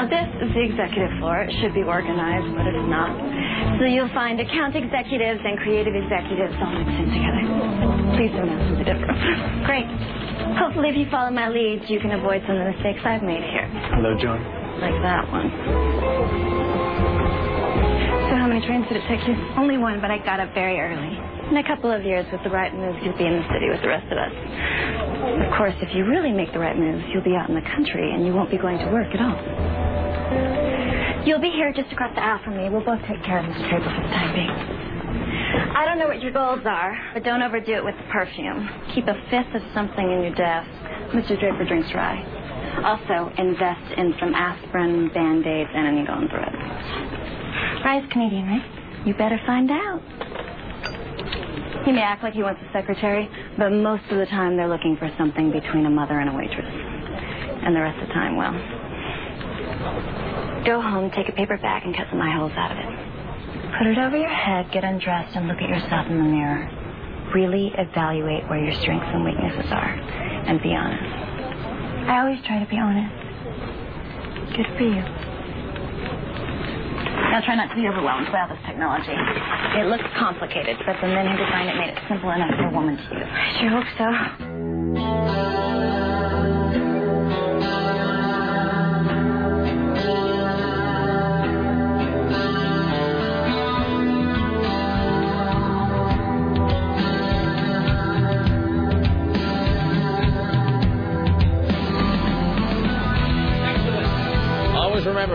Now, 0.00 0.08
this 0.08 0.48
is 0.48 0.48
the 0.56 0.64
executive 0.64 1.12
floor. 1.20 1.44
It 1.44 1.52
should 1.60 1.76
be 1.76 1.84
organized, 1.84 2.48
but 2.56 2.72
it's 2.72 2.88
not. 2.88 3.12
So 3.76 3.84
you'll 3.84 4.08
find 4.16 4.40
account 4.40 4.72
executives 4.72 5.44
and 5.44 5.60
creative 5.60 5.92
executives 5.92 6.56
all 6.56 6.72
mixed 6.72 7.04
in 7.04 7.08
together. 7.12 7.44
Please 8.16 8.32
don't 8.32 8.48
ask 8.48 8.64
me 8.72 8.80
the 8.80 8.88
difference. 8.88 9.20
Great. 9.68 9.84
Hopefully, 10.56 10.88
if 10.88 10.96
you 10.96 11.04
follow 11.12 11.28
my 11.28 11.52
leads, 11.52 11.84
you 11.92 12.00
can 12.00 12.16
avoid 12.16 12.40
some 12.48 12.56
of 12.56 12.64
the 12.64 12.72
mistakes 12.72 13.04
I've 13.04 13.20
made 13.20 13.44
here. 13.44 13.68
Hello, 13.92 14.16
John. 14.16 14.40
Like 14.80 14.96
that 15.04 15.28
one. 15.28 15.52
So 18.32 18.32
how 18.40 18.48
many 18.48 18.64
trains 18.64 18.88
did 18.88 19.04
it 19.04 19.04
take 19.04 19.20
you? 19.28 19.36
Only 19.60 19.76
one, 19.76 20.00
but 20.00 20.08
I 20.08 20.16
got 20.24 20.40
up 20.40 20.56
very 20.56 20.80
early. 20.80 21.12
In 21.52 21.60
a 21.60 21.66
couple 21.68 21.92
of 21.92 22.08
years, 22.08 22.24
with 22.32 22.40
the 22.40 22.48
right 22.48 22.72
moves, 22.72 22.96
you'll 23.04 23.20
be 23.20 23.28
in 23.28 23.36
the 23.36 23.44
city 23.52 23.68
with 23.68 23.84
the 23.84 23.92
rest 23.92 24.08
of 24.08 24.16
us. 24.16 24.32
Of 25.44 25.52
course, 25.60 25.74
if 25.84 25.92
you 25.92 26.06
really 26.08 26.32
make 26.32 26.56
the 26.56 26.58
right 26.58 26.78
moves, 26.78 27.04
you'll 27.12 27.26
be 27.26 27.36
out 27.36 27.50
in 27.50 27.54
the 27.54 27.68
country 27.76 28.14
and 28.16 28.24
you 28.24 28.32
won't 28.32 28.50
be 28.50 28.56
going 28.56 28.78
to 28.78 28.88
work 28.88 29.12
at 29.12 29.20
all. 29.20 29.89
You'll 31.24 31.40
be 31.40 31.50
here 31.50 31.72
just 31.72 31.92
across 31.92 32.14
the 32.14 32.22
aisle 32.22 32.40
from 32.42 32.56
me. 32.56 32.70
We'll 32.70 32.84
both 32.84 33.00
take 33.06 33.22
care 33.24 33.38
of 33.38 33.44
Mr. 33.44 33.68
Draper 33.68 33.84
for 33.84 34.02
the 34.02 34.08
time 34.08 34.34
being. 34.34 34.80
I 35.76 35.84
don't 35.84 35.98
know 35.98 36.08
what 36.08 36.22
your 36.22 36.32
goals 36.32 36.64
are, 36.64 36.96
but 37.12 37.24
don't 37.24 37.42
overdo 37.42 37.74
it 37.74 37.84
with 37.84 37.94
the 37.96 38.08
perfume. 38.10 38.68
Keep 38.94 39.06
a 39.06 39.14
fifth 39.28 39.54
of 39.54 39.62
something 39.74 40.04
in 40.04 40.22
your 40.22 40.34
desk. 40.34 40.68
Mr. 41.12 41.38
Draper 41.38 41.64
drinks 41.64 41.92
rye. 41.94 42.24
Also, 42.84 43.32
invest 43.36 43.92
in 43.98 44.14
some 44.18 44.34
aspirin, 44.34 45.10
band-aids, 45.12 45.70
and 45.74 45.86
a 45.88 45.92
needle 45.92 46.14
and 46.16 46.30
thread. 46.30 46.54
Rye's 47.84 48.08
Canadian, 48.10 48.46
right? 48.46 49.06
You 49.06 49.14
better 49.14 49.38
find 49.46 49.70
out. 49.70 50.00
He 51.84 51.92
may 51.92 52.02
act 52.02 52.22
like 52.22 52.34
he 52.34 52.42
wants 52.42 52.60
a 52.62 52.72
secretary, 52.72 53.28
but 53.58 53.70
most 53.70 54.04
of 54.10 54.18
the 54.18 54.26
time 54.26 54.56
they're 54.56 54.68
looking 54.68 54.96
for 54.96 55.10
something 55.18 55.50
between 55.50 55.84
a 55.84 55.90
mother 55.90 56.20
and 56.20 56.30
a 56.30 56.34
waitress. 56.34 56.68
And 56.68 57.76
the 57.76 57.80
rest 57.80 58.00
of 58.00 58.08
the 58.08 58.14
time, 58.14 58.36
well. 58.36 58.54
Go 60.64 60.80
home, 60.80 61.10
take 61.10 61.28
a 61.28 61.32
paper 61.32 61.56
bag, 61.56 61.84
and 61.84 61.96
cut 61.96 62.06
some 62.10 62.20
eye 62.20 62.36
holes 62.36 62.52
out 62.54 62.70
of 62.72 62.78
it. 62.78 62.84
Put 63.78 63.86
it 63.86 63.98
over 63.98 64.16
your 64.16 64.28
head, 64.28 64.70
get 64.72 64.84
undressed, 64.84 65.34
and 65.36 65.48
look 65.48 65.56
at 65.56 65.68
yourself 65.68 66.06
in 66.06 66.18
the 66.18 66.24
mirror. 66.24 66.68
Really 67.34 67.72
evaluate 67.78 68.46
where 68.50 68.62
your 68.62 68.74
strengths 68.82 69.06
and 69.08 69.24
weaknesses 69.24 69.70
are, 69.72 69.94
and 70.44 70.60
be 70.60 70.74
honest. 70.74 71.02
I 72.10 72.20
always 72.20 72.40
try 72.44 72.58
to 72.58 72.66
be 72.68 72.76
honest. 72.76 73.14
Good 74.56 74.66
for 74.76 74.82
you. 74.84 75.02
Now 77.30 77.40
try 77.40 77.54
not 77.54 77.68
to 77.70 77.76
be 77.76 77.86
overwhelmed 77.86 78.26
by 78.32 78.40
all 78.42 78.48
this 78.48 78.58
technology. 78.66 79.12
It 79.14 79.86
looks 79.86 80.04
complicated, 80.18 80.76
but 80.84 80.96
the 81.00 81.06
men 81.08 81.28
who 81.30 81.36
designed 81.38 81.68
it 81.70 81.76
made 81.76 81.90
it 81.94 81.98
simple 82.08 82.30
enough 82.30 82.50
for 82.58 82.66
a 82.66 82.70
woman 82.72 82.96
to 82.96 83.02
use. 83.14 83.28
I 83.30 83.58
sure 83.60 83.70
hope 83.70 83.86
so. 83.96 84.10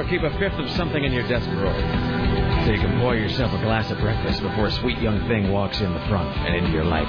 Keep 0.10 0.24
a 0.24 0.38
fifth 0.38 0.60
of 0.60 0.70
something 0.72 1.04
in 1.04 1.12
your 1.12 1.28
desk 1.28 1.50
drawer. 1.50 1.74
So 2.66 2.72
you 2.72 2.80
can 2.80 3.00
pour 3.00 3.16
yourself 3.16 3.52
a 3.54 3.62
glass 3.62 3.90
of 3.92 4.00
breakfast 4.00 4.42
before 4.42 4.68
a 4.68 4.72
sweet 4.72 5.00
young 5.00 5.28
thing 5.28 5.52
walks 5.52 5.80
in 5.82 5.94
the 5.94 6.00
front 6.08 6.36
and 6.38 6.56
into 6.56 6.72
your 6.72 6.86
life. 6.86 7.08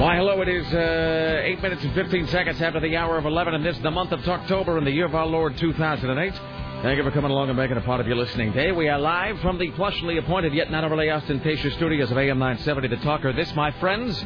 Why, 0.00 0.16
hello, 0.16 0.40
it 0.42 0.48
is 0.48 0.66
uh, 0.72 1.42
8 1.44 1.62
minutes 1.62 1.82
and 1.82 1.94
15 1.94 2.28
seconds 2.28 2.62
after 2.62 2.80
the 2.80 2.96
hour 2.96 3.18
of 3.18 3.26
11, 3.26 3.54
and 3.54 3.64
this 3.64 3.76
is 3.76 3.82
the 3.82 3.90
month 3.90 4.12
of 4.12 4.26
October 4.28 4.78
in 4.78 4.84
the 4.84 4.92
year 4.92 5.06
of 5.06 5.14
our 5.14 5.26
Lord 5.26 5.56
2008. 5.56 6.40
Thank 6.82 6.96
you 6.96 7.02
for 7.02 7.10
coming 7.10 7.32
along 7.32 7.48
and 7.48 7.58
making 7.58 7.76
a 7.76 7.80
part 7.80 8.00
of 8.00 8.06
your 8.06 8.14
listening 8.14 8.52
day. 8.52 8.70
We 8.70 8.88
are 8.88 9.00
live 9.00 9.40
from 9.40 9.58
the 9.58 9.72
plushly 9.72 10.16
appointed 10.18 10.54
yet 10.54 10.70
not 10.70 10.84
overly 10.84 11.10
ostentatious 11.10 11.74
studios 11.74 12.12
of 12.12 12.16
AM 12.16 12.38
970 12.38 12.86
The 12.86 13.02
Talker. 13.02 13.32
This, 13.32 13.52
my 13.56 13.72
friends, 13.80 14.24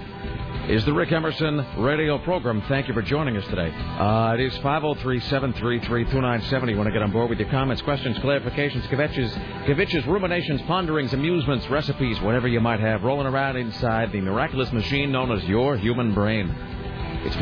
is 0.73 0.85
the 0.87 0.93
Rick 0.93 1.13
Emerson 1.13 1.67
radio 1.77 2.17
program. 2.17 2.63
Thank 2.63 2.89
you 2.89 2.95
for 2.95 3.03
joining 3.03 3.37
us 3.37 3.45
today. 3.45 3.71
Uh, 3.71 4.33
it 4.33 4.41
is 4.41 4.55
503-733-2970. 4.61 6.77
Want 6.79 6.87
to 6.87 6.93
get 6.93 7.03
on 7.03 7.13
board 7.13 7.29
with 7.29 7.39
your 7.39 7.51
comments, 7.51 7.83
questions, 7.83 8.17
clarifications, 8.19 8.81
kvetches, 8.89 9.31
kvetches, 9.67 10.07
ruminations, 10.07 10.63
ponderings, 10.63 11.13
amusements, 11.13 11.69
recipes, 11.69 12.19
whatever 12.23 12.49
you 12.49 12.59
might 12.59 12.81
have 12.81 13.03
rolling 13.03 13.27
around 13.27 13.57
inside 13.57 14.13
the 14.13 14.21
miraculous 14.23 14.73
machine 14.73 15.13
known 15.13 15.31
as 15.31 15.45
your 15.45 15.77
human 15.77 16.15
brain. 16.15 16.49
It's 17.27 17.37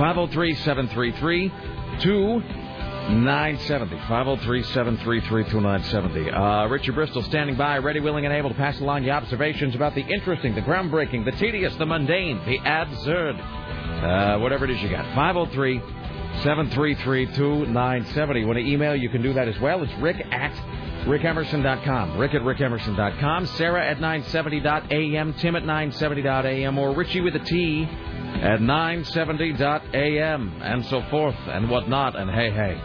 503-733-2970. 3.11 4.09
503-733-2970. 4.09 6.65
Uh, 6.65 6.69
Richard 6.69 6.95
Bristol 6.95 7.23
standing 7.23 7.57
by, 7.57 7.79
ready, 7.79 8.01
willing, 8.01 8.25
and 8.25 8.35
able 8.35 8.51
to 8.51 8.57
pass 8.57 8.79
along 8.81 9.05
your 9.05 9.15
observations 9.15 9.75
about 9.75 9.95
the 9.95 10.03
interesting, 10.03 10.55
the 10.55 10.63
groundbreaking, 10.63 11.25
the 11.25 11.33
tedious, 11.33 11.75
the 11.77 11.87
mundane, 11.87 12.39
the 12.47 12.59
absurd, 12.65 13.37
uh, 13.37 14.39
whatever 14.39 14.65
it 14.65 14.71
is 14.71 14.81
you 14.83 14.89
got. 14.89 15.05
503 15.15 15.81
733 16.43 17.27
2970. 17.27 18.45
Want 18.45 18.59
to 18.59 18.65
email? 18.65 18.97
You 18.97 19.09
can 19.09 19.23
do 19.23 19.33
that 19.35 19.49
as 19.49 19.59
well. 19.61 19.83
It's 19.83 19.93
rick 19.95 20.17
at 20.31 20.53
rickemerson.com. 21.05 22.19
Rick 22.19 22.35
at 22.35 22.43
rickemerson.com. 22.43 23.47
Sarah 23.47 23.87
at 23.87 23.99
970.am. 23.99 25.35
Tim 25.35 25.57
at 25.57 25.65
970.am. 25.65 26.79
Or 26.79 26.95
Richie 26.95 27.21
with 27.21 27.35
a 27.37 27.41
T 27.41 27.85
at 27.85 28.61
970.am. 28.61 30.63
And 30.63 30.87
so 30.87 31.03
forth 31.11 31.37
and 31.47 31.69
whatnot. 31.69 32.17
And 32.17 32.31
hey, 32.31 32.51
hey. 32.51 32.81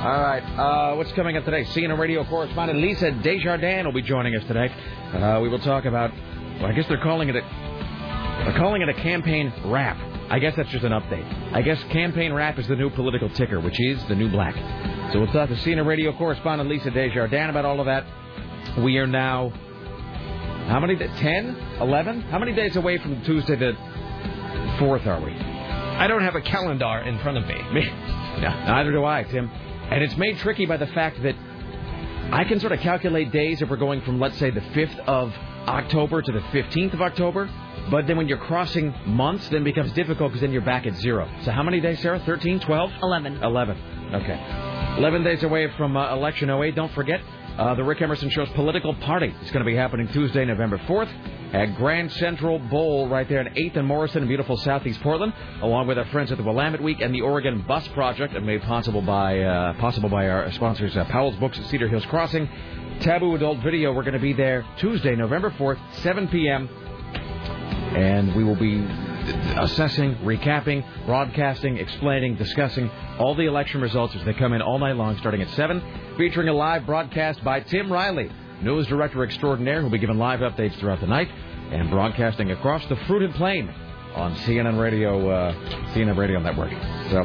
All 0.00 0.18
right. 0.18 0.40
Uh, 0.40 0.96
what's 0.96 1.12
coming 1.12 1.36
up 1.36 1.44
today? 1.44 1.62
CNN 1.64 1.98
radio 1.98 2.24
correspondent 2.24 2.80
Lisa 2.80 3.10
Desjardins 3.10 3.84
will 3.84 3.92
be 3.92 4.00
joining 4.00 4.34
us 4.34 4.42
today. 4.46 4.72
Uh, 5.12 5.40
we 5.42 5.50
will 5.50 5.58
talk 5.58 5.84
about, 5.84 6.10
well, 6.58 6.64
I 6.64 6.72
guess 6.72 6.86
they're 6.88 7.02
calling 7.02 7.28
it 7.28 7.36
a, 7.36 7.42
they're 8.46 8.56
calling 8.56 8.80
it 8.80 8.88
a 8.88 8.94
campaign 8.94 9.52
wrap. 9.66 9.98
I 10.30 10.38
guess 10.38 10.54
that's 10.56 10.70
just 10.70 10.84
an 10.84 10.92
update. 10.92 11.54
I 11.54 11.60
guess 11.60 11.82
campaign 11.90 12.32
wrap 12.32 12.58
is 12.58 12.66
the 12.66 12.76
new 12.76 12.88
political 12.88 13.28
ticker, 13.28 13.60
which 13.60 13.78
is 13.78 14.02
the 14.06 14.14
new 14.14 14.30
black. 14.30 14.54
So 15.12 15.20
we'll 15.20 15.32
talk 15.34 15.50
to 15.50 15.54
CNN 15.56 15.84
radio 15.84 16.16
correspondent 16.16 16.70
Lisa 16.70 16.90
Desjardins 16.90 17.50
about 17.50 17.66
all 17.66 17.78
of 17.78 17.84
that. 17.84 18.06
We 18.82 18.96
are 18.96 19.06
now, 19.06 19.50
how 20.68 20.80
many, 20.80 20.96
10, 20.96 21.78
11? 21.78 22.22
How 22.22 22.38
many 22.38 22.54
days 22.54 22.74
away 22.76 22.96
from 22.96 23.22
Tuesday 23.24 23.56
the 23.56 23.72
4th 24.78 25.06
are 25.06 25.20
we? 25.22 25.32
I 25.32 26.06
don't 26.06 26.22
have 26.22 26.36
a 26.36 26.40
calendar 26.40 27.02
in 27.04 27.18
front 27.18 27.36
of 27.36 27.46
me. 27.46 27.62
Me? 27.74 27.84
No, 28.40 28.48
neither 28.48 28.92
do 28.92 29.04
I, 29.04 29.24
Tim. 29.24 29.50
And 29.90 30.02
it's 30.02 30.16
made 30.16 30.38
tricky 30.38 30.66
by 30.66 30.76
the 30.76 30.86
fact 30.88 31.22
that 31.22 31.34
I 32.32 32.44
can 32.44 32.60
sort 32.60 32.72
of 32.72 32.80
calculate 32.80 33.32
days 33.32 33.60
if 33.60 33.68
we're 33.68 33.76
going 33.76 34.02
from, 34.02 34.20
let's 34.20 34.38
say, 34.38 34.50
the 34.50 34.60
5th 34.60 34.98
of 35.00 35.34
October 35.66 36.22
to 36.22 36.32
the 36.32 36.40
15th 36.40 36.94
of 36.94 37.02
October. 37.02 37.50
But 37.90 38.06
then 38.06 38.16
when 38.16 38.28
you're 38.28 38.38
crossing 38.38 38.94
months, 39.04 39.48
then 39.48 39.62
it 39.62 39.64
becomes 39.64 39.92
difficult 39.92 40.30
because 40.30 40.42
then 40.42 40.52
you're 40.52 40.62
back 40.62 40.86
at 40.86 40.94
zero. 40.96 41.28
So 41.42 41.50
how 41.50 41.64
many 41.64 41.80
days, 41.80 42.00
Sarah? 42.00 42.20
13, 42.20 42.60
12? 42.60 42.92
11. 43.02 43.42
11. 43.42 43.76
Okay. 44.14 44.96
11 44.98 45.24
days 45.24 45.42
away 45.42 45.70
from 45.76 45.96
uh, 45.96 46.12
election 46.14 46.50
08. 46.50 46.74
Don't 46.76 46.92
forget, 46.92 47.20
uh, 47.58 47.74
the 47.74 47.84
Rick 47.84 48.02
Emerson 48.02 48.30
Show's 48.30 48.48
political 48.50 48.94
party 48.94 49.34
is 49.42 49.50
going 49.50 49.64
to 49.64 49.70
be 49.70 49.76
happening 49.76 50.08
Tuesday, 50.08 50.44
November 50.44 50.78
4th 50.78 51.10
at 51.52 51.76
Grand 51.76 52.12
Central 52.12 52.58
Bowl 52.58 53.08
right 53.08 53.28
there 53.28 53.40
at 53.40 53.54
8th 53.54 53.76
and 53.76 53.86
Morrison 53.86 54.22
in 54.22 54.28
beautiful 54.28 54.56
southeast 54.58 55.00
Portland, 55.02 55.32
along 55.62 55.86
with 55.86 55.98
our 55.98 56.04
friends 56.06 56.30
at 56.30 56.38
the 56.38 56.44
Willamette 56.44 56.82
Week 56.82 57.00
and 57.00 57.14
the 57.14 57.22
Oregon 57.22 57.64
Bus 57.66 57.86
Project, 57.88 58.34
and 58.34 58.46
made 58.46 58.62
possible 58.62 59.02
by 59.02 59.40
uh, 59.40 59.74
possible 59.74 60.08
by 60.08 60.28
our 60.28 60.50
sponsors, 60.52 60.96
uh, 60.96 61.04
Powell's 61.06 61.36
Books 61.36 61.58
at 61.58 61.66
Cedar 61.66 61.88
Hills 61.88 62.06
Crossing. 62.06 62.48
Taboo 63.00 63.34
Adult 63.34 63.58
Video, 63.60 63.92
we're 63.92 64.02
going 64.02 64.14
to 64.14 64.20
be 64.20 64.32
there 64.32 64.64
Tuesday, 64.78 65.16
November 65.16 65.50
4th, 65.50 65.78
7 66.02 66.28
p.m. 66.28 66.68
And 67.96 68.34
we 68.36 68.44
will 68.44 68.56
be 68.56 68.86
assessing, 69.58 70.14
recapping, 70.16 70.84
broadcasting, 71.06 71.76
explaining, 71.76 72.36
discussing 72.36 72.90
all 73.18 73.34
the 73.34 73.46
election 73.46 73.80
results 73.80 74.14
as 74.14 74.24
they 74.24 74.32
come 74.32 74.52
in 74.52 74.62
all 74.62 74.78
night 74.78 74.96
long, 74.96 75.16
starting 75.18 75.42
at 75.42 75.50
7, 75.50 75.82
featuring 76.16 76.48
a 76.48 76.52
live 76.52 76.86
broadcast 76.86 77.42
by 77.44 77.60
Tim 77.60 77.92
Riley, 77.92 78.30
news 78.62 78.86
director 78.86 79.24
extraordinaire, 79.24 79.80
who'll 79.80 79.90
be 79.90 79.98
giving 79.98 80.18
live 80.18 80.40
updates 80.40 80.78
throughout 80.78 81.00
the 81.00 81.06
night 81.06 81.28
and 81.70 81.90
broadcasting 81.90 82.50
across 82.50 82.84
the 82.86 82.96
fruited 83.06 83.32
plain 83.34 83.72
on 84.14 84.34
CNN 84.36 84.80
Radio, 84.80 85.30
uh, 85.30 85.54
CNN 85.94 86.16
Radio 86.16 86.40
Network. 86.40 86.70
So, 87.10 87.22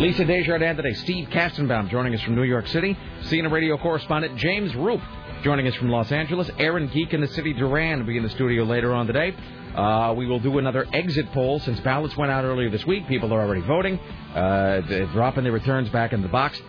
Lisa 0.00 0.24
Desjardins 0.24 0.76
today, 0.76 0.94
Steve 0.94 1.28
Kastenbaum 1.30 1.90
joining 1.90 2.14
us 2.14 2.22
from 2.22 2.36
New 2.36 2.44
York 2.44 2.68
City, 2.68 2.96
CNN 3.22 3.50
Radio 3.50 3.76
correspondent 3.76 4.36
James 4.36 4.74
Roop 4.76 5.00
joining 5.42 5.68
us 5.68 5.74
from 5.76 5.88
Los 5.88 6.10
Angeles, 6.10 6.50
Aaron 6.58 6.88
Geek 6.88 7.14
in 7.14 7.20
the 7.20 7.28
city, 7.28 7.52
Duran 7.52 8.00
will 8.00 8.06
be 8.06 8.16
in 8.16 8.22
the 8.22 8.30
studio 8.30 8.64
later 8.64 8.92
on 8.92 9.06
today. 9.06 9.34
Uh, 9.78 10.12
we 10.14 10.26
will 10.26 10.40
do 10.40 10.58
another 10.58 10.84
exit 10.92 11.30
poll 11.32 11.60
since 11.60 11.78
ballots 11.80 12.16
went 12.16 12.32
out 12.32 12.44
earlier 12.44 12.68
this 12.68 12.84
week. 12.84 13.06
People 13.06 13.32
are 13.32 13.40
already 13.40 13.60
voting, 13.60 13.96
uh, 14.34 14.80
dropping 15.12 15.44
their 15.44 15.52
returns 15.52 15.88
back 15.90 16.12
in 16.12 16.20
the 16.20 16.26
box. 16.28 16.60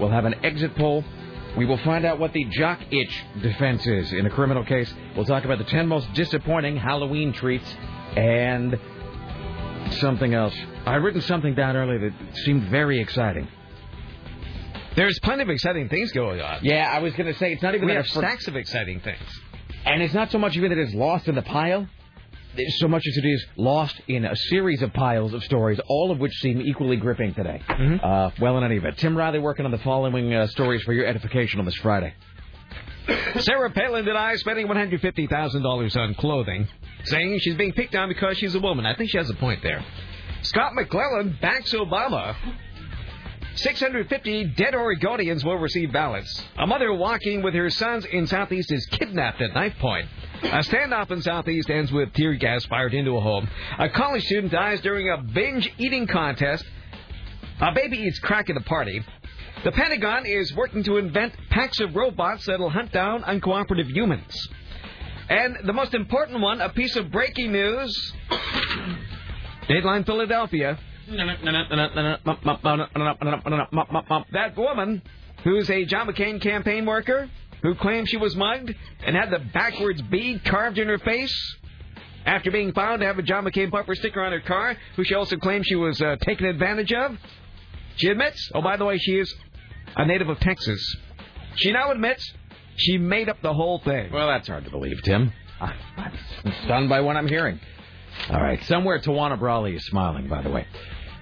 We'll 0.00 0.08
have 0.08 0.24
an 0.24 0.34
exit 0.42 0.74
poll. 0.74 1.04
We 1.58 1.66
will 1.66 1.76
find 1.78 2.06
out 2.06 2.18
what 2.18 2.32
the 2.32 2.44
jock 2.44 2.80
itch 2.90 3.24
defense 3.42 3.86
is 3.86 4.12
in 4.14 4.24
a 4.24 4.30
criminal 4.30 4.64
case. 4.64 4.92
We'll 5.14 5.26
talk 5.26 5.44
about 5.44 5.58
the 5.58 5.64
10 5.64 5.86
most 5.86 6.10
disappointing 6.14 6.76
Halloween 6.78 7.34
treats 7.34 7.70
and 8.16 8.78
something 10.00 10.32
else. 10.32 10.54
I'd 10.86 10.96
written 10.96 11.20
something 11.20 11.54
down 11.54 11.76
earlier 11.76 12.10
that 12.10 12.36
seemed 12.38 12.64
very 12.70 12.98
exciting. 12.98 13.46
There's 14.96 15.18
plenty 15.20 15.42
of 15.42 15.50
exciting 15.50 15.88
things 15.90 16.12
going 16.12 16.40
on. 16.40 16.60
Yeah, 16.62 16.90
I 16.90 17.00
was 17.00 17.12
going 17.14 17.30
to 17.32 17.38
say 17.38 17.52
it's 17.52 17.62
not 17.62 17.74
even 17.74 17.88
We 17.88 17.94
have 17.94 18.06
for- 18.06 18.20
stacks 18.20 18.48
of 18.48 18.56
exciting 18.56 19.00
things. 19.00 19.20
and 19.84 20.02
it's 20.02 20.14
not 20.14 20.30
so 20.30 20.38
much 20.38 20.56
even 20.56 20.70
that 20.70 20.78
it's 20.78 20.94
lost 20.94 21.28
in 21.28 21.34
the 21.34 21.42
pile. 21.42 21.86
So 22.78 22.88
much 22.88 23.02
as 23.06 23.16
it 23.16 23.24
is 23.24 23.44
lost 23.56 24.00
in 24.06 24.24
a 24.24 24.36
series 24.36 24.82
of 24.82 24.92
piles 24.92 25.34
of 25.34 25.42
stories, 25.44 25.80
all 25.88 26.10
of 26.10 26.18
which 26.18 26.32
seem 26.34 26.60
equally 26.60 26.96
gripping 26.96 27.34
today. 27.34 27.60
Uh, 28.02 28.30
well, 28.40 28.56
in 28.58 28.64
any 28.64 28.76
event, 28.76 28.98
Tim 28.98 29.16
Riley 29.16 29.40
working 29.40 29.64
on 29.64 29.70
the 29.70 29.78
following 29.78 30.32
uh, 30.32 30.46
stories 30.48 30.82
for 30.82 30.92
your 30.92 31.06
edification 31.06 31.58
on 31.58 31.66
this 31.66 31.74
Friday. 31.76 32.14
Sarah 33.40 33.70
Palin 33.70 34.04
denies 34.04 34.40
spending 34.40 34.66
$150,000 34.68 35.96
on 35.96 36.14
clothing, 36.14 36.68
saying 37.04 37.38
she's 37.40 37.56
being 37.56 37.72
picked 37.72 37.94
on 37.94 38.08
because 38.08 38.38
she's 38.38 38.54
a 38.54 38.60
woman. 38.60 38.86
I 38.86 38.94
think 38.94 39.10
she 39.10 39.18
has 39.18 39.28
a 39.30 39.34
point 39.34 39.62
there. 39.62 39.84
Scott 40.42 40.74
McClellan 40.74 41.38
backs 41.40 41.72
Obama. 41.72 42.36
650 43.56 44.44
dead 44.56 44.74
Oregonians 44.74 45.44
will 45.44 45.58
receive 45.58 45.92
ballots. 45.92 46.44
A 46.58 46.66
mother 46.66 46.92
walking 46.92 47.42
with 47.42 47.54
her 47.54 47.70
sons 47.70 48.04
in 48.04 48.26
Southeast 48.26 48.72
is 48.72 48.84
kidnapped 48.86 49.40
at 49.40 49.54
knife 49.54 49.76
point. 49.78 50.08
A 50.44 50.58
standoff 50.58 51.10
in 51.10 51.22
Southeast 51.22 51.70
ends 51.70 51.90
with 51.90 52.12
tear 52.12 52.34
gas 52.34 52.64
fired 52.66 52.94
into 52.94 53.16
a 53.16 53.20
home. 53.20 53.48
A 53.78 53.88
college 53.88 54.22
student 54.24 54.52
dies 54.52 54.80
during 54.82 55.10
a 55.10 55.16
binge 55.16 55.72
eating 55.78 56.06
contest. 56.06 56.64
A 57.60 57.72
baby 57.72 57.98
eats 57.98 58.18
crack 58.18 58.50
at 58.50 58.56
a 58.56 58.60
party. 58.60 59.02
The 59.64 59.72
Pentagon 59.72 60.26
is 60.26 60.54
working 60.54 60.82
to 60.84 60.98
invent 60.98 61.32
packs 61.50 61.80
of 61.80 61.96
robots 61.96 62.46
that'll 62.46 62.70
hunt 62.70 62.92
down 62.92 63.22
uncooperative 63.22 63.90
humans. 63.90 64.48
And 65.28 65.56
the 65.64 65.72
most 65.72 65.94
important 65.94 66.40
one, 66.40 66.60
a 66.60 66.68
piece 66.68 66.94
of 66.96 67.10
breaking 67.10 67.50
news. 67.50 68.12
Dateline 69.68 70.04
Philadelphia. 70.04 70.78
That 74.32 74.52
woman, 74.56 75.02
who's 75.42 75.70
a 75.70 75.84
John 75.86 76.06
McCain 76.08 76.40
campaign 76.40 76.84
worker, 76.84 77.30
who 77.64 77.74
claimed 77.74 78.08
she 78.08 78.18
was 78.18 78.36
mugged 78.36 78.72
and 79.04 79.16
had 79.16 79.30
the 79.30 79.40
backwards 79.52 80.00
bead 80.02 80.44
carved 80.44 80.78
in 80.78 80.86
her 80.86 80.98
face, 80.98 81.56
after 82.26 82.50
being 82.50 82.72
found 82.72 83.00
to 83.00 83.06
have 83.06 83.18
a 83.18 83.22
John 83.22 83.44
McCain 83.44 83.70
bumper 83.70 83.94
sticker 83.94 84.22
on 84.22 84.32
her 84.32 84.40
car, 84.40 84.76
who 84.96 85.04
she 85.04 85.14
also 85.14 85.36
claimed 85.36 85.66
she 85.66 85.74
was 85.74 86.00
uh, 86.00 86.16
taken 86.20 86.46
advantage 86.46 86.92
of, 86.92 87.16
she 87.96 88.08
admits, 88.08 88.50
oh, 88.54 88.62
by 88.62 88.76
the 88.76 88.84
way, 88.84 88.98
she 88.98 89.18
is 89.18 89.34
a 89.96 90.06
native 90.06 90.28
of 90.28 90.38
Texas. 90.40 90.96
She 91.56 91.72
now 91.72 91.90
admits 91.90 92.32
she 92.76 92.98
made 92.98 93.28
up 93.28 93.40
the 93.42 93.52
whole 93.52 93.78
thing. 93.78 94.12
Well, 94.12 94.28
that's 94.28 94.48
hard 94.48 94.64
to 94.64 94.70
believe, 94.70 95.02
Tim. 95.02 95.32
I'm 95.60 96.18
stunned 96.64 96.88
by 96.88 97.00
what 97.00 97.16
I'm 97.16 97.28
hearing. 97.28 97.60
All 98.30 98.40
right, 98.40 98.62
somewhere 98.64 99.00
Tawana 99.00 99.38
Brawley 99.38 99.74
is 99.74 99.84
smiling, 99.86 100.28
by 100.28 100.42
the 100.42 100.50
way. 100.50 100.66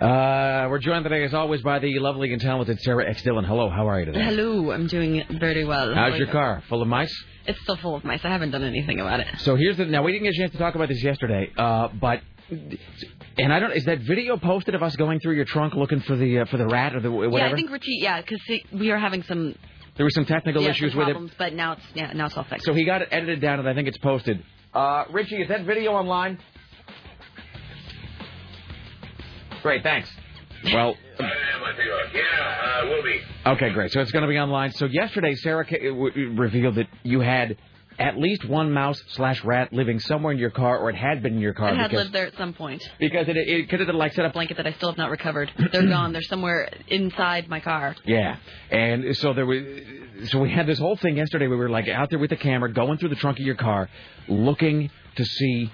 Uh, 0.02 0.66
we're 0.69 0.81
joined 0.81 1.04
today, 1.04 1.22
as 1.22 1.32
always, 1.32 1.62
by 1.62 1.78
the 1.78 1.96
lovely 2.00 2.32
and 2.32 2.43
talented 2.43 2.81
Sarah 2.81 3.08
X. 3.08 3.22
Dillon. 3.22 3.44
Hello, 3.44 3.70
how 3.70 3.88
are 3.88 4.00
you 4.00 4.06
today? 4.06 4.20
Hello, 4.20 4.72
I'm 4.72 4.88
doing 4.88 5.22
very 5.38 5.64
well. 5.64 5.94
How's 5.94 6.19
your 6.19 6.26
car? 6.26 6.60
Full 6.69 6.82
of 6.82 6.88
mice? 6.88 7.14
It's 7.46 7.60
still 7.62 7.76
full 7.76 7.94
of 7.94 8.02
mice. 8.02 8.19
I 8.25 8.28
haven't 8.31 8.50
done 8.50 8.64
anything 8.64 8.99
about 8.99 9.20
it. 9.20 9.28
So 9.38 9.54
here's 9.54 9.76
the. 9.76 9.84
Now 9.84 10.02
we 10.02 10.10
didn't 10.10 10.25
get 10.25 10.34
a 10.34 10.38
chance 10.38 10.52
to 10.52 10.58
talk 10.58 10.75
about 10.75 10.88
this 10.88 11.04
yesterday, 11.04 11.52
uh, 11.56 11.87
but 12.00 12.20
and 13.38 13.52
I 13.52 13.60
don't. 13.60 13.70
Is 13.76 13.84
that 13.84 14.00
video 14.00 14.37
posted 14.38 14.75
of 14.75 14.82
us 14.82 14.96
going 14.96 15.20
through 15.20 15.37
your 15.37 15.44
trunk 15.44 15.75
looking 15.75 16.00
for 16.00 16.16
the 16.16 16.40
uh, 16.40 16.44
for 16.46 16.56
the 16.56 16.66
rat 16.66 16.96
or 16.96 17.00
the 17.00 17.10
whatever? 17.10 17.38
Yeah, 17.38 17.52
I 17.52 17.54
think 17.54 17.70
Richie. 17.70 17.99
Yeah, 18.00 18.20
because 18.20 18.40
we 18.72 18.90
are 18.90 18.99
having 18.99 19.22
some, 19.22 19.54
there 19.96 20.04
were 20.04 20.10
some 20.10 20.25
technical 20.25 20.62
yeah, 20.62 20.70
issues 20.70 20.93
some 20.93 20.99
with 20.99 21.10
it. 21.10 21.12
problems, 21.12 21.32
but 21.38 21.52
now 21.52 21.75
it's 21.75 21.82
yeah, 21.94 22.12
now 22.12 22.26
it's 22.26 22.37
all 22.37 22.43
fixed. 22.43 22.66
So 22.66 22.75
he 22.75 22.84
got 22.84 23.02
it 23.02 23.08
edited 23.12 23.40
down, 23.40 23.60
and 23.60 23.69
I 23.69 23.75
think 23.75 23.87
it's 23.87 23.99
posted. 23.99 24.43
Uh, 24.75 25.04
Richie, 25.12 25.37
is 25.37 25.49
that 25.49 25.64
video 25.64 25.93
online? 25.93 26.38
Great, 29.62 29.82
thanks. 29.82 30.09
Well, 30.73 30.97
Yeah, 32.14 32.82
uh, 32.82 32.87
will 32.88 33.03
be. 33.03 33.20
okay, 33.47 33.70
great. 33.70 33.91
So 33.93 34.00
it's 34.00 34.11
going 34.12 34.23
to 34.23 34.29
be 34.29 34.38
online. 34.38 34.73
So 34.73 34.87
yesterday, 34.87 35.35
Sarah 35.37 35.64
revealed 35.93 36.75
that 36.75 36.88
you 37.03 37.20
had 37.20 37.56
at 37.99 38.19
least 38.19 38.44
one 38.47 38.73
mouse 38.73 39.00
slash 39.09 39.43
rat 39.44 39.73
living 39.73 39.99
somewhere 40.00 40.32
in 40.32 40.38
your 40.38 40.50
car, 40.50 40.79
or 40.79 40.91
it 40.91 40.97
had 40.97 41.23
been 41.23 41.35
in 41.35 41.41
your 41.41 41.53
car 41.55 41.69
It 41.73 41.76
had 41.76 41.91
because 41.91 42.05
lived 42.05 42.14
there 42.14 42.26
at 42.26 42.37
some 42.37 42.53
point. 42.53 42.82
because 42.99 43.29
it 43.29 43.37
it 43.37 43.69
could 43.69 43.81
have 43.81 43.87
been 43.87 43.97
like 43.97 44.12
set 44.14 44.25
up 44.25 44.32
Blanket 44.35 44.56
that 44.59 44.67
I 44.67 44.73
still 44.73 44.91
have 44.91 44.99
not 44.99 45.11
recovered. 45.11 45.50
They're 45.73 45.87
gone. 45.87 46.12
They're 46.12 46.23
somewhere 46.23 46.69
inside 46.88 47.49
my 47.49 47.61
car. 47.61 47.94
Yeah, 48.05 48.37
and 48.70 49.17
so 49.17 49.32
there 49.35 49.47
was, 49.47 49.62
so 50.31 50.38
we 50.41 50.50
had 50.50 50.67
this 50.67 50.79
whole 50.79 50.97
thing 50.97 51.17
yesterday. 51.17 51.47
We 51.47 51.56
were 51.56 51.69
like 51.70 51.88
out 51.88 52.11
there 52.11 52.19
with 52.19 52.31
the 52.31 52.37
camera, 52.37 52.73
going 52.73 52.99
through 52.99 53.11
the 53.11 53.17
trunk 53.17 53.38
of 53.38 53.44
your 53.47 53.56
car, 53.56 53.88
looking 54.29 54.91
to 55.17 55.25
see, 55.25 55.70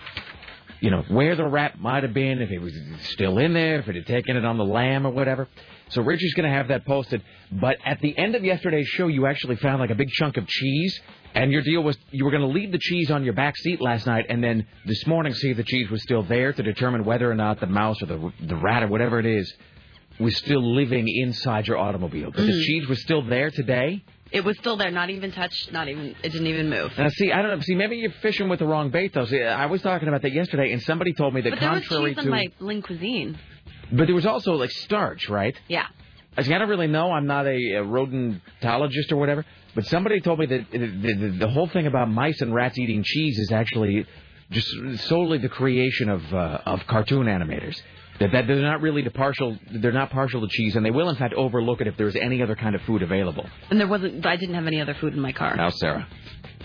you 0.80 0.90
know, 0.90 1.02
where 1.08 1.34
the 1.36 1.44
rat 1.46 1.80
might 1.80 2.02
have 2.02 2.14
been, 2.14 2.40
if 2.40 2.50
it 2.50 2.58
was 2.60 2.72
still 3.10 3.38
in 3.38 3.52
there, 3.52 3.80
if 3.80 3.88
it 3.88 3.96
had 3.96 4.06
taken 4.06 4.36
it 4.36 4.44
on 4.44 4.58
the 4.58 4.64
lam 4.64 5.06
or 5.06 5.10
whatever. 5.10 5.48
So 5.90 6.02
Richie's 6.02 6.34
going 6.34 6.48
to 6.48 6.54
have 6.54 6.68
that 6.68 6.84
posted. 6.84 7.22
But 7.50 7.78
at 7.84 8.00
the 8.00 8.16
end 8.16 8.34
of 8.34 8.44
yesterday's 8.44 8.86
show, 8.88 9.08
you 9.08 9.26
actually 9.26 9.56
found 9.56 9.80
like 9.80 9.90
a 9.90 9.94
big 9.94 10.10
chunk 10.10 10.36
of 10.36 10.46
cheese, 10.46 11.00
and 11.34 11.50
your 11.50 11.62
deal 11.62 11.82
was 11.82 11.96
you 12.10 12.24
were 12.24 12.30
going 12.30 12.42
to 12.42 12.48
leave 12.48 12.72
the 12.72 12.78
cheese 12.78 13.10
on 13.10 13.24
your 13.24 13.32
back 13.34 13.56
seat 13.56 13.80
last 13.80 14.06
night, 14.06 14.26
and 14.28 14.42
then 14.44 14.66
this 14.86 15.06
morning 15.06 15.32
see 15.34 15.50
if 15.50 15.56
the 15.56 15.64
cheese 15.64 15.90
was 15.90 16.02
still 16.02 16.22
there 16.22 16.52
to 16.52 16.62
determine 16.62 17.04
whether 17.04 17.30
or 17.30 17.34
not 17.34 17.58
the 17.60 17.66
mouse 17.66 18.00
or 18.02 18.06
the 18.06 18.32
the 18.46 18.56
rat 18.56 18.82
or 18.82 18.88
whatever 18.88 19.18
it 19.18 19.26
is 19.26 19.52
was 20.20 20.36
still 20.36 20.74
living 20.74 21.06
inside 21.08 21.66
your 21.68 21.78
automobile. 21.78 22.30
But 22.34 22.44
the 22.46 22.52
Mm. 22.52 22.62
cheese 22.64 22.88
was 22.88 23.00
still 23.02 23.22
there 23.22 23.50
today. 23.50 24.02
It 24.30 24.44
was 24.44 24.56
still 24.58 24.76
there, 24.76 24.90
not 24.90 25.10
even 25.10 25.32
touched, 25.32 25.72
not 25.72 25.88
even. 25.88 26.14
It 26.22 26.30
didn't 26.32 26.46
even 26.46 26.68
move. 26.68 26.92
Now, 26.98 27.08
see, 27.08 27.32
I 27.32 27.40
don't 27.42 27.50
know. 27.56 27.60
See, 27.62 27.74
maybe 27.74 27.96
you're 27.96 28.12
fishing 28.22 28.48
with 28.48 28.58
the 28.58 28.66
wrong 28.66 28.90
bait, 28.90 29.12
though. 29.14 29.24
See, 29.24 29.42
I 29.42 29.66
was 29.66 29.80
talking 29.82 30.08
about 30.08 30.22
that 30.22 30.32
yesterday, 30.32 30.72
and 30.72 30.82
somebody 30.82 31.12
told 31.14 31.34
me 31.34 31.40
that 31.42 31.50
But 31.50 31.60
there 31.60 31.70
was 31.70 31.88
contrary 31.88 32.14
cheese 32.14 32.24
to, 32.24 32.30
my 32.30 32.46
lean 32.60 32.82
cuisine. 32.82 33.38
but 33.90 34.06
there 34.06 34.14
was 34.14 34.26
also 34.26 34.52
like 34.54 34.70
starch, 34.70 35.28
right? 35.28 35.56
Yeah. 35.68 35.86
I 36.36 36.42
see, 36.42 36.54
I 36.54 36.58
don't 36.58 36.68
really 36.68 36.86
know. 36.86 37.10
I'm 37.10 37.26
not 37.26 37.46
a, 37.46 37.50
a 37.50 37.82
rodentologist 37.84 39.10
or 39.10 39.16
whatever, 39.16 39.44
but 39.74 39.86
somebody 39.86 40.20
told 40.20 40.38
me 40.38 40.46
that 40.46 40.70
the, 40.70 40.78
the, 40.78 41.36
the 41.40 41.48
whole 41.48 41.66
thing 41.68 41.86
about 41.86 42.10
mice 42.10 42.40
and 42.40 42.54
rats 42.54 42.78
eating 42.78 43.02
cheese 43.04 43.38
is 43.38 43.50
actually 43.50 44.06
just 44.50 44.68
solely 45.08 45.38
the 45.38 45.48
creation 45.48 46.08
of 46.08 46.22
uh, 46.32 46.58
of 46.64 46.86
cartoon 46.86 47.26
animators. 47.26 47.80
That, 48.20 48.32
that 48.32 48.46
they're 48.48 48.56
not 48.60 48.80
really 48.80 49.02
the 49.02 49.10
partial. 49.10 49.56
They're 49.70 49.92
not 49.92 50.10
partial 50.10 50.40
to 50.40 50.48
cheese, 50.50 50.74
and 50.74 50.84
they 50.84 50.90
will 50.90 51.08
in 51.08 51.16
fact 51.16 51.34
overlook 51.34 51.80
it 51.80 51.86
if 51.86 51.96
there's 51.96 52.16
any 52.16 52.42
other 52.42 52.56
kind 52.56 52.74
of 52.74 52.82
food 52.82 53.02
available. 53.02 53.48
And 53.70 53.78
there 53.78 53.86
wasn't. 53.86 54.26
I 54.26 54.36
didn't 54.36 54.56
have 54.56 54.66
any 54.66 54.80
other 54.80 54.94
food 54.94 55.14
in 55.14 55.20
my 55.20 55.32
car. 55.32 55.54
Now, 55.56 55.70
Sarah, 55.70 56.06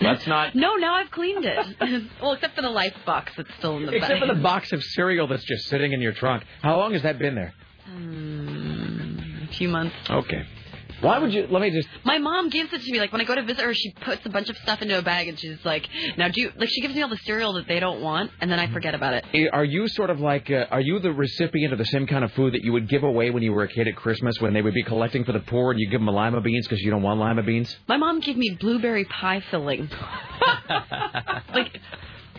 let's 0.00 0.26
not. 0.26 0.54
No, 0.64 0.74
now 0.76 0.94
I've 0.94 1.10
cleaned 1.10 1.44
it. 1.44 1.66
well, 2.22 2.32
except 2.32 2.56
for 2.56 2.62
the 2.62 2.70
life 2.70 2.94
box 3.06 3.32
that's 3.36 3.52
still 3.58 3.76
in 3.76 3.86
the 3.86 3.92
Except 3.92 4.20
for 4.20 4.26
the 4.26 4.40
box 4.40 4.72
of 4.72 4.82
cereal 4.82 5.26
that's 5.28 5.44
just 5.44 5.68
sitting 5.68 5.92
in 5.92 6.00
your 6.00 6.12
trunk. 6.12 6.44
How 6.62 6.76
long 6.76 6.92
has 6.92 7.02
that 7.02 7.18
been 7.18 7.34
there? 7.34 7.54
Mm, 7.88 9.48
a 9.48 9.52
few 9.52 9.68
months. 9.68 9.94
Okay. 10.10 10.44
Why 11.04 11.18
would 11.18 11.34
you? 11.34 11.46
Let 11.50 11.60
me 11.60 11.70
just. 11.70 11.86
My 12.04 12.18
mom 12.18 12.48
gives 12.48 12.72
it 12.72 12.80
to 12.80 12.92
me. 12.92 12.98
Like 12.98 13.12
when 13.12 13.20
I 13.20 13.24
go 13.24 13.34
to 13.34 13.42
visit 13.42 13.62
her, 13.62 13.74
she 13.74 13.90
puts 13.90 14.24
a 14.24 14.30
bunch 14.30 14.48
of 14.48 14.56
stuff 14.58 14.80
into 14.80 14.98
a 14.98 15.02
bag, 15.02 15.28
and 15.28 15.38
she's 15.38 15.62
like, 15.64 15.86
"Now 16.16 16.28
do 16.28 16.40
you 16.40 16.50
like?" 16.56 16.70
She 16.70 16.80
gives 16.80 16.94
me 16.94 17.02
all 17.02 17.10
the 17.10 17.18
cereal 17.24 17.52
that 17.54 17.68
they 17.68 17.78
don't 17.78 18.00
want, 18.00 18.30
and 18.40 18.50
then 18.50 18.58
I 18.58 18.72
forget 18.72 18.94
about 18.94 19.12
it. 19.14 19.50
Are 19.52 19.64
you 19.64 19.86
sort 19.88 20.08
of 20.08 20.20
like? 20.20 20.50
Uh, 20.50 20.66
are 20.70 20.80
you 20.80 20.98
the 21.00 21.12
recipient 21.12 21.72
of 21.72 21.78
the 21.78 21.84
same 21.84 22.06
kind 22.06 22.24
of 22.24 22.32
food 22.32 22.54
that 22.54 22.64
you 22.64 22.72
would 22.72 22.88
give 22.88 23.02
away 23.02 23.30
when 23.30 23.42
you 23.42 23.52
were 23.52 23.64
a 23.64 23.68
kid 23.68 23.86
at 23.86 23.96
Christmas, 23.96 24.40
when 24.40 24.54
they 24.54 24.62
would 24.62 24.74
be 24.74 24.82
collecting 24.82 25.24
for 25.24 25.32
the 25.32 25.40
poor, 25.40 25.72
and 25.72 25.80
you 25.80 25.90
give 25.90 26.00
them 26.00 26.08
lima 26.08 26.40
beans 26.40 26.66
because 26.66 26.80
you 26.80 26.90
don't 26.90 27.02
want 27.02 27.20
lima 27.20 27.42
beans? 27.42 27.76
My 27.86 27.98
mom 27.98 28.20
gave 28.20 28.36
me 28.36 28.56
blueberry 28.58 29.04
pie 29.04 29.42
filling. 29.50 29.90
like, 31.54 31.78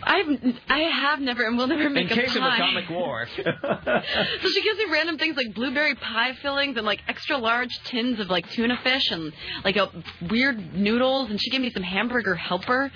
I've 0.06 0.56
I 0.68 0.78
have 0.78 1.20
never 1.20 1.44
and 1.44 1.58
will 1.58 1.66
never 1.66 1.90
make 1.90 2.10
In 2.12 2.18
a 2.18 2.22
case 2.22 2.36
of 2.36 2.40
pie. 2.40 2.56
atomic 2.56 2.88
war. 2.88 3.26
so 3.36 4.48
she 4.48 4.62
gives 4.62 4.78
me 4.78 4.86
random 4.90 5.18
things 5.18 5.36
like 5.36 5.52
blueberry 5.52 5.96
pie 5.96 6.34
fillings 6.40 6.76
and 6.76 6.86
like 6.86 7.00
extra 7.08 7.36
large 7.36 7.76
tins 7.84 8.20
of 8.20 8.28
like 8.30 8.48
tuna 8.50 8.78
fish 8.84 9.10
and 9.10 9.32
like 9.64 9.76
a 9.76 9.90
weird 10.30 10.74
noodles, 10.74 11.28
and 11.30 11.40
she 11.42 11.50
gave 11.50 11.60
me 11.60 11.70
some 11.70 11.82
hamburger 11.82 12.36
helper. 12.36 12.92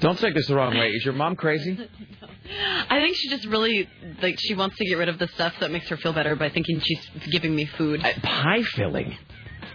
Don't 0.00 0.18
take 0.18 0.34
this 0.34 0.48
the 0.48 0.56
wrong 0.56 0.76
way. 0.76 0.88
Is 0.88 1.04
your 1.04 1.14
mom 1.14 1.36
crazy? 1.36 1.78
I 2.90 3.00
think 3.00 3.16
she 3.16 3.28
just 3.28 3.46
really 3.46 3.88
like 4.20 4.38
she 4.38 4.54
wants 4.54 4.76
to 4.76 4.84
get 4.84 4.98
rid 4.98 5.08
of 5.08 5.18
the 5.18 5.28
stuff 5.28 5.54
that 5.60 5.70
makes 5.70 5.88
her 5.88 5.96
feel 5.96 6.12
better 6.12 6.36
by 6.36 6.50
thinking 6.50 6.80
she's 6.80 7.08
giving 7.30 7.54
me 7.54 7.66
food. 7.66 8.04
Uh, 8.04 8.12
pie 8.22 8.62
filling. 8.62 9.16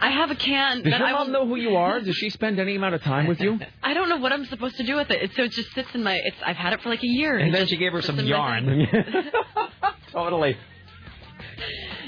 I 0.02 0.10
have 0.10 0.32
a 0.32 0.36
can 0.36 0.82
Does 0.82 0.92
that 0.92 1.00
your 1.00 1.08
I 1.08 1.12
mom 1.12 1.28
will, 1.28 1.34
know 1.34 1.48
who 1.48 1.56
you 1.58 1.76
are? 1.76 2.00
Does 2.02 2.16
she 2.16 2.30
spend 2.32 2.60
any 2.60 2.76
amount 2.76 2.96
of 2.96 3.04
time 3.04 3.28
with 3.28 3.40
you? 3.40 3.60
I 3.84 3.94
don't 3.94 4.10
know 4.10 4.18
what 4.18 4.34
I'm 4.34 4.46
supposed 4.46 4.78
to 4.78 4.84
do 4.84 4.96
with 4.96 5.12
it. 5.12 5.22
It's, 5.22 5.36
so 5.36 5.44
it 5.44 5.52
just 5.52 5.72
sits 5.74 5.90
in 5.94 6.04
my. 6.04 6.16
It's 6.16 6.38
I've 6.46 6.56
had 6.56 6.74
it 6.74 6.82
for 6.82 6.90
like 6.90 7.04
a 7.04 7.08
year. 7.08 7.38
And 7.38 7.50
It 7.50 7.52
then 7.52 7.62
just 7.62 7.72
she 7.72 7.78
gave 7.78 7.92
her 7.94 8.02
some 8.02 8.20
yarn. 8.20 8.88
totally. 10.12 10.58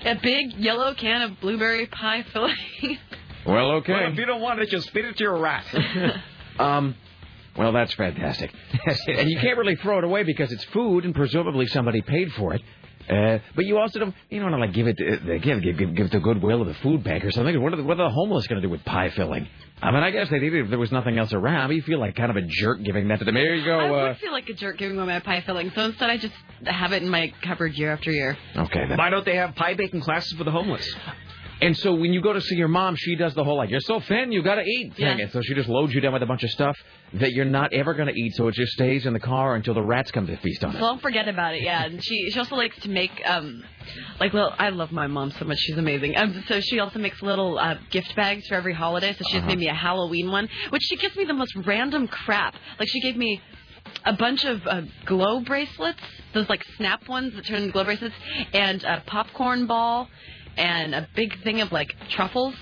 A 0.06 0.16
big 0.16 0.54
yellow 0.54 0.94
can 0.96 1.22
of 1.22 1.40
blueberry 1.40 1.86
pie 1.86 2.24
filling. 2.34 2.56
Well, 3.46 3.54
Well, 3.56 3.72
okay. 3.78 4.08
if 4.12 4.18
you 4.18 4.26
don't 4.26 4.42
want 4.42 4.60
it, 4.60 4.70
just 4.70 4.90
feed 4.92 5.06
it 5.06 5.18
to 5.18 5.24
your 5.24 5.38
rat. 5.38 5.64
Um, 6.60 6.96
well, 7.58 7.72
that's 7.72 7.94
fantastic. 7.94 8.52
and 9.08 9.30
you 9.30 9.40
can't 9.40 9.58
really 9.58 9.76
throw 9.76 10.00
it 10.00 10.04
away 10.04 10.24
because 10.24 10.52
it's 10.52 10.64
food, 10.66 11.06
and 11.06 11.14
presumably 11.14 11.68
somebody 11.68 12.02
paid 12.02 12.32
for 12.34 12.54
it. 12.54 12.62
Uh, 13.10 13.40
but 13.56 13.66
you 13.66 13.78
also 13.78 14.00
don't, 14.00 14.16
you 14.30 14.40
don't 14.40 14.52
want 14.52 14.62
to 14.62 14.66
like 14.68 14.74
give 14.76 14.88
it, 14.88 14.98
uh, 15.00 15.38
give, 15.44 15.62
give, 15.62 15.78
give, 15.78 15.96
give 15.96 16.06
it 16.08 16.12
the 16.12 16.20
goodwill 16.20 16.62
of 16.62 16.68
the 16.68 16.74
food 16.76 17.04
bank 17.04 17.26
or 17.26 17.32
something. 17.32 17.62
What 17.62 17.74
are 17.74 17.76
the, 17.78 17.84
what 17.84 18.00
are 18.00 18.08
the 18.08 18.14
homeless 18.14 18.48
going 18.48 18.62
to 18.62 18.66
do 18.68 18.72
with 18.72 18.84
pie 18.86 19.10
filling? 19.10 19.48
I 19.82 19.92
mean, 19.92 20.02
I 20.02 20.12
guess 20.12 20.30
they 20.30 20.40
did 20.40 20.54
it 20.54 20.62
if 20.64 20.70
there 20.70 20.80
was 20.80 20.92
nothing 20.94 21.18
else 21.18 21.34
around. 21.34 21.68
But 21.68 21.76
you 21.76 21.82
feel 21.82 22.00
like 22.00 22.16
kind 22.16 22.30
of 22.32 22.38
a 22.38 22.42
jerk 22.48 22.82
giving 22.84 23.10
that 23.10 23.20
to 23.20 23.26
them. 23.26 23.36
Here 23.36 23.54
you 23.56 23.66
go. 23.66 23.78
I 23.80 23.90
Uh, 23.90 24.08
would 24.10 24.18
feel 24.20 24.32
like 24.32 24.48
a 24.48 24.54
jerk 24.54 24.78
giving 24.78 24.98
away 24.98 25.08
my 25.08 25.20
pie 25.20 25.42
filling, 25.42 25.72
so 25.76 25.82
instead 25.82 26.10
I 26.10 26.18
just 26.18 26.34
have 26.66 26.94
it 26.94 27.04
in 27.04 27.10
my 27.10 27.34
cupboard 27.42 27.74
year 27.74 27.92
after 27.92 28.10
year. 28.10 28.38
okay, 28.56 28.88
then. 28.88 28.98
Why 28.98 29.10
don't 29.10 29.26
they 29.26 29.36
have 29.36 29.54
pie 29.56 29.74
baking 29.74 30.00
classes 30.02 30.32
for 30.38 30.46
the 30.46 30.52
homeless? 30.52 30.88
And 31.66 31.78
so 31.78 31.94
when 31.94 32.14
you 32.14 32.22
go 32.22 32.34
to 32.34 32.42
see 32.42 32.56
your 32.56 32.68
mom, 32.68 32.96
she 32.96 33.16
does 33.16 33.34
the 33.34 33.44
whole 33.44 33.58
like, 33.58 33.70
you're 33.70 33.80
so 33.80 34.00
thin, 34.02 34.32
you 34.32 34.44
got 34.44 34.56
to 34.56 34.64
eat 34.64 34.96
thing. 34.96 35.18
Yeah. 35.18 35.24
And 35.24 35.32
so 35.32 35.42
she 35.42 35.54
just 35.54 35.70
loads 35.70 35.94
you 35.94 36.02
down 36.02 36.14
with 36.14 36.22
a 36.22 36.26
bunch 36.26 36.44
of 36.44 36.50
stuff 36.52 36.78
that 37.14 37.32
you're 37.32 37.46
not 37.46 37.74
ever 37.74 37.94
going 37.94 38.08
to 38.08 38.14
eat. 38.14 38.36
So 38.36 38.48
it 38.50 38.56
just 38.56 38.74
stays 38.74 39.06
in 39.06 39.14
the 39.14 39.20
car 39.20 39.56
until 39.56 39.74
the 39.74 39.82
rats 39.82 40.12
come 40.12 40.28
to 40.28 40.36
feast 40.38 40.64
on 40.64 40.76
it. 40.76 40.80
Don't 40.80 41.02
forget 41.02 41.28
about 41.28 41.56
it. 41.56 41.62
Yeah, 41.64 41.86
and 41.86 42.04
she 42.04 42.30
she 42.32 42.38
also 42.40 42.56
likes 42.56 42.78
to 42.80 42.90
make 42.90 43.12
um 43.26 43.64
like 44.20 44.34
well, 44.34 44.54
I 44.58 44.70
love 44.70 44.92
my 44.92 45.08
mom 45.08 45.32
so 45.32 45.46
much. 45.46 45.58
She's 45.60 45.78
amazing. 45.78 46.18
Um, 46.18 46.44
so 46.48 46.60
she 46.60 46.80
also 46.80 47.00
makes 47.00 47.22
little 47.22 47.58
uh, 47.58 47.76
gift 47.92 48.16
bags 48.16 48.46
for 48.48 48.56
every 48.56 48.74
holiday. 48.74 49.14
So 49.14 49.20
she 49.28 49.34
just 49.34 49.36
Uh-huh. 49.44 49.48
made 49.48 49.60
me 49.60 49.68
a 49.70 49.74
Halloween 49.74 50.32
one, 50.32 50.50
which 50.70 50.84
she 50.84 50.96
gives 50.98 51.16
me 51.16 51.24
the 51.26 51.34
most 51.34 51.56
random 51.66 52.08
crap. 52.08 52.56
Like 52.80 52.90
she 52.90 53.00
gave 53.00 53.16
me 53.16 53.42
a 54.06 54.14
bunch 54.14 54.44
of 54.46 54.66
uh, 54.68 54.82
glow 55.06 55.42
bracelets, 55.42 56.00
those 56.34 56.50
like 56.50 56.64
snap 56.78 57.08
ones 57.08 57.34
that 57.36 57.46
turn 57.46 57.62
into 57.64 57.72
glow 57.72 57.84
bracelets, 57.84 58.16
and 58.54 58.84
a 58.84 59.02
popcorn 59.06 59.66
ball, 59.68 60.10
and 60.58 60.94
a 60.96 61.08
big 61.16 61.42
thing 61.44 61.62
of 61.62 61.72
like 61.72 61.96
truffles, 62.10 62.56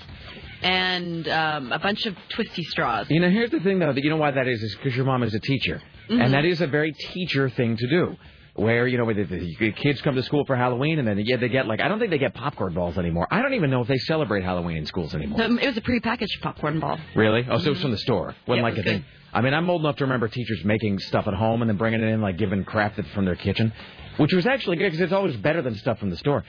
and 0.62 1.28
um, 1.28 1.72
a 1.72 1.78
bunch 1.78 2.06
of 2.06 2.16
twisty 2.30 2.62
straws. 2.64 3.06
You 3.10 3.20
know, 3.20 3.30
here's 3.30 3.50
the 3.50 3.60
thing, 3.60 3.78
though, 3.78 3.92
that 3.92 4.02
you 4.02 4.10
know 4.10 4.16
why 4.16 4.30
that 4.30 4.46
is, 4.48 4.62
is 4.62 4.74
because 4.76 4.94
your 4.96 5.04
mom 5.04 5.22
is 5.22 5.34
a 5.34 5.40
teacher. 5.40 5.82
Mhm. 6.08 6.24
And 6.24 6.34
that 6.34 6.44
is 6.44 6.60
a 6.60 6.66
very 6.66 6.92
teacher 6.92 7.48
thing 7.50 7.76
to 7.76 7.88
do. 7.88 8.16
Where, 8.54 8.86
you 8.86 8.98
know, 8.98 9.06
the, 9.06 9.24
the, 9.24 9.56
the 9.58 9.72
kids 9.72 10.02
come 10.02 10.14
to 10.14 10.22
school 10.22 10.44
for 10.44 10.54
Halloween 10.56 10.98
and 10.98 11.08
then 11.08 11.18
yeah, 11.24 11.36
they 11.36 11.48
get, 11.48 11.66
like, 11.66 11.80
I 11.80 11.88
don't 11.88 11.98
think 11.98 12.10
they 12.10 12.18
get 12.18 12.34
popcorn 12.34 12.74
balls 12.74 12.98
anymore. 12.98 13.26
I 13.30 13.40
don't 13.40 13.54
even 13.54 13.70
know 13.70 13.80
if 13.80 13.88
they 13.88 13.96
celebrate 13.96 14.44
Halloween 14.44 14.76
in 14.76 14.84
schools 14.84 15.14
anymore. 15.14 15.38
So 15.38 15.44
it 15.56 15.66
was 15.66 15.76
a 15.78 15.80
prepackaged 15.80 16.38
popcorn 16.42 16.78
ball. 16.78 16.98
Really? 17.16 17.46
Oh, 17.48 17.56
so 17.56 17.68
it 17.68 17.70
was 17.70 17.80
from 17.80 17.92
the 17.92 17.96
store. 17.96 18.34
Wasn't 18.46 18.48
Yeah, 18.48 18.56
it 18.56 18.62
like 18.62 18.72
was 18.76 18.80
a 18.80 18.82
thing. 18.82 19.04
I 19.32 19.40
mean, 19.40 19.54
I'm 19.54 19.70
old 19.70 19.80
enough 19.80 19.96
to 19.96 20.04
remember 20.04 20.28
teachers 20.28 20.62
making 20.66 20.98
stuff 20.98 21.26
at 21.26 21.32
home 21.32 21.62
and 21.62 21.68
then 21.70 21.78
bringing 21.78 22.02
it 22.02 22.08
in, 22.08 22.20
like 22.20 22.36
giving 22.36 22.62
crap 22.64 22.96
that 22.96 23.06
from 23.14 23.24
their 23.24 23.36
kitchen, 23.36 23.72
which 24.18 24.34
was 24.34 24.44
actually 24.44 24.76
good 24.76 24.90
because 24.90 25.00
it's 25.00 25.14
always 25.14 25.34
better 25.38 25.62
than 25.62 25.74
stuff 25.76 25.98
from 25.98 26.10
the 26.10 26.18
store. 26.18 26.44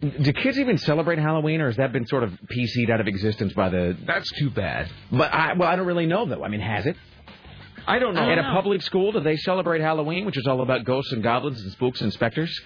Do 0.00 0.32
kids 0.32 0.58
even 0.58 0.78
celebrate 0.78 1.18
Halloween, 1.18 1.60
or 1.60 1.68
has 1.68 1.76
that 1.76 1.92
been 1.92 2.06
sort 2.06 2.24
of 2.24 2.30
PC'd 2.54 2.90
out 2.90 3.00
of 3.00 3.06
existence 3.06 3.52
by 3.54 3.68
the? 3.70 3.96
That's 4.06 4.30
too 4.32 4.50
bad. 4.50 4.90
But 5.10 5.32
I, 5.32 5.54
well, 5.54 5.68
I 5.68 5.76
don't 5.76 5.86
really 5.86 6.06
know 6.06 6.26
though. 6.26 6.44
I 6.44 6.48
mean, 6.48 6.60
has 6.60 6.86
it? 6.86 6.96
I 7.86 7.98
don't 7.98 8.14
know. 8.14 8.30
In 8.30 8.38
a 8.38 8.52
public 8.54 8.82
school, 8.82 9.12
do 9.12 9.20
they 9.20 9.36
celebrate 9.36 9.80
Halloween, 9.80 10.24
which 10.24 10.38
is 10.38 10.46
all 10.46 10.62
about 10.62 10.84
ghosts 10.84 11.12
and 11.12 11.22
goblins 11.22 11.60
and 11.60 11.72
spooks 11.72 12.00
and 12.00 12.12
specters? 12.12 12.58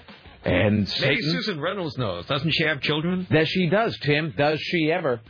And 0.44 0.78
Maybe 0.78 0.86
Satan? 0.86 1.30
Susan 1.32 1.60
Reynolds 1.60 1.98
knows. 1.98 2.26
Doesn't 2.26 2.52
she 2.52 2.64
have 2.64 2.80
children? 2.80 3.26
That 3.30 3.48
she 3.48 3.66
does, 3.68 3.98
Tim. 3.98 4.32
Does 4.36 4.60
she 4.60 4.90
ever? 4.92 5.20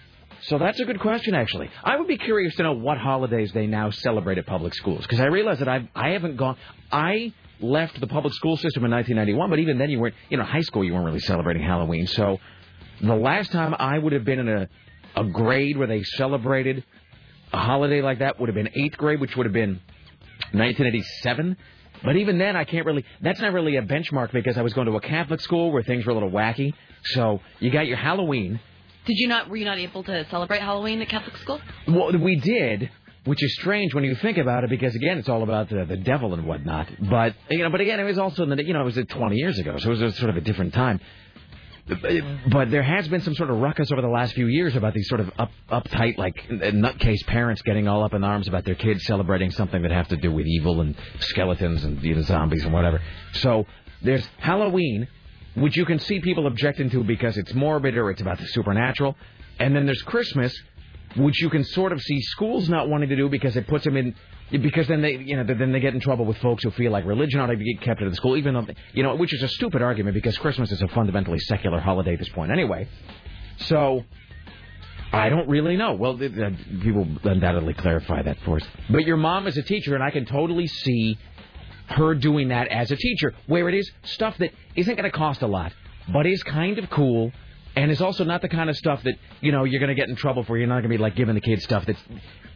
So 0.42 0.58
that's 0.58 0.78
a 0.78 0.84
good 0.84 1.00
question, 1.00 1.34
actually. 1.34 1.70
I 1.82 1.96
would 1.96 2.06
be 2.06 2.18
curious 2.18 2.54
to 2.56 2.62
know 2.62 2.74
what 2.74 2.98
holidays 2.98 3.50
they 3.52 3.66
now 3.66 3.90
celebrate 3.90 4.38
at 4.38 4.46
public 4.46 4.74
schools, 4.74 5.02
because 5.02 5.20
I 5.20 5.26
realize 5.26 5.58
that 5.58 5.68
I 5.68 5.88
I 5.94 6.10
haven't 6.10 6.36
gone. 6.36 6.56
I 6.92 7.32
left 7.60 8.00
the 8.00 8.06
public 8.06 8.34
school 8.34 8.56
system 8.56 8.84
in 8.84 8.90
1991, 8.90 9.50
but 9.50 9.58
even 9.58 9.78
then 9.78 9.90
you 9.90 10.00
weren't. 10.00 10.14
You 10.28 10.36
know, 10.36 10.44
high 10.44 10.62
school 10.62 10.84
you 10.84 10.94
weren't 10.94 11.06
really 11.06 11.20
celebrating 11.20 11.62
Halloween. 11.62 12.06
So 12.06 12.38
the 13.00 13.14
last 13.14 13.52
time 13.52 13.74
I 13.78 13.98
would 13.98 14.12
have 14.12 14.24
been 14.24 14.40
in 14.40 14.48
a 14.48 14.68
a 15.16 15.24
grade 15.24 15.76
where 15.76 15.86
they 15.86 16.02
celebrated 16.02 16.84
a 17.52 17.58
holiday 17.58 18.02
like 18.02 18.18
that 18.20 18.38
would 18.38 18.48
have 18.48 18.54
been 18.54 18.70
eighth 18.74 18.96
grade, 18.96 19.20
which 19.20 19.36
would 19.36 19.46
have 19.46 19.52
been 19.52 19.80
1987. 20.52 21.56
But 22.04 22.16
even 22.16 22.38
then, 22.38 22.56
I 22.56 22.64
can't 22.64 22.86
really. 22.86 23.04
That's 23.20 23.40
not 23.40 23.52
really 23.52 23.76
a 23.76 23.82
benchmark 23.82 24.32
because 24.32 24.56
I 24.56 24.62
was 24.62 24.72
going 24.72 24.86
to 24.86 24.96
a 24.96 25.00
Catholic 25.00 25.40
school 25.40 25.72
where 25.72 25.82
things 25.82 26.04
were 26.06 26.12
a 26.12 26.14
little 26.14 26.30
wacky. 26.30 26.72
So 27.04 27.40
you 27.58 27.70
got 27.70 27.86
your 27.86 27.96
Halloween. 27.96 28.60
Did 29.06 29.16
you 29.18 29.26
not? 29.26 29.48
Were 29.48 29.56
you 29.56 29.64
not 29.64 29.78
able 29.78 30.04
to 30.04 30.26
celebrate 30.30 30.60
Halloween 30.60 31.00
at 31.00 31.08
Catholic 31.08 31.36
school? 31.38 31.60
Well, 31.88 32.12
we 32.18 32.36
did, 32.36 32.90
which 33.24 33.42
is 33.42 33.54
strange 33.54 33.94
when 33.94 34.04
you 34.04 34.14
think 34.16 34.38
about 34.38 34.64
it, 34.64 34.70
because 34.70 34.94
again, 34.94 35.18
it's 35.18 35.28
all 35.28 35.42
about 35.42 35.68
the, 35.68 35.84
the 35.84 35.96
devil 35.96 36.34
and 36.34 36.46
whatnot. 36.46 36.88
But 37.10 37.34
you 37.50 37.58
know, 37.58 37.70
but 37.70 37.80
again, 37.80 38.00
it 38.00 38.04
was 38.04 38.18
also 38.18 38.42
in 38.44 38.50
the 38.50 38.64
you 38.64 38.72
know, 38.72 38.82
it 38.82 38.84
was 38.84 38.98
uh, 38.98 39.04
20 39.08 39.36
years 39.36 39.58
ago, 39.58 39.76
so 39.78 39.88
it 39.88 39.98
was 39.98 40.02
a, 40.02 40.12
sort 40.12 40.30
of 40.30 40.36
a 40.36 40.40
different 40.40 40.74
time. 40.74 41.00
But 42.50 42.70
there 42.70 42.82
has 42.82 43.08
been 43.08 43.22
some 43.22 43.34
sort 43.34 43.48
of 43.48 43.56
ruckus 43.58 43.90
over 43.90 44.02
the 44.02 44.08
last 44.08 44.34
few 44.34 44.46
years 44.46 44.76
about 44.76 44.92
these 44.92 45.08
sort 45.08 45.20
of 45.20 45.30
up, 45.38 45.50
uptight, 45.70 46.18
like 46.18 46.36
nutcase 46.48 47.24
parents 47.26 47.62
getting 47.62 47.88
all 47.88 48.04
up 48.04 48.12
in 48.12 48.22
arms 48.24 48.46
about 48.46 48.66
their 48.66 48.74
kids 48.74 49.06
celebrating 49.06 49.50
something 49.52 49.80
that 49.82 49.90
has 49.90 50.06
to 50.08 50.16
do 50.16 50.30
with 50.30 50.46
evil 50.46 50.82
and 50.82 50.94
skeletons 51.20 51.84
and 51.84 52.02
you 52.02 52.14
know, 52.14 52.20
zombies 52.22 52.62
and 52.62 52.74
whatever. 52.74 53.00
So 53.32 53.64
there's 54.02 54.26
Halloween, 54.38 55.08
which 55.54 55.76
you 55.76 55.86
can 55.86 55.98
see 55.98 56.20
people 56.20 56.46
objecting 56.46 56.90
to 56.90 57.02
because 57.02 57.38
it's 57.38 57.54
morbid 57.54 57.96
or 57.96 58.10
it's 58.10 58.20
about 58.20 58.38
the 58.38 58.46
supernatural, 58.48 59.16
and 59.58 59.74
then 59.74 59.86
there's 59.86 60.02
Christmas, 60.02 60.54
which 61.16 61.40
you 61.40 61.50
can 61.50 61.64
sort 61.64 61.92
of 61.92 62.00
see 62.00 62.20
schools 62.20 62.68
not 62.68 62.88
wanting 62.88 63.08
to 63.08 63.16
do 63.16 63.28
because 63.28 63.56
it 63.56 63.66
puts 63.66 63.84
them 63.84 63.96
in 63.96 64.14
because 64.50 64.86
then 64.88 65.02
they 65.02 65.12
you 65.12 65.36
know 65.36 65.44
then 65.44 65.72
they 65.72 65.80
get 65.80 65.94
in 65.94 66.00
trouble 66.00 66.24
with 66.24 66.38
folks 66.38 66.62
who 66.62 66.70
feel 66.70 66.90
like 66.90 67.04
religion 67.04 67.40
ought 67.40 67.46
to 67.46 67.56
be 67.56 67.76
kept 67.76 68.00
out 68.00 68.06
of 68.06 68.12
the 68.12 68.16
school 68.16 68.36
even 68.36 68.54
though 68.54 68.66
you 68.92 69.02
know 69.02 69.14
which 69.14 69.32
is 69.34 69.42
a 69.42 69.48
stupid 69.48 69.82
argument 69.82 70.14
because 70.14 70.36
Christmas 70.38 70.70
is 70.72 70.82
a 70.82 70.88
fundamentally 70.88 71.38
secular 71.38 71.80
holiday 71.80 72.14
at 72.14 72.18
this 72.18 72.28
point 72.30 72.50
anyway. 72.50 72.88
So 73.58 74.04
I 75.12 75.28
don't 75.28 75.48
really 75.48 75.76
know. 75.76 75.94
Well 75.94 76.16
people 76.16 77.06
undoubtedly 77.24 77.74
clarify 77.74 78.22
that 78.22 78.38
for 78.44 78.56
us. 78.56 78.66
But 78.90 79.04
your 79.04 79.16
mom 79.16 79.46
is 79.46 79.56
a 79.56 79.62
teacher 79.62 79.94
and 79.94 80.02
I 80.02 80.10
can 80.10 80.24
totally 80.24 80.66
see 80.66 81.18
her 81.88 82.14
doing 82.14 82.48
that 82.48 82.68
as 82.68 82.90
a 82.90 82.96
teacher 82.96 83.34
where 83.46 83.68
it 83.68 83.74
is 83.74 83.90
stuff 84.04 84.36
that 84.38 84.50
isn't 84.76 84.94
going 84.94 85.10
to 85.10 85.16
cost 85.16 85.40
a 85.40 85.46
lot 85.46 85.72
but 86.12 86.26
is 86.26 86.42
kind 86.42 86.78
of 86.78 86.90
cool 86.90 87.32
and 87.76 87.90
it's 87.90 88.00
also 88.00 88.24
not 88.24 88.42
the 88.42 88.48
kind 88.48 88.70
of 88.70 88.76
stuff 88.76 89.02
that 89.04 89.14
you 89.40 89.52
know 89.52 89.64
you're 89.64 89.80
going 89.80 89.88
to 89.88 89.94
get 89.94 90.08
in 90.08 90.16
trouble 90.16 90.44
for. 90.44 90.56
You're 90.58 90.66
not 90.66 90.74
going 90.74 90.84
to 90.84 90.88
be 90.88 90.98
like 90.98 91.14
giving 91.16 91.34
the 91.34 91.40
kids 91.40 91.64
stuff 91.64 91.84
that's 91.86 92.00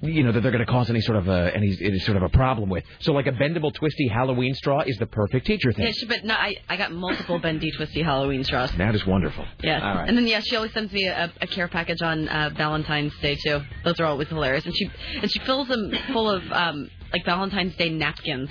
you 0.01 0.25
know 0.25 0.33
that 0.33 0.41
they're 0.41 0.53
going 0.53 0.65
to 0.65 0.71
cause 0.71 0.91
any 0.91 1.01
sort 1.01 1.17
of 1.17 1.29
a 1.29 1.55
any, 1.55 1.77
any 1.81 1.99
sort 2.01 2.17
of 2.17 2.23
a 2.25 2.29
problem 2.29 2.69
with. 2.69 2.85
So 3.01 3.13
like 3.13 3.27
a 3.27 3.33
bendable, 3.33 3.73
twisty 3.73 4.09
Halloween 4.09 4.55
straw 4.55 4.81
is 4.81 4.97
the 4.99 5.07
perfect 5.07 5.47
teacher 5.47 5.73
thing. 5.73 5.87
Yeah, 5.87 5.93
she, 5.93 6.07
but 6.07 6.25
no, 6.25 6.35
I, 6.35 6.57
I 6.69 6.77
got 6.77 6.93
multiple 6.93 7.39
bendy 7.39 7.71
twisty 7.71 8.03
Halloween 8.03 8.43
straws. 8.45 8.73
That 8.77 8.95
is 8.95 9.07
wonderful. 9.07 9.47
Yeah. 9.63 9.81
All 9.81 9.95
right. 9.97 10.09
And 10.09 10.17
then 10.17 10.27
yeah, 10.27 10.41
she 10.41 10.57
always 10.57 10.73
sends 10.73 10.93
me 10.93 11.07
a, 11.07 11.33
a 11.41 11.47
care 11.47 11.69
package 11.69 12.03
on 12.03 12.29
uh, 12.29 12.51
Valentine's 12.57 13.13
Day 13.21 13.37
too. 13.37 13.61
Those 13.85 14.01
are 14.01 14.07
always 14.07 14.29
hilarious. 14.29 14.65
And 14.65 14.75
she 14.75 14.91
and 15.21 15.31
she 15.31 15.39
fills 15.41 15.69
them 15.69 15.93
full 16.13 16.29
of 16.29 16.43
um 16.51 16.91
like 17.13 17.25
Valentine's 17.25 17.77
Day 17.77 17.91
napkins 17.91 18.51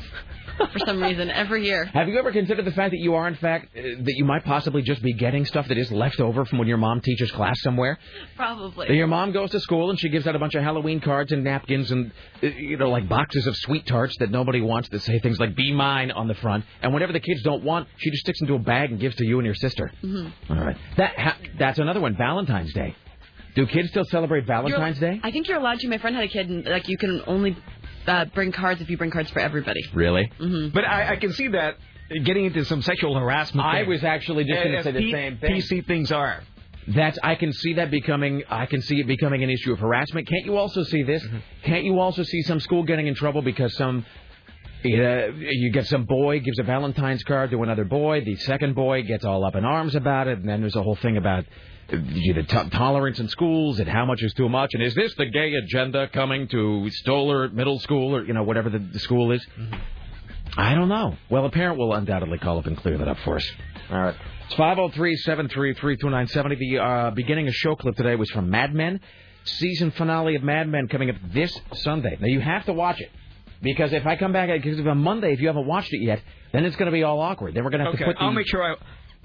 for 0.71 0.79
some 0.85 1.01
reason 1.01 1.29
every 1.29 1.65
year. 1.65 1.85
Have 1.85 2.07
you 2.07 2.17
ever 2.19 2.31
considered 2.31 2.65
the 2.65 2.71
fact 2.71 2.91
that 2.91 2.99
you 2.99 3.15
are, 3.15 3.27
in 3.27 3.35
fact, 3.35 3.75
uh, 3.77 3.81
that 3.81 4.13
you 4.15 4.25
might 4.25 4.43
possibly 4.45 4.81
just 4.81 5.01
be 5.01 5.13
getting 5.13 5.45
stuff 5.45 5.67
that 5.67 5.77
is 5.77 5.91
left 5.91 6.19
over 6.19 6.45
from 6.45 6.59
when 6.59 6.67
your 6.67 6.77
mom 6.77 7.01
teaches 7.01 7.31
class 7.31 7.55
somewhere? 7.61 7.97
Probably. 8.35 8.87
That 8.87 8.95
Your 8.95 9.07
mom 9.07 9.31
goes 9.31 9.51
to 9.51 9.59
school 9.59 9.89
and 9.89 9.99
she 9.99 10.09
gives 10.09 10.27
out 10.27 10.35
a 10.35 10.39
bunch 10.39 10.55
of 10.55 10.63
Halloween 10.63 10.99
cards 10.99 11.31
and 11.31 11.43
napkins 11.43 11.91
and, 11.91 12.11
uh, 12.43 12.47
you 12.47 12.77
know, 12.77 12.89
like 12.89 13.07
boxes 13.09 13.47
of 13.47 13.55
sweet 13.57 13.85
tarts 13.85 14.15
that 14.19 14.31
nobody 14.31 14.61
wants 14.61 14.89
that 14.89 15.01
say 15.01 15.19
things 15.19 15.39
like, 15.39 15.55
be 15.55 15.71
mine 15.73 16.11
on 16.11 16.27
the 16.27 16.35
front. 16.35 16.65
And 16.81 16.93
whatever 16.93 17.13
the 17.13 17.19
kids 17.19 17.41
don't 17.43 17.63
want, 17.63 17.87
she 17.97 18.09
just 18.11 18.21
sticks 18.23 18.41
into 18.41 18.53
a 18.55 18.59
bag 18.59 18.91
and 18.91 18.99
gives 18.99 19.15
to 19.17 19.25
you 19.25 19.39
and 19.39 19.45
your 19.45 19.55
sister. 19.55 19.91
hmm 20.01 20.27
All 20.49 20.57
right. 20.57 20.77
That 20.97 21.17
ha- 21.17 21.37
That's 21.57 21.79
another 21.79 21.99
one, 21.99 22.15
Valentine's 22.17 22.73
Day. 22.73 22.95
Do 23.53 23.67
kids 23.67 23.89
still 23.89 24.05
celebrate 24.05 24.47
Valentine's 24.47 24.97
Day? 24.99 25.19
I 25.23 25.31
think 25.31 25.49
you're 25.49 25.57
allowed 25.59 25.79
to. 25.79 25.89
My 25.89 25.97
friend 25.97 26.15
had 26.15 26.23
a 26.23 26.29
kid, 26.29 26.49
and 26.49 26.65
like 26.65 26.87
you 26.87 26.97
can 26.97 27.21
only 27.27 27.57
uh, 28.07 28.25
bring 28.25 28.51
cards 28.51 28.81
if 28.81 28.89
you 28.89 28.97
bring 28.97 29.11
cards 29.11 29.29
for 29.31 29.39
everybody. 29.39 29.81
Really? 29.93 30.31
hmm 30.37 30.69
But 30.69 30.85
I, 30.85 31.13
I 31.13 31.15
can 31.17 31.31
see 31.33 31.47
that 31.49 31.75
getting 32.23 32.45
into 32.45 32.65
some 32.65 32.81
sexual 32.81 33.17
harassment. 33.17 33.65
I 33.65 33.81
thing. 33.81 33.89
was 33.89 34.03
actually 34.03 34.43
just 34.45 34.63
going 34.63 34.75
to 34.77 34.83
say 34.83 34.91
the 34.91 34.99
P- 34.99 35.11
same 35.11 35.37
thing. 35.37 35.51
PC 35.61 35.85
things 35.87 36.11
are. 36.11 36.43
That's 36.87 37.19
I 37.23 37.35
can 37.35 37.53
see 37.53 37.73
that 37.75 37.91
becoming 37.91 38.43
I 38.49 38.65
can 38.65 38.81
see 38.81 38.99
it 38.99 39.07
becoming 39.07 39.43
an 39.43 39.49
issue 39.51 39.71
of 39.71 39.79
harassment. 39.79 40.27
Can't 40.27 40.45
you 40.45 40.57
also 40.57 40.83
see 40.83 41.03
this? 41.03 41.23
Mm-hmm. 41.23 41.37
Can't 41.63 41.83
you 41.85 41.99
also 41.99 42.23
see 42.23 42.41
some 42.41 42.59
school 42.59 42.83
getting 42.83 43.05
in 43.07 43.13
trouble 43.13 43.41
because 43.43 43.75
some 43.75 44.03
uh, 44.83 44.87
you 44.87 45.69
get 45.71 45.85
some 45.85 46.05
boy 46.05 46.39
gives 46.39 46.57
a 46.57 46.63
Valentine's 46.63 47.21
card 47.23 47.51
to 47.51 47.61
another 47.61 47.85
boy, 47.85 48.21
the 48.25 48.35
second 48.37 48.73
boy 48.73 49.03
gets 49.03 49.23
all 49.23 49.45
up 49.45 49.55
in 49.55 49.63
arms 49.63 49.93
about 49.93 50.27
it, 50.27 50.39
and 50.39 50.49
then 50.49 50.61
there's 50.61 50.75
a 50.75 50.81
whole 50.81 50.95
thing 50.95 51.17
about 51.17 51.45
the 51.91 52.43
t- 52.47 52.69
tolerance 52.71 53.19
in 53.19 53.27
schools 53.27 53.79
and 53.79 53.87
how 53.87 54.05
much 54.05 54.21
is 54.21 54.33
too 54.33 54.49
much, 54.49 54.71
and 54.73 54.81
is 54.83 54.95
this 54.95 55.13
the 55.15 55.25
gay 55.25 55.53
agenda 55.53 56.07
coming 56.07 56.47
to 56.49 56.89
Stoller 56.89 57.49
Middle 57.49 57.79
School 57.79 58.15
or 58.15 58.25
you 58.25 58.33
know 58.33 58.43
whatever 58.43 58.69
the, 58.69 58.79
the 58.79 58.99
school 58.99 59.31
is? 59.31 59.45
I 60.57 60.73
don't 60.75 60.89
know. 60.89 61.15
Well, 61.29 61.45
a 61.45 61.49
parent 61.49 61.77
will 61.77 61.93
undoubtedly 61.93 62.37
call 62.37 62.59
up 62.59 62.65
and 62.65 62.77
clear 62.77 62.97
that 62.97 63.07
up 63.07 63.17
for 63.19 63.37
us. 63.37 63.51
All 63.89 63.99
right. 63.99 64.15
It's 64.45 64.55
503 64.55 65.15
733 65.17 65.95
2970. 65.97 66.55
The 66.55 66.79
uh, 66.83 67.11
beginning 67.11 67.47
of 67.47 67.53
show 67.55 67.75
clip 67.75 67.95
today 67.95 68.15
was 68.15 68.29
from 68.31 68.49
Mad 68.49 68.73
Men. 68.73 68.99
Season 69.43 69.91
finale 69.91 70.35
of 70.35 70.43
Mad 70.43 70.67
Men 70.67 70.87
coming 70.87 71.09
up 71.09 71.15
this 71.33 71.57
Sunday. 71.73 72.17
Now, 72.19 72.27
you 72.27 72.41
have 72.41 72.65
to 72.65 72.73
watch 72.73 72.99
it. 72.99 73.09
Because 73.61 73.93
if 73.93 74.05
I 74.05 74.15
come 74.15 74.33
back, 74.33 74.49
because 74.49 74.79
on 74.85 74.97
Monday, 74.97 75.33
if 75.33 75.39
you 75.39 75.47
haven't 75.47 75.67
watched 75.67 75.93
it 75.93 76.01
yet, 76.01 76.21
then 76.51 76.65
it's 76.65 76.75
going 76.75 76.87
to 76.87 76.91
be 76.91 77.03
all 77.03 77.19
awkward. 77.19 77.53
Then 77.53 77.63
we're 77.63 77.69
going 77.69 77.79
to 77.79 77.85
have 77.85 77.93
Okay, 77.93 78.03
to 78.05 78.09
put 78.09 78.17
the. 78.17 78.23
I'll 78.23 78.31
make 78.31 78.47
sure 78.47 78.63
I, 78.63 78.75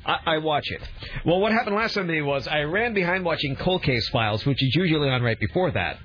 I 0.07 0.35
I 0.35 0.39
watch 0.39 0.71
it. 0.71 0.81
Well, 1.25 1.41
what 1.41 1.53
happened 1.53 1.77
last 1.77 1.95
Sunday 1.95 2.21
was 2.23 2.47
I 2.49 2.61
ran 2.63 2.95
behind 2.95 3.25
watching 3.25 3.57
Cold 3.57 3.83
Case 3.83 4.09
Files, 4.11 4.47
which 4.47 4.63
is 4.63 4.75
usually 4.75 5.09
on 5.11 5.23
right 5.23 5.39
before 5.41 5.71
that, 5.73 5.99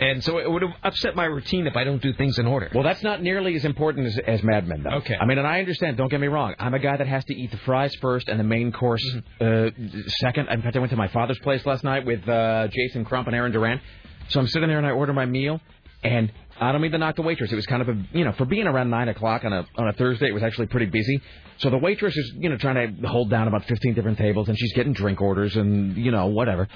and 0.00 0.24
so 0.24 0.38
it 0.38 0.50
would 0.50 0.62
have 0.62 0.72
upset 0.82 1.14
my 1.14 1.26
routine 1.26 1.66
if 1.66 1.76
I 1.76 1.84
don't 1.84 2.00
do 2.02 2.12
things 2.14 2.38
in 2.38 2.46
order. 2.46 2.70
Well, 2.74 2.82
that's 2.82 3.02
not 3.02 3.22
nearly 3.22 3.54
as 3.54 3.64
important 3.64 4.06
as, 4.08 4.18
as 4.26 4.42
Mad 4.42 4.66
Men, 4.66 4.82
though. 4.82 4.96
Okay. 4.96 5.16
I 5.20 5.26
mean, 5.26 5.38
and 5.38 5.46
I 5.46 5.60
understand. 5.60 5.96
Don't 5.98 6.08
get 6.08 6.20
me 6.20 6.28
wrong. 6.28 6.54
I'm 6.58 6.74
a 6.74 6.78
guy 6.78 6.96
that 6.96 7.06
has 7.06 7.24
to 7.26 7.34
eat 7.34 7.50
the 7.50 7.58
fries 7.58 7.94
first 7.96 8.28
and 8.28 8.40
the 8.40 8.44
main 8.44 8.72
course 8.72 9.04
Mm-hmm. 9.40 9.98
uh, 9.98 10.02
second. 10.20 10.48
In 10.48 10.62
fact, 10.62 10.74
I 10.76 10.78
went 10.80 10.90
to 10.90 10.96
my 10.96 11.08
father's 11.08 11.38
place 11.40 11.64
last 11.66 11.84
night 11.84 12.04
with 12.06 12.26
uh, 12.28 12.68
Jason 12.68 13.04
Crump 13.04 13.26
and 13.28 13.36
Aaron 13.36 13.52
Duran. 13.52 13.80
So 14.28 14.40
I'm 14.40 14.46
sitting 14.46 14.68
there 14.68 14.78
and 14.78 14.86
I 14.86 14.90
order 14.92 15.12
my 15.12 15.26
meal, 15.26 15.60
And 16.04 16.32
I 16.62 16.72
don't 16.72 16.80
mean 16.80 16.92
to 16.92 16.98
knock 16.98 17.16
the 17.16 17.22
waitress. 17.22 17.50
It 17.50 17.56
was 17.56 17.66
kind 17.66 17.82
of 17.82 17.88
a, 17.88 17.96
you 18.12 18.24
know, 18.24 18.32
for 18.32 18.44
being 18.44 18.66
around 18.66 18.90
nine 18.90 19.08
o'clock 19.08 19.44
on 19.44 19.52
a 19.52 19.66
on 19.76 19.88
a 19.88 19.92
Thursday, 19.92 20.28
it 20.28 20.34
was 20.34 20.42
actually 20.42 20.66
pretty 20.66 20.86
busy. 20.86 21.20
So 21.58 21.70
the 21.70 21.78
waitress 21.78 22.16
is, 22.16 22.32
you 22.36 22.48
know, 22.48 22.56
trying 22.56 23.00
to 23.00 23.08
hold 23.08 23.30
down 23.30 23.48
about 23.48 23.64
15 23.66 23.94
different 23.94 24.18
tables, 24.18 24.48
and 24.48 24.58
she's 24.58 24.72
getting 24.72 24.92
drink 24.92 25.20
orders 25.20 25.56
and 25.56 25.96
you 25.96 26.10
know 26.10 26.26
whatever. 26.26 26.68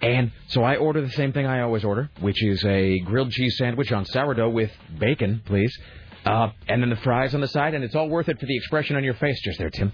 And 0.00 0.32
so 0.48 0.64
I 0.64 0.76
order 0.76 1.00
the 1.00 1.10
same 1.10 1.32
thing 1.32 1.46
I 1.46 1.60
always 1.60 1.84
order, 1.84 2.10
which 2.20 2.42
is 2.42 2.64
a 2.64 2.98
grilled 3.00 3.30
cheese 3.30 3.56
sandwich 3.56 3.92
on 3.92 4.04
sourdough 4.04 4.50
with 4.50 4.72
bacon, 4.98 5.42
please. 5.44 5.76
Uh, 6.24 6.50
and 6.68 6.82
then 6.82 6.90
the 6.90 6.96
fries 6.96 7.34
on 7.34 7.40
the 7.40 7.48
side, 7.48 7.74
and 7.74 7.84
it's 7.84 7.94
all 7.94 8.08
worth 8.08 8.28
it 8.28 8.38
for 8.38 8.46
the 8.46 8.56
expression 8.56 8.96
on 8.96 9.04
your 9.04 9.14
face 9.14 9.40
just 9.42 9.58
there, 9.58 9.70
Tim. 9.70 9.92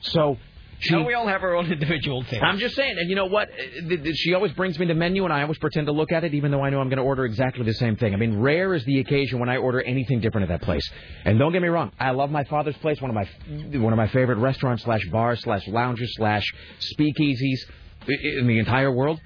So 0.00 0.38
she, 0.82 0.94
No, 0.94 1.02
we 1.02 1.14
all 1.14 1.26
have 1.26 1.42
our 1.42 1.54
own 1.54 1.70
individual 1.72 2.22
things. 2.24 2.42
I'm 2.44 2.58
just 2.58 2.74
saying, 2.74 2.96
and 2.98 3.08
you 3.08 3.14
know 3.16 3.26
what? 3.26 3.48
Uh, 3.50 4.10
She 4.14 4.34
always 4.34 4.52
brings 4.52 4.78
me 4.78 4.86
the 4.86 4.94
menu, 4.94 5.24
and 5.24 5.32
I 5.32 5.42
always 5.42 5.58
pretend 5.58 5.86
to 5.86 5.92
look 5.92 6.12
at 6.12 6.24
it, 6.24 6.34
even 6.34 6.50
though 6.50 6.62
I 6.62 6.70
know 6.70 6.80
I'm 6.80 6.88
going 6.88 6.98
to 6.98 7.04
order 7.04 7.24
exactly 7.24 7.64
the 7.64 7.74
same 7.74 7.96
thing. 7.96 8.14
I 8.14 8.16
mean, 8.16 8.38
rare 8.40 8.74
is 8.74 8.84
the 8.84 8.98
occasion 9.00 9.38
when 9.38 9.48
I 9.48 9.58
order 9.58 9.80
anything 9.80 10.20
different 10.20 10.50
at 10.50 10.58
that 10.60 10.64
place. 10.64 10.82
And 11.24 11.38
don't 11.38 11.52
get 11.52 11.62
me 11.62 11.68
wrong, 11.68 11.92
I 12.00 12.10
love 12.10 12.30
my 12.30 12.44
father's 12.44 12.76
place, 12.78 13.00
one 13.00 13.10
of 13.10 13.14
my 13.14 13.78
one 13.78 13.92
of 13.92 13.96
my 13.96 14.08
favorite 14.08 14.38
restaurants 14.38 14.82
slash 14.82 15.04
bars 15.10 15.40
slash 15.42 15.66
lounges 15.68 16.14
slash 16.16 16.44
speakeasies 16.80 17.60
in 18.08 18.46
the 18.46 18.58
entire 18.58 18.90
world. 18.90 19.20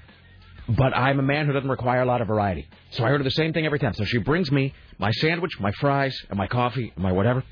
But 0.69 0.95
I'm 0.95 1.19
a 1.19 1.23
man 1.23 1.45
who 1.45 1.53
doesn't 1.53 1.69
require 1.69 2.01
a 2.01 2.05
lot 2.05 2.19
of 2.21 2.27
variety, 2.27 2.67
so 2.91 3.05
I 3.05 3.11
order 3.11 3.23
the 3.23 3.31
same 3.31 3.53
thing 3.53 3.65
every 3.65 3.79
time. 3.79 3.93
So 3.93 4.03
she 4.03 4.17
brings 4.17 4.51
me 4.51 4.73
my 4.99 5.11
sandwich, 5.11 5.59
my 5.59 5.71
fries, 5.79 6.15
and 6.29 6.37
my 6.37 6.47
coffee, 6.47 6.91
and 6.93 7.03
my 7.03 7.13
whatever. 7.13 7.43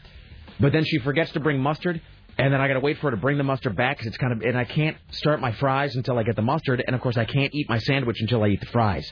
But 0.59 0.73
then 0.73 0.83
she 0.83 0.99
forgets 0.99 1.31
to 1.31 1.39
bring 1.39 1.59
mustard, 1.59 2.01
and 2.37 2.53
then 2.53 2.59
I 2.61 2.67
got 2.67 2.73
to 2.75 2.79
wait 2.79 2.97
for 2.97 3.09
her 3.09 3.11
to 3.11 3.21
bring 3.21 3.37
the 3.37 3.43
mustard 3.43 3.75
back 3.75 3.97
'cause 3.97 4.07
it's 4.07 4.17
kind 4.17 4.33
of 4.33 4.41
and 4.41 4.57
I 4.57 4.65
can't 4.65 4.97
start 5.11 5.39
my 5.41 5.51
fries 5.53 5.95
until 5.95 6.17
I 6.17 6.23
get 6.23 6.35
the 6.35 6.41
mustard, 6.41 6.83
and 6.85 6.95
of 6.95 7.01
course 7.01 7.17
I 7.17 7.25
can't 7.25 7.53
eat 7.53 7.69
my 7.69 7.79
sandwich 7.79 8.17
until 8.21 8.43
I 8.43 8.47
eat 8.49 8.59
the 8.59 8.67
fries. 8.67 9.11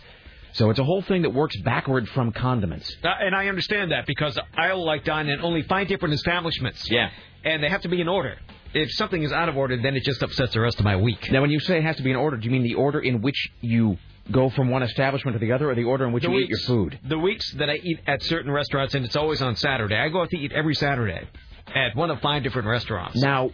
So 0.53 0.69
it's 0.69 0.79
a 0.79 0.83
whole 0.83 1.01
thing 1.01 1.23
that 1.23 1.31
works 1.31 1.59
backward 1.61 2.07
from 2.09 2.31
condiments. 2.31 2.95
Uh, 3.03 3.09
and 3.19 3.35
I 3.35 3.47
understand 3.47 3.91
that 3.91 4.05
because 4.05 4.37
I'll 4.55 4.85
like 4.85 5.03
dine 5.03 5.27
in 5.27 5.41
only 5.41 5.63
five 5.63 5.87
different 5.87 6.13
establishments. 6.13 6.89
Yeah. 6.91 7.09
And 7.43 7.63
they 7.63 7.69
have 7.69 7.81
to 7.81 7.87
be 7.87 7.99
in 7.99 8.07
order. 8.07 8.37
If 8.75 8.91
something 8.91 9.21
is 9.23 9.31
out 9.31 9.49
of 9.49 9.57
order, 9.57 9.77
then 9.77 9.95
it 9.95 10.03
just 10.03 10.21
upsets 10.21 10.53
the 10.53 10.61
rest 10.61 10.79
of 10.79 10.85
my 10.85 10.95
week. 10.95 11.31
Now, 11.31 11.41
when 11.41 11.49
you 11.49 11.59
say 11.59 11.77
it 11.77 11.83
has 11.83 11.95
to 11.97 12.03
be 12.03 12.11
in 12.11 12.15
order, 12.15 12.37
do 12.37 12.45
you 12.45 12.51
mean 12.51 12.63
the 12.63 12.75
order 12.75 12.99
in 12.99 13.21
which 13.21 13.49
you 13.61 13.97
go 14.31 14.49
from 14.49 14.69
one 14.69 14.83
establishment 14.83 15.35
to 15.35 15.39
the 15.39 15.51
other, 15.51 15.69
or 15.69 15.75
the 15.75 15.83
order 15.83 16.05
in 16.05 16.13
which 16.13 16.23
The 16.23 16.29
you 16.29 16.39
eat 16.39 16.49
your 16.49 16.59
food? 16.59 16.99
The 17.03 17.19
weeks 17.19 17.51
that 17.53 17.69
I 17.69 17.75
eat 17.75 17.99
at 18.07 18.21
certain 18.23 18.51
restaurants, 18.51 18.95
and 18.95 19.03
it's 19.05 19.15
always 19.15 19.41
on 19.41 19.55
Saturday. 19.55 19.97
I 19.97 20.09
go 20.09 20.21
out 20.21 20.29
to 20.29 20.37
eat 20.37 20.51
every 20.53 20.75
Saturday 20.75 21.27
at 21.75 21.95
one 21.95 22.09
of 22.11 22.19
five 22.21 22.43
different 22.43 22.67
restaurants. 22.67 23.21
Now, 23.21 23.51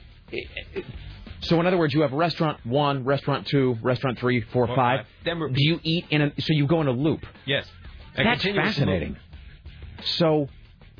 so 1.41 1.59
in 1.59 1.65
other 1.65 1.77
words, 1.77 1.93
you 1.93 2.01
have 2.01 2.11
restaurant 2.11 2.65
one, 2.65 3.05
restaurant 3.05 3.47
two, 3.47 3.77
restaurant 3.81 4.19
three, 4.19 4.41
four, 4.41 4.67
Four, 4.67 4.75
five. 4.75 5.05
five. 5.25 5.37
Do 5.53 5.53
you 5.57 5.79
eat 5.83 6.05
in 6.09 6.21
a? 6.21 6.31
So 6.41 6.53
you 6.53 6.67
go 6.67 6.81
in 6.81 6.87
a 6.87 6.91
loop. 6.91 7.25
yes. 7.45 7.65
A 8.17 8.23
That's 8.23 8.43
fascinating. 8.43 9.09
loop. 9.09 9.17
So, 10.03 10.47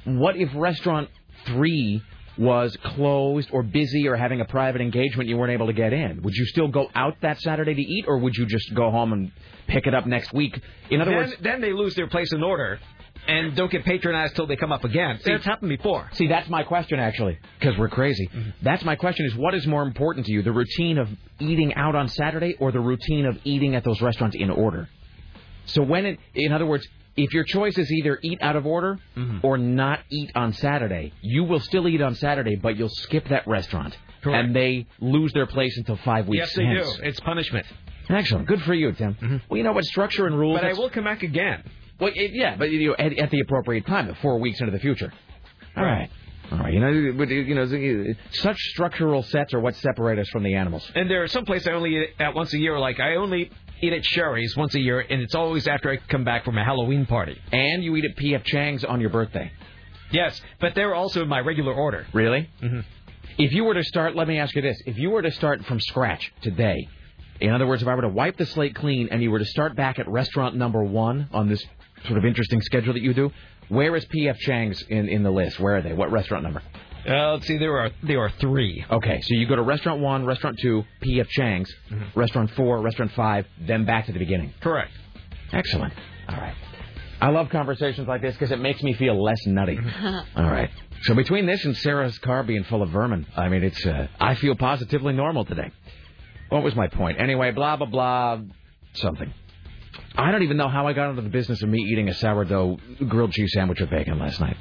what 0.05 0.35
if 0.37 0.49
restaurant 0.55 1.09
three 1.45 2.01
was 2.37 2.77
closed 2.81 3.49
or 3.51 3.63
busy 3.63 4.07
or 4.07 4.15
having 4.15 4.39
a 4.39 4.45
private 4.45 4.79
engagement 4.79 5.27
you 5.27 5.35
weren't 5.37 5.51
able 5.51 5.67
to 5.67 5.73
get 5.73 5.91
in? 5.91 6.21
Would 6.21 6.35
you 6.35 6.45
still 6.45 6.67
go 6.69 6.87
out 6.95 7.15
that 7.21 7.39
Saturday 7.41 7.73
to 7.73 7.81
eat, 7.81 8.05
or 8.07 8.19
would 8.19 8.35
you 8.35 8.45
just 8.45 8.73
go 8.75 8.91
home 8.91 9.11
and 9.11 9.31
pick 9.67 9.87
it 9.87 9.93
up 9.93 10.05
next 10.05 10.31
week? 10.33 10.57
In 10.89 11.01
other 11.01 11.11
Then, 11.11 11.19
words, 11.19 11.35
then 11.41 11.61
they 11.61 11.73
lose 11.73 11.95
their 11.95 12.07
place 12.07 12.31
in 12.31 12.43
order 12.43 12.79
and 13.29 13.55
don't 13.55 13.71
get 13.71 13.85
patronized 13.85 14.35
till 14.35 14.47
they 14.47 14.55
come 14.55 14.71
up 14.71 14.83
again. 14.83 15.19
See, 15.23 15.31
that's 15.31 15.45
happened 15.45 15.69
before. 15.69 16.09
See, 16.13 16.27
that's 16.27 16.49
my 16.49 16.63
question 16.63 16.99
actually, 16.99 17.37
because 17.59 17.77
we're 17.77 17.89
crazy. 17.89 18.27
Mm-hmm. 18.27 18.49
That's 18.61 18.83
my 18.83 18.95
question: 18.95 19.25
is 19.25 19.35
what 19.35 19.53
is 19.55 19.65
more 19.67 19.83
important 19.83 20.25
to 20.27 20.31
you, 20.31 20.41
the 20.41 20.51
routine 20.51 20.97
of 20.97 21.07
eating 21.39 21.73
out 21.75 21.95
on 21.95 22.07
Saturday 22.07 22.55
or 22.59 22.71
the 22.71 22.79
routine 22.79 23.25
of 23.25 23.37
eating 23.43 23.75
at 23.75 23.83
those 23.83 24.01
restaurants 24.01 24.35
in 24.35 24.49
order? 24.49 24.89
So 25.65 25.83
when 25.83 26.05
it, 26.05 26.19
in 26.33 26.51
other 26.51 26.65
words, 26.65 26.87
if 27.15 27.33
your 27.33 27.43
choice 27.43 27.77
is 27.77 27.91
either 27.91 28.17
eat 28.23 28.39
out 28.41 28.55
of 28.55 28.65
order 28.65 28.97
Mm-hmm. 29.15 29.39
or 29.45 29.57
not 29.57 29.99
eat 30.09 30.31
on 30.35 30.53
Saturday, 30.53 31.13
you 31.21 31.43
will 31.43 31.59
still 31.59 31.87
eat 31.87 32.01
on 32.01 32.15
Saturday, 32.15 32.55
but 32.55 32.77
you'll 32.77 32.89
skip 32.89 33.27
that 33.29 33.45
restaurant, 33.47 33.95
Correct. 34.23 34.45
and 34.45 34.55
they 34.55 34.87
lose 34.99 35.33
their 35.33 35.45
place 35.45 35.77
until 35.77 35.97
five 35.97 36.27
weeks. 36.27 36.39
Yes, 36.39 36.53
they 36.55 36.65
hence. 36.65 36.95
do. 36.97 37.03
It's 37.03 37.19
punishment. 37.19 37.65
Excellent, 38.09 38.47
good 38.47 38.61
for 38.63 38.73
you, 38.73 38.91
Tim. 38.93 39.41
Well, 39.49 39.57
you 39.57 39.63
know 39.63 39.73
what 39.73 39.83
structure 39.85 40.25
and 40.25 40.35
rules. 40.39 40.59
But 40.59 40.65
I 40.67 40.73
will 40.73 40.89
come 40.89 41.03
back 41.03 41.21
again. 41.21 41.63
Well, 41.99 42.11
it, 42.13 42.31
yeah, 42.33 42.55
but 42.57 42.71
you 42.71 42.89
know, 42.89 42.95
at, 42.97 43.17
at 43.17 43.31
the 43.31 43.41
appropriate 43.41 43.85
time, 43.85 44.13
four 44.21 44.39
weeks 44.39 44.59
into 44.59 44.71
the 44.71 44.79
future. 44.79 45.11
All 45.75 45.83
right. 45.83 46.09
All 46.51 46.57
right. 46.57 46.73
You 46.73 46.79
know, 46.79 47.13
but, 47.17 47.29
you 47.29 47.53
know, 47.53 48.13
such 48.31 48.57
structural 48.57 49.21
sets 49.23 49.53
are 49.53 49.59
what 49.59 49.75
separate 49.75 50.17
us 50.17 50.27
from 50.29 50.43
the 50.43 50.55
animals. 50.55 50.89
And 50.95 51.09
there 51.09 51.23
are 51.23 51.27
some 51.27 51.45
places 51.45 51.67
I 51.67 51.73
only 51.73 51.95
eat 51.95 52.09
at 52.19 52.33
once 52.33 52.53
a 52.53 52.57
year. 52.57 52.79
Like 52.79 52.99
I 52.99 53.15
only 53.15 53.51
eat 53.81 53.93
at 53.93 54.03
Sherry's 54.03 54.57
once 54.57 54.73
a 54.75 54.79
year, 54.79 54.99
and 54.99 55.21
it's 55.21 55.35
always 55.35 55.67
after 55.67 55.91
I 55.91 55.97
come 55.97 56.23
back 56.23 56.45
from 56.45 56.57
a 56.57 56.63
Halloween 56.63 57.05
party. 57.05 57.37
And 57.51 57.83
you 57.83 57.95
eat 57.95 58.05
at 58.05 58.17
P.F. 58.17 58.43
Chang's 58.43 58.83
on 58.83 58.99
your 58.99 59.09
birthday. 59.11 59.51
Yes, 60.11 60.41
but 60.59 60.73
they're 60.73 60.95
also 60.95 61.21
in 61.21 61.27
my 61.27 61.39
regular 61.39 61.73
order. 61.73 62.07
Really? 62.13 62.49
Mhm. 62.61 62.83
If 63.37 63.53
you 63.53 63.63
were 63.63 63.75
to 63.75 63.83
start, 63.83 64.15
let 64.15 64.27
me 64.27 64.39
ask 64.39 64.55
you 64.55 64.61
this: 64.61 64.81
If 64.87 64.97
you 64.97 65.11
were 65.11 65.21
to 65.21 65.31
start 65.31 65.63
from 65.65 65.79
scratch 65.79 66.31
today, 66.41 66.87
in 67.39 67.51
other 67.51 67.67
words, 67.67 67.83
if 67.83 67.87
I 67.87 67.93
were 67.95 68.01
to 68.01 68.09
wipe 68.09 68.35
the 68.37 68.47
slate 68.47 68.75
clean 68.75 69.09
and 69.11 69.21
you 69.21 69.29
were 69.31 69.39
to 69.39 69.45
start 69.45 69.75
back 69.75 69.99
at 69.99 70.07
restaurant 70.09 70.55
number 70.55 70.83
one 70.83 71.29
on 71.31 71.47
this 71.47 71.63
sort 72.05 72.17
of 72.17 72.25
interesting 72.25 72.61
schedule 72.61 72.93
that 72.93 73.01
you 73.01 73.13
do, 73.13 73.31
where 73.69 73.95
is 73.95 74.05
P.F. 74.05 74.37
Chang's 74.39 74.81
in 74.89 75.07
in 75.09 75.23
the 75.23 75.31
list? 75.31 75.59
Where 75.59 75.77
are 75.77 75.81
they? 75.81 75.93
What 75.93 76.11
restaurant 76.11 76.43
number? 76.43 76.61
Uh, 77.07 77.33
let's 77.33 77.47
see, 77.47 77.57
there 77.57 77.77
are 77.79 77.91
there 78.03 78.19
are 78.19 78.29
three. 78.41 78.83
Okay, 78.89 79.21
so 79.21 79.35
you 79.35 79.47
go 79.47 79.55
to 79.55 79.61
restaurant 79.61 80.01
one, 80.01 80.25
restaurant 80.25 80.59
two, 80.59 80.83
P.F. 81.01 81.27
Chang's, 81.29 81.73
restaurant 82.15 82.51
four, 82.51 82.81
restaurant 82.81 83.11
five, 83.13 83.45
then 83.61 83.85
back 83.85 84.05
to 84.07 84.11
the 84.11 84.19
beginning. 84.19 84.53
Correct. 84.61 84.91
Excellent. 85.53 85.93
All 86.27 86.35
right. 86.37 86.55
I 87.21 87.29
love 87.29 87.49
conversations 87.49 88.07
like 88.07 88.21
this 88.21 88.33
because 88.33 88.51
it 88.51 88.59
makes 88.59 88.81
me 88.81 88.93
feel 88.93 89.21
less 89.21 89.45
nutty. 89.45 89.77
All 90.35 90.49
right. 90.49 90.69
So 91.03 91.15
between 91.15 91.45
this 91.45 91.63
and 91.65 91.75
Sarah's 91.77 92.17
car 92.19 92.43
being 92.43 92.63
full 92.65 92.81
of 92.81 92.89
vermin, 92.89 93.25
I 93.35 93.49
mean, 93.49 93.63
it's 93.63 93.85
uh, 93.85 94.07
I 94.19 94.35
feel 94.35 94.55
positively 94.55 95.13
normal 95.13 95.45
today. 95.45 95.71
What 96.49 96.63
was 96.63 96.75
my 96.75 96.87
point? 96.87 97.19
Anyway, 97.19 97.51
blah 97.51 97.77
blah 97.77 97.87
blah, 97.87 98.39
something. 98.93 99.33
I 100.19 100.31
don't 100.31 100.43
even 100.43 100.57
know 100.57 100.67
how 100.69 100.87
I 100.87 100.93
got 100.93 101.09
into 101.09 101.21
the 101.21 101.29
business 101.29 101.61
of 101.63 101.69
me 101.69 101.79
eating 101.91 102.09
a 102.09 102.13
sourdough 102.13 102.77
grilled 103.07 103.31
cheese 103.31 103.51
sandwich 103.53 103.79
with 103.79 103.89
bacon 103.89 104.19
last 104.19 104.39
night. 104.39 104.57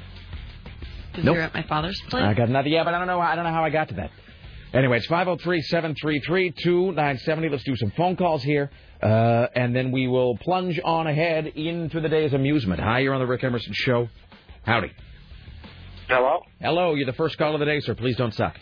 Because 1.11 1.25
Nope. 1.25 1.35
you're 1.35 1.43
at 1.43 1.53
my 1.53 1.63
father's 1.63 1.99
place. 2.09 2.23
I 2.23 2.33
got 2.33 2.47
another. 2.49 2.69
Yeah, 2.69 2.83
but 2.83 2.93
I 2.93 2.99
don't 2.99 3.07
know. 3.07 3.19
I 3.19 3.35
don't 3.35 3.43
know 3.43 3.51
how 3.51 3.63
I 3.65 3.69
got 3.69 3.89
to 3.89 3.95
that. 3.95 4.11
Anyway, 4.73 4.97
it's 4.97 5.07
503-733-2970. 5.07 7.51
Let's 7.51 7.63
do 7.63 7.75
some 7.75 7.91
phone 7.97 8.15
calls 8.15 8.43
here, 8.43 8.69
uh, 9.01 9.47
and 9.55 9.75
then 9.75 9.91
we 9.91 10.07
will 10.07 10.37
plunge 10.37 10.79
on 10.83 11.07
ahead 11.07 11.47
into 11.47 11.99
the 11.99 12.07
day's 12.09 12.33
amusement. 12.33 12.79
Hi, 12.79 12.99
you're 12.99 13.15
on 13.15 13.19
the 13.19 13.25
Rick 13.27 13.43
Emerson 13.43 13.73
Show. 13.73 14.07
Howdy. 14.63 14.91
Hello? 16.07 16.41
Hello, 16.61 16.93
you're 16.93 17.07
the 17.07 17.13
first 17.13 17.37
call 17.37 17.53
of 17.55 17.59
the 17.59 17.65
day, 17.65 17.79
sir. 17.79 17.95
Please 17.95 18.15
don't 18.15 18.33
suck. 18.33 18.55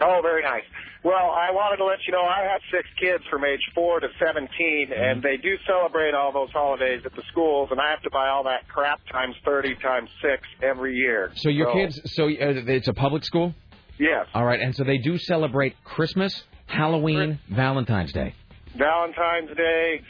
Oh, 0.00 0.20
very 0.22 0.42
nice. 0.42 0.62
Well, 1.04 1.30
I 1.36 1.50
wanted 1.52 1.76
to 1.76 1.84
let 1.84 1.98
you 2.06 2.12
know 2.12 2.22
I 2.24 2.48
have 2.50 2.62
six 2.72 2.88
kids 2.98 3.22
from 3.30 3.44
age 3.44 3.60
4 3.74 4.00
to 4.00 4.08
17, 4.18 4.48
Mm-hmm. 4.88 4.92
and 4.92 5.22
they 5.22 5.36
do 5.36 5.56
celebrate 5.66 6.14
all 6.14 6.32
those 6.32 6.50
holidays 6.50 7.02
at 7.04 7.14
the 7.14 7.22
schools, 7.30 7.68
and 7.70 7.78
I 7.80 7.90
have 7.90 8.00
to 8.02 8.10
buy 8.10 8.28
all 8.28 8.44
that 8.44 8.66
crap 8.68 9.00
times 9.12 9.34
30 9.44 9.76
times 9.82 10.08
6 10.22 10.42
every 10.62 10.94
year. 10.96 11.30
So 11.36 11.50
your 11.50 11.72
kids, 11.72 12.00
so 12.14 12.24
uh, 12.24 12.28
it's 12.30 12.88
a 12.88 12.94
public 12.94 13.24
school? 13.24 13.54
Yes. 13.98 14.26
All 14.34 14.44
right, 14.44 14.58
and 14.60 14.74
so 14.74 14.82
they 14.84 14.96
do 14.98 15.18
celebrate 15.18 15.74
Christmas, 15.84 16.42
Halloween, 16.66 17.38
Valentine's 17.50 18.12
Day. 18.12 18.34
Valentine's 18.76 19.54
Day, 19.56 20.00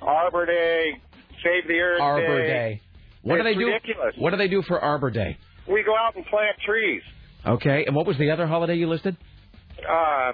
Arbor 0.00 0.46
Day, 0.46 0.92
Save 1.42 1.66
the 1.66 1.74
Earth 1.80 2.00
Arbor 2.00 2.46
Day. 2.46 2.80
What 3.22 3.36
do 3.36 3.40
It's 3.46 3.56
they 3.56 3.58
do? 3.58 3.66
ridiculous. 3.66 4.14
What 4.18 4.30
do 4.30 4.36
they 4.36 4.48
do 4.48 4.62
for 4.62 4.80
Arbor 4.80 5.10
Day? 5.10 5.36
We 5.68 5.82
go 5.82 5.96
out 5.96 6.14
and 6.16 6.24
plant 6.26 6.56
trees. 6.64 7.02
Okay, 7.46 7.84
and 7.86 7.94
what 7.96 8.06
was 8.06 8.16
the 8.18 8.30
other 8.30 8.46
holiday 8.46 8.76
you 8.76 8.86
listed? 8.88 9.16
Uh, 9.88 10.32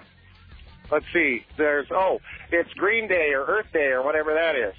let's 0.91 1.07
see. 1.13 1.45
There's 1.57 1.87
oh, 1.91 2.21
it's 2.51 2.73
Green 2.75 3.09
Day 3.09 3.33
or 3.33 3.45
Earth 3.45 3.73
Day 3.73 3.89
or 3.89 4.03
whatever 4.03 4.35
that 4.35 4.57
is. 4.57 4.75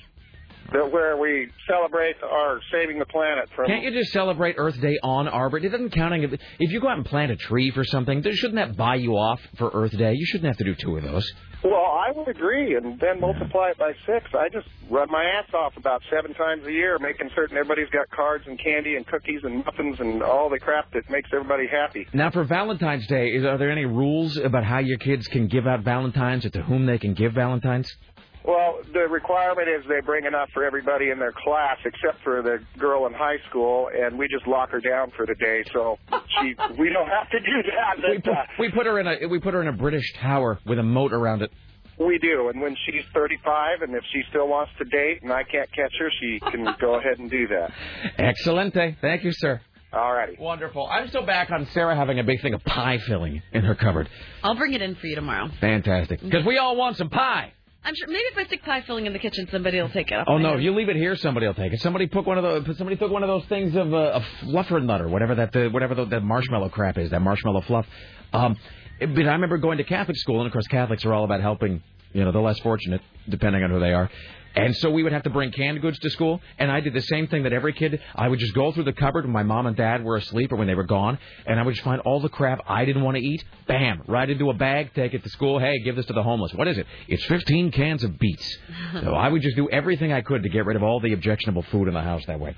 That 0.71 0.91
where 0.91 1.17
we 1.17 1.49
celebrate 1.67 2.15
our 2.23 2.59
saving 2.71 2.99
the 2.99 3.05
planet 3.05 3.49
from. 3.55 3.67
Can't 3.67 3.83
you 3.83 3.91
just 3.91 4.13
celebrate 4.13 4.55
Earth 4.57 4.79
Day 4.79 4.97
on 5.03 5.27
Arbor? 5.27 5.57
It 5.57 5.69
doesn't 5.69 5.91
count. 5.91 6.13
If 6.13 6.33
if 6.33 6.71
you 6.71 6.79
go 6.79 6.87
out 6.87 6.97
and 6.97 7.05
plant 7.05 7.31
a 7.31 7.35
tree 7.35 7.71
for 7.71 7.83
something, 7.83 8.23
shouldn't 8.23 8.55
that 8.55 8.77
buy 8.77 8.95
you 8.95 9.17
off 9.17 9.41
for 9.57 9.69
Earth 9.73 9.97
Day? 9.97 10.13
You 10.13 10.25
shouldn't 10.25 10.47
have 10.47 10.57
to 10.57 10.63
do 10.63 10.75
two 10.75 10.97
of 10.97 11.03
those. 11.03 11.29
Well, 11.63 11.75
I 11.75 12.11
would 12.15 12.27
agree, 12.27 12.75
and 12.75 12.99
then 12.99 13.19
multiply 13.19 13.69
it 13.69 13.77
by 13.77 13.91
six. 14.07 14.25
I 14.33 14.49
just 14.49 14.67
run 14.89 15.11
my 15.11 15.23
ass 15.23 15.53
off 15.53 15.77
about 15.77 16.01
seven 16.11 16.33
times 16.33 16.65
a 16.65 16.71
year, 16.71 16.97
making 16.97 17.29
certain 17.35 17.55
everybody's 17.55 17.89
got 17.89 18.09
cards 18.09 18.45
and 18.47 18.57
candy 18.57 18.95
and 18.95 19.05
cookies 19.05 19.41
and 19.43 19.63
muffins 19.63 19.99
and 19.99 20.23
all 20.23 20.49
the 20.49 20.57
crap 20.57 20.91
that 20.93 21.07
makes 21.11 21.29
everybody 21.31 21.67
happy. 21.67 22.07
Now, 22.13 22.31
for 22.31 22.45
Valentine's 22.45 23.05
Day, 23.05 23.27
is, 23.27 23.45
are 23.45 23.59
there 23.59 23.69
any 23.69 23.85
rules 23.85 24.37
about 24.37 24.63
how 24.63 24.79
your 24.79 24.97
kids 24.97 25.27
can 25.27 25.47
give 25.47 25.67
out 25.67 25.81
Valentines 25.81 26.45
or 26.45 26.49
to 26.49 26.63
whom 26.63 26.87
they 26.87 26.97
can 26.97 27.13
give 27.13 27.33
Valentines? 27.33 27.95
Well, 28.43 28.79
the 28.93 29.01
requirement 29.01 29.67
is 29.69 29.83
they 29.87 30.01
bring 30.03 30.25
enough 30.25 30.49
for 30.53 30.63
everybody 30.63 31.09
in 31.09 31.19
their 31.19 31.33
class, 31.43 31.77
except 31.85 32.23
for 32.23 32.41
the 32.41 32.59
girl 32.79 33.05
in 33.05 33.13
high 33.13 33.37
school, 33.49 33.89
and 33.93 34.17
we 34.17 34.27
just 34.27 34.47
lock 34.47 34.71
her 34.71 34.81
down 34.81 35.11
for 35.15 35.25
the 35.25 35.35
day, 35.35 35.63
so 35.71 35.97
she 36.09 36.55
we 36.79 36.89
don't 36.89 37.09
have 37.09 37.29
to 37.29 37.39
do 37.39 37.63
that. 37.71 38.09
We 38.09 38.19
put, 38.19 38.33
we 38.59 38.71
put 38.71 38.85
her 38.85 38.99
in 38.99 39.07
a 39.07 39.27
we 39.27 39.39
put 39.39 39.53
her 39.53 39.61
in 39.61 39.67
a 39.67 39.73
British 39.73 40.11
tower 40.19 40.59
with 40.65 40.79
a 40.79 40.83
moat 40.83 41.13
around 41.13 41.43
it. 41.43 41.51
We 41.99 42.17
do, 42.17 42.49
and 42.49 42.59
when 42.59 42.75
she's 42.85 43.03
35, 43.13 43.81
and 43.83 43.93
if 43.93 44.03
she 44.11 44.21
still 44.29 44.47
wants 44.47 44.71
to 44.79 44.85
date, 44.85 45.21
and 45.21 45.31
I 45.31 45.43
can't 45.43 45.69
catch 45.71 45.93
her, 45.99 46.09
she 46.19 46.39
can 46.39 46.65
go 46.79 46.95
ahead 46.95 47.19
and 47.19 47.29
do 47.29 47.47
that. 47.49 47.71
Excelente. 48.17 48.97
Thank 49.01 49.23
you, 49.23 49.31
sir. 49.33 49.61
All 49.93 50.13
righty. 50.13 50.35
Wonderful. 50.39 50.87
I'm 50.87 51.09
still 51.09 51.25
back 51.25 51.51
on 51.51 51.67
Sarah 51.73 51.95
having 51.95 52.17
a 52.17 52.23
big 52.23 52.41
thing 52.41 52.53
of 52.53 52.63
pie 52.63 52.97
filling 53.05 53.41
in 53.51 53.63
her 53.65 53.75
cupboard. 53.75 54.09
I'll 54.41 54.55
bring 54.55 54.73
it 54.73 54.81
in 54.81 54.95
for 54.95 55.05
you 55.05 55.15
tomorrow. 55.15 55.49
Fantastic. 55.59 56.21
Because 56.21 56.45
we 56.45 56.57
all 56.57 56.75
want 56.77 56.97
some 56.97 57.09
pie. 57.09 57.53
I'm 57.83 57.95
sure 57.95 58.07
maybe 58.07 58.19
if 58.31 58.37
I 58.37 58.45
stick 58.45 58.63
pie 58.63 58.81
filling 58.81 59.07
in 59.07 59.13
the 59.13 59.19
kitchen, 59.19 59.47
somebody 59.51 59.81
will 59.81 59.89
take 59.89 60.11
it. 60.11 60.15
Off 60.15 60.27
Oh 60.29 60.37
no! 60.37 60.53
If 60.53 60.61
you 60.61 60.73
leave 60.73 60.89
it 60.89 60.95
here, 60.95 61.15
somebody 61.15 61.47
will 61.47 61.55
take 61.55 61.73
it. 61.73 61.81
Somebody 61.81 62.07
put 62.07 62.25
one 62.25 62.37
of 62.37 62.43
those. 62.43 62.77
Somebody 62.77 62.95
took 62.95 63.11
one 63.11 63.23
of 63.23 63.27
those 63.27 63.45
things 63.45 63.75
of 63.75 63.91
uh, 63.93 63.97
of 63.97 64.23
fluffer 64.43 64.83
nut 64.83 65.01
or 65.01 65.07
whatever 65.07 65.33
that 65.35 65.51
the 65.51 65.67
whatever 65.69 65.95
the, 65.95 66.05
that 66.05 66.21
marshmallow 66.21 66.69
crap 66.69 66.97
is. 66.99 67.09
That 67.09 67.21
marshmallow 67.21 67.61
fluff. 67.61 67.87
Um, 68.33 68.57
but 68.99 69.27
I 69.27 69.31
remember 69.31 69.57
going 69.57 69.79
to 69.79 69.83
Catholic 69.83 70.17
school, 70.17 70.39
and 70.39 70.47
of 70.47 70.53
course 70.53 70.67
Catholics 70.67 71.05
are 71.05 71.13
all 71.13 71.23
about 71.23 71.41
helping, 71.41 71.81
you 72.13 72.23
know, 72.23 72.31
the 72.31 72.39
less 72.39 72.59
fortunate, 72.59 73.01
depending 73.27 73.63
on 73.63 73.71
who 73.71 73.79
they 73.79 73.93
are. 73.93 74.11
And 74.55 74.75
so 74.77 74.89
we 74.89 75.03
would 75.03 75.13
have 75.13 75.23
to 75.23 75.29
bring 75.29 75.51
canned 75.51 75.81
goods 75.81 75.97
to 75.99 76.09
school, 76.09 76.41
and 76.57 76.71
I 76.71 76.81
did 76.81 76.93
the 76.93 77.01
same 77.01 77.27
thing 77.27 77.43
that 77.43 77.53
every 77.53 77.73
kid. 77.73 78.01
I 78.15 78.27
would 78.27 78.39
just 78.39 78.53
go 78.53 78.71
through 78.71 78.83
the 78.83 78.93
cupboard 78.93 79.23
when 79.25 79.33
my 79.33 79.43
mom 79.43 79.65
and 79.65 79.75
dad 79.75 80.03
were 80.03 80.17
asleep 80.17 80.51
or 80.51 80.57
when 80.57 80.67
they 80.67 80.75
were 80.75 80.83
gone, 80.83 81.17
and 81.45 81.59
I 81.59 81.63
would 81.63 81.73
just 81.73 81.85
find 81.85 82.01
all 82.01 82.19
the 82.19 82.29
crap 82.29 82.61
I 82.67 82.85
didn't 82.85 83.03
want 83.03 83.17
to 83.17 83.23
eat. 83.23 83.43
Bam, 83.67 84.03
right 84.07 84.29
into 84.29 84.49
a 84.49 84.53
bag, 84.53 84.93
take 84.93 85.13
it 85.13 85.23
to 85.23 85.29
school. 85.29 85.59
Hey, 85.59 85.79
give 85.83 85.95
this 85.95 86.05
to 86.07 86.13
the 86.13 86.23
homeless. 86.23 86.53
What 86.53 86.67
is 86.67 86.77
it? 86.77 86.85
It's 87.07 87.23
15 87.25 87.71
cans 87.71 88.03
of 88.03 88.19
beets. 88.19 88.57
so 89.01 89.13
I 89.13 89.29
would 89.29 89.41
just 89.41 89.55
do 89.55 89.69
everything 89.69 90.11
I 90.11 90.21
could 90.21 90.43
to 90.43 90.49
get 90.49 90.65
rid 90.65 90.75
of 90.75 90.83
all 90.83 90.99
the 90.99 91.13
objectionable 91.13 91.63
food 91.63 91.87
in 91.87 91.93
the 91.93 92.01
house 92.01 92.23
that 92.27 92.39
way. 92.39 92.55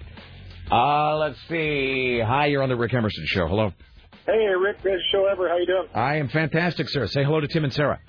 Uh, 0.72 1.18
let's 1.18 1.38
see. 1.50 2.20
Hi, 2.20 2.48
you're 2.48 2.64
on 2.64 2.70
the 2.70 2.76
Rick 2.76 2.94
Emerson 2.94 3.26
show. 3.28 3.48
Hello. 3.48 3.72
Hey, 4.26 4.48
Rick, 4.60 4.78
best 4.78 5.04
show 5.12 5.26
ever. 5.26 5.50
How 5.50 5.58
you 5.58 5.66
doing? 5.66 5.88
I 5.94 6.16
am 6.16 6.30
fantastic, 6.30 6.88
sir. 6.90 7.08
Say 7.08 7.24
hello 7.24 7.42
to 7.42 7.48
Tim 7.48 7.66
and 7.66 7.74
Sarah. 7.74 8.00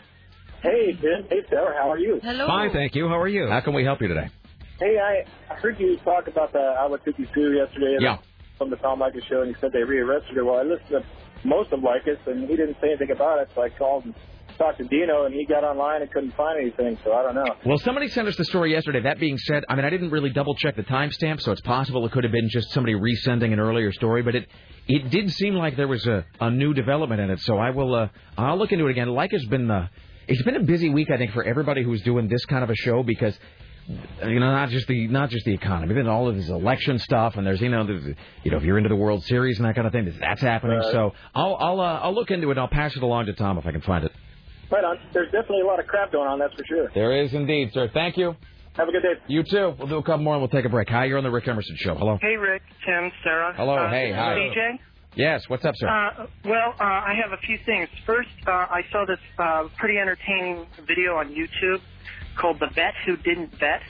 Hey, 0.65 0.93
Tim. 0.93 1.27
Hey, 1.29 1.43
Sarah. 1.51 1.75
How 1.77 1.91
are 1.93 1.99
you? 1.99 2.21
Hello. 2.23 2.47
Fine, 2.47 2.73
thank 2.73 2.95
you. 2.95 3.07
How 3.07 3.19
are 3.21 3.29
you? 3.29 3.47
How 3.49 3.61
can 3.61 3.75
we 3.75 3.85
help 3.85 4.01
you 4.01 4.09
today? 4.09 4.31
Hey, 4.81 4.97
I, 4.99 5.25
I 5.53 5.57
heard 5.57 5.79
you 5.79 5.99
talk 5.99 6.27
about 6.27 6.53
the 6.53 6.59
Awatuki 6.81 7.33
Sue 7.35 7.53
yesterday 7.53 7.99
Yeah. 8.01 8.17
from 8.57 8.71
the 8.71 8.77
Tom 8.77 9.01
Leykis 9.01 9.29
show, 9.29 9.43
and 9.43 9.51
you 9.51 9.57
said 9.61 9.73
they 9.73 9.85
rearrested 9.85 10.35
her. 10.37 10.45
Well, 10.45 10.59
I 10.59 10.63
listened 10.63 10.89
to 10.89 11.05
most 11.47 11.71
of 11.73 11.81
Leykis, 11.81 12.27
and 12.27 12.49
he 12.49 12.57
didn't 12.57 12.77
say 12.81 12.89
anything 12.89 13.11
about 13.11 13.41
it, 13.41 13.51
so 13.55 13.61
I 13.63 13.69
called 13.69 14.07
and 14.07 14.15
talked 14.57 14.79
to 14.79 14.85
Dino, 14.85 15.27
and 15.27 15.35
he 15.35 15.45
got 15.45 15.65
online 15.65 16.01
and 16.01 16.11
couldn't 16.11 16.35
find 16.35 16.59
anything, 16.59 16.97
so 17.05 17.13
I 17.13 17.23
don't 17.23 17.35
know. 17.35 17.55
Well, 17.67 17.77
somebody 17.79 18.09
sent 18.09 18.27
us 18.29 18.37
the 18.37 18.45
story 18.47 18.73
yesterday. 18.73 19.03
That 19.03 19.21
being 19.21 19.37
said, 19.37 19.65
I 19.69 19.75
mean, 19.77 19.85
I 19.85 19.91
didn't 19.91 20.11
really 20.13 20.31
double 20.31 20.55
check 20.55 20.77
the 20.77 20.83
timestamp, 20.83 21.43
so 21.43 21.53
it's 21.53 21.61
possible 21.61 22.07
it 22.07 22.13
could 22.13 22.25
have 22.25 22.33
been 22.33 22.49
just 22.49 22.71
somebody 22.71 22.95
resending 22.95 23.53
an 23.53 23.61
earlier 23.61 23.93
story. 23.93 24.23
But 24.23 24.35
it 24.37 24.49
it 24.89 25.11
did 25.11 25.31
seem 25.33 25.55
like 25.55 25.77
there 25.77 25.89
was 25.89 26.07
a, 26.07 26.25
a 26.41 26.51
new 26.51 26.73
development 26.73 27.21
in 27.21 27.31
it. 27.31 27.41
So 27.41 27.59
I 27.59 27.71
will 27.71 27.95
uh, 27.95 28.09
I'll 28.39 28.57
look 28.59 28.73
into 28.73 28.87
it 28.87 28.91
again. 28.93 29.09
Like 29.09 29.33
has 29.33 29.45
been 29.47 29.71
uh, 29.71 29.89
it's 30.29 30.43
been 30.43 30.57
a 30.57 30.61
busy 30.63 30.91
week, 30.91 31.11
I 31.11 31.17
think, 31.17 31.33
for 31.33 31.45
everybody 31.45 31.83
who's 31.83 32.03
doing 32.03 32.29
this 32.29 32.45
kind 32.47 32.63
of 32.65 32.71
a 32.71 32.75
show 32.77 33.03
because 33.03 33.39
you 33.87 34.41
know 34.41 34.51
not 34.51 34.71
just 34.71 34.87
the 34.89 35.09
not 35.09 35.29
just 35.31 35.45
the 35.45 35.53
economy, 35.53 35.95
but 35.95 36.07
all 36.09 36.27
of 36.29 36.37
this 36.37 36.49
election 36.49 36.99
stuff, 36.99 37.37
and 37.37 37.47
there's 37.47 37.61
you 37.61 37.69
know 37.69 37.85
there's, 37.87 38.05
you 38.43 38.51
know 38.51 38.57
if 38.57 38.63
you're 38.63 38.79
into 38.79 38.89
the 38.89 38.97
World 38.97 39.23
Series 39.25 39.59
and 39.59 39.67
that 39.69 39.75
kind 39.75 39.87
of 39.87 39.93
thing, 39.93 40.11
that's 40.21 40.41
happening. 40.41 40.79
Right. 40.79 40.93
So 40.93 41.13
I'll 41.35 41.57
I'll 41.57 41.81
uh, 41.81 42.01
I'll 42.01 42.15
look 42.15 42.31
into 42.31 42.49
it. 42.49 42.53
and 42.53 42.61
I'll 42.61 42.69
pass 42.69 42.97
it 42.97 43.03
along 43.03 43.27
to 43.27 43.35
Tom 43.35 43.59
if 43.59 43.67
I 43.67 43.73
can 43.73 43.83
find 43.83 44.05
it. 44.05 44.13
Right 44.71 44.83
on. 44.85 44.99
There's 45.13 45.31
definitely 45.31 45.61
a 45.61 45.67
lot 45.67 45.79
of 45.79 45.87
crap 45.87 46.11
going 46.13 46.27
on, 46.29 46.39
that's 46.39 46.55
for 46.55 46.65
sure. 46.65 46.91
There 46.95 47.23
is 47.23 47.35
indeed, 47.35 47.73
sir. 47.75 47.91
Thank 47.93 48.17
you. 48.17 48.35
Have 48.77 48.89
a 48.89 48.93
good 48.93 49.03
day. 49.03 49.15
You 49.29 49.45
too. 49.45 49.75
We'll 49.79 49.87
do 49.87 49.97
a 49.99 50.03
couple 50.03 50.25
more 50.25 50.35
and 50.35 50.43
we'll 50.43 50.49
take 50.49 50.65
a 50.65 50.69
break. 50.69 50.89
Hi, 50.89 51.05
you're 51.05 51.19
on 51.19 51.23
the 51.23 51.31
Rick 51.31 51.47
Emerson 51.47 51.77
Show. 51.79 51.95
Hello. 51.95 52.19
Hey, 52.21 52.37
Rick, 52.37 52.63
Tim, 52.85 53.13
Sarah. 53.23 53.53
Hello, 53.55 53.77
Uh, 53.77 53.91
hey, 53.91 54.11
hi. 54.11 54.35
DJ. 54.35 54.79
Yes, 55.17 55.49
what's 55.49 55.65
up, 55.65 55.75
sir? 55.77 55.89
Uh, 55.89 56.27
well, 56.45 56.75
uh, 56.81 56.85
I 56.85 57.15
have 57.23 57.33
a 57.33 57.41
few 57.47 57.59
things. 57.65 57.89
First, 58.05 58.31
uh, 58.47 58.51
I 58.51 58.83
saw 58.91 59.05
this 59.07 59.19
uh, 59.39 59.69
pretty 59.79 59.99
entertaining 59.99 60.67
video 60.87 61.17
on 61.17 61.29
YouTube 61.29 61.81
called 62.37 62.59
"The 62.59 62.69
Vet 62.75 62.95
Who 63.07 63.17
Didn't 63.19 63.53
Vet," 63.61 63.83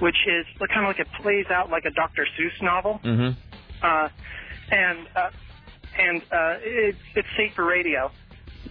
which 0.00 0.16
is 0.26 0.46
kind 0.68 0.84
of 0.84 0.88
like 0.88 1.00
it 1.00 1.08
plays 1.22 1.46
out 1.50 1.70
like 1.70 1.84
a 1.86 1.90
Dr. 1.90 2.26
Seuss 2.38 2.62
novel, 2.62 3.00
mm-hmm. 3.02 3.38
uh, 3.82 4.08
and 4.70 5.06
uh, 5.16 5.30
and 5.98 6.22
uh, 6.22 6.58
it's 6.60 6.98
it's 7.14 7.28
safe 7.38 7.54
for 7.54 7.64
radio, 7.64 8.10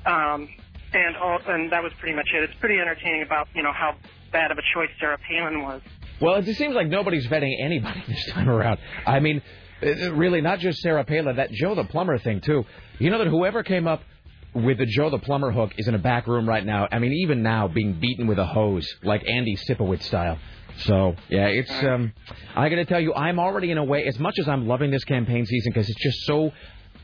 um, 0.06 0.48
and 0.94 1.18
all, 1.18 1.40
and 1.48 1.72
that 1.72 1.82
was 1.82 1.94
pretty 2.00 2.16
much 2.16 2.28
it. 2.34 2.44
It's 2.44 2.60
pretty 2.60 2.80
entertaining 2.80 3.24
about 3.24 3.48
you 3.56 3.64
know 3.64 3.74
how 3.74 3.96
bad 4.32 4.52
of 4.52 4.60
a 4.60 4.64
choice 4.74 4.90
Sarah 5.00 5.18
Palin 5.28 5.64
was. 5.64 5.82
Well, 6.22 6.36
it 6.36 6.46
just 6.46 6.60
seems 6.60 6.76
like 6.76 6.88
nobody's 6.88 7.28
vetting 7.28 7.54
anybody 7.60 8.04
this 8.08 8.30
time 8.32 8.50
around. 8.50 8.80
I 9.06 9.20
mean, 9.20 9.42
really, 9.86 10.42
not 10.42 10.60
just 10.60 10.80
Sarah 10.80 11.04
Palin, 11.04 11.38
that 11.38 11.52
Joe 11.52 11.76
the 11.76 11.84
Plumber 11.84 12.18
thing, 12.18 12.42
too. 12.42 12.66
You 13.00 13.10
know 13.10 13.20
that 13.20 13.28
whoever 13.28 13.64
came 13.64 13.88
up 13.88 14.02
with 14.54 14.78
the 14.78 14.86
Joe 14.86 15.10
the 15.10 15.20
Plumber 15.20 15.52
hook 15.52 15.74
is 15.78 15.88
in 15.88 15.96
a 15.96 16.00
back 16.00 16.28
room 16.28 16.48
right 16.48 16.66
now. 16.66 16.88
I 16.92 17.00
mean, 17.00 17.14
even 17.14 17.44
now, 17.44 17.68
being 17.68 18.00
beaten 18.00 18.28
with 18.28 18.40
a 18.40 18.46
hose, 18.46 18.88
like 19.04 19.28
Andy 19.28 19.58
Sipowicz 19.58 20.04
style. 20.04 20.38
So, 20.80 21.16
yeah, 21.30 21.48
it's, 21.48 21.72
um, 21.84 22.14
I 22.56 22.70
gotta 22.70 22.86
tell 22.86 23.00
you, 23.00 23.14
I'm 23.14 23.40
already 23.40 23.72
in 23.72 23.78
a 23.78 23.84
way, 23.84 24.06
as 24.06 24.20
much 24.20 24.40
as 24.40 24.48
I'm 24.48 24.68
loving 24.68 24.92
this 24.92 25.04
campaign 25.04 25.46
season, 25.46 25.72
because 25.74 25.90
it's 25.90 26.02
just 26.02 26.26
so 26.26 26.52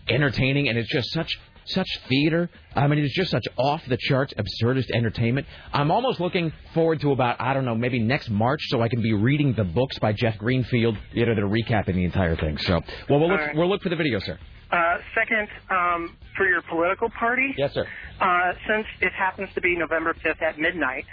entertaining 0.10 0.68
and 0.68 0.78
it's 0.78 0.90
just 0.90 1.12
such 1.12 1.40
such 1.66 1.88
theater. 2.10 2.50
I 2.76 2.88
mean, 2.88 3.00
it's 3.00 3.16
just 3.16 3.32
such 3.32 3.46
off 3.58 3.82
the 3.88 3.98
charts, 3.98 4.34
absurdist 4.34 4.92
entertainment. 4.92 5.48
I'm 5.74 5.92
almost 5.92 6.20
looking 6.20 6.52
forward 6.74 7.02
to 7.02 7.12
about 7.12 7.40
I 7.40 7.54
don't 7.54 7.66
know, 7.66 7.76
maybe 7.76 8.00
next 8.00 8.30
March, 8.30 8.62
so 8.68 8.82
I 8.82 8.90
can 8.90 9.02
be 9.02 9.14
reading 9.14 9.54
the 9.54 9.64
books 9.64 9.98
by 10.00 10.14
Jeff 10.14 10.38
Greenfield, 10.38 10.98
you 11.14 11.26
know, 11.26 11.36
that 11.36 11.42
are 11.42 11.48
recapping 11.48 11.96
the 11.96 12.06
entire 12.06 12.36
thing. 12.36 12.58
So, 12.60 12.82
well, 13.10 13.20
we'll 13.20 13.30
look 13.30 13.40
right. 13.40 13.56
we'll 13.56 13.70
look 13.70 13.82
for 13.82 13.90
the 13.90 13.96
video, 13.96 14.20
sir. 14.20 14.38
Uh, 14.72 14.98
second, 15.14 15.50
um, 15.70 16.16
for 16.38 16.48
your 16.48 16.62
political 16.70 17.10
party, 17.10 17.54
Yes, 17.58 17.74
sir. 17.74 17.86
uh, 18.22 18.54
since 18.70 18.88
it 19.02 19.12
happens 19.12 19.50
to 19.54 19.60
be 19.60 19.76
November 19.76 20.14
5th 20.14 20.42
at 20.42 20.58
midnight, 20.58 21.04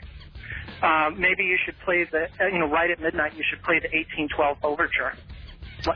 uh, 0.81 1.11
maybe 1.17 1.43
you 1.43 1.59
should 1.65 1.75
play 1.85 2.07
the, 2.13 2.29
uh, 2.41 2.47
you 2.47 2.61
know, 2.61 2.69
right 2.71 2.89
at 2.89 3.01
midnight, 3.01 3.35
you 3.37 3.43
should 3.51 3.61
play 3.65 3.81
the 3.81 3.89
1812 3.89 4.59
Overture. 4.63 5.13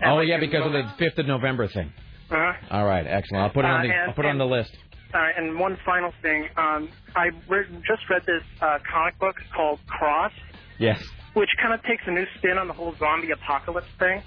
Oh 0.04 0.20
yeah, 0.20 0.38
because 0.38 0.66
of 0.66 0.72
the 0.72 0.84
fifth 0.98 1.18
of 1.18 1.26
November 1.26 1.68
thing. 1.68 1.92
Uh, 2.30 2.52
All 2.70 2.84
right, 2.86 3.06
excellent. 3.06 3.42
I'll 3.44 3.50
put 3.50 3.64
it 3.64 3.68
on 3.68 3.80
Uh, 3.80 3.82
the 3.82 3.88
and- 3.92 4.08
I'll 4.10 4.14
put 4.14 4.24
it 4.24 4.28
on 4.28 4.38
the 4.38 4.46
list. 4.46 4.76
uh, 5.14 5.18
and 5.36 5.58
one 5.58 5.76
final 5.84 6.12
thing, 6.22 6.48
um, 6.56 6.88
I 7.14 7.30
re- 7.48 7.66
just 7.86 8.08
read 8.08 8.22
this 8.26 8.42
uh, 8.60 8.78
comic 8.90 9.18
book 9.18 9.36
called 9.54 9.78
Crossed, 9.86 10.34
Yes. 10.78 11.02
which 11.34 11.50
kind 11.60 11.74
of 11.74 11.82
takes 11.82 12.02
a 12.06 12.10
new 12.10 12.24
spin 12.38 12.56
on 12.58 12.66
the 12.68 12.72
whole 12.74 12.94
zombie 12.98 13.30
apocalypse 13.32 13.90
thing, 13.98 14.22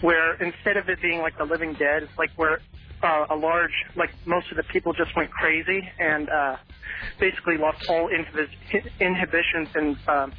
where 0.00 0.34
instead 0.34 0.76
of 0.76 0.88
it 0.88 1.00
being 1.02 1.20
like 1.20 1.36
the 1.38 1.44
living 1.44 1.72
dead, 1.74 2.04
it's 2.04 2.18
like 2.18 2.30
where 2.36 2.60
uh, 3.02 3.26
a 3.30 3.34
large, 3.36 3.72
like 3.96 4.10
most 4.24 4.50
of 4.50 4.56
the 4.56 4.62
people 4.72 4.92
just 4.92 5.14
went 5.16 5.30
crazy 5.30 5.80
and 5.98 6.30
uh, 6.30 6.56
basically 7.18 7.56
lost 7.58 7.84
all 7.88 8.08
inhibitions 8.08 9.68
and 9.74 9.96
um 10.08 10.32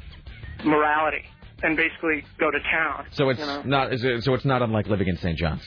morality, 0.64 1.22
and 1.62 1.76
basically 1.76 2.24
go 2.40 2.50
to 2.50 2.58
town. 2.70 3.04
So 3.12 3.28
it's 3.28 3.38
you 3.38 3.46
know? 3.46 3.62
not 3.64 3.92
is 3.92 4.02
it, 4.02 4.24
so 4.24 4.32
it's 4.34 4.44
not 4.46 4.62
unlike 4.62 4.86
living 4.86 5.06
in 5.08 5.16
St. 5.18 5.36
John's. 5.38 5.62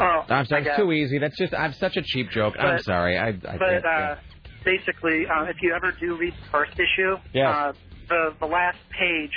Oh, 0.00 0.24
I'm 0.28 0.46
sorry, 0.46 0.66
it's 0.66 0.76
too 0.76 0.92
easy. 0.92 1.18
That's 1.18 1.36
just 1.36 1.52
I'm 1.54 1.74
such 1.74 1.96
a 1.96 2.02
cheap 2.02 2.30
joke. 2.30 2.54
I'm 2.58 2.80
sorry. 2.82 3.18
I, 3.18 3.28
I 3.28 3.32
But 3.58 3.84
uh, 3.84 4.16
basically, 4.64 5.26
uh, 5.26 5.44
if 5.44 5.56
you 5.62 5.74
ever 5.74 5.92
do 6.00 6.16
read 6.16 6.32
the 6.32 6.50
first 6.50 6.72
issue, 6.72 7.16
Yes. 7.32 7.54
uh, 7.54 7.72
the 8.08 8.34
the 8.40 8.46
last 8.46 8.78
page 8.98 9.32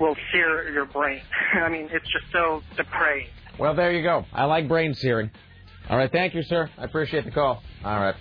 will 0.00 0.16
sear 0.32 0.68
your 0.72 0.86
brain. 0.86 1.20
I 1.54 1.68
mean, 1.68 1.88
it's 1.92 2.10
just 2.12 2.24
so 2.32 2.62
depraved. 2.76 3.30
Well, 3.58 3.74
there 3.74 3.92
you 3.92 4.02
go. 4.02 4.24
I 4.32 4.44
like 4.46 4.66
brain 4.66 4.94
searing. 4.94 5.30
All 5.88 5.96
right, 5.96 6.10
thank 6.10 6.34
you, 6.34 6.42
sir. 6.42 6.70
I 6.78 6.84
appreciate 6.84 7.24
the 7.24 7.30
call. 7.30 7.62
All 7.84 8.00
right. 8.00 8.14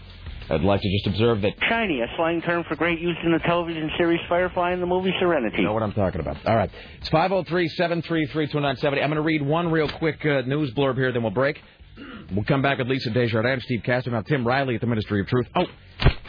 I'd 0.51 0.61
like 0.61 0.81
to 0.81 0.91
just 0.91 1.07
observe 1.07 1.41
that 1.41 1.53
Shiny, 1.69 2.01
a 2.01 2.07
slang 2.17 2.41
term 2.41 2.65
for 2.67 2.75
great 2.75 2.99
used 2.99 3.19
in 3.23 3.31
the 3.31 3.39
television 3.39 3.89
series 3.97 4.19
Firefly 4.27 4.71
and 4.71 4.81
the 4.81 4.85
movie 4.85 5.13
Serenity. 5.19 5.57
you 5.59 5.63
know 5.63 5.71
what 5.73 5.81
I'm 5.81 5.93
talking 5.93 6.19
about. 6.19 6.45
All 6.45 6.55
right. 6.55 6.69
It's 6.99 7.09
503-733-2970. 7.09 8.83
I'm 8.85 8.93
going 8.93 9.11
to 9.11 9.21
read 9.21 9.41
one 9.41 9.71
real 9.71 9.87
quick 9.87 10.25
uh, 10.25 10.41
news 10.41 10.73
blurb 10.73 10.95
here, 10.95 11.13
then 11.13 11.23
we'll 11.23 11.31
break. 11.31 11.61
We'll 12.33 12.43
come 12.43 12.61
back 12.61 12.79
with 12.79 12.87
Lisa 12.87 13.11
Desjardins, 13.11 13.53
I'm 13.53 13.61
Steve 13.61 13.83
Castor, 13.83 14.11
now 14.11 14.21
Tim 14.21 14.45
Riley 14.45 14.75
at 14.75 14.81
the 14.81 14.87
Ministry 14.87 15.21
of 15.21 15.27
Truth. 15.27 15.47
Oh, 15.55 15.65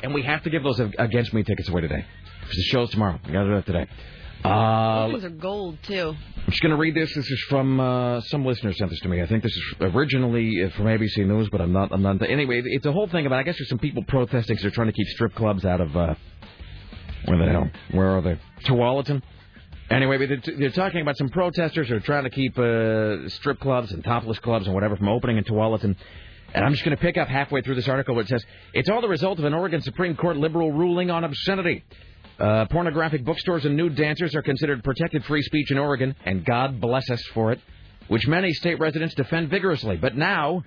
and 0.03 0.15
we 0.15 0.23
have 0.23 0.43
to 0.45 0.51
give 0.51 0.63
those 0.63 0.81
Against 0.81 1.33
Me 1.35 1.43
tickets 1.43 1.69
away 1.69 1.81
today. 1.81 2.05
Because 2.41 2.57
the 2.57 2.63
show's 2.65 2.91
tomorrow. 2.91 3.19
We 3.27 3.33
got 3.33 3.43
to 3.45 3.49
do 3.49 3.55
that 3.57 3.67
today. 3.67 3.87
Uh, 4.44 5.09
Those 5.09 5.24
are 5.24 5.31
gold 5.31 5.78
too. 5.85 6.14
I'm 6.37 6.50
just 6.50 6.62
going 6.62 6.70
to 6.70 6.76
read 6.76 6.94
this. 6.94 7.14
This 7.14 7.31
is 7.31 7.40
from 7.48 7.78
uh, 7.78 8.20
some 8.22 8.44
listener 8.44 8.72
sent 8.72 8.90
this 8.90 9.00
to 9.00 9.09
me. 9.09 9.22
I 9.22 9.26
think 9.26 9.42
this 9.42 9.52
is 9.52 9.62
originally 9.81 10.64
uh, 10.64 10.70
from 10.70 10.87
ABC 10.87 11.18
News, 11.26 11.48
but 11.50 11.61
I'm 11.61 11.72
not. 11.72 11.92
I'm 11.92 12.02
not. 12.02 12.20
Anyway, 12.22 12.62
it's 12.64 12.87
a 12.87 12.92
whole 12.92 13.07
thing 13.07 13.26
about. 13.26 13.38
I 13.38 13.44
guess 13.44 13.57
there's 13.59 13.68
some 13.68 13.78
people 13.78 14.02
protesting. 14.09 14.57
Cause 14.57 14.62
they're 14.62 14.70
trying 14.72 14.88
to 14.88 14.92
keep 14.92 15.07
strip 15.09 15.35
clubs 15.35 15.64
out 15.64 15.81
of. 15.81 15.96
Uh, 15.96 16.14
where 17.26 17.38
the 17.38 17.52
hell? 17.52 17.70
Where 17.92 18.16
are 18.16 18.22
they? 18.22 18.38
Tualatin. 18.64 19.22
Anyway, 19.90 20.18
but 20.18 20.28
they're, 20.28 20.57
they're 20.59 20.70
talking 20.70 21.02
about 21.02 21.16
some 21.18 21.28
protesters 21.28 21.88
who 21.88 21.94
are 21.94 22.00
trying 22.00 22.24
to 22.24 22.31
keep 22.31 22.59
uh, 22.59 23.28
strip 23.28 23.61
clubs 23.61 23.92
and 23.92 24.02
topless 24.02 24.38
clubs 24.40 24.66
and 24.66 24.74
whatever 24.74 24.96
from 24.96 25.09
opening 25.09 25.37
in 25.37 25.44
Tualatin. 25.44 25.94
And 26.55 26.64
I'm 26.64 26.72
just 26.72 26.85
going 26.85 26.96
to 26.96 27.00
pick 27.00 27.16
up 27.16 27.28
halfway 27.28 27.62
through 27.62 27.76
this 27.76 27.88
article 27.88 28.14
where 28.14 28.24
it 28.24 28.28
says 28.28 28.44
it's 28.74 28.88
all 28.88 29.00
the 29.00 29.09
result 29.09 29.38
of 29.38 29.44
an 29.44 29.55
Oregon 29.55 29.81
Supreme 29.83 30.16
Court 30.16 30.37
liberal 30.37 30.72
ruling 30.72 31.11
on 31.11 31.24
obscenity. 31.24 31.85
Uh, 32.38 32.64
pornographic 32.66 33.25
bookstores 33.25 33.64
and 33.64 33.77
nude 33.77 33.95
dancers 33.95 34.35
are 34.35 34.42
considered 34.42 34.83
protected 34.83 35.25
free 35.25 35.42
speech 35.42 35.71
in 35.71 35.79
Oregon, 35.79 36.14
and 36.25 36.45
God 36.45 36.81
bless 36.81 37.09
us 37.11 37.23
for 37.35 37.53
it, 37.53 37.61
which 38.09 38.27
many 38.27 38.53
state 38.53 38.79
residents 38.79 39.14
defend 39.14 39.51
vigorously. 39.51 39.97
But 39.97 40.16
now, 40.16 40.64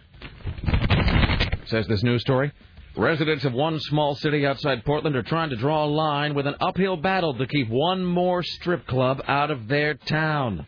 says 1.65 1.87
this 1.87 2.03
news 2.03 2.21
story, 2.21 2.51
Residents 2.97 3.43
of 3.43 3.51
one 3.51 3.77
small 3.81 4.15
city 4.15 4.45
outside 4.45 4.85
Portland 4.85 5.17
are 5.17 5.23
trying 5.23 5.49
to 5.49 5.57
draw 5.57 5.83
a 5.83 5.87
line 5.87 6.33
with 6.33 6.47
an 6.47 6.55
uphill 6.61 6.95
battle 6.95 7.33
to 7.33 7.45
keep 7.45 7.67
one 7.67 8.05
more 8.05 8.41
strip 8.41 8.87
club 8.87 9.21
out 9.27 9.51
of 9.51 9.67
their 9.67 9.95
town. 9.95 10.65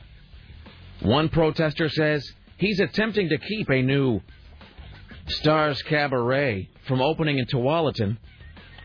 One 1.01 1.29
protester 1.29 1.88
says 1.88 2.29
he's 2.57 2.81
attempting 2.81 3.29
to 3.29 3.38
keep 3.38 3.69
a 3.69 3.81
new 3.81 4.19
Stars 5.27 5.81
Cabaret 5.83 6.69
from 6.86 7.01
opening 7.01 7.38
in 7.38 7.45
Tualatin. 7.45 8.17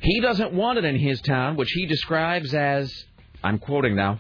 He 0.03 0.21
doesn't 0.21 0.53
want 0.53 0.79
it 0.79 0.85
in 0.85 0.97
his 0.99 1.21
town, 1.21 1.57
which 1.57 1.71
he 1.71 1.87
describes 1.87 2.53
as, 2.55 2.93
I'm 3.43 3.59
quoting 3.59 3.95
now, 3.95 4.19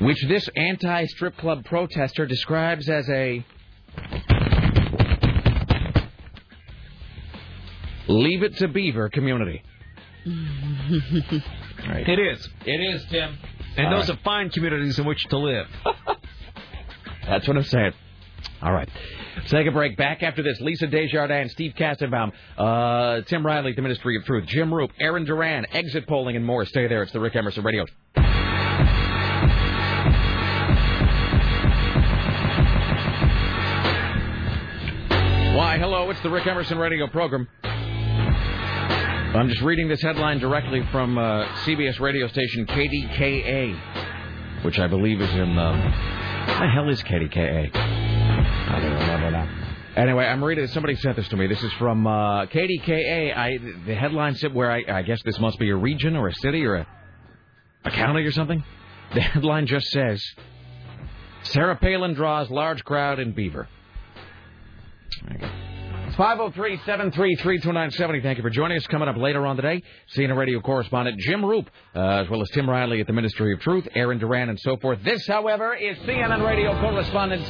which 0.00 0.22
this 0.28 0.48
anti 0.56 1.04
strip 1.06 1.36
club 1.36 1.64
protester 1.64 2.26
describes 2.26 2.88
as 2.88 3.08
a 3.10 3.44
Leave 8.08 8.42
it 8.44 8.56
to 8.58 8.68
Beaver 8.68 9.08
community. 9.10 9.62
Right. 11.86 12.08
It 12.08 12.18
is. 12.18 12.48
It 12.64 12.80
is, 12.94 13.04
Tim. 13.10 13.38
And 13.76 13.86
All 13.86 13.96
those 13.98 14.08
right. 14.08 14.18
are 14.18 14.22
fine 14.24 14.50
communities 14.50 14.98
in 14.98 15.04
which 15.06 15.22
to 15.26 15.38
live. 15.38 15.66
That's 17.28 17.46
what 17.46 17.56
I'm 17.56 17.62
saying. 17.62 17.92
All 18.62 18.72
right. 18.72 18.88
Let's 19.36 19.50
take 19.50 19.66
a 19.66 19.70
break. 19.70 19.96
Back 19.96 20.22
after 20.22 20.42
this, 20.42 20.60
Lisa 20.60 20.86
Desjardins, 20.86 21.52
Steve 21.52 21.74
Kastenbaum, 21.78 22.32
uh, 22.56 23.20
Tim 23.22 23.44
Riley, 23.44 23.72
the 23.74 23.82
Ministry 23.82 24.16
of 24.16 24.24
Truth, 24.24 24.46
Jim 24.46 24.72
Roop, 24.72 24.90
Aaron 24.98 25.24
Duran, 25.24 25.66
exit 25.72 26.06
polling, 26.06 26.36
and 26.36 26.44
more. 26.44 26.64
Stay 26.64 26.88
there. 26.88 27.02
It's 27.02 27.12
the 27.12 27.20
Rick 27.20 27.36
Emerson 27.36 27.64
Radio. 27.64 27.84
Why, 35.56 35.78
hello, 35.78 36.10
it's 36.10 36.20
the 36.20 36.30
Rick 36.30 36.46
Emerson 36.46 36.78
Radio 36.78 37.06
program. 37.06 37.48
I'm 37.62 39.48
just 39.48 39.62
reading 39.62 39.88
this 39.88 40.00
headline 40.00 40.38
directly 40.38 40.82
from 40.92 41.18
uh, 41.18 41.46
CBS 41.64 42.00
radio 42.00 42.26
station 42.28 42.66
KDKA, 42.66 44.64
which 44.64 44.78
I 44.78 44.86
believe 44.86 45.20
is 45.20 45.30
in. 45.30 45.58
Um, 45.58 45.80
the 46.46 46.68
hell 46.72 46.88
is 46.88 47.02
KDKA? 47.02 48.05
Anyway, 49.96 50.26
I'm 50.26 50.44
reading. 50.44 50.66
Somebody 50.68 50.94
sent 50.96 51.16
this 51.16 51.26
to 51.28 51.36
me. 51.36 51.46
This 51.46 51.62
is 51.62 51.72
from 51.74 52.06
uh, 52.06 52.44
KDKA. 52.46 53.34
I 53.34 53.58
the 53.86 53.94
headline 53.94 54.34
said 54.34 54.52
where 54.52 54.70
I, 54.70 54.84
I 54.88 55.02
guess 55.02 55.22
this 55.24 55.38
must 55.38 55.58
be 55.58 55.70
a 55.70 55.76
region 55.76 56.16
or 56.16 56.28
a 56.28 56.34
city 56.34 56.66
or 56.66 56.74
a, 56.76 56.86
a 57.84 57.90
county 57.90 58.22
or 58.22 58.32
something. 58.32 58.62
The 59.14 59.20
headline 59.20 59.66
just 59.66 59.86
says 59.86 60.22
Sarah 61.44 61.76
Palin 61.76 62.14
draws 62.14 62.50
large 62.50 62.84
crowd 62.84 63.20
in 63.20 63.32
Beaver. 63.32 63.68
There 65.24 65.32
you 65.32 65.38
go. 65.38 65.50
It's 66.08 66.16
503 66.16 66.76
733 66.84 67.58
2970. 67.58 68.20
Thank 68.20 68.38
you 68.38 68.42
for 68.42 68.50
joining 68.50 68.76
us. 68.76 68.86
Coming 68.88 69.08
up 69.08 69.16
later 69.16 69.46
on 69.46 69.56
today, 69.56 69.82
CNN 70.14 70.36
radio 70.36 70.60
correspondent 70.60 71.18
Jim 71.20 71.44
Roop, 71.44 71.70
uh, 71.94 72.22
as 72.22 72.28
well 72.28 72.42
as 72.42 72.48
Tim 72.50 72.68
Riley 72.68 73.00
at 73.00 73.06
the 73.06 73.12
Ministry 73.12 73.54
of 73.54 73.60
Truth, 73.60 73.88
Aaron 73.94 74.18
Duran, 74.18 74.50
and 74.50 74.60
so 74.60 74.76
forth. 74.76 75.02
This, 75.02 75.26
however, 75.26 75.74
is 75.74 75.96
CNN 75.98 76.46
radio 76.46 76.78
correspondent 76.80 77.42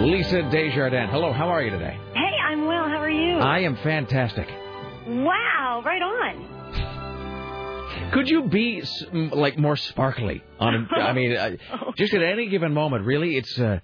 Lisa 0.00 0.42
Desjardins. 0.50 1.10
Hello, 1.10 1.32
how 1.32 1.48
are 1.48 1.62
you 1.62 1.70
today? 1.70 1.96
Hey, 2.14 2.36
I'm 2.48 2.66
well. 2.66 2.84
How 2.84 2.98
are 3.00 3.10
you? 3.10 3.38
I 3.38 3.60
am 3.60 3.76
fantastic. 3.76 4.46
Wow, 5.06 5.82
right 5.84 6.02
on. 6.02 6.52
Could 8.12 8.28
you 8.28 8.44
be 8.44 8.82
like 9.12 9.58
more 9.58 9.76
sparkly? 9.76 10.42
On, 10.60 10.88
I 10.94 11.12
mean, 11.12 11.36
uh, 11.36 11.50
just 11.96 12.12
at 12.14 12.22
any 12.22 12.48
given 12.48 12.72
moment, 12.74 13.04
really, 13.04 13.36
it's 13.36 13.58
uh, 13.58 13.80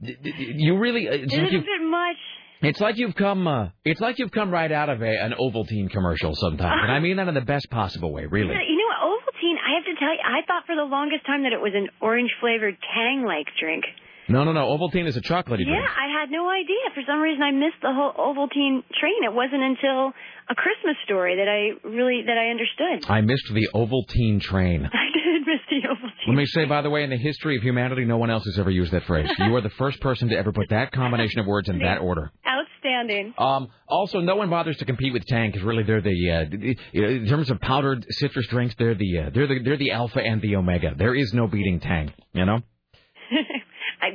you 0.00 0.76
really. 0.78 1.08
uh, 1.08 1.12
It's 1.12 1.32
like 1.32 1.42
it 1.42 1.48
a 1.48 1.52
you've, 1.52 1.64
bit 1.64 1.82
much? 1.82 2.16
it's 2.62 2.80
like 2.80 2.96
you've 2.96 3.14
come. 3.16 3.46
Uh, 3.46 3.68
it's 3.84 4.00
like 4.00 4.18
you've 4.18 4.30
come 4.32 4.50
right 4.50 4.70
out 4.70 4.88
of 4.88 5.02
a, 5.02 5.08
an 5.22 5.34
Ovaltine 5.38 5.90
commercial 5.90 6.34
sometimes, 6.36 6.80
and 6.82 6.92
I 6.92 7.00
mean 7.04 7.16
that 7.16 7.28
in 7.28 7.34
the 7.34 7.40
best 7.42 7.68
possible 7.70 8.12
way, 8.12 8.24
really. 8.26 8.54
You 8.54 8.76
know 8.76 8.90
Ovaltine, 9.10 9.56
I 9.58 9.74
have 9.76 9.84
to 9.84 9.94
tell 9.98 10.12
you, 10.12 10.20
I 10.24 10.40
thought 10.46 10.64
for 10.66 10.76
the 10.76 10.84
longest 10.84 11.26
time 11.26 11.42
that 11.42 11.52
it 11.52 11.60
was 11.60 11.72
an 11.74 11.88
orange 12.00 12.30
flavored 12.40 12.76
Tang-like 12.94 13.46
drink. 13.60 13.84
No, 14.30 14.44
no, 14.44 14.52
no. 14.52 14.66
Ovaltine 14.76 15.06
is 15.06 15.16
a 15.16 15.20
chocolatey 15.20 15.66
Yeah, 15.66 15.74
drink. 15.74 15.90
I 15.98 16.20
had 16.20 16.30
no 16.30 16.48
idea. 16.48 16.94
For 16.94 17.02
some 17.06 17.20
reason, 17.20 17.42
I 17.42 17.50
missed 17.50 17.80
the 17.82 17.92
whole 17.92 18.12
Ovaltine 18.14 18.82
train. 18.98 19.24
It 19.24 19.32
wasn't 19.32 19.62
until 19.62 20.12
a 20.48 20.54
Christmas 20.54 20.96
story 21.04 21.36
that 21.36 21.48
I 21.48 21.86
really 21.88 22.22
that 22.26 22.38
I 22.38 22.50
understood. 22.50 23.10
I 23.10 23.20
missed 23.20 23.46
the 23.52 23.68
Ovaltine 23.74 24.40
train. 24.40 24.84
I 24.92 25.06
did 25.12 25.46
miss 25.46 25.60
the 25.68 25.88
Ovaltine. 25.88 26.28
Let 26.28 26.36
me 26.36 26.46
say, 26.46 26.64
by 26.64 26.82
the 26.82 26.90
way, 26.90 27.02
in 27.04 27.10
the 27.10 27.16
history 27.18 27.56
of 27.56 27.62
humanity, 27.62 28.04
no 28.04 28.18
one 28.18 28.30
else 28.30 28.44
has 28.44 28.58
ever 28.58 28.70
used 28.70 28.92
that 28.92 29.04
phrase. 29.04 29.28
You 29.38 29.54
are 29.56 29.60
the 29.60 29.70
first 29.70 30.00
person 30.00 30.28
to 30.28 30.36
ever 30.36 30.52
put 30.52 30.68
that 30.70 30.92
combination 30.92 31.40
of 31.40 31.46
words 31.46 31.68
in 31.68 31.78
that 31.84 31.98
order. 31.98 32.30
Outstanding. 32.46 33.34
Um, 33.38 33.68
also, 33.88 34.20
no 34.20 34.36
one 34.36 34.48
bothers 34.50 34.76
to 34.78 34.84
compete 34.84 35.12
with 35.12 35.24
Tang 35.26 35.50
because 35.50 35.62
really 35.64 35.82
they're 35.82 36.00
the 36.00 36.30
uh, 36.30 36.44
the- 36.50 36.76
you 36.92 37.02
know, 37.02 37.08
in 37.08 37.26
terms 37.26 37.50
of 37.50 37.60
powdered 37.60 38.06
citrus 38.10 38.46
drinks, 38.48 38.74
they're 38.78 38.94
the 38.94 39.18
uh, 39.18 39.30
they're 39.34 39.46
the 39.46 39.58
they're 39.64 39.76
the 39.76 39.90
alpha 39.92 40.20
and 40.20 40.40
the 40.40 40.56
omega. 40.56 40.94
There 40.96 41.14
is 41.14 41.32
no 41.34 41.46
beating 41.46 41.80
Tang. 41.80 42.12
You 42.32 42.44
know. 42.46 42.60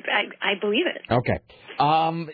I, 0.10 0.52
I 0.52 0.60
believe 0.60 0.86
it. 0.88 1.02
Okay. 1.12 1.40
Um. 1.78 2.30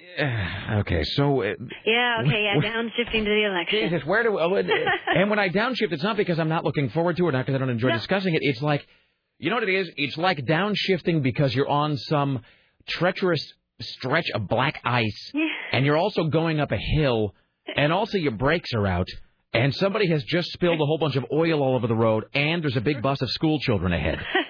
Okay. 0.81 1.03
So. 1.03 1.41
Uh, 1.41 1.53
Yeah. 1.85 2.21
Okay. 2.25 2.43
Yeah. 2.43 2.61
Downshifting 2.61 3.23
to 3.23 3.29
the 3.29 3.45
election. 3.45 3.89
Jesus, 3.89 4.05
where 4.05 4.23
do? 4.23 4.39
Oh, 4.39 4.55
and 5.15 5.29
when 5.29 5.39
I 5.39 5.49
downshift, 5.49 5.91
it's 5.91 6.03
not 6.03 6.17
because 6.17 6.39
I'm 6.39 6.49
not 6.49 6.63
looking 6.63 6.89
forward 6.89 7.17
to 7.17 7.27
it, 7.27 7.31
not 7.31 7.45
because 7.45 7.55
I 7.55 7.57
don't 7.59 7.69
enjoy 7.69 7.91
discussing 7.91 8.35
it. 8.35 8.39
It's 8.43 8.61
like, 8.61 8.85
you 9.39 9.49
know 9.49 9.55
what 9.55 9.67
it 9.67 9.73
is? 9.73 9.89
It's 9.97 10.17
like 10.17 10.39
downshifting 10.45 11.23
because 11.23 11.55
you're 11.55 11.69
on 11.69 11.97
some 11.97 12.41
treacherous 12.87 13.43
stretch 13.81 14.29
of 14.35 14.47
black 14.47 14.79
ice, 14.83 15.31
and 15.71 15.85
you're 15.85 15.97
also 15.97 16.25
going 16.25 16.59
up 16.59 16.71
a 16.71 16.77
hill, 16.77 17.33
and 17.75 17.91
also 17.91 18.17
your 18.19 18.33
brakes 18.33 18.69
are 18.75 18.85
out, 18.85 19.07
and 19.53 19.73
somebody 19.73 20.07
has 20.07 20.23
just 20.23 20.51
spilled 20.51 20.79
a 20.79 20.85
whole 20.85 20.99
bunch 20.99 21.15
of 21.15 21.25
oil 21.33 21.63
all 21.63 21.75
over 21.75 21.87
the 21.87 21.95
road, 21.95 22.25
and 22.35 22.61
there's 22.61 22.77
a 22.77 22.81
big 22.81 23.01
bus 23.01 23.21
of 23.21 23.29
school 23.31 23.59
children 23.59 23.91
ahead. 23.93 24.19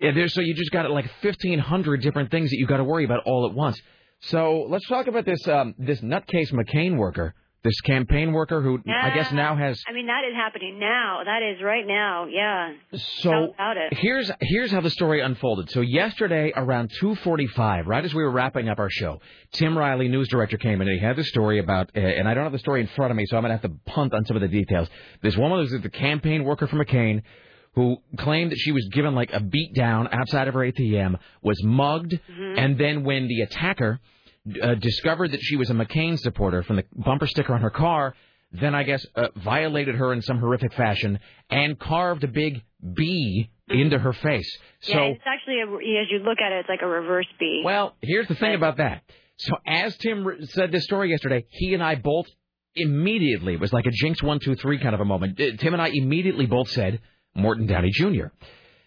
Yeah, 0.00 0.12
there's 0.14 0.34
so 0.34 0.40
you 0.40 0.54
just 0.54 0.70
got 0.70 0.90
like 0.90 1.10
1,500 1.22 2.00
different 2.02 2.30
things 2.30 2.50
that 2.50 2.56
you 2.56 2.66
got 2.66 2.78
to 2.78 2.84
worry 2.84 3.04
about 3.04 3.20
all 3.26 3.46
at 3.48 3.54
once. 3.54 3.80
So 4.20 4.66
let's 4.68 4.86
talk 4.88 5.06
about 5.06 5.24
this 5.24 5.46
um, 5.48 5.74
this 5.78 6.00
nutcase 6.00 6.52
McCain 6.52 6.96
worker, 6.96 7.34
this 7.64 7.78
campaign 7.82 8.32
worker 8.32 8.60
who 8.62 8.78
I 8.86 9.10
guess 9.14 9.32
now 9.32 9.56
has. 9.56 9.80
I 9.88 9.92
mean, 9.92 10.06
that 10.06 10.22
is 10.28 10.34
happening 10.34 10.78
now. 10.78 11.20
That 11.24 11.42
is 11.42 11.62
right 11.62 11.86
now. 11.86 12.26
Yeah. 12.26 12.72
So 12.94 13.30
How 13.30 13.44
about 13.54 13.76
it? 13.78 13.94
here's 13.98 14.30
here's 14.40 14.70
how 14.70 14.80
the 14.80 14.90
story 14.90 15.20
unfolded. 15.20 15.70
So 15.70 15.80
yesterday 15.80 16.52
around 16.54 16.90
2:45, 17.00 17.86
right 17.86 18.04
as 18.04 18.14
we 18.14 18.22
were 18.22 18.30
wrapping 18.30 18.68
up 18.68 18.78
our 18.78 18.90
show, 18.90 19.20
Tim 19.52 19.76
Riley, 19.76 20.08
news 20.08 20.28
director, 20.28 20.58
came 20.58 20.80
in 20.80 20.88
and 20.88 20.98
he 20.98 21.04
had 21.04 21.16
the 21.16 21.24
story 21.24 21.58
about, 21.58 21.90
uh, 21.96 22.00
and 22.00 22.28
I 22.28 22.34
don't 22.34 22.44
have 22.44 22.52
the 22.52 22.58
story 22.58 22.80
in 22.80 22.88
front 22.88 23.10
of 23.10 23.16
me, 23.16 23.24
so 23.26 23.36
I'm 23.36 23.42
gonna 23.42 23.54
have 23.54 23.62
to 23.62 23.76
punt 23.86 24.12
on 24.14 24.24
some 24.26 24.36
of 24.36 24.42
the 24.42 24.48
details. 24.48 24.88
This 25.22 25.36
woman 25.36 25.58
was 25.58 25.70
the 25.70 25.90
campaign 25.90 26.44
worker 26.44 26.66
for 26.66 26.82
McCain. 26.82 27.22
Who 27.74 27.98
claimed 28.18 28.50
that 28.50 28.58
she 28.58 28.72
was 28.72 28.88
given 28.92 29.14
like 29.14 29.32
a 29.32 29.40
beat 29.40 29.74
down 29.74 30.08
outside 30.12 30.48
of 30.48 30.54
her 30.54 30.60
ATM, 30.60 31.18
was 31.40 31.62
mugged, 31.62 32.18
and 32.28 32.76
then 32.78 33.04
when 33.04 33.28
the 33.28 33.42
attacker 33.42 34.00
uh, 34.60 34.74
discovered 34.74 35.32
that 35.32 35.40
she 35.40 35.56
was 35.56 35.70
a 35.70 35.74
McCain 35.74 36.18
supporter 36.18 36.62
from 36.62 36.76
the 36.76 36.84
bumper 36.94 37.26
sticker 37.26 37.54
on 37.54 37.60
her 37.60 37.70
car, 37.70 38.14
then 38.52 38.74
I 38.74 38.82
guess 38.82 39.06
uh, 39.14 39.28
violated 39.36 39.94
her 39.94 40.12
in 40.12 40.22
some 40.22 40.38
horrific 40.38 40.72
fashion 40.74 41.20
and 41.48 41.78
carved 41.78 42.24
a 42.24 42.28
big 42.28 42.62
B 42.94 43.50
into 43.68 43.98
her 43.98 44.12
face. 44.12 44.58
So 44.80 44.94
yeah, 44.94 45.04
it's 45.12 45.22
actually, 45.24 45.60
a, 45.60 46.00
as 46.00 46.08
you 46.10 46.18
look 46.18 46.38
at 46.44 46.50
it, 46.52 46.60
it's 46.60 46.68
like 46.68 46.82
a 46.82 46.88
reverse 46.88 47.28
B. 47.38 47.62
well, 47.64 47.94
here's 48.00 48.26
the 48.26 48.34
thing 48.34 48.54
about 48.54 48.78
that. 48.78 49.02
So 49.36 49.54
as 49.66 49.96
Tim 49.98 50.26
said 50.48 50.72
this 50.72 50.84
story 50.84 51.10
yesterday, 51.10 51.46
he 51.50 51.72
and 51.74 51.82
I 51.82 51.94
both 51.94 52.26
immediately 52.74 53.54
it 53.54 53.60
was 53.60 53.72
like 53.72 53.86
a 53.86 53.90
jinx 53.90 54.22
one 54.22 54.38
two 54.38 54.54
three 54.54 54.78
kind 54.78 54.94
of 54.94 55.00
a 55.00 55.04
moment. 55.04 55.40
Uh, 55.40 55.56
Tim 55.58 55.72
and 55.72 55.82
I 55.82 55.90
immediately 55.92 56.46
both 56.46 56.70
said 56.70 57.00
Morton 57.34 57.66
Downey 57.66 57.90
Jr. 57.92 58.26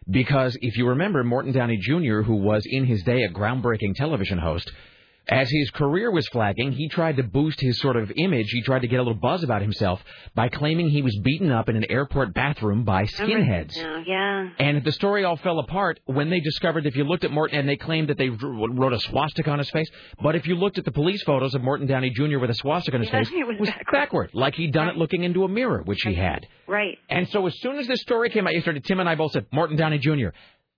Because 0.09 0.57
if 0.61 0.77
you 0.77 0.89
remember, 0.89 1.23
Morton 1.23 1.53
Downey 1.53 1.77
Jr., 1.77 2.21
who 2.21 2.35
was 2.35 2.63
in 2.65 2.85
his 2.85 3.03
day 3.03 3.23
a 3.23 3.29
groundbreaking 3.29 3.95
television 3.95 4.37
host, 4.37 4.71
as 5.27 5.49
his 5.49 5.69
career 5.71 6.11
was 6.11 6.27
flagging, 6.27 6.73
he 6.73 6.89
tried 6.89 7.15
to 7.17 7.23
boost 7.23 7.61
his 7.61 7.79
sort 7.79 7.95
of 7.95 8.11
image. 8.17 8.47
He 8.49 8.61
tried 8.61 8.81
to 8.81 8.87
get 8.87 8.97
a 8.97 9.03
little 9.03 9.13
buzz 9.19 9.41
about 9.43 9.61
himself 9.61 10.03
by 10.35 10.49
claiming 10.49 10.89
he 10.89 11.01
was 11.01 11.17
beaten 11.23 11.49
up 11.49 11.69
in 11.69 11.77
an 11.77 11.85
airport 11.89 12.33
bathroom 12.33 12.83
by 12.83 13.05
skinheads. 13.05 13.77
Oh, 13.77 13.83
no, 13.83 14.03
yeah. 14.05 14.49
And 14.59 14.83
the 14.83 14.91
story 14.91 15.23
all 15.23 15.37
fell 15.37 15.59
apart 15.59 16.01
when 16.05 16.29
they 16.29 16.41
discovered 16.41 16.85
if 16.85 16.95
you 16.97 17.05
looked 17.05 17.23
at 17.23 17.31
Morton, 17.31 17.57
and 17.57 17.69
they 17.69 17.77
claimed 17.77 18.09
that 18.09 18.17
they 18.17 18.29
wrote 18.29 18.91
a 18.93 18.99
swastika 18.99 19.49
on 19.49 19.59
his 19.59 19.69
face. 19.69 19.89
But 20.21 20.35
if 20.35 20.45
you 20.45 20.55
looked 20.55 20.77
at 20.77 20.83
the 20.85 20.91
police 20.91 21.23
photos 21.23 21.55
of 21.55 21.61
Morton 21.63 21.87
Downey 21.87 22.09
Jr. 22.09 22.39
with 22.39 22.49
a 22.49 22.55
swastika 22.55 22.97
on 22.97 23.01
his 23.01 23.09
Yeah, 23.09 23.19
face, 23.23 23.29
it 23.33 23.59
was 23.59 23.69
backward, 23.91 24.31
like 24.33 24.55
he'd 24.55 24.73
done 24.73 24.89
it 24.89 24.97
looking 24.97 25.23
into 25.23 25.45
a 25.45 25.47
mirror, 25.47 25.83
which 25.85 26.01
he 26.01 26.15
had. 26.15 26.45
Right. 26.67 26.97
And 27.09 27.29
so 27.29 27.47
as 27.47 27.57
soon 27.61 27.77
as 27.77 27.87
this 27.87 28.01
story 28.01 28.29
came 28.29 28.45
out 28.45 28.53
yesterday, 28.53 28.81
Tim 28.81 28.99
and 28.99 29.07
I 29.07 29.15
both 29.15 29.31
said 29.31 29.45
Morton 29.53 29.77
Downey 29.77 29.99
Jr. 29.99 30.29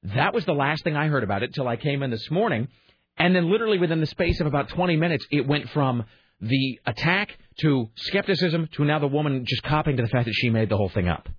That 0.04 0.36
was 0.36 0.46
the 0.46 0.54
last 0.54 0.84
thing 0.84 0.96
I 0.96 1.08
heard 1.08 1.24
about 1.24 1.42
it 1.42 1.54
till 1.56 1.68
I 1.68 1.78
came 1.78 2.04
in 2.04 2.12
this 2.12 2.30
morning. 2.30 2.68
And 3.18 3.36
then 3.36 3.50
literally 3.50 3.78
within 3.78 4.00
the 4.00 4.08
space 4.08 4.40
of 4.42 4.48
about 4.48 4.70
20 4.70 4.98
minutes, 4.98 5.26
it 5.32 5.48
went 5.48 5.70
from 5.70 6.06
the 6.42 6.80
attack 6.86 7.38
to 7.62 7.90
skepticism 7.96 8.68
to 8.74 8.84
now 8.84 9.00
the 9.00 9.08
woman 9.08 9.46
just 9.48 9.64
copying 9.64 9.98
to 9.98 10.04
the 10.04 10.10
fact 10.10 10.26
that 10.26 10.34
she 10.36 10.50
made 10.50 10.70
the 10.70 10.78
whole 10.78 10.90
thing 10.90 11.08
up. 11.08 11.30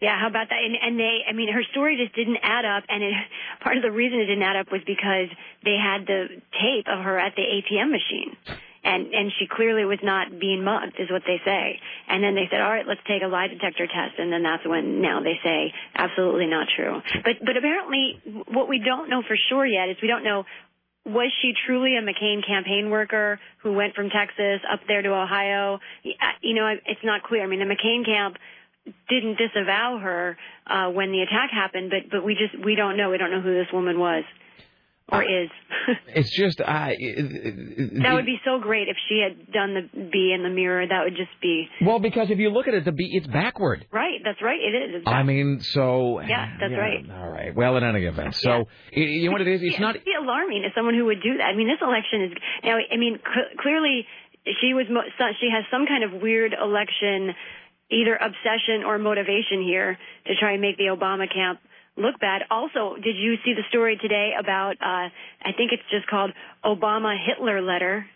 Yeah, 0.00 0.14
how 0.14 0.28
about 0.28 0.46
that? 0.50 0.62
And, 0.62 0.76
and 0.78 0.94
they, 1.00 1.26
I 1.28 1.32
mean, 1.32 1.52
her 1.52 1.62
story 1.72 1.98
just 1.98 2.14
didn't 2.14 2.38
add 2.42 2.64
up, 2.64 2.84
and 2.88 3.02
it, 3.02 3.12
part 3.64 3.76
of 3.76 3.82
the 3.82 3.90
reason 3.90 4.20
it 4.20 4.26
didn't 4.26 4.44
add 4.44 4.56
up 4.56 4.70
was 4.70 4.82
because 4.86 5.26
they 5.64 5.74
had 5.74 6.06
the 6.06 6.38
tape 6.54 6.86
of 6.86 7.02
her 7.02 7.18
at 7.18 7.34
the 7.34 7.42
ATM 7.42 7.90
machine. 7.90 8.36
and 8.84 9.12
and 9.12 9.32
she 9.38 9.46
clearly 9.50 9.84
was 9.84 9.98
not 10.02 10.38
being 10.38 10.62
mugged, 10.62 10.94
is 11.00 11.10
what 11.10 11.22
they 11.26 11.42
say. 11.44 11.80
And 12.06 12.22
then 12.22 12.36
they 12.36 12.46
said, 12.50 12.60
all 12.60 12.70
right, 12.70 12.86
let's 12.86 13.02
take 13.08 13.22
a 13.22 13.26
lie 13.26 13.48
detector 13.48 13.86
test, 13.90 14.18
and 14.18 14.32
then 14.32 14.44
that's 14.44 14.62
when 14.64 15.02
now 15.02 15.18
they 15.20 15.34
say 15.42 15.74
absolutely 15.96 16.46
not 16.46 16.68
true. 16.76 17.02
But 17.24 17.42
but 17.44 17.56
apparently, 17.56 18.22
what 18.46 18.68
we 18.68 18.78
don't 18.78 19.10
know 19.10 19.22
for 19.26 19.36
sure 19.50 19.66
yet 19.66 19.88
is 19.90 19.96
we 20.00 20.06
don't 20.06 20.22
know 20.22 20.44
was 21.08 21.32
she 21.40 21.52
truly 21.66 21.96
a 21.96 22.02
McCain 22.02 22.46
campaign 22.46 22.90
worker 22.90 23.40
who 23.62 23.72
went 23.72 23.94
from 23.94 24.10
Texas 24.10 24.60
up 24.70 24.80
there 24.86 25.02
to 25.02 25.08
Ohio? 25.08 25.80
You 26.42 26.54
know, 26.54 26.66
it's 26.86 27.00
not 27.02 27.22
clear. 27.22 27.42
I 27.42 27.46
mean, 27.46 27.60
the 27.60 27.64
McCain 27.64 28.04
camp 28.04 28.36
didn't 29.08 29.38
disavow 29.38 29.98
her 29.98 30.36
uh, 30.66 30.90
when 30.90 31.12
the 31.12 31.22
attack 31.22 31.50
happened, 31.50 31.90
but 31.90 32.10
but 32.10 32.24
we 32.24 32.34
just 32.34 32.62
we 32.64 32.74
don't 32.74 32.96
know. 32.96 33.10
We 33.10 33.18
don't 33.18 33.30
know 33.30 33.40
who 33.40 33.54
this 33.54 33.72
woman 33.72 33.98
was 33.98 34.24
or 35.10 35.22
is. 35.22 35.48
it's 36.08 36.30
just 36.36 36.60
I. 36.60 36.94
that 38.02 38.12
would 38.14 38.26
be 38.26 38.38
so 38.44 38.58
great 38.60 38.88
if 38.88 38.96
she 39.08 39.22
had 39.22 39.50
done 39.52 39.74
the 39.74 39.88
B 40.10 40.32
in 40.36 40.42
the 40.42 40.50
mirror. 40.50 40.86
That 40.86 41.04
would 41.04 41.16
just 41.16 41.30
be. 41.40 41.66
Well, 41.80 41.98
because 41.98 42.30
if 42.30 42.38
you 42.38 42.50
look 42.50 42.68
at 42.68 42.74
it, 42.74 42.84
the 42.84 42.92
B 42.92 43.08
it's 43.12 43.26
backward. 43.26 43.86
Right. 43.92 44.20
That's 44.24 44.42
right. 44.42 44.58
It 44.60 44.96
is. 44.96 45.02
I 45.06 45.22
mean, 45.22 45.60
so. 45.62 46.20
Yeah, 46.20 46.56
that's 46.60 46.72
yeah, 46.72 46.76
right. 46.78 47.04
All 47.10 47.30
right. 47.30 47.54
Well, 47.54 47.76
in 47.76 47.84
any 47.84 48.04
event, 48.04 48.34
so 48.36 48.64
Yeah. 48.92 49.02
you 49.04 49.26
know 49.26 49.32
what 49.32 49.40
it 49.40 49.48
is. 49.48 49.62
It's 49.62 49.74
Yeah, 49.74 49.80
not. 49.80 49.94
Be 50.04 50.12
alarming 50.20 50.64
as 50.66 50.72
someone 50.74 50.94
who 50.94 51.06
would 51.06 51.22
do 51.22 51.38
that. 51.38 51.44
I 51.44 51.56
mean, 51.56 51.68
this 51.68 51.80
election 51.80 52.22
is 52.24 52.32
now. 52.64 52.76
I 52.76 52.96
mean, 52.96 53.18
cl- 53.24 53.48
clearly 53.60 54.06
she 54.60 54.74
was. 54.74 54.86
Mo- 54.90 55.08
she 55.40 55.48
has 55.52 55.64
some 55.70 55.86
kind 55.86 56.04
of 56.04 56.20
weird 56.20 56.52
election, 56.54 57.34
either 57.90 58.14
obsession 58.16 58.84
or 58.84 58.98
motivation 58.98 59.62
here 59.64 59.98
to 60.26 60.34
try 60.38 60.52
and 60.52 60.60
make 60.60 60.76
the 60.76 60.92
Obama 60.94 61.32
camp 61.32 61.60
look 61.98 62.18
bad. 62.20 62.42
Also, 62.50 62.94
did 63.02 63.16
you 63.16 63.36
see 63.44 63.54
the 63.54 63.62
story 63.68 63.98
today 64.00 64.30
about? 64.38 64.74
uh 64.80 65.08
I 65.44 65.52
think 65.56 65.72
it's 65.72 65.82
just 65.90 66.06
called 66.06 66.30
Obama 66.64 67.16
Hitler 67.26 67.60
letter. 67.62 68.06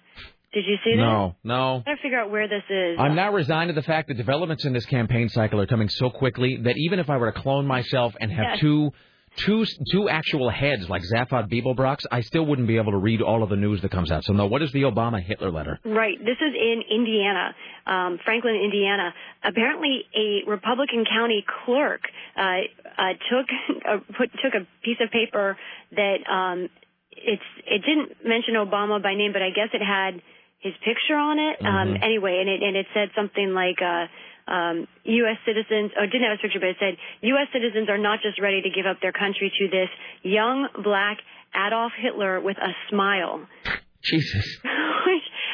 Did 0.53 0.65
you 0.67 0.77
see 0.85 0.93
that? 0.97 1.03
No, 1.03 1.35
no. 1.45 1.77
I 1.87 1.91
gotta 1.93 2.03
figure 2.03 2.21
out 2.21 2.31
where 2.31 2.47
this 2.47 2.63
is. 2.69 2.99
I'm 2.99 3.15
now 3.15 3.33
resigned 3.33 3.69
to 3.69 3.75
the 3.75 3.83
fact 3.83 4.09
that 4.09 4.15
developments 4.19 4.65
in 4.67 4.73
this 4.75 4.85
campaign 4.85 5.29
cycle 5.31 5.61
are 5.61 5.67
coming 5.67 5.89
so 5.89 6.11
quickly 6.11 6.59
that 6.65 6.75
even 6.77 6.99
if 6.99 7.09
I 7.09 7.17
were 7.17 7.33
to 7.33 7.41
clone 7.41 7.67
myself 7.67 8.15
and 8.21 8.31
have 8.31 8.47
Yes. 8.53 8.61
two, 8.61 8.93
two, 9.37 9.65
two 9.91 10.09
actual 10.09 10.51
heads 10.51 10.89
like 10.89 11.03
Zaphod 11.03 11.51
Beeblebrox, 11.51 12.05
I 12.11 12.21
still 12.23 12.45
wouldn't 12.47 12.69
be 12.69 12.77
able 12.77 12.93
to 12.93 12.99
read 12.99 13.23
all 13.23 13.43
of 13.43 13.51
the 13.51 13.57
news 13.57 13.81
that 13.83 13.91
comes 13.91 14.11
out. 14.11 14.25
So 14.25 14.33
no, 14.33 14.47
what 14.47 14.63
is 14.63 14.71
the 14.73 14.83
Obama 14.83 15.23
Hitler 15.23 15.51
letter? 15.51 15.79
Right. 15.85 16.19
This 16.19 16.37
is 16.41 16.55
in 16.55 16.83
Indiana, 16.91 17.55
um, 17.87 18.19
Franklin, 18.25 18.57
Indiana. 18.63 19.13
Apparently, 19.45 20.05
a 20.15 20.49
Republican 20.49 21.05
county 21.05 21.45
clerk 21.65 22.03
uh, 22.37 22.41
uh, 22.41 23.13
took 23.31 23.47
a, 23.87 23.99
put, 24.19 24.31
took 24.43 24.55
a 24.55 24.67
piece 24.85 24.99
of 25.01 25.11
paper 25.11 25.57
that 25.93 26.17
um, 26.31 26.69
it's 27.11 27.43
it 27.67 27.83
didn't 27.87 28.25
mention 28.27 28.55
Obama 28.55 29.03
by 29.03 29.15
name, 29.15 29.33
but 29.33 29.43
I 29.43 29.51
guess 29.51 29.69
it 29.73 29.83
had 29.85 30.21
his 30.61 30.75
picture 30.85 31.17
on 31.17 31.39
it. 31.39 31.57
Um, 31.65 31.95
Mhm. 31.95 32.05
anyway, 32.05 32.39
and 32.41 32.49
it 32.49 32.63
and 32.63 32.77
it 32.77 32.87
said 32.95 33.11
something 33.17 33.53
like. 33.55 33.81
Uh, 33.83 34.07
um, 34.47 34.87
U.S. 35.05 35.39
citizens, 35.47 35.93
or 35.97 36.07
didn't 36.07 36.29
have 36.29 36.39
a 36.39 36.43
picture, 36.43 36.61
but 36.61 36.71
it 36.71 36.77
said 36.81 36.97
U.S. 37.23 37.49
citizens 37.53 37.89
are 37.89 37.99
not 37.99 38.21
just 38.23 38.41
ready 38.41 38.63
to 38.63 38.71
give 38.71 38.87
up 38.87 39.01
their 39.01 39.13
country 39.13 39.53
to 39.59 39.69
this 39.69 39.89
young 40.23 40.69
black 40.83 41.19
Adolf 41.55 41.93
Hitler 41.99 42.41
with 42.41 42.57
a 42.59 42.73
smile. 42.89 43.47
Jesus. 44.03 44.59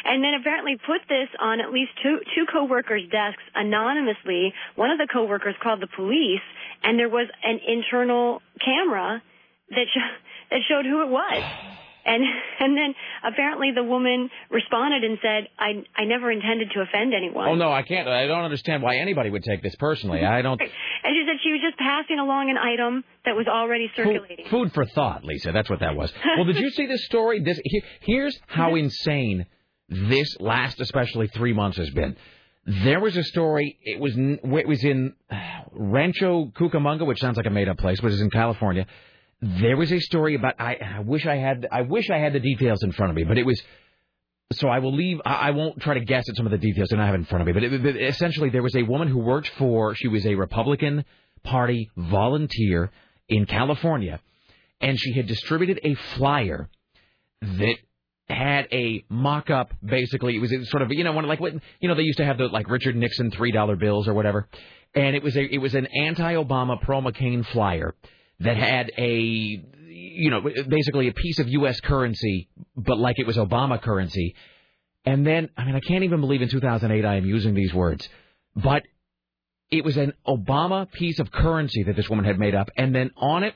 And 0.05 0.25
then 0.25 0.33
apparently 0.41 0.77
put 0.77 1.03
this 1.07 1.29
on 1.39 1.61
at 1.61 1.71
least 1.71 1.91
two 2.03 2.21
two 2.35 2.47
coworkers' 2.51 3.03
desks 3.11 3.43
anonymously. 3.55 4.55
One 4.75 4.91
of 4.91 4.97
the 4.97 5.07
coworkers 5.07 5.55
called 5.63 5.83
the 5.83 5.87
police, 5.87 6.41
and 6.83 6.99
there 6.99 7.11
was 7.11 7.29
an 7.45 7.61
internal 7.67 8.41
camera 8.65 9.23
that 9.71 9.87
sh- 9.93 10.23
that 10.51 10.61
showed 10.69 10.87
who 10.87 11.03
it 11.03 11.09
was. 11.09 11.43
And 12.09 12.25
and 12.61 12.77
then 12.77 12.95
apparently 13.25 13.73
the 13.75 13.85
woman 13.85 14.31
responded 14.51 15.05
and 15.05 15.19
said, 15.23 15.49
"I 15.59 15.85
I 15.95 16.05
never 16.05 16.31
intended 16.31 16.71
to 16.75 16.81
offend 16.81 17.13
anyone." 17.15 17.49
Oh 17.49 17.55
no, 17.55 17.71
I 17.71 17.83
can't. 17.83 18.09
I 18.09 18.27
don't 18.27 18.45
understand 18.45 18.83
why 18.83 18.97
anybody 18.97 19.31
would 19.31 19.45
take 19.45 19.63
this 19.63 19.75
personally. 19.77 20.25
I 20.25 20.43
don't. 20.43 20.61
And 20.61 20.71
she 21.15 21.25
said 21.27 21.37
she 21.43 21.53
was 21.53 21.61
just 21.61 21.79
passing 21.79 22.19
along 22.19 22.51
an 22.51 22.57
item 22.57 23.05
that 23.25 23.37
was 23.37 23.47
already 23.47 23.91
circulating. 23.95 24.47
Food 24.51 24.73
for 24.73 24.85
thought, 24.87 25.25
Lisa. 25.25 25.53
That's 25.53 25.71
what 25.71 25.81
that 25.81 25.95
was. 25.95 26.13
Well, 26.39 26.45
did 26.45 26.59
you 26.59 26.71
see 26.71 26.87
this 26.87 27.05
story? 27.07 27.41
This 27.43 27.61
here, 27.65 27.83
here's 28.01 28.39
how 28.47 28.69
mm-hmm. 28.69 28.85
insane 28.85 29.47
this 29.89 30.37
last, 30.39 30.81
especially 30.81 31.27
three 31.29 31.53
months, 31.53 31.79
has 31.79 31.91
been. 31.91 32.17
There 32.85 33.01
was 33.01 33.17
a 33.17 33.25
story. 33.25 33.79
It 33.83 33.99
was 33.99 34.13
it 34.17 34.69
was 34.69 34.85
in 34.85 35.15
Rancho 35.73 36.53
Cucamonga, 36.57 37.07
which 37.07 37.19
sounds 37.19 37.37
like 37.37 37.47
a 37.47 37.51
made 37.51 37.69
up 37.69 37.79
place, 37.79 38.01
but 38.01 38.13
it's 38.13 38.21
in 38.21 38.31
California. 38.31 38.87
There 39.41 39.77
was 39.77 39.93
a 39.93 40.01
story 40.01 40.35
about. 40.35 40.55
I, 40.59 40.75
I 40.75 41.01
wish 41.01 41.27
I 41.27 41.37
had. 41.37 41.67
I 41.71 41.83
wish 41.83 42.11
I 42.11 42.19
had 42.19 42.33
the 42.33 42.41
details 42.41 42.83
in 42.83 42.93
front 42.93 43.11
of 43.11 43.17
me, 43.17 43.25
but 43.25 43.39
it 43.39 43.47
was. 43.47 43.61
So 44.53 44.69
I 44.69 44.79
will 44.79 44.95
leave. 44.95 45.21
I 45.25 45.51
won't 45.51 45.81
try 45.81 45.95
to 45.95 46.01
guess 46.01 46.29
at 46.29 46.37
some 46.37 46.47
of 46.47 46.53
the 46.53 46.59
details 46.59 46.89
that 46.89 46.99
I 46.99 47.07
have 47.07 47.15
in 47.15 47.25
front 47.25 47.43
of 47.43 47.47
me. 47.47 47.53
But, 47.53 47.63
it, 47.63 48.03
essentially, 48.03 48.49
there 48.49 48.63
was 48.63 48.75
a 48.75 48.83
woman 48.83 49.09
who 49.09 49.19
worked 49.19 49.49
for. 49.59 49.95
She 49.95 50.09
was 50.09 50.27
a 50.27 50.35
Republican 50.35 51.05
Party 51.45 51.91
volunteer 51.97 52.91
in 53.29 53.47
California, 53.47 54.21
and 54.81 54.99
she 54.99 55.13
had 55.13 55.27
distributed 55.27 55.81
a 55.85 55.95
flyer 55.95 56.69
that 57.43 57.77
had 58.29 58.69
a 58.73 59.05
mock-up. 59.09 59.73
Basically, 59.85 60.35
it 60.35 60.41
was 60.41 60.53
sort 60.71 60.83
of 60.83 60.91
you 60.91 61.05
know 61.05 61.13
one 61.13 61.27
like 61.27 61.41
what 61.41 61.53
you 61.81 61.89
know 61.89 61.95
they 61.95 62.03
used 62.03 62.19
to 62.19 62.25
have 62.25 62.39
the 62.39 62.49
like 62.49 62.69
Richard 62.69 62.97
Nixon 62.97 63.31
three 63.31 63.53
dollar 63.53 63.77
bills 63.77 64.09
or 64.09 64.15
whatever, 64.15 64.49
and 64.95 65.15
it 65.15 65.23
was 65.23 65.37
a 65.37 65.43
it 65.43 65.59
was 65.59 65.75
an 65.77 65.87
anti-Obama 65.87 66.81
pro 66.81 67.01
McCain 67.01 67.47
flyer 67.47 67.95
that 68.41 68.57
had 68.57 68.93
a 68.97 69.63
you 69.89 70.31
know 70.31 70.41
basically 70.69 71.09
a 71.09 71.13
piece 71.13 71.39
of 71.39 71.49
U.S. 71.49 71.81
currency, 71.81 72.49
but 72.77 72.99
like 72.99 73.19
it 73.19 73.27
was 73.27 73.37
Obama 73.37 73.81
currency. 73.81 74.35
And 75.05 75.27
then 75.27 75.49
I 75.57 75.65
mean 75.65 75.75
I 75.75 75.81
can't 75.81 76.05
even 76.05 76.21
believe 76.21 76.43
in 76.43 76.49
2008 76.49 77.05
I 77.05 77.17
am 77.17 77.27
using 77.27 77.55
these 77.55 77.73
words, 77.73 78.09
but 78.55 78.83
it 79.71 79.85
was 79.85 79.97
an 79.97 80.15
Obama 80.27 80.91
piece 80.91 81.19
of 81.19 81.31
currency 81.31 81.83
that 81.85 81.97
this 81.97 82.09
woman 82.09 82.25
had 82.25 82.39
made 82.39 82.55
up, 82.55 82.69
and 82.77 82.95
then 82.95 83.11
on 83.17 83.45
it 83.45 83.55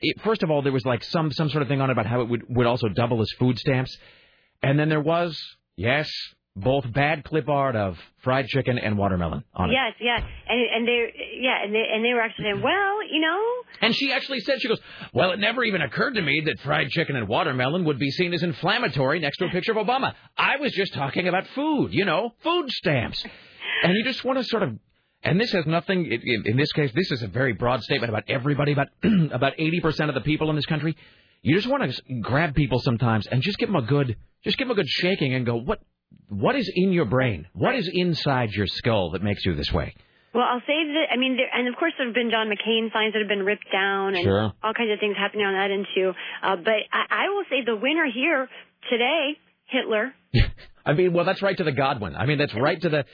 it, 0.00 0.20
first 0.22 0.42
of 0.42 0.50
all, 0.50 0.62
there 0.62 0.72
was 0.72 0.84
like 0.84 1.02
some 1.04 1.32
some 1.32 1.48
sort 1.48 1.62
of 1.62 1.68
thing 1.68 1.80
on 1.80 1.90
it 1.90 1.92
about 1.92 2.06
how 2.06 2.20
it 2.20 2.28
would 2.28 2.44
would 2.48 2.66
also 2.66 2.88
double 2.88 3.20
as 3.20 3.28
food 3.38 3.58
stamps, 3.58 3.96
and 4.62 4.78
then 4.78 4.88
there 4.88 5.00
was 5.00 5.38
yes, 5.76 6.10
both 6.56 6.90
bad 6.92 7.24
clip 7.24 7.48
art 7.48 7.76
of 7.76 7.96
fried 8.22 8.46
chicken 8.48 8.78
and 8.78 8.98
watermelon 8.98 9.44
on 9.54 9.70
it. 9.70 9.74
Yes, 10.00 10.22
and 10.48 10.60
and 10.74 10.88
they 10.88 11.12
yeah, 11.40 11.62
and 11.62 11.74
they 11.74 11.84
and 11.92 12.04
they 12.04 12.12
were 12.12 12.20
actually 12.20 12.46
saying, 12.46 12.62
well, 12.62 13.02
you 13.10 13.20
know, 13.20 13.40
And 13.80 13.94
she 13.94 14.12
actually 14.12 14.40
said, 14.40 14.60
she 14.60 14.68
goes, 14.68 14.80
well, 15.12 15.30
it 15.30 15.38
never 15.38 15.62
even 15.64 15.82
occurred 15.82 16.14
to 16.14 16.22
me 16.22 16.42
that 16.46 16.60
fried 16.60 16.88
chicken 16.88 17.16
and 17.16 17.28
watermelon 17.28 17.84
would 17.84 17.98
be 17.98 18.10
seen 18.10 18.34
as 18.34 18.42
inflammatory 18.42 19.20
next 19.20 19.38
to 19.38 19.46
a 19.46 19.50
picture 19.50 19.72
of 19.72 19.86
Obama. 19.86 20.14
I 20.36 20.56
was 20.56 20.72
just 20.72 20.94
talking 20.94 21.28
about 21.28 21.46
food, 21.54 21.92
you 21.92 22.04
know, 22.04 22.32
food 22.42 22.70
stamps. 22.70 23.24
And 23.82 23.94
you 23.94 24.04
just 24.04 24.24
want 24.24 24.38
to 24.38 24.44
sort 24.44 24.62
of, 24.62 24.76
and 25.22 25.40
this 25.40 25.52
has 25.52 25.66
nothing, 25.66 26.06
in, 26.06 26.56
this 26.56 26.72
case, 26.72 26.90
this 26.94 27.10
is 27.12 27.22
a 27.22 27.28
very 27.28 27.52
broad 27.52 27.82
statement 27.82 28.10
about 28.10 28.24
everybody, 28.28 28.72
about, 28.72 28.88
about 29.32 29.56
80% 29.56 30.08
of 30.08 30.14
the 30.14 30.20
people 30.20 30.50
in 30.50 30.56
this 30.56 30.66
country. 30.66 30.96
You 31.42 31.54
just 31.54 31.68
want 31.68 31.90
to 31.90 32.20
grab 32.20 32.54
people 32.54 32.80
sometimes 32.80 33.26
and 33.28 33.42
just 33.42 33.58
give 33.58 33.68
them 33.68 33.76
a 33.76 33.82
good, 33.82 34.16
just 34.42 34.58
give 34.58 34.66
them 34.66 34.76
a 34.76 34.80
good 34.80 34.88
shaking 34.88 35.34
and 35.34 35.46
go, 35.46 35.56
what, 35.56 35.80
what 36.28 36.56
is 36.56 36.70
in 36.74 36.92
your 36.92 37.04
brain? 37.06 37.46
What 37.52 37.74
is 37.74 37.88
inside 37.92 38.50
your 38.52 38.66
skull 38.66 39.10
that 39.12 39.22
makes 39.22 39.44
you 39.44 39.54
this 39.54 39.72
way? 39.72 39.94
Well, 40.34 40.44
I'll 40.44 40.60
say 40.60 40.84
that, 40.84 41.06
I 41.10 41.16
mean, 41.16 41.36
there, 41.36 41.48
and 41.52 41.66
of 41.68 41.74
course 41.76 41.92
there 41.96 42.06
have 42.06 42.14
been 42.14 42.30
John 42.30 42.48
McCain 42.48 42.92
signs 42.92 43.14
that 43.14 43.20
have 43.20 43.28
been 43.28 43.44
ripped 43.44 43.70
down 43.72 44.14
and 44.14 44.22
Sure. 44.24 44.52
all 44.62 44.74
kinds 44.74 44.92
of 44.92 45.00
things 45.00 45.16
happening 45.16 45.46
on 45.46 45.54
that 45.54 45.70
end 45.70 45.86
too. 45.94 46.12
Uh, 46.42 46.56
but 46.56 46.74
I, 46.92 47.24
I 47.26 47.28
will 47.30 47.44
say 47.50 47.64
the 47.64 47.76
winner 47.76 48.06
here 48.12 48.48
today, 48.90 49.38
Hitler. 49.66 50.12
I 50.86 50.92
mean, 50.92 51.12
well, 51.12 51.24
that's 51.24 51.42
right 51.42 51.56
to 51.56 51.64
the 51.64 51.72
Godwin. 51.72 52.14
I 52.14 52.26
mean, 52.26 52.38
that's 52.38 52.54
right 52.54 52.80
to 52.80 52.88
the 52.88 53.04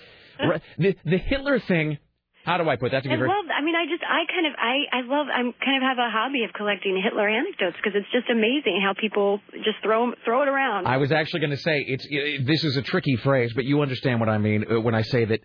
right, 0.40 0.62
the 0.78 0.96
the 1.04 1.18
Hitler 1.18 1.60
thing. 1.60 1.98
How 2.44 2.58
do 2.58 2.68
I 2.68 2.76
put 2.76 2.92
that 2.92 3.02
to 3.04 3.10
I 3.10 3.16
very? 3.16 3.28
love, 3.28 3.46
I 3.48 3.64
mean, 3.64 3.74
I 3.74 3.86
just, 3.86 4.04
I 4.04 4.24
kind 4.30 4.46
of, 4.46 4.52
I, 4.58 4.98
I 4.98 5.00
love, 5.00 5.26
I'm 5.32 5.54
kind 5.64 5.82
of 5.82 5.88
have 5.88 5.96
a 5.96 6.10
hobby 6.10 6.44
of 6.44 6.52
collecting 6.52 7.00
Hitler 7.02 7.26
anecdotes 7.26 7.76
because 7.76 7.96
it's 7.96 8.10
just 8.12 8.28
amazing 8.28 8.80
how 8.84 8.92
people 8.92 9.40
just 9.64 9.78
throw 9.82 10.12
throw 10.26 10.42
it 10.42 10.48
around. 10.48 10.86
I 10.86 10.98
was 10.98 11.10
actually 11.10 11.40
going 11.40 11.56
to 11.56 11.56
say 11.56 11.84
it's 11.88 12.06
it, 12.08 12.46
this 12.46 12.62
is 12.62 12.76
a 12.76 12.82
tricky 12.82 13.16
phrase, 13.16 13.52
but 13.54 13.64
you 13.64 13.80
understand 13.80 14.20
what 14.20 14.28
I 14.28 14.36
mean 14.36 14.66
uh, 14.70 14.78
when 14.80 14.94
I 14.94 15.02
say 15.02 15.24
that 15.24 15.40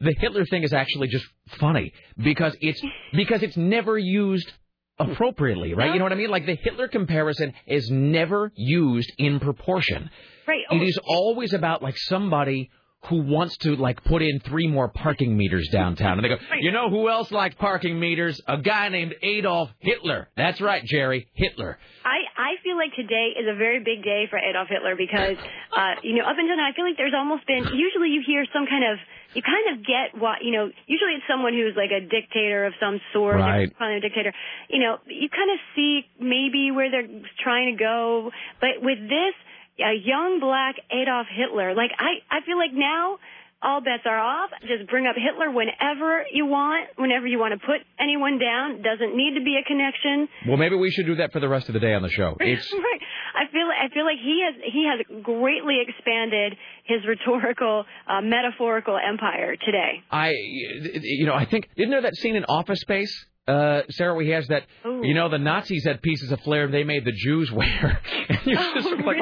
the 0.00 0.14
Hitler 0.18 0.46
thing 0.46 0.62
is 0.62 0.72
actually 0.72 1.08
just 1.08 1.26
funny 1.58 1.92
because 2.16 2.56
it's 2.60 2.80
because 3.12 3.42
it's 3.42 3.56
never 3.58 3.98
used 3.98 4.50
appropriately, 4.98 5.74
right? 5.74 5.92
You 5.92 5.98
know 5.98 6.04
what 6.04 6.12
I 6.12 6.16
mean? 6.16 6.30
Like 6.30 6.46
the 6.46 6.56
Hitler 6.56 6.88
comparison 6.88 7.52
is 7.66 7.90
never 7.90 8.52
used 8.56 9.12
in 9.18 9.38
proportion. 9.38 10.10
Right. 10.46 10.62
It 10.70 10.82
is 10.82 10.98
always 11.04 11.52
about 11.52 11.82
like 11.82 11.96
somebody 11.98 12.70
who 13.08 13.22
wants 13.22 13.56
to 13.58 13.76
like 13.76 14.02
put 14.04 14.22
in 14.22 14.40
three 14.40 14.66
more 14.66 14.88
parking 14.88 15.36
meters 15.36 15.68
downtown, 15.72 16.18
and 16.18 16.24
they 16.24 16.28
go, 16.28 16.36
you 16.60 16.72
know 16.72 16.90
who 16.90 17.08
else 17.08 17.30
liked 17.30 17.56
parking 17.56 17.98
meters? 17.98 18.40
A 18.48 18.58
guy 18.58 18.88
named 18.88 19.14
Adolf 19.22 19.70
Hitler. 19.78 20.28
That's 20.36 20.60
right, 20.60 20.82
Jerry 20.84 21.28
Hitler. 21.34 21.78
I, 22.04 22.18
I 22.36 22.50
feel 22.64 22.76
like 22.76 22.90
today 22.96 23.34
is 23.38 23.46
a 23.48 23.54
very 23.56 23.78
big 23.78 24.02
day 24.02 24.26
for 24.28 24.38
Adolf 24.38 24.68
Hitler 24.68 24.96
because, 24.96 25.36
uh, 25.76 25.94
you 26.02 26.16
know, 26.16 26.24
up 26.24 26.36
until 26.38 26.56
now, 26.56 26.66
I 26.68 26.74
feel 26.74 26.84
like 26.84 26.96
there's 26.96 27.14
almost 27.16 27.46
been, 27.46 27.64
usually 27.76 28.10
you 28.10 28.22
hear 28.26 28.44
some 28.52 28.66
kind 28.66 28.82
of, 28.82 28.98
you 29.34 29.42
kind 29.42 29.78
of 29.78 29.86
get 29.86 30.18
what, 30.20 30.42
you 30.42 30.50
know, 30.50 30.66
usually 30.86 31.12
it's 31.14 31.24
someone 31.30 31.52
who's 31.52 31.76
like 31.76 31.90
a 31.94 32.00
dictator 32.00 32.64
of 32.66 32.72
some 32.80 32.98
sort, 33.12 33.36
Right. 33.36 33.70
of 33.70 34.02
dictator. 34.02 34.32
You 34.68 34.80
know, 34.80 34.96
you 35.06 35.28
kind 35.28 35.50
of 35.52 35.58
see 35.76 36.02
maybe 36.18 36.72
where 36.74 36.90
they're 36.90 37.06
trying 37.38 37.76
to 37.76 37.78
go, 37.78 38.30
but 38.60 38.80
with 38.82 38.98
this, 39.06 39.34
a 39.80 39.94
young 39.94 40.40
black 40.40 40.76
Adolf 40.90 41.26
Hitler. 41.30 41.74
Like 41.74 41.90
I, 41.98 42.22
I 42.30 42.40
feel 42.44 42.58
like 42.58 42.72
now 42.72 43.18
all 43.62 43.80
bets 43.80 44.04
are 44.06 44.18
off. 44.18 44.50
Just 44.62 44.88
bring 44.88 45.06
up 45.06 45.16
Hitler 45.16 45.50
whenever 45.50 46.24
you 46.32 46.46
want, 46.46 46.88
whenever 46.96 47.26
you 47.26 47.38
want 47.38 47.58
to 47.58 47.66
put 47.66 47.82
anyone 47.98 48.38
down. 48.38 48.82
Doesn't 48.82 49.16
need 49.16 49.34
to 49.34 49.44
be 49.44 49.58
a 49.58 49.64
connection. 49.66 50.28
Well, 50.46 50.56
maybe 50.56 50.76
we 50.76 50.90
should 50.90 51.06
do 51.06 51.16
that 51.16 51.32
for 51.32 51.40
the 51.40 51.48
rest 51.48 51.68
of 51.68 51.74
the 51.74 51.80
day 51.80 51.94
on 51.94 52.02
the 52.02 52.10
show. 52.10 52.36
It's 52.48 52.72
right. 52.72 53.00
I 53.34 53.50
feel 53.52 53.68
I 53.68 53.92
feel 53.92 54.04
like 54.04 54.18
he 54.22 54.42
has 54.44 54.54
he 54.72 54.86
has 54.88 55.22
greatly 55.22 55.78
expanded 55.86 56.56
his 56.84 57.00
rhetorical, 57.06 57.84
uh, 58.06 58.20
metaphorical 58.22 58.98
empire 58.98 59.54
today. 59.56 60.02
I, 60.10 60.32
you 60.32 61.26
know, 61.26 61.34
I 61.34 61.44
think 61.44 61.68
isn't 61.76 61.90
there 61.90 62.02
that 62.02 62.16
scene 62.16 62.36
in 62.36 62.44
Office 62.46 62.80
Space? 62.80 63.12
Uh, 63.48 63.82
Sarah, 63.90 64.14
where 64.14 64.24
he 64.24 64.30
has 64.30 64.46
that, 64.48 64.64
Ooh. 64.86 65.00
you 65.02 65.14
know, 65.14 65.30
the 65.30 65.38
Nazis 65.38 65.84
had 65.84 66.02
pieces 66.02 66.30
of 66.30 66.40
flair 66.40 66.68
they 66.68 66.84
made 66.84 67.04
the 67.04 67.12
Jews 67.12 67.50
wear. 67.52 68.00
and 68.28 68.38
you're 68.44 68.56
just 68.56 68.86
sort 68.86 69.00
of 69.00 69.06
like 69.06 69.18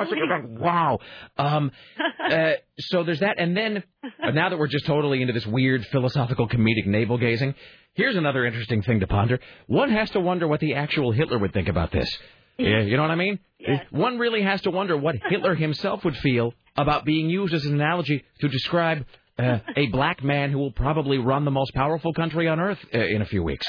wow. 0.61 0.99
Um, 1.39 1.71
uh, 2.31 2.53
so 2.79 3.05
there's 3.05 3.21
that. 3.21 3.39
And 3.39 3.57
then, 3.57 3.85
uh, 4.05 4.31
now 4.33 4.49
that 4.49 4.59
we're 4.59 4.67
just 4.67 4.87
totally 4.87 5.21
into 5.23 5.33
this 5.33 5.47
weird 5.47 5.87
philosophical 5.87 6.49
comedic 6.49 6.87
navel 6.87 7.19
gazing, 7.19 7.55
here's 7.95 8.17
another 8.17 8.45
interesting 8.45 8.83
thing 8.83 9.01
to 9.01 9.07
ponder. 9.07 9.39
One 9.67 9.91
has 9.91 10.11
to 10.11 10.21
wonder 10.21 10.49
what 10.49 10.61
the 10.61 10.75
actual 10.75 11.13
Hitler 11.13 11.39
would 11.39 11.53
think 11.53 11.69
about 11.69 11.93
this. 11.93 12.11
Yeah, 12.59 12.81
you 12.81 12.97
know 12.97 13.03
what 13.03 13.11
I 13.11 13.17
mean? 13.17 13.39
One 13.91 14.19
really 14.19 14.43
has 14.43 14.61
to 14.63 14.71
wonder 14.71 14.97
what 14.97 15.17
Hitler 15.29 15.55
himself 15.67 16.05
would 16.05 16.17
feel 16.17 16.55
about 16.77 17.05
being 17.05 17.29
used 17.31 17.55
as 17.55 17.65
an 17.65 17.75
analogy 17.75 18.25
to 18.41 18.49
describe 18.49 19.05
uh, 19.39 19.59
a 19.77 19.87
black 19.87 20.23
man 20.23 20.51
who 20.51 20.59
will 20.59 20.73
probably 20.73 21.19
run 21.19 21.45
the 21.45 21.51
most 21.51 21.75
powerful 21.75 22.13
country 22.13 22.49
on 22.49 22.59
earth 22.59 22.79
uh, 22.95 22.99
in 22.99 23.23
a 23.23 23.27
few 23.27 23.43
weeks. 23.43 23.67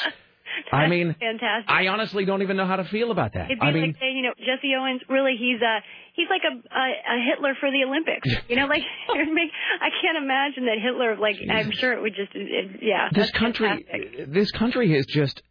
I 0.72 0.88
mean, 0.88 1.16
Fantastic. 1.20 1.70
I 1.70 1.88
honestly 1.88 2.26
don't 2.26 2.42
even 2.42 2.58
know 2.58 2.66
how 2.66 2.78
to 2.78 2.86
feel 2.86 3.12
about 3.12 3.34
that. 3.34 3.46
It'd 3.46 3.60
be 3.60 3.66
I 3.66 3.72
mean, 3.72 3.88
like 3.88 3.96
saying, 4.00 4.18
you 4.18 4.24
know, 4.24 4.34
Jesse 4.38 4.74
Owens. 4.78 5.02
Really, 5.10 5.36
he's 5.38 5.62
a 5.62 5.80
he's 6.14 6.28
like 6.30 6.42
a 6.44 6.56
a, 6.56 7.18
a 7.18 7.26
Hitler 7.30 7.56
for 7.60 7.72
the 7.72 7.84
Olympics. 7.84 8.30
You 8.50 8.56
know, 8.56 8.66
like 8.66 8.82
I 9.10 9.90
can't 10.02 10.18
imagine 10.22 10.66
that 10.66 10.78
Hitler. 10.82 11.18
Like 11.18 11.38
I'm 11.50 11.72
sure 11.72 11.94
it 11.94 12.02
would 12.02 12.16
just, 12.16 12.32
it, 12.34 12.80
yeah. 12.82 13.10
this 13.12 13.32
country, 13.32 13.68
fantastic. 13.68 14.34
this 14.34 14.52
country 14.52 14.96
is 14.96 15.06
just. 15.08 15.42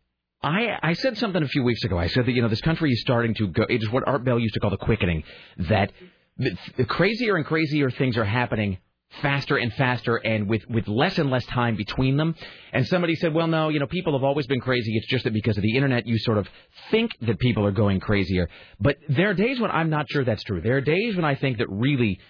I 0.42 0.78
I 0.82 0.92
said 0.92 1.16
something 1.16 1.42
a 1.42 1.48
few 1.48 1.64
weeks 1.64 1.82
ago. 1.84 1.98
I 1.98 2.08
said 2.08 2.26
that 2.26 2.32
you 2.32 2.42
know 2.42 2.48
this 2.48 2.60
country 2.60 2.92
is 2.92 3.00
starting 3.00 3.34
to 3.36 3.48
go. 3.48 3.64
It 3.68 3.82
is 3.82 3.90
what 3.90 4.06
Art 4.06 4.24
Bell 4.24 4.38
used 4.38 4.54
to 4.54 4.60
call 4.60 4.70
the 4.70 4.76
quickening. 4.76 5.24
That 5.70 5.92
the, 6.36 6.56
the 6.76 6.84
crazier 6.84 7.36
and 7.36 7.46
crazier 7.46 7.90
things 7.90 8.16
are 8.16 8.24
happening 8.24 8.78
faster 9.22 9.56
and 9.56 9.72
faster 9.74 10.16
and 10.16 10.48
with 10.48 10.68
with 10.68 10.88
less 10.88 11.18
and 11.18 11.30
less 11.30 11.44
time 11.46 11.76
between 11.76 12.16
them. 12.16 12.34
And 12.72 12.86
somebody 12.86 13.14
said, 13.16 13.32
well, 13.32 13.46
no, 13.46 13.68
you 13.68 13.78
know, 13.78 13.86
people 13.86 14.12
have 14.12 14.24
always 14.24 14.46
been 14.46 14.60
crazy. 14.60 14.96
It's 14.96 15.06
just 15.06 15.24
that 15.24 15.32
because 15.32 15.56
of 15.56 15.62
the 15.62 15.74
internet, 15.74 16.06
you 16.06 16.18
sort 16.18 16.38
of 16.38 16.48
think 16.90 17.12
that 17.22 17.38
people 17.38 17.64
are 17.64 17.72
going 17.72 18.00
crazier. 18.00 18.48
But 18.80 18.96
there 19.08 19.30
are 19.30 19.34
days 19.34 19.60
when 19.60 19.70
I'm 19.70 19.90
not 19.90 20.06
sure 20.10 20.24
that's 20.24 20.42
true. 20.44 20.60
There 20.60 20.76
are 20.76 20.82
days 20.82 21.16
when 21.16 21.24
I 21.24 21.34
think 21.34 21.58
that 21.58 21.68
really 21.70 22.20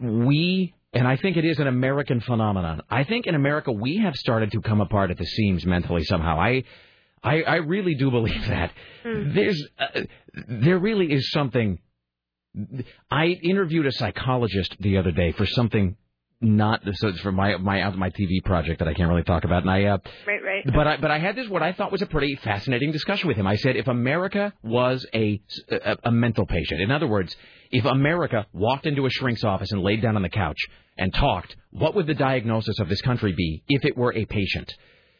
we 0.00 0.74
and 0.92 1.06
I 1.06 1.16
think 1.16 1.36
it 1.36 1.44
is 1.44 1.58
an 1.58 1.66
American 1.66 2.20
phenomenon. 2.20 2.82
I 2.90 3.04
think 3.04 3.26
in 3.26 3.34
America 3.34 3.70
we 3.70 3.98
have 3.98 4.16
started 4.16 4.52
to 4.52 4.62
come 4.62 4.80
apart 4.80 5.10
at 5.10 5.18
the 5.18 5.26
seams 5.26 5.66
mentally 5.66 6.04
somehow. 6.04 6.40
I 6.40 6.64
I, 7.22 7.42
I 7.42 7.56
really 7.56 7.94
do 7.94 8.10
believe 8.10 8.46
that. 8.46 8.72
There's 9.04 9.68
uh, 9.78 10.02
there 10.48 10.78
really 10.78 11.12
is 11.12 11.30
something 11.30 11.78
I 13.10 13.26
interviewed 13.26 13.86
a 13.86 13.92
psychologist 13.92 14.76
the 14.80 14.98
other 14.98 15.12
day 15.12 15.32
for 15.32 15.46
something 15.46 15.96
not 16.40 16.82
so 16.94 17.08
it's 17.08 17.20
for 17.20 17.32
my 17.32 17.56
my 17.56 17.90
my 17.96 18.10
TV 18.10 18.44
project 18.44 18.78
that 18.78 18.86
I 18.86 18.94
can't 18.94 19.08
really 19.08 19.24
talk 19.24 19.44
about 19.44 19.62
and 19.62 19.70
I 19.70 19.84
uh 19.84 19.98
Right, 20.26 20.40
right. 20.42 20.64
but 20.72 20.86
I 20.86 20.96
but 20.96 21.10
I 21.10 21.18
had 21.18 21.34
this 21.34 21.48
what 21.48 21.62
I 21.62 21.72
thought 21.72 21.90
was 21.90 22.02
a 22.02 22.06
pretty 22.06 22.36
fascinating 22.36 22.92
discussion 22.92 23.26
with 23.26 23.36
him. 23.36 23.46
I 23.46 23.56
said 23.56 23.76
if 23.76 23.88
America 23.88 24.52
was 24.62 25.04
a 25.12 25.40
a, 25.68 25.96
a 26.04 26.12
mental 26.12 26.46
patient, 26.46 26.80
in 26.80 26.92
other 26.92 27.08
words, 27.08 27.34
if 27.72 27.84
America 27.84 28.46
walked 28.52 28.86
into 28.86 29.04
a 29.04 29.10
shrink's 29.10 29.42
office 29.42 29.72
and 29.72 29.82
laid 29.82 30.00
down 30.00 30.14
on 30.14 30.22
the 30.22 30.28
couch 30.28 30.58
and 30.96 31.12
talked, 31.12 31.56
what 31.70 31.96
would 31.96 32.06
the 32.06 32.14
diagnosis 32.14 32.78
of 32.78 32.88
this 32.88 33.00
country 33.02 33.32
be 33.32 33.64
if 33.68 33.84
it 33.84 33.96
were 33.96 34.14
a 34.14 34.24
patient? 34.24 34.72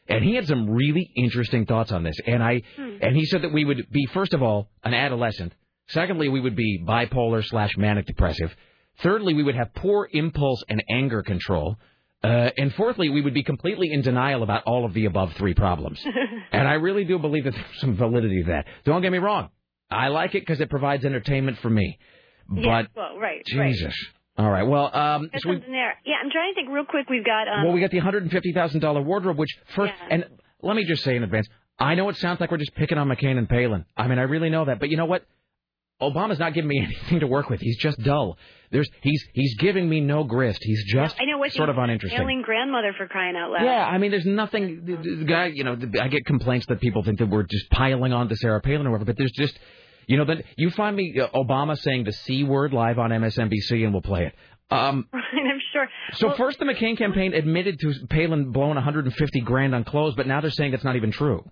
And 0.08 0.24
he 0.24 0.36
had 0.36 0.46
some 0.46 0.70
really 0.70 1.10
interesting 1.16 1.66
thoughts 1.66 1.90
on 1.90 2.04
this. 2.04 2.16
And 2.26 2.42
I 2.44 2.62
and 2.76 3.16
he 3.16 3.26
said 3.26 3.42
that 3.42 3.52
we 3.52 3.64
would 3.64 3.90
be 3.90 4.06
first 4.06 4.34
of 4.34 4.42
all 4.42 4.68
an 4.84 4.94
adolescent. 4.94 5.52
Secondly, 5.88 6.28
we 6.28 6.40
would 6.40 6.56
be 6.56 6.82
bipolar 6.86 7.44
slash 7.44 7.76
manic 7.76 8.06
depressive. 8.06 8.54
Thirdly, 9.02 9.34
we 9.34 9.42
would 9.42 9.54
have 9.54 9.74
poor 9.74 10.08
impulse 10.12 10.62
and 10.68 10.82
anger 10.90 11.22
control. 11.22 11.76
Uh, 12.22 12.50
and 12.56 12.74
fourthly, 12.74 13.08
we 13.10 13.20
would 13.20 13.34
be 13.34 13.44
completely 13.44 13.92
in 13.92 14.02
denial 14.02 14.42
about 14.42 14.64
all 14.64 14.84
of 14.84 14.92
the 14.92 15.04
above 15.04 15.32
three 15.34 15.54
problems. 15.54 16.04
and 16.52 16.66
I 16.66 16.74
really 16.74 17.04
do 17.04 17.18
believe 17.18 17.44
that 17.44 17.54
there's 17.54 17.80
some 17.80 17.96
validity 17.96 18.42
to 18.42 18.48
that. 18.50 18.66
Don't 18.84 19.02
get 19.02 19.12
me 19.12 19.18
wrong. 19.18 19.50
I 19.90 20.08
like 20.08 20.34
it 20.34 20.40
because 20.40 20.60
it 20.60 20.68
provides 20.68 21.04
entertainment 21.04 21.58
for 21.58 21.70
me. 21.70 21.98
But 22.48 22.60
yeah, 22.60 22.82
well, 22.96 23.18
right, 23.18 23.42
right. 23.56 23.74
Jesus. 23.74 23.94
All 24.36 24.50
right. 24.50 24.62
Well, 24.64 24.94
um, 24.94 25.28
There's 25.32 25.42
so 25.42 25.50
we, 25.50 25.58
there. 25.60 25.94
Yeah, 26.04 26.14
I'm 26.22 26.30
trying 26.30 26.52
to 26.52 26.54
think 26.54 26.68
real 26.70 26.84
quick. 26.84 27.08
We've 27.10 27.24
got 27.24 27.48
um, 27.48 27.64
well, 27.64 27.72
we 27.72 27.80
got 27.80 27.90
the 27.90 27.98
hundred 27.98 28.22
and 28.22 28.32
fifty 28.32 28.52
thousand 28.52 28.80
dollar 28.80 29.02
wardrobe, 29.02 29.36
which 29.36 29.50
first, 29.74 29.92
Yeah. 30.00 30.14
and 30.14 30.24
let 30.62 30.76
me 30.76 30.84
just 30.84 31.02
say 31.02 31.16
in 31.16 31.22
advance, 31.24 31.48
I 31.78 31.94
know 31.94 32.08
it 32.08 32.16
sounds 32.16 32.40
like 32.40 32.50
we're 32.50 32.58
just 32.58 32.74
picking 32.74 32.98
on 32.98 33.08
McCain 33.08 33.36
and 33.36 33.48
Palin. 33.48 33.84
I 33.96 34.06
mean, 34.06 34.18
I 34.18 34.22
really 34.22 34.48
know 34.50 34.64
that, 34.66 34.78
but 34.80 34.90
you 34.90 34.96
know 34.96 35.06
what? 35.06 35.24
Obama's 36.00 36.38
not 36.38 36.54
giving 36.54 36.68
me 36.68 36.80
anything 36.84 37.20
to 37.20 37.26
work 37.26 37.50
with. 37.50 37.60
He's 37.60 37.76
just 37.76 37.98
dull. 38.02 38.38
There's 38.70 38.88
he's 39.00 39.24
he's 39.32 39.56
giving 39.56 39.88
me 39.88 40.00
no 40.00 40.24
grist. 40.24 40.60
He's 40.62 40.84
just 40.84 41.16
I 41.18 41.24
know 41.24 41.38
what 41.38 41.52
sort 41.52 41.70
of 41.70 41.78
uninteresting. 41.78 42.20
Ailing 42.20 42.42
grandmother 42.42 42.94
for 42.96 43.06
crying 43.06 43.34
out 43.34 43.50
loud. 43.50 43.64
Yeah, 43.64 43.84
I 43.84 43.98
mean, 43.98 44.10
there's 44.10 44.26
nothing. 44.26 44.84
The, 44.84 44.96
the 44.96 45.24
guy, 45.24 45.46
you 45.46 45.64
know, 45.64 45.74
the, 45.74 46.00
I 46.02 46.08
get 46.08 46.26
complaints 46.26 46.66
that 46.68 46.80
people 46.80 47.02
think 47.02 47.18
that 47.18 47.30
we're 47.30 47.44
just 47.44 47.70
piling 47.70 48.12
on 48.12 48.28
to 48.28 48.36
Sarah 48.36 48.60
Palin 48.60 48.86
or 48.86 48.90
whatever, 48.90 49.06
but 49.06 49.16
there's 49.16 49.32
just, 49.32 49.58
you 50.06 50.18
know, 50.18 50.26
that 50.26 50.44
you 50.56 50.70
find 50.70 50.94
me 50.94 51.18
uh, 51.18 51.28
Obama 51.34 51.78
saying 51.78 52.04
the 52.04 52.12
c 52.12 52.44
word 52.44 52.74
live 52.74 52.98
on 52.98 53.10
MSNBC 53.10 53.84
and 53.84 53.92
we'll 53.92 54.02
play 54.02 54.26
it. 54.26 54.34
Um, 54.70 55.08
I'm 55.14 55.60
sure. 55.72 55.88
so 56.12 56.26
Well, 56.28 56.36
first, 56.36 56.58
the 56.58 56.66
McCain 56.66 56.98
campaign 56.98 57.32
admitted 57.32 57.80
to 57.80 57.94
Palin 58.10 58.52
blowing 58.52 58.74
150 58.74 59.40
grand 59.40 59.74
on 59.74 59.84
clothes, 59.84 60.14
but 60.14 60.26
now 60.26 60.42
they're 60.42 60.50
saying 60.50 60.74
it's 60.74 60.84
not 60.84 60.96
even 60.96 61.10
true. 61.10 61.42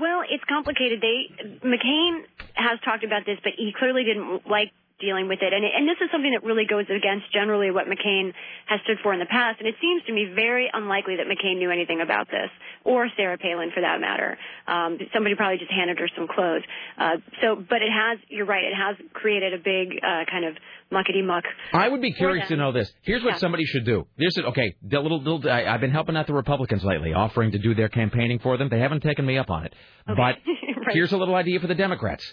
Well, 0.00 0.22
it's 0.28 0.44
complicated. 0.44 1.00
They 1.00 1.30
McCain 1.66 2.22
has 2.54 2.78
talked 2.84 3.04
about 3.04 3.26
this, 3.26 3.38
but 3.42 3.52
he 3.56 3.72
clearly 3.76 4.04
didn't 4.04 4.48
like 4.48 4.72
dealing 5.00 5.28
with 5.28 5.38
it. 5.42 5.52
And 5.52 5.64
and 5.64 5.88
this 5.88 5.96
is 6.00 6.10
something 6.10 6.32
that 6.32 6.44
really 6.44 6.66
goes 6.66 6.86
against 6.90 7.32
generally 7.32 7.70
what 7.70 7.86
McCain 7.86 8.32
has 8.66 8.80
stood 8.84 8.98
for 9.02 9.12
in 9.12 9.20
the 9.20 9.26
past. 9.26 9.58
And 9.60 9.68
it 9.68 9.76
seems 9.80 10.02
to 10.06 10.12
me 10.12 10.30
very 10.34 10.70
unlikely 10.72 11.16
that 11.16 11.26
McCain 11.26 11.58
knew 11.58 11.70
anything 11.70 12.00
about 12.00 12.28
this, 12.30 12.50
or 12.84 13.08
Sarah 13.16 13.38
Palin 13.38 13.70
for 13.72 13.80
that 13.80 14.00
matter. 14.00 14.38
Um, 14.66 14.98
somebody 15.12 15.34
probably 15.34 15.58
just 15.58 15.70
handed 15.70 15.98
her 15.98 16.08
some 16.16 16.28
clothes. 16.28 16.62
Uh, 16.96 17.18
so, 17.40 17.56
but 17.56 17.82
it 17.82 17.90
has. 17.90 18.18
You're 18.28 18.46
right. 18.46 18.64
It 18.64 18.74
has 18.74 18.96
created 19.12 19.54
a 19.54 19.58
big 19.58 19.98
uh, 20.02 20.24
kind 20.30 20.44
of 20.44 20.56
muckety 20.92 21.24
muck. 21.24 21.44
I 21.72 21.88
would 21.88 22.00
be 22.00 22.12
curious 22.12 22.48
to 22.48 22.56
know 22.56 22.72
this. 22.72 22.92
Here's 23.02 23.22
what 23.22 23.34
Yeah. 23.34 23.38
somebody 23.38 23.64
should 23.64 23.84
do. 23.84 24.06
This 24.16 24.36
is 24.38 24.44
okay. 24.46 24.74
The 24.82 25.00
little, 25.00 25.18
little 25.22 25.50
I, 25.50 25.64
I've 25.64 25.80
been 25.80 25.90
helping 25.90 26.16
out 26.16 26.26
the 26.26 26.32
Republicans 26.34 26.82
lately, 26.84 27.12
offering 27.12 27.52
to 27.52 27.58
do 27.58 27.74
their 27.74 27.88
campaigning 27.88 28.38
for 28.38 28.56
them. 28.56 28.68
They 28.68 28.80
haven't 28.80 29.02
taken 29.02 29.24
me 29.26 29.38
up 29.38 29.50
on 29.50 29.64
it. 29.66 29.74
okay. 30.08 30.16
But 30.16 30.36
Right. 30.86 30.94
here's 30.94 31.12
a 31.12 31.16
little 31.18 31.34
idea 31.34 31.60
for 31.60 31.66
the 31.66 31.74
Democrats. 31.74 32.24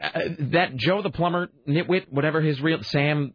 Uh, 0.00 0.20
that 0.52 0.76
Joe 0.76 1.02
the 1.02 1.10
plumber, 1.10 1.48
nitwit, 1.68 2.06
whatever 2.10 2.40
his 2.40 2.60
real 2.60 2.82
Sam 2.82 3.34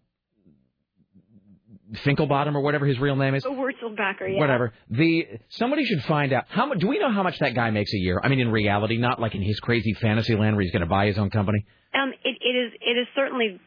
Finkelbottom 2.05 2.55
or 2.55 2.61
whatever 2.61 2.85
his 2.87 2.99
real 2.99 3.15
name 3.15 3.35
is. 3.35 3.43
Wurzelbacher, 3.43 4.33
yeah. 4.33 4.39
Whatever. 4.39 4.73
The 4.89 5.27
somebody 5.49 5.85
should 5.85 6.01
find 6.03 6.33
out 6.33 6.45
how 6.49 6.65
much. 6.65 6.79
Do 6.79 6.87
we 6.87 6.97
know 6.97 7.11
how 7.11 7.21
much 7.23 7.37
that 7.39 7.53
guy 7.53 7.69
makes 7.69 7.93
a 7.93 7.97
year? 7.97 8.19
I 8.23 8.29
mean, 8.29 8.39
in 8.39 8.49
reality, 8.51 8.97
not 8.97 9.19
like 9.21 9.35
in 9.35 9.41
his 9.43 9.59
crazy 9.59 9.93
fantasy 9.93 10.35
land 10.35 10.55
where 10.55 10.63
he's 10.63 10.71
going 10.71 10.81
to 10.81 10.87
buy 10.87 11.05
his 11.05 11.17
own 11.19 11.29
company, 11.29 11.65
Um, 11.95 12.11
it, 12.23 12.37
it 12.41 12.55
is. 12.57 12.73
It 12.81 12.97
is 12.97 13.07
certainly 13.15 13.59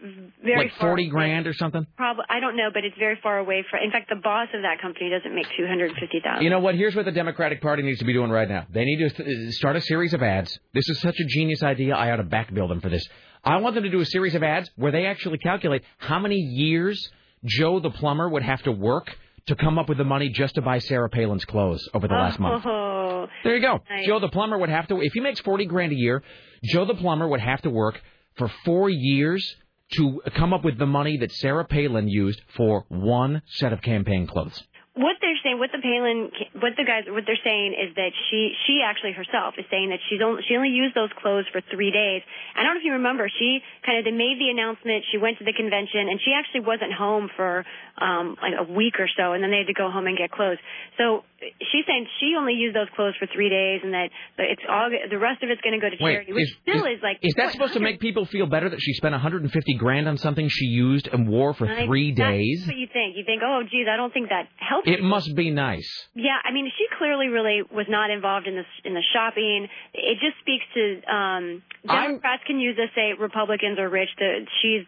very 0.42 0.64
like 0.66 0.74
forty 0.80 1.08
grand 1.08 1.46
or 1.46 1.52
something. 1.54 1.86
Probably, 1.96 2.24
I 2.28 2.40
don't 2.40 2.56
know, 2.56 2.70
but 2.74 2.84
it's 2.84 2.96
very 2.98 3.18
far 3.22 3.38
away 3.38 3.64
from. 3.70 3.80
In 3.84 3.90
fact, 3.92 4.08
the 4.08 4.16
boss 4.16 4.48
of 4.52 4.62
that 4.62 4.80
company 4.80 5.10
doesn't 5.10 5.34
make 5.34 5.46
two 5.56 5.66
hundred 5.66 5.92
fifty 6.00 6.20
thousand. 6.24 6.42
You 6.42 6.50
know 6.50 6.58
what? 6.58 6.74
Here's 6.74 6.96
what 6.96 7.04
the 7.04 7.12
Democratic 7.12 7.60
Party 7.62 7.82
needs 7.82 8.00
to 8.00 8.04
be 8.04 8.12
doing 8.12 8.30
right 8.30 8.48
now. 8.48 8.66
They 8.70 8.84
need 8.84 9.08
to 9.08 9.10
th- 9.24 9.52
start 9.54 9.76
a 9.76 9.80
series 9.80 10.12
of 10.12 10.22
ads. 10.22 10.58
This 10.74 10.88
is 10.88 11.00
such 11.00 11.14
a 11.20 11.24
genius 11.28 11.62
idea. 11.62 11.94
I 11.94 12.10
ought 12.10 12.16
to 12.16 12.24
backbill 12.24 12.68
them 12.68 12.80
for 12.80 12.88
this. 12.88 13.06
I 13.44 13.58
want 13.58 13.74
them 13.76 13.84
to 13.84 13.90
do 13.90 14.00
a 14.00 14.06
series 14.06 14.34
of 14.34 14.42
ads 14.42 14.68
where 14.76 14.90
they 14.90 15.06
actually 15.06 15.38
calculate 15.38 15.82
how 15.98 16.18
many 16.18 16.36
years 16.36 17.08
Joe 17.44 17.78
the 17.78 17.90
plumber 17.90 18.28
would 18.28 18.42
have 18.42 18.62
to 18.64 18.72
work 18.72 19.14
to 19.46 19.54
come 19.54 19.78
up 19.78 19.88
with 19.88 19.98
the 19.98 20.04
money 20.04 20.30
just 20.30 20.56
to 20.56 20.62
buy 20.62 20.78
Sarah 20.80 21.08
Palin's 21.08 21.44
clothes 21.44 21.88
over 21.94 22.08
the 22.08 22.14
last 22.14 22.40
month. 22.40 22.64
Oh, 22.66 23.28
There 23.44 23.54
you 23.54 23.62
go. 23.62 23.80
Nice. 23.88 24.06
Joe 24.06 24.18
the 24.18 24.28
plumber 24.28 24.58
would 24.58 24.68
have 24.68 24.88
to, 24.88 25.00
if 25.00 25.12
he 25.12 25.20
makes 25.20 25.38
40 25.40 25.66
grand 25.66 25.92
a 25.92 25.94
year, 25.94 26.24
Joe 26.64 26.84
the 26.84 26.94
plumber 26.94 27.28
would 27.28 27.40
have 27.40 27.62
to 27.62 27.70
work 27.70 28.00
for 28.36 28.50
four 28.64 28.88
years 28.90 29.56
to 29.96 30.20
come 30.36 30.52
up 30.52 30.64
with 30.64 30.78
the 30.78 30.86
money 30.86 31.16
that 31.18 31.32
Sarah 31.32 31.64
Palin 31.64 32.08
used 32.08 32.40
for 32.56 32.84
one 32.88 33.42
set 33.46 33.72
of 33.72 33.82
campaign 33.82 34.26
clothes. 34.26 34.62
what 34.96 35.16
they're 35.20 35.36
saying, 35.44 35.58
what 35.60 35.68
the 35.76 35.82
Palin, 35.84 36.32
what 36.56 36.72
the 36.80 36.84
guys, 36.88 37.04
what 37.06 37.24
they're 37.28 37.44
saying 37.44 37.76
is 37.76 37.94
that 38.00 38.16
she, 38.30 38.56
she 38.64 38.80
actually 38.80 39.12
herself 39.12 39.52
is 39.60 39.68
saying 39.70 39.90
that 39.92 40.00
she's 40.08 40.24
only, 40.24 40.40
she 40.48 40.56
only 40.56 40.72
used 40.72 40.96
those 40.96 41.12
clothes 41.20 41.44
for 41.52 41.60
three 41.70 41.92
days. 41.92 42.22
I 42.56 42.64
don't 42.64 42.74
know 42.74 42.80
if 42.80 42.88
you 42.88 42.96
remember, 42.96 43.28
she 43.28 43.60
kind 43.84 44.00
of, 44.00 44.08
they 44.08 44.16
made 44.16 44.40
the 44.40 44.48
announcement, 44.48 45.04
she 45.12 45.18
went 45.20 45.36
to 45.38 45.44
the 45.44 45.52
convention, 45.52 46.08
and 46.08 46.16
she 46.24 46.32
actually 46.32 46.64
wasn't 46.64 46.96
home 46.96 47.28
for, 47.36 47.64
um, 48.00 48.40
like 48.40 48.56
a 48.56 48.64
week 48.72 48.96
or 48.98 49.08
so, 49.12 49.36
and 49.36 49.44
then 49.44 49.52
they 49.52 49.60
had 49.60 49.68
to 49.68 49.76
go 49.76 49.92
home 49.92 50.08
and 50.08 50.16
get 50.16 50.32
clothes. 50.32 50.58
So 50.96 51.28
she's 51.40 51.84
saying 51.86 52.06
she 52.20 52.34
only 52.38 52.54
used 52.54 52.74
those 52.74 52.88
clothes 52.96 53.14
for 53.18 53.26
three 53.32 53.48
days, 53.48 53.80
and 53.84 53.92
that 53.94 54.08
it's 54.38 54.62
all 54.68 54.88
the 54.90 55.18
rest 55.18 55.42
of 55.42 55.50
it's 55.50 55.60
going 55.60 55.78
to 55.78 55.80
go 55.80 55.90
to 55.90 55.96
Wait, 56.00 56.12
charity, 56.12 56.32
which 56.32 56.44
is, 56.44 56.56
still 56.62 56.84
is, 56.86 56.98
is, 56.98 57.02
like. 57.02 57.18
is 57.22 57.34
that 57.36 57.52
supposed 57.52 57.74
to 57.74 57.80
make 57.80 58.00
people 58.00 58.24
feel 58.26 58.46
better 58.46 58.68
that 58.68 58.80
she 58.80 58.92
spent 58.94 59.12
150 59.12 59.74
grand 59.74 60.08
on 60.08 60.16
something 60.16 60.48
she 60.48 60.66
used 60.66 61.08
and 61.08 61.28
wore 61.28 61.54
for 61.54 61.66
I- 61.68 61.86
three 61.86 62.12
that's 62.12 62.30
days? 62.30 62.64
what 62.66 62.76
you 62.76 62.88
think. 62.92 63.16
You 63.16 63.24
think, 63.24 63.42
oh, 63.44 63.62
geez, 63.70 63.86
I 63.90 63.96
don't 63.96 64.12
think 64.12 64.30
that 64.30 64.48
helps. 64.56 64.88
It 64.88 65.02
must 65.02 65.34
be 65.34 65.50
nice. 65.50 65.88
Yeah, 66.14 66.36
I 66.44 66.52
mean, 66.52 66.70
she 66.76 66.86
clearly 66.98 67.28
really 67.28 67.62
was 67.70 67.86
not 67.88 68.10
involved 68.10 68.46
in 68.46 68.54
the 68.56 68.64
in 68.84 68.94
the 68.94 69.04
shopping. 69.12 69.68
It 69.94 70.18
just 70.20 70.38
speaks 70.40 70.64
to 70.74 71.12
um 71.12 71.62
Democrats 71.86 72.42
can 72.46 72.58
use 72.60 72.76
this 72.76 72.90
say 72.94 73.12
Republicans 73.18 73.78
are 73.78 73.88
rich. 73.88 74.08
That 74.18 74.46
she's 74.62 74.86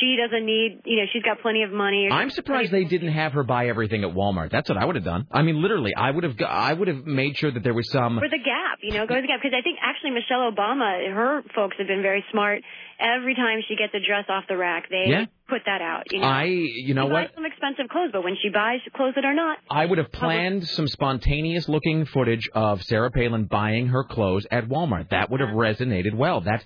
she 0.00 0.16
doesn't 0.20 0.44
need, 0.44 0.80
you 0.84 0.96
know, 0.96 1.04
she's 1.12 1.22
got 1.22 1.40
plenty 1.42 1.62
of 1.62 1.70
money. 1.70 2.08
I'm 2.10 2.30
surprised 2.30 2.72
they 2.72 2.84
didn't 2.84 3.12
have 3.12 3.32
her 3.34 3.44
buy 3.44 3.68
everything 3.68 4.02
at 4.02 4.10
Walmart. 4.10 4.50
That's 4.50 4.68
what 4.68 4.76
I 4.76 4.84
would 4.84 4.96
have 4.96 5.04
done. 5.04 5.26
I 5.30 5.42
mean, 5.42 5.62
literally, 5.62 5.94
I 5.96 6.10
would 6.10 6.24
have. 6.24 6.34
I 6.46 6.72
would 6.72 6.88
have 6.88 7.06
made 7.06 7.36
sure 7.36 7.50
that 7.52 7.62
there 7.62 7.72
was 7.74 7.88
some. 7.90 8.18
for 8.18 8.28
the 8.28 8.38
gap, 8.38 8.78
you 8.82 8.92
know, 8.94 9.06
go 9.06 9.14
to 9.14 9.20
the 9.20 9.26
gap 9.28 9.40
because 9.42 9.56
I 9.56 9.62
think 9.62 9.78
actually 9.80 10.10
Michelle 10.10 10.50
Obama, 10.50 11.06
her 11.14 11.42
folks 11.54 11.76
have 11.78 11.86
been 11.86 12.02
very 12.02 12.24
smart. 12.32 12.62
Every 12.98 13.34
time 13.34 13.60
she 13.68 13.76
gets 13.76 13.92
a 13.94 14.00
dress 14.04 14.24
off 14.28 14.44
the 14.48 14.56
rack, 14.56 14.88
they 14.88 15.04
Yeah. 15.10 15.26
put 15.48 15.62
that 15.66 15.82
out. 15.82 16.04
You 16.10 16.20
know, 16.20 16.26
I, 16.26 16.44
you 16.44 16.94
know 16.94 17.06
she 17.06 17.12
what? 17.12 17.26
buys 17.26 17.34
some 17.34 17.44
expensive 17.44 17.88
clothes, 17.90 18.10
but 18.12 18.24
when 18.24 18.36
she 18.42 18.48
buys 18.48 18.80
clothes 18.94 19.12
that 19.16 19.24
are 19.26 19.34
not, 19.34 19.58
I 19.70 19.84
would 19.84 19.98
have 19.98 20.10
planned 20.10 20.66
some 20.66 20.88
spontaneous 20.88 21.68
looking 21.68 22.06
footage 22.06 22.48
of 22.54 22.82
Sarah 22.84 23.10
Palin 23.10 23.44
buying 23.44 23.88
her 23.88 24.02
clothes 24.02 24.46
at 24.50 24.66
Walmart. 24.68 25.10
That 25.10 25.30
would 25.30 25.40
have 25.40 25.50
resonated 25.50 26.14
well. 26.14 26.40
That 26.40 26.64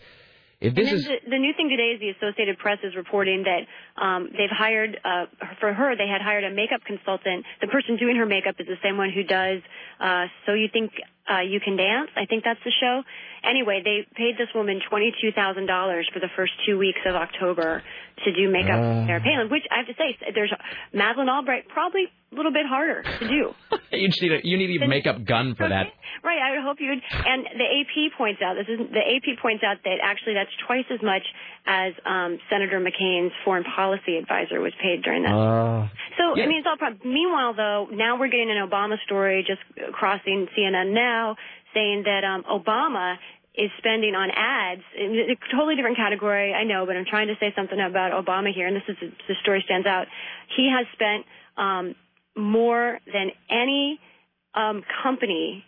if 0.61 0.74
this 0.74 0.88
and 0.88 0.98
is 0.98 1.04
then 1.04 1.18
the, 1.24 1.30
the 1.30 1.38
new 1.38 1.52
thing 1.56 1.68
today 1.70 1.96
is 1.96 2.00
the 2.00 2.11
Associated 2.11 2.58
Press 2.58 2.78
is 2.84 2.94
reporting 2.94 3.44
that 3.44 3.64
um, 4.02 4.28
they've 4.36 4.52
hired 4.52 5.00
uh, 5.04 5.26
for 5.58 5.72
her. 5.72 5.96
They 5.96 6.08
had 6.08 6.20
hired 6.20 6.44
a 6.44 6.50
makeup 6.50 6.82
consultant. 6.84 7.46
The 7.61 7.68
person 7.68 7.96
doing 7.96 8.16
her 8.16 8.26
makeup 8.26 8.56
is 8.58 8.66
the 8.66 8.76
same 8.82 8.96
one 8.96 9.11
who 9.11 9.24
does 9.24 9.62
uh, 10.00 10.26
So 10.44 10.52
You 10.52 10.68
Think 10.72 10.92
uh, 11.31 11.41
You 11.41 11.61
Can 11.61 11.76
Dance. 11.76 12.11
I 12.16 12.26
think 12.26 12.43
that's 12.45 12.61
the 12.64 12.72
show. 12.81 13.03
Anyway, 13.43 13.81
they 13.85 14.05
paid 14.14 14.37
this 14.37 14.49
woman 14.55 14.81
twenty 14.91 15.14
two 15.22 15.33
thousand 15.33 15.66
dollars 15.66 16.09
for 16.12 16.20
the 16.20 16.28
first 16.37 16.53
two 16.66 16.76
weeks 16.76 17.01
of 17.07 17.14
October 17.14 17.83
to 18.24 18.33
do 18.35 18.51
makeup 18.51 18.76
Uh. 18.76 19.01
for 19.01 19.05
Sarah 19.07 19.20
Palin. 19.22 19.49
Which 19.51 19.64
I 19.70 19.78
have 19.78 19.87
to 19.87 19.95
say, 19.95 20.16
there's 20.35 20.53
Madeleine 20.93 21.28
Albright 21.31 21.68
probably 21.68 22.05
a 22.33 22.35
little 22.37 22.53
bit 22.53 22.66
harder 22.66 23.03
to 23.03 23.28
do. 23.28 23.55
you 23.97 24.09
just 24.09 24.20
need 24.22 24.33
a 24.33 24.41
you 24.45 24.59
need 24.59 24.83
a 24.83 24.89
makeup 24.89 25.24
gun 25.24 25.55
for 25.57 25.68
that. 25.68 25.87
Right, 26.22 26.39
I 26.39 26.51
would 26.53 26.62
hope 26.66 26.76
you 26.81 26.91
would. 26.91 27.03
And 27.24 27.47
the 27.57 27.64
AP 27.81 28.18
points 28.18 28.43
out 28.43 28.57
this 28.61 28.68
is 28.68 28.78
the 28.93 29.01
AP 29.01 29.41
points 29.41 29.64
out 29.64 29.78
that 29.85 29.99
actually 30.03 30.35
that's 30.35 30.53
twice 30.66 30.85
as 30.93 31.01
much 31.03 31.22
as 31.66 31.93
um, 32.05 32.39
Senator 32.51 32.78
McCain's 32.81 33.33
foreign 33.45 33.64
policy 33.64 34.16
advisor 34.20 34.61
was 34.61 34.72
paid 34.83 35.03
during 35.03 35.22
that. 35.24 35.33
Uh, 35.33 35.89
so 36.18 36.37
yeah. 36.37 36.45
I 36.45 36.47
mean, 36.47 36.61
it's 36.61 36.68
all. 36.68 36.76
Meanwhile, 37.05 37.55
though, 37.57 37.89
now 37.93 38.18
we're 38.20 38.28
getting 38.28 38.51
an 38.51 38.61
Obama 38.68 38.97
story 39.07 39.47
just 39.47 39.61
crossing 39.93 40.47
CNN 40.57 40.93
now, 40.93 41.20
saying 41.75 42.05
that 42.05 42.25
um, 42.25 42.45
Obama 42.45 43.16
is 43.55 43.71
spending 43.79 44.14
on 44.14 44.31
ads. 44.31 44.83
It's 44.95 45.41
a 45.41 45.57
totally 45.57 45.77
different 45.77 45.97
category, 45.97 46.55
I 46.55 46.64
know, 46.64 46.87
but 46.87 46.97
I'm 46.97 47.05
trying 47.05 47.29
to 47.29 47.35
say 47.41 47.53
something 47.57 47.79
about 47.79 48.12
Obama 48.12 48.53
here, 48.55 48.66
and 48.66 48.77
this 48.77 48.87
is 48.89 48.97
the 49.29 49.35
story 49.43 49.62
stands 49.64 49.87
out. 49.87 50.07
He 50.57 50.71
has 50.71 50.87
spent 50.93 51.27
um, 51.57 51.95
more 52.37 52.99
than 53.07 53.31
any 53.51 53.99
um, 54.55 54.83
company 55.03 55.64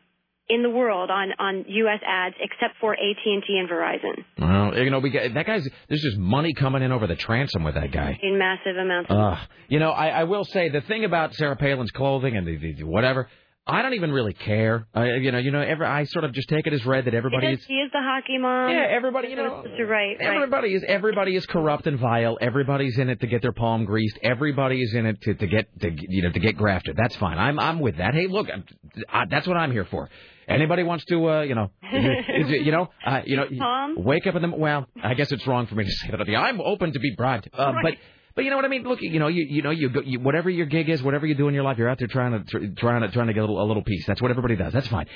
in 0.49 0.63
the 0.63 0.71
world 0.71 1.11
on 1.11 1.31
on 1.39 1.65
U.S. 1.67 2.01
ads, 2.07 2.35
except 2.41 2.75
for 2.81 2.93
AT&T 2.95 3.45
and 3.49 3.69
Verizon, 3.69 4.25
well, 4.39 4.77
you 4.77 4.91
know, 4.91 4.99
we 4.99 5.11
got 5.11 5.33
that 5.35 5.47
guy's. 5.47 5.67
There's 5.89 6.03
just 6.03 6.19
money 6.19 6.53
coming 6.53 6.83
in 6.83 6.93
over 6.93 7.07
the 7.07 7.17
transom 7.17 7.65
with 7.65 7.75
that 7.75 7.93
guy. 7.93 8.19
in 8.23 8.39
massive 8.39 8.77
amounts. 8.77 9.11
Of 9.11 9.17
Uh, 9.17 9.37
you 9.69 9.79
know, 9.79 9.91
I, 9.91 10.09
I 10.09 10.25
will 10.25 10.45
say 10.45 10.69
the 10.69 10.83
thing 10.83 11.05
about 11.05 11.35
Sarah 11.35 11.57
Palin's 11.57 11.91
clothing 11.91 12.37
and 12.37 12.47
the, 12.47 12.57
the, 12.57 12.73
the 12.75 12.85
whatever. 12.85 13.29
I 13.65 13.83
don't 13.83 13.95
even 13.95 14.11
really 14.11 14.33
care. 14.33 14.89
I, 14.93 15.07
you 15.15 15.31
know, 15.31 15.39
you 15.39 15.53
know, 15.53 15.61
every, 15.61 15.87
I 15.87 16.03
sort 16.05 16.25
of 16.25 16.33
just 16.33 16.49
take 16.49 16.67
it 16.67 16.73
as 16.73 16.85
read 16.85 17.05
that 17.05 17.15
everybody 17.15 17.47
is. 17.47 17.65
she 17.65 17.75
is 17.75 17.93
the 17.93 18.01
hockey 18.03 18.37
mom. 18.37 18.71
Yeah, 18.71 18.87
everybody, 18.91 19.29
you 19.29 19.37
know, 19.37 19.63
right, 19.65 19.89
right. 19.89 20.17
Everybody 20.21 20.75
is 20.75 20.83
everybody 20.87 21.37
is 21.37 21.47
corrupt 21.47 21.87
and 21.87 21.97
vile. 21.99 22.39
Everybody's 22.41 22.99
in 22.99 23.09
it 23.09 23.21
to 23.21 23.29
get 23.29 23.41
their 23.41 23.53
palm 23.53 23.85
greased. 23.85 24.19
Everybody 24.23 24.83
is 24.83 24.95
in 24.95 25.07
it 25.07 25.21
to, 25.23 25.35
to 25.35 25.47
get 25.47 25.69
to 25.81 25.91
you 25.97 26.23
know 26.23 26.33
to 26.33 26.41
get 26.41 26.57
grafted. 26.57 26.97
That's 26.97 27.15
fine. 27.17 27.39
I'm 27.39 27.61
I'm 27.61 27.79
with 27.79 27.99
that. 27.99 28.15
Hey, 28.15 28.27
look, 28.27 28.49
I, 29.09 29.25
that's 29.31 29.47
what 29.47 29.57
I'm 29.57 29.71
here 29.71 29.85
for. 29.85 30.11
Anybody 30.49 30.83
wants 30.83 31.05
to, 31.05 31.31
uh, 31.31 31.41
you 31.43 31.55
know, 31.55 31.71
is 31.85 32.51
it- 32.51 32.63
you 32.63 32.73
know, 32.73 32.91
uh, 33.07 33.21
you 33.25 33.37
know, 33.37 33.47
Palm? 33.61 33.95
wake 33.97 34.27
up 34.27 34.35
in 34.35 34.43
the 34.43 34.49
well. 34.57 34.87
I 35.03 35.15
guess 35.15 35.31
it's 35.31 35.47
wrong 35.47 35.67
for 35.69 35.77
me 35.77 35.85
to 35.85 35.91
say 35.91 36.11
that. 36.11 36.21
I'm 36.37 36.61
open 36.61 36.93
to 36.95 36.99
be 36.99 37.15
bribed, 37.17 37.49
uh, 37.53 37.73
but. 37.81 37.95
But 38.35 38.45
you 38.45 38.51
know 38.51 38.57
what 38.57 38.65
I 38.65 38.69
mean. 38.69 38.85
Look, 38.85 39.01
you 39.03 39.19
know, 39.19 39.29
you 39.29 39.47
you 39.49 39.63
know, 39.63 39.71
you, 39.71 39.91
go, 39.91 40.01
you 40.01 40.21
whatever 40.21 40.49
your 40.49 40.67
gig 40.67 40.89
is, 40.89 41.03
whatever 41.03 41.27
you 41.27 41.35
do 41.35 41.49
in 41.49 41.55
your 41.55 41.65
life, 41.65 41.79
you're 41.79 41.89
out 41.89 41.99
there 41.99 42.09
trying 42.09 42.33
to 42.33 42.45
tr- 42.45 42.67
trying 42.79 43.03
to 43.03 43.09
trying 43.09 43.27
to 43.27 43.33
get 43.33 43.41
a 43.41 43.43
little, 43.43 43.63
a 43.63 43.67
little 43.67 43.85
piece. 43.85 44.07
That's 44.07 44.23
what 44.23 44.31
everybody 44.31 44.57
does. 44.57 44.73
That's 44.73 44.89
fine. 44.89 45.07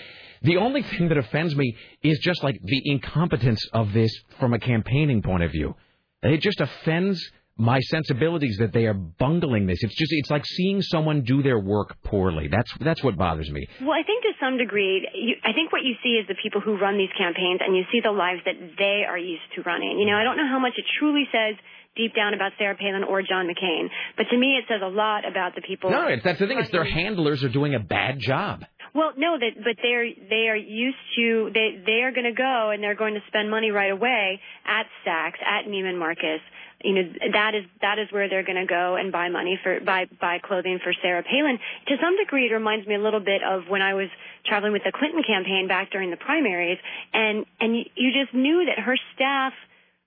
The 0.43 0.59
only 0.59 0.83
thing 0.83 1.09
that 1.09 1.19
offends 1.19 1.57
me 1.57 1.77
is 2.03 2.19
just 2.19 2.43
like 2.45 2.59
the 2.63 2.83
incompetence 2.85 3.67
of 3.73 3.93
this 3.93 4.13
from 4.39 4.53
a 4.53 4.59
campaigning 4.59 5.23
point 5.23 5.43
of 5.43 5.51
view. 5.51 5.75
It 6.23 6.43
just 6.43 6.61
offends 6.61 7.23
my 7.59 7.81
sensibilities 7.81 8.59
that 8.59 8.73
they 8.73 8.85
are 8.85 8.93
bungling 8.95 9.67
this. 9.67 9.83
It's 9.83 9.95
just 9.95 10.13
it's 10.13 10.31
like 10.31 10.45
seeing 10.45 10.83
someone 10.83 11.23
do 11.23 11.43
their 11.43 11.59
work 11.59 11.97
poorly. 12.03 12.49
That's 12.49 12.71
that's 12.81 13.03
what 13.03 13.17
bothers 13.17 13.51
me. 13.51 13.67
Well, 13.81 13.93
I 13.93 14.03
think 14.05 14.25
to 14.25 14.33
some 14.39 14.59
degree, 14.59 15.09
you, 15.15 15.37
I 15.43 15.53
think 15.55 15.73
what 15.73 15.83
you 15.83 15.95
see 16.03 16.21
is 16.21 16.29
the 16.29 16.37
people 16.43 16.61
who 16.61 16.77
run 16.77 16.99
these 16.99 17.13
campaigns, 17.17 17.61
and 17.65 17.75
you 17.75 17.85
see 17.91 18.01
the 18.05 18.13
lives 18.13 18.41
that 18.45 18.57
they 18.77 19.05
are 19.09 19.19
used 19.19 19.49
to 19.57 19.63
running. 19.63 19.99
You 19.99 20.07
know, 20.07 20.17
I 20.17 20.25
don't 20.25 20.37
know 20.37 20.49
how 20.49 20.59
much 20.59 20.75
it 20.77 20.85
truly 20.99 21.25
says 21.33 21.57
deep 21.97 22.15
down 22.15 22.35
about 22.35 22.53
Sarah 22.59 22.77
Palin 22.77 23.05
or 23.05 23.23
John 23.23 23.47
McCain, 23.47 23.89
but 24.17 24.27
to 24.31 24.37
me, 24.37 24.57
it 24.57 24.65
says 24.69 24.81
a 24.83 24.89
lot 24.89 25.27
about 25.29 25.55
the 25.55 25.63
people. 25.63 25.91
No, 25.91 26.07
it's, 26.07 26.23
that's 26.23 26.39
the 26.39 26.47
thing. 26.47 26.59
It's 26.59 26.71
their 26.71 26.85
handlers 26.85 27.43
are 27.43 27.49
doing 27.49 27.75
a 27.75 27.81
bad 27.81 28.19
job. 28.19 28.65
Well, 28.95 29.13
no, 29.17 29.37
that 29.39 29.53
but 29.57 29.77
they're 29.83 30.09
they 30.31 30.49
are 30.49 30.57
used 30.57 30.97
to 31.17 31.51
they 31.53 31.83
they 31.85 32.01
are 32.03 32.13
going 32.13 32.25
to 32.25 32.33
go 32.33 32.71
and 32.71 32.83
they're 32.83 32.95
going 32.95 33.13
to 33.13 33.21
spend 33.29 33.51
money 33.51 33.71
right 33.71 33.91
away 33.91 34.41
at 34.65 34.87
Saks, 35.07 35.37
at 35.45 35.67
Neiman 35.69 35.99
Marcus. 35.99 36.41
You 36.83 36.95
know 36.95 37.03
that 37.33 37.55
is 37.55 37.65
that 37.83 37.99
is 37.99 38.09
where 38.11 38.29
they're 38.29 38.45
going 38.45 38.61
to 38.61 38.67
go 38.67 38.97
and 38.97 39.13
buy 39.13 39.29
money 39.29 39.59
for 39.63 39.81
buy 39.81 40.07
buy 40.21 40.39
clothing 40.39 40.79
for 40.83 40.95
Sarah 41.03 41.23
Palin. 41.23 41.59
To 41.89 41.97
some 42.01 42.17
degree, 42.17 42.49
it 42.49 42.55
reminds 42.55 42.87
me 42.87 42.95
a 42.95 42.99
little 42.99 43.21
bit 43.21 43.43
of 43.43 43.69
when 43.69 43.83
I 43.83 43.95
was 43.95 44.09
traveling 44.47 44.73
with 44.73 44.83
the 44.85 44.93
Clinton 44.93 45.23
campaign 45.27 45.69
back 45.69 45.91
during 45.91 46.11
the 46.11 46.17
primaries, 46.17 46.79
and 47.13 47.45
and 47.61 47.77
you, 47.77 47.85
you 47.97 48.13
just 48.13 48.35
knew 48.35 48.65
that 48.65 48.83
her 48.83 48.97
staff 49.15 49.53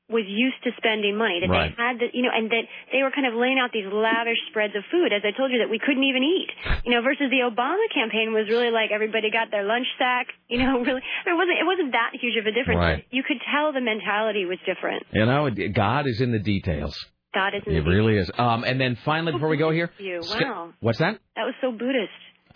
was 0.09 0.25
used 0.27 0.57
to 0.65 0.71
spending 0.77 1.15
money 1.15 1.39
that 1.41 1.49
Right. 1.49 1.69
they 1.69 1.81
had 1.81 1.99
the 2.01 2.07
you 2.13 2.23
know 2.23 2.33
and 2.33 2.49
that 2.49 2.65
they 2.91 3.03
were 3.05 3.11
kind 3.11 3.27
of 3.29 3.33
laying 3.37 3.59
out 3.61 3.69
these 3.71 3.85
lavish 3.85 4.37
spreads 4.49 4.73
of 4.75 4.83
food 4.91 5.13
as 5.13 5.21
i 5.23 5.31
told 5.37 5.51
you 5.53 5.59
that 5.59 5.69
we 5.69 5.77
couldn't 5.77 6.03
even 6.03 6.23
eat 6.25 6.49
you 6.83 6.91
know 6.91 7.01
versus 7.01 7.29
the 7.29 7.45
obama 7.45 7.85
campaign 7.93 8.33
was 8.33 8.49
really 8.49 8.71
like 8.71 8.89
everybody 8.91 9.29
got 9.29 9.51
their 9.51 9.63
lunch 9.63 9.85
sack 9.97 10.27
you 10.49 10.57
know 10.57 10.79
really 10.87 11.01
it 11.25 11.35
wasn't 11.37 11.57
it 11.61 11.65
wasn't 11.65 11.91
that 11.93 12.11
huge 12.19 12.35
of 12.41 12.45
a 12.45 12.51
difference 12.51 12.79
Right. 12.79 13.05
you 13.11 13.21
could 13.23 13.37
tell 13.53 13.71
the 13.71 13.81
mentality 13.81 14.45
was 14.45 14.57
different 14.65 15.03
You 15.11 15.25
know, 15.25 15.49
God 15.73 16.07
is 16.07 16.19
in 16.21 16.31
the 16.31 16.39
details. 16.39 16.95
god 17.33 17.53
is 17.53 17.61
in 17.67 17.75
It 17.75 17.83
the 17.85 17.89
really 17.89 18.17
is. 18.17 18.29
Um, 18.37 18.63
and 18.63 18.81
then 18.81 18.97
finally, 19.05 19.33
before 19.33 19.49
we 19.49 19.57
go 19.57 19.69
here, 19.71 19.91
you 19.99 20.21
wow 20.25 20.73
what's 20.79 20.99
that? 20.99 21.19
that 21.35 21.43
was 21.45 21.53
so 21.61 21.71
buddhist 21.71 22.09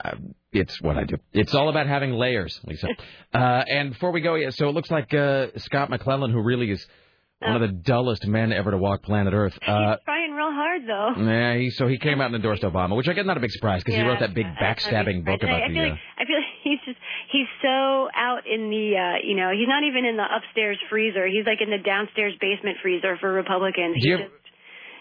Uh, 0.04 0.16
it's 0.51 0.82
what 0.82 0.97
I 0.97 1.04
do. 1.04 1.18
It's 1.34 1.54
all 1.54 1.70
about 1.70 1.86
having 1.88 2.12
layers, 2.14 2.60
Lisa. 2.66 2.88
Uh, 3.34 3.64
and 3.78 3.91
before 3.93 4.12
we 4.12 4.22
go, 4.22 4.36
yeah, 4.36 4.49
so 4.51 4.70
it 4.70 4.74
looks 4.78 4.91
like 4.91 5.12
uh, 5.14 5.47
Scott 5.58 5.89
McClellan, 5.89 6.30
who 6.32 6.41
really 6.41 6.70
is 6.70 6.86
one 7.46 7.56
of 7.56 7.62
the 7.62 7.68
dullest 7.70 8.26
men 8.28 8.52
ever 8.54 8.72
to 8.72 8.78
walk 8.78 9.04
planet 9.04 9.34
Earth. 9.34 9.58
Uh, 9.66 9.98
trying 10.06 10.32
real 10.32 10.52
hard 10.52 10.82
though 10.88 11.12
yeah, 11.24 11.56
he, 11.58 11.70
so 11.72 11.88
he 11.88 11.98
came 11.98 12.22
out 12.22 12.28
and 12.28 12.36
endorsed 12.36 12.64
Obama, 12.64 12.96
which 12.96 13.08
I 13.08 13.14
guess 13.14 13.26
not 13.26 13.38
a 13.38 13.39
big 13.39 13.52
surprise 13.52 13.82
because 13.84 13.96
he 13.96 14.02
Yeah, 14.02 14.08
wrote 14.08 14.20
that 14.20 14.34
big 14.34 14.46
backstabbing 14.62 15.26
book 15.26 15.44
about 15.44 15.62
I, 15.62 15.66
I 15.66 15.68
the. 15.68 15.74
feel 15.74 15.84
uh, 15.84 15.89
like 15.89 16.00
I 16.18 16.26
feel 16.26 16.36
like 16.38 16.46
he's 16.64 16.80
just 16.86 16.98
he's 17.32 17.48
so 17.62 18.08
out 18.16 18.44
in 18.48 18.70
the 18.70 18.86
uh 18.98 19.18
you 19.28 19.36
know 19.36 19.52
he's 19.52 19.68
not 19.68 19.84
even 19.84 20.06
in 20.06 20.18
the 20.18 20.26
upstairs 20.26 20.78
freezer 20.89 21.28
he's 21.28 21.46
like 21.46 21.60
in 21.62 21.70
the 21.70 21.78
downstairs 21.84 22.34
basement 22.39 22.78
freezer 22.82 23.18
for 23.20 23.32
Republicans. 23.34 23.96
Do 23.96 24.00
He's 24.00 24.06
you 24.06 24.18
just 24.18 24.32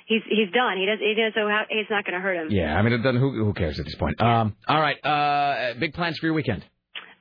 he's 0.07 0.23
he's 0.29 0.51
done. 0.53 0.77
He 0.79 0.87
does 0.87 0.99
he 0.99 1.15
does 1.15 1.33
so 1.35 1.49
how, 1.49 1.65
it's 1.71 1.91
not 1.91 2.05
going 2.05 2.15
to 2.15 2.21
hurt 2.21 2.37
him. 2.37 2.49
yeah, 2.51 2.77
I 2.77 2.83
mean, 2.83 2.93
it 2.93 2.99
doesn't, 3.03 3.21
who, 3.21 3.45
who 3.45 3.53
cares 3.55 3.79
at 3.79 3.85
this 3.85 3.95
point? 3.95 4.21
Um, 4.21 4.57
all 4.69 4.81
right, 4.81 4.99
uh, 5.05 5.75
big 5.79 5.95
plans 5.95 6.19
for 6.19 6.27
your 6.27 6.35
weekend. 6.35 6.65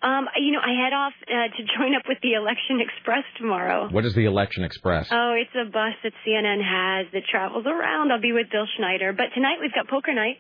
Um, 0.02 0.26
you 0.36 0.52
know, 0.52 0.60
I 0.60 0.74
head 0.74 0.94
off 0.94 1.14
uh, 1.30 1.54
to 1.56 1.62
join 1.78 1.94
up 1.94 2.04
with 2.10 2.18
the 2.24 2.34
Election 2.34 2.82
Express 2.82 3.24
tomorrow. 3.38 3.88
What 3.90 4.06
is 4.06 4.16
the 4.16 4.26
Election 4.26 4.64
Express? 4.64 5.08
Oh, 5.12 5.36
it's 5.38 5.54
a 5.54 5.70
bus 5.70 5.94
that 6.04 6.14
CNN 6.26 6.58
has 6.58 7.06
that 7.14 7.24
travels 7.30 7.66
around. 7.68 8.12
I'll 8.12 8.22
be 8.22 8.34
with 8.34 8.50
Bill 8.52 8.66
Schneider. 8.78 9.14
But 9.14 9.30
tonight 9.36 9.58
we've 9.62 9.74
got 9.74 9.88
poker 9.88 10.14
night. 10.14 10.38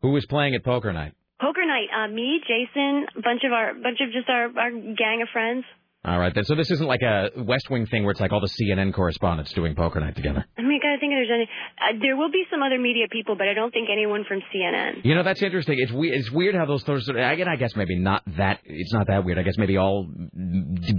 Who 0.00 0.16
is 0.16 0.24
playing 0.24 0.54
at 0.54 0.64
poker 0.64 0.92
night? 0.92 1.12
Poker 1.40 1.66
night. 1.66 1.88
Uh, 1.92 2.08
me, 2.08 2.40
Jason, 2.40 3.06
a 3.16 3.20
bunch 3.20 3.42
of 3.44 3.52
our, 3.52 3.74
bunch 3.74 4.00
of 4.00 4.12
just 4.12 4.28
our, 4.30 4.48
our 4.56 4.70
gang 4.70 5.20
of 5.20 5.28
friends. 5.32 5.64
All 6.06 6.18
right, 6.20 6.32
then. 6.34 6.44
So 6.44 6.54
this 6.54 6.70
isn't 6.70 6.86
like 6.86 7.02
a 7.02 7.30
West 7.42 7.68
Wing 7.68 7.86
thing 7.86 8.04
where 8.04 8.12
it's 8.12 8.20
like 8.20 8.32
all 8.32 8.40
the 8.40 8.46
CNN 8.62 8.94
correspondents 8.94 9.52
doing 9.52 9.74
poker 9.74 9.98
night 9.98 10.14
together. 10.14 10.44
I 10.56 10.62
mean, 10.62 10.80
trying 10.80 10.96
to 10.96 11.00
think 11.00 11.12
there's 11.12 11.28
any. 11.34 11.48
Uh, 11.78 11.98
there 12.00 12.16
will 12.16 12.30
be 12.30 12.44
some 12.50 12.62
other 12.62 12.78
media 12.78 13.06
people, 13.10 13.34
but 13.36 13.48
I 13.48 13.54
don't 13.54 13.72
think 13.72 13.88
anyone 13.92 14.24
from 14.26 14.40
CNN. 14.54 15.04
You 15.04 15.16
know 15.16 15.24
that's 15.24 15.42
interesting. 15.42 15.78
It's 15.80 15.90
weird. 15.92 16.14
It's 16.18 16.30
weird 16.30 16.54
how 16.54 16.64
those 16.64 16.84
those. 16.84 17.08
Again, 17.08 17.48
I 17.48 17.56
guess 17.56 17.74
maybe 17.74 17.98
not 17.98 18.22
that. 18.36 18.60
It's 18.64 18.92
not 18.92 19.08
that 19.08 19.24
weird. 19.24 19.38
I 19.38 19.42
guess 19.42 19.58
maybe 19.58 19.76
all 19.76 20.06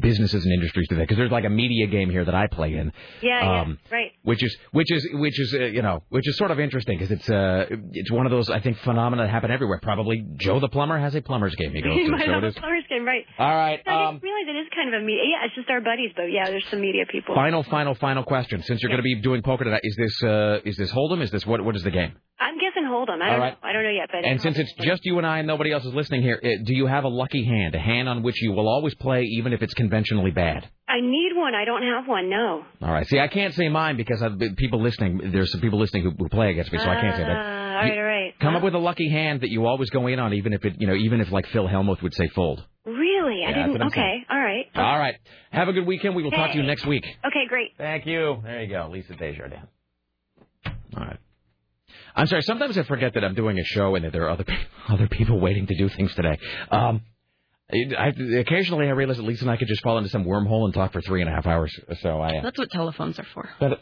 businesses 0.01 0.43
and 0.43 0.53
industries 0.53 0.87
do 0.89 0.95
that 0.95 1.01
because 1.03 1.17
there's 1.17 1.31
like 1.31 1.45
a 1.45 1.49
media 1.49 1.87
game 1.87 2.09
here 2.09 2.25
that 2.25 2.35
I 2.35 2.47
play 2.47 2.73
in. 2.73 2.91
Yeah, 3.21 3.61
um, 3.61 3.77
yeah, 3.89 3.95
right. 3.95 4.11
Which 4.23 4.43
is 4.43 4.55
which 4.71 4.91
is 4.91 5.07
which 5.13 5.39
is 5.39 5.53
uh, 5.53 5.65
you 5.65 5.81
know 5.81 6.03
which 6.09 6.27
is 6.27 6.37
sort 6.37 6.51
of 6.51 6.59
interesting 6.59 6.97
because 6.97 7.11
it's 7.11 7.29
uh 7.29 7.65
it's 7.93 8.11
one 8.11 8.25
of 8.25 8.31
those 8.31 8.49
I 8.49 8.59
think 8.59 8.77
phenomena 8.79 9.23
that 9.23 9.29
happen 9.29 9.51
everywhere. 9.51 9.79
Probably 9.81 10.25
Joe 10.37 10.59
the 10.59 10.69
plumber 10.69 10.97
has 10.99 11.15
a 11.15 11.21
plumber's 11.21 11.55
game 11.55 11.71
he 11.73 11.81
goes 11.81 11.95
to. 11.95 12.05
so 12.07 12.17
have 12.31 12.43
it 12.43 12.45
a 12.45 12.47
is- 12.47 12.55
plumber's 12.55 12.83
game, 12.89 13.05
right? 13.05 13.23
All 13.39 13.55
right. 13.55 13.79
So 13.85 13.91
I 13.91 14.05
Um, 14.07 14.15
didn't 14.15 14.23
realize 14.23 14.55
it 14.55 14.59
is 14.59 14.67
kind 14.75 14.93
of 14.93 14.96
a 14.96 14.96
media. 15.01 15.23
Yeah, 15.25 15.45
it's 15.45 15.55
just 15.55 15.69
our 15.69 15.81
buddies, 15.81 16.11
but 16.15 16.25
yeah, 16.25 16.45
there's 16.45 16.65
some 16.69 16.81
media 16.81 17.05
people. 17.09 17.35
final, 17.35 17.63
final, 17.63 17.95
final 17.95 18.23
question. 18.23 18.63
Since 18.63 18.81
you're 18.81 18.89
going 18.89 18.99
to 18.99 19.03
be 19.03 19.15
doing 19.21 19.41
poker 19.41 19.63
tonight, 19.63 19.81
is 19.83 19.95
this 19.95 20.23
uh 20.23 20.59
is 20.63 20.77
this 20.77 20.91
Hold'em? 20.91 21.21
Is 21.21 21.31
this 21.31 21.45
what 21.45 21.63
what 21.63 21.75
is 21.75 21.83
the 21.83 21.91
game? 21.91 22.13
I'm 22.39 22.59
guessing 22.59 22.83
Hold'em. 22.83 23.21
I 23.21 23.29
don't 23.29 23.39
right. 23.39 23.53
know. 23.53 23.69
I 23.69 23.73
don't 23.73 23.83
know 23.83 23.89
yet, 23.89 24.09
but 24.11 24.23
And 24.23 24.41
since 24.41 24.57
it's 24.57 24.73
just 24.81 25.05
you 25.05 25.17
and 25.17 25.25
I 25.25 25.39
and 25.39 25.47
nobody 25.47 25.71
else 25.71 25.83
is 25.85 25.93
listening 25.93 26.21
here, 26.21 26.39
uh, 26.43 26.63
do 26.63 26.73
you 26.73 26.85
have 26.85 27.03
a 27.03 27.07
lucky 27.07 27.43
hand, 27.43 27.73
a 27.73 27.79
hand 27.79 28.07
on 28.07 28.21
which 28.21 28.41
you 28.41 28.51
will 28.51 28.67
always 28.67 28.93
play 28.95 29.23
even 29.23 29.53
if 29.53 29.61
it's 29.61 29.73
conventionally 29.73 30.31
bad? 30.31 30.69
I 30.87 31.01
need 31.01 31.31
one. 31.35 31.55
I 31.55 31.65
don't 31.65 31.83
have 31.83 32.07
one. 32.07 32.29
No. 32.29 32.63
All 32.81 32.93
right. 32.93 33.07
See, 33.07 33.19
I 33.19 33.27
can't 33.27 33.53
say 33.53 33.69
mine 33.69 33.97
because 33.97 34.21
I've, 34.21 34.39
people 34.55 34.81
listening. 34.81 35.31
There's 35.33 35.51
some 35.51 35.61
people 35.61 35.79
listening 35.79 36.03
who, 36.03 36.11
who 36.11 36.29
play 36.29 36.51
against 36.51 36.71
me, 36.71 36.79
so 36.79 36.85
I 36.85 37.01
can't 37.01 37.15
say 37.17 37.23
that. 37.23 37.35
Ah, 37.35 37.67
all 37.77 37.83
right, 37.83 37.97
all 37.97 38.03
right. 38.03 38.39
Come 38.39 38.55
up 38.55 38.63
with 38.63 38.73
a 38.73 38.79
lucky 38.79 39.09
hand 39.09 39.41
that 39.41 39.49
you 39.49 39.65
always 39.65 39.89
go 39.89 40.07
in 40.07 40.19
on, 40.19 40.33
even 40.33 40.53
if 40.53 40.63
it, 40.63 40.75
you 40.79 40.87
know, 40.87 40.95
even 40.95 41.21
if 41.21 41.31
like 41.31 41.47
Phil 41.47 41.67
Hellmuth 41.67 42.01
would 42.01 42.13
say 42.13 42.27
fold. 42.29 42.63
Really? 42.85 43.41
Yeah, 43.41 43.49
I 43.49 43.53
didn't. 43.53 43.81
Okay. 43.87 43.95
saying. 43.95 44.25
All 44.29 44.39
right. 44.39 44.46
All 44.75 44.97
right. 44.97 45.15
Have 45.51 45.67
a 45.67 45.73
good 45.73 45.85
weekend. 45.85 46.15
We 46.15 46.23
will 46.23 46.31
talk 46.31 46.51
to 46.51 46.57
you 46.57 46.63
next 46.63 46.85
week. 46.85 47.05
Okay, 47.25 47.47
great. 47.47 47.71
Thank 47.77 48.05
you. 48.05 48.41
There 48.43 48.61
you 48.63 48.69
go, 48.69 48.89
Lisa 48.91 49.15
Desjardins. 49.15 49.67
All 50.95 51.03
right. 51.03 51.19
I'm 52.15 52.27
sorry. 52.27 52.41
Sometimes 52.41 52.77
I 52.77 52.83
forget 52.83 53.13
that 53.13 53.23
I'm 53.23 53.35
doing 53.35 53.59
a 53.59 53.63
show 53.63 53.95
and 53.95 54.03
that 54.03 54.11
there 54.11 54.23
are 54.23 54.29
other 54.29 54.43
pe- 54.43 54.57
other 54.89 55.07
people 55.07 55.39
waiting 55.39 55.67
to 55.67 55.77
do 55.77 55.87
things 55.89 56.13
today. 56.15 56.37
Um, 56.71 57.01
I, 57.71 58.07
occasionally 58.39 58.87
I 58.87 58.91
realize 58.91 59.17
that 59.17 59.23
Lisa 59.23 59.43
and 59.43 59.51
I 59.51 59.57
could 59.57 59.67
just 59.67 59.83
fall 59.83 59.97
into 59.97 60.09
some 60.09 60.23
wormhole 60.23 60.65
and 60.65 60.73
talk 60.73 60.93
for 60.93 61.01
three 61.01 61.21
and 61.21 61.29
a 61.29 61.33
half 61.33 61.45
hours. 61.45 61.77
So 62.01 62.21
I. 62.21 62.41
That's 62.41 62.57
what 62.57 62.71
telephones 62.71 63.19
are 63.19 63.27
for. 63.33 63.49
But, 63.59 63.81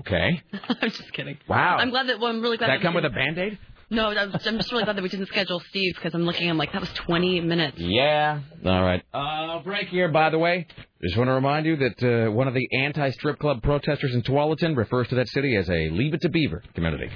okay. 0.00 0.42
I'm 0.52 0.90
just 0.90 1.12
kidding. 1.12 1.38
Wow. 1.48 1.76
I'm 1.78 1.90
glad 1.90 2.08
that. 2.08 2.18
Well, 2.18 2.30
I'm 2.30 2.40
really 2.40 2.56
glad 2.56 2.68
Does 2.68 2.74
that 2.74 2.80
we 2.80 2.84
come 2.84 2.94
with 2.94 3.04
a 3.04 3.10
band 3.10 3.38
aid? 3.38 3.58
No, 3.90 4.06
I'm 4.06 4.32
I'm 4.32 4.56
just 4.56 4.72
really 4.72 4.84
glad 4.84 4.96
that 4.96 5.02
we 5.02 5.08
didn't 5.08 5.26
schedule 5.26 5.60
Steve 5.70 5.94
because 5.94 6.14
I'm 6.14 6.24
looking. 6.24 6.48
I'm 6.48 6.58
like, 6.58 6.72
that 6.72 6.80
was 6.80 6.90
20 6.90 7.40
minutes. 7.42 7.78
Yeah. 7.78 8.40
All 8.64 8.82
right. 8.82 9.02
Uh, 9.12 9.62
break 9.62 9.88
here, 9.88 10.08
by 10.08 10.30
the 10.30 10.38
way. 10.38 10.66
Just 11.02 11.16
want 11.16 11.28
to 11.28 11.34
remind 11.34 11.66
you 11.66 11.76
that 11.76 12.02
uh, 12.02 12.32
one 12.32 12.48
of 12.48 12.54
the 12.54 12.66
anti-strip 12.78 13.38
club 13.38 13.62
protesters 13.62 14.14
in 14.14 14.22
Tualatin 14.22 14.76
refers 14.76 15.08
to 15.08 15.16
that 15.16 15.28
city 15.28 15.54
as 15.56 15.68
a 15.68 15.90
Leave 15.90 16.14
It 16.14 16.22
to 16.22 16.30
Beaver 16.30 16.62
community. 16.74 17.10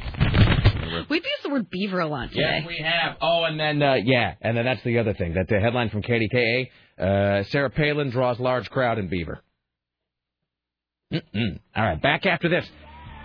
We've 1.08 1.24
used 1.24 1.44
the 1.44 1.50
word 1.50 1.70
beaver 1.70 2.00
a 2.00 2.06
lot 2.06 2.30
today. 2.30 2.60
Yes, 2.60 2.66
we 2.66 2.84
have. 2.84 3.16
Oh, 3.20 3.44
and 3.44 3.58
then 3.58 3.82
uh, 3.82 3.94
yeah, 3.94 4.34
and 4.40 4.56
then 4.56 4.64
that's 4.64 4.82
the 4.84 4.98
other 4.98 5.14
thing. 5.14 5.34
That 5.34 5.48
the 5.48 5.60
headline 5.60 5.90
from 5.90 6.02
KDKA: 6.02 6.68
uh, 6.98 7.44
Sarah 7.44 7.70
Palin 7.70 8.10
draws 8.10 8.38
large 8.40 8.68
crowd 8.70 8.98
in 8.98 9.08
Beaver. 9.08 9.42
Mm-mm. 11.12 11.60
All 11.74 11.84
right, 11.84 12.00
back 12.00 12.26
after 12.26 12.48
this. 12.48 12.66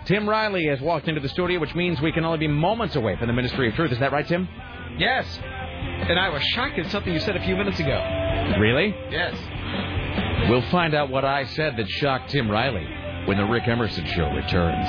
Tim 0.06 0.28
Riley 0.28 0.66
has 0.68 0.82
walked 0.82 1.08
into 1.08 1.22
the 1.22 1.30
studio, 1.30 1.60
which 1.60 1.74
means 1.76 2.02
we 2.02 2.12
can 2.12 2.26
only 2.26 2.40
be 2.40 2.48
moments 2.48 2.96
away 2.96 3.16
from 3.16 3.28
the 3.28 3.34
Ministry 3.34 3.70
of 3.70 3.76
Truth. 3.76 3.92
Is 3.94 4.00
that 4.00 4.12
right, 4.12 4.28
Tim? 4.28 4.48
Yes. 4.98 5.40
And 5.42 6.20
I 6.20 6.30
was 6.30 6.42
shocked 6.54 6.78
at 6.78 6.92
something 6.92 7.14
you 7.14 7.20
said 7.20 7.38
a 7.38 7.44
few 7.44 7.56
minutes 7.56 7.80
ago. 7.80 7.98
Really? 8.60 8.94
Yes. 9.10 9.38
We'll 10.50 10.70
find 10.70 10.94
out 10.94 11.10
what 11.10 11.24
I 11.24 11.46
said 11.46 11.78
that 11.78 11.90
shocked 11.90 12.32
Tim 12.32 12.52
Riley 12.52 12.86
when 13.26 13.38
the 13.38 13.46
Rick 13.46 13.68
Emerson 13.68 14.06
Show 14.08 14.30
returns. 14.30 14.88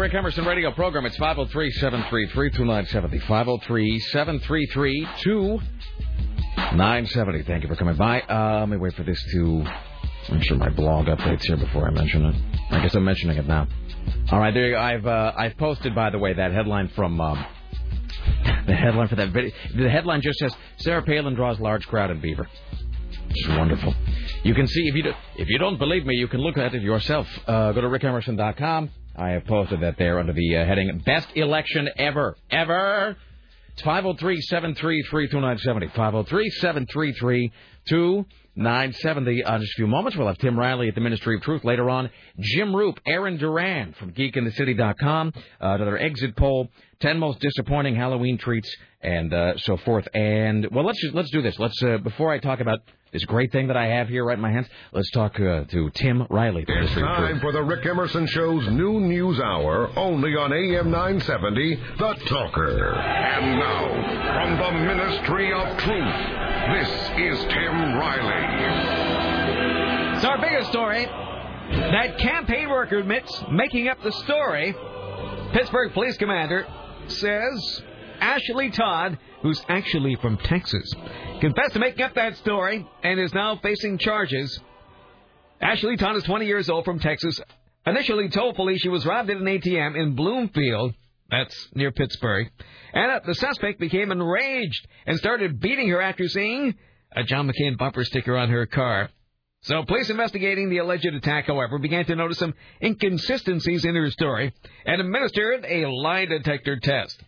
Rick 0.00 0.14
Emerson 0.14 0.46
radio 0.46 0.72
program. 0.72 1.04
It's 1.04 1.18
503 1.18 1.72
733 1.72 2.50
2970. 2.52 3.18
503 3.26 3.98
733 3.98 5.06
2970. 5.22 7.42
Thank 7.42 7.64
you 7.64 7.68
for 7.68 7.76
coming 7.76 7.96
by. 7.96 8.22
Uh, 8.22 8.60
let 8.60 8.70
me 8.70 8.78
wait 8.78 8.94
for 8.94 9.02
this 9.02 9.22
to. 9.32 9.62
I'm 10.30 10.40
sure 10.40 10.56
my 10.56 10.70
blog 10.70 11.04
updates 11.04 11.42
here 11.42 11.58
before 11.58 11.86
I 11.86 11.90
mention 11.90 12.24
it. 12.24 12.34
I 12.70 12.80
guess 12.80 12.94
I'm 12.94 13.04
mentioning 13.04 13.36
it 13.36 13.46
now. 13.46 13.68
All 14.32 14.40
right, 14.40 14.54
there 14.54 14.68
you 14.68 14.72
go. 14.72 14.80
I've 14.80 15.06
uh, 15.06 15.34
I've 15.36 15.58
posted, 15.58 15.94
by 15.94 16.08
the 16.08 16.18
way, 16.18 16.32
that 16.32 16.50
headline 16.50 16.88
from 16.96 17.20
um, 17.20 17.44
the 18.66 18.74
headline 18.74 19.08
for 19.08 19.16
that 19.16 19.34
video. 19.34 19.52
The 19.76 19.90
headline 19.90 20.22
just 20.22 20.38
says 20.38 20.56
Sarah 20.78 21.02
Palin 21.02 21.34
draws 21.34 21.60
large 21.60 21.86
crowd 21.86 22.10
in 22.10 22.22
Beaver. 22.22 22.48
Is 23.28 23.48
wonderful. 23.50 23.94
You 24.44 24.54
can 24.54 24.66
see 24.66 24.88
if 24.88 24.94
you 24.94 25.02
do, 25.02 25.12
if 25.36 25.50
you 25.50 25.58
don't 25.58 25.76
believe 25.76 26.06
me, 26.06 26.16
you 26.16 26.26
can 26.26 26.40
look 26.40 26.56
at 26.56 26.74
it 26.74 26.80
yourself. 26.80 27.28
Uh, 27.46 27.72
go 27.72 27.82
to 27.82 27.88
rickemerson.com. 27.88 28.92
I 29.16 29.30
have 29.30 29.44
posted 29.44 29.80
that 29.80 29.98
there 29.98 30.18
under 30.18 30.32
the 30.32 30.56
uh, 30.56 30.64
heading 30.64 31.02
"Best 31.04 31.28
Election 31.34 31.88
Ever, 31.96 32.36
Ever." 32.50 33.16
It's 33.72 33.82
503-733-2970. 33.82 35.92
503-733-2970. 38.56 39.42
Uh, 39.44 39.58
just 39.58 39.72
a 39.72 39.76
few 39.76 39.86
moments, 39.86 40.16
we'll 40.16 40.26
have 40.26 40.38
Tim 40.38 40.58
Riley 40.58 40.88
at 40.88 40.94
the 40.94 41.00
Ministry 41.00 41.36
of 41.36 41.42
Truth. 41.42 41.64
Later 41.64 41.88
on, 41.88 42.10
Jim 42.38 42.74
Roop, 42.74 42.98
Aaron 43.06 43.36
Duran 43.36 43.94
from 43.98 44.12
GeekInTheCity.com. 44.12 45.32
Uh, 45.36 45.40
another 45.60 45.98
exit 45.98 46.36
poll, 46.36 46.68
10 47.00 47.18
most 47.18 47.40
disappointing 47.40 47.94
Halloween 47.94 48.38
treats, 48.38 48.74
and 49.00 49.32
uh, 49.32 49.56
so 49.58 49.76
forth. 49.78 50.06
And, 50.14 50.68
well, 50.70 50.84
let's 50.84 51.00
just, 51.00 51.14
let's 51.14 51.30
do 51.30 51.40
this. 51.40 51.58
Let's, 51.58 51.80
uh, 51.82 51.98
before 51.98 52.32
I 52.32 52.38
talk 52.38 52.60
about 52.60 52.80
this 53.12 53.24
great 53.24 53.50
thing 53.50 53.66
that 53.68 53.76
I 53.76 53.86
have 53.86 54.08
here 54.08 54.24
right 54.24 54.36
in 54.36 54.40
my 54.40 54.52
hands, 54.52 54.68
let's 54.92 55.10
talk 55.10 55.38
uh, 55.40 55.64
to 55.64 55.90
Tim 55.90 56.26
Riley 56.30 56.62
It's 56.62 56.68
Ministry 56.70 57.02
of 57.02 57.08
time 57.08 57.40
for 57.40 57.52
the 57.52 57.62
Rick 57.62 57.84
Emerson 57.86 58.26
Show's 58.26 58.68
new 58.68 59.00
news 59.00 59.40
hour, 59.40 59.90
only 59.96 60.36
on 60.36 60.52
AM 60.52 60.90
970, 60.90 61.76
The 61.98 62.14
Talker. 62.26 62.94
And 62.94 63.58
now, 63.58 63.88
from 64.34 64.58
the 64.58 64.94
Ministry 64.94 65.52
of 65.52 65.76
Truth, 65.78 66.14
this 66.72 66.88
is 67.18 67.44
Tim 67.52 67.94
Riley. 67.96 68.46
It's 70.16 70.24
our 70.24 70.38
biggest 70.40 70.70
story, 70.70 71.04
that 71.04 72.18
campaign 72.18 72.68
worker 72.68 72.98
admits 72.98 73.42
making 73.50 73.88
up 73.88 74.02
the 74.02 74.12
story. 74.12 74.74
Pittsburgh 75.52 75.92
police 75.92 76.16
commander 76.16 76.66
says 77.08 77.82
Ashley 78.20 78.70
Todd, 78.70 79.18
who's 79.42 79.62
actually 79.68 80.16
from 80.16 80.36
Texas, 80.38 80.92
confessed 81.40 81.74
to 81.74 81.78
making 81.78 82.04
up 82.04 82.14
that 82.14 82.36
story 82.36 82.86
and 83.02 83.18
is 83.20 83.32
now 83.32 83.56
facing 83.56 83.98
charges. 83.98 84.60
Ashley 85.60 85.96
Todd 85.96 86.16
is 86.16 86.22
20 86.24 86.46
years 86.46 86.68
old 86.70 86.84
from 86.84 86.98
Texas. 86.98 87.40
Initially 87.86 88.28
told 88.28 88.56
police 88.56 88.80
she 88.80 88.88
was 88.88 89.06
robbed 89.06 89.30
at 89.30 89.38
an 89.38 89.44
ATM 89.44 89.96
in 89.96 90.14
Bloomfield, 90.14 90.94
that's 91.30 91.68
near 91.74 91.92
Pittsburgh, 91.92 92.50
and 92.92 93.20
the 93.24 93.34
suspect 93.34 93.80
became 93.80 94.10
enraged 94.10 94.86
and 95.06 95.16
started 95.18 95.60
beating 95.60 95.88
her 95.88 96.00
after 96.00 96.28
seeing 96.28 96.74
a 97.12 97.22
John 97.22 97.50
McCain 97.50 97.78
bumper 97.78 98.04
sticker 98.04 98.36
on 98.36 98.50
her 98.50 98.66
car. 98.66 99.10
So 99.62 99.82
police 99.84 100.08
investigating 100.08 100.70
the 100.70 100.78
alleged 100.78 101.06
attack, 101.06 101.46
however, 101.46 101.78
began 101.78 102.06
to 102.06 102.16
notice 102.16 102.38
some 102.38 102.54
inconsistencies 102.82 103.84
in 103.84 103.94
her 103.94 104.10
story 104.10 104.54
and 104.86 105.00
administered 105.00 105.66
a 105.68 105.86
lie 105.86 106.24
detector 106.24 106.78
test. 106.78 107.22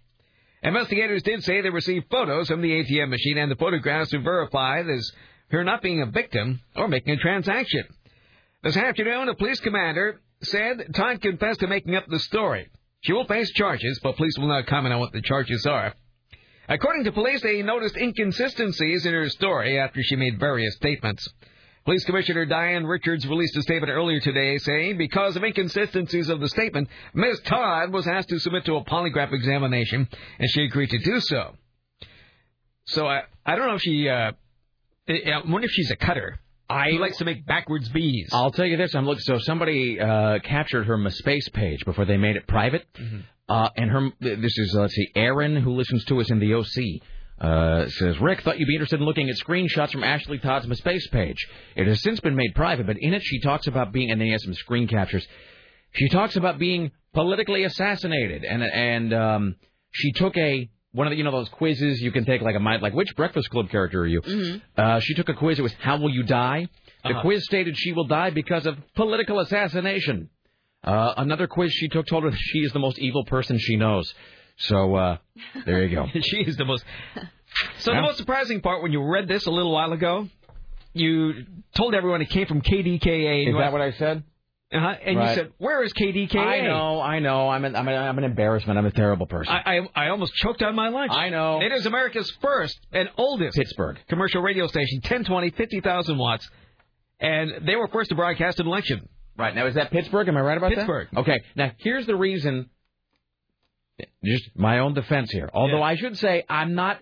Investigators 0.63 1.23
did 1.23 1.43
say 1.43 1.61
they 1.61 1.71
received 1.71 2.07
photos 2.11 2.49
from 2.49 2.63
the 2.63 2.71
ATM 2.71 3.09
machine 3.09 3.39
and 3.39 3.51
the 3.51 3.57
photographs 3.57 4.11
to 4.11 4.21
verify 4.21 4.81
as 4.81 5.11
her 5.51 5.65
not 5.65 5.83
being 5.83 6.01
a 6.01 6.07
victim 6.07 6.61
or 6.77 6.89
making 6.89 7.15
a 7.15 7.17
transaction. 7.17 7.85
This 8.63 8.77
afternoon, 8.77 9.29
a 9.29 9.35
police 9.35 9.61
commander 9.61 10.21
said 10.43 10.95
Todd 10.95 11.21
confessed 11.21 11.61
to 11.61 11.67
making 11.67 11.97
up 11.97 12.07
the 12.07 12.21
story. 12.21 12.69
She 13.03 13.13
will 13.13 13.27
face 13.27 13.51
charges, 13.51 13.99
but 14.03 14.17
police 14.17 14.39
will 14.39 14.49
not 14.49 14.67
comment 14.67 14.95
on 14.95 15.01
what 15.01 15.13
the 15.13 15.23
charges 15.23 15.67
are. 15.67 15.95
According 16.69 17.05
to 17.05 17.13
police, 17.13 17.43
they 17.43 17.61
noticed 17.63 17.97
inconsistencies 17.97 19.05
in 19.05 19.13
her 19.13 19.29
story 19.31 19.79
after 19.79 20.01
she 20.03 20.15
made 20.15 20.39
various 20.39 20.77
statements. 20.77 21.29
Police 21.85 22.05
Commissioner 22.05 22.45
Diane 22.47 22.87
Richards 22.87 23.27
released 23.27 23.57
a 23.57 23.63
statement 23.63 23.91
earlier 23.91 24.21
today 24.21 24.57
saying 24.59 24.99
because 24.99 25.35
of 25.37 25.43
inconsistencies 25.43 26.29
of 26.29 26.41
the 26.41 26.49
statement, 26.49 26.89
Ms. 27.15 27.41
Todd 27.45 27.93
was 27.93 28.07
asked 28.07 28.29
to 28.29 28.39
submit 28.39 28.65
to 28.67 28.77
a 28.77 28.85
polygraph 28.85 29.33
examination, 29.33 30.09
and 30.39 30.51
she 30.51 30.63
agreed 30.65 30.91
to 30.91 30.99
do 30.99 31.19
so. 31.21 31.55
So 32.87 33.07
I, 33.07 33.23
I 33.45 33.57
don't 33.57 33.67
know 33.69 33.75
if 33.75 33.83
she, 33.83 34.09
uh, 34.09 34.33
I 35.09 35.41
wonder 35.47 35.67
if 35.67 35.71
she's 35.73 35.91
a 35.91 35.97
cutter. 35.97 36.39
I 36.71 36.91
likes 36.93 37.19
to 37.19 37.25
make 37.25 37.45
backwards 37.47 37.89
B's. 37.91 38.31
I'll 38.33 38.51
tell 38.53 38.65
you 38.67 38.77
this. 38.77 38.95
I'm 38.95 39.05
looking. 39.05 39.21
So 39.23 39.39
somebody 39.39 40.01
uh, 40.01 40.39
captured 40.43 40.85
her 40.85 40.97
MySpace 40.97 41.53
page 41.53 41.85
before 41.85 42.05
they 42.07 42.17
made 42.17 42.37
it 42.37 42.47
private, 42.47 42.87
Mm-hmm. 42.95 43.19
uh, 43.49 43.69
and 43.77 43.91
her. 43.91 44.09
This 44.21 44.57
is 44.57 44.75
let's 44.75 44.95
see, 44.95 45.09
Aaron, 45.15 45.57
who 45.57 45.73
listens 45.75 46.05
to 46.07 46.21
us 46.21 46.31
in 46.31 46.39
the 46.39 46.55
OC. 46.55 47.03
Uh, 47.41 47.89
says 47.89 48.21
Rick 48.21 48.43
thought 48.43 48.59
you'd 48.61 48.69
be 48.69 48.75
interested 48.77 49.01
in 49.01 49.07
looking 49.07 49.29
at 49.29 49.37
screenshots 49.37 49.91
from 49.91 50.05
Ashley 50.05 50.39
Todd's 50.39 50.67
MySpace 50.67 51.11
page. 51.11 51.39
It 51.75 51.89
has 51.89 52.01
since 52.03 52.21
been 52.21 52.37
made 52.37 52.55
private, 52.55 52.87
but 52.87 52.97
in 53.01 53.15
it 53.15 53.23
she 53.25 53.41
talks 53.41 53.67
about 53.67 53.93
being, 53.93 54.11
and 54.13 54.21
then 54.21 54.27
he 54.27 54.33
has 54.33 54.45
some 54.45 54.55
screen 54.55 54.87
captures. 54.87 55.27
She 55.95 56.09
talks 56.09 56.37
about 56.37 56.59
being 56.59 56.93
politically 57.15 57.65
assassinated, 57.65 58.45
and 58.45 58.63
and 58.63 59.13
um, 59.13 59.57
she 59.93 60.13
took 60.13 60.37
a 60.37 60.71
one 60.93 61.07
of 61.07 61.11
the 61.11 61.17
you 61.17 61.25
know 61.25 61.33
those 61.33 61.49
quizzes 61.49 62.01
you 62.01 62.13
can 62.13 62.25
take 62.25 62.43
like 62.43 62.55
a 62.55 62.61
mind 62.61 62.81
like 62.83 62.93
which 62.95 63.15
Breakfast 63.17 63.51
Club 63.51 63.71
character 63.71 64.03
are 64.03 64.07
you? 64.07 64.21
Mm-hmm. 64.23 64.59
Uh, 64.81 65.01
she 65.01 65.15
took 65.15 65.29
a 65.29 65.35
quiz. 65.35 65.59
It 65.59 65.63
was 65.63 65.75
how 65.81 65.97
will 65.99 66.11
you 66.11 66.23
die? 66.23 66.69
The 67.03 67.11
Uh-huh. 67.11 67.23
quiz 67.23 67.45
stated 67.45 67.77
she 67.77 67.93
will 67.93 68.07
die 68.07 68.31
because 68.31 68.67
of 68.67 68.77
political 68.95 69.41
assassination. 69.41 70.31
Uh, 70.85 71.15
another 71.17 71.47
quiz 71.49 71.73
she 71.73 71.89
took 71.89 72.07
told 72.07 72.23
her 72.25 72.31
that 72.31 72.39
she 72.39 72.61
is 72.61 72.73
the 72.73 72.79
most 72.79 72.99
evil 73.01 73.25
person 73.25 73.59
she 73.59 73.75
knows. 73.77 74.15
So 74.57 74.95
uh, 74.95 75.17
there 75.67 75.85
you 75.85 75.95
go. 75.95 76.07
she 76.23 76.39
is 76.41 76.57
the 76.57 76.65
most. 76.65 76.85
So 77.81 77.93
Yeah. 77.93 77.99
the 77.99 78.07
most 78.07 78.17
surprising 78.17 78.63
part 78.63 78.83
when 78.83 78.93
you 78.93 79.03
read 79.05 79.29
this 79.29 79.45
a 79.45 79.51
little 79.51 79.73
while 79.73 79.93
ago, 79.93 80.27
you 80.95 81.45
told 81.77 81.95
everyone 81.95 82.23
it 82.23 82.31
came 82.31 82.47
from 82.47 82.63
KDKA. 82.63 83.49
Is 83.49 83.55
that 83.59 83.73
what 83.73 83.83
I 83.83 83.93
said? 83.93 84.23
Uh-huh. 84.73 84.95
And 85.05 85.19
Right. 85.19 85.29
you 85.29 85.35
said, 85.35 85.53
"Where 85.59 85.83
is 85.83 85.93
KDKA?" 85.93 86.37
I 86.39 86.61
know, 86.63 86.99
I 86.99 87.19
know. 87.19 87.51
I'm 87.51 87.67
an, 87.67 87.77
I'm, 87.77 87.87
an, 87.89 87.95
I'm 87.95 88.17
an 88.17 88.25
embarrassment. 88.25 88.79
I'm 88.79 88.87
a 88.87 88.91
terrible 88.91 89.27
person. 89.27 89.53
I, 89.53 89.81
I 89.95 90.07
I 90.07 90.09
almost 90.09 90.33
choked 90.37 90.63
on 90.63 90.75
my 90.75 90.89
lunch. 90.89 91.13
I 91.13 91.29
know. 91.29 91.61
It 91.61 91.73
is 91.73 91.85
America's 91.85 92.31
first 92.41 92.79
and 92.91 93.11
oldest 93.19 93.55
Pittsburgh 93.55 93.99
commercial 94.09 94.41
radio 94.41 94.67
station, 94.69 95.01
1020, 95.03 95.51
50,000 95.51 96.17
watts, 96.17 96.49
and 97.21 97.67
they 97.67 97.77
were 97.77 97.89
first 97.89 98.09
to 98.11 98.15
broadcast 98.15 98.61
an 98.61 98.67
election. 98.67 99.07
Right 99.37 99.55
now, 99.55 99.67
is 99.67 99.75
that 99.75 99.91
Pittsburgh? 99.91 100.27
Am 100.29 100.39
I 100.39 100.41
right 100.41 100.57
about 100.57 100.73
Pittsburgh. 100.73 101.09
that? 101.13 101.21
Okay. 101.21 101.43
Now 101.55 101.73
here's 101.77 102.07
the 102.07 102.17
reason. 102.17 102.71
Just 104.25 104.51
my 104.55 104.79
own 104.79 104.95
defense 104.95 105.31
here. 105.31 105.51
Although 105.53 105.83
I 105.83 105.97
should 105.97 106.19
say 106.19 106.45
I'm 106.49 106.75
not. 106.75 106.99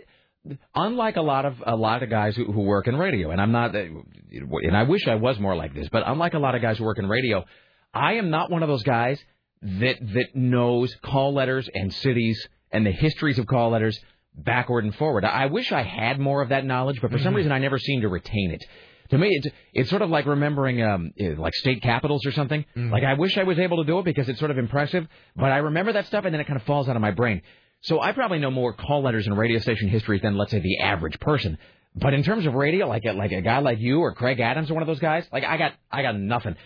Unlike 0.75 1.17
a 1.17 1.23
lot 1.23 1.45
of 1.45 1.63
a 1.67 1.77
lot 1.77 2.03
of 2.03 2.09
guys 2.09 2.35
who, 2.35 2.51
who 2.51 2.63
work 2.63 2.89
in 2.89 2.97
radio, 2.97 3.31
and 3.31 3.39
I'm 3.39 3.53
not, 3.53 3.75
and 3.77 4.75
I 4.75 4.85
wish 4.85 5.07
I 5.07 5.17
was 5.17 5.39
more 5.39 5.55
like 5.55 5.75
this, 5.75 5.87
but 5.91 6.03
unlike 6.07 6.33
a 6.33 6.39
lot 6.39 6.55
of 6.55 6.63
guys 6.63 6.79
who 6.79 6.85
work 6.85 6.99
in 6.99 7.07
radio, 7.07 7.45
I 7.93 8.15
am 8.15 8.31
not 8.31 8.51
one 8.51 8.63
of 8.63 8.69
those 8.71 8.83
guys 8.83 9.23
that 9.61 9.97
that 10.01 10.35
knows 10.35 10.97
call 11.03 11.35
letters 11.35 11.69
and 11.75 11.93
cities 11.93 12.49
and 12.73 12.87
the 12.87 12.91
histories 12.91 13.39
of 13.39 13.47
call 13.47 13.71
letters 13.71 14.01
backward 14.35 14.85
and 14.85 14.95
forward. 14.95 15.25
I 15.25 15.47
wish 15.47 15.73
I 15.73 15.83
had 15.83 16.19
more 16.19 16.41
of 16.41 16.51
that 16.51 16.65
knowledge, 16.65 17.01
but 17.01 17.11
for 17.11 17.19
some 17.19 17.29
mm-hmm. 17.29 17.37
reason 17.37 17.53
I 17.53 17.59
never 17.59 17.79
seem 17.79 18.01
to 18.03 18.09
retain 18.09 18.53
it. 18.53 18.65
To 19.11 19.19
me, 19.19 19.29
it's 19.31 19.49
it's 19.73 19.91
sort 19.91 20.03
of 20.03 20.11
like 20.11 20.27
remembering 20.27 20.83
um 20.83 21.13
eh, 21.19 21.35
like 21.37 21.55
state 21.55 21.83
capitals 21.83 22.25
or 22.27 22.33
something. 22.33 22.65
Like 22.77 23.05
I 23.05 23.15
wish 23.15 23.37
I 23.39 23.45
was 23.45 23.59
able 23.59 23.79
to 23.79 23.85
do 23.85 23.99
it 23.99 24.05
because 24.05 24.29
it's 24.29 24.39
sort 24.39 24.51
of 24.51 24.59
impressive, 24.59 25.07
but 25.37 25.53
I 25.53 25.59
remember 25.59 25.93
that 25.93 26.07
stuff 26.07 26.25
and 26.25 26.33
then 26.33 26.41
it 26.41 26.47
kind 26.47 26.59
of 26.59 26.67
falls 26.67 26.89
out 26.89 26.97
of 26.97 27.03
my 27.03 27.11
brain. 27.11 27.43
So 27.83 28.01
I 28.01 28.13
probably 28.13 28.39
know 28.39 28.51
more 28.51 28.73
call 28.73 29.03
letters 29.03 29.27
and 29.27 29.37
radio 29.37 29.59
station 29.59 29.89
histories 29.89 30.23
than 30.23 30.37
let's 30.37 30.51
say 30.51 30.61
the 30.61 30.81
average 30.81 31.19
person. 31.21 31.59
But 31.95 32.15
in 32.15 32.23
terms 32.23 32.47
of 32.47 32.55
radio, 32.55 32.87
like 32.87 33.05
a, 33.05 33.13
like 33.13 33.33
a 33.33 33.41
guy 33.41 33.59
like 33.59 33.81
you 33.81 34.01
or 34.01 34.15
Craig 34.15 34.39
Adams 34.39 34.71
or 34.71 34.75
one 34.75 34.83
of 34.83 34.87
those 34.87 35.01
guys, 35.01 35.27
like 35.33 35.45
I 35.45 35.57
got 35.57 35.73
I 35.91 36.03
got 36.03 36.17
nothing. 36.17 36.57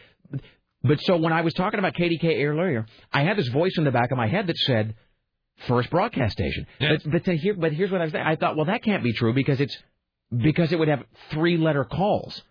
But 0.83 1.01
so 1.01 1.17
when 1.17 1.33
I 1.33 1.41
was 1.41 1.55
talking 1.55 1.79
about 1.79 1.95
KDK 1.95 2.45
earlier, 2.45 2.85
I 3.11 3.23
had 3.23 3.39
this 3.39 3.49
voice 3.49 3.73
in 3.79 3.85
the 3.85 3.91
back 3.91 4.11
of 4.11 4.19
my 4.19 4.27
head 4.27 4.47
that 4.49 4.57
said 4.59 4.95
first 5.67 5.89
broadcast 5.89 6.33
station. 6.33 6.67
But 6.79 7.11
but, 7.11 7.25
to 7.25 7.37
hear, 7.37 7.55
but 7.55 7.73
here's 7.73 7.91
what 7.91 8.03
I 8.03 8.05
was 8.05 8.13
saying. 8.13 8.27
I 8.27 8.37
thought, 8.37 8.57
well, 8.57 8.67
that 8.67 8.83
can't 8.83 9.03
be 9.03 9.15
true 9.15 9.33
because 9.33 9.61
it's 9.61 9.77
because 10.31 10.73
it 10.73 10.79
would 10.79 10.89
have 10.89 11.03
three 11.31 11.57
letter 11.57 11.85
calls. 11.85 12.43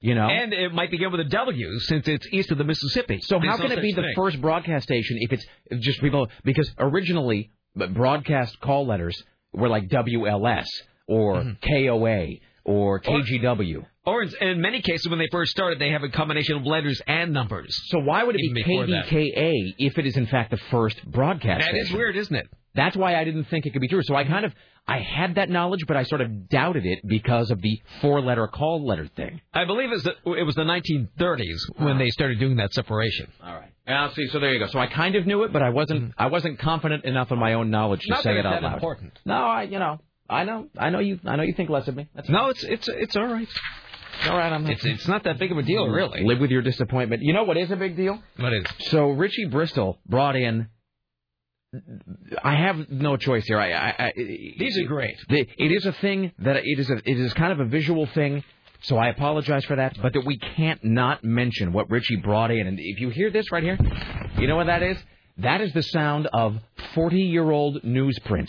You 0.00 0.14
know. 0.14 0.28
And 0.28 0.52
it 0.52 0.72
might 0.72 0.90
begin 0.92 1.10
with 1.10 1.20
a 1.20 1.24
W 1.24 1.78
since 1.80 2.06
it's 2.06 2.26
east 2.32 2.52
of 2.52 2.58
the 2.58 2.64
Mississippi. 2.64 3.18
So 3.22 3.38
There's 3.40 3.50
how 3.50 3.56
no 3.56 3.62
can 3.64 3.72
it 3.72 3.74
such 3.76 3.82
be 3.82 3.92
the 3.92 4.02
thing. 4.02 4.12
first 4.14 4.40
broadcast 4.40 4.84
station 4.84 5.16
if 5.20 5.32
it's 5.32 5.46
just 5.84 6.00
people? 6.00 6.28
Because 6.44 6.70
originally, 6.78 7.50
broadcast 7.74 8.60
call 8.60 8.86
letters 8.86 9.20
were 9.52 9.68
like 9.68 9.88
WLS 9.88 10.66
or 11.08 11.36
Mm-hmm. 11.42 11.86
KOA 11.88 12.26
or 12.64 13.00
KGW. 13.00 13.84
Or 14.04 14.22
in, 14.22 14.32
in 14.40 14.60
many 14.60 14.80
cases, 14.82 15.08
when 15.08 15.18
they 15.18 15.28
first 15.32 15.50
started, 15.50 15.78
they 15.80 15.90
have 15.90 16.02
a 16.02 16.08
combination 16.10 16.56
of 16.58 16.64
letters 16.66 17.00
and 17.06 17.32
numbers. 17.32 17.74
So 17.88 17.98
why 17.98 18.22
would 18.24 18.36
it 18.38 18.54
be. 18.54 18.62
KDKA 18.62 19.52
if 19.78 19.98
it 19.98 20.06
is 20.06 20.16
in 20.16 20.26
fact 20.26 20.50
the 20.50 20.58
first 20.70 21.04
broadcast? 21.10 21.60
That 21.66 21.74
is 21.74 21.86
station? 21.86 21.96
weird, 21.98 22.16
isn't 22.16 22.34
it? 22.36 22.48
That's 22.74 22.96
why 22.96 23.16
I 23.16 23.24
didn't 23.24 23.44
think 23.44 23.66
it 23.66 23.72
could 23.72 23.80
be 23.82 23.88
true. 23.88 24.02
So 24.04 24.14
I 24.14 24.24
kind 24.24 24.44
of 24.44 24.54
I 24.88 25.00
had 25.00 25.34
that 25.34 25.50
knowledge, 25.50 25.84
but 25.86 25.98
I 25.98 26.04
sort 26.04 26.22
of 26.22 26.48
doubted 26.48 26.86
it 26.86 27.00
because 27.06 27.50
of 27.50 27.60
the 27.60 27.80
four-letter 28.00 28.48
call 28.48 28.86
letter 28.86 29.06
thing. 29.14 29.42
I 29.52 29.66
believe 29.66 29.90
it 29.90 29.94
was 29.94 30.02
the, 30.02 30.32
it 30.32 30.44
was 30.44 30.54
the 30.54 30.62
1930s 30.62 31.58
when 31.76 31.96
ah. 31.96 31.98
they 31.98 32.08
started 32.08 32.40
doing 32.40 32.56
that 32.56 32.72
separation. 32.72 33.30
All 33.44 33.54
right. 33.54 33.70
Yeah, 33.86 34.10
see, 34.14 34.26
so 34.28 34.40
there 34.40 34.52
you 34.52 34.58
go. 34.58 34.66
So 34.66 34.78
I 34.78 34.86
kind 34.86 35.14
of 35.14 35.26
knew 35.26 35.44
it, 35.44 35.52
but 35.52 35.62
I 35.62 35.70
wasn't 35.70 36.02
mm-hmm. 36.02 36.22
I 36.22 36.26
wasn't 36.26 36.58
confident 36.58 37.04
enough 37.04 37.30
in 37.30 37.38
my 37.38 37.54
own 37.54 37.70
knowledge 37.70 38.02
to 38.02 38.10
Not 38.10 38.22
say 38.22 38.34
that 38.34 38.40
it 38.40 38.46
out 38.46 38.60
that 38.60 38.62
loud. 38.62 38.74
important. 38.74 39.18
No, 39.24 39.34
I 39.34 39.62
you 39.62 39.78
know 39.78 40.00
I 40.28 40.44
know 40.44 40.68
I 40.76 40.90
know 40.90 40.98
you 40.98 41.20
I 41.24 41.36
know 41.36 41.42
you 41.42 41.54
think 41.54 41.70
less 41.70 41.88
of 41.88 41.96
me. 41.96 42.08
That's 42.14 42.28
No, 42.28 42.48
it's 42.48 42.62
it's 42.64 42.88
it's 42.88 43.16
all 43.16 43.26
right. 43.26 43.48
all 44.26 44.36
right. 44.36 44.52
I'm 44.52 44.66
It's 44.66 44.84
it's 44.84 45.08
not 45.08 45.24
that 45.24 45.38
big 45.38 45.52
of 45.52 45.58
a 45.58 45.62
deal, 45.62 45.84
mm-hmm. 45.84 45.94
really. 45.94 46.24
Live 46.24 46.38
with 46.38 46.50
your 46.50 46.60
disappointment. 46.60 47.22
You 47.22 47.32
know 47.32 47.44
what 47.44 47.56
is 47.56 47.70
a 47.70 47.76
big 47.76 47.96
deal? 47.96 48.22
What 48.36 48.52
is? 48.52 48.64
So 48.90 49.08
Richie 49.08 49.46
Bristol 49.46 49.98
brought 50.06 50.36
in. 50.36 50.68
I 52.42 52.54
have 52.54 52.90
no 52.90 53.16
choice 53.16 53.44
here. 53.46 53.58
I, 53.58 53.72
I, 53.72 53.94
I 54.06 54.12
These 54.16 54.78
are 54.78 54.86
great. 54.86 55.16
it 55.28 55.72
is 55.72 55.84
a 55.86 55.92
thing 55.92 56.32
that 56.38 56.56
it 56.56 56.78
is 56.78 56.88
a 56.90 56.96
it 57.04 57.18
is 57.18 57.34
kind 57.34 57.52
of 57.52 57.60
a 57.60 57.66
visual 57.66 58.06
thing. 58.06 58.42
So 58.80 58.96
I 58.96 59.08
apologize 59.08 59.64
for 59.64 59.76
that, 59.76 60.00
but 60.00 60.12
that 60.12 60.24
we 60.24 60.38
can't 60.38 60.82
not 60.84 61.24
mention 61.24 61.72
what 61.72 61.90
Richie 61.90 62.16
brought 62.16 62.50
in. 62.52 62.66
And 62.66 62.78
if 62.80 63.00
you 63.00 63.08
hear 63.10 63.28
this 63.30 63.50
right 63.50 63.62
here, 63.62 63.76
you 64.38 64.46
know 64.46 64.54
what 64.56 64.68
that 64.68 64.82
is? 64.84 64.96
That 65.38 65.60
is 65.60 65.72
the 65.72 65.82
sound 65.82 66.28
of 66.32 66.56
40-year-old 66.94 67.82
newsprint. 67.82 68.48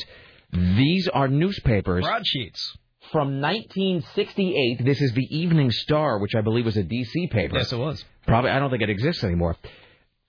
These 0.54 1.08
are 1.08 1.28
newspapers 1.28 2.06
Broadsheets. 2.06 2.74
from 3.12 3.42
1968. 3.42 4.86
This 4.86 5.02
is 5.02 5.14
the 5.14 5.28
Evening 5.36 5.72
Star, 5.72 6.20
which 6.20 6.36
I 6.36 6.42
believe 6.42 6.66
was 6.66 6.78
a 6.78 6.84
DC 6.84 7.32
paper. 7.32 7.58
Yes, 7.58 7.72
it 7.74 7.78
was. 7.80 8.04
Probably, 8.28 8.52
I 8.52 8.60
don't 8.60 8.70
think 8.70 8.84
it 8.84 8.90
exists 8.92 9.24
anymore. 9.24 9.56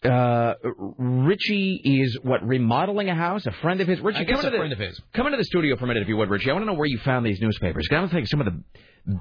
Uh, 0.05 0.55
Richie 0.98 1.80
is 1.84 2.18
what 2.22 2.42
remodeling 2.46 3.11
a 3.11 3.14
house. 3.14 3.44
A 3.46 3.53
friend 3.61 3.80
of 3.82 3.88
his. 3.88 4.01
Richie, 4.01 4.18
I 4.20 4.24
guess 4.24 4.36
come 4.40 4.44
a 4.44 4.48
into 4.48 4.51
the- 4.51 4.57
friend 4.59 4.72
of 4.72 4.78
his. 4.78 5.01
Come 5.12 5.26
into 5.26 5.36
the 5.36 5.44
studio 5.44 5.76
for 5.76 5.84
a 5.84 5.88
minute, 5.88 6.03
if 6.03 6.09
you 6.09 6.16
would, 6.16 6.30
Richie. 6.30 6.48
I 6.51 6.55
want 6.55 6.62
to 6.62 6.66
know 6.66 6.78
where 6.78 6.86
you 6.86 6.98
found 6.98 7.26
these 7.26 7.40
newspapers. 7.40 7.86
'Cause 7.86 7.96
I 7.96 8.01
don't 8.01 8.09
think 8.11 8.26
some 8.26 8.40
of 8.40 8.46
the 8.46 8.62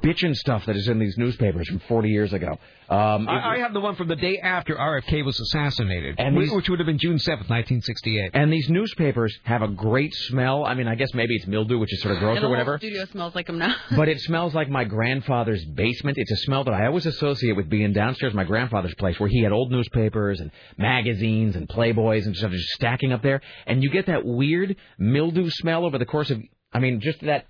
bitchin' 0.04 0.36
stuff 0.36 0.66
that 0.66 0.76
is 0.76 0.90
in 0.90 1.00
these 1.00 1.18
newspapers 1.18 1.68
from 1.70 1.80
40 1.80 2.10
years 2.10 2.34
ago. 2.34 2.60
Um, 2.90 3.30
I, 3.30 3.56
I 3.56 3.58
have 3.60 3.72
the 3.74 3.80
one 3.80 3.96
from 3.96 4.10
the 4.10 4.16
day 4.16 4.38
after 4.38 4.76
RFK 4.78 5.24
was 5.24 5.40
assassinated, 5.40 6.16
And 6.18 6.36
these- 6.38 6.52
which 6.52 6.70
would 6.70 6.80
have 6.80 6.86
been 6.86 6.98
June 6.98 7.18
7th, 7.18 7.50
1968. 7.50 8.32
and 8.34 8.52
these 8.52 8.70
newspapers 8.70 9.38
have 9.44 9.62
a 9.62 9.70
great 9.70 10.14
smell. 10.14 10.66
I 10.66 10.74
mean, 10.74 10.88
I 10.88 10.96
guess 10.96 11.14
maybe 11.14 11.34
it's 11.36 11.48
mildew, 11.48 11.78
which 11.80 11.94
is 11.94 12.02
sort 12.02 12.16
of 12.16 12.20
gross 12.20 12.38
and 12.38 12.46
or 12.46 12.50
whatever. 12.50 12.78
studio 12.78 13.06
smells 13.06 13.36
like 13.36 13.48
them 13.48 13.58
now. 13.58 13.74
but 13.96 14.10
it 14.10 14.20
smells 14.20 14.54
like 14.54 14.70
my 14.70 14.84
grandfather's 14.84 15.64
basement. 15.66 16.18
It's 16.20 16.32
a 16.32 16.38
smell 16.38 16.66
that 16.66 16.74
I 16.74 16.86
always 16.88 17.06
associate 17.06 17.56
with 17.56 17.70
being 17.70 17.94
downstairs 17.94 18.34
my 18.34 18.44
grandfather's 18.44 18.96
place, 18.96 19.18
where 19.20 19.30
he 19.30 19.42
had 19.44 19.54
old 19.54 19.72
newspapers 19.72 20.42
and 20.42 20.52
magazines 20.78 21.56
and 21.56 21.68
Playboys 21.68 22.26
and 22.26 22.36
stuff 22.36 22.52
just 22.52 22.70
stacking 22.70 23.12
up 23.12 23.22
there, 23.22 23.42
and 23.66 23.84
you 23.84 23.90
get 23.90 24.08
that 24.08 24.26
weird 24.26 24.76
mildew 24.98 25.50
smell 25.50 25.86
over 25.86 25.98
the 25.98 26.06
course 26.06 26.30
of. 26.30 26.42
I 26.74 26.80
mean, 26.80 27.02
just 27.02 27.22
that. 27.22 27.46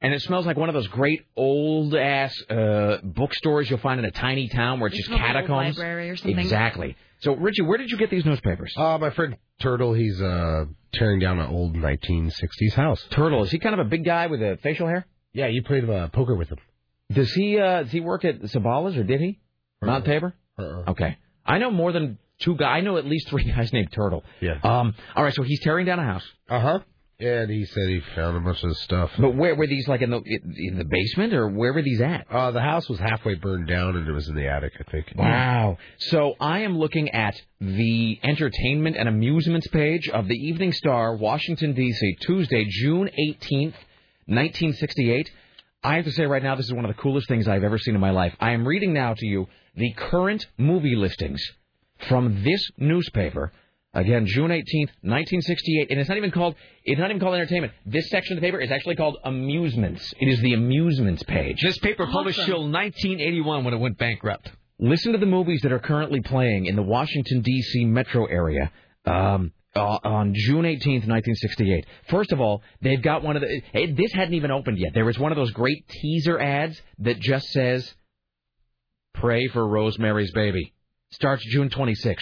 And 0.00 0.14
it 0.14 0.22
smells 0.22 0.46
like 0.46 0.56
one 0.56 0.68
of 0.68 0.76
those 0.76 0.86
great 0.86 1.26
old 1.36 1.92
ass 1.96 2.32
uh, 2.48 2.98
bookstores 3.02 3.68
you'll 3.68 3.80
find 3.80 3.98
in 3.98 4.04
a 4.04 4.12
tiny 4.12 4.48
town 4.48 4.78
where 4.78 4.86
it's 4.86 4.96
just 4.96 5.08
smells 5.08 5.20
like 5.22 5.30
an 5.30 5.36
old 5.36 5.46
catacombs. 5.48 5.76
library 5.76 6.10
or 6.10 6.16
something. 6.16 6.38
Exactly. 6.38 6.96
So, 7.20 7.34
Richie, 7.34 7.62
where 7.62 7.78
did 7.78 7.90
you 7.90 7.98
get 7.98 8.08
these 8.08 8.24
newspapers? 8.24 8.72
Uh, 8.76 8.96
my 8.98 9.10
friend 9.10 9.36
Turtle, 9.60 9.94
he's 9.94 10.20
uh 10.22 10.66
tearing 10.92 11.18
down 11.18 11.40
an 11.40 11.46
old 11.50 11.74
1960s 11.74 12.74
house. 12.74 13.04
Turtle, 13.10 13.42
is 13.42 13.50
he 13.50 13.58
kind 13.58 13.74
of 13.78 13.84
a 13.84 13.88
big 13.88 14.04
guy 14.04 14.28
with 14.28 14.40
a 14.40 14.56
facial 14.62 14.86
hair? 14.86 15.04
Yeah, 15.32 15.48
you 15.48 15.64
played 15.64 15.88
uh, 15.90 16.06
poker 16.08 16.36
with 16.36 16.48
him. 16.48 16.58
Does 17.12 17.32
he 17.32 17.58
uh, 17.58 17.82
does 17.82 17.90
he 17.90 17.98
work 17.98 18.24
at 18.24 18.40
Sabala's 18.42 18.96
or 18.96 19.02
did 19.02 19.20
he? 19.20 19.40
Mount 19.82 20.04
Tabor? 20.04 20.32
Uh-uh. 20.58 20.90
Okay. 20.92 21.16
I 21.44 21.58
know 21.58 21.72
more 21.72 21.90
than 21.90 22.18
two 22.40 22.56
guys. 22.56 22.78
I 22.78 22.80
know 22.80 22.96
at 22.96 23.06
least 23.06 23.28
three 23.28 23.44
guys 23.56 23.72
named 23.72 23.92
Turtle. 23.92 24.24
Yeah. 24.40 24.58
Um. 24.62 24.94
All 25.16 25.24
right. 25.24 25.34
So 25.34 25.42
he's 25.42 25.60
tearing 25.60 25.86
down 25.86 25.98
a 25.98 26.04
house. 26.04 26.24
Uh 26.48 26.60
huh. 26.60 26.78
And 27.20 27.50
he 27.50 27.64
said 27.64 27.88
he 27.88 28.00
found 28.14 28.36
a 28.36 28.40
bunch 28.40 28.62
of 28.62 28.76
stuff. 28.76 29.10
But 29.18 29.34
where 29.34 29.56
were 29.56 29.66
these? 29.66 29.88
Like 29.88 30.02
in 30.02 30.10
the 30.10 30.20
in 30.24 30.78
the 30.78 30.84
basement, 30.84 31.34
or 31.34 31.48
where 31.48 31.72
were 31.72 31.82
these 31.82 32.00
at? 32.00 32.28
Uh, 32.30 32.52
the 32.52 32.60
house 32.60 32.88
was 32.88 33.00
halfway 33.00 33.34
burned 33.34 33.66
down, 33.66 33.96
and 33.96 34.06
it 34.06 34.12
was 34.12 34.28
in 34.28 34.36
the 34.36 34.46
attic, 34.46 34.74
I 34.78 34.88
think. 34.88 35.06
Wow. 35.16 35.78
So 35.98 36.36
I 36.38 36.60
am 36.60 36.78
looking 36.78 37.10
at 37.10 37.34
the 37.60 38.20
entertainment 38.22 38.94
and 38.96 39.08
amusements 39.08 39.66
page 39.66 40.08
of 40.08 40.28
the 40.28 40.36
Evening 40.36 40.70
Star, 40.72 41.16
Washington 41.16 41.72
D.C., 41.72 42.18
Tuesday, 42.20 42.64
June 42.68 43.10
eighteenth, 43.18 43.74
nineteen 44.28 44.72
sixty-eight. 44.74 45.28
I 45.82 45.96
have 45.96 46.04
to 46.04 46.12
say 46.12 46.24
right 46.24 46.42
now, 46.42 46.54
this 46.54 46.66
is 46.66 46.72
one 46.72 46.84
of 46.84 46.94
the 46.94 47.02
coolest 47.02 47.26
things 47.26 47.48
I've 47.48 47.64
ever 47.64 47.78
seen 47.78 47.96
in 47.96 48.00
my 48.00 48.10
life. 48.10 48.36
I 48.38 48.52
am 48.52 48.64
reading 48.64 48.92
now 48.92 49.14
to 49.14 49.26
you 49.26 49.48
the 49.74 49.92
current 49.92 50.46
movie 50.56 50.94
listings 50.94 51.44
from 52.08 52.42
this 52.44 52.70
newspaper. 52.76 53.52
Again, 53.94 54.26
June 54.26 54.50
18th, 54.50 54.92
1968, 55.02 55.90
and 55.90 55.98
it's 55.98 56.08
not 56.08 56.18
even 56.18 56.30
called 56.30 56.54
it's 56.84 57.00
not 57.00 57.10
even 57.10 57.20
called 57.20 57.34
entertainment. 57.34 57.72
This 57.86 58.08
section 58.10 58.36
of 58.36 58.42
the 58.42 58.46
paper 58.46 58.60
is 58.60 58.70
actually 58.70 58.96
called 58.96 59.16
amusements. 59.24 60.12
It 60.20 60.26
is 60.26 60.40
the 60.40 60.52
amusements 60.52 61.22
page. 61.22 61.60
This 61.62 61.78
paper 61.78 62.06
published 62.06 62.44
till 62.44 62.70
1981 62.70 63.64
when 63.64 63.74
it 63.74 63.78
went 63.78 63.98
bankrupt. 63.98 64.50
Listen 64.78 65.12
to 65.12 65.18
the 65.18 65.26
movies 65.26 65.62
that 65.62 65.72
are 65.72 65.78
currently 65.78 66.20
playing 66.20 66.66
in 66.66 66.76
the 66.76 66.82
Washington 66.82 67.40
D.C. 67.40 67.84
metro 67.86 68.26
area. 68.26 68.70
Um, 69.04 69.52
uh, 69.74 69.98
on 70.02 70.32
June 70.34 70.64
18th, 70.64 71.06
1968. 71.06 71.86
First 72.08 72.32
of 72.32 72.40
all, 72.40 72.62
they've 72.80 73.02
got 73.02 73.22
one 73.22 73.36
of 73.36 73.42
the. 73.42 73.62
It, 73.72 73.96
this 73.96 74.12
hadn't 74.12 74.34
even 74.34 74.50
opened 74.50 74.78
yet. 74.78 74.92
There 74.94 75.04
was 75.04 75.18
one 75.18 75.32
of 75.32 75.36
those 75.36 75.50
great 75.50 75.88
teaser 75.88 76.38
ads 76.38 76.80
that 76.98 77.20
just 77.20 77.46
says, 77.48 77.94
"Pray 79.14 79.48
for 79.48 79.66
Rosemary's 79.66 80.32
Baby." 80.32 80.72
Starts 81.10 81.44
June 81.46 81.70
26th. 81.70 82.16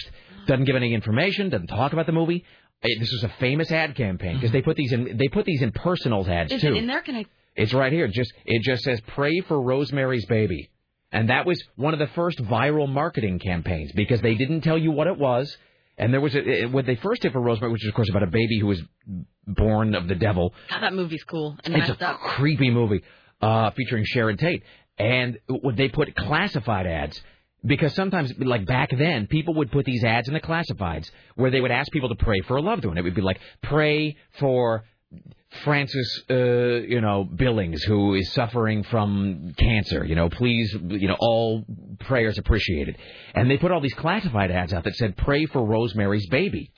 Doesn't 0.47 0.65
give 0.65 0.75
any 0.75 0.93
information. 0.93 1.49
Doesn't 1.49 1.67
talk 1.67 1.93
about 1.93 2.05
the 2.05 2.11
movie. 2.13 2.45
Eh, 2.83 2.87
This 2.99 3.11
was 3.11 3.23
a 3.23 3.29
famous 3.39 3.71
ad 3.71 3.95
campaign 3.95 4.35
because 4.35 4.51
they 4.51 4.61
put 4.61 4.77
these 4.77 4.93
in. 4.93 5.17
They 5.17 5.27
put 5.27 5.45
these 5.45 5.61
in 5.61 5.71
personals 5.71 6.27
ads 6.29 6.51
Is 6.53 6.61
too. 6.61 6.69
it 6.69 6.77
in 6.77 6.87
there? 6.87 7.01
Can 7.01 7.15
I? 7.15 7.25
It's 7.55 7.73
right 7.73 7.91
here. 7.91 8.07
Just 8.07 8.31
it 8.45 8.61
just 8.61 8.83
says 8.83 9.01
pray 9.07 9.39
for 9.41 9.59
Rosemary's 9.61 10.25
baby. 10.25 10.69
And 11.11 11.29
that 11.29 11.45
was 11.45 11.61
one 11.75 11.93
of 11.93 11.99
the 11.99 12.07
first 12.07 12.37
viral 12.39 12.87
marketing 12.87 13.39
campaigns 13.39 13.91
because 13.93 14.21
they 14.21 14.35
didn't 14.35 14.61
tell 14.61 14.77
you 14.77 14.91
what 14.91 15.07
it 15.07 15.17
was. 15.17 15.55
And 15.97 16.13
there 16.13 16.21
was 16.21 16.35
a, 16.35 16.47
it- 16.63 16.71
when 16.71 16.85
they 16.85 16.95
first 16.95 17.23
did 17.23 17.31
for 17.33 17.41
Rosemary, 17.41 17.71
which 17.71 17.83
is 17.83 17.89
of 17.89 17.95
course 17.95 18.09
about 18.09 18.23
a 18.23 18.27
baby 18.27 18.59
who 18.59 18.67
was 18.67 18.81
born 19.47 19.95
of 19.95 20.07
the 20.07 20.15
devil. 20.15 20.53
God, 20.69 20.81
that 20.83 20.93
movie's 20.93 21.23
cool 21.23 21.57
and 21.63 21.75
It's 21.75 21.87
messed 21.89 22.01
a 22.01 22.09
up. 22.09 22.19
creepy 22.19 22.69
movie 22.69 23.01
uh, 23.41 23.71
featuring 23.71 24.03
Sharon 24.05 24.37
Tate, 24.37 24.63
and 24.97 25.39
they 25.75 25.89
put 25.89 26.13
classified 26.15 26.85
ads 26.85 27.21
because 27.65 27.93
sometimes, 27.95 28.33
like 28.39 28.65
back 28.65 28.89
then, 28.97 29.27
people 29.27 29.55
would 29.55 29.71
put 29.71 29.85
these 29.85 30.03
ads 30.03 30.27
in 30.27 30.33
the 30.33 30.39
classifieds 30.39 31.09
where 31.35 31.51
they 31.51 31.61
would 31.61 31.71
ask 31.71 31.91
people 31.91 32.09
to 32.09 32.15
pray 32.15 32.39
for 32.47 32.57
a 32.57 32.61
loved 32.61 32.85
one. 32.85 32.97
It 32.97 33.03
would 33.03 33.15
be 33.15 33.21
like 33.21 33.39
pray 33.63 34.15
for 34.39 34.83
Francis, 35.63 36.21
uh, 36.29 36.35
you 36.35 37.01
know, 37.01 37.23
Billings, 37.23 37.81
who 37.83 38.13
is 38.13 38.31
suffering 38.33 38.83
from 38.83 39.53
cancer. 39.57 40.05
You 40.05 40.15
know, 40.15 40.29
please, 40.29 40.75
you 40.87 41.07
know, 41.07 41.17
all 41.19 41.63
prayers 42.01 42.37
appreciated. 42.37 42.97
And 43.33 43.49
they 43.49 43.57
put 43.57 43.71
all 43.71 43.81
these 43.81 43.93
classified 43.93 44.51
ads 44.51 44.73
out 44.73 44.83
that 44.83 44.95
said 44.95 45.17
pray 45.17 45.45
for 45.45 45.65
Rosemary's 45.65 46.27
baby 46.27 46.71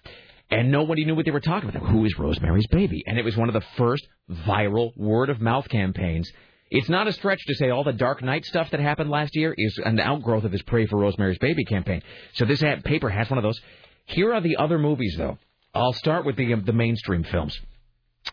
and 0.52 0.72
nobody 0.72 1.06
knew 1.06 1.16
what 1.16 1.26
they 1.26 1.32
were 1.32 1.40
talking 1.40 1.70
about. 1.70 1.88
Who 1.90 2.06
is 2.06 2.18
Rosemary's 2.18 2.68
Baby? 2.68 3.04
And 3.06 3.18
it 3.18 3.26
was 3.26 3.38
one 3.38 3.50
of 3.50 3.54
the 3.54 3.66
first 3.78 4.08
viral 4.30 4.96
word 4.98 5.30
of 5.30 5.40
mouth 5.40 5.70
campaigns. 5.70 6.32
It's 6.72 6.90
not 6.90 7.08
a 7.08 7.14
stretch 7.14 7.44
to 7.48 7.56
say 7.56 7.70
all 7.70 7.84
the 7.84 7.94
Dark 7.94 8.22
Knight 8.22 8.46
stuff 8.46 8.70
that 8.72 8.80
happened 8.80 9.10
last 9.10 9.36
year 9.36 9.56
is 9.58 9.80
an 9.84 10.00
outgrowth 10.00 10.44
of 10.44 10.52
his 10.52 10.62
Pray 10.62 10.86
for 10.86 10.98
Rosemary's 10.98 11.40
Baby 11.40 11.66
campaign. 11.66 12.04
So 12.34 12.46
this 12.46 12.62
ad, 12.62 12.84
paper 12.84 13.10
has 13.10 13.30
one 13.30 13.40
of 13.40 13.44
those. 13.44 13.60
Here 14.06 14.34
are 14.34 14.42
the 14.42 14.58
other 14.58 14.78
movies, 14.78 15.16
though. 15.18 15.38
I'll 15.74 15.94
start 15.94 16.26
with 16.26 16.36
the 16.36 16.54
um, 16.54 16.64
the 16.66 16.74
mainstream 16.74 17.24
films. 17.24 17.58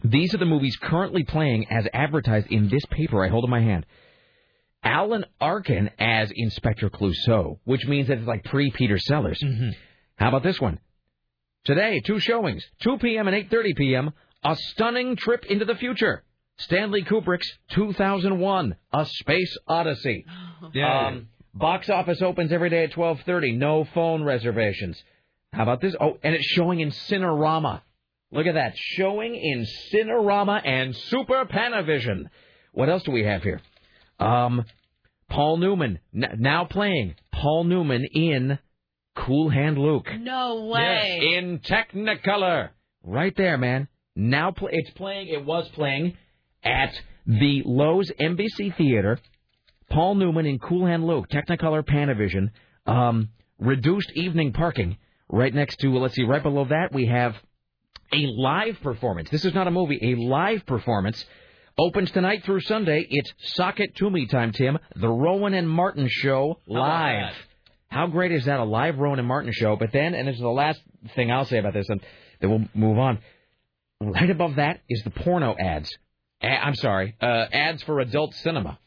These 0.03 0.35
are 0.35 0.39
the 0.39 0.47
movies 0.47 0.77
currently 0.77 1.25
playing 1.25 1.71
as 1.71 1.87
advertised 1.93 2.49
in 2.49 2.69
this 2.69 2.85
paper 2.91 3.25
I 3.25 3.29
hold 3.29 3.45
in 3.45 3.51
my 3.51 3.61
hand. 3.61 3.87
Alan 4.83 5.25
Arkin 5.41 5.91
as 5.99 6.31
Inspector 6.35 6.89
Clouseau, 6.91 7.59
which 7.65 7.87
means 7.87 8.09
that 8.09 8.19
it's 8.19 8.27
like 8.27 8.45
pre 8.45 8.71
Peter 8.71 8.99
Sellers. 8.99 9.41
Mm-hmm. 9.43 9.71
How 10.17 10.29
about 10.29 10.43
this 10.43 10.61
one? 10.61 10.79
Today, 11.65 12.01
two 12.05 12.21
showings, 12.21 12.65
2 12.81 12.99
p.m. 12.99 13.29
and 13.29 13.51
8:30 13.51 13.77
p.m. 13.77 14.13
A 14.45 14.55
stunning 14.57 15.17
trip 15.17 15.45
into 15.47 15.65
the 15.65 15.75
future. 15.75 16.23
Stanley 16.59 17.03
Kubrick's 17.03 17.51
2001: 17.71 18.77
A 18.93 19.07
Space 19.07 19.57
Odyssey. 19.67 20.25
Yeah. 20.73 21.09
Um, 21.09 21.29
box 21.55 21.89
office 21.91 22.21
opens 22.23 22.51
every 22.51 22.71
day 22.71 22.85
at 22.85 22.93
12:30. 22.93 23.57
No 23.59 23.85
phone 23.95 24.25
reservations. 24.25 25.01
How 25.53 25.63
about 25.63 25.81
this? 25.81 25.95
Oh, 26.01 26.19
and 26.23 26.35
it's 26.35 26.45
showing 26.47 26.81
in 26.81 26.91
Cinerama. 26.91 27.83
Look 28.33 28.47
at 28.47 28.55
that, 28.55 28.73
showing 28.77 29.35
in 29.37 29.67
Cinerama 29.93 30.61
and 30.65 30.97
Super 30.97 31.45
Panavision. 31.45 32.25
What 32.73 32.89
else 32.89 33.03
do 33.05 33.13
we 33.13 33.25
have 33.25 33.43
here? 33.43 33.61
Um, 34.19 34.65
Paul 35.29 35.59
Newman 35.59 35.99
n- 36.15 36.37
now 36.39 36.65
playing 36.65 37.15
Paul 37.33 37.65
Newman 37.65 38.05
in 38.13 38.59
Cool 39.15 39.51
Hand 39.51 39.79
Luke. 39.79 40.09
No 40.19 40.65
way. 40.67 41.19
Yes, 41.21 41.39
in 41.45 41.59
Technicolor. 41.61 42.71
Right 43.05 43.35
there, 43.37 43.57
man. 43.59 43.89
Now 44.17 44.51
pl- 44.51 44.71
it's 44.73 44.91
playing. 44.91 45.29
It 45.29 45.45
was 45.45 45.69
playing 45.69 46.17
at 46.67 47.01
the 47.27 47.63
Loew's 47.65 48.11
NBC 48.21 48.77
Theater. 48.77 49.19
Paul 49.89 50.17
Newman 50.17 50.47
in 50.47 50.59
Cool 50.59 50.87
Hand 50.87 51.07
Luke, 51.07 51.29
Technicolor 51.29 51.85
Panavision, 51.85 52.51
um, 52.87 53.29
reduced 53.59 54.11
evening 54.13 54.53
parking. 54.53 54.97
Right 55.29 55.55
next 55.55 55.77
to, 55.81 55.97
let's 55.97 56.15
see, 56.15 56.25
right 56.25 56.43
below 56.43 56.65
that 56.67 56.93
we 56.93 57.07
have 57.07 57.35
a 58.13 58.27
live 58.27 58.81
performance. 58.81 59.31
This 59.31 59.45
is 59.45 59.55
not 59.55 59.67
a 59.67 59.71
movie, 59.71 59.99
a 60.03 60.17
live 60.17 60.67
performance. 60.67 61.25
Opens 61.79 62.11
tonight 62.11 62.45
through 62.45 62.61
Sunday. 62.61 63.07
It's 63.09 63.33
Sock 63.55 63.81
It 63.81 63.95
To 63.97 64.09
Me 64.09 64.27
time, 64.27 64.53
Tim. 64.53 64.79
The 64.95 65.09
Rowan 65.09 65.55
and 65.55 65.69
Martin 65.69 66.09
Show 66.09 66.61
live. 66.67 67.35
How 67.89 68.07
great 68.07 68.33
is 68.33 68.47
that? 68.47 68.61
A 68.61 68.65
live 68.65 68.99
Rowan 68.99 69.19
and 69.19 69.29
Martin 69.29 69.53
show. 69.53 69.77
But 69.77 69.93
then, 69.93 70.15
and 70.15 70.27
this 70.27 70.37
is 70.37 70.41
the 70.41 70.49
last 70.49 70.81
thing 71.15 71.31
I'll 71.31 71.45
say 71.45 71.59
about 71.59 71.73
this, 71.75 71.89
and 71.89 72.01
then 72.41 72.51
we'll 72.51 72.69
move 72.75 72.99
on. 72.99 73.19
Right 74.01 74.31
above 74.31 74.57
that 74.57 74.81
is 74.89 75.03
the 75.05 75.11
porno 75.11 75.55
ads. 75.59 75.91
I'm 76.47 76.75
sorry, 76.75 77.17
uh, 77.21 77.47
ads 77.53 77.83
for 77.83 78.01
adult 78.01 78.35
cinema, 78.35 78.79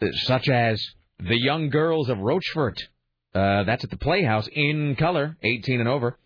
uh, 0.00 0.06
such 0.12 0.48
as 0.48 0.84
The 1.18 1.36
Young 1.36 1.70
Girls 1.70 2.08
of 2.08 2.18
Rochefort. 2.18 2.78
Uh, 3.34 3.64
that's 3.64 3.84
at 3.84 3.90
the 3.90 3.96
Playhouse 3.96 4.48
in 4.52 4.96
color, 4.96 5.36
18 5.42 5.80
and 5.80 5.88
over. 5.88 6.18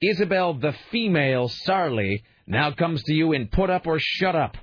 Isabel 0.00 0.54
the 0.54 0.74
Female 0.90 1.50
Sarli 1.66 2.22
now 2.46 2.70
comes 2.70 3.02
to 3.04 3.12
you 3.12 3.32
in 3.32 3.48
Put 3.48 3.70
Up 3.70 3.86
or 3.86 3.98
Shut 3.98 4.36
Up 4.36 4.56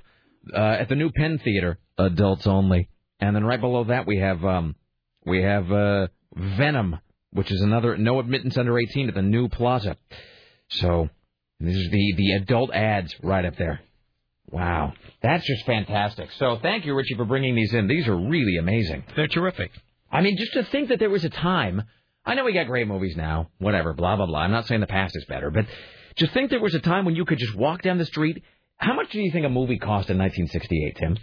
uh, 0.54 0.58
at 0.58 0.88
the 0.88 0.94
new 0.94 1.10
Penn 1.10 1.38
Theater, 1.38 1.78
adults 1.98 2.46
only. 2.46 2.88
And 3.20 3.34
then 3.34 3.44
right 3.44 3.60
below 3.60 3.84
that 3.84 4.06
we 4.06 4.18
have 4.18 4.44
um, 4.44 4.76
we 5.24 5.42
have 5.42 5.70
uh, 5.72 6.08
Venom, 6.34 6.98
which 7.32 7.50
is 7.50 7.60
another 7.60 7.96
no 7.96 8.20
admittance 8.20 8.56
under 8.56 8.78
18 8.78 9.08
at 9.08 9.14
the 9.14 9.22
new 9.22 9.48
Plaza. 9.48 9.96
So 10.68 11.08
this 11.60 11.74
is 11.74 11.90
the 11.90 12.14
the 12.16 12.32
adult 12.32 12.72
ads 12.72 13.14
right 13.22 13.44
up 13.44 13.56
there. 13.56 13.80
Wow, 14.50 14.92
that's 15.22 15.44
just 15.46 15.66
fantastic. 15.66 16.30
So 16.38 16.58
thank 16.62 16.84
you, 16.86 16.94
Richie, 16.94 17.14
for 17.16 17.24
bringing 17.24 17.54
these 17.54 17.74
in. 17.74 17.88
These 17.88 18.06
are 18.08 18.16
really 18.16 18.56
amazing. 18.58 19.04
They're 19.16 19.26
terrific. 19.28 19.70
I 20.10 20.20
mean, 20.20 20.36
just 20.38 20.52
to 20.52 20.64
think 20.64 20.88
that 20.90 20.98
there 20.98 21.10
was 21.10 21.24
a 21.24 21.30
time. 21.30 21.82
I 22.24 22.34
know 22.34 22.44
we 22.44 22.52
got 22.52 22.66
great 22.66 22.88
movies 22.88 23.16
now, 23.16 23.50
whatever, 23.58 23.92
blah 23.92 24.16
blah 24.16 24.26
blah. 24.26 24.40
I'm 24.40 24.50
not 24.52 24.66
saying 24.66 24.80
the 24.80 24.86
past 24.86 25.16
is 25.16 25.24
better, 25.26 25.50
but 25.50 25.66
just 26.16 26.32
think 26.32 26.50
there 26.50 26.60
was 26.60 26.74
a 26.74 26.80
time 26.80 27.04
when 27.04 27.14
you 27.16 27.24
could 27.24 27.38
just 27.38 27.54
walk 27.54 27.82
down 27.82 27.98
the 27.98 28.04
street. 28.06 28.42
How 28.78 28.94
much 28.94 29.10
do 29.10 29.20
you 29.20 29.30
think 29.30 29.46
a 29.46 29.48
movie 29.48 29.78
cost 29.78 30.10
in 30.10 30.18
1968, 30.18 30.96
Tim? 30.96 31.18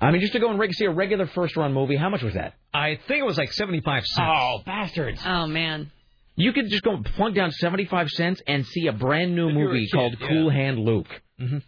I 0.00 0.10
mean, 0.10 0.20
just 0.20 0.34
to 0.34 0.40
go 0.40 0.50
and 0.50 0.58
reg- 0.58 0.74
see 0.74 0.84
a 0.84 0.90
regular 0.90 1.26
first 1.26 1.56
run 1.56 1.72
movie, 1.72 1.96
how 1.96 2.10
much 2.10 2.22
was 2.22 2.34
that? 2.34 2.54
I 2.74 2.98
think 3.08 3.20
it 3.20 3.24
was 3.26 3.38
like 3.38 3.52
75 3.52 4.06
cents. 4.06 4.28
Oh, 4.30 4.58
bastards. 4.66 5.20
Oh 5.24 5.46
man. 5.46 5.90
You 6.34 6.52
could 6.52 6.68
just 6.68 6.82
go 6.82 6.98
plunk 7.16 7.34
down 7.34 7.50
75 7.50 8.10
cents 8.10 8.42
and 8.46 8.66
see 8.66 8.88
a 8.88 8.92
brand 8.92 9.34
new 9.34 9.48
If 9.48 9.52
a 9.52 9.58
movie 9.58 9.86
kid, 9.86 9.92
called 9.96 10.16
yeah. 10.20 10.28
Cool 10.28 10.50
Hand 10.50 10.78
Luke. 10.80 11.08
Mhm. 11.40 11.62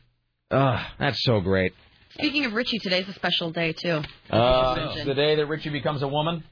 Ugh, 0.51 0.81
that's 0.99 1.23
so 1.25 1.41
great. 1.41 1.73
Speaking 2.15 2.45
of 2.47 2.53
Richie, 2.55 2.79
today's 2.79 3.09
a 3.09 3.13
special 3.13 3.51
day 3.51 3.73
too. 3.73 4.03
Uh, 4.31 5.05
the 5.05 5.15
day 5.15 5.37
that 5.37 5.47
Richie 5.47 5.71
becomes 5.71 6.03
a 6.03 6.09
woman, 6.09 6.43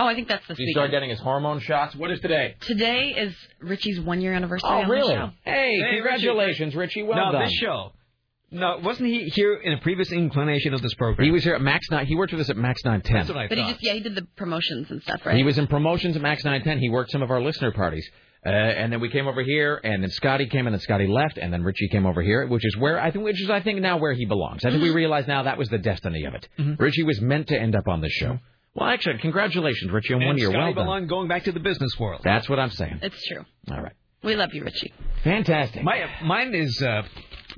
Oh, 0.00 0.06
I 0.06 0.14
think 0.14 0.28
that's 0.28 0.46
this 0.46 0.56
he 0.56 0.64
week. 0.64 0.74
started 0.74 0.92
getting 0.92 1.10
his 1.10 1.18
hormone 1.18 1.58
shots. 1.58 1.96
What 1.96 2.12
is 2.12 2.20
today? 2.20 2.54
Today 2.60 3.14
is 3.18 3.34
Richie's 3.60 3.98
one 4.00 4.20
year 4.20 4.32
anniversary. 4.32 4.68
Oh, 4.70 4.82
on 4.82 4.88
really? 4.88 5.12
The 5.12 5.20
show. 5.26 5.30
Hey, 5.44 5.76
Hey, 5.80 5.90
congratulations, 5.96 6.76
Richie. 6.76 7.02
Well 7.02 7.16
now, 7.18 7.32
done. 7.32 7.44
this 7.46 7.52
show. 7.54 7.92
No, 8.52 8.78
wasn't 8.82 9.08
he 9.08 9.24
here 9.34 9.54
in 9.56 9.72
a 9.72 9.78
previous 9.80 10.10
inclination 10.12 10.72
of 10.72 10.80
this 10.82 10.94
program? 10.94 11.26
He 11.26 11.32
was 11.32 11.42
here 11.44 11.54
at 11.54 11.60
Max 11.60 11.90
9. 11.90 12.06
He 12.06 12.14
worked 12.14 12.32
with 12.32 12.40
us 12.40 12.48
at 12.48 12.56
Max 12.56 12.82
910. 12.84 13.14
That's 13.16 13.28
what 13.28 13.38
I 13.38 13.48
But 13.48 13.58
he 13.58 13.64
just 13.64 13.82
yeah 13.84 13.92
he 13.94 14.00
did 14.00 14.14
the 14.14 14.22
promotions 14.36 14.90
and 14.90 15.02
stuff, 15.02 15.26
right? 15.26 15.36
He 15.36 15.42
was 15.42 15.58
in 15.58 15.66
promotions 15.66 16.14
at 16.16 16.22
Max 16.22 16.44
910. 16.44 16.78
He 16.78 16.88
worked 16.88 17.10
some 17.10 17.20
of 17.22 17.30
our 17.30 17.42
listener 17.42 17.72
parties. 17.72 18.08
Uh, 18.46 18.50
and 18.50 18.92
then 18.92 19.00
we 19.00 19.08
came 19.10 19.26
over 19.26 19.42
here, 19.42 19.80
and 19.82 20.02
then 20.02 20.10
Scotty 20.10 20.46
came, 20.46 20.66
and 20.66 20.72
then 20.74 20.80
Scotty 20.80 21.06
left, 21.08 21.38
and 21.38 21.52
then 21.52 21.62
Richie 21.64 21.88
came 21.88 22.06
over 22.06 22.22
here, 22.22 22.46
which 22.46 22.64
is 22.64 22.76
where 22.76 23.00
I 23.00 23.10
think, 23.10 23.24
which 23.24 23.40
is 23.42 23.50
I 23.50 23.60
think 23.60 23.80
now 23.80 23.98
where 23.98 24.12
he 24.12 24.24
belongs. 24.26 24.64
I 24.64 24.70
think 24.70 24.82
we 24.82 24.90
realize 24.90 25.26
now 25.26 25.42
that 25.42 25.58
was 25.58 25.68
the 25.68 25.78
destiny 25.78 26.24
of 26.24 26.34
it. 26.34 26.48
Richie 26.78 27.02
was 27.02 27.20
meant 27.20 27.48
to 27.48 27.58
end 27.60 27.74
up 27.76 27.88
on 27.88 28.00
this 28.00 28.12
show. 28.12 28.38
Well, 28.74 28.88
actually, 28.88 29.18
congratulations, 29.18 29.90
Richie, 29.90 30.14
on 30.14 30.20
and 30.22 30.28
one 30.28 30.38
year. 30.38 30.48
Scotty 30.50 30.58
Well 30.58 30.72
done. 30.74 30.84
belonged 30.84 31.08
going 31.08 31.26
back 31.28 31.44
to 31.44 31.52
the 31.52 31.58
business 31.60 31.98
world. 31.98 32.20
That's 32.22 32.48
what 32.48 32.60
I'm 32.60 32.70
saying. 32.70 33.00
It's 33.02 33.20
true. 33.26 33.44
All 33.72 33.82
right, 33.82 33.92
We 34.22 34.36
love 34.36 34.54
you, 34.54 34.62
Richie. 34.62 34.92
fantastic. 35.24 35.82
My 35.82 36.04
mine 36.22 36.54
is 36.54 36.80
uh, 36.80 37.02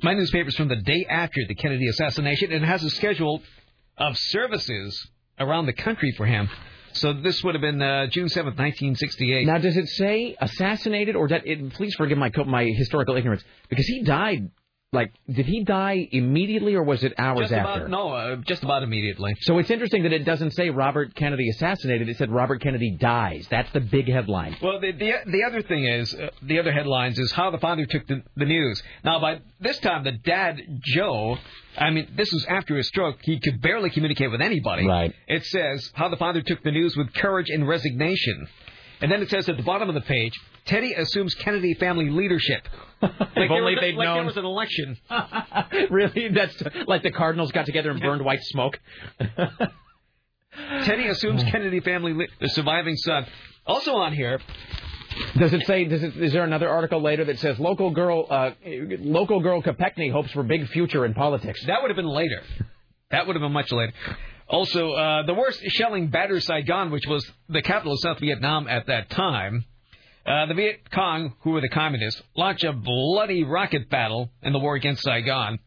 my 0.01 0.13
newspaper's 0.15 0.55
from 0.55 0.67
the 0.67 0.77
day 0.77 1.05
after 1.07 1.41
the 1.47 1.53
Kennedy 1.53 1.87
assassination, 1.89 2.51
and 2.51 2.63
it 2.63 2.67
has 2.67 2.83
a 2.83 2.89
schedule 2.89 3.43
of 3.99 4.17
services 4.17 5.07
around 5.39 5.67
the 5.67 5.73
country 5.73 6.11
for 6.17 6.25
him. 6.25 6.49
So 6.93 7.13
this 7.13 7.43
would 7.43 7.55
have 7.55 7.61
been 7.61 7.81
uh, 7.81 8.07
June 8.07 8.29
seventh, 8.29 8.57
nineteen 8.57 8.95
sixty-eight. 8.95 9.45
Now, 9.47 9.57
does 9.57 9.77
it 9.77 9.87
say 9.89 10.35
assassinated 10.39 11.15
or 11.15 11.27
that? 11.29 11.47
It, 11.47 11.73
please 11.73 11.95
forgive 11.95 12.17
my 12.17 12.31
my 12.45 12.65
historical 12.65 13.15
ignorance 13.15 13.43
because 13.69 13.85
he 13.85 14.03
died 14.03 14.51
like, 14.93 15.13
did 15.31 15.45
he 15.45 15.63
die 15.63 16.05
immediately 16.11 16.75
or 16.75 16.83
was 16.83 17.01
it 17.01 17.13
hours 17.17 17.43
Just 17.49 17.53
after? 17.53 17.85
about 17.85 17.89
no, 17.89 18.09
uh, 18.09 18.35
just 18.45 18.61
about 18.61 18.83
immediately. 18.83 19.33
So 19.39 19.57
it's 19.57 19.69
interesting 19.69 20.03
that 20.03 20.11
it 20.11 20.25
doesn't 20.25 20.51
say 20.51 20.69
Robert 20.69 21.15
Kennedy 21.15 21.47
assassinated. 21.49 22.09
It 22.09 22.17
said 22.17 22.29
Robert 22.29 22.61
Kennedy 22.61 22.97
dies. 22.99 23.47
That's 23.49 23.71
the 23.71 23.79
big 23.79 24.09
headline. 24.09 24.57
Well, 24.61 24.81
the 24.81 24.91
the, 24.91 25.13
the 25.27 25.43
other 25.45 25.61
thing 25.61 25.85
is 25.85 26.13
uh, 26.13 26.31
the 26.41 26.59
other 26.59 26.73
headlines 26.73 27.17
is 27.19 27.31
how 27.31 27.51
the 27.51 27.57
father 27.59 27.85
took 27.85 28.05
the, 28.05 28.21
the 28.35 28.43
news. 28.43 28.83
Now, 29.05 29.21
by 29.21 29.39
this 29.61 29.79
time, 29.79 30.03
the 30.03 30.11
dad 30.11 30.59
Joe, 30.83 31.37
I 31.77 31.89
mean, 31.91 32.09
this 32.17 32.29
was 32.33 32.45
after 32.49 32.75
his 32.75 32.89
stroke. 32.89 33.19
He 33.21 33.39
could 33.39 33.61
barely 33.61 33.91
communicate 33.91 34.29
with 34.29 34.41
anybody. 34.41 34.85
Right. 34.85 35.15
It 35.25 35.45
says 35.45 35.89
how 35.93 36.09
the 36.09 36.17
father 36.17 36.41
took 36.41 36.63
the 36.63 36.71
news 36.71 36.97
with 36.97 37.13
courage 37.13 37.49
and 37.49 37.65
resignation, 37.65 38.45
and 38.99 39.09
then 39.09 39.21
it 39.21 39.29
says 39.29 39.47
at 39.47 39.55
the 39.55 39.63
bottom 39.63 39.87
of 39.87 39.95
the 39.95 40.01
page, 40.01 40.33
Teddy 40.65 40.93
assumes 40.95 41.33
Kennedy 41.35 41.75
family 41.75 42.09
leadership. 42.09 42.67
Like 43.01 43.33
there 43.35 43.51
only 43.51 43.75
was, 43.75 43.81
they'd 43.81 43.95
like 43.95 44.07
there 44.13 44.23
was 44.23 44.37
an 44.37 44.45
election. 44.45 44.97
really? 45.89 46.29
That's 46.29 46.61
like 46.87 47.03
the 47.03 47.11
Cardinals 47.11 47.51
got 47.51 47.65
together 47.65 47.91
and 47.91 47.99
burned 48.01 48.23
white 48.23 48.43
smoke. 48.43 48.79
Teddy 50.83 51.07
assumes 51.07 51.43
Kennedy 51.43 51.79
family 51.79 52.13
li- 52.13 52.27
the 52.39 52.49
surviving 52.49 52.95
son. 52.97 53.25
Also 53.65 53.93
on 53.93 54.13
here, 54.13 54.39
Does 55.37 55.53
it 55.53 55.65
say? 55.65 55.85
Does 55.85 56.03
it? 56.03 56.17
Is 56.17 56.33
there 56.33 56.43
another 56.43 56.69
article 56.69 57.01
later 57.01 57.25
that 57.25 57.39
says 57.39 57.59
local 57.59 57.91
girl, 57.91 58.25
uh, 58.29 58.51
local 58.99 59.39
girl 59.41 59.61
Kopechne 59.61 60.11
hopes 60.11 60.31
for 60.31 60.43
big 60.43 60.67
future 60.69 61.05
in 61.05 61.13
politics? 61.13 61.63
That 61.67 61.81
would 61.81 61.89
have 61.89 61.95
been 61.95 62.07
later. 62.07 62.41
That 63.11 63.27
would 63.27 63.35
have 63.35 63.41
been 63.41 63.51
much 63.51 63.71
later. 63.71 63.93
Also, 64.47 64.91
uh, 64.91 65.25
the 65.25 65.33
worst 65.33 65.61
shelling 65.67 66.07
batters 66.09 66.45
Saigon, 66.45 66.91
which 66.91 67.05
was 67.07 67.29
the 67.47 67.61
capital 67.61 67.93
of 67.93 67.99
South 67.99 68.19
Vietnam 68.19 68.67
at 68.67 68.87
that 68.87 69.09
time. 69.09 69.65
Uh, 70.25 70.45
the 70.45 70.53
Viet 70.53 70.91
Cong, 70.91 71.33
who 71.41 71.51
were 71.51 71.61
the 71.61 71.69
communists, 71.69 72.21
launched 72.35 72.63
a 72.63 72.73
bloody 72.73 73.43
rocket 73.43 73.89
battle 73.89 74.31
in 74.43 74.53
the 74.53 74.59
war 74.59 74.75
against 74.75 75.03
Saigon. 75.03 75.59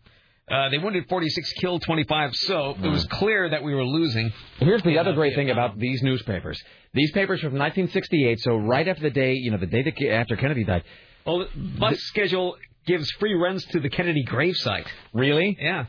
Uh, 0.50 0.68
they 0.68 0.78
wounded 0.78 1.09
46, 1.09 1.52
killed 1.55 1.82
25, 1.82 2.36
so 2.36 2.76
it 2.82 2.88
was 2.88 3.05
clear 3.07 3.48
that 3.48 3.62
we 3.62 3.74
were 3.74 3.84
losing. 3.84 4.30
Here's 4.59 4.82
the 4.82 4.98
other 4.98 5.14
great 5.14 5.34
thing 5.34 5.50
about 5.50 5.78
these 5.78 6.02
newspapers. 6.02 6.62
These 6.92 7.12
papers 7.12 7.40
from 7.40 7.55
1968, 7.55 8.40
so 8.40 8.57
right 8.57 8.86
after 8.86 9.02
the 9.02 9.11
day, 9.11 9.34
you 9.34 9.50
know, 9.50 9.57
the 9.57 9.66
day 9.66 9.82
that, 9.82 10.09
after 10.11 10.36
Kennedy 10.36 10.64
died. 10.64 10.84
Well, 11.26 11.38
the 11.38 11.48
bus 11.78 11.98
schedule 11.98 12.57
gives 12.86 13.11
free 13.12 13.34
runs 13.34 13.64
to 13.66 13.80
the 13.80 13.88
Kennedy 13.88 14.22
gravesite. 14.24 14.86
Really? 15.14 15.57
Yeah. 15.59 15.86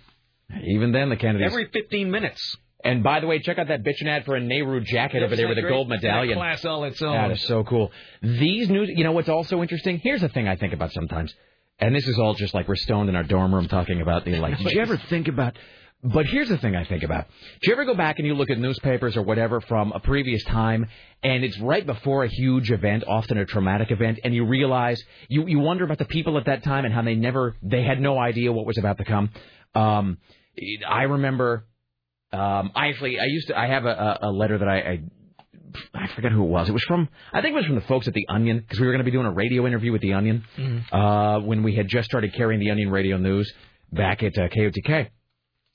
Even 0.64 0.94
then, 0.94 1.10
the 1.10 1.18
Kennedys. 1.18 1.52
Every 1.52 1.68
15 1.72 2.10
minutes. 2.10 2.56
And 2.86 3.02
by 3.04 3.20
the 3.20 3.26
way, 3.28 3.40
check 3.40 3.58
out 3.58 3.68
that 3.70 3.84
bitchin' 3.84 4.08
ad 4.08 4.26
for 4.26 4.36
a 4.36 4.40
Nehru 4.40 4.80
jacket 4.82 5.24
over 5.24 5.36
there 5.36 5.48
with 5.48 5.58
a 5.58 5.62
Great- 5.62 5.72
gold 5.72 5.88
great 5.88 6.04
medallion. 6.04 6.38
Class 6.38 6.64
all 6.66 6.84
its 6.84 7.02
own. 7.02 7.14
That 7.14 7.32
is 7.32 7.42
so 7.42 7.64
cool. 7.64 7.92
These 8.22 8.70
news, 8.70 8.90
you 8.96 9.04
know 9.04 9.12
what's 9.12 9.28
also 9.28 9.62
interesting? 9.64 9.98
Here's 10.04 10.22
the 10.22 10.30
thing 10.30 10.48
I 10.48 10.56
think 10.56 10.72
about 10.72 10.92
sometimes, 10.94 11.34
and 11.80 11.96
this 11.96 12.08
is 12.08 12.20
all 12.20 12.36
just 12.36 12.54
like 12.54 12.68
we're 12.68 12.76
stoned 12.76 13.10
in 13.10 13.16
our 13.16 13.24
dorm 13.24 13.54
room 13.54 13.68
talking 13.68 14.02
about 14.02 14.24
the 14.24 14.36
like. 14.38 14.58
Did 14.60 14.72
you 14.72 14.82
ever 14.82 14.98
think 14.98 15.28
about? 15.28 15.58
But 16.04 16.28
here's 16.28 16.50
the 16.50 16.60
thing 16.60 16.76
I 16.76 16.84
think 16.86 17.02
about. 17.02 17.26
Do 17.62 17.70
you 17.70 17.74
ever 17.74 17.86
go 17.86 17.96
back 17.96 18.20
and 18.20 18.28
you 18.28 18.36
look 18.36 18.52
at 18.52 18.60
newspapers 18.60 19.18
or 19.18 19.24
whatever 19.24 19.60
from 19.62 19.92
a 19.92 20.00
previous 20.00 20.44
time, 20.44 20.86
and 21.24 21.44
it's 21.44 21.60
right 21.60 21.84
before 21.84 22.24
a 22.24 22.28
huge 22.28 22.70
event, 22.70 23.04
often 23.08 23.40
a 23.40 23.46
traumatic 23.46 23.90
event, 23.90 24.20
and 24.24 24.36
you 24.36 24.46
realize 24.46 25.04
you 25.28 25.48
you 25.48 25.58
wonder 25.58 25.84
about 25.84 25.98
the 25.98 26.06
people 26.06 26.38
at 26.38 26.46
that 26.46 26.64
time 26.64 26.86
and 26.86 26.94
how 26.94 27.02
they 27.02 27.16
never 27.16 27.56
they 27.64 27.82
had 27.82 28.00
no 28.00 28.20
idea 28.20 28.52
what 28.52 28.68
was 28.68 28.78
about 28.78 29.00
to 29.00 29.06
come. 29.06 29.32
Um, 29.74 30.20
I 30.88 31.04
remember. 31.04 31.66
Um, 32.36 32.72
I 32.76 32.88
actually, 32.90 33.18
I 33.20 33.26
used 33.26 33.48
to, 33.48 33.58
I 33.58 33.68
have 33.68 33.86
a, 33.86 34.20
a, 34.24 34.32
letter 34.32 34.58
that 34.58 34.68
I, 34.68 34.78
I, 34.78 35.04
I 35.94 36.08
forget 36.16 36.32
who 36.32 36.44
it 36.44 36.50
was. 36.50 36.68
It 36.68 36.74
was 36.74 36.84
from, 36.84 37.08
I 37.34 37.42
think 37.42 37.54
it 37.54 37.56
was 37.56 37.66
from 37.66 37.76
the 37.76 37.82
folks 37.82 38.08
at 38.08 38.14
the 38.14 38.26
Onion 38.30 38.60
because 38.60 38.80
we 38.80 38.86
were 38.86 38.92
going 38.92 39.06
to 39.06 39.06
be 39.06 39.12
doing 39.12 39.26
a 39.26 39.32
radio 39.32 39.66
interview 39.66 39.92
with 39.92 40.02
the 40.02 40.14
Onion 40.14 40.44
uh, 40.92 41.40
when 41.40 41.64
we 41.64 41.76
had 41.76 41.88
just 41.88 42.10
started 42.10 42.34
carrying 42.34 42.60
the 42.60 42.72
Onion 42.72 42.92
Radio 42.92 43.18
News 43.18 43.52
back 43.92 44.22
at 44.24 44.38
uh, 44.38 44.48
KOTK. 44.50 45.10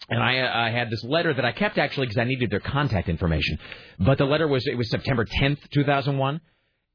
And 0.09 0.23
I, 0.23 0.67
I 0.67 0.71
had 0.71 0.91
this 0.91 1.05
letter 1.05 1.33
that 1.33 1.45
I 1.45 1.53
kept 1.53 1.79
actually 1.79 2.07
because 2.07 2.19
I 2.19 2.25
needed 2.25 2.51
their 2.51 2.61
contact 2.61 3.09
information. 3.09 3.59
But 3.99 4.19
the 4.19 4.25
letter 4.25 4.49
was 4.49 4.67
it 4.67 4.77
was 4.77 4.91
September 4.91 5.25
10th, 5.25 5.59
2001, 5.71 6.41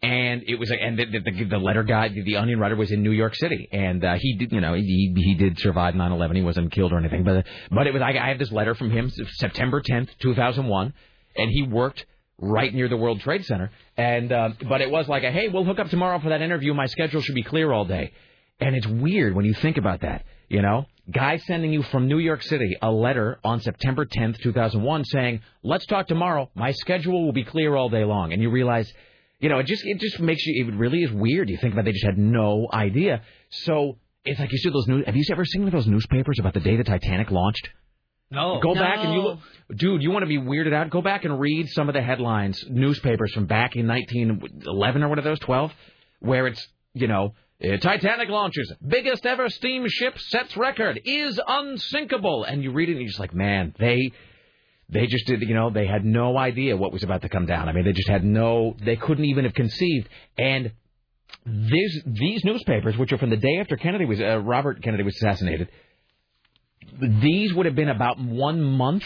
and 0.01 0.43
it 0.47 0.59
was 0.59 0.71
and 0.71 0.99
the, 0.99 1.05
the, 1.05 1.45
the 1.45 1.57
letter 1.57 1.83
guy, 1.83 2.09
the, 2.09 2.35
Onion 2.37 2.59
writer, 2.59 2.75
was 2.75 2.91
in 2.91 3.01
New 3.01 3.11
York 3.11 3.35
City, 3.35 3.67
and 3.71 4.03
uh, 4.03 4.15
he 4.19 4.35
did 4.37 4.51
you 4.51 4.61
know 4.61 4.73
he 4.73 5.13
he 5.15 5.35
did 5.35 5.59
survive 5.59 5.93
9/11. 5.93 6.35
He 6.35 6.41
wasn't 6.41 6.71
killed 6.71 6.93
or 6.93 6.99
anything, 6.99 7.23
but 7.23 7.45
but 7.71 7.87
it 7.87 7.93
was 7.93 8.01
I, 8.01 8.09
I 8.11 8.27
had 8.27 8.39
this 8.39 8.51
letter 8.51 8.75
from 8.75 8.91
him 8.91 9.09
September 9.09 9.81
10th, 9.81 10.09
2001, 10.19 10.93
and 11.37 11.51
he 11.51 11.63
worked 11.63 12.05
right 12.37 12.73
near 12.73 12.87
the 12.87 12.97
World 12.97 13.21
Trade 13.21 13.45
Center, 13.45 13.71
and 13.97 14.31
uh, 14.31 14.49
but 14.67 14.81
it 14.81 14.91
was 14.91 15.07
like 15.07 15.23
a 15.23 15.31
hey, 15.31 15.47
we'll 15.47 15.63
hook 15.63 15.79
up 15.79 15.89
tomorrow 15.89 16.19
for 16.19 16.29
that 16.29 16.41
interview. 16.41 16.73
My 16.73 16.87
schedule 16.87 17.21
should 17.21 17.35
be 17.35 17.43
clear 17.43 17.71
all 17.71 17.85
day, 17.85 18.11
and 18.59 18.75
it's 18.75 18.87
weird 18.87 19.35
when 19.35 19.45
you 19.45 19.53
think 19.53 19.77
about 19.77 20.01
that. 20.01 20.25
You 20.49 20.61
know, 20.61 20.85
guy 21.11 21.37
sending 21.37 21.73
you 21.73 21.81
from 21.81 22.07
New 22.07 22.19
York 22.19 22.43
City 22.43 22.75
a 22.81 22.91
letter 22.91 23.39
on 23.43 23.61
September 23.61 24.05
10th, 24.05 24.37
2001, 24.41 25.05
saying, 25.05 25.41
"Let's 25.63 25.85
talk 25.85 26.07
tomorrow. 26.07 26.51
My 26.53 26.71
schedule 26.71 27.25
will 27.25 27.33
be 27.33 27.43
clear 27.43 27.75
all 27.75 27.89
day 27.89 28.03
long." 28.03 28.33
And 28.33 28.41
you 28.41 28.49
realize, 28.51 28.91
you 29.45 29.49
know, 29.49 29.59
it 29.59 29.67
just 29.67 29.85
it 29.85 29.99
just 29.99 30.19
makes 30.19 30.43
you. 30.43 30.65
It 30.65 30.73
really 30.75 31.03
is 31.03 31.11
weird. 31.11 31.51
You 31.51 31.57
think 31.57 31.73
about 31.73 31.81
it, 31.81 31.85
they 31.85 31.91
just 31.91 32.05
had 32.05 32.17
no 32.17 32.67
idea. 32.73 33.21
So 33.51 33.99
it's 34.23 34.39
like 34.39 34.51
you 34.51 34.57
see 34.57 34.71
those 34.71 34.87
news. 34.87 35.05
Have 35.05 35.15
you 35.15 35.23
ever 35.31 35.45
seen 35.45 35.69
those 35.69 35.85
newspapers 35.85 36.39
about 36.39 36.55
the 36.55 36.61
day 36.61 36.77
the 36.77 36.83
Titanic 36.83 37.29
launched? 37.29 37.69
No. 38.31 38.59
Go 38.59 38.73
back 38.73 39.05
and 39.05 39.13
you 39.13 39.21
look, 39.21 39.39
dude. 39.75 40.01
You 40.01 40.09
want 40.09 40.23
to 40.23 40.27
be 40.27 40.39
weirded 40.39 40.73
out? 40.73 40.89
Go 40.89 41.03
back 41.03 41.25
and 41.25 41.39
read 41.39 41.69
some 41.69 41.89
of 41.89 41.93
the 41.93 42.01
headlines, 42.01 42.65
newspapers 42.67 43.33
from 43.33 43.45
back 43.45 43.75
in 43.75 43.87
1911 43.87 45.03
or 45.03 45.09
one 45.09 45.19
of 45.19 45.23
those 45.23 45.37
12, 45.41 45.71
where 46.21 46.47
it's 46.47 46.67
you 46.95 47.07
know. 47.07 47.35
uh, 47.63 47.77
Titanic 47.77 48.29
launches, 48.29 48.73
biggest 48.85 49.27
ever 49.27 49.47
steamship 49.49 50.17
sets 50.17 50.57
record, 50.57 50.99
is 51.05 51.39
unsinkable, 51.47 52.45
and 52.45 52.63
you 52.63 52.71
read 52.71 52.89
it 52.89 52.93
and 52.93 53.01
you're 53.01 53.09
just 53.09 53.19
like, 53.19 53.35
man, 53.35 53.75
they, 53.77 54.11
they 54.89 55.07
just 55.07 55.25
did, 55.25 55.41
you 55.41 55.55
know, 55.55 55.69
they 55.69 55.87
had 55.87 56.05
no 56.05 56.37
idea 56.37 56.77
what 56.77 56.91
was 56.91 57.03
about 57.03 57.21
to 57.23 57.29
come 57.29 57.45
down. 57.45 57.67
I 57.67 57.73
mean, 57.73 57.85
they 57.85 57.93
just 57.93 58.09
had 58.09 58.23
no, 58.23 58.75
they 58.83 58.95
couldn't 58.95 59.25
even 59.25 59.45
have 59.45 59.53
conceived. 59.53 60.07
And 60.37 60.71
these 61.45 62.01
these 62.05 62.43
newspapers, 62.43 62.97
which 62.97 63.11
are 63.11 63.17
from 63.17 63.29
the 63.29 63.37
day 63.37 63.57
after 63.59 63.77
Kennedy 63.77 64.05
was, 64.05 64.19
uh, 64.19 64.39
Robert 64.39 64.81
Kennedy 64.83 65.03
was 65.03 65.15
assassinated, 65.15 65.69
these 66.99 67.53
would 67.53 67.65
have 67.65 67.75
been 67.75 67.89
about 67.89 68.19
one 68.19 68.61
month 68.61 69.03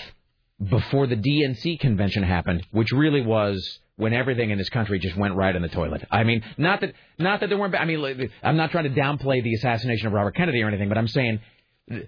before 0.61 1.07
the 1.07 1.15
DNC 1.15 1.79
convention 1.79 2.23
happened, 2.23 2.65
which 2.71 2.91
really 2.91 3.21
was 3.21 3.79
when 3.95 4.13
everything 4.13 4.49
in 4.49 4.57
this 4.57 4.69
country 4.69 4.99
just 4.99 5.15
went 5.17 5.35
right 5.35 5.55
in 5.55 5.61
the 5.61 5.69
toilet. 5.69 6.05
I 6.11 6.23
mean, 6.23 6.43
not 6.57 6.81
that 6.81 6.93
not 7.17 7.39
that 7.39 7.49
there 7.49 7.57
weren't. 7.57 7.75
I 7.75 7.85
mean, 7.85 8.29
I'm 8.43 8.57
not 8.57 8.71
trying 8.71 8.85
to 8.85 9.01
downplay 9.01 9.43
the 9.43 9.53
assassination 9.55 10.07
of 10.07 10.13
Robert 10.13 10.35
Kennedy 10.35 10.61
or 10.61 10.67
anything, 10.67 10.89
but 10.89 10.97
I'm 10.97 11.07
saying 11.07 11.39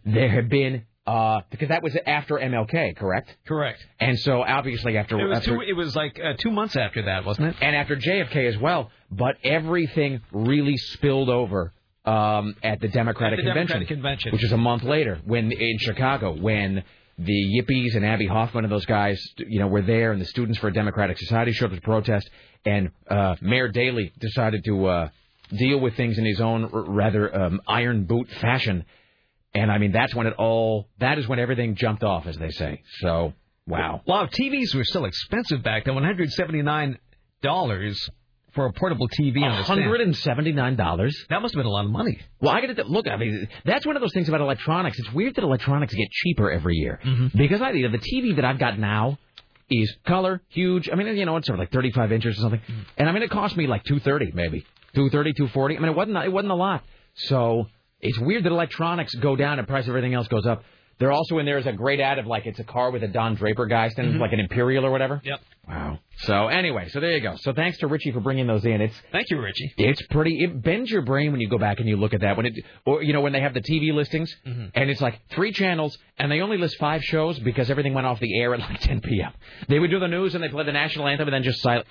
there 0.05 0.30
have 0.30 0.49
been 0.49 0.86
uh, 1.08 1.41
because 1.49 1.70
that 1.70 1.82
was 1.84 1.97
after 2.06 2.36
MLK, 2.36 2.95
correct? 2.95 3.36
Correct. 3.47 3.84
And 3.99 4.20
so 4.20 4.43
obviously 4.43 4.97
after 4.97 5.20
It 5.20 5.26
was 5.28 5.38
after, 5.39 5.56
two. 5.56 5.62
It 5.62 5.74
was 5.74 5.95
like 5.95 6.20
uh, 6.24 6.34
two 6.38 6.52
months 6.52 6.76
after 6.76 7.04
that, 7.04 7.26
wasn't 7.26 7.47
it? 7.49 7.56
and 7.62 7.76
after 7.76 7.95
JFK 7.95 8.47
as 8.47 8.58
well. 8.58 8.91
But 9.10 9.36
everything 9.43 10.22
really 10.32 10.78
spilled 10.78 11.30
over 11.30 11.74
um, 12.06 12.56
at 12.64 12.80
the 12.80 12.88
Democratic 12.88 13.39
At 13.39 13.43
the 13.43 13.49
Convention, 13.49 13.68
Democratic 13.80 13.88
Convention. 13.88 14.32
which 14.34 14.43
is 14.43 14.52
a 14.52 14.58
month 14.58 14.84
later, 14.84 15.20
when 15.26 15.52
in 15.52 15.78
Chicago, 15.80 16.36
when 16.36 16.84
the 17.18 17.60
Yippies 17.62 17.95
and 17.95 18.06
Abbie 18.06 18.26
Hoffman 18.28 18.64
and 18.64 18.72
those 18.72 18.86
guys, 18.86 19.22
you 19.38 19.60
know, 19.60 19.68
were 19.68 19.82
there, 19.84 20.12
and 20.12 20.20
the 20.20 20.26
Students 20.26 20.58
for 20.60 20.70
a 20.70 20.74
Democratic 20.74 21.18
Society 21.20 21.52
showed 21.52 21.72
up 21.72 21.76
to 21.76 21.82
protest, 21.82 22.28
and 22.66 22.89
uh, 23.10 23.36
Mayor 23.41 23.68
Daley 23.68 24.12
decided 24.20 24.64
to 24.66 24.86
uh, 24.88 25.10
deal 25.56 25.80
with 25.80 25.95
things 25.95 26.18
in 26.18 26.26
his 26.26 26.41
own 26.41 26.64
r- 26.74 26.84
rather 26.88 27.36
um, 27.36 27.62
iron 27.68 28.06
boot 28.06 28.30
fashion. 28.39 28.86
And 29.54 29.72
I 29.72 29.78
mean, 29.80 29.91
that's 29.91 30.16
when 30.16 30.28
it 30.28 30.34
all, 30.38 30.88
that 30.99 31.18
is 31.18 31.28
when 31.28 31.39
everything 31.39 31.76
jumped 31.76 32.04
off, 32.04 32.26
as 32.26 32.38
they 32.38 32.52
say. 32.52 32.82
So, 32.99 33.34
wow. 33.68 34.02
Wow, 34.06 34.26
TVs 34.28 34.74
were 34.76 34.84
still 34.86 35.06
expensive 35.06 35.62
back 35.64 35.86
then. 35.86 35.95
One 35.95 36.04
hundred 36.06 36.32
seventy 36.32 36.62
nine 36.62 36.97
dollars 37.41 38.10
for 38.54 38.66
a 38.66 38.74
portable 38.74 39.08
TV 39.10 39.41
on 39.43 39.58
the 39.58 39.64
stand. 39.64 39.82
hundred 39.82 40.02
and 40.02 40.16
seventy 40.16 40.52
nine 40.52 40.76
dollars. 40.76 41.16
That 41.30 41.41
must 41.41 41.54
have 41.54 41.60
been 41.60 41.66
a 41.68 41.70
lot 41.70 41.86
of 41.86 41.91
money. 41.91 42.20
Well, 42.39 42.52
I 42.54 42.66
got 42.66 42.76
to 42.76 42.84
look. 42.84 43.08
I 43.08 43.18
mean, 43.18 43.47
that's 43.66 43.86
one 43.86 43.95
of 43.95 44.02
those 44.02 44.14
things 44.14 44.30
about 44.30 44.41
electronics. 44.41 44.99
It's 44.99 45.12
weird 45.12 45.36
that 45.36 45.43
electronics 45.43 45.93
get 45.93 46.10
cheaper 46.12 46.52
every 46.52 46.76
year 46.76 46.99
Mm-hmm. 47.04 47.38
because 47.38 47.62
I, 47.62 47.72
you 47.72 47.88
know, 47.89 47.91
the 47.97 47.97
TV 48.04 48.36
that 48.38 48.45
I've 48.45 48.60
got 48.60 48.78
now 48.80 49.18
is 49.70 49.93
color, 50.06 50.41
huge. 50.49 50.89
I 50.91 50.95
mean, 50.95 51.16
you 51.16 51.26
know, 51.26 51.38
it's 51.38 51.47
sort 51.47 51.60
of 51.60 51.62
like 51.62 51.72
thirty 51.72 51.91
five 51.91 52.12
inches 52.12 52.38
or 52.38 52.41
something, 52.41 52.60
Mm-hmm. 52.62 52.82
and 52.97 53.10
I 53.10 53.12
mean, 53.12 53.24
it 53.24 53.30
cost 53.32 53.56
me 53.58 53.68
like 53.68 53.84
two 53.84 53.99
thirty 53.99 54.32
maybe, 54.34 54.66
two 54.95 55.10
thirty, 55.10 55.34
two 55.34 55.47
forty. 55.49 55.76
I 55.78 55.80
mean, 55.80 55.89
it 55.89 55.95
wasn't 55.95 56.18
it 56.18 56.32
wasn't 56.32 56.52
a 56.52 56.56
lot. 56.56 56.84
So 57.16 57.68
it's 58.02 58.20
weird 58.20 58.43
that 58.43 58.52
electronics 58.52 59.14
go 59.16 59.36
down 59.36 59.60
and 59.60 59.68
price 59.68 59.84
of 59.86 59.89
everything 59.89 60.14
else 60.14 60.28
goes 60.28 60.45
up. 60.45 60.64
They're 60.99 61.12
also 61.12 61.39
in 61.39 61.47
there 61.47 61.58
is 61.58 61.66
a 61.66 61.72
great 61.72 61.99
ad 61.99 62.20
of 62.20 62.28
like 62.28 62.45
it's 62.45 62.60
a 62.60 62.64
car 62.64 62.91
with 62.91 63.02
a 63.02 63.08
Don 63.08 63.34
Draper 63.34 63.66
guy 63.66 63.89
standing 63.89 64.16
Mhm. 64.16 64.20
like 64.20 64.34
an 64.34 64.39
Imperial 64.39 64.86
or 64.86 64.91
whatever. 64.91 65.20
Yep. 65.24 65.39
Wow. 65.68 65.99
So 66.18 66.47
anyway, 66.47 66.89
so 66.89 66.99
there 66.99 67.12
you 67.16 67.22
go. 67.22 67.36
So 67.38 67.54
thanks 67.54 67.80
to 67.80 67.88
Richie 67.88 68.12
for 68.12 68.20
bringing 68.20 68.45
those 68.45 68.64
in. 68.66 68.82
It's 68.82 68.93
Thank 69.12 69.32
you, 69.32 69.41
Richie. 69.41 69.74
it's 69.78 70.02
pretty. 70.12 70.43
It 70.43 70.62
bends 70.62 70.91
your 70.91 71.02
brain 71.02 71.32
when 71.32 71.41
you 71.41 71.49
go 71.49 71.58
back 71.58 71.80
and 71.80 71.89
you 71.89 71.97
look 71.97 72.14
at 72.14 72.22
that. 72.22 72.38
When 72.38 72.45
it, 72.45 72.54
or 72.86 73.02
you 73.02 73.14
know, 73.14 73.22
when 73.22 73.34
they 73.34 73.39
have 73.41 73.56
the 73.56 73.62
TV 73.62 73.91
listings, 73.93 74.32
Mhm. 74.45 74.72
and 74.76 74.89
it's 74.91 75.02
like 75.02 75.20
three 75.30 75.52
channels, 75.52 75.97
and 76.20 76.32
they 76.32 76.41
only 76.41 76.58
list 76.58 76.78
five 76.78 77.04
shows 77.04 77.39
because 77.39 77.72
everything 77.72 77.95
went 77.95 78.06
off 78.06 78.20
the 78.20 78.39
air 78.39 78.54
at 78.54 78.60
like 78.60 78.80
10 78.82 79.02
p.m. 79.02 79.32
They 79.70 79.80
would 79.80 79.89
do 79.89 79.99
the 79.99 80.08
news 80.08 80.36
and 80.36 80.43
they 80.43 80.49
play 80.49 80.66
the 80.66 80.72
national 80.72 81.08
anthem 81.08 81.28
and 81.28 81.34
then 81.34 81.43
just 81.43 81.62
silent. 81.62 81.88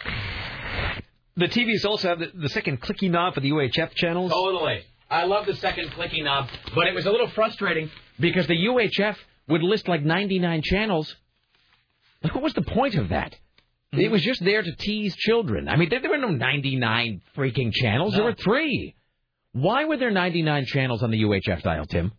The 1.36 1.46
TVs 1.48 1.84
also 1.84 2.08
have 2.08 2.18
the, 2.18 2.30
the 2.34 2.48
second 2.50 2.80
clicky 2.82 3.10
knob 3.10 3.34
for 3.34 3.40
the 3.40 3.50
UHF 3.50 3.94
channels. 3.94 4.30
Totally. 4.30 4.82
I 5.10 5.24
love 5.24 5.46
the 5.46 5.56
second 5.56 5.90
clicking 5.92 6.24
knob, 6.24 6.48
but 6.74 6.86
it 6.86 6.94
was 6.94 7.04
a 7.04 7.10
little 7.10 7.28
frustrating 7.28 7.90
because 8.18 8.46
the 8.46 8.54
UHF 8.66 9.16
would 9.48 9.62
list 9.62 9.88
like 9.88 10.04
99 10.04 10.62
channels. 10.62 11.14
Like, 12.22 12.34
what 12.34 12.44
was 12.44 12.54
the 12.54 12.62
point 12.62 12.94
of 12.94 13.08
that? 13.08 13.34
It 13.92 14.10
was 14.10 14.22
just 14.22 14.44
there 14.44 14.62
to 14.62 14.76
tease 14.76 15.16
children. 15.16 15.68
I 15.68 15.74
mean, 15.74 15.88
there, 15.88 16.00
there 16.00 16.10
were 16.10 16.18
no 16.18 16.28
99 16.28 17.22
freaking 17.36 17.72
channels. 17.72 18.14
There 18.14 18.22
were 18.22 18.34
three. 18.34 18.94
Why 19.52 19.84
were 19.84 19.96
there 19.96 20.12
99 20.12 20.66
channels 20.66 21.02
on 21.02 21.10
the 21.10 21.22
UHF 21.22 21.62
dial, 21.62 21.86
Tim? 21.86 22.12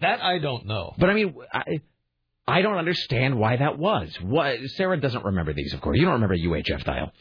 That 0.00 0.20
I 0.20 0.38
don't 0.38 0.66
know. 0.66 0.94
But 0.98 1.10
I 1.10 1.14
mean, 1.14 1.34
I, 1.52 1.80
I 2.48 2.62
don't 2.62 2.76
understand 2.76 3.38
why 3.38 3.56
that 3.56 3.78
was. 3.78 4.16
What 4.20 4.58
Sarah 4.74 5.00
doesn't 5.00 5.24
remember 5.24 5.52
these, 5.52 5.72
of 5.74 5.80
course. 5.80 5.96
You 5.96 6.06
don't 6.06 6.14
remember 6.14 6.36
UHF 6.36 6.82
dial. 6.82 7.12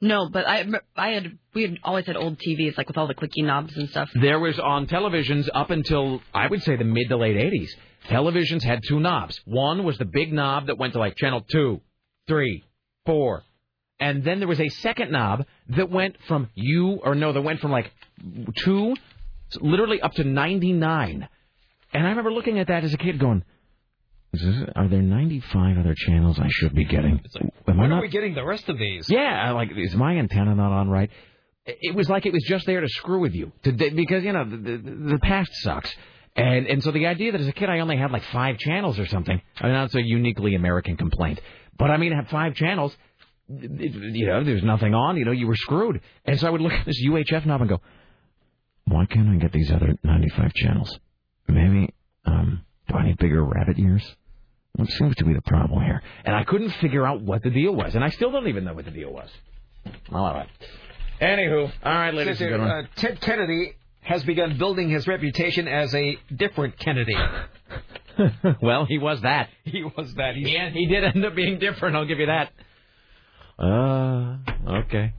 No, 0.00 0.28
but 0.28 0.46
I 0.46 0.64
I 0.96 1.08
had 1.10 1.38
we 1.54 1.62
had 1.62 1.78
always 1.82 2.06
had 2.06 2.16
old 2.16 2.38
TVs 2.38 2.76
like 2.76 2.88
with 2.88 2.98
all 2.98 3.06
the 3.06 3.14
clicky 3.14 3.44
knobs 3.44 3.76
and 3.76 3.88
stuff. 3.88 4.10
There 4.14 4.38
was 4.38 4.58
on 4.58 4.86
televisions 4.86 5.48
up 5.54 5.70
until 5.70 6.20
I 6.32 6.46
would 6.46 6.62
say 6.62 6.76
the 6.76 6.84
mid 6.84 7.08
to 7.08 7.16
late 7.16 7.36
80s. 7.36 7.70
Televisions 8.08 8.62
had 8.62 8.80
two 8.86 9.00
knobs. 9.00 9.40
One 9.46 9.84
was 9.84 9.96
the 9.96 10.04
big 10.04 10.32
knob 10.32 10.66
that 10.66 10.76
went 10.76 10.92
to 10.92 10.98
like 10.98 11.16
channel 11.16 11.40
two, 11.40 11.80
three, 12.28 12.64
four, 13.06 13.44
and 14.00 14.24
then 14.24 14.40
there 14.40 14.48
was 14.48 14.60
a 14.60 14.68
second 14.68 15.12
knob 15.12 15.46
that 15.68 15.90
went 15.90 16.16
from 16.26 16.50
you 16.54 17.00
or 17.02 17.14
no, 17.14 17.32
that 17.32 17.40
went 17.40 17.60
from 17.60 17.70
like 17.70 17.90
two, 18.58 18.94
literally 19.60 20.00
up 20.00 20.12
to 20.14 20.24
99. 20.24 21.28
And 21.92 22.06
I 22.06 22.10
remember 22.10 22.32
looking 22.32 22.58
at 22.58 22.66
that 22.66 22.84
as 22.84 22.92
a 22.92 22.98
kid, 22.98 23.18
going, 23.18 23.44
is 24.42 24.64
"Are 24.74 24.88
there 24.88 25.02
95 25.02 25.78
other 25.78 25.94
channels 25.96 26.38
I 26.38 26.48
should 26.48 26.74
be 26.74 26.84
getting? 26.84 27.20
Am 27.68 27.80
I 27.80 27.86
not 27.86 27.98
are 27.98 28.02
we 28.02 28.08
getting 28.08 28.34
the 28.34 28.44
rest 28.44 28.68
of 28.68 28.78
these? 28.78 29.06
yeah, 29.08 29.52
like 29.52 29.70
is 29.76 29.94
my 29.94 30.16
antenna 30.16 30.54
not 30.54 30.72
on 30.72 30.88
right? 30.88 31.10
It 31.66 31.94
was 31.94 32.08
like 32.10 32.26
it 32.26 32.32
was 32.32 32.44
just 32.46 32.66
there 32.66 32.80
to 32.80 32.88
screw 32.88 33.20
with 33.20 33.34
you, 33.34 33.52
to, 33.62 33.72
because 33.72 34.22
you 34.22 34.32
know 34.32 34.44
the, 34.44 34.56
the, 34.56 34.76
the 35.12 35.18
past 35.22 35.50
sucks, 35.62 35.94
and 36.36 36.66
and 36.66 36.82
so 36.82 36.90
the 36.90 37.06
idea 37.06 37.32
that 37.32 37.40
as 37.40 37.48
a 37.48 37.52
kid 37.52 37.70
I 37.70 37.80
only 37.80 37.96
had 37.96 38.10
like 38.10 38.24
five 38.24 38.58
channels 38.58 38.98
or 38.98 39.06
something, 39.06 39.40
I 39.60 39.64
mean 39.64 39.74
that's 39.74 39.94
a 39.94 40.02
uniquely 40.02 40.54
American 40.54 40.96
complaint, 40.96 41.40
but 41.78 41.90
I 41.90 41.96
mean 41.96 42.12
I 42.12 42.16
have 42.16 42.28
five 42.28 42.54
channels, 42.54 42.94
you 43.48 44.26
know 44.26 44.44
there's 44.44 44.62
nothing 44.62 44.94
on, 44.94 45.16
you 45.16 45.24
know 45.24 45.32
you 45.32 45.46
were 45.46 45.56
screwed, 45.56 46.00
and 46.24 46.38
so 46.38 46.46
I 46.46 46.50
would 46.50 46.60
look 46.60 46.72
at 46.72 46.84
this 46.84 47.02
UHF 47.06 47.46
knob 47.46 47.62
and 47.62 47.70
go, 47.70 47.80
why 48.86 49.06
can't 49.06 49.28
I 49.28 49.36
get 49.36 49.52
these 49.52 49.70
other 49.70 49.96
95 50.02 50.52
channels? 50.54 50.98
Maybe 51.48 51.94
um, 52.26 52.62
do 52.88 52.94
I 52.94 53.06
need 53.06 53.18
bigger 53.18 53.42
rabbit 53.42 53.78
ears? 53.78 54.04
What 54.76 54.88
seems 54.90 55.14
to 55.16 55.24
be 55.24 55.34
the 55.34 55.42
problem 55.42 55.82
here? 55.84 56.02
And 56.24 56.34
I 56.34 56.44
couldn't 56.44 56.70
figure 56.80 57.06
out 57.06 57.20
what 57.22 57.42
the 57.42 57.50
deal 57.50 57.72
was, 57.74 57.94
and 57.94 58.02
I 58.02 58.08
still 58.10 58.32
don't 58.32 58.48
even 58.48 58.64
know 58.64 58.74
what 58.74 58.84
the 58.84 58.90
deal 58.90 59.12
was. 59.12 59.30
All 60.12 60.34
right. 60.34 60.48
Anywho, 61.20 61.70
all 61.84 61.92
right, 61.92 62.12
ladies 62.12 62.40
and 62.40 62.50
gentlemen. 62.50 62.68
uh, 62.70 62.82
Ted 62.96 63.20
Kennedy 63.20 63.74
has 64.00 64.24
begun 64.24 64.58
building 64.58 64.88
his 64.90 65.06
reputation 65.06 65.68
as 65.68 65.94
a 65.94 66.18
different 66.34 66.76
Kennedy. 66.78 67.14
well, 68.62 68.84
he 68.84 68.98
was 68.98 69.20
that. 69.22 69.48
He 69.64 69.84
was 69.84 70.12
that. 70.16 70.34
He's, 70.34 70.48
He, 70.48 70.58
he 70.72 70.86
did 70.86 71.04
end 71.04 71.24
up 71.24 71.34
being 71.36 71.58
different. 71.58 71.94
I'll 71.96 72.04
give 72.06 72.18
you 72.18 72.26
that. 72.26 72.50
Uh, 73.58 74.36
okay. 74.80 75.12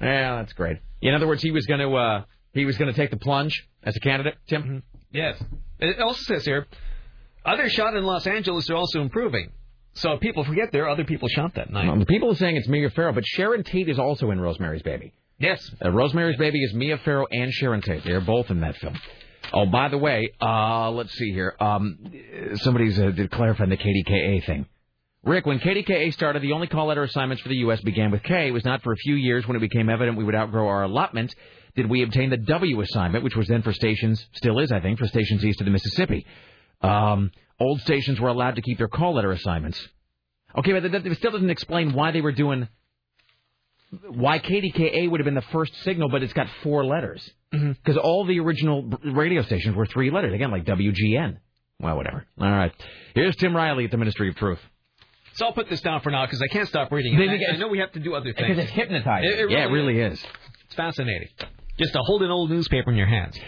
Yeah, 0.00 0.36
that's 0.36 0.54
great. 0.54 0.78
In 1.02 1.14
other 1.14 1.26
words, 1.26 1.42
he 1.42 1.50
was 1.50 1.66
going 1.66 1.80
to 1.80 1.94
uh, 1.94 2.24
he 2.54 2.64
was 2.64 2.78
going 2.78 2.90
to 2.90 2.96
take 2.96 3.10
the 3.10 3.16
plunge 3.18 3.66
as 3.82 3.94
a 3.96 4.00
candidate, 4.00 4.36
Tim. 4.48 4.82
Yes. 5.12 5.42
It 5.78 6.00
also 6.00 6.22
says 6.22 6.44
here, 6.44 6.66
others 7.44 7.72
shot 7.72 7.94
in 7.94 8.04
Los 8.04 8.26
Angeles 8.26 8.68
are 8.70 8.76
also 8.76 9.00
improving. 9.00 9.52
So 9.94 10.16
people 10.16 10.44
forget 10.44 10.72
there, 10.72 10.88
other 10.88 11.04
people 11.04 11.28
shot 11.28 11.54
that 11.56 11.70
night. 11.70 11.88
Um, 11.88 12.04
people 12.06 12.30
are 12.32 12.34
saying 12.34 12.56
it's 12.56 12.68
Mia 12.68 12.90
Farrow, 12.90 13.12
but 13.12 13.26
Sharon 13.26 13.62
Tate 13.62 13.88
is 13.88 13.98
also 13.98 14.30
in 14.30 14.40
Rosemary's 14.40 14.82
Baby. 14.82 15.12
Yes. 15.38 15.70
Uh, 15.84 15.90
Rosemary's 15.90 16.38
Baby 16.38 16.62
is 16.62 16.72
Mia 16.72 16.98
Farrow 16.98 17.26
and 17.30 17.52
Sharon 17.52 17.82
Tate. 17.82 18.04
They're 18.04 18.20
both 18.20 18.50
in 18.50 18.60
that 18.60 18.76
film. 18.76 18.98
Oh, 19.52 19.66
by 19.66 19.88
the 19.88 19.98
way, 19.98 20.32
uh, 20.40 20.90
let's 20.92 21.12
see 21.12 21.30
here. 21.32 21.54
Um, 21.60 21.98
somebody's 22.56 22.98
uh, 22.98 23.10
did 23.10 23.30
clarify 23.30 23.66
the 23.66 23.76
KDKA 23.76 24.46
thing. 24.46 24.66
Rick, 25.24 25.46
when 25.46 25.58
KDKA 25.58 26.12
started, 26.14 26.42
the 26.42 26.52
only 26.52 26.68
call 26.68 26.86
letter 26.86 27.02
assignments 27.02 27.42
for 27.42 27.48
the 27.48 27.56
U.S. 27.56 27.80
began 27.82 28.10
with 28.10 28.22
K. 28.22 28.48
It 28.48 28.52
was 28.52 28.64
not 28.64 28.82
for 28.82 28.92
a 28.92 28.96
few 28.96 29.14
years 29.14 29.46
when 29.46 29.56
it 29.56 29.60
became 29.60 29.88
evident 29.88 30.16
we 30.16 30.24
would 30.24 30.34
outgrow 30.34 30.66
our 30.68 30.84
allotment 30.84 31.34
did 31.74 31.88
we 31.88 32.02
obtain 32.02 32.30
the 32.30 32.36
W 32.36 32.80
assignment, 32.80 33.24
which 33.24 33.36
was 33.36 33.48
then 33.48 33.62
for 33.62 33.72
stations, 33.72 34.26
still 34.34 34.58
is, 34.58 34.70
I 34.70 34.80
think, 34.80 34.98
for 34.98 35.06
stations 35.06 35.44
east 35.44 35.60
of 35.60 35.64
the 35.64 35.70
Mississippi. 35.70 36.26
Um, 36.82 37.30
old 37.60 37.80
stations 37.82 38.20
were 38.20 38.28
allowed 38.28 38.56
to 38.56 38.62
keep 38.62 38.78
their 38.78 38.88
call 38.88 39.14
letter 39.14 39.32
assignments. 39.32 39.80
Okay, 40.58 40.72
but 40.72 40.90
that, 40.90 41.04
that 41.04 41.16
still 41.16 41.30
doesn't 41.30 41.50
explain 41.50 41.92
why 41.94 42.10
they 42.10 42.20
were 42.20 42.32
doing 42.32 42.68
why 44.08 44.38
KDKA 44.38 45.10
would 45.10 45.20
have 45.20 45.24
been 45.26 45.34
the 45.34 45.42
first 45.52 45.74
signal, 45.82 46.08
but 46.08 46.22
it's 46.22 46.32
got 46.32 46.46
four 46.62 46.84
letters. 46.84 47.28
Because 47.50 47.98
all 47.98 48.24
the 48.24 48.40
original 48.40 48.82
radio 49.04 49.42
stations 49.42 49.76
were 49.76 49.84
three 49.84 50.10
letters. 50.10 50.32
Again, 50.32 50.50
like 50.50 50.64
WGN. 50.64 51.36
Well, 51.78 51.96
whatever. 51.96 52.24
All 52.40 52.50
right. 52.50 52.72
Here's 53.14 53.36
Tim 53.36 53.54
Riley 53.54 53.84
at 53.84 53.90
the 53.90 53.98
Ministry 53.98 54.28
of 54.30 54.36
Truth. 54.36 54.60
So 55.34 55.46
I'll 55.46 55.52
put 55.52 55.68
this 55.68 55.80
down 55.82 56.00
for 56.00 56.10
now 56.10 56.24
because 56.24 56.40
I 56.42 56.46
can't 56.48 56.68
stop 56.68 56.90
reading 56.90 57.14
it. 57.20 57.28
I, 57.50 57.54
I 57.54 57.56
know 57.56 57.68
we 57.68 57.78
have 57.80 57.92
to 57.92 58.00
do 58.00 58.14
other 58.14 58.32
things. 58.32 58.48
Because 58.48 58.64
it's 58.64 58.72
hypnotizing. 58.72 59.30
It- 59.30 59.38
it 59.40 59.50
yeah, 59.50 59.64
it 59.64 59.70
really 59.70 59.94
really 59.94 60.12
is. 60.12 60.24
It's 60.66 60.74
fascinating. 60.74 61.28
Just 61.78 61.92
to 61.92 61.98
hold 62.02 62.22
an 62.22 62.30
old 62.30 62.50
newspaper 62.50 62.90
in 62.90 62.96
your 62.96 63.06
hands. 63.06 63.38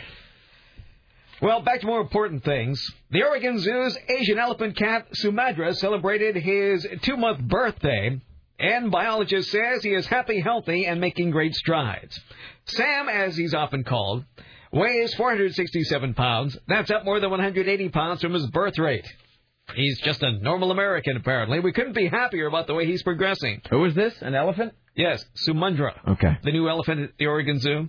Well, 1.42 1.62
back 1.62 1.80
to 1.80 1.86
more 1.86 2.00
important 2.00 2.44
things. 2.44 2.84
The 3.10 3.22
Oregon 3.22 3.58
Zoo's 3.58 3.98
Asian 4.08 4.38
elephant 4.38 4.76
cat 4.76 5.08
Samudra 5.12 5.74
celebrated 5.76 6.36
his 6.36 6.86
two-month 7.02 7.40
birthday, 7.40 8.20
and 8.58 8.90
biologist 8.90 9.50
says 9.50 9.82
he 9.82 9.90
is 9.94 10.06
happy, 10.06 10.40
healthy, 10.40 10.86
and 10.86 11.00
making 11.00 11.30
great 11.32 11.54
strides. 11.54 12.18
Sam, 12.66 13.08
as 13.08 13.36
he's 13.36 13.52
often 13.52 13.84
called, 13.84 14.24
weighs 14.72 15.12
467 15.14 16.14
pounds. 16.14 16.56
That's 16.68 16.90
up 16.90 17.04
more 17.04 17.20
than 17.20 17.30
180 17.30 17.88
pounds 17.90 18.20
from 18.20 18.32
his 18.32 18.46
birth 18.48 18.78
rate. 18.78 19.06
He's 19.74 20.00
just 20.02 20.22
a 20.22 20.30
normal 20.40 20.70
American, 20.70 21.16
apparently. 21.16 21.58
We 21.60 21.72
couldn't 21.72 21.94
be 21.94 22.06
happier 22.06 22.46
about 22.46 22.66
the 22.66 22.74
way 22.74 22.86
he's 22.86 23.02
progressing. 23.02 23.62
Who 23.70 23.84
is 23.86 23.94
this? 23.94 24.14
An 24.20 24.34
elephant? 24.34 24.74
Yes, 24.94 25.24
Samudra. 25.48 25.92
Okay. 26.12 26.36
the 26.44 26.52
new 26.52 26.68
elephant 26.68 27.00
at 27.00 27.10
the 27.18 27.26
Oregon 27.26 27.58
Zoo. 27.58 27.88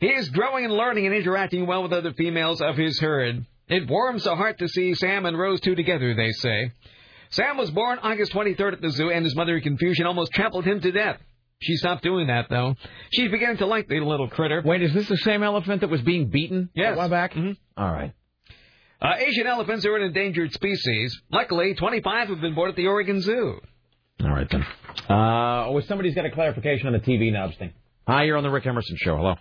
He 0.00 0.08
is 0.08 0.28
growing 0.30 0.64
and 0.64 0.74
learning 0.74 1.06
and 1.06 1.14
interacting 1.14 1.66
well 1.66 1.82
with 1.82 1.92
other 1.92 2.12
females 2.12 2.60
of 2.60 2.76
his 2.76 2.98
herd. 3.00 3.46
It 3.68 3.88
warms 3.88 4.24
the 4.24 4.36
heart 4.36 4.58
to 4.58 4.68
see 4.68 4.94
Sam 4.94 5.26
and 5.26 5.38
Rose-Tu 5.38 5.74
together, 5.74 6.14
they 6.14 6.32
say. 6.32 6.70
Sam 7.30 7.56
was 7.56 7.70
born 7.70 7.98
August 8.02 8.32
23rd 8.32 8.74
at 8.74 8.80
the 8.80 8.90
zoo, 8.90 9.10
and 9.10 9.24
his 9.24 9.34
mother, 9.34 9.56
in 9.56 9.62
confusion, 9.62 10.06
almost 10.06 10.32
trampled 10.32 10.64
him 10.64 10.80
to 10.80 10.92
death. 10.92 11.18
She 11.60 11.74
stopped 11.76 12.02
doing 12.04 12.26
that, 12.28 12.46
though. 12.50 12.76
She's 13.12 13.30
beginning 13.30 13.56
to 13.58 13.66
like 13.66 13.88
the 13.88 13.98
little 14.00 14.28
critter. 14.28 14.62
Wait, 14.64 14.82
is 14.82 14.92
this 14.94 15.08
the 15.08 15.16
same 15.16 15.42
elephant 15.42 15.80
that 15.80 15.90
was 15.90 16.02
being 16.02 16.28
beaten 16.28 16.68
Yes. 16.74 16.94
a 16.94 16.98
while 16.98 17.08
back? 17.08 17.32
Mhm. 17.32 17.56
All 17.76 17.90
right. 17.90 18.12
Uh, 19.00 19.14
Asian 19.18 19.46
elephants 19.46 19.84
are 19.86 19.96
an 19.96 20.02
endangered 20.02 20.52
species. 20.52 21.18
Luckily, 21.30 21.74
25 21.74 22.28
have 22.28 22.40
been 22.40 22.54
born 22.54 22.70
at 22.70 22.76
the 22.76 22.86
Oregon 22.86 23.20
Zoo. 23.20 23.60
All 24.22 24.30
right, 24.30 24.48
then. 24.48 24.62
Uh, 25.10 25.66
oh, 25.68 25.80
somebody's 25.80 26.14
got 26.14 26.24
a 26.26 26.30
clarification 26.30 26.86
on 26.86 26.92
the 26.92 27.00
TV 27.00 27.30
knobs 27.32 27.56
thing. 27.56 27.72
Hi, 28.06 28.24
you're 28.24 28.36
on 28.36 28.42
the 28.44 28.50
Rick 28.50 28.66
Emerson 28.66 28.96
Show. 28.98 29.16
Hello. 29.16 29.34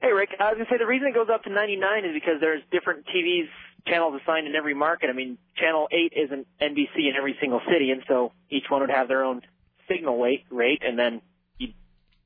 Hey, 0.00 0.12
Rick. 0.12 0.30
I 0.38 0.50
was 0.50 0.54
going 0.54 0.66
to 0.66 0.72
say 0.72 0.78
the 0.78 0.86
reason 0.86 1.08
it 1.08 1.14
goes 1.14 1.28
up 1.32 1.44
to 1.44 1.50
99 1.50 2.04
is 2.04 2.12
because 2.14 2.40
there's 2.40 2.62
different 2.70 3.06
TVs 3.06 3.48
channels 3.86 4.20
assigned 4.22 4.46
in 4.46 4.54
every 4.54 4.74
market. 4.74 5.08
I 5.10 5.12
mean, 5.12 5.38
Channel 5.56 5.88
8 5.90 6.12
isn't 6.24 6.46
NBC 6.60 7.08
in 7.08 7.12
every 7.16 7.36
single 7.40 7.60
city, 7.70 7.90
and 7.90 8.02
so 8.08 8.32
each 8.50 8.64
one 8.68 8.80
would 8.80 8.90
have 8.90 9.08
their 9.08 9.24
own 9.24 9.42
signal 9.88 10.18
weight 10.18 10.44
rate, 10.50 10.82
and 10.84 10.98
then 10.98 11.22
you, 11.58 11.68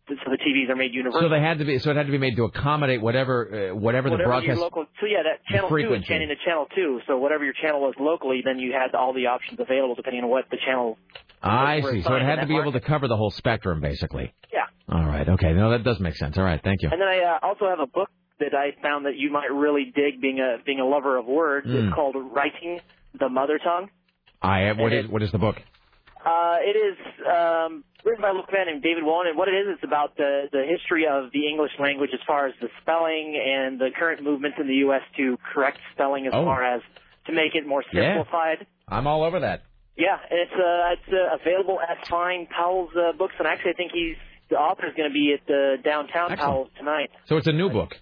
so 0.08 0.14
the 0.30 0.38
TVs 0.38 0.70
are 0.70 0.76
made 0.76 0.94
universal. 0.94 1.20
So 1.22 1.28
they 1.28 1.40
had 1.40 1.58
to 1.58 1.64
be. 1.64 1.78
So 1.78 1.90
it 1.90 1.96
had 1.96 2.06
to 2.06 2.12
be 2.12 2.18
made 2.18 2.36
to 2.36 2.44
accommodate 2.44 3.00
whatever 3.02 3.70
uh, 3.70 3.74
whatever, 3.74 4.10
the 4.10 4.16
broadcast. 4.16 4.58
local, 4.58 4.86
so 4.98 5.06
yeah, 5.06 5.22
that 5.22 5.44
channel 5.46 5.68
two 5.68 5.76
is 5.76 5.82
frequency. 5.82 6.08
changing 6.08 6.28
to 6.28 6.36
channel 6.44 6.66
two. 6.74 7.00
So 7.06 7.18
whatever 7.18 7.44
your 7.44 7.54
channel 7.54 7.80
was 7.80 7.94
locally, 8.00 8.42
then 8.44 8.58
you 8.58 8.72
had 8.72 8.94
all 8.94 9.12
the 9.12 9.26
options 9.26 9.60
available 9.60 9.94
depending 9.94 10.24
on 10.24 10.30
what 10.30 10.46
the 10.50 10.58
channel. 10.64 10.98
I 11.42 11.80
see. 11.80 12.02
So 12.02 12.14
it 12.14 12.22
had 12.22 12.40
to 12.40 12.46
be 12.46 12.56
able 12.56 12.72
to 12.72 12.80
cover 12.80 13.08
the 13.08 13.16
whole 13.16 13.30
spectrum, 13.30 13.80
basically. 13.80 14.34
Yeah. 14.52 14.66
All 14.88 15.06
right. 15.06 15.28
Okay. 15.28 15.52
No, 15.52 15.70
that 15.70 15.84
does 15.84 16.00
make 16.00 16.16
sense. 16.16 16.36
All 16.36 16.44
right. 16.44 16.60
Thank 16.62 16.82
you. 16.82 16.88
And 16.92 17.00
then 17.00 17.08
I 17.08 17.36
uh, 17.42 17.46
also 17.46 17.66
have 17.68 17.80
a 17.80 17.86
book 17.86 18.10
that 18.40 18.54
I 18.54 18.72
found 18.82 19.06
that 19.06 19.16
you 19.16 19.30
might 19.30 19.50
really 19.52 19.92
dig, 19.94 20.20
being 20.20 20.38
a 20.40 20.56
being 20.64 20.80
a 20.80 20.86
lover 20.86 21.16
of 21.18 21.26
words. 21.26 21.66
Mm. 21.66 21.86
It's 21.86 21.94
called 21.94 22.16
Righting 22.16 22.80
the 23.18 23.28
Mother 23.28 23.58
Tongue. 23.62 23.88
I 24.42 24.60
have. 24.60 24.78
What 24.78 24.92
And 24.92 25.06
is 25.06 25.10
what 25.10 25.22
is 25.22 25.30
the 25.32 25.38
book? 25.38 25.56
Uh, 26.24 26.56
it 26.60 26.76
is 26.76 26.98
um, 27.26 27.82
written 28.04 28.20
by 28.20 28.28
a 28.30 28.34
man 28.34 28.66
named 28.66 28.82
David 28.82 29.04
Wolman, 29.04 29.28
and 29.28 29.38
what 29.38 29.48
it 29.48 29.52
is, 29.52 29.66
it's 29.74 29.84
about 29.84 30.16
the 30.16 30.48
the 30.52 30.64
history 30.68 31.06
of 31.10 31.30
the 31.32 31.48
English 31.48 31.72
language 31.78 32.10
as 32.12 32.20
far 32.26 32.46
as 32.46 32.54
the 32.60 32.68
spelling 32.82 33.40
and 33.42 33.78
the 33.80 33.88
current 33.96 34.22
movements 34.22 34.58
in 34.60 34.66
the 34.66 34.74
U.S. 34.86 35.00
to 35.16 35.38
correct 35.54 35.78
spelling 35.94 36.26
as 36.26 36.32
Oh. 36.34 36.44
far 36.44 36.62
as 36.62 36.82
to 37.26 37.32
make 37.32 37.54
it 37.54 37.66
more 37.66 37.82
simplified. 37.84 38.02
Yeah. 38.02 38.14
simplified. 38.24 38.66
I'm 38.88 39.06
all 39.06 39.22
over 39.24 39.40
that. 39.40 39.62
Yeah, 40.00 40.16
it's 40.30 40.52
uh, 40.52 40.94
it's 40.94 41.12
uh, 41.12 41.36
available 41.36 41.78
at 41.78 42.06
Fine 42.08 42.46
Powell's 42.46 42.88
uh, 42.96 43.12
Books, 43.18 43.34
and 43.38 43.46
actually 43.46 43.72
I 43.72 43.74
think 43.74 43.92
he's 43.92 44.16
the 44.48 44.56
author's 44.56 44.94
going 44.96 45.10
to 45.10 45.12
be 45.12 45.36
at 45.38 45.46
the 45.46 45.76
downtown 45.84 46.32
Excellent. 46.32 46.40
Powell's 46.40 46.68
tonight. 46.78 47.10
So 47.26 47.36
it's 47.36 47.46
a 47.46 47.52
new 47.52 47.68
book. 47.68 47.94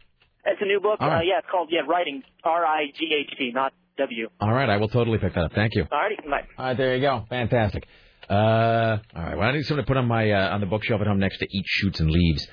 It's 0.46 0.62
a 0.62 0.64
new 0.64 0.80
book. 0.80 0.98
All 1.00 1.08
right. 1.08 1.18
Uh, 1.18 1.22
yeah, 1.22 1.38
it's 1.40 1.48
called 1.50 1.70
yeah 1.72 1.80
Righting 1.88 2.22
R 2.44 2.64
I 2.64 2.86
G 2.96 3.12
H 3.26 3.36
T, 3.36 3.50
not 3.52 3.72
W. 3.98 4.28
All 4.40 4.52
right. 4.52 4.70
I 4.70 4.76
will 4.76 4.88
totally 4.88 5.18
pick 5.18 5.34
that 5.34 5.44
up. 5.46 5.52
Thank 5.52 5.74
you. 5.74 5.84
Alrighty, 5.84 6.22
bye. 6.30 6.46
All 6.56 6.66
right. 6.66 6.76
There 6.76 6.94
you 6.94 7.02
go. 7.02 7.24
Fantastic. 7.28 7.86
Uh, 8.30 8.34
all 8.34 8.98
right. 9.22 9.36
Well, 9.36 9.48
I 9.48 9.52
need 9.52 9.64
something 9.64 9.84
to 9.84 9.88
put 9.88 9.96
on 9.96 10.06
my 10.06 10.30
uh, 10.30 10.54
on 10.54 10.60
the 10.60 10.66
bookshelf 10.66 11.00
at 11.00 11.06
home 11.08 11.18
next 11.18 11.38
to 11.38 11.46
Eat 11.50 11.64
Shoots 11.66 11.98
and 11.98 12.10
Leaves. 12.10 12.46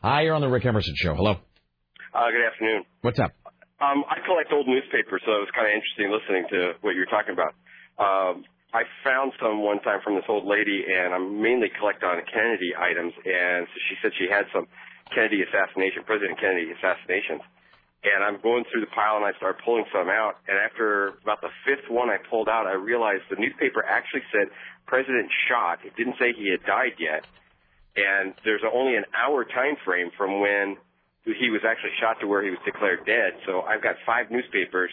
Hi, 0.00 0.22
you're 0.22 0.34
on 0.34 0.40
the 0.42 0.48
Rick 0.48 0.64
Emerson 0.64 0.94
Show. 0.96 1.14
Hello. 1.14 1.32
Uh, 2.14 2.30
good 2.30 2.46
afternoon. 2.46 2.84
What's 3.00 3.18
up? 3.18 3.32
Um, 3.80 4.04
I 4.08 4.24
collect 4.24 4.52
old 4.52 4.68
newspapers, 4.68 5.22
so 5.26 5.32
it 5.32 5.42
was 5.42 5.48
kind 5.54 5.66
of 5.66 5.74
interesting 5.74 6.06
listening 6.12 6.44
to 6.50 6.78
what 6.82 6.94
you're 6.94 7.06
talking 7.06 7.34
about. 7.34 7.54
Um, 7.98 8.44
I 8.72 8.84
found 9.04 9.32
some 9.38 9.60
one 9.60 9.80
time 9.80 10.00
from 10.02 10.16
this 10.16 10.24
old 10.28 10.46
lady, 10.48 10.84
and 10.88 11.12
I 11.12 11.18
mainly 11.18 11.68
collect 11.78 12.02
on 12.02 12.16
Kennedy 12.32 12.72
items, 12.72 13.12
and 13.24 13.68
so 13.68 13.76
she 13.88 13.94
said 14.00 14.12
she 14.16 14.32
had 14.32 14.48
some 14.52 14.66
Kennedy 15.14 15.44
assassination, 15.44 16.04
President 16.04 16.40
Kennedy 16.40 16.72
assassinations. 16.72 17.44
And 18.02 18.24
I'm 18.24 18.40
going 18.40 18.64
through 18.72 18.80
the 18.80 18.90
pile, 18.90 19.16
and 19.16 19.24
I 19.24 19.36
start 19.36 19.60
pulling 19.62 19.84
some 19.92 20.08
out. 20.08 20.40
And 20.48 20.58
after 20.58 21.20
about 21.22 21.40
the 21.40 21.52
fifth 21.64 21.86
one 21.88 22.10
I 22.10 22.16
pulled 22.18 22.48
out, 22.48 22.66
I 22.66 22.74
realized 22.74 23.22
the 23.30 23.36
newspaper 23.36 23.84
actually 23.84 24.26
said 24.32 24.48
President 24.86 25.30
shot. 25.48 25.84
It 25.84 25.94
didn't 25.94 26.16
say 26.18 26.32
he 26.32 26.50
had 26.50 26.64
died 26.66 26.98
yet. 26.98 27.24
And 27.94 28.34
there's 28.42 28.64
only 28.66 28.96
an 28.96 29.04
hour 29.14 29.44
time 29.44 29.76
frame 29.84 30.10
from 30.16 30.40
when 30.40 30.78
he 31.24 31.50
was 31.50 31.60
actually 31.62 31.92
shot 32.00 32.18
to 32.20 32.26
where 32.26 32.42
he 32.42 32.50
was 32.50 32.58
declared 32.64 33.06
dead. 33.06 33.38
So 33.46 33.62
I've 33.62 33.82
got 33.82 33.96
five 34.04 34.32
newspapers 34.32 34.90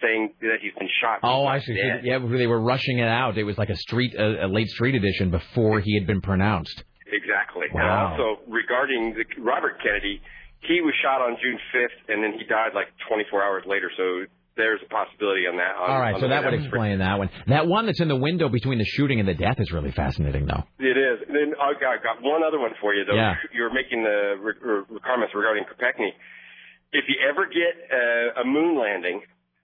saying 0.00 0.34
that 0.40 0.58
he's 0.60 0.72
been 0.78 0.88
shot. 1.00 1.20
Oh, 1.22 1.46
I 1.46 1.60
see. 1.60 1.74
dead. 1.74 2.04
Yeah, 2.04 2.18
they 2.18 2.46
were 2.46 2.60
rushing 2.60 2.98
it 2.98 3.08
out. 3.08 3.38
It 3.38 3.44
was 3.44 3.56
like 3.58 3.70
a 3.70 3.76
street, 3.76 4.14
a, 4.14 4.46
a 4.46 4.48
late 4.48 4.68
street 4.68 4.94
edition 4.94 5.30
before 5.30 5.80
he 5.80 5.94
had 5.98 6.06
been 6.06 6.20
pronounced. 6.20 6.84
Exactly. 7.06 7.66
Wow. 7.72 7.80
And 7.80 7.90
also 8.22 8.42
regarding 8.48 9.14
the, 9.14 9.24
Robert 9.42 9.78
Kennedy, 9.82 10.20
he 10.66 10.80
was 10.82 10.94
shot 11.02 11.22
on 11.22 11.36
June 11.42 11.58
5th, 11.74 12.12
and 12.12 12.22
then 12.22 12.32
he 12.38 12.44
died 12.44 12.74
like 12.74 12.88
24 13.08 13.42
hours 13.42 13.62
later. 13.66 13.90
So 13.96 14.26
there's 14.56 14.80
a 14.84 14.88
possibility 14.88 15.46
on 15.46 15.56
that. 15.60 15.76
On, 15.76 15.86
All 15.90 16.00
right, 16.00 16.16
so 16.18 16.28
that 16.28 16.44
would 16.44 16.54
explain 16.54 16.98
that 16.98 17.18
one. 17.18 17.30
That 17.46 17.68
one 17.68 17.86
that's 17.86 18.00
in 18.00 18.08
the 18.08 18.16
window 18.16 18.48
between 18.48 18.78
the 18.78 18.88
shooting 18.96 19.20
and 19.20 19.28
the 19.28 19.34
death 19.36 19.60
is 19.60 19.70
really 19.70 19.92
fascinating, 19.92 20.46
though. 20.46 20.64
It 20.80 20.96
is. 20.96 21.28
And 21.28 21.36
then 21.36 21.54
I 21.60 21.76
got, 21.78 22.02
got 22.02 22.22
one 22.22 22.42
other 22.42 22.58
one 22.58 22.72
for 22.80 22.94
you, 22.94 23.04
though. 23.04 23.14
Yeah. 23.14 23.34
You're 23.54 23.72
making 23.72 24.02
the 24.02 24.34
re- 24.40 24.58
re- 24.60 25.00
comments 25.04 25.34
regarding 25.34 25.64
Kopechne. 25.64 26.10
If 26.92 27.04
you 27.08 27.16
ever 27.28 27.46
get 27.46 27.74
uh, 27.92 28.40
a 28.42 28.44
moon 28.44 28.80
landing, 28.80 29.20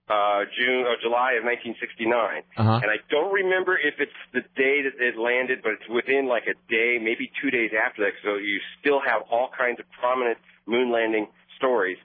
uh, 0.08 0.44
June 0.58 0.84
or 0.84 0.96
July 1.00 1.38
of 1.38 1.44
1969, 1.44 2.42
Uh-huh. 2.58 2.80
and 2.82 2.90
I 2.90 2.98
don't 3.08 3.32
remember 3.32 3.78
if 3.78 3.94
it's 3.98 4.18
the 4.32 4.42
day 4.56 4.82
that 4.82 4.98
it 5.00 5.16
landed, 5.16 5.62
but 5.62 5.72
it's 5.78 5.88
within 5.88 6.26
like 6.26 6.44
a 6.46 6.54
day, 6.68 6.98
maybe 7.00 7.30
two 7.40 7.50
days 7.50 7.70
after 7.72 8.02
that. 8.04 8.12
So 8.22 8.36
you 8.36 8.60
still 8.80 9.00
have 9.00 9.22
all 9.30 9.48
kinds 9.56 9.78
of 9.80 9.86
prominent 9.98 10.38
moon 10.66 10.90
landing 10.92 11.28
stories. 11.56 11.98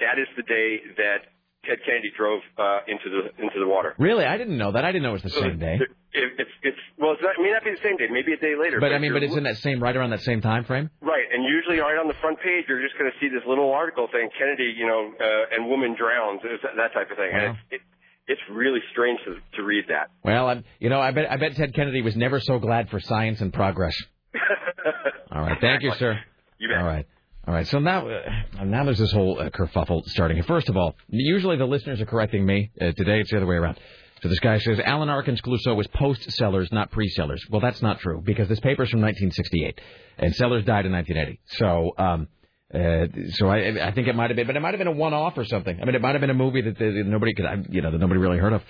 That 0.00 0.18
is 0.18 0.26
the 0.36 0.42
day 0.42 0.80
that 0.96 1.28
Ted 1.68 1.78
Kennedy 1.84 2.10
drove 2.16 2.40
uh, 2.58 2.80
into 2.86 3.10
the 3.10 3.42
into 3.42 3.58
the 3.58 3.66
water. 3.66 3.94
Really, 3.98 4.24
I 4.24 4.36
didn't 4.38 4.56
know 4.56 4.72
that. 4.72 4.84
I 4.84 4.92
didn't 4.92 5.02
know 5.02 5.10
it 5.10 5.24
was 5.24 5.28
the 5.28 5.30
So 5.30 5.40
same 5.42 5.58
day. 5.58 5.78
It, 6.12 6.32
it's 6.38 6.50
it's 6.62 6.82
well, 6.98 7.12
it's 7.12 7.22
not, 7.22 7.34
it 7.38 7.42
may 7.42 7.52
not 7.52 7.64
be 7.64 7.70
the 7.72 7.82
same 7.82 7.96
day, 7.96 8.06
maybe 8.10 8.32
a 8.32 8.40
day 8.40 8.54
later. 8.56 8.80
But 8.80 8.92
I 8.92 8.98
mean, 8.98 9.12
but 9.12 9.22
it's 9.22 9.36
in 9.36 9.44
that 9.44 9.58
same 9.58 9.82
right 9.82 9.94
around 9.94 10.10
that 10.10 10.22
same 10.22 10.40
time 10.40 10.64
frame. 10.64 10.88
Right, 11.02 11.26
and 11.32 11.44
usually 11.44 11.78
right 11.78 11.98
on 11.98 12.08
the 12.08 12.16
front 12.22 12.38
page, 12.40 12.64
you're 12.68 12.80
just 12.80 12.96
going 12.98 13.10
to 13.10 13.16
see 13.20 13.28
this 13.28 13.42
little 13.46 13.72
article 13.72 14.08
saying 14.12 14.30
Kennedy, 14.38 14.72
you 14.76 14.86
know, 14.86 15.12
uh, 15.18 15.54
and 15.54 15.68
woman 15.68 15.94
drowns, 15.98 16.40
that 16.42 16.92
type 16.94 17.10
of 17.10 17.16
thing. 17.18 17.30
Wow. 17.32 17.38
And 17.38 17.56
it's, 17.70 17.82
it, 17.82 17.82
it's 18.28 18.40
really 18.50 18.80
strange 18.92 19.20
to, 19.26 19.36
to 19.56 19.62
read 19.62 19.84
that. 19.88 20.10
Well, 20.24 20.48
I, 20.48 20.64
you 20.80 20.88
know, 20.88 21.00
I 21.00 21.10
bet 21.10 21.30
I 21.30 21.36
bet 21.36 21.54
Ted 21.54 21.74
Kennedy 21.74 22.02
was 22.02 22.16
never 22.16 22.40
so 22.40 22.58
glad 22.58 22.88
for 22.90 23.00
science 23.00 23.40
and 23.40 23.52
progress. 23.52 23.94
All 25.32 25.42
right, 25.42 25.58
thank 25.60 25.82
you, 25.82 25.92
sir. 25.98 26.18
You 26.58 26.68
bet. 26.68 26.78
All 26.78 26.84
right. 26.84 27.06
All 27.46 27.54
right, 27.54 27.66
so 27.68 27.78
now, 27.78 28.08
uh, 28.08 28.64
now 28.64 28.82
there's 28.82 28.98
this 28.98 29.12
whole 29.12 29.38
uh, 29.38 29.50
kerfuffle 29.50 30.04
starting. 30.06 30.42
First 30.42 30.68
of 30.68 30.76
all, 30.76 30.96
usually 31.06 31.56
the 31.56 31.64
listeners 31.64 32.00
are 32.00 32.06
correcting 32.06 32.44
me. 32.44 32.72
Uh, 32.80 32.86
today 32.86 33.20
it's 33.20 33.30
the 33.30 33.36
other 33.36 33.46
way 33.46 33.54
around. 33.54 33.78
So 34.20 34.28
this 34.28 34.40
guy 34.40 34.58
says 34.58 34.80
Alan 34.80 35.08
Arkin's 35.08 35.40
Clouseau 35.42 35.76
was 35.76 35.86
post-Sellers, 35.86 36.72
not 36.72 36.90
pre-Sellers. 36.90 37.46
Well, 37.48 37.60
that's 37.60 37.80
not 37.80 38.00
true 38.00 38.20
because 38.20 38.48
this 38.48 38.58
paper's 38.58 38.90
from 38.90 39.00
1968, 39.00 39.80
and 40.18 40.34
Sellers 40.34 40.64
died 40.64 40.86
in 40.86 40.92
1980. 40.92 41.40
So, 41.46 41.92
um, 41.96 42.26
uh, 42.74 43.06
so 43.34 43.46
I, 43.46 43.90
I 43.90 43.92
think 43.92 44.08
it 44.08 44.16
might 44.16 44.30
have 44.30 44.36
been, 44.36 44.48
but 44.48 44.56
it 44.56 44.60
might 44.60 44.74
have 44.74 44.78
been 44.78 44.88
a 44.88 44.90
one-off 44.90 45.38
or 45.38 45.44
something. 45.44 45.80
I 45.80 45.84
mean, 45.84 45.94
it 45.94 46.02
might 46.02 46.12
have 46.12 46.20
been 46.20 46.30
a 46.30 46.34
movie 46.34 46.62
that, 46.62 46.76
that 46.76 47.04
nobody 47.06 47.32
could, 47.32 47.68
you 47.70 47.80
know, 47.80 47.92
that 47.92 47.98
nobody 47.98 48.18
really 48.18 48.38
heard 48.38 48.54
of. 48.54 48.64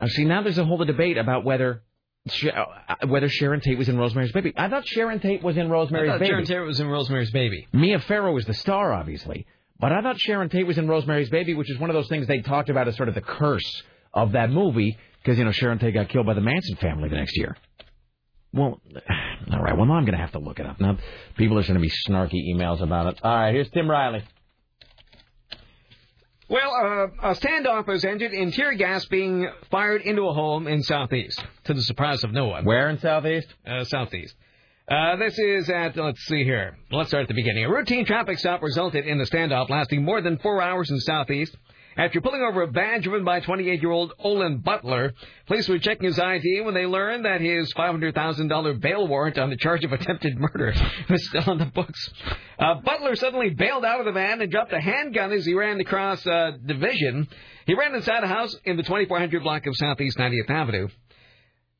Uh, 0.00 0.08
see, 0.08 0.24
now 0.24 0.42
there's 0.42 0.56
a 0.56 0.64
whole 0.64 0.82
debate 0.82 1.18
about 1.18 1.44
whether 1.44 1.82
Uh, 2.26 2.64
uh, 2.88 3.06
whether 3.06 3.28
Sharon 3.28 3.60
Tate 3.60 3.76
was 3.76 3.88
in 3.90 3.98
Rosemary's 3.98 4.32
Baby. 4.32 4.54
I 4.56 4.68
thought 4.68 4.86
Sharon 4.86 5.20
Tate 5.20 5.42
was 5.42 5.58
in 5.58 5.68
Rosemary's 5.68 6.08
I 6.08 6.12
thought 6.14 6.20
Baby. 6.20 6.30
Sharon 6.30 6.44
Tate 6.46 6.66
was 6.66 6.80
in 6.80 6.88
Rosemary's 6.88 7.30
Baby. 7.30 7.66
Mia 7.72 7.98
Farrow 8.00 8.32
was 8.32 8.46
the 8.46 8.54
star, 8.54 8.94
obviously. 8.94 9.46
But 9.78 9.92
I 9.92 10.00
thought 10.00 10.18
Sharon 10.18 10.48
Tate 10.48 10.66
was 10.66 10.78
in 10.78 10.88
Rosemary's 10.88 11.28
Baby, 11.28 11.52
which 11.52 11.70
is 11.70 11.78
one 11.78 11.90
of 11.90 11.94
those 11.94 12.08
things 12.08 12.26
they 12.26 12.40
talked 12.40 12.70
about 12.70 12.88
as 12.88 12.96
sort 12.96 13.10
of 13.10 13.14
the 13.14 13.20
curse 13.20 13.82
of 14.14 14.32
that 14.32 14.50
movie, 14.50 14.96
because, 15.22 15.38
you 15.38 15.44
know, 15.44 15.52
Sharon 15.52 15.78
Tate 15.78 15.92
got 15.92 16.08
killed 16.08 16.24
by 16.24 16.32
the 16.32 16.40
Manson 16.40 16.76
family 16.76 17.10
the 17.10 17.16
next 17.16 17.36
year. 17.36 17.56
Well, 18.54 18.80
all 19.52 19.62
right. 19.62 19.76
Well, 19.76 19.84
now 19.84 19.94
I'm 19.94 20.04
going 20.04 20.16
to 20.16 20.20
have 20.20 20.32
to 20.32 20.38
look 20.38 20.60
it 20.60 20.66
up. 20.66 20.80
Now, 20.80 20.96
people 21.36 21.58
are 21.58 21.62
going 21.62 21.74
to 21.74 21.80
be 21.80 21.92
snarky 22.08 22.40
emails 22.54 22.80
about 22.80 23.08
it. 23.08 23.20
All 23.22 23.34
right, 23.34 23.52
here's 23.52 23.68
Tim 23.68 23.90
Riley. 23.90 24.22
Well, 26.48 27.10
uh, 27.22 27.30
a 27.30 27.34
standoff 27.34 27.86
was 27.86 28.04
ended 28.04 28.34
in 28.34 28.52
tear 28.52 28.74
gas 28.74 29.06
being 29.06 29.48
fired 29.70 30.02
into 30.02 30.22
a 30.22 30.34
home 30.34 30.66
in 30.66 30.82
Southeast, 30.82 31.42
to 31.64 31.72
the 31.72 31.82
surprise 31.82 32.22
of 32.22 32.32
no 32.32 32.46
one. 32.46 32.66
Where 32.66 32.90
in 32.90 32.98
Southeast? 32.98 33.48
Uh, 33.66 33.84
Southeast. 33.84 34.34
Uh, 34.86 35.16
this 35.16 35.38
is 35.38 35.70
at, 35.70 35.96
let's 35.96 36.20
see 36.26 36.44
here. 36.44 36.76
Let's 36.90 37.08
start 37.08 37.22
at 37.22 37.28
the 37.28 37.34
beginning. 37.34 37.64
A 37.64 37.70
routine 37.70 38.04
traffic 38.04 38.38
stop 38.38 38.62
resulted 38.62 39.06
in 39.06 39.16
the 39.16 39.24
standoff 39.24 39.70
lasting 39.70 40.04
more 40.04 40.20
than 40.20 40.36
four 40.36 40.60
hours 40.60 40.90
in 40.90 41.00
Southeast. 41.00 41.56
After 41.96 42.20
pulling 42.20 42.42
over 42.42 42.62
a 42.62 42.66
van 42.66 43.02
driven 43.02 43.24
by 43.24 43.40
28-year-old 43.40 44.14
Olin 44.18 44.58
Butler, 44.58 45.14
police 45.46 45.68
were 45.68 45.78
checking 45.78 46.06
his 46.06 46.18
ID 46.18 46.62
when 46.62 46.74
they 46.74 46.86
learned 46.86 47.24
that 47.24 47.40
his 47.40 47.72
$500,000 47.74 48.80
bail 48.80 49.06
warrant 49.06 49.38
on 49.38 49.50
the 49.50 49.56
charge 49.56 49.84
of 49.84 49.92
attempted 49.92 50.36
murder 50.36 50.74
was 51.08 51.24
still 51.28 51.44
on 51.46 51.58
the 51.58 51.66
books. 51.66 52.10
Uh, 52.58 52.80
Butler 52.84 53.14
suddenly 53.14 53.50
bailed 53.50 53.84
out 53.84 54.00
of 54.00 54.06
the 54.06 54.12
van 54.12 54.40
and 54.40 54.50
dropped 54.50 54.72
a 54.72 54.80
handgun 54.80 55.32
as 55.32 55.46
he 55.46 55.54
ran 55.54 55.80
across 55.80 56.26
uh, 56.26 56.52
Division. 56.66 57.28
He 57.66 57.74
ran 57.74 57.94
inside 57.94 58.24
a 58.24 58.28
house 58.28 58.54
in 58.64 58.76
the 58.76 58.82
2400 58.82 59.42
block 59.42 59.66
of 59.66 59.76
Southeast 59.76 60.18
90th 60.18 60.50
Avenue. 60.50 60.88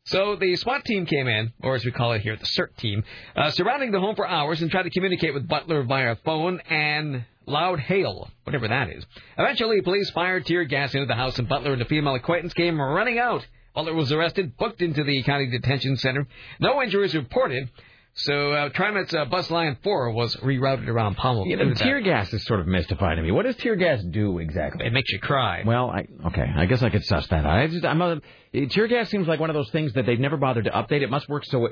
So 0.07 0.37
the 0.37 0.55
SWAT 0.57 0.85
team 0.85 1.07
came 1.07 1.27
in, 1.27 1.53
or 1.63 1.75
as 1.77 1.85
we 1.85 1.91
call 1.91 2.13
it 2.13 2.21
here, 2.21 2.37
the 2.37 2.45
CERT 2.45 2.77
team, 2.77 3.03
uh, 3.35 3.51
surrounding 3.51 3.91
the 3.91 4.01
home 4.01 4.15
for 4.15 4.29
hours 4.29 4.61
and 4.61 4.71
tried 4.71 4.83
to 4.83 4.91
communicate 4.91 5.33
with 5.33 5.49
Butler 5.49 5.83
via 5.83 6.17
phone 6.17 6.61
and 6.69 7.25
loud 7.47 7.81
hail, 7.81 8.31
whatever 8.45 8.69
that 8.69 8.91
is. 8.91 9.05
Eventually, 9.39 9.81
police 9.83 10.11
fired 10.11 10.47
tear 10.47 10.65
gas 10.65 10.95
into 10.95 11.07
the 11.07 11.15
house, 11.15 11.39
and 11.39 11.49
Butler 11.49 11.73
and 11.73 11.83
a 11.83 11.87
female 11.87 12.15
acquaintance 12.15 12.55
came 12.55 12.81
running 12.81 13.19
out. 13.19 13.47
Butler 13.75 13.95
was 13.95 14.13
arrested, 14.13 14.57
booked 14.57 14.83
into 14.83 15.03
the 15.03 15.23
county 15.25 15.47
detention 15.47 15.97
center. 15.97 16.29
No 16.61 16.81
injuries 16.83 17.15
reported. 17.15 17.71
So 18.17 18.53
uh, 18.53 18.69
TriMet's 18.69 19.13
uh, 19.13 19.25
bus 19.25 19.51
line 19.51 19.77
4 19.83 20.13
was 20.13 20.37
rerouted 20.37 20.87
around 20.87 21.17
Pommel. 21.17 21.47
You 21.49 21.57
know, 21.57 21.75
tear 21.75 22.01
gas 22.01 22.33
is 22.33 22.45
sort 22.45 22.61
of 22.61 22.69
mystifying 22.69 23.17
to 23.17 23.23
me. 23.23 23.33
What 23.33 23.45
does 23.45 23.57
tear 23.57 23.75
gas 23.75 24.01
do 24.05 24.39
exactly? 24.39 24.87
It 24.87 24.93
makes 24.93 25.11
you 25.11 25.19
cry. 25.19 25.65
Well, 25.67 25.91
I 25.91 26.07
okay. 26.29 26.47
I 26.57 26.67
guess 26.67 26.81
I 26.81 26.91
could 26.91 27.05
suss 27.05 27.27
that. 27.29 27.45
out. 27.45 27.59
I 27.59 27.67
just, 27.67 27.85
I'm 27.85 28.01
a, 28.01 28.21
tear 28.69 28.87
gas 28.87 29.11
seems 29.11 29.27
like 29.27 29.41
one 29.41 29.51
of 29.51 29.55
those 29.55 29.71
things 29.71 29.95
that 29.95 30.07
they've 30.07 30.21
never 30.21 30.37
bothered 30.37 30.67
to 30.67 30.71
update. 30.71 31.03
It 31.03 31.11
must 31.11 31.29
work 31.29 31.45
so 31.45 31.69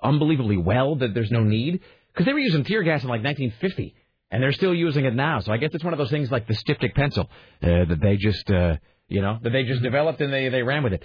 unbelievably 0.00 0.58
well 0.58 0.94
that 0.96 1.12
there's 1.12 1.32
no 1.32 1.42
need. 1.42 1.80
Because 2.12 2.26
they 2.26 2.32
were 2.32 2.38
using 2.38 2.62
tear 2.62 2.84
gas 2.84 3.02
in 3.02 3.08
like 3.08 3.24
1950, 3.24 3.94
and 4.30 4.42
they're 4.42 4.52
still 4.52 4.74
using 4.74 5.04
it 5.04 5.14
now. 5.14 5.40
So 5.40 5.52
I 5.52 5.56
guess 5.56 5.70
it's 5.72 5.84
one 5.84 5.92
of 5.92 5.98
those 5.98 6.10
things 6.10 6.30
like 6.30 6.46
the 6.46 6.54
styptic 6.54 6.94
pencil 6.94 7.28
uh, 7.62 7.84
that 7.84 7.98
they 8.00 8.16
just, 8.16 8.50
uh, 8.50 8.76
you 9.08 9.20
know, 9.22 9.38
that 9.42 9.50
they 9.50 9.64
just 9.64 9.82
developed 9.82 10.20
and 10.20 10.32
they 10.32 10.48
they 10.48 10.62
ran 10.62 10.82
with 10.82 10.92
it. 10.92 11.02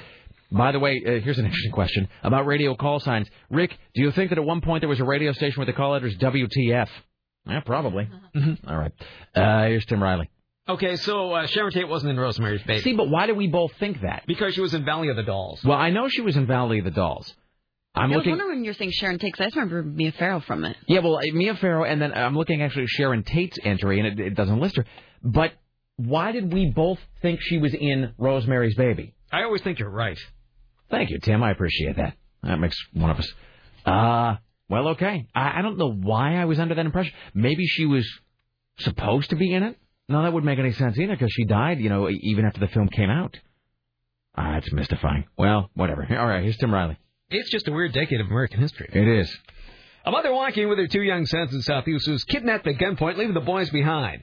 By 0.52 0.72
the 0.72 0.80
way, 0.80 1.02
uh, 1.06 1.20
here's 1.22 1.40
an 1.40 1.46
interesting 1.46 1.72
question 1.72 2.08
about 2.24 2.46
radio 2.46 2.76
call 2.76 3.00
signs. 3.00 3.28
Rick, 3.50 3.78
do 3.94 4.02
you 4.02 4.12
think 4.12 4.30
that 4.30 4.38
at 4.38 4.46
one 4.46 4.62
point 4.62 4.82
there 4.82 4.90
was 4.90 5.00
a 5.00 5.06
radio 5.06 5.32
station 5.32 5.60
with 5.60 5.68
the 5.68 5.74
call 5.74 5.92
letters 5.92 6.16
WTF? 6.18 6.90
Yeah, 7.48 7.60
probably. 7.60 8.10
All 8.68 8.78
right. 8.78 8.92
Uh, 9.36 9.68
here's 9.68 9.86
Tim 9.86 10.02
Riley. 10.02 10.30
Okay, 10.68 10.96
so 10.96 11.32
uh, 11.32 11.46
Sharon 11.46 11.72
Tate 11.72 11.88
wasn't 11.88 12.10
in 12.10 12.20
Rosemary's 12.20 12.64
Baby. 12.64 12.82
See, 12.82 12.94
but 12.94 13.08
why 13.08 13.28
do 13.28 13.36
we 13.36 13.48
both 13.48 13.72
think 13.80 14.02
that? 14.02 14.24
Because 14.26 14.56
she 14.56 14.62
was 14.62 14.74
in 14.74 14.84
Valley 14.84 15.10
of 15.10 15.16
the 15.16 15.22
Dolls. 15.22 15.64
Well, 15.64 15.78
I 15.78 15.92
know 15.92 16.10
she 16.10 16.22
was 16.22 16.36
in 16.36 16.48
Valley 16.48 16.80
of 16.80 16.86
the 16.86 16.92
Dolls. 16.92 17.36
I'm 17.96 18.04
I 18.04 18.08
was 18.08 18.16
looking. 18.18 18.32
wondering 18.32 18.50
when 18.58 18.64
you're 18.66 18.74
saying 18.74 18.92
Sharon 18.92 19.20
Tate, 19.20 19.34
'cause 19.34 19.42
I 19.42 19.46
just 19.46 19.56
remember 19.56 19.84
Mia 19.84 20.12
Farrow 20.12 20.40
from 20.42 20.66
it. 20.66 20.76
Yeah, 20.88 21.00
well, 21.00 21.20
Mia 21.34 21.56
Farrow, 21.56 21.84
and 21.86 22.02
then 22.02 22.14
I'm 22.14 22.36
looking 22.38 22.62
actually 22.62 22.84
at 22.84 22.90
Sharon 22.90 23.24
Tate's 23.24 23.58
entry, 23.64 24.00
and 24.00 24.08
it, 24.08 24.20
it 24.28 24.36
doesn't 24.36 24.60
list 24.60 24.76
her. 24.78 24.86
But 25.24 25.54
why 25.98 26.32
did 26.34 26.52
we 26.54 26.72
both 26.72 27.00
think 27.22 27.40
she 27.42 27.58
was 27.58 27.74
in 27.74 28.14
Rosemary's 28.18 28.76
Baby? 28.76 29.14
I 29.32 29.44
always 29.44 29.62
think 29.62 29.80
you're 29.80 29.90
right. 29.90 30.20
Thank 30.90 31.10
you, 31.10 31.20
Tim. 31.20 31.42
I 31.42 31.52
appreciate 31.52 31.96
that. 31.98 32.16
That 32.44 32.60
makes 32.60 32.78
one 32.94 33.10
of 33.10 33.18
us. 33.18 33.34
Uh, 33.86 34.36
well, 34.70 34.90
okay. 34.90 35.28
I, 35.34 35.60
I 35.60 35.62
don't 35.62 35.78
know 35.78 35.92
why 35.92 36.36
I 36.36 36.46
was 36.46 36.60
under 36.60 36.76
that 36.76 36.86
impression. 36.86 37.14
Maybe 37.34 37.66
she 37.66 37.86
was 37.86 38.08
supposed 38.80 39.30
to 39.30 39.36
be 39.36 39.54
in 39.54 39.64
it. 39.64 39.78
No, 40.10 40.22
that 40.22 40.34
wouldn't 40.34 40.46
make 40.46 40.60
any 40.60 40.74
sense 40.74 40.98
either 41.00 41.14
because 41.14 41.32
she 41.32 41.46
died, 41.46 41.80
you 41.80 41.90
know, 41.90 42.10
e- 42.10 42.20
even 42.24 42.46
after 42.46 42.60
the 42.60 42.68
film 42.68 42.88
came 42.90 43.10
out. 43.10 43.38
Ah, 44.38 44.58
it's 44.58 44.72
mystifying. 44.72 45.26
Well, 45.38 45.70
whatever. 45.74 46.06
All 46.20 46.28
right, 46.28 46.44
here's 46.44 46.58
Tim 46.58 46.74
Riley. 46.74 46.98
It's 47.30 47.50
just 47.50 47.68
a 47.68 47.72
weird 47.72 47.94
decade 47.94 48.22
of 48.22 48.28
American 48.28 48.60
history. 48.60 48.88
It 48.94 49.08
is. 49.08 49.36
A 50.06 50.12
mother 50.12 50.32
walking 50.32 50.70
with 50.70 50.78
her 50.78 50.88
two 50.88 51.02
young 51.02 51.26
sons 51.26 51.54
in 51.54 51.62
Southeast 51.64 52.08
was 52.08 52.24
kidnapped 52.24 52.68
at 52.68 52.76
gunpoint, 52.76 53.18
leaving 53.18 53.34
the 53.34 53.40
boys 53.40 53.72
behind. 53.72 54.22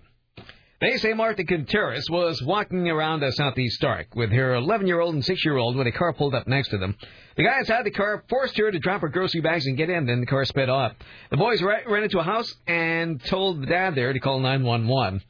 They 0.80 0.96
say 0.98 1.12
Martha 1.12 1.44
Contreras 1.44 2.08
was 2.10 2.40
walking 2.42 2.88
around 2.88 3.22
uh, 3.22 3.32
Southeast 3.32 3.76
Stark 3.76 4.14
with 4.14 4.30
her 4.30 4.54
11-year-old 4.54 5.14
and 5.14 5.22
6-year-old 5.24 5.76
when 5.76 5.86
a 5.86 5.92
car 5.92 6.12
pulled 6.12 6.34
up 6.34 6.46
next 6.46 6.70
to 6.70 6.78
them. 6.78 6.96
The 7.36 7.44
guy 7.44 7.58
inside 7.58 7.84
the 7.84 7.90
car 7.90 8.24
forced 8.28 8.56
her 8.58 8.70
to 8.70 8.78
drop 8.78 9.00
her 9.00 9.08
grocery 9.08 9.40
bags 9.40 9.66
and 9.66 9.76
get 9.76 9.90
in, 9.90 10.06
then 10.06 10.20
the 10.20 10.26
car 10.26 10.44
sped 10.44 10.68
off. 10.68 10.92
The 11.30 11.36
boys 11.36 11.62
ran 11.62 12.02
into 12.04 12.18
a 12.18 12.24
house 12.24 12.52
and 12.68 13.24
told 13.24 13.62
the 13.62 13.66
dad 13.66 13.96
there 13.96 14.12
to 14.12 14.20
call 14.20 14.38
911. 14.40 15.22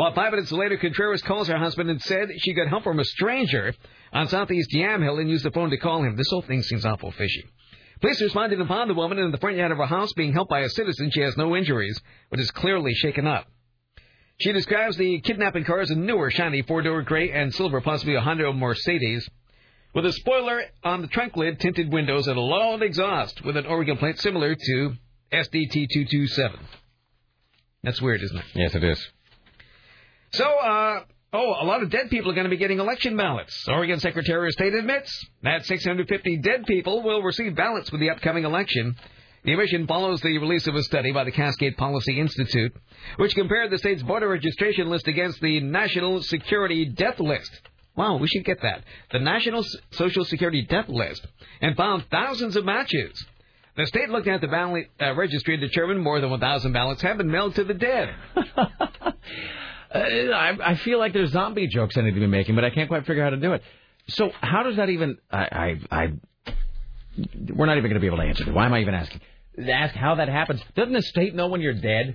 While 0.00 0.14
five 0.14 0.30
minutes 0.30 0.50
later, 0.50 0.78
Contreras 0.78 1.20
calls 1.20 1.48
her 1.48 1.58
husband 1.58 1.90
and 1.90 2.00
said 2.00 2.30
she 2.38 2.54
got 2.54 2.68
help 2.68 2.84
from 2.84 2.98
a 2.98 3.04
stranger 3.04 3.74
on 4.14 4.28
Southeast 4.28 4.70
Yamhill 4.72 5.20
and 5.20 5.28
used 5.28 5.44
the 5.44 5.50
phone 5.50 5.68
to 5.68 5.76
call 5.76 6.02
him. 6.02 6.16
This 6.16 6.30
whole 6.30 6.40
thing 6.40 6.62
seems 6.62 6.86
awful 6.86 7.10
fishy. 7.10 7.44
Police 8.00 8.22
responded 8.22 8.58
and 8.58 8.66
found 8.66 8.88
the 8.88 8.94
woman 8.94 9.18
in 9.18 9.30
the 9.30 9.36
front 9.36 9.58
yard 9.58 9.72
of 9.72 9.76
her 9.76 9.84
house 9.84 10.10
being 10.14 10.32
helped 10.32 10.48
by 10.48 10.60
a 10.60 10.70
citizen. 10.70 11.10
She 11.10 11.20
has 11.20 11.36
no 11.36 11.54
injuries, 11.54 12.00
but 12.30 12.40
is 12.40 12.50
clearly 12.50 12.94
shaken 12.94 13.26
up. 13.26 13.46
She 14.40 14.52
describes 14.52 14.96
the 14.96 15.20
kidnapping 15.20 15.64
car 15.64 15.80
as 15.80 15.90
a 15.90 15.96
newer, 15.96 16.30
shiny 16.30 16.62
four-door 16.62 17.02
gray 17.02 17.30
and 17.30 17.54
silver, 17.54 17.82
possibly 17.82 18.14
a 18.14 18.22
Honda 18.22 18.50
Mercedes, 18.54 19.28
with 19.94 20.06
a 20.06 20.14
spoiler 20.14 20.62
on 20.82 21.02
the 21.02 21.08
trunk 21.08 21.36
lid, 21.36 21.60
tinted 21.60 21.92
windows, 21.92 22.26
and 22.26 22.38
a 22.38 22.40
loud 22.40 22.82
exhaust 22.82 23.44
with 23.44 23.58
an 23.58 23.66
Oregon 23.66 23.98
plate 23.98 24.18
similar 24.18 24.54
to 24.54 24.94
SDT227. 25.30 26.58
That's 27.82 28.00
weird, 28.00 28.22
isn't 28.22 28.38
it? 28.38 28.44
Yes, 28.54 28.74
it 28.74 28.82
is. 28.82 29.10
So, 30.32 30.44
uh, 30.44 31.00
oh, 31.32 31.54
a 31.60 31.64
lot 31.64 31.82
of 31.82 31.90
dead 31.90 32.08
people 32.08 32.30
are 32.30 32.34
going 32.34 32.44
to 32.44 32.50
be 32.50 32.56
getting 32.56 32.78
election 32.78 33.16
ballots. 33.16 33.66
Oregon 33.68 33.98
Secretary 33.98 34.46
of 34.46 34.52
State 34.52 34.74
admits 34.74 35.10
that 35.42 35.66
650 35.66 36.36
dead 36.38 36.66
people 36.66 37.02
will 37.02 37.22
receive 37.22 37.56
ballots 37.56 37.90
with 37.90 38.00
the 38.00 38.10
upcoming 38.10 38.44
election. 38.44 38.94
The 39.44 39.54
omission 39.54 39.86
follows 39.86 40.20
the 40.20 40.36
release 40.38 40.66
of 40.66 40.74
a 40.74 40.82
study 40.82 41.12
by 41.12 41.24
the 41.24 41.32
Cascade 41.32 41.76
Policy 41.76 42.20
Institute, 42.20 42.76
which 43.16 43.34
compared 43.34 43.70
the 43.70 43.78
state's 43.78 44.02
voter 44.02 44.28
registration 44.28 44.88
list 44.88 45.08
against 45.08 45.40
the 45.40 45.60
National 45.60 46.22
Security 46.22 46.84
Death 46.84 47.18
List. 47.18 47.50
Wow, 47.96 48.18
we 48.18 48.28
should 48.28 48.44
get 48.44 48.62
that. 48.62 48.84
The 49.10 49.18
National 49.18 49.64
Social 49.92 50.24
Security 50.24 50.62
Death 50.62 50.88
List, 50.88 51.26
and 51.60 51.76
found 51.76 52.04
thousands 52.10 52.54
of 52.54 52.64
matches. 52.64 53.24
The 53.76 53.86
state 53.86 54.10
looked 54.10 54.28
at 54.28 54.42
the 54.42 54.48
ballot 54.48 54.90
uh, 55.00 55.14
registry 55.14 55.54
and 55.54 55.62
determined 55.62 56.02
more 56.02 56.20
than 56.20 56.30
1,000 56.30 56.72
ballots 56.72 57.02
have 57.02 57.16
been 57.16 57.30
mailed 57.30 57.54
to 57.54 57.64
the 57.64 57.74
dead. 57.74 58.14
Uh, 59.92 59.98
I, 59.98 60.70
I 60.72 60.74
feel 60.76 60.98
like 60.98 61.12
there's 61.12 61.32
zombie 61.32 61.66
jokes 61.66 61.96
I 61.96 62.02
need 62.02 62.14
to 62.14 62.20
be 62.20 62.26
making, 62.26 62.54
but 62.54 62.64
I 62.64 62.70
can't 62.70 62.88
quite 62.88 63.06
figure 63.06 63.22
out 63.24 63.32
how 63.32 63.36
to 63.36 63.42
do 63.42 63.52
it. 63.54 63.62
So 64.08 64.30
how 64.40 64.62
does 64.62 64.76
that 64.76 64.88
even? 64.88 65.18
I, 65.30 65.76
I, 65.90 65.96
I 66.02 66.12
we're 67.54 67.66
not 67.66 67.76
even 67.76 67.90
going 67.90 67.94
to 67.94 68.00
be 68.00 68.06
able 68.06 68.18
to 68.18 68.22
answer 68.24 68.48
it. 68.48 68.54
Why 68.54 68.66
am 68.66 68.72
I 68.74 68.80
even 68.80 68.94
asking? 68.94 69.20
Ask 69.68 69.94
how 69.94 70.14
that 70.16 70.28
happens. 70.28 70.60
Doesn't 70.76 70.92
the 70.92 71.02
state 71.02 71.34
know 71.34 71.48
when 71.48 71.60
you're 71.60 71.74
dead? 71.74 72.14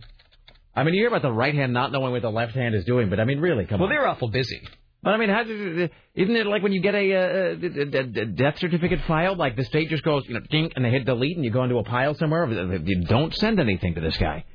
I 0.76 0.84
mean, 0.84 0.94
you 0.94 1.02
hear 1.02 1.10
about 1.10 1.22
the 1.22 1.32
right 1.32 1.54
hand 1.54 1.74
not 1.74 1.92
knowing 1.92 2.12
what 2.12 2.22
the 2.22 2.32
left 2.32 2.54
hand 2.54 2.76
is 2.76 2.86
doing, 2.86 3.10
but 3.10 3.20
I 3.20 3.26
mean, 3.26 3.40
really, 3.40 3.66
come 3.66 3.80
Well, 3.80 3.88
on. 3.90 3.96
they're 3.96 4.08
awful 4.08 4.30
busy. 4.30 4.62
But 5.04 5.14
I 5.14 5.18
mean, 5.18 5.30
how, 5.30 5.42
isn't 5.42 5.92
it 6.36 6.48
like 6.48 6.64
when 6.64 6.72
you 6.74 6.82
get 6.82 6.96
a, 6.96 7.12
a, 7.12 7.52
a- 7.54 8.22
a 8.22 8.26
death 8.26 8.58
certificate 8.58 9.02
filed? 9.08 9.38
Like 9.38 9.56
the 9.56 9.64
state 9.64 9.90
just 9.90 10.04
goes, 10.04 10.24
you 10.28 10.34
know, 10.34 10.40
ding, 10.50 10.72
and 10.76 10.84
they 10.84 10.90
hit 10.90 11.06
delete, 11.06 11.36
and 11.36 11.46
you 11.46 11.52
go 11.52 11.64
into 11.64 11.78
a 11.78 11.84
pile 11.84 12.16
somewhere. 12.16 12.50
You 12.84 13.04
don't 13.06 13.34
send 13.36 13.60
anything 13.60 13.94
to 13.96 14.02
this 14.02 14.18
guy. 14.18 14.46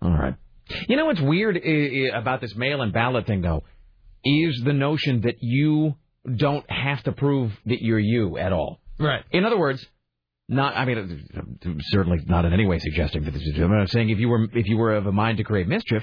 All 0.00 0.12
right. 0.12 0.36
You 0.88 0.96
know 0.96 1.06
what's 1.06 1.20
weird 1.20 1.56
about 2.14 2.40
this 2.40 2.54
mail-in 2.56 2.92
ballot 2.92 3.26
thing, 3.26 3.42
though, 3.42 3.64
is 4.24 4.60
the 4.64 4.72
notion 4.72 5.22
that 5.22 5.36
you 5.40 5.94
don't 6.36 6.68
have 6.70 7.02
to 7.04 7.12
prove 7.12 7.52
that 7.66 7.82
you're 7.82 7.98
you 7.98 8.38
at 8.38 8.52
all. 8.52 8.80
Right. 8.98 9.24
In 9.30 9.44
other 9.44 9.58
words, 9.58 9.84
not. 10.48 10.76
I 10.76 10.84
mean, 10.84 11.28
certainly 11.90 12.18
not 12.26 12.44
in 12.44 12.52
any 12.52 12.66
way 12.66 12.78
suggesting 12.78 13.24
that 13.24 13.32
this 13.32 13.42
is. 13.42 13.58
I'm 13.58 13.86
saying 13.88 14.10
if 14.10 14.18
you 14.18 14.28
were 14.28 14.44
if 14.52 14.66
you 14.66 14.76
were 14.76 14.96
of 14.96 15.06
a 15.06 15.12
mind 15.12 15.38
to 15.38 15.44
create 15.44 15.68
mischief, 15.68 16.02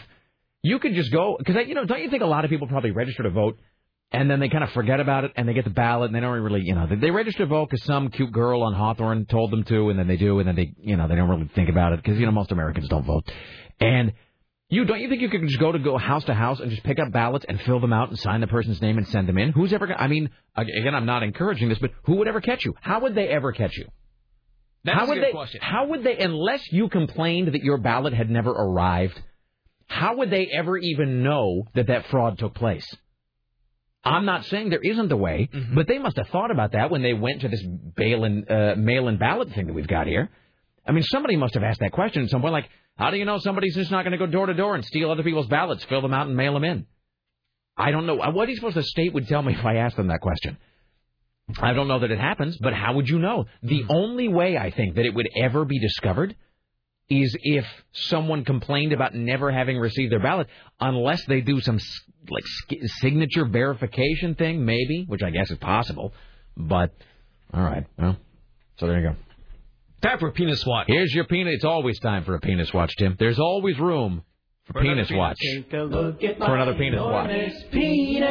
you 0.62 0.80
could 0.80 0.94
just 0.94 1.12
go 1.12 1.36
because 1.38 1.56
you 1.68 1.76
know 1.76 1.86
don't 1.86 2.02
you 2.02 2.10
think 2.10 2.24
a 2.24 2.28
lot 2.28 2.46
of 2.46 2.50
people 2.50 2.68
probably 2.68 2.92
register 2.92 3.24
to 3.24 3.30
vote 3.30 3.60
and 4.12 4.30
then 4.30 4.40
they 4.40 4.50
kind 4.50 4.64
of 4.64 4.72
forget 4.72 5.00
about 5.00 5.24
it 5.24 5.32
and 5.36 5.48
they 5.48 5.54
get 5.54 5.64
the 5.64 5.70
ballot 5.70 6.08
and 6.08 6.16
they 6.16 6.20
don't 6.20 6.40
really 6.42 6.62
you 6.64 6.74
know 6.74 6.88
they, 6.88 6.96
they 6.96 7.12
register 7.12 7.40
to 7.40 7.46
vote 7.46 7.70
because 7.70 7.84
some 7.86 8.10
cute 8.10 8.32
girl 8.32 8.64
on 8.64 8.74
Hawthorne 8.74 9.26
told 9.26 9.52
them 9.52 9.64
to 9.66 9.90
and 9.90 10.00
then 10.00 10.08
they 10.08 10.18
do 10.18 10.40
and 10.40 10.48
then 10.48 10.56
they 10.56 10.74
you 10.80 10.96
know 10.96 11.08
they 11.08 11.16
don't 11.16 11.30
really 11.30 11.50
think 11.54 11.70
about 11.70 11.94
it 11.94 12.02
because 12.02 12.20
you 12.20 12.26
know 12.26 12.32
most 12.32 12.52
Americans 12.52 12.88
don't 12.88 13.06
vote 13.06 13.32
and 13.80 14.14
you 14.70 14.86
don't 14.86 15.00
you 15.00 15.10
think 15.10 15.22
you 15.22 15.30
could 15.30 15.42
just 15.44 15.60
go 15.60 15.72
to 15.72 15.80
go 15.80 15.98
house 15.98 16.24
to 16.26 16.34
house 16.34 16.60
and 16.60 16.72
just 16.72 16.84
pick 16.84 16.98
up 17.00 17.12
ballots 17.12 17.46
and 17.48 17.62
fill 17.62 17.80
them 17.80 17.94
out 17.94 18.10
and 18.10 18.18
sign 18.20 18.42
the 18.42 18.48
person's 18.48 18.82
name 18.82 18.98
and 18.98 19.08
send 19.08 19.28
them 19.30 19.38
in? 19.38 19.52
Who's 19.52 19.72
ever? 19.74 19.94
I 19.94 20.08
mean, 20.08 20.30
again, 20.56 20.96
I'm 20.96 21.06
not 21.06 21.24
encouraging 21.24 21.70
this, 21.70 21.80
but 21.80 21.92
who 22.04 22.16
would 22.16 22.28
ever 22.28 22.42
catch 22.42 22.66
you? 22.66 22.74
How 22.82 23.00
would 23.02 23.16
they 23.16 23.28
ever 23.28 23.52
catch 23.52 23.78
you? 23.78 23.86
That's 24.84 24.98
how 24.98 25.06
a 25.06 25.08
would 25.10 25.16
good 25.16 25.24
they? 25.28 25.32
question. 25.32 25.62
How 25.64 25.88
would 25.88 26.04
they? 26.04 26.18
Unless 26.18 26.72
you 26.72 26.90
complained 26.90 27.50
that 27.54 27.64
your 27.64 27.78
ballot 27.78 28.14
had 28.14 28.30
never 28.30 28.52
arrived, 28.52 29.20
how 29.88 30.18
would 30.18 30.30
they 30.32 30.48
ever 30.48 30.78
even 30.78 31.24
know 31.24 31.66
that 31.76 31.88
that 31.88 32.08
fraud 32.08 32.38
took 32.40 32.54
place? 32.56 32.88
I'm 34.04 34.26
not 34.26 34.46
saying 34.46 34.70
there 34.70 34.80
isn't 34.84 35.12
a 35.12 35.18
way, 35.18 35.50
Mm-hmm. 35.52 35.74
but 35.74 35.88
they 35.88 35.98
must 35.98 36.18
have 36.18 36.28
thought 36.30 36.52
about 36.52 36.74
that 36.74 36.92
when 36.92 37.02
they 37.02 37.14
went 37.14 37.42
to 37.42 37.48
this 37.50 37.64
bail-in, 37.96 38.46
uh, 38.48 38.76
mail-in 38.78 39.18
ballot 39.18 39.50
thing 39.54 39.66
that 39.68 39.74
we've 39.74 39.88
got 39.88 40.06
here. 40.06 40.30
I 40.86 40.92
mean, 40.92 41.04
somebody 41.04 41.36
must 41.36 41.56
have 41.56 41.64
asked 41.64 41.80
that 41.80 41.92
question 41.92 42.24
at 42.24 42.30
some 42.30 42.42
point, 42.42 42.54
like, 42.54 42.70
how 42.98 43.10
do 43.10 43.18
you 43.18 43.26
know 43.26 43.40
somebody's 43.40 43.76
just 43.76 43.92
not 43.92 44.04
going 44.04 44.12
to 44.12 44.18
go 44.18 44.28
door 44.28 44.46
to 44.46 44.54
door 44.54 44.76
and 44.76 44.86
steal 44.86 45.12
other 45.12 45.24
people's 45.24 45.48
ballots, 45.48 45.84
fill 45.86 46.02
them 46.02 46.14
out, 46.14 46.28
and 46.28 46.36
mail 46.36 46.54
them 46.54 46.64
in? 46.64 46.86
I 47.78 47.92
don't 47.92 48.06
know. 48.06 48.16
What 48.16 48.46
do 48.46 48.52
you 48.52 48.56
suppose 48.56 48.76
the 48.76 48.84
state 48.84 49.14
would 49.14 49.28
tell 49.28 49.42
me 49.42 49.54
if 49.54 49.66
I 49.66 49.78
asked 49.78 49.98
them 49.98 50.08
that 50.08 50.22
question? 50.22 50.58
I 51.60 51.74
don't 51.74 51.88
know 51.88 52.00
that 52.00 52.12
it 52.12 52.20
happens, 52.20 52.58
but 52.60 52.74
how 52.74 52.94
would 52.94 53.08
you 53.08 53.20
know? 53.20 53.46
The 53.62 53.82
hmm. 53.82 53.92
only 53.92 54.28
way 54.28 54.58
I 54.58 54.72
think 54.72 54.96
that 54.96 55.06
it 55.06 55.14
would 55.14 55.30
ever 55.36 55.66
be 55.66 55.80
discovered 55.80 56.36
is 57.10 57.36
if 57.40 57.66
someone 57.92 58.46
complained 58.46 58.94
about 58.94 59.14
never 59.14 59.52
having 59.52 59.78
received 59.78 60.12
their 60.12 60.22
ballot, 60.22 60.48
unless 60.80 61.24
they 61.26 61.42
do 61.42 61.62
some 61.62 61.80
like 62.30 62.44
signature 63.02 63.46
verification 63.46 64.34
thing, 64.34 64.66
maybe, 64.66 65.06
which 65.08 65.22
I 65.22 65.30
guess 65.30 65.52
is 65.52 65.60
possible. 65.60 66.14
But 66.58 66.96
all 67.54 67.62
right, 67.62 67.86
well, 67.98 68.18
so 68.78 68.88
there 68.88 69.00
you 69.00 69.10
go. 69.10 69.16
Time 70.06 70.20
for 70.20 70.28
a 70.28 70.32
penis 70.34 70.64
watch. 70.68 70.86
Here's 70.88 71.12
your 71.16 71.24
penis. 71.26 71.56
It's 71.56 71.64
always 71.64 71.98
time 72.00 72.24
for 72.26 72.36
a 72.36 72.40
penis 72.40 72.72
watch, 72.72 72.94
Tim. 72.98 73.16
There's 73.18 73.40
always 73.40 73.80
room 73.80 74.22
for, 74.66 74.74
For 74.74 74.82
penis 74.82 75.08
penis. 75.08 75.18
watch. 75.18 75.38
Take 75.42 75.74
a 75.74 75.78
look 75.78 76.24
at 76.24 76.38
For 76.38 76.56
another 76.56 76.76
penis 76.76 77.02
watch. 77.02 77.28
penis. 77.72 78.24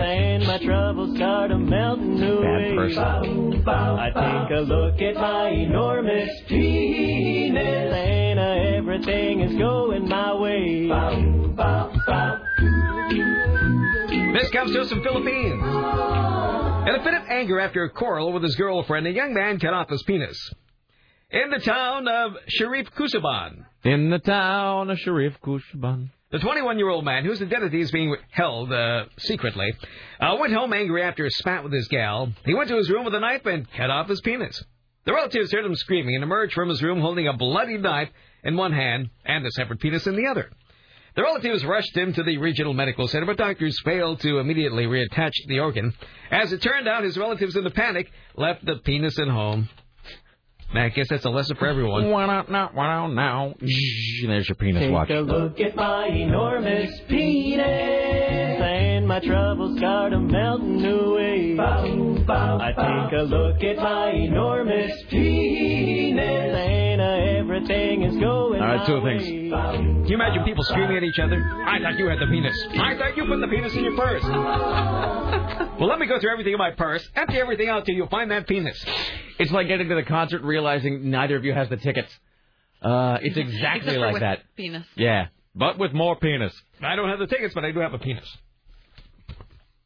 And 0.00 0.46
my 0.46 0.56
troubles 0.64 1.16
start 1.16 1.50
a 1.50 1.58
melting 1.58 2.22
away. 2.22 2.72
person. 2.74 3.68
I 3.68 4.08
take 4.08 4.56
a 4.56 4.60
look 4.62 5.02
at 5.02 5.16
my 5.16 5.50
enormous 5.50 6.30
penis. 6.48 7.92
And 7.92 8.38
uh, 8.40 8.78
everything 8.78 9.40
is 9.40 9.54
going 9.58 10.08
my 10.08 10.32
way. 10.34 10.86
This 14.32 14.48
comes 14.50 14.72
to 14.72 14.80
us 14.80 14.88
from 14.88 15.02
Philippines. 15.02 15.62
In 16.88 16.94
a 16.94 17.02
fit 17.04 17.12
of 17.12 17.22
anger 17.28 17.60
after 17.60 17.84
a 17.84 17.90
quarrel 17.90 18.32
with 18.32 18.42
his 18.42 18.56
girlfriend, 18.56 19.06
a 19.06 19.10
young 19.10 19.34
man 19.34 19.58
cut 19.58 19.74
off 19.74 19.90
his 19.90 20.02
penis. 20.04 20.38
In 21.32 21.50
the 21.50 21.60
town 21.60 22.08
of 22.08 22.32
Sharif 22.48 22.90
Kusaban, 22.92 23.64
In 23.84 24.10
the 24.10 24.18
town 24.18 24.90
of 24.90 24.98
Sharif 24.98 25.34
Kushaban. 25.40 26.10
the 26.32 26.38
21-year-old 26.38 27.04
man, 27.04 27.24
whose 27.24 27.40
identity 27.40 27.80
is 27.80 27.92
being 27.92 28.16
held 28.30 28.72
uh, 28.72 29.04
secretly, 29.18 29.72
uh, 30.20 30.36
went 30.40 30.52
home 30.52 30.72
angry 30.72 31.02
after 31.02 31.24
a 31.24 31.30
spat 31.30 31.62
with 31.62 31.72
his 31.72 31.86
gal. 31.86 32.32
He 32.44 32.54
went 32.54 32.68
to 32.70 32.76
his 32.76 32.90
room 32.90 33.04
with 33.04 33.14
a 33.14 33.20
knife 33.20 33.46
and 33.46 33.70
cut 33.72 33.90
off 33.90 34.08
his 34.08 34.20
penis. 34.22 34.60
The 35.04 35.12
relatives 35.12 35.52
heard 35.52 35.64
him 35.64 35.76
screaming 35.76 36.16
and 36.16 36.24
emerged 36.24 36.52
from 36.52 36.68
his 36.68 36.82
room 36.82 37.00
holding 37.00 37.28
a 37.28 37.32
bloody 37.32 37.78
knife 37.78 38.10
in 38.42 38.56
one 38.56 38.72
hand 38.72 39.10
and 39.24 39.46
a 39.46 39.50
separate 39.52 39.78
penis 39.80 40.06
in 40.08 40.16
the 40.16 40.26
other. 40.26 40.50
The 41.14 41.22
relatives 41.22 41.64
rushed 41.64 41.96
him 41.96 42.12
to 42.14 42.22
the 42.24 42.38
regional 42.38 42.72
medical 42.72 43.06
center, 43.08 43.26
but 43.26 43.36
doctors 43.36 43.80
failed 43.84 44.20
to 44.20 44.38
immediately 44.38 44.84
reattach 44.86 45.32
the 45.46 45.60
organ. 45.60 45.92
As 46.30 46.52
it 46.52 46.60
turned 46.62 46.88
out, 46.88 47.04
his 47.04 47.16
relatives, 47.18 47.56
in 47.56 47.64
the 47.64 47.70
panic, 47.70 48.10
left 48.36 48.64
the 48.64 48.76
penis 48.76 49.18
at 49.18 49.28
home. 49.28 49.68
Man, 50.72 50.84
I 50.84 50.88
guess 50.90 51.08
that's 51.08 51.24
a 51.24 51.30
lesson 51.30 51.56
for 51.56 51.66
everyone. 51.66 52.10
Why 52.10 52.26
not 52.26 52.48
now? 52.48 52.70
Why 52.72 52.86
not 52.86 53.08
now? 53.08 53.54
There's 53.58 54.48
your 54.48 54.54
penis 54.54 54.82
Take 54.82 54.92
watch. 54.92 55.10
a 55.10 55.20
look 55.20 55.58
at 55.58 55.74
my 55.74 56.06
enormous 56.06 56.92
penis. 57.08 57.60
And 57.60 59.08
my 59.08 59.18
troubles 59.18 59.78
start 59.78 60.12
melting 60.12 60.84
away. 60.86 61.58
I 61.58 62.72
take 62.76 63.18
a 63.18 63.22
look 63.22 63.64
at 63.64 63.76
my 63.78 64.10
enormous 64.12 64.92
penis. 65.10 66.20
And 66.20 67.00
uh, 67.00 67.40
everything 67.40 68.02
is 68.02 68.16
going 68.18 68.60
All 68.62 68.68
right, 68.68 68.86
two 68.86 69.02
things. 69.02 69.24
Can 69.24 70.06
you 70.06 70.14
imagine 70.14 70.44
people 70.44 70.62
screaming 70.62 70.98
at 70.98 71.02
each 71.02 71.18
other? 71.18 71.42
I 71.66 71.80
thought 71.82 71.98
you 71.98 72.06
had 72.06 72.20
the 72.20 72.26
penis. 72.26 72.56
I 72.78 72.96
thought 72.96 73.16
you 73.16 73.24
put 73.24 73.40
the 73.40 73.48
penis 73.48 73.74
in 73.74 73.82
your 73.82 73.96
purse. 73.96 74.22
well, 75.80 75.88
let 75.88 75.98
me 75.98 76.06
go 76.06 76.20
through 76.20 76.30
everything 76.30 76.52
in 76.52 76.58
my 76.60 76.70
purse. 76.70 77.08
Empty 77.16 77.40
everything 77.40 77.68
out 77.68 77.86
till 77.86 77.96
you 77.96 78.06
find 78.08 78.30
that 78.30 78.46
penis. 78.46 78.84
It's 79.40 79.50
like 79.50 79.68
getting 79.68 79.88
to 79.88 79.94
the 79.94 80.02
concert 80.02 80.42
realizing 80.42 81.10
neither 81.10 81.34
of 81.34 81.46
you 81.46 81.54
has 81.54 81.66
the 81.70 81.78
tickets. 81.78 82.12
Uh, 82.82 83.16
it's 83.22 83.36
exactly 83.38 83.80
Except 83.80 83.96
for 83.96 84.00
like 84.00 84.12
with 84.12 84.20
that. 84.20 84.40
Penis. 84.54 84.86
Yeah, 84.96 85.28
but 85.54 85.78
with 85.78 85.94
more 85.94 86.14
penis. 86.14 86.52
I 86.82 86.94
don't 86.94 87.08
have 87.08 87.18
the 87.18 87.26
tickets, 87.26 87.54
but 87.54 87.64
I 87.64 87.72
do 87.72 87.80
have 87.80 87.94
a 87.94 87.98
penis. 87.98 88.28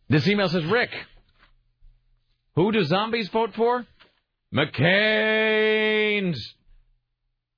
This 0.09 0.27
email 0.27 0.49
says, 0.49 0.65
Rick, 0.65 0.91
who 2.57 2.73
do 2.73 2.83
zombies 2.85 3.29
vote 3.29 3.55
for? 3.55 3.87
McCain's. 4.53 6.55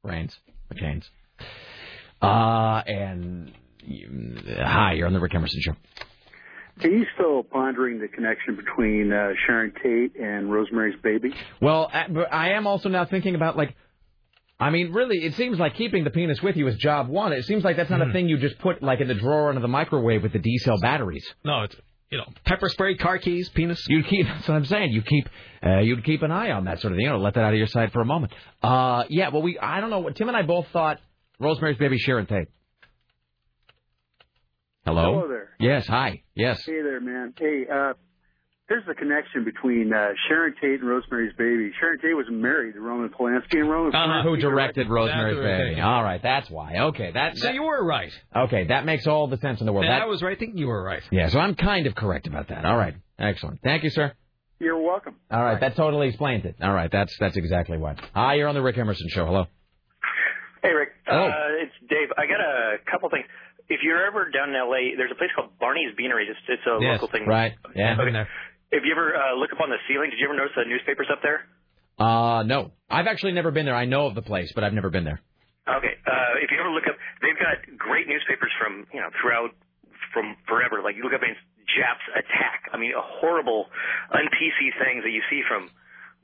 Brains. 0.05 0.39
McCain's. 0.70 1.09
Uh, 2.20 2.82
and 2.86 3.52
uh, 3.89 4.66
hi, 4.66 4.93
you're 4.93 5.06
on 5.06 5.14
the 5.14 5.20
Rick 5.20 5.35
Emerson 5.35 5.62
Show. 5.62 5.77
Are 6.82 6.89
you 6.89 7.07
still 7.15 7.43
pondering 7.43 8.01
the 8.01 8.09
connection 8.09 8.57
between 8.57 9.12
uh, 9.12 9.31
Sharon 9.47 9.73
Tate 9.82 10.15
and 10.16 10.53
Rosemary's 10.53 11.01
Baby? 11.03 11.32
Well, 11.61 11.90
I, 11.93 12.51
am 12.51 12.66
also 12.66 12.89
now 12.90 13.07
thinking 13.07 13.35
about 13.35 13.57
like 13.57 13.74
I 14.59 14.70
mean, 14.70 14.93
really, 14.93 15.19
it 15.19 15.35
seems 15.35 15.59
like 15.59 15.74
keeping 15.74 16.05
the 16.05 16.11
penis 16.11 16.40
with 16.43 16.57
you 16.57 16.66
is 16.66 16.77
job 16.77 17.09
one. 17.09 17.32
It 17.32 17.44
seems 17.44 17.62
like 17.62 17.77
that's 17.77 17.90
not 17.90 18.07
a 18.07 18.11
thing 18.12 18.28
you 18.28 18.39
just 18.39 18.59
put 18.59 18.82
like 18.82 19.01
in 19.01 19.09
the 19.09 19.15
drawer 19.15 19.51
under 19.51 19.61
the 19.61 19.69
microwave 19.69 20.23
with 20.23 20.32
the 20.32 20.39
D 20.39 20.57
cell 20.59 20.78
batteries. 20.81 21.27
No, 21.44 21.65
it's 21.65 21.77
you 22.11 22.16
know 22.19 22.27
pepper 22.44 22.69
spray, 22.70 22.97
car 22.97 23.19
keys, 23.19 23.51
penis. 23.51 23.85
You 23.89 24.03
keep. 24.03 24.27
That's 24.27 24.48
what 24.48 24.55
I'm 24.55 24.65
saying. 24.65 24.93
You 24.93 25.03
keep. 25.03 25.28
Uh, 25.62 25.81
you'd 25.81 26.05
keep 26.05 26.23
an 26.23 26.31
eye 26.31 26.53
on 26.53 26.65
that 26.65 26.81
sort 26.81 26.93
of 26.93 26.97
thing. 26.97 27.05
You 27.05 27.11
know, 27.11 27.19
let 27.19 27.35
that 27.35 27.44
out 27.44 27.53
of 27.53 27.59
your 27.59 27.66
sight 27.66 27.93
for 27.93 28.01
a 28.01 28.07
moment. 28.07 28.32
Uh, 28.62 29.05
yeah. 29.11 29.28
Well, 29.28 29.43
we. 29.43 29.59
I 29.59 29.81
don't 29.81 29.90
know. 29.90 30.09
Tim 30.11 30.28
and 30.28 30.36
I 30.36 30.43
both 30.43 30.66
thought 30.73 31.01
Rosemary's 31.39 31.77
Baby 31.77 31.98
Sharon 31.98 32.27
Tate. 32.27 32.48
Hello. 34.86 35.14
Hello 35.14 35.28
there. 35.28 35.50
Yes. 35.58 35.86
Hi. 35.88 36.22
Yes. 36.36 36.64
Hey 36.64 36.80
there, 36.80 37.00
man. 37.00 37.34
Hey, 37.36 37.64
uh, 37.70 37.94
there's 38.68 38.84
the 38.86 38.94
connection 38.94 39.44
between 39.44 39.92
uh, 39.92 40.08
Sharon 40.28 40.54
Tate 40.60 40.80
and 40.80 40.88
Rosemary's 40.88 41.32
Baby. 41.36 41.72
Sharon 41.80 41.98
Tate 42.00 42.16
was 42.16 42.26
married 42.30 42.74
to 42.74 42.80
Roman 42.80 43.08
Polanski, 43.08 43.58
and 43.60 43.68
Roman 43.68 43.90
Polanski 43.92 44.22
Who 44.22 44.36
directed 44.36 44.88
Rosemary's 44.88 45.36
That's 45.38 45.68
Baby? 45.68 45.80
All 45.80 46.04
right, 46.04 46.22
that's 46.22 46.48
why. 46.48 46.76
Okay, 46.90 47.10
that. 47.12 47.36
So 47.36 47.50
you 47.50 47.64
were 47.64 47.84
right. 47.84 48.12
Okay, 48.34 48.68
that 48.68 48.84
makes 48.84 49.06
all 49.08 49.26
the 49.26 49.38
sense 49.38 49.58
in 49.60 49.66
the 49.66 49.72
world. 49.72 49.86
And 49.86 49.92
That- 49.92 50.02
I 50.02 50.06
was 50.06 50.22
right 50.22 50.38
thinking 50.38 50.56
you 50.58 50.68
were 50.68 50.82
right. 50.82 51.02
yeah, 51.10 51.28
so 51.30 51.40
I'm 51.40 51.56
kind 51.56 51.86
of 51.88 51.96
correct 51.96 52.28
about 52.28 52.48
that. 52.48 52.64
All 52.64 52.76
right, 52.76 52.94
excellent. 53.18 53.60
Thank 53.62 53.82
you, 53.82 53.90
sir. 53.90 54.12
You're 54.60 54.80
welcome. 54.80 55.16
All 55.30 55.42
right, 55.42 55.60
that 55.60 55.74
totally 55.76 56.08
explains 56.08 56.44
it. 56.44 56.56
All 56.62 56.72
right, 56.72 56.90
that's 56.90 57.14
that's 57.18 57.36
exactly 57.36 57.76
what. 57.76 57.98
Hi, 58.14 58.34
you're 58.34 58.48
on 58.48 58.54
the 58.54 58.62
Rick 58.62 58.78
Emerson 58.78 59.08
show. 59.10 59.26
Hello. 59.26 59.46
Hey, 60.62 60.72
Rick. 60.72 60.88
Oh. 61.08 61.14
Uh, 61.14 61.30
it's 61.62 61.72
Dave. 61.88 62.08
I 62.16 62.26
got 62.26 62.40
a 62.40 62.78
couple 62.90 63.08
things. 63.10 63.26
If 63.68 63.80
you're 63.82 64.06
ever 64.06 64.30
down 64.30 64.51
in 64.51 64.56
L.A., 64.56 64.94
there's 64.97 65.10
a 65.10 65.18
place 65.18 65.30
called 65.34 65.59
Barney's 65.59 65.90
Beanery. 65.97 66.26
It's, 66.30 66.38
it's 66.48 66.62
a 66.66 66.78
Yes, 66.80 67.02
local 67.02 67.09
thing. 67.10 67.26
right. 67.26 67.55
Yeah. 67.74 67.98
Okay. 67.98 68.14
If 68.70 68.82
you 68.86 68.93
ever 68.94 69.14
uh, 69.14 69.34
look 69.38 69.51
up 69.52 69.60
on 69.60 69.70
the 69.70 69.78
ceiling, 69.88 70.10
did 70.10 70.18
you 70.18 70.26
ever 70.26 70.34
notice 70.36 70.55
the 70.55 70.64
newspapers 70.66 71.06
up 71.10 71.22
there? 71.22 71.47
Uh, 71.98 72.43
no, 72.44 72.72
I've 72.90 73.06
actually 73.06 73.32
never 73.32 73.51
been 73.51 73.64
there. 73.66 73.74
I 73.74 73.86
know 73.86 74.06
of 74.06 74.14
the 74.14 74.22
place, 74.22 74.52
but 74.55 74.62
I've 74.64 74.74
never 74.74 74.90
been 74.90 75.05
there. 75.05 75.22
Okay. 75.66 75.94
Uh, 76.06 76.38
if 76.43 76.51
you 76.51 76.59
ever 76.60 76.70
look 76.70 76.86
up, 76.86 76.94
they've 77.22 77.38
got 77.38 77.59
great 77.78 78.06
newspapers 78.06 78.51
from 78.60 78.86
you 78.94 79.01
know 79.01 79.10
throughout 79.18 79.51
from 80.12 80.36
forever. 80.47 80.82
Like 80.84 80.94
you 80.94 81.02
look 81.02 81.14
up 81.14 81.22
and 81.22 81.32
it's 81.34 81.43
Japs 81.66 82.06
attack. 82.14 82.70
I 82.70 82.78
mean, 82.78 82.93
a 82.94 83.02
horrible, 83.02 83.66
un-PC 84.14 84.59
things 84.78 85.02
that 85.02 85.10
you 85.10 85.22
see 85.26 85.43
from 85.51 85.66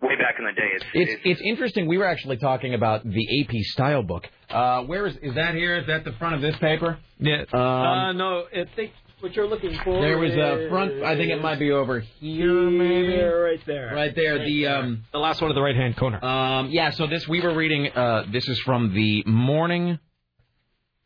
way 0.02 0.16
back 0.16 0.34
in 0.38 0.44
the 0.44 0.52
day. 0.52 0.68
It's, 0.74 0.84
It's 0.94 1.22
it's 1.24 1.40
interesting. 1.44 1.86
We 1.86 1.98
were 1.98 2.06
actually 2.06 2.36
talking 2.36 2.74
about 2.74 3.04
the 3.04 3.40
AP 3.40 3.54
style 3.62 4.02
book. 4.02 4.28
Uh, 4.50 4.82
where 4.82 5.06
is 5.06 5.16
is 5.22 5.34
that 5.36 5.54
here? 5.54 5.78
Is 5.78 5.86
that 5.86 6.04
the 6.04 6.12
front 6.12 6.34
of 6.34 6.40
this 6.42 6.56
paper? 6.58 6.98
Yeah. 7.18 7.44
Um, 7.52 7.60
uh, 7.60 8.12
no, 8.12 8.44
I 8.52 8.64
think 8.76 8.92
what 9.20 9.34
you're 9.36 9.46
looking 9.46 9.78
for. 9.84 10.00
there 10.00 10.18
was 10.18 10.32
a 10.32 10.66
front. 10.68 11.02
I 11.04 11.16
think 11.16 11.30
it 11.30 11.40
might 11.40 11.58
be 11.60 11.70
over 11.70 12.00
here, 12.00 12.70
maybe. 12.70 13.22
Right 13.22 13.60
there. 13.66 13.92
Right 13.94 14.14
there. 14.14 14.44
the 14.44 14.66
um 14.66 15.04
the 15.12 15.18
last 15.18 15.40
one 15.40 15.50
in 15.50 15.54
the 15.54 15.62
right 15.62 15.76
hand 15.76 15.96
corner. 15.96 16.22
Um 16.24 16.68
yeah. 16.70 16.90
So 16.90 17.06
this 17.06 17.26
we 17.28 17.40
were 17.40 17.54
reading. 17.54 17.88
Uh, 17.88 18.24
this 18.30 18.48
is 18.48 18.58
from 18.60 18.94
the 18.94 19.22
morning. 19.26 19.98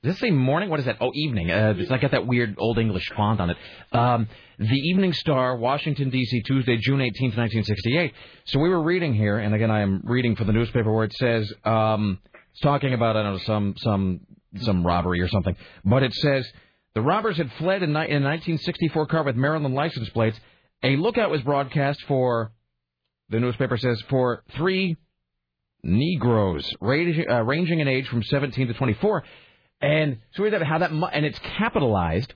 Does 0.06 0.14
this 0.14 0.20
say 0.20 0.30
morning? 0.30 0.70
What 0.70 0.78
is 0.78 0.86
that? 0.86 0.98
Oh, 1.00 1.10
evening. 1.12 1.50
Uh, 1.50 1.74
it's 1.76 1.90
like 1.90 2.00
got 2.00 2.12
that 2.12 2.28
weird 2.28 2.54
old 2.58 2.78
English 2.78 3.10
font 3.16 3.40
on 3.40 3.50
it. 3.50 3.56
Um, 3.90 4.28
the 4.56 4.76
Evening 4.76 5.12
Star, 5.12 5.56
Washington 5.56 6.10
D.C., 6.10 6.42
Tuesday, 6.42 6.76
June 6.76 7.00
eighteenth, 7.00 7.36
nineteen 7.36 7.64
sixty-eight. 7.64 8.12
So 8.44 8.60
we 8.60 8.68
were 8.68 8.80
reading 8.80 9.14
here, 9.14 9.38
and 9.38 9.52
again, 9.52 9.68
I 9.68 9.80
am 9.80 10.02
reading 10.04 10.36
for 10.36 10.44
the 10.44 10.52
newspaper 10.52 10.92
where 10.92 11.06
it 11.06 11.12
says 11.14 11.52
um, 11.64 12.20
it's 12.52 12.60
talking 12.60 12.94
about 12.94 13.16
I 13.16 13.24
don't 13.24 13.32
know 13.32 13.38
some 13.38 13.74
some 13.78 14.20
some 14.60 14.86
robbery 14.86 15.20
or 15.20 15.26
something, 15.26 15.56
but 15.84 16.04
it 16.04 16.14
says 16.14 16.48
the 16.94 17.02
robbers 17.02 17.36
had 17.36 17.50
fled 17.54 17.82
in, 17.82 17.92
ni- 17.92 18.06
in 18.08 18.22
a 18.22 18.28
1964 18.28 19.06
car 19.08 19.24
with 19.24 19.34
Maryland 19.34 19.74
license 19.74 20.08
plates. 20.10 20.38
A 20.84 20.94
lookout 20.94 21.32
was 21.32 21.42
broadcast 21.42 22.00
for. 22.06 22.52
The 23.30 23.40
newspaper 23.40 23.76
says 23.76 24.00
for 24.08 24.44
three 24.56 24.96
Negroes 25.82 26.68
uh, 26.80 27.42
ranging 27.42 27.80
in 27.80 27.88
age 27.88 28.08
from 28.08 28.22
17 28.22 28.68
to 28.68 28.74
24. 28.74 29.24
And 29.80 30.18
so 30.34 30.42
we 30.42 30.50
have 30.50 30.62
how 30.62 30.78
that, 30.78 30.92
mu- 30.92 31.06
and 31.06 31.24
it's 31.26 31.38
capitalized. 31.40 32.32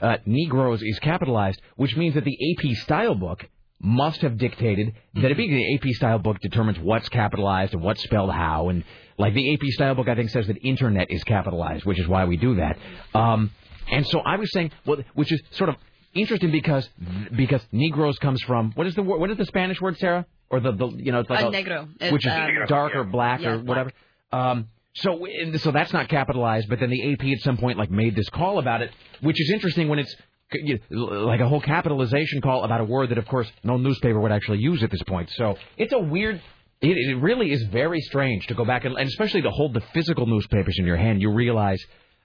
Uh, 0.00 0.16
Negroes 0.26 0.82
is 0.82 0.98
capitalized, 1.00 1.60
which 1.76 1.96
means 1.96 2.14
that 2.14 2.24
the 2.24 2.36
AP 2.52 2.76
style 2.78 3.14
book 3.14 3.46
must 3.82 4.20
have 4.22 4.36
dictated 4.38 4.94
that 5.14 5.30
it 5.30 5.36
being 5.36 5.50
the 5.54 5.74
AP 5.74 5.94
style 5.94 6.18
book 6.18 6.38
determines 6.40 6.78
what's 6.78 7.08
capitalized 7.08 7.72
and 7.74 7.82
what's 7.82 8.02
spelled 8.02 8.30
how. 8.30 8.68
And 8.70 8.84
like 9.18 9.34
the 9.34 9.54
AP 9.54 9.60
style 9.72 9.94
book, 9.94 10.08
I 10.08 10.14
think 10.14 10.30
says 10.30 10.46
that 10.48 10.56
internet 10.64 11.10
is 11.10 11.22
capitalized, 11.24 11.84
which 11.84 11.98
is 11.98 12.08
why 12.08 12.24
we 12.24 12.36
do 12.36 12.56
that. 12.56 12.78
Um, 13.14 13.50
and 13.90 14.06
so 14.06 14.20
I 14.20 14.36
was 14.36 14.50
saying, 14.52 14.70
well, 14.86 14.98
which 15.14 15.32
is 15.32 15.40
sort 15.52 15.68
of 15.70 15.76
interesting 16.14 16.50
because 16.50 16.88
because 17.36 17.62
Negroes 17.72 18.18
comes 18.18 18.42
from 18.42 18.72
what 18.74 18.86
is 18.86 18.94
the 18.94 19.02
word, 19.02 19.20
what 19.20 19.30
is 19.30 19.36
the 19.36 19.46
Spanish 19.46 19.80
word, 19.80 19.96
Sarah? 19.98 20.26
Or 20.50 20.60
the, 20.60 20.72
the 20.72 20.86
you 20.88 21.12
know 21.12 21.20
it's 21.20 21.30
like 21.30 21.44
Uh, 21.44 21.48
a- 21.48 21.52
negro. 21.52 21.88
It's, 22.00 22.12
which 22.12 22.26
is 22.26 22.32
um, 22.32 22.48
dark 22.68 22.94
or 22.96 23.04
black 23.04 23.40
yeah, 23.40 23.50
or 23.50 23.58
black. 23.58 23.68
whatever. 23.68 23.92
Um, 24.32 24.68
so 24.94 25.26
so 25.58 25.70
that's 25.70 25.92
not 25.92 26.08
capitalized, 26.08 26.68
but 26.68 26.80
then 26.80 26.90
the 26.90 27.12
AP 27.12 27.24
at 27.24 27.40
some 27.40 27.56
point 27.56 27.78
like 27.78 27.90
made 27.90 28.16
this 28.16 28.28
call 28.28 28.58
about 28.58 28.82
it, 28.82 28.90
which 29.20 29.40
is 29.40 29.50
interesting 29.50 29.88
when 29.88 29.98
it's 29.98 30.14
like 30.90 31.40
a 31.40 31.48
whole 31.48 31.60
capitalization 31.60 32.40
call 32.40 32.64
about 32.64 32.80
a 32.80 32.84
word 32.84 33.10
that 33.10 33.18
of 33.18 33.26
course 33.26 33.50
no 33.62 33.76
newspaper 33.76 34.18
would 34.20 34.32
actually 34.32 34.58
use 34.58 34.82
at 34.82 34.90
this 34.90 35.02
point. 35.04 35.30
So 35.36 35.56
it's 35.76 35.92
a 35.92 35.98
weird. 35.98 36.40
It, 36.82 36.96
it 36.96 37.20
really 37.20 37.52
is 37.52 37.62
very 37.64 38.00
strange 38.00 38.46
to 38.46 38.54
go 38.54 38.64
back 38.64 38.86
and, 38.86 38.96
and 38.96 39.06
especially 39.06 39.42
to 39.42 39.50
hold 39.50 39.74
the 39.74 39.82
physical 39.92 40.26
newspapers 40.26 40.76
in 40.78 40.86
your 40.86 40.96
hand. 40.96 41.20
You 41.20 41.30
realize 41.30 41.78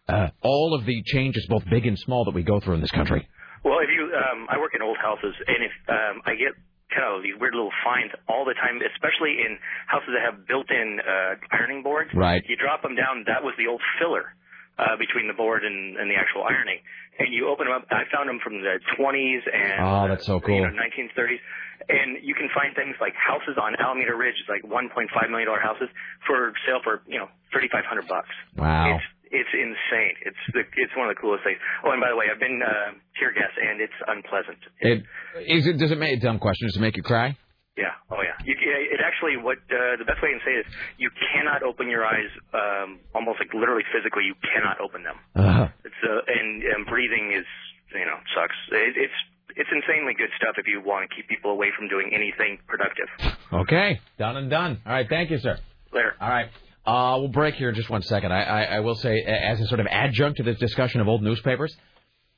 uh, 0.08 0.30
all 0.42 0.74
of 0.74 0.86
the 0.86 1.04
changes, 1.06 1.46
both 1.50 1.64
big 1.70 1.86
and 1.86 2.00
small, 2.00 2.24
that 2.24 2.34
we 2.34 2.42
go 2.42 2.62
through 2.62 2.76
in 2.76 2.82
this 2.82 2.92
country. 2.92 3.28
Well, 3.66 3.80
if 3.80 3.90
you, 3.90 4.04
um, 4.16 4.48
I 4.50 4.58
work 4.58 4.72
in 4.74 4.82
old 4.82 4.98
houses, 4.98 5.34
and 5.46 5.58
if 5.60 5.72
um, 5.90 6.22
I 6.26 6.36
get 6.36 6.54
kind 6.94 7.04
of 7.08 7.24
these 7.24 7.36
weird 7.40 7.56
little 7.56 7.74
finds 7.84 8.14
all 8.30 8.46
the 8.46 8.54
time, 8.54 8.78
especially 8.82 9.42
in 9.42 9.58
houses 9.88 10.14
that 10.14 10.24
have 10.24 10.46
built-in 10.48 11.00
uh, 11.02 11.36
ironing 11.52 11.82
boards. 11.84 12.12
Right. 12.14 12.44
You 12.48 12.56
drop 12.56 12.82
them 12.84 12.96
down. 12.96 13.26
That 13.28 13.44
was 13.44 13.54
the 13.58 13.68
old 13.68 13.82
filler 14.00 14.32
uh, 14.78 14.96
between 15.00 15.28
the 15.28 15.34
board 15.38 15.64
and, 15.66 15.98
and 15.98 16.10
the 16.12 16.16
actual 16.16 16.44
ironing. 16.44 16.80
And 17.18 17.32
you 17.34 17.48
open 17.48 17.68
them 17.68 17.76
up. 17.80 17.88
I 17.92 18.04
found 18.12 18.28
them 18.28 18.40
from 18.44 18.60
the 18.60 18.76
20s 19.00 19.44
and 19.48 19.80
Oh, 19.80 20.06
that's 20.08 20.26
so 20.28 20.36
you 20.36 20.42
cool. 20.46 20.62
know 20.68 20.76
1930s. 20.76 21.40
And 21.88 22.24
you 22.24 22.34
can 22.34 22.50
find 22.56 22.74
things 22.76 22.96
like 23.00 23.14
houses 23.16 23.56
on 23.62 23.76
Alameda 23.80 24.16
Ridge, 24.16 24.36
like 24.50 24.64
1.5 24.64 25.12
million 25.30 25.48
dollar 25.48 25.60
houses, 25.60 25.88
for 26.26 26.52
sale 26.66 26.80
for 26.84 27.02
you 27.08 27.20
know 27.20 27.28
3,500 27.52 28.08
bucks. 28.08 28.30
Wow. 28.58 28.96
It's 28.96 29.04
it's 29.32 29.54
insane. 29.54 30.16
It's 30.26 30.44
the 30.54 30.62
it's 30.78 30.96
one 30.96 31.10
of 31.10 31.16
the 31.16 31.22
coolest 31.22 31.44
things. 31.44 31.58
Oh, 31.84 31.92
and 31.92 32.02
by 32.02 32.10
the 32.10 32.18
way, 32.18 32.26
I've 32.32 32.40
been 32.40 32.62
uh, 32.62 32.98
tear 33.20 33.34
gas, 33.34 33.52
and 33.56 33.82
it's 33.82 34.00
unpleasant. 34.08 34.60
It 34.82 35.04
is 35.48 35.68
it. 35.68 35.78
Does 35.78 35.92
it 35.92 35.98
make 35.98 36.18
a 36.18 36.22
dumb 36.22 36.40
question? 36.40 36.68
Does 36.68 36.78
it 36.78 36.82
make 36.82 36.98
you 36.98 37.04
cry? 37.04 37.38
Yeah. 37.78 37.92
Oh, 38.10 38.24
yeah. 38.24 38.40
You, 38.48 38.56
it 38.56 39.04
actually, 39.04 39.36
what 39.36 39.60
uh, 39.68 40.00
the 40.00 40.08
best 40.08 40.24
way 40.24 40.32
I 40.32 40.40
can 40.40 40.46
say 40.48 40.56
is, 40.64 40.66
you 40.98 41.12
cannot 41.34 41.60
open 41.62 41.90
your 41.92 42.06
eyes, 42.08 42.32
um, 42.56 43.00
almost 43.14 43.40
like 43.44 43.52
literally 43.54 43.84
physically, 43.92 44.24
you 44.24 44.36
cannot 44.48 44.80
open 44.80 45.04
them. 45.04 45.20
Uh-huh. 45.36 45.68
It's 45.84 46.02
uh, 46.08 46.24
and, 46.24 46.64
and 46.64 46.86
breathing 46.88 47.36
is, 47.36 47.46
you 47.92 48.08
know, 48.08 48.16
sucks. 48.32 48.56
It, 48.72 48.96
it's 48.96 49.20
it's 49.60 49.70
insanely 49.72 50.14
good 50.16 50.32
stuff 50.40 50.56
if 50.58 50.68
you 50.68 50.82
want 50.84 51.10
to 51.10 51.16
keep 51.16 51.28
people 51.28 51.52
away 51.52 51.68
from 51.76 51.88
doing 51.88 52.12
anything 52.16 52.60
productive. 52.68 53.08
okay, 53.52 54.00
done 54.18 54.38
and 54.38 54.50
done. 54.50 54.80
All 54.86 54.94
right, 54.94 55.08
thank 55.08 55.30
you, 55.30 55.38
sir. 55.40 55.58
Later. 55.92 56.16
All 56.20 56.30
right. 56.30 56.48
Uh, 56.86 57.18
we'll 57.20 57.30
break 57.30 57.56
here 57.56 57.70
in 57.70 57.76
just 57.76 57.90
one 57.90 58.04
second. 58.04 58.32
I, 58.32 58.44
I, 58.44 58.64
I 58.64 58.80
will 58.82 58.96
say, 58.96 59.22
as 59.22 59.60
a 59.60 59.66
sort 59.68 59.80
of 59.80 59.88
adjunct 59.90 60.38
to 60.38 60.44
this 60.44 60.58
discussion 60.60 61.02
of 61.02 61.08
old 61.08 61.24
newspapers, 61.24 61.76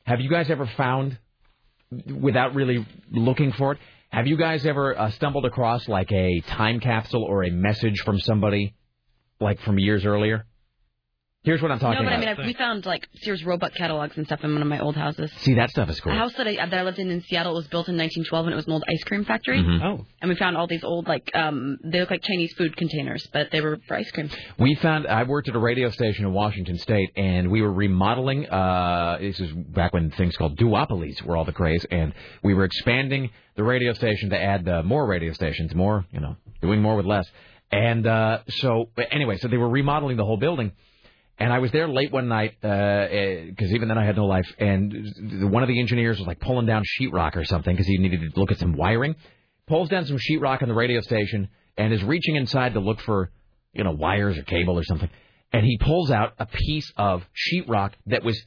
have 0.06 0.22
you 0.22 0.30
guys 0.30 0.50
ever 0.50 0.66
found, 0.78 1.18
without 2.22 2.56
really 2.56 2.86
looking 3.12 3.52
for 3.52 3.74
it, 3.74 3.80
have 4.10 4.26
you 4.26 4.38
guys 4.38 4.66
ever 4.66 4.98
uh, 4.98 5.12
stumbled 5.12 5.46
across 5.46 5.88
like 5.90 6.12
a 6.14 6.40
time 6.48 6.80
capsule 6.80 7.24
or 7.24 7.44
a 7.44 7.52
message 7.52 8.02
from 8.06 8.20
somebody, 8.20 8.74
like 9.42 9.60
from 9.62 9.78
years 9.78 10.06
earlier? 10.06 10.46
Here's 11.44 11.62
what 11.62 11.72
I'm 11.72 11.80
talking 11.80 12.00
about. 12.00 12.10
no, 12.12 12.18
but 12.20 12.28
I 12.28 12.34
mean, 12.34 12.44
I, 12.44 12.46
we 12.46 12.54
found 12.56 12.86
like 12.86 13.08
Sears 13.22 13.42
Roebuck 13.46 13.74
catalogs 13.74 14.18
and 14.18 14.26
stuff 14.26 14.42
in 14.44 14.52
one 14.52 14.62
of 14.62 14.68
my 14.68 14.80
old 14.80 14.98
houses. 14.98 15.32
See, 15.38 15.54
that 15.54 15.70
stuff 15.70 15.90
is 15.90 15.98
cool. 16.02 16.12
A 16.12 16.16
house 16.16 16.34
that 16.38 16.46
I, 16.46 16.56
that 16.56 16.74
I 16.74 16.84
lived 16.84 17.00
in 17.00 17.10
in 17.10 17.22
Seattle 17.22 17.54
was 17.54 17.66
built 17.68 17.88
in 17.88 17.96
1912, 17.96 18.48
and 18.48 18.54
it 18.54 18.56
was 18.58 18.66
an 18.66 18.74
old 18.74 18.84
ice 18.90 19.02
cream 19.06 19.24
factory. 19.24 19.60
Mhm. 19.62 19.82
Oh. 19.82 20.06
And 20.22 20.28
we 20.30 20.36
found 20.36 20.58
all 20.58 20.68
these 20.68 20.84
old 20.84 21.08
like 21.08 21.32
um 21.34 21.78
they 21.86 22.02
look 22.02 22.12
like 22.12 22.22
Chinese 22.24 22.52
food 22.54 22.76
containers, 22.76 23.26
but 23.32 23.50
they 23.52 23.62
were 23.62 23.78
for 23.88 23.96
ice 23.96 24.12
cream. 24.12 24.30
We 24.60 24.76
found 24.76 25.08
I 25.08 25.24
worked 25.24 25.48
at 25.48 25.56
a 25.56 25.60
radio 25.60 25.90
station 25.90 26.26
in 26.26 26.34
Washington 26.34 26.78
State, 26.80 27.12
and 27.16 27.50
we 27.50 27.62
were 27.62 27.72
remodeling. 27.72 28.50
Uh, 28.50 29.18
this 29.22 29.40
is 29.40 29.50
back 29.54 29.94
when 29.94 30.12
things 30.12 30.36
called 30.36 30.58
duopolies 30.58 31.22
were 31.22 31.38
all 31.38 31.46
the 31.46 31.54
craze, 31.54 31.86
and 31.90 32.14
we 32.44 32.56
were 32.56 32.66
expanding 32.66 33.30
the 33.56 33.64
radio 33.64 33.94
station 33.94 34.32
to 34.32 34.38
add 34.42 34.68
uh, 34.68 34.84
more 34.84 35.06
radio 35.08 35.32
stations, 35.32 35.74
more 35.74 36.04
you 36.12 36.20
know, 36.20 36.36
doing 36.62 36.82
more 36.82 36.98
with 36.98 37.06
less. 37.06 37.26
And 37.72 38.06
uh, 38.06 38.40
so 38.50 38.90
anyway, 39.12 39.38
so 39.38 39.48
they 39.48 39.58
were 39.58 39.70
remodeling 39.70 40.18
the 40.18 40.26
whole 40.26 40.38
building. 40.38 40.74
And 41.40 41.54
I 41.54 41.60
was 41.60 41.72
there 41.72 41.88
late 41.88 42.12
one 42.12 42.28
night 42.28 42.56
uh, 42.64 42.68
eh, 42.68 43.46
because 43.46 43.72
even 43.72 43.88
then 43.88 43.98
I 43.98 44.06
had 44.06 44.16
no 44.16 44.26
life. 44.26 44.48
And 44.58 45.52
one 45.52 45.62
of 45.62 45.70
the 45.70 45.80
engineers 45.80 46.18
was 46.18 46.28
like 46.28 46.40
pulling 46.40 46.66
down 46.66 46.84
sheetrock 47.00 47.36
or 47.36 47.46
something 47.46 47.74
because 47.74 47.88
he 47.88 47.98
needed 47.98 48.34
to 48.34 48.40
look 48.40 48.52
at 48.52 48.58
some 48.58 48.74
wiring. 48.74 49.16
Pulls 49.68 49.90
down 49.90 50.06
some 50.06 50.18
sheetrock 50.18 50.64
on 50.64 50.68
the 50.68 50.74
radio 50.74 51.02
station 51.02 51.50
and 51.78 51.94
is 51.94 52.04
reaching 52.04 52.36
inside 52.36 52.74
to 52.74 52.80
look 52.80 53.00
for 53.02 53.30
you 53.74 53.84
know 53.84 53.92
wires 53.92 54.38
or 54.38 54.44
cable 54.44 54.78
or 54.78 54.84
something. 54.84 55.10
And 55.54 55.64
he 55.64 55.78
pulls 55.78 56.12
out 56.12 56.34
a 56.40 56.46
piece 56.46 56.92
of 56.98 57.24
sheetrock 57.36 57.94
that 58.08 58.24
was 58.24 58.42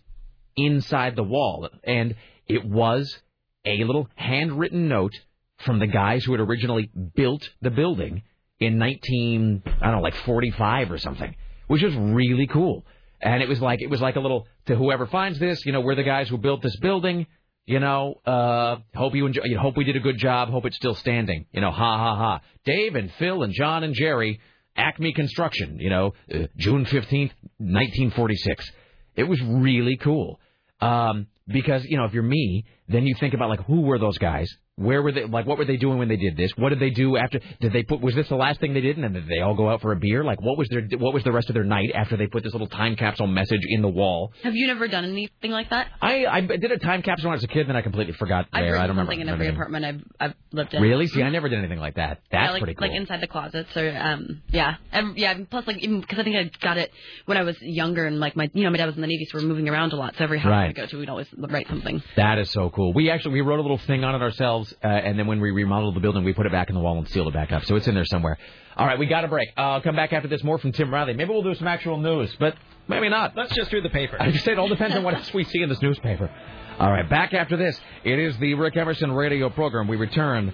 inside 0.56 1.16
the 1.16 1.22
wall, 1.22 1.68
and 1.84 2.16
it 2.46 2.64
was 2.64 3.20
a 3.64 3.84
little 3.84 4.08
handwritten 4.16 4.88
note 4.88 5.14
from 5.58 5.78
the 5.78 5.86
guys 5.86 6.24
who 6.24 6.32
had 6.32 6.40
originally 6.40 6.90
built 7.14 7.48
the 7.60 7.70
building 7.70 8.22
in 8.58 8.78
19, 8.78 9.62
I 9.64 9.86
don't 9.86 9.96
know, 9.96 10.02
like 10.02 10.14
45 10.14 10.90
or 10.90 10.98
something, 10.98 11.34
which 11.70 11.84
was 11.84 11.94
really 11.94 12.48
cool. 12.48 12.84
And 13.22 13.44
it 13.44 13.48
was 13.48 13.60
like 13.60 13.80
it 13.80 13.88
was 13.88 14.00
like 14.00 14.16
a 14.16 14.20
little 14.20 14.48
to 14.66 14.74
whoever 14.74 15.06
finds 15.06 15.38
this, 15.38 15.64
you 15.64 15.70
know, 15.70 15.80
we're 15.80 15.94
the 15.94 16.02
guys 16.02 16.28
who 16.28 16.36
built 16.36 16.62
this 16.62 16.76
building. 16.80 17.28
You 17.64 17.78
know, 17.78 18.14
uh, 18.26 18.78
hope 18.92 19.14
you 19.14 19.24
enjoy. 19.26 19.42
You 19.44 19.54
know, 19.54 19.60
hope 19.60 19.76
we 19.76 19.84
did 19.84 19.94
a 19.94 20.00
good 20.00 20.18
job. 20.18 20.48
Hope 20.48 20.66
it's 20.66 20.74
still 20.74 20.96
standing. 20.96 21.46
You 21.52 21.60
know, 21.60 21.70
ha 21.70 21.96
ha 21.96 22.16
ha. 22.16 22.40
Dave 22.64 22.96
and 22.96 23.12
Phil 23.20 23.44
and 23.44 23.54
John 23.54 23.84
and 23.84 23.94
Jerry, 23.94 24.40
Acme 24.74 25.12
Construction. 25.12 25.78
You 25.78 25.90
know, 25.90 26.14
uh, 26.34 26.46
June 26.56 26.86
fifteenth, 26.86 27.30
nineteen 27.60 28.10
forty 28.10 28.34
six. 28.34 28.68
It 29.14 29.24
was 29.24 29.40
really 29.40 29.96
cool. 29.96 30.40
Um, 30.80 31.28
because 31.46 31.84
you 31.84 31.98
know, 31.98 32.04
if 32.04 32.14
you're 32.14 32.24
me, 32.24 32.64
then 32.88 33.06
you 33.06 33.14
think 33.20 33.34
about 33.34 33.48
like 33.48 33.64
who 33.64 33.82
were 33.82 34.00
those 34.00 34.18
guys? 34.18 34.50
Where 34.80 35.02
were 35.02 35.12
they? 35.12 35.24
Like, 35.26 35.46
what 35.46 35.58
were 35.58 35.66
they 35.66 35.76
doing 35.76 35.98
when 35.98 36.08
they 36.08 36.16
did 36.16 36.36
this? 36.36 36.50
What 36.56 36.70
did 36.70 36.80
they 36.80 36.88
do 36.90 37.16
after? 37.18 37.38
Did 37.60 37.72
they 37.72 37.82
put? 37.82 38.00
Was 38.00 38.14
this 38.14 38.28
the 38.28 38.36
last 38.36 38.60
thing 38.60 38.72
they 38.72 38.80
did? 38.80 38.96
And 38.96 39.04
then 39.04 39.12
did 39.12 39.28
they 39.28 39.40
all 39.40 39.54
go 39.54 39.68
out 39.68 39.82
for 39.82 39.92
a 39.92 39.96
beer? 39.96 40.24
Like, 40.24 40.40
what 40.40 40.56
was 40.56 40.68
their? 40.70 40.82
What 40.98 41.12
was 41.12 41.22
the 41.22 41.32
rest 41.32 41.50
of 41.50 41.54
their 41.54 41.64
night 41.64 41.90
after 41.94 42.16
they 42.16 42.26
put 42.26 42.42
this 42.42 42.52
little 42.52 42.68
time 42.68 42.96
capsule 42.96 43.26
message 43.26 43.60
in 43.68 43.82
the 43.82 43.88
wall? 43.88 44.32
Have 44.42 44.54
you 44.54 44.66
never 44.66 44.88
done 44.88 45.04
anything 45.04 45.50
like 45.50 45.68
that? 45.70 45.88
I 46.00 46.24
I 46.26 46.40
did 46.40 46.72
a 46.72 46.78
time 46.78 47.02
capsule 47.02 47.28
when 47.28 47.34
I 47.34 47.36
was 47.36 47.44
a 47.44 47.48
kid, 47.48 47.68
then 47.68 47.76
I 47.76 47.82
completely 47.82 48.14
forgot 48.14 48.46
I've 48.52 48.62
where. 48.64 48.76
I 48.76 48.86
don't 48.86 48.96
remember. 48.96 49.12
something 49.12 49.20
in 49.20 49.28
every 49.28 49.46
remember. 49.48 49.62
apartment 49.64 49.84
I've 50.18 50.30
I've 50.30 50.34
lived 50.52 50.72
in. 50.74 50.82
Really? 50.82 51.06
See, 51.08 51.22
I 51.22 51.28
never 51.28 51.48
did 51.50 51.58
anything 51.58 51.78
like 51.78 51.96
that. 51.96 52.20
That's 52.30 52.46
yeah, 52.46 52.52
like, 52.52 52.62
pretty 52.62 52.74
cool. 52.74 52.88
Like 52.88 52.96
inside 52.96 53.20
the 53.20 53.26
closets 53.26 53.76
or 53.76 53.90
um 53.96 54.40
yeah 54.50 54.76
and, 54.92 55.16
yeah 55.18 55.34
plus 55.50 55.66
like 55.66 55.76
even 55.78 56.00
because 56.00 56.18
I 56.18 56.22
think 56.22 56.36
I 56.36 56.50
got 56.64 56.78
it 56.78 56.90
when 57.26 57.36
I 57.36 57.42
was 57.42 57.60
younger 57.60 58.06
and 58.06 58.18
like 58.18 58.34
my 58.34 58.50
you 58.54 58.64
know 58.64 58.70
my 58.70 58.78
dad 58.78 58.86
was 58.86 58.94
in 58.94 59.02
the 59.02 59.06
navy 59.06 59.26
so 59.30 59.36
we 59.36 59.44
were 59.44 59.48
moving 59.48 59.68
around 59.68 59.92
a 59.92 59.96
lot 59.96 60.14
so 60.16 60.24
every 60.24 60.38
house 60.38 60.50
Right. 60.50 60.68
we 60.68 60.72
go 60.74 60.86
to 60.86 60.96
we'd 60.98 61.08
always 61.10 61.26
write 61.36 61.68
something. 61.68 62.02
That 62.16 62.38
is 62.38 62.50
so 62.50 62.70
cool. 62.70 62.92
We 62.94 63.10
actually 63.10 63.34
we 63.34 63.40
wrote 63.42 63.58
a 63.58 63.62
little 63.62 63.78
thing 63.78 64.04
on 64.04 64.14
it 64.14 64.22
ourselves, 64.22 64.69
uh, 64.82 64.86
and 64.86 65.18
then 65.18 65.26
when 65.26 65.40
we 65.40 65.50
remodeled 65.50 65.96
the 65.96 66.00
building, 66.00 66.24
we 66.24 66.32
put 66.32 66.46
it 66.46 66.52
back 66.52 66.68
in 66.68 66.74
the 66.74 66.80
wall 66.80 66.98
and 66.98 67.08
sealed 67.08 67.28
it 67.28 67.34
back 67.34 67.52
up. 67.52 67.64
So 67.64 67.76
it's 67.76 67.86
in 67.88 67.94
there 67.94 68.04
somewhere. 68.04 68.38
All 68.76 68.86
right, 68.86 68.98
we 68.98 69.06
got 69.06 69.24
a 69.24 69.28
break. 69.28 69.48
Uh, 69.56 69.60
I'll 69.60 69.82
come 69.82 69.96
back 69.96 70.12
after 70.12 70.28
this. 70.28 70.42
More 70.42 70.58
from 70.58 70.72
Tim 70.72 70.92
Riley. 70.92 71.14
Maybe 71.14 71.30
we'll 71.30 71.42
do 71.42 71.54
some 71.54 71.68
actual 71.68 71.98
news, 71.98 72.34
but 72.38 72.54
maybe 72.88 73.08
not. 73.08 73.36
Let's 73.36 73.54
just 73.54 73.70
do 73.70 73.80
the 73.80 73.90
paper. 73.90 74.16
I 74.20 74.30
just 74.30 74.44
say 74.44 74.52
it 74.52 74.58
all 74.58 74.68
depends 74.68 74.96
on 74.96 75.02
what 75.02 75.14
else 75.14 75.32
we 75.34 75.44
see 75.44 75.62
in 75.62 75.68
this 75.68 75.82
newspaper. 75.82 76.30
All 76.78 76.90
right, 76.90 77.08
back 77.08 77.34
after 77.34 77.56
this. 77.56 77.78
It 78.04 78.18
is 78.18 78.36
the 78.38 78.54
Rick 78.54 78.76
Emerson 78.76 79.12
radio 79.12 79.50
program. 79.50 79.86
We 79.86 79.96
return 79.96 80.52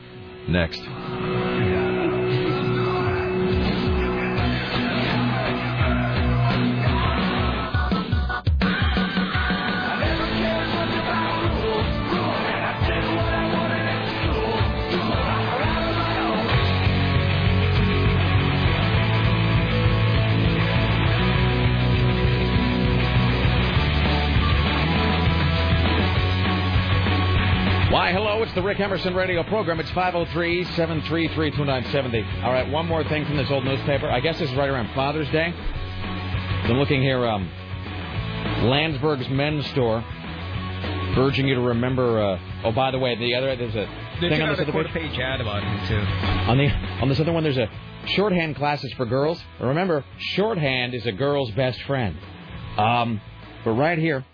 next. 0.48 1.75
The 28.56 28.62
Rick 28.62 28.80
Emerson 28.80 29.14
radio 29.14 29.42
program. 29.42 29.78
It's 29.80 29.90
503 29.90 30.64
733 30.64 31.50
2970. 31.50 32.42
All 32.42 32.52
right, 32.52 32.66
one 32.70 32.86
more 32.86 33.04
thing 33.04 33.26
from 33.26 33.36
this 33.36 33.50
old 33.50 33.64
newspaper. 33.64 34.08
I 34.08 34.20
guess 34.20 34.38
this 34.38 34.48
is 34.50 34.56
right 34.56 34.70
around 34.70 34.94
Father's 34.94 35.28
Day. 35.28 35.52
I'm 35.52 36.78
looking 36.78 37.02
here, 37.02 37.26
um, 37.26 37.50
Landsberg's 38.64 39.28
Men's 39.28 39.66
Store, 39.66 40.02
urging 41.18 41.46
you 41.46 41.54
to 41.56 41.60
remember. 41.60 42.18
Uh, 42.18 42.38
oh, 42.64 42.72
by 42.72 42.90
the 42.90 42.98
way, 42.98 43.14
the 43.14 43.34
other 43.34 43.54
there's 43.56 43.74
a 43.74 43.86
They 44.22 44.30
thing 44.30 44.40
on 44.40 44.48
this 44.48 44.60
other 44.60 44.72
page. 44.72 44.86
page 44.92 45.18
ad 45.18 45.42
about 45.42 45.62
him 45.62 45.86
too. 45.86 46.00
On 46.50 46.56
the 46.56 46.68
on 47.02 47.10
this 47.10 47.20
other 47.20 47.32
one, 47.34 47.42
there's 47.42 47.58
a 47.58 47.68
shorthand 48.06 48.56
classes 48.56 48.90
for 48.94 49.04
girls. 49.04 49.38
Remember, 49.60 50.02
shorthand 50.18 50.94
is 50.94 51.04
a 51.04 51.12
girl's 51.12 51.50
best 51.50 51.82
friend. 51.82 52.16
Um, 52.78 53.20
but 53.66 53.72
right 53.72 53.98
here, 53.98 54.24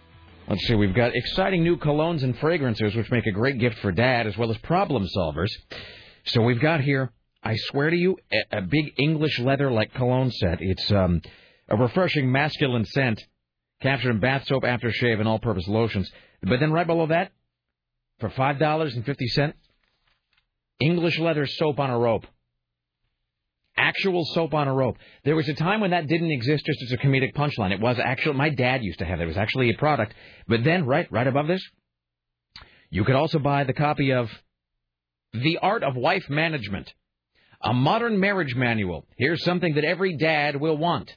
let's 0.49 0.67
see, 0.67 0.75
we've 0.75 0.95
got 0.95 1.15
exciting 1.15 1.63
new 1.63 1.77
colognes 1.77 2.23
and 2.23 2.39
fragrances, 2.39 2.95
which 2.95 3.11
make 3.11 3.27
a 3.27 3.33
great 3.33 3.59
gift 3.59 3.79
for 3.79 3.93
dad 3.93 4.27
as 4.27 4.37
well 4.37 4.51
as 4.51 4.59
problem 4.59 5.07
solvers. 5.17 5.51
So 6.25 6.43
we've 6.43 6.61
got 6.61 6.81
here, 6.81 7.13
I 7.43 7.57
swear 7.57 7.91
to 7.91 7.97
you, 7.97 8.19
a, 8.51 8.61
big 8.61 8.95
English 8.99 9.39
leather 9.39 9.71
like 9.71 9.93
cologne 9.95 10.31
set. 10.31 10.59
It's 10.61 10.91
um, 10.93 11.23
a 11.69 11.77
refreshing 11.77 12.31
masculine 12.31 12.85
scent, 12.85 13.25
captured 13.81 14.11
in 14.11 14.21
bath 14.21 14.47
soap, 14.47 14.63
aftershave, 14.63 15.19
and 15.19 15.29
all-purpose 15.29 15.67
lotions. 15.67 16.11
But 16.43 16.61
then 16.61 16.73
right 16.73 16.87
below 16.87 17.07
that, 17.07 17.33
for 18.21 18.31
five 18.31 18.59
dollars 18.59 18.95
and 18.95 19.05
fifty 19.05 19.27
cent, 19.27 19.57
English 20.81 21.19
leather 21.19 21.47
soap 21.47 21.81
on 21.81 21.91
a 21.91 21.99
rope. 21.99 22.27
Actual 23.77 24.25
soap 24.35 24.53
on 24.55 24.69
a 24.69 24.75
rope. 24.75 24.97
There 25.25 25.35
was 25.35 25.49
a 25.49 25.55
time 25.55 25.81
when 25.81 25.93
that 25.93 26.07
didn't 26.07 26.31
exist 26.31 26.67
just 26.67 26.83
as 26.83 26.93
a 26.93 26.99
comedic 26.99 27.35
punchline. 27.35 27.73
It 27.73 27.81
was 27.81 27.99
actual. 27.99 28.35
My 28.35 28.51
dad 28.51 28.83
used 28.83 28.99
to 28.99 29.05
have 29.05 29.21
it. 29.21 29.25
It 29.25 29.27
was 29.27 29.39
actually 29.39 29.71
a 29.71 29.79
product. 29.79 30.15
But 30.47 30.63
then, 30.63 30.85
right, 30.85 31.11
right 31.11 31.27
above 31.27 31.47
this, 31.47 31.63
you 32.91 33.05
could 33.05 33.15
also 33.17 33.39
buy 33.39 33.65
the 33.65 33.73
copy 33.73 34.13
of 34.13 34.31
The 35.33 35.59
Art 35.59 35.83
of 35.83 35.97
Wife 35.97 36.29
Management, 36.29 36.93
a 37.63 37.73
modern 37.73 38.21
marriage 38.21 38.55
manual. 38.55 39.07
Here's 39.17 39.43
something 39.43 39.75
that 39.77 39.85
every 39.85 40.17
dad 40.19 40.57
will 40.57 40.77
want. 40.77 41.11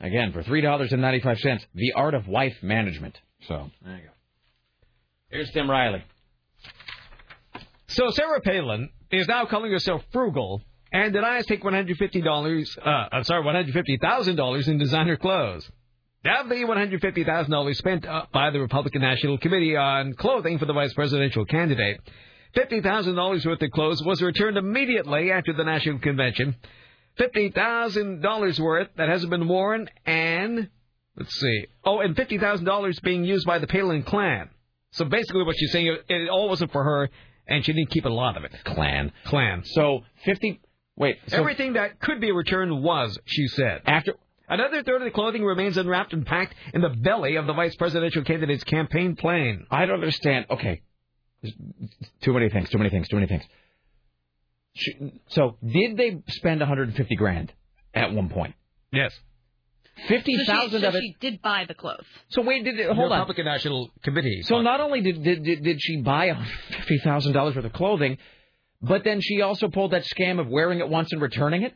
Again, 0.00 0.32
for 0.32 0.42
three 0.42 0.60
dollars 0.60 0.92
and 0.92 1.00
ninety-five 1.00 1.38
cents, 1.38 1.64
The 1.74 1.92
Art 1.92 2.14
of 2.14 2.26
Wife 2.26 2.56
Management. 2.62 3.16
So 3.46 3.70
there 3.84 3.94
you 3.94 4.02
go. 4.02 4.10
Here's 5.30 5.50
Tim 5.52 5.70
Riley. 5.70 6.02
So 7.86 8.10
Sarah 8.10 8.40
Palin 8.40 8.90
is 9.12 9.28
now 9.28 9.44
calling 9.44 9.70
herself 9.70 10.02
frugal 10.12 10.62
and 10.92 11.12
denies 11.12 11.46
take 11.46 11.62
$150, 11.62 12.78
uh, 12.78 13.08
I'm 13.10 13.24
sorry, 13.24 13.42
$150,000 13.42 14.68
in 14.68 14.78
designer 14.78 15.16
clothes. 15.16 15.68
Of 16.24 16.48
the 16.48 16.54
$150,000 16.54 17.76
spent 17.76 18.06
uh, 18.06 18.26
by 18.32 18.50
the 18.50 18.60
Republican 18.60 19.00
National 19.00 19.38
Committee 19.38 19.74
on 19.74 20.14
clothing 20.14 20.58
for 20.58 20.66
the 20.66 20.72
vice 20.72 20.92
presidential 20.92 21.44
candidate, 21.44 21.98
$50,000 22.54 23.46
worth 23.46 23.62
of 23.62 23.70
clothes 23.70 24.02
was 24.04 24.22
returned 24.22 24.56
immediately 24.56 25.32
after 25.32 25.52
the 25.52 25.64
national 25.64 25.98
convention. 25.98 26.54
$50,000 27.18 28.60
worth 28.60 28.88
that 28.96 29.08
hasn't 29.08 29.30
been 29.30 29.48
worn, 29.48 29.88
and 30.06 30.68
let's 31.16 31.34
see. 31.34 31.66
Oh, 31.84 32.00
and 32.00 32.14
$50,000 32.14 33.02
being 33.02 33.24
used 33.24 33.46
by 33.46 33.58
the 33.58 33.66
Palin 33.66 34.02
clan. 34.02 34.50
So 34.92 35.06
basically, 35.06 35.42
what 35.42 35.56
she's 35.58 35.72
saying, 35.72 35.86
it, 35.86 36.04
it 36.08 36.28
all 36.28 36.48
wasn't 36.50 36.70
for 36.70 36.84
her, 36.84 37.08
and 37.48 37.64
she 37.64 37.72
didn't 37.72 37.90
keep 37.90 38.04
a 38.04 38.10
lot 38.10 38.36
of 38.36 38.44
it. 38.44 38.52
Clan. 38.64 39.10
Clan. 39.24 39.62
So 39.64 40.00
50. 40.24 40.60
Wait. 40.96 41.16
So 41.28 41.38
Everything 41.38 41.72
that 41.74 42.00
could 42.00 42.20
be 42.20 42.32
returned 42.32 42.82
was, 42.82 43.18
she 43.24 43.46
said. 43.48 43.82
After. 43.86 44.14
Another 44.48 44.82
third 44.82 45.00
of 45.00 45.04
the 45.06 45.10
clothing 45.10 45.44
remains 45.44 45.78
unwrapped 45.78 46.12
and 46.12 46.26
packed 46.26 46.54
in 46.74 46.82
the 46.82 46.90
belly 46.90 47.36
of 47.36 47.46
the 47.46 47.54
vice 47.54 47.74
presidential 47.76 48.22
candidate's 48.22 48.64
campaign 48.64 49.16
plane. 49.16 49.66
I 49.70 49.86
don't 49.86 49.94
understand. 49.94 50.46
Okay. 50.50 50.82
Too 52.20 52.32
many 52.34 52.50
things. 52.50 52.68
Too 52.68 52.76
many 52.78 52.90
things. 52.90 53.08
Too 53.08 53.16
many 53.16 53.28
things. 53.28 53.44
Sh- 54.74 54.90
So, 55.28 55.56
did 55.66 55.96
they 55.96 56.22
spend 56.28 56.60
150 56.60 57.16
grand 57.16 57.52
at 57.94 58.12
one 58.12 58.28
point? 58.28 58.54
Yes. 58.92 59.12
Fifty 60.08 60.36
thousand 60.46 60.70
so 60.70 60.76
she, 60.78 60.82
so 60.82 60.88
of 60.88 60.94
it. 60.96 61.00
she 61.02 61.16
did 61.20 61.42
buy 61.42 61.64
the 61.68 61.74
clothes. 61.74 62.06
So 62.28 62.40
wait, 62.42 62.64
did 62.64 62.78
The 62.78 62.94
hold 62.94 63.12
on. 63.12 63.18
Republican 63.20 63.44
National 63.44 63.90
Committee. 64.02 64.40
So 64.42 64.62
not 64.62 64.80
only 64.80 65.02
did 65.02 65.22
did, 65.22 65.44
did, 65.44 65.62
did 65.62 65.82
she 65.82 66.00
buy 66.00 66.32
fifty 66.70 66.98
thousand 67.04 67.34
dollars 67.34 67.54
worth 67.56 67.66
of 67.66 67.74
clothing, 67.74 68.16
but 68.82 69.04
then 69.04 69.20
she 69.20 69.40
also 69.40 69.68
pulled 69.68 69.92
that 69.92 70.04
scam 70.04 70.40
of 70.40 70.48
wearing 70.48 70.80
it 70.80 70.88
once 70.88 71.12
and 71.12 71.22
returning 71.22 71.62
it. 71.62 71.74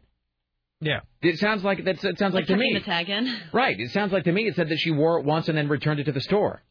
Yeah. 0.81 1.01
It 1.23 1.39
sounds 1.39 1.65
like 1.65 1.85
that. 1.85 2.03
it 2.05 2.19
sounds 2.19 2.35
like, 2.35 2.47
to 2.47 2.57
me. 2.57 2.75
the 2.75 2.81
tag 2.81 3.09
in. 3.09 3.35
Right. 3.53 3.77
It 3.79 3.93
sounds 3.93 4.13
like 4.13 4.25
to 4.25 4.33
me 4.33 4.47
it 4.47 4.57
said 4.57 4.69
that 4.69 4.79
she 4.79 4.91
wore 4.91 5.19
it 5.19 5.25
once 5.25 5.49
and 5.49 5.57
then 5.57 5.69
returned 5.69 6.01
it 6.01 6.05
to 6.05 6.13
the 6.13 6.21
store. 6.21 6.63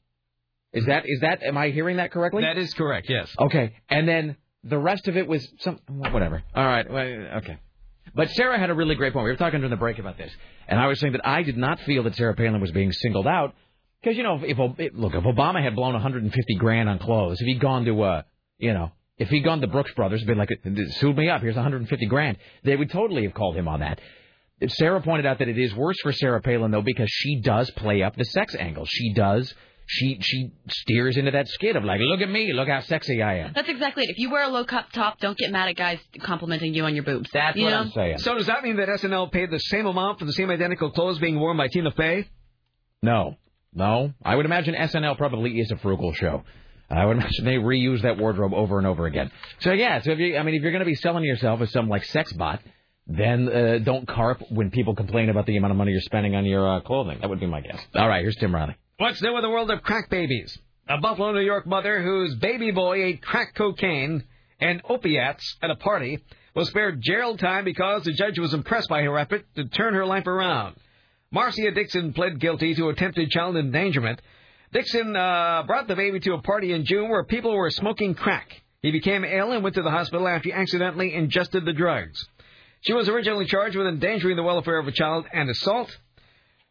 Is 0.74 0.86
that 0.86 1.03
is 1.06 1.22
that 1.22 1.41
am 1.41 1.57
I 1.57 1.70
hearing 1.70 1.98
that 1.98 2.12
correctly? 2.12 2.44
That 2.44 2.57
is 2.57 2.74
correct, 2.74 3.07
yes. 3.10 3.34
Okay. 3.40 3.74
And 3.90 4.07
then 4.07 4.36
the 4.64 4.78
rest 4.78 5.07
of 5.07 5.16
it 5.16 5.26
was 5.26 5.48
some 5.60 5.80
whatever. 5.88 6.44
All 6.53 6.66
right. 6.66 6.90
Well, 6.90 7.03
okay. 7.38 7.57
But 8.14 8.30
Sarah 8.32 8.60
had 8.60 8.70
a 8.70 8.74
really 8.74 8.95
great 8.95 9.14
point. 9.14 9.24
We 9.24 9.32
were 9.32 9.38
talking 9.38 9.60
during 9.60 9.72
the 9.72 9.78
break 9.78 9.99
about 9.99 10.18
this, 10.18 10.32
and 10.68 10.80
I 10.80 10.88
was 10.88 10.99
saying 10.99 11.14
that 11.14 11.26
I 11.26 11.44
did 11.44 11.57
not 11.57 11.80
feel 11.82 12.03
that 12.03 12.16
Sarah 12.16 12.36
Palin 12.36 12.62
was 12.62 12.72
being 12.72 12.91
singled 12.91 13.26
out 13.26 13.56
because 14.02 14.18
you 14.18 14.24
know 14.24 14.36
if, 14.36 14.44
if 14.44 14.94
look 14.94 15.14
if 15.16 15.24
Obama 15.24 15.64
had 15.64 15.76
blown 15.76 15.94
150 15.94 16.56
grand 16.56 16.90
on 16.90 16.99
clothes, 16.99 17.40
if 17.40 17.48
he'd 17.48 17.62
gone 17.62 17.86
to 17.86 18.02
uh 18.02 18.22
you 18.57 18.74
know 18.74 18.91
if 19.18 19.30
he'd 19.30 19.44
gone 19.44 19.62
to 19.62 19.68
Brooks 19.68 19.94
Brothers 19.94 20.22
and 20.22 20.28
been 20.28 20.38
like 20.38 20.50
sued 20.98 21.18
me 21.18 21.30
up, 21.30 21.42
here's 21.42 21.56
150 21.56 22.06
grand, 22.08 22.38
they 22.64 22.76
would 22.76 22.90
totally 22.90 23.24
have 23.24 23.34
called 23.34 23.56
him 23.56 23.68
on 23.68 23.80
that. 23.80 24.00
Sarah 24.68 25.02
pointed 25.02 25.26
out 25.26 25.40
that 25.40 25.50
it 25.50 25.58
is 25.58 25.74
worse 25.76 25.98
for 26.02 26.14
Sarah 26.14 26.42
Palin 26.42 26.72
though 26.72 26.82
because 26.82 27.10
she 27.10 27.42
does 27.42 27.70
play 27.72 28.04
up 28.04 28.16
the 28.16 28.26
sex 28.26 28.56
angle. 28.56 28.86
She 28.86 29.14
does. 29.14 29.54
She 29.88 30.18
she 30.20 30.52
steers 30.68 31.16
into 31.16 31.32
that 31.32 31.48
skid 31.48 31.76
of 31.76 31.84
like, 31.84 32.00
look 32.02 32.22
at 32.22 32.30
me, 32.30 32.54
look 32.54 32.68
how 32.68 32.80
sexy 32.80 33.22
I 33.22 33.40
am. 33.40 33.52
That's 33.54 33.70
exactly 33.70 34.04
it. 34.06 34.10
If 34.10 34.18
you 34.18 34.32
wear 34.32 34.44
a 34.44 34.48
low 34.48 34.66
cut 34.66 34.92
top, 34.92 35.20
don't 35.20 35.38
get 35.38 35.52
mad 35.52 35.70
at 35.70 35.76
guys 35.76 36.00
complimenting 36.22 36.74
you 36.74 36.86
on 36.86 36.96
your 36.96 37.04
boobs. 37.04 37.30
That's 37.32 37.56
you 37.56 37.66
what 37.66 37.70
know? 37.70 37.80
I'm 37.82 37.92
saying. 37.92 38.18
So 38.20 38.34
does 38.34 38.48
that 38.48 38.64
mean 38.64 38.78
that 38.78 38.90
SNL 38.90 39.32
paid 39.32 39.52
the 39.52 39.60
same 39.60 39.86
amount 39.86 40.20
for 40.20 40.26
the 40.26 40.34
same 40.34 40.50
identical 40.50 40.90
clothes 40.90 41.20
being 41.20 41.40
worn 41.40 41.58
by 41.58 41.68
Tina 41.68 41.92
Fey? 41.92 42.28
No, 43.04 43.36
no. 43.74 44.12
I 44.24 44.36
would 44.36 44.46
imagine 44.46 44.74
SNL 44.74 45.18
probably 45.18 45.52
is 45.52 45.70
a 45.70 45.78
frugal 45.78 46.14
show. 46.14 46.44
I 46.90 47.06
would 47.06 47.18
imagine 47.18 47.45
they 47.45 47.56
reuse 47.56 48.02
that 48.03 48.18
wardrobe 48.18 48.53
over 48.53 48.78
and 48.78 48.88
over 48.88 49.06
again. 49.06 49.32
So 49.60 49.72
yeah, 49.72 50.02
so 50.02 50.12
if 50.12 50.20
you, 50.20 50.38
I 50.38 50.44
mean, 50.44 50.56
if 50.56 50.62
you're 50.62 50.72
going 50.72 50.80
to 50.82 50.86
be 50.86 50.95
selling 50.95 51.24
yourself 51.24 51.62
as 51.62 51.72
some 51.72 51.90
like 51.90 52.03
sex 52.06 52.32
bot, 52.34 52.62
then 53.07 53.49
uh, 53.49 53.78
don't 53.84 54.07
carp 54.07 54.41
when 54.49 54.72
people 54.72 54.95
complain 54.95 55.30
about 55.30 55.45
the 55.45 55.57
amount 55.57 55.72
of 55.72 55.78
money 55.78 55.91
you're 55.91 56.02
spending 56.02 56.36
on 56.36 56.45
your 56.45 56.78
uh, 56.78 56.82
clothing. 56.82 57.20
That 57.22 57.30
would 57.30 57.40
be 57.40 57.45
my 57.45 57.62
guess. 57.62 57.80
All 57.94 58.07
right, 58.07 58.22
here's 58.22 58.36
Tim 58.36 58.53
Riley. 58.53 58.76
What's 58.98 59.22
new 59.22 59.36
in 59.36 59.41
the 59.44 59.49
world 59.49 59.70
of 59.70 59.84
crack 59.84 60.10
babies? 60.10 60.57
A 60.88 60.99
Buffalo, 60.99 61.32
New 61.34 61.41
York 61.41 61.66
mother 61.66 62.02
whose 62.02 62.36
baby 62.36 62.72
boy 62.72 63.03
ate 63.03 63.22
crack 63.22 63.56
cocaine 63.56 64.24
and 64.60 64.82
opiates 64.88 65.57
at 65.62 65.70
a 65.70 65.76
party 65.76 66.24
was 66.56 66.70
spared 66.70 67.02
jail 67.02 67.36
time 67.38 67.66
because 67.66 68.03
the 68.03 68.14
judge 68.14 68.40
was 68.40 68.53
impressed 68.53 68.88
by 68.88 69.02
her 69.02 69.18
effort 69.18 69.45
to 69.56 69.66
turn 69.66 69.94
her 69.94 70.06
life 70.06 70.28
around. 70.28 70.76
Marcia 71.32 71.72
Dixon 71.72 72.14
pled 72.14 72.40
guilty 72.40 72.74
to 72.76 72.90
attempted 72.90 73.30
child 73.30 73.57
endangerment. 73.57 74.22
Dixon 74.76 75.16
uh, 75.16 75.64
brought 75.66 75.88
the 75.88 75.96
baby 75.96 76.20
to 76.20 76.34
a 76.34 76.42
party 76.42 76.74
in 76.74 76.84
June 76.84 77.08
where 77.08 77.24
people 77.24 77.56
were 77.56 77.72
smoking 77.72 78.14
crack. 78.14 78.62
He 78.82 78.92
became 78.92 79.24
ill 79.24 79.54
and 79.54 79.64
went 79.64 79.76
to 79.76 79.82
the 79.82 79.90
hospital 79.90 80.28
after 80.28 80.50
he 80.50 80.54
accidentally 80.54 81.14
ingested 81.14 81.64
the 81.64 81.72
drugs. 81.72 82.28
She 82.82 82.92
was 82.92 83.08
originally 83.08 83.46
charged 83.46 83.78
with 83.78 83.88
endangering 83.88 84.36
the 84.36 84.44
welfare 84.44 84.78
of 84.78 84.86
a 84.86 84.92
child 84.92 85.28
and 85.32 85.50
assault, 85.50 85.98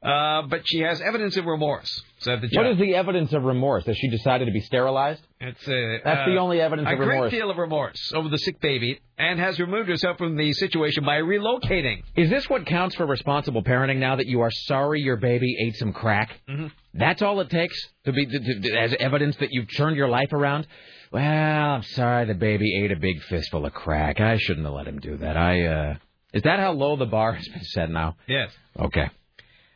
uh, 0.05 0.43
but 0.49 0.61
she 0.67 0.81
has 0.81 1.01
evidence 1.01 1.37
of 1.39 1.47
remorse, 1.47 2.03
said 2.19 2.41
the 2.43 2.49
judge. 2.49 2.57
What 2.57 2.67
is 2.73 2.79
the 2.79 2.95
evidence 2.95 3.33
of 3.33 3.43
remorse? 3.45 3.85
That 3.85 3.97
she 3.97 4.09
decided 4.11 4.45
to 4.47 4.53
be 4.53 4.61
sterilized? 4.61 5.23
It's 5.41 5.67
uh, 5.67 5.99
That's 6.05 6.27
the 6.29 6.37
uh, 6.37 6.41
only 6.43 6.61
evidence 6.61 6.89
a 6.89 6.93
of 6.93 6.99
great 6.99 7.09
remorse. 7.09 7.31
deal 7.31 7.51
of 7.51 7.57
remorse 7.57 8.13
over 8.15 8.29
the 8.29 8.39
sick 8.39 8.61
baby, 8.61 9.01
and 9.19 9.39
has 9.41 9.59
removed 9.59 9.89
herself 9.89 10.19
from 10.19 10.37
the 10.37 10.53
situation 10.53 11.05
by 11.05 11.17
relocating. 11.21 12.03
Is 12.17 12.29
this 12.29 12.49
what 12.51 12.67
counts 12.67 12.95
for 12.97 13.07
responsible 13.07 13.63
parenting 13.65 13.97
now 13.97 14.17
that 14.17 14.27
you 14.27 14.41
are 14.43 14.51
sorry 14.51 15.01
your 15.01 15.17
baby 15.17 15.57
ate 15.67 15.77
some 15.77 15.93
crack? 15.93 16.39
Mhm. 16.49 16.71
That's 16.93 17.23
all 17.23 17.41
it 17.41 17.49
takes 17.51 17.77
to 18.05 18.13
be 18.13 18.27
to, 18.27 18.39
to, 18.63 18.77
as 18.79 18.95
evidence 19.01 19.37
that 19.39 19.49
you've 19.53 19.75
turned 19.75 19.97
your 19.97 20.09
life 20.09 20.33
around? 20.33 20.67
Well, 21.13 21.23
I'm 21.23 21.83
sorry 21.83 22.27
the 22.27 22.35
baby 22.35 22.83
ate 22.85 22.93
a 22.93 22.97
big 22.97 23.23
fistful 23.23 23.65
of 23.67 23.73
crack. 23.73 24.21
I 24.21 24.37
shouldn't 24.37 24.67
have 24.67 24.75
let 24.75 24.87
him 24.89 24.99
do 25.01 25.17
that. 25.19 25.37
I 25.37 25.63
uh 25.65 25.95
Is 26.33 26.43
that 26.43 26.59
how 26.59 26.73
low 26.73 26.97
the 26.97 27.07
bar 27.07 27.33
has 27.33 27.47
been 27.49 27.63
set 27.63 27.89
now? 27.91 28.17
Yes. 28.27 28.51
Okay. 28.79 29.09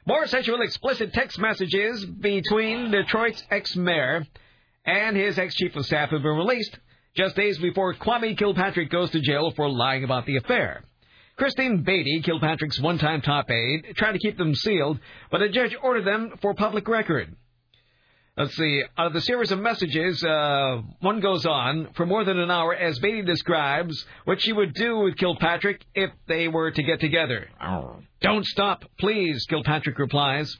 More 0.08 0.26
sexual 0.26 0.62
explicit 0.62 1.12
text 1.12 1.38
messages 1.38 2.02
between 2.02 2.90
Detroit's 2.90 3.44
ex-mayor 3.50 4.24
and 4.86 5.14
his 5.14 5.38
ex-chief 5.38 5.76
of 5.76 5.84
staff 5.84 6.08
have 6.08 6.22
been 6.22 6.34
released 6.34 6.78
just 7.14 7.36
days 7.36 7.58
before 7.58 7.92
Kwame 7.92 8.34
Kilpatrick 8.38 8.88
goes 8.88 9.10
to 9.10 9.20
jail 9.20 9.50
for 9.50 9.68
lying 9.68 10.04
about 10.04 10.24
the 10.24 10.38
affair. 10.38 10.82
Christine 11.36 11.82
Beatty, 11.82 12.22
Kilpatrick's 12.22 12.80
one-time 12.80 13.20
top 13.20 13.50
aide, 13.50 13.96
tried 13.96 14.12
to 14.12 14.18
keep 14.18 14.38
them 14.38 14.54
sealed, 14.54 14.98
but 15.30 15.42
a 15.42 15.50
judge 15.50 15.76
ordered 15.82 16.06
them 16.06 16.38
for 16.40 16.54
public 16.54 16.88
record. 16.88 17.36
Let's 18.34 18.56
see. 18.56 18.82
Out 18.96 19.08
of 19.08 19.12
the 19.12 19.20
series 19.20 19.52
of 19.52 19.58
messages, 19.58 20.24
uh, 20.24 20.80
one 21.00 21.20
goes 21.20 21.44
on 21.44 21.88
for 21.96 22.06
more 22.06 22.24
than 22.24 22.38
an 22.38 22.50
hour 22.50 22.74
as 22.74 22.98
Beatty 23.00 23.24
describes 23.26 24.06
what 24.24 24.40
she 24.40 24.54
would 24.54 24.72
do 24.72 25.00
with 25.00 25.18
Kilpatrick 25.18 25.84
if 25.94 26.10
they 26.28 26.48
were 26.48 26.70
to 26.70 26.82
get 26.82 26.98
together. 26.98 27.46
Don't 28.20 28.44
stop, 28.44 28.84
please, 28.98 29.46
Kilpatrick 29.48 29.98
replies. 29.98 30.56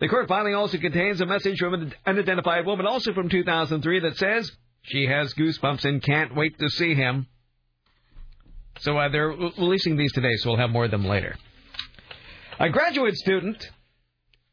The 0.00 0.08
court 0.08 0.28
filing 0.28 0.54
also 0.54 0.78
contains 0.78 1.20
a 1.20 1.26
message 1.26 1.58
from 1.58 1.74
an 1.74 1.92
unidentified 2.06 2.64
woman, 2.66 2.86
also 2.86 3.12
from 3.12 3.28
2003, 3.28 4.00
that 4.00 4.16
says 4.16 4.50
she 4.82 5.06
has 5.06 5.34
goosebumps 5.34 5.84
and 5.84 6.02
can't 6.02 6.36
wait 6.36 6.58
to 6.58 6.70
see 6.70 6.94
him. 6.94 7.26
So 8.80 8.96
uh, 8.96 9.08
they're 9.08 9.28
releasing 9.28 9.96
these 9.96 10.12
today, 10.12 10.36
so 10.36 10.50
we'll 10.50 10.58
have 10.58 10.70
more 10.70 10.84
of 10.84 10.92
them 10.92 11.04
later. 11.04 11.36
A 12.60 12.70
graduate 12.70 13.16
student 13.16 13.70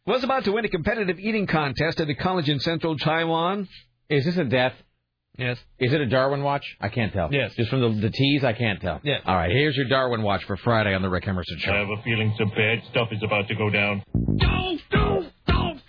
was 0.07 0.23
about 0.23 0.45
to 0.45 0.51
win 0.51 0.65
a 0.65 0.69
competitive 0.69 1.19
eating 1.19 1.45
contest 1.45 1.99
at 1.99 2.09
a 2.09 2.15
college 2.15 2.49
in 2.49 2.59
central 2.59 2.97
Taiwan. 2.97 3.67
Is 4.09 4.25
this 4.25 4.37
a 4.37 4.43
death? 4.43 4.73
Yes. 5.37 5.57
Is 5.79 5.91
it 5.93 6.01
a 6.01 6.05
Darwin 6.05 6.43
watch? 6.43 6.63
I 6.79 6.89
can't 6.89 7.11
tell. 7.13 7.29
Yes. 7.31 7.51
Just 7.55 7.69
from 7.69 7.81
the, 7.81 8.01
the 8.01 8.09
tease, 8.09 8.43
I 8.43 8.53
can't 8.53 8.79
tell. 8.81 9.01
Yes. 9.03 9.21
All 9.25 9.35
right, 9.35 9.51
here's 9.51 9.75
your 9.75 9.87
Darwin 9.87 10.21
watch 10.21 10.43
for 10.45 10.57
Friday 10.57 10.93
on 10.93 11.01
the 11.01 11.09
Rick 11.09 11.27
Emerson 11.27 11.57
Show. 11.59 11.71
I 11.71 11.79
have 11.79 11.89
a 11.89 12.01
feeling 12.03 12.33
some 12.37 12.49
bad 12.49 12.81
stuff 12.91 13.09
is 13.11 13.21
about 13.23 13.47
to 13.49 13.55
go 13.55 13.69
down. 13.69 14.03
Don't, 14.37 14.81
don't, 14.91 15.31
don't. 15.47 15.81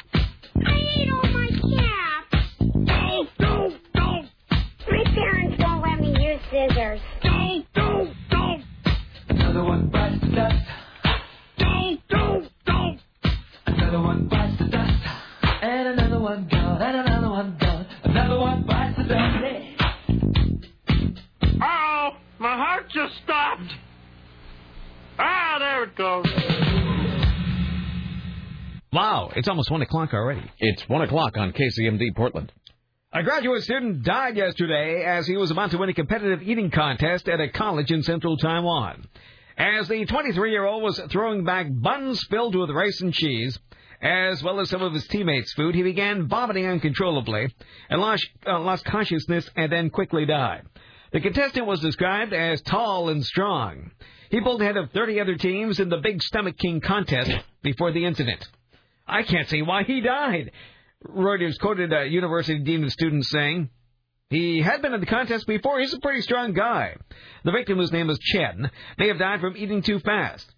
Heart 23.07 23.13
just 23.13 23.25
stopped. 23.25 23.75
Ah, 25.19 25.57
there 25.59 25.85
it 25.85 25.97
goes. 25.97 26.27
Wow, 28.93 29.31
it's 29.35 29.49
almost 29.49 29.71
1 29.71 29.83
o'clock 29.83 30.15
already. 30.15 30.51
It's 30.59 30.89
1 30.89 31.03
o'clock 31.03 31.37
on 31.37 31.53
KCMD 31.53 32.15
Portland. 32.15 32.53
A 33.13 33.23
graduate 33.23 33.63
student 33.63 34.03
died 34.03 34.37
yesterday 34.37 35.05
as 35.05 35.27
he 35.27 35.37
was 35.37 35.51
about 35.51 35.71
to 35.71 35.79
win 35.79 35.89
a 35.89 35.95
competitive 35.95 36.43
eating 36.43 36.71
contest 36.71 37.29
at 37.29 37.41
a 37.41 37.49
college 37.49 37.91
in 37.91 38.03
central 38.03 38.37
Taiwan. 38.37 39.05
As 39.57 39.89
the 39.89 40.05
23 40.05 40.51
year 40.51 40.67
old 40.67 40.83
was 40.83 41.01
throwing 41.11 41.45
back 41.45 41.67
buns 41.71 42.23
filled 42.31 42.55
with 42.55 42.71
rice 42.71 43.01
and 43.01 43.15
cheese, 43.15 43.59
as 44.03 44.43
well 44.43 44.61
as 44.61 44.69
some 44.69 44.83
of 44.83 44.93
his 44.93 45.07
teammates' 45.07 45.55
food, 45.55 45.75
he 45.75 45.83
began 45.83 46.29
vomiting 46.29 46.67
uncontrollably 46.67 47.49
and 47.89 48.01
lost, 48.01 48.27
uh, 48.47 48.61
lost 48.61 48.85
consciousness 48.85 49.49
and 49.57 49.73
then 49.73 49.89
quickly 49.89 50.27
died. 50.27 50.63
The 51.13 51.21
contestant 51.21 51.67
was 51.67 51.81
described 51.81 52.33
as 52.33 52.61
tall 52.63 53.09
and 53.09 53.25
strong. 53.25 53.93
He 54.31 54.41
pulled 54.41 54.61
ahead 54.61 54.77
of 54.77 54.91
30 54.91 55.21
other 55.21 55.37
teams 55.37 55.79
in 55.79 55.89
the 55.89 55.99
Big 55.99 56.23
Stomach 56.23 56.57
King 56.59 56.81
contest 56.81 57.31
before 57.63 57.93
the 57.93 58.05
incident. 58.05 58.47
I 59.07 59.23
can't 59.23 59.49
see 59.49 59.63
why 59.63 59.85
he 59.85 60.01
died. 60.01 60.51
Reuters 61.07 61.59
quoted 61.61 61.93
a 61.93 62.07
university 62.07 62.59
dean 62.59 62.83
of 62.85 62.91
students 62.91 63.31
saying, 63.31 63.71
he 64.29 64.61
had 64.61 64.83
been 64.83 64.93
in 64.93 65.01
the 65.01 65.07
contest 65.07 65.47
before. 65.47 65.79
He's 65.79 65.95
a 65.95 66.01
pretty 66.01 66.21
strong 66.23 66.53
guy. 66.53 66.97
The 67.45 67.53
victim, 67.53 67.79
whose 67.79 67.93
name 67.93 68.09
was 68.09 68.19
Chen, 68.19 68.71
may 68.99 69.07
have 69.09 69.19
died 69.19 69.41
from 69.41 69.57
eating 69.57 69.83
too 69.83 70.01
fast. 70.01 70.53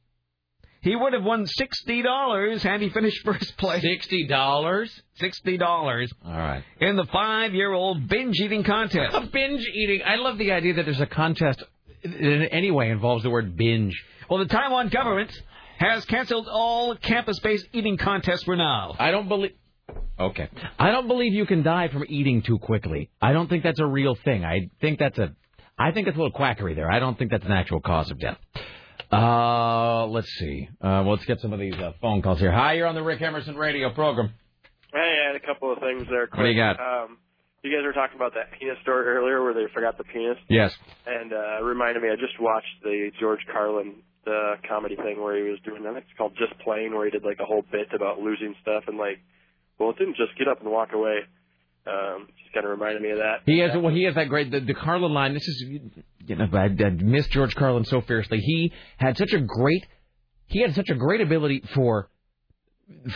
He 0.80 0.94
would 0.94 1.12
have 1.12 1.24
won 1.24 1.46
sixty 1.46 2.02
dollars 2.02 2.62
had 2.62 2.80
he 2.80 2.88
finished 2.90 3.22
first 3.24 3.56
place. 3.56 3.82
Sixty 3.82 4.26
dollars? 4.26 4.90
Sixty 5.14 5.56
dollars. 5.56 6.10
All 6.24 6.32
right. 6.32 6.62
In 6.80 6.96
the 6.96 7.06
five-year-old 7.06 8.09
binge 8.09 8.36
eating 8.40 8.62
contest. 8.64 9.14
A 9.14 9.22
binge 9.26 9.66
eating. 9.74 10.02
I 10.06 10.16
love 10.16 10.38
the 10.38 10.52
idea 10.52 10.74
that 10.74 10.84
there's 10.84 11.00
a 11.00 11.06
contest 11.06 11.62
in 12.02 12.44
any 12.52 12.70
way 12.70 12.90
involves 12.90 13.22
the 13.24 13.30
word 13.30 13.56
binge. 13.56 14.00
Well, 14.30 14.38
the 14.38 14.46
Taiwan 14.46 14.88
government 14.88 15.32
has 15.78 16.05
canceled 16.05 16.48
all 16.48 16.94
campus-based 16.96 17.66
eating 17.72 17.96
contests 17.96 18.44
for 18.44 18.56
now. 18.56 18.94
I 18.98 19.10
don't 19.10 19.28
believe. 19.28 19.52
Okay. 20.18 20.48
I 20.78 20.90
don't 20.90 21.06
believe 21.09 21.32
you 21.32 21.46
can 21.46 21.62
die 21.62 21.88
from 21.88 22.05
eating 22.09 22.42
too 22.42 22.59
quickly. 22.59 23.10
I 23.22 23.32
don't 23.32 23.48
think 23.48 23.62
that's 23.62 23.80
a 23.80 23.86
real 23.86 24.16
thing. 24.24 24.44
I 24.44 24.70
think 24.80 24.98
that's 24.98 25.18
a. 25.18 25.34
I 25.78 25.92
think 25.92 26.06
that's 26.06 26.16
a 26.16 26.20
little 26.20 26.32
quackery 26.32 26.74
there. 26.74 26.90
I 26.90 26.98
don't 26.98 27.16
think 27.16 27.30
that's 27.30 27.44
an 27.44 27.52
actual 27.52 27.80
cause 27.80 28.10
of 28.10 28.18
death. 28.18 28.38
Uh, 29.10 30.06
let's 30.06 30.28
see. 30.39 30.68
Uh, 30.80 31.02
well, 31.05 31.12
let's 31.12 31.24
get 31.24 31.40
some 31.40 31.52
of 31.52 31.60
these 31.60 31.74
uh, 31.74 31.93
phone 32.01 32.22
calls 32.22 32.39
here. 32.39 32.52
Hi, 32.52 32.74
you're 32.74 32.86
on 32.86 32.94
the 32.94 33.02
Rick 33.02 33.22
Emerson 33.22 33.56
radio 33.56 33.90
program. 33.90 34.35
Hey, 34.93 35.18
I 35.24 35.26
had 35.32 35.36
a 35.36 35.44
couple 35.44 35.72
of 35.72 35.78
things 35.80 36.05
there. 36.10 36.26
Quick. 36.26 36.39
What 36.39 36.44
do 36.44 36.51
you 36.51 36.60
got? 36.60 36.80
Um, 36.80 37.18
you 37.62 37.70
guys 37.74 37.85
were 37.85 37.93
talking 37.93 38.16
about 38.16 38.35
that 38.35 38.52
penis 38.59 38.76
story 38.82 39.06
earlier, 39.06 39.43
where 39.43 39.55
they 39.55 39.72
forgot 39.72 39.98
the 39.98 40.05
penis. 40.05 40.36
Yes. 40.48 40.72
And 41.06 41.32
uh, 41.32 41.60
it 41.60 41.64
reminded 41.64 42.02
me, 42.02 42.10
I 42.10 42.16
just 42.16 42.40
watched 42.40 42.82
the 42.82 43.10
George 43.18 43.40
Carlin 43.52 44.02
the 44.24 44.55
comedy 44.68 44.97
thing 44.97 45.22
where 45.22 45.36
he 45.43 45.48
was 45.48 45.59
doing. 45.64 45.86
I 45.86 45.93
think 45.94 46.05
it's 46.05 46.18
called 46.18 46.36
Just 46.36 46.59
Plain, 46.60 46.94
where 46.94 47.06
he 47.06 47.10
did 47.10 47.24
like 47.24 47.40
a 47.40 47.47
whole 47.47 47.64
bit 47.72 47.89
about 47.94 48.20
losing 48.20 48.55
stuff 48.60 48.85
and 48.86 48.98
like, 48.98 49.20
well, 49.78 49.90
it 49.90 49.98
didn't 49.98 50.16
just 50.16 50.36
get 50.36 50.48
up 50.48 50.60
and 50.60 50.70
walk 50.70 50.93
away. 50.93 51.20
Um, 51.89 52.28
just 52.43 52.52
kind 52.52 52.66
of 52.66 52.70
reminded 52.70 53.02
me 53.02 53.10
of 53.10 53.19
that. 53.19 53.40
He 53.47 53.59
has 53.59 53.70
well, 53.74 53.93
he 53.93 54.05
has 54.05 54.15
that 54.15 54.28
great 54.28 54.51
the, 54.51 54.60
the 54.60 54.74
Carlin 54.74 55.12
line. 55.12 55.35
This 55.35 55.47
is 55.47 55.65
you 56.27 56.36
know 56.36 56.48
I, 56.52 56.65
I 56.65 56.90
miss 56.90 57.27
George 57.28 57.55
Carlin 57.55 57.85
so 57.85 58.01
fiercely. 58.02 58.39
He 58.39 58.73
had 58.97 59.16
such 59.16 59.32
a 59.32 59.40
great 59.40 59.86
he 60.47 60.60
had 60.60 60.74
such 60.74 60.90
a 60.90 60.94
great 60.94 61.20
ability 61.20 61.62
for 61.74 62.10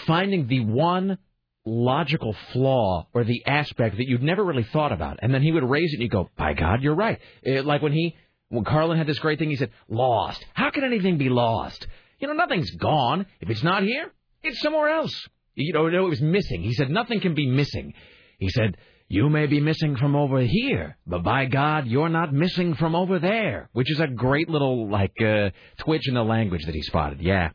finding 0.07 0.47
the 0.49 0.61
one 0.61 1.19
logical 1.65 2.35
flaw 2.53 3.07
or 3.15 3.24
the 3.24 3.44
aspect 3.47 3.97
that 3.97 4.09
you'd 4.09 4.23
never 4.23 4.44
really 4.44 4.65
thought 4.65 4.93
about, 4.93 5.19
and 5.23 5.32
then 5.32 5.43
he 5.43 5.53
would 5.53 5.69
raise 5.69 5.93
it 5.93 5.97
and 5.97 6.03
you 6.03 6.09
go, 6.09 6.31
by 6.36 6.55
God, 6.55 6.82
you're 6.82 6.94
right. 6.94 7.19
It, 7.43 7.65
like 7.65 7.82
when 7.82 7.93
he 7.93 8.16
when 8.49 8.65
Carlin 8.65 8.99
had 8.99 9.07
this 9.07 9.19
great 9.19 9.39
thing, 9.39 9.49
he 9.49 9.57
said, 9.57 9.70
lost. 9.89 10.44
How 10.53 10.70
can 10.70 10.85
anything 10.85 11.16
be 11.16 11.31
lost? 11.31 11.86
You 12.19 12.28
know, 12.28 12.35
nothing's 12.35 12.70
gone. 12.73 13.24
If 13.40 13.49
it's 13.49 13.62
not 13.62 13.82
here, 13.82 14.12
it's 14.43 14.61
somewhere 14.61 14.90
else. 14.90 15.15
You 15.55 15.73
know, 15.73 15.89
no, 15.89 16.07
it 16.07 16.11
was 16.11 16.20
missing. 16.20 16.62
He 16.62 16.74
said, 16.74 16.90
nothing 16.90 17.20
can 17.20 17.35
be 17.35 17.47
missing. 17.47 17.94
He 18.43 18.48
said, 18.48 18.77
you 19.06 19.28
may 19.28 19.47
be 19.47 19.60
missing 19.60 19.94
from 19.97 20.16
over 20.16 20.40
here, 20.40 20.97
but 21.06 21.23
by 21.23 21.44
God, 21.44 21.86
you're 21.86 22.09
not 22.09 22.32
missing 22.32 22.74
from 22.74 22.97
over 22.97 23.20
there, 23.20 23.69
which 23.73 23.89
is 23.89 24.01
a 24.01 24.09
great 24.09 24.48
little, 24.48 24.90
like, 24.90 25.12
uh, 25.24 25.51
twitch 25.78 26.09
in 26.09 26.14
the 26.14 26.24
language 26.24 26.64
that 26.66 26.74
he 26.74 26.82
spotted. 26.82 27.20
Yeah. 27.20 27.51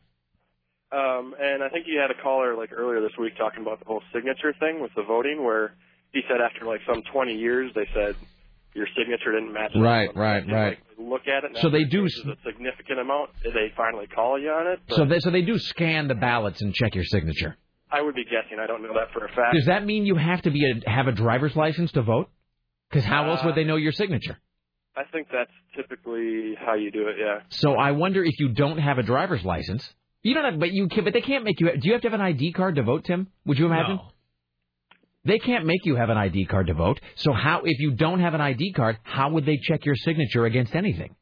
Um, 0.90 1.34
and 1.38 1.62
I 1.62 1.68
think 1.68 1.84
you 1.86 2.00
had 2.00 2.10
a 2.10 2.22
caller 2.22 2.56
like 2.56 2.72
earlier 2.72 3.02
this 3.02 3.12
week 3.20 3.36
talking 3.36 3.60
about 3.60 3.80
the 3.80 3.84
whole 3.84 4.00
signature 4.14 4.54
thing 4.58 4.80
with 4.80 4.92
the 4.96 5.02
voting, 5.02 5.44
where 5.44 5.74
he 6.14 6.22
said 6.26 6.40
after 6.40 6.64
like 6.64 6.80
some 6.86 7.02
20 7.12 7.34
years, 7.34 7.70
they 7.74 7.86
said 7.92 8.16
your 8.72 8.86
signature 8.96 9.32
didn't 9.32 9.52
match. 9.52 9.72
Right, 9.76 10.08
right, 10.16 10.44
right. 10.50 10.78
Like, 10.78 11.10
look 11.10 11.28
at 11.28 11.44
it. 11.44 11.58
So 11.60 11.68
they 11.68 11.84
do 11.84 12.06
a 12.06 12.08
significant 12.08 13.00
amount. 13.00 13.30
They 13.44 13.72
finally 13.76 14.06
call 14.06 14.40
you 14.40 14.48
on 14.48 14.72
it. 14.72 14.80
But 14.88 14.96
So 14.96 15.04
they 15.04 15.18
so 15.20 15.30
they 15.30 15.42
do 15.42 15.58
scan 15.58 16.08
the 16.08 16.14
ballots 16.14 16.62
and 16.62 16.72
check 16.72 16.94
your 16.94 17.04
signature. 17.04 17.58
I 17.90 18.02
would 18.02 18.14
be 18.14 18.24
guessing. 18.24 18.58
I 18.60 18.66
don't 18.66 18.82
know 18.82 18.94
that 18.94 19.12
for 19.12 19.24
a 19.24 19.28
fact. 19.28 19.54
Does 19.54 19.66
that 19.66 19.84
mean 19.84 20.04
you 20.04 20.16
have 20.16 20.42
to 20.42 20.50
be 20.50 20.64
a, 20.64 20.90
have 20.90 21.06
a 21.06 21.12
driver's 21.12 21.56
license 21.56 21.92
to 21.92 22.02
vote? 22.02 22.28
Because 22.90 23.04
how 23.04 23.28
else 23.30 23.44
would 23.44 23.54
they 23.54 23.64
uh, 23.64 23.68
know 23.68 23.76
your 23.76 23.92
signature? 23.92 24.38
I 24.96 25.02
think 25.12 25.28
that's 25.32 25.50
typically 25.76 26.54
how 26.58 26.74
you 26.74 26.90
do 26.90 27.08
it. 27.08 27.16
Yeah. 27.18 27.40
So 27.50 27.74
I 27.74 27.92
wonder 27.92 28.24
if 28.24 28.38
you 28.38 28.50
don't 28.50 28.78
have 28.78 28.98
a 28.98 29.02
driver's 29.02 29.44
license. 29.44 29.88
You 30.22 30.34
don't 30.34 30.44
have, 30.44 30.58
but 30.58 30.72
you 30.72 30.88
can, 30.88 31.04
but 31.04 31.12
they 31.12 31.20
can't 31.20 31.44
make 31.44 31.60
you. 31.60 31.70
Do 31.70 31.80
you 31.82 31.92
have 31.92 32.02
to 32.02 32.08
have 32.08 32.18
an 32.18 32.24
ID 32.24 32.52
card 32.52 32.76
to 32.76 32.82
vote, 32.82 33.04
Tim? 33.04 33.28
Would 33.46 33.58
you 33.58 33.66
imagine? 33.66 33.96
No. 33.96 34.12
They 35.24 35.38
can't 35.38 35.66
make 35.66 35.84
you 35.84 35.96
have 35.96 36.08
an 36.08 36.16
ID 36.16 36.46
card 36.46 36.68
to 36.68 36.74
vote. 36.74 37.00
So 37.16 37.32
how, 37.32 37.62
if 37.64 37.78
you 37.80 37.92
don't 37.92 38.20
have 38.20 38.34
an 38.34 38.40
ID 38.40 38.72
card, 38.72 38.98
how 39.02 39.30
would 39.30 39.44
they 39.44 39.58
check 39.62 39.84
your 39.84 39.94
signature 39.94 40.46
against 40.46 40.74
anything? 40.74 41.14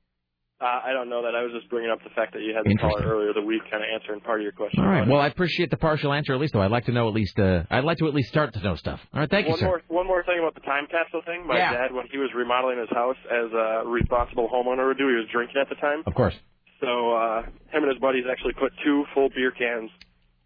Uh, 0.59 0.65
I 0.65 0.93
don't 0.95 1.11
know 1.11 1.21
that. 1.21 1.35
I 1.37 1.43
was 1.43 1.53
just 1.53 1.69
bringing 1.69 1.91
up 1.91 1.99
the 2.03 2.09
fact 2.17 2.33
that 2.33 2.41
you 2.41 2.57
had 2.57 2.65
the 2.65 2.75
caller 2.81 3.05
earlier 3.05 3.35
the 3.35 3.43
week, 3.45 3.61
kind 3.71 3.85
of 3.85 3.89
answering 3.93 4.21
part 4.21 4.41
of 4.41 4.43
your 4.43 4.53
question. 4.53 4.81
All 4.83 4.89
right. 4.89 5.07
Well, 5.07 5.21
I 5.21 5.27
appreciate 5.27 5.69
the 5.71 5.77
partial 5.77 6.15
answer 6.15 6.33
at 6.33 6.41
least, 6.41 6.55
though. 6.55 6.63
I'd 6.63 6.71
like 6.71 6.87
to 6.87 6.93
know 6.93 7.09
at 7.09 7.15
least. 7.15 7.39
Uh, 7.39 7.65
I'd 7.69 7.85
like 7.85 7.99
to 7.99 8.09
at 8.09 8.15
least 8.15 8.31
start 8.31 8.55
to 8.55 8.61
know 8.63 8.75
stuff. 8.75 8.99
All 9.13 9.21
right. 9.21 9.29
Thank 9.31 9.47
you, 9.47 9.51
one 9.51 9.59
sir. 9.61 9.67
more 9.67 9.83
one 9.89 10.07
more 10.07 10.25
thing 10.25 10.39
about 10.39 10.55
the 10.55 10.63
time 10.65 10.87
capsule 10.91 11.21
thing. 11.27 11.47
My 11.47 11.59
Yeah. 11.59 11.73
dad, 11.75 11.93
when 11.93 12.07
he 12.11 12.17
was 12.17 12.31
remodeling 12.35 12.79
his 12.79 12.89
house, 12.89 13.19
as 13.31 13.53
a 13.53 13.83
responsible 13.87 14.49
homeowner 14.49 14.87
would 14.89 14.97
do, 14.97 15.09
he 15.09 15.17
was 15.17 15.27
drinking 15.31 15.61
at 15.61 15.69
the 15.69 15.75
time. 15.77 16.03
Of 16.07 16.15
course. 16.15 16.35
So 16.81 17.13
uh, 17.13 17.43
him 17.73 17.85
and 17.85 17.93
his 17.93 18.01
buddies 18.01 18.25
actually 18.31 18.55
put 18.55 18.73
two 18.83 19.05
full 19.13 19.29
beer 19.37 19.51
cans 19.51 19.91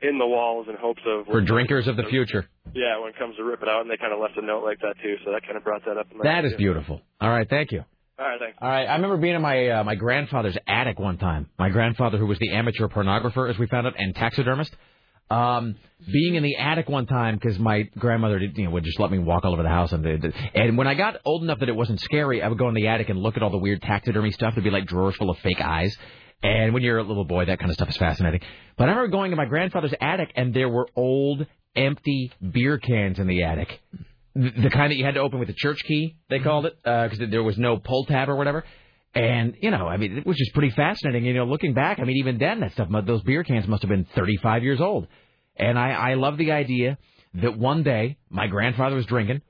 in 0.02 0.18
the 0.18 0.26
walls 0.26 0.66
in 0.68 0.74
hopes 0.74 1.02
of 1.06 1.26
For 1.26 1.40
drinkers 1.40 1.86
of 1.86 1.96
the 1.96 2.04
future. 2.04 2.46
Yeah, 2.74 2.98
when 2.98 3.10
it 3.10 3.16
comes 3.18 3.36
to 3.36 3.44
rip 3.44 3.62
it 3.62 3.68
out, 3.68 3.82
and 3.82 3.90
they 3.90 3.96
kind 3.96 4.12
of 4.12 4.18
left 4.18 4.36
a 4.36 4.42
note 4.42 4.64
like 4.64 4.80
that 4.80 4.94
too. 5.02 5.16
So 5.24 5.30
that 5.30 5.42
kind 5.44 5.56
of 5.56 5.62
brought 5.62 5.84
that 5.84 5.96
up. 5.98 6.10
In 6.10 6.18
my 6.18 6.24
That 6.24 6.44
is 6.44 6.54
idea. 6.54 6.58
beautiful. 6.58 7.00
All 7.20 7.30
right. 7.30 7.48
Thank 7.48 7.70
you. 7.70 7.84
All 8.20 8.26
right, 8.26 8.38
thanks. 8.38 8.58
All 8.60 8.68
right. 8.68 8.84
I 8.84 8.96
remember 8.96 9.16
being 9.16 9.34
in 9.34 9.40
my 9.40 9.68
uh, 9.68 9.84
my 9.84 9.94
grandfather's 9.94 10.56
attic 10.66 10.98
one 10.98 11.16
time. 11.16 11.48
My 11.58 11.70
grandfather, 11.70 12.18
who 12.18 12.26
was 12.26 12.38
the 12.38 12.50
amateur 12.50 12.86
pornographer, 12.86 13.48
as 13.48 13.58
we 13.58 13.66
found 13.66 13.86
out, 13.86 13.94
and 13.96 14.14
taxidermist. 14.14 14.74
Um, 15.30 15.76
being 16.12 16.34
in 16.34 16.42
the 16.42 16.56
attic 16.56 16.88
one 16.88 17.06
time 17.06 17.36
because 17.36 17.56
my 17.58 17.82
grandmother 17.96 18.40
did, 18.40 18.58
you 18.58 18.64
know, 18.64 18.72
would 18.72 18.82
just 18.82 18.98
let 18.98 19.12
me 19.12 19.18
walk 19.20 19.44
all 19.44 19.52
over 19.52 19.62
the 19.62 19.68
house, 19.68 19.92
and 19.92 20.04
and 20.54 20.76
when 20.76 20.86
I 20.86 20.94
got 20.94 21.16
old 21.24 21.44
enough 21.44 21.60
that 21.60 21.68
it 21.68 21.76
wasn't 21.76 22.00
scary, 22.00 22.42
I 22.42 22.48
would 22.48 22.58
go 22.58 22.68
in 22.68 22.74
the 22.74 22.88
attic 22.88 23.08
and 23.08 23.18
look 23.18 23.36
at 23.36 23.42
all 23.42 23.50
the 23.50 23.58
weird 23.58 23.80
taxidermy 23.80 24.32
stuff. 24.32 24.54
There'd 24.54 24.64
be 24.64 24.70
like 24.70 24.86
drawers 24.86 25.16
full 25.16 25.30
of 25.30 25.38
fake 25.38 25.60
eyes. 25.62 25.96
And 26.42 26.74
when 26.74 26.82
you're 26.82 26.98
a 26.98 27.02
little 27.02 27.24
boy, 27.24 27.44
that 27.44 27.58
kind 27.58 27.70
of 27.70 27.74
stuff 27.74 27.90
is 27.90 27.96
fascinating. 27.96 28.40
But 28.76 28.84
I 28.84 28.92
remember 28.92 29.08
going 29.08 29.30
to 29.30 29.36
my 29.36 29.44
grandfather's 29.44 29.94
attic, 30.00 30.32
and 30.36 30.52
there 30.52 30.68
were 30.68 30.88
old, 30.96 31.46
empty 31.76 32.32
beer 32.40 32.78
cans 32.78 33.18
in 33.18 33.26
the 33.26 33.44
attic. 33.44 33.80
The 34.34 34.70
kind 34.70 34.92
that 34.92 34.96
you 34.96 35.04
had 35.04 35.14
to 35.14 35.20
open 35.20 35.40
with 35.40 35.48
a 35.48 35.54
church 35.54 35.82
key, 35.84 36.16
they 36.28 36.36
mm-hmm. 36.36 36.44
called 36.44 36.66
it, 36.66 36.78
uh, 36.84 37.08
because 37.08 37.30
there 37.30 37.42
was 37.42 37.58
no 37.58 37.78
pull 37.78 38.04
tab 38.04 38.28
or 38.28 38.36
whatever. 38.36 38.64
And, 39.14 39.56
you 39.60 39.72
know, 39.72 39.88
I 39.88 39.96
mean, 39.96 40.18
it 40.18 40.26
was 40.26 40.36
just 40.36 40.52
pretty 40.52 40.70
fascinating. 40.70 41.24
You 41.24 41.34
know, 41.34 41.44
looking 41.44 41.74
back, 41.74 41.98
I 41.98 42.04
mean, 42.04 42.18
even 42.18 42.38
then, 42.38 42.60
that 42.60 42.72
stuff, 42.72 42.88
those 43.04 43.22
beer 43.22 43.42
cans 43.42 43.66
must 43.66 43.82
have 43.82 43.88
been 43.88 44.06
35 44.14 44.62
years 44.62 44.80
old. 44.80 45.08
And 45.56 45.78
I, 45.78 45.90
I 45.90 46.14
love 46.14 46.38
the 46.38 46.52
idea 46.52 46.96
that 47.34 47.58
one 47.58 47.82
day 47.82 48.18
my 48.28 48.46
grandfather 48.46 48.96
was 48.96 49.06
drinking, 49.06 49.42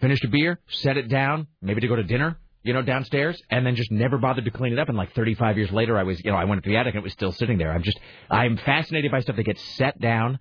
finished 0.00 0.24
a 0.24 0.28
beer, 0.28 0.60
set 0.68 0.96
it 0.98 1.08
down, 1.08 1.46
maybe 1.62 1.80
to 1.80 1.88
go 1.88 1.96
to 1.96 2.02
dinner, 2.02 2.38
you 2.62 2.74
know, 2.74 2.82
downstairs, 2.82 3.40
and 3.50 3.64
then 3.64 3.74
just 3.74 3.90
never 3.90 4.18
bothered 4.18 4.44
to 4.44 4.50
clean 4.50 4.74
it 4.74 4.78
up. 4.78 4.88
And 4.88 4.98
like 4.98 5.14
35 5.14 5.56
years 5.56 5.70
later, 5.70 5.98
I 5.98 6.02
was, 6.02 6.22
you 6.22 6.30
know, 6.30 6.36
I 6.36 6.44
went 6.44 6.62
to 6.62 6.68
the 6.68 6.76
attic 6.76 6.94
and 6.94 7.00
it 7.00 7.04
was 7.04 7.12
still 7.14 7.32
sitting 7.32 7.56
there. 7.56 7.72
I'm 7.72 7.82
just, 7.82 7.98
I'm 8.30 8.58
fascinated 8.58 9.10
by 9.10 9.20
stuff 9.20 9.36
that 9.36 9.44
gets 9.44 9.62
set 9.76 9.98
down 9.98 10.38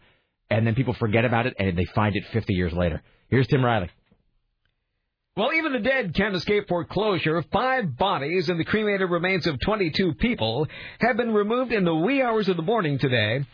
and 0.49 0.67
then 0.67 0.75
people 0.75 0.93
forget 0.93 1.23
about 1.23 1.47
it 1.47 1.53
and 1.57 1.77
they 1.77 1.85
find 1.85 2.15
it 2.15 2.25
50 2.33 2.53
years 2.53 2.73
later. 2.73 3.01
Here's 3.29 3.47
Tim 3.47 3.63
Riley. 3.63 3.89
Well, 5.37 5.53
even 5.53 5.71
the 5.71 5.79
dead 5.79 6.15
can't 6.15 6.35
escape 6.35 6.67
foreclosure. 6.67 7.43
Five 7.51 7.95
bodies 7.95 8.49
and 8.49 8.59
the 8.59 8.65
cremated 8.65 9.09
remains 9.09 9.45
of 9.47 9.59
22 9.59 10.15
people 10.15 10.67
have 10.99 11.15
been 11.15 11.33
removed 11.33 11.71
in 11.71 11.85
the 11.85 11.95
wee 11.95 12.21
hours 12.21 12.49
of 12.49 12.57
the 12.57 12.63
morning 12.63 12.97
today 12.97 13.45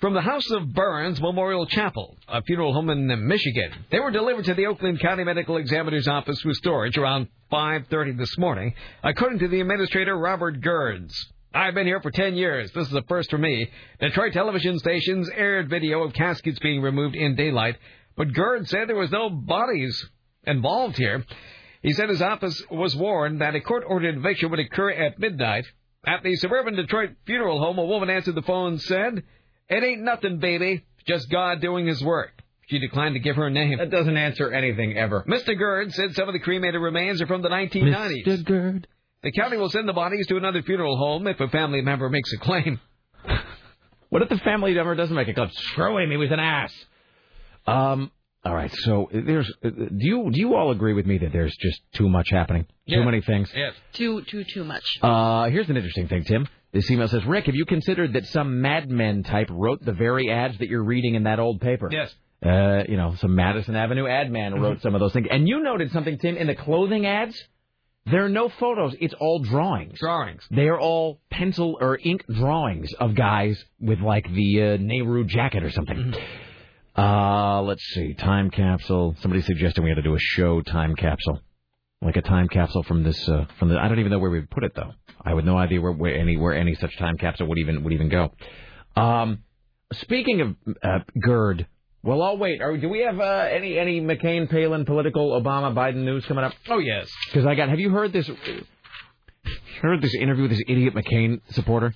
from 0.00 0.14
the 0.14 0.20
House 0.20 0.50
of 0.50 0.74
Burns 0.74 1.20
Memorial 1.20 1.66
Chapel, 1.66 2.16
a 2.28 2.42
funeral 2.42 2.72
home 2.74 2.90
in 2.90 3.06
Michigan. 3.28 3.70
They 3.90 4.00
were 4.00 4.10
delivered 4.10 4.46
to 4.46 4.54
the 4.54 4.66
Oakland 4.66 4.98
County 5.00 5.24
Medical 5.24 5.58
Examiner's 5.58 6.08
office 6.08 6.40
for 6.40 6.52
storage 6.54 6.98
around 6.98 7.28
5:30 7.52 8.12
this 8.18 8.36
morning, 8.36 8.74
according 9.04 9.38
to 9.38 9.48
the 9.48 9.60
administrator 9.60 10.16
Robert 10.18 10.60
Gerds. 10.60 11.14
I've 11.52 11.74
been 11.74 11.86
here 11.86 12.00
for 12.00 12.10
10 12.10 12.36
years. 12.36 12.70
This 12.72 12.86
is 12.86 12.94
a 12.94 13.02
first 13.02 13.30
for 13.30 13.38
me. 13.38 13.68
Detroit 13.98 14.32
television 14.32 14.78
stations 14.78 15.28
aired 15.30 15.68
video 15.68 16.02
of 16.02 16.12
caskets 16.12 16.60
being 16.60 16.80
removed 16.80 17.16
in 17.16 17.34
daylight, 17.34 17.76
but 18.16 18.28
Gerds 18.28 18.68
said 18.68 18.88
there 18.88 18.96
was 18.96 19.10
no 19.10 19.30
bodies 19.30 20.08
involved 20.44 20.96
here. 20.96 21.24
He 21.82 21.92
said 21.92 22.08
his 22.08 22.22
office 22.22 22.62
was 22.70 22.94
warned 22.94 23.40
that 23.40 23.54
a 23.54 23.60
court-ordered 23.60 24.18
eviction 24.18 24.50
would 24.50 24.60
occur 24.60 24.90
at 24.90 25.18
midnight. 25.18 25.64
At 26.06 26.22
the 26.22 26.36
suburban 26.36 26.76
Detroit 26.76 27.10
funeral 27.26 27.58
home, 27.58 27.78
a 27.78 27.84
woman 27.84 28.10
answered 28.10 28.34
the 28.34 28.42
phone 28.42 28.72
and 28.72 28.82
said, 28.82 29.22
It 29.68 29.84
ain't 29.84 30.02
nothing, 30.02 30.38
baby. 30.38 30.84
Just 31.06 31.30
God 31.30 31.60
doing 31.60 31.86
his 31.86 32.02
work. 32.02 32.30
She 32.68 32.78
declined 32.78 33.14
to 33.14 33.20
give 33.20 33.36
her 33.36 33.50
name. 33.50 33.78
That 33.78 33.90
doesn't 33.90 34.16
answer 34.16 34.52
anything 34.52 34.96
ever. 34.96 35.24
Mr. 35.26 35.58
Gerd 35.58 35.92
said 35.92 36.14
some 36.14 36.28
of 36.28 36.34
the 36.34 36.38
cremated 36.38 36.80
remains 36.80 37.20
are 37.20 37.26
from 37.26 37.42
the 37.42 37.48
1990s. 37.48 38.26
Mr. 38.26 38.44
Gerd. 38.44 38.86
The 39.22 39.32
county 39.32 39.56
will 39.56 39.70
send 39.70 39.88
the 39.88 39.92
bodies 39.92 40.26
to 40.28 40.36
another 40.36 40.62
funeral 40.62 40.96
home 40.96 41.26
if 41.26 41.40
a 41.40 41.48
family 41.48 41.82
member 41.82 42.08
makes 42.08 42.32
a 42.32 42.38
claim. 42.38 42.80
What 44.10 44.22
if 44.22 44.28
the 44.28 44.38
family 44.38 44.74
member 44.74 44.96
doesn't 44.96 45.14
make 45.14 45.28
a 45.28 45.34
claim? 45.34 45.50
Screw 45.52 45.98
him, 45.98 46.10
he 46.10 46.16
was 46.16 46.32
an 46.32 46.40
ass. 46.40 46.72
Um. 47.70 48.10
All 48.44 48.54
right. 48.54 48.72
So 48.74 49.10
there's. 49.12 49.52
Do 49.62 49.88
you 49.98 50.30
do 50.30 50.40
you 50.40 50.54
all 50.54 50.70
agree 50.70 50.94
with 50.94 51.06
me 51.06 51.18
that 51.18 51.32
there's 51.32 51.54
just 51.56 51.80
too 51.92 52.08
much 52.08 52.30
happening? 52.30 52.66
Too 52.88 53.04
many 53.04 53.20
things. 53.20 53.50
Yes. 53.54 53.74
Too 53.92 54.22
too 54.22 54.44
too 54.44 54.64
much. 54.64 54.98
Uh, 55.02 55.50
here's 55.50 55.68
an 55.68 55.76
interesting 55.76 56.08
thing, 56.08 56.24
Tim. 56.24 56.48
This 56.72 56.90
email 56.90 57.08
says, 57.08 57.24
Rick, 57.26 57.46
have 57.46 57.56
you 57.56 57.64
considered 57.66 58.12
that 58.12 58.26
some 58.26 58.60
Mad 58.60 58.88
Men 58.88 59.24
type 59.24 59.48
wrote 59.50 59.84
the 59.84 59.92
very 59.92 60.30
ads 60.30 60.56
that 60.58 60.68
you're 60.68 60.84
reading 60.84 61.16
in 61.16 61.24
that 61.24 61.40
old 61.40 61.60
paper? 61.60 61.88
Yes. 61.90 62.14
Uh, 62.44 62.84
you 62.88 62.96
know, 62.96 63.14
some 63.16 63.34
Madison 63.34 63.76
Avenue 63.76 64.06
ad 64.06 64.30
man 64.30 64.54
wrote 64.54 64.80
some 64.80 64.94
of 64.94 65.00
those 65.00 65.12
things. 65.12 65.26
And 65.30 65.46
you 65.46 65.62
noted 65.62 65.90
something, 65.92 66.16
Tim, 66.16 66.36
in 66.38 66.46
the 66.46 66.54
clothing 66.54 67.04
ads. 67.06 67.36
There 68.06 68.24
are 68.24 68.30
no 68.30 68.48
photos. 68.48 68.96
It's 68.98 69.12
all 69.20 69.40
drawings. 69.40 69.98
Drawings. 69.98 70.42
They 70.50 70.68
are 70.68 70.80
all 70.80 71.20
pencil 71.30 71.76
or 71.78 71.98
ink 72.02 72.24
drawings 72.32 72.94
of 72.94 73.14
guys 73.14 73.62
with 73.78 74.00
like 74.00 74.24
the 74.32 74.62
uh, 74.62 74.76
Nehru 74.80 75.24
jacket 75.24 75.62
or 75.62 75.70
something. 75.70 76.14
Uh, 77.00 77.62
let's 77.62 77.82
see. 77.94 78.12
Time 78.12 78.50
capsule. 78.50 79.16
Somebody 79.20 79.40
suggested 79.42 79.82
we 79.82 79.88
had 79.88 79.96
to 79.96 80.02
do 80.02 80.14
a 80.14 80.18
show 80.18 80.60
time 80.60 80.94
capsule, 80.94 81.40
like 82.02 82.16
a 82.16 82.22
time 82.22 82.46
capsule 82.46 82.82
from 82.82 83.02
this. 83.02 83.26
Uh, 83.26 83.46
from 83.58 83.70
the. 83.70 83.78
I 83.78 83.88
don't 83.88 84.00
even 84.00 84.12
know 84.12 84.18
where 84.18 84.30
we 84.30 84.40
would 84.40 84.50
put 84.50 84.64
it 84.64 84.72
though. 84.74 84.92
I 85.24 85.30
have 85.30 85.44
no 85.44 85.56
idea 85.56 85.80
where, 85.80 85.92
where 85.92 86.14
any 86.14 86.36
where 86.36 86.52
any 86.52 86.74
such 86.74 86.94
time 86.98 87.16
capsule 87.16 87.46
would 87.46 87.58
even 87.58 87.84
would 87.84 87.94
even 87.94 88.10
go. 88.10 88.32
Um, 88.96 89.44
speaking 89.94 90.42
of 90.42 90.56
uh, 90.82 90.98
GERD, 91.18 91.66
well, 92.02 92.22
I'll 92.22 92.36
wait. 92.36 92.60
Are, 92.60 92.76
do 92.76 92.90
we 92.90 93.00
have 93.00 93.18
uh, 93.18 93.48
any 93.50 93.78
any 93.78 94.02
McCain, 94.02 94.50
Palin, 94.50 94.84
political 94.84 95.40
Obama, 95.40 95.74
Biden 95.74 96.04
news 96.04 96.26
coming 96.26 96.44
up? 96.44 96.52
Oh 96.68 96.80
yes. 96.80 97.10
Because 97.26 97.46
I 97.46 97.54
got. 97.54 97.70
Have 97.70 97.80
you 97.80 97.88
heard 97.88 98.12
this? 98.12 98.30
Heard 99.80 100.02
this 100.02 100.14
interview 100.14 100.42
with 100.42 100.50
this 100.50 100.62
idiot 100.68 100.94
McCain 100.94 101.40
supporter? 101.52 101.94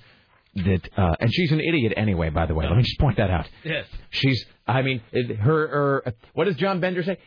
That 0.55 0.89
uh, 0.97 1.15
and 1.19 1.33
she's 1.33 1.51
an 1.51 1.59
idiot 1.59 1.93
anyway. 1.97 2.29
By 2.29 2.45
the 2.45 2.53
way, 2.53 2.65
let 2.65 2.77
me 2.77 2.83
just 2.83 2.99
point 2.99 3.17
that 3.17 3.29
out. 3.29 3.47
Yes. 3.63 3.85
She's. 4.09 4.45
I 4.65 4.81
mean, 4.81 5.01
her. 5.13 5.67
her 5.67 6.13
what 6.33 6.45
does 6.45 6.55
John 6.55 6.79
Bender 6.79 7.03
say? 7.03 7.17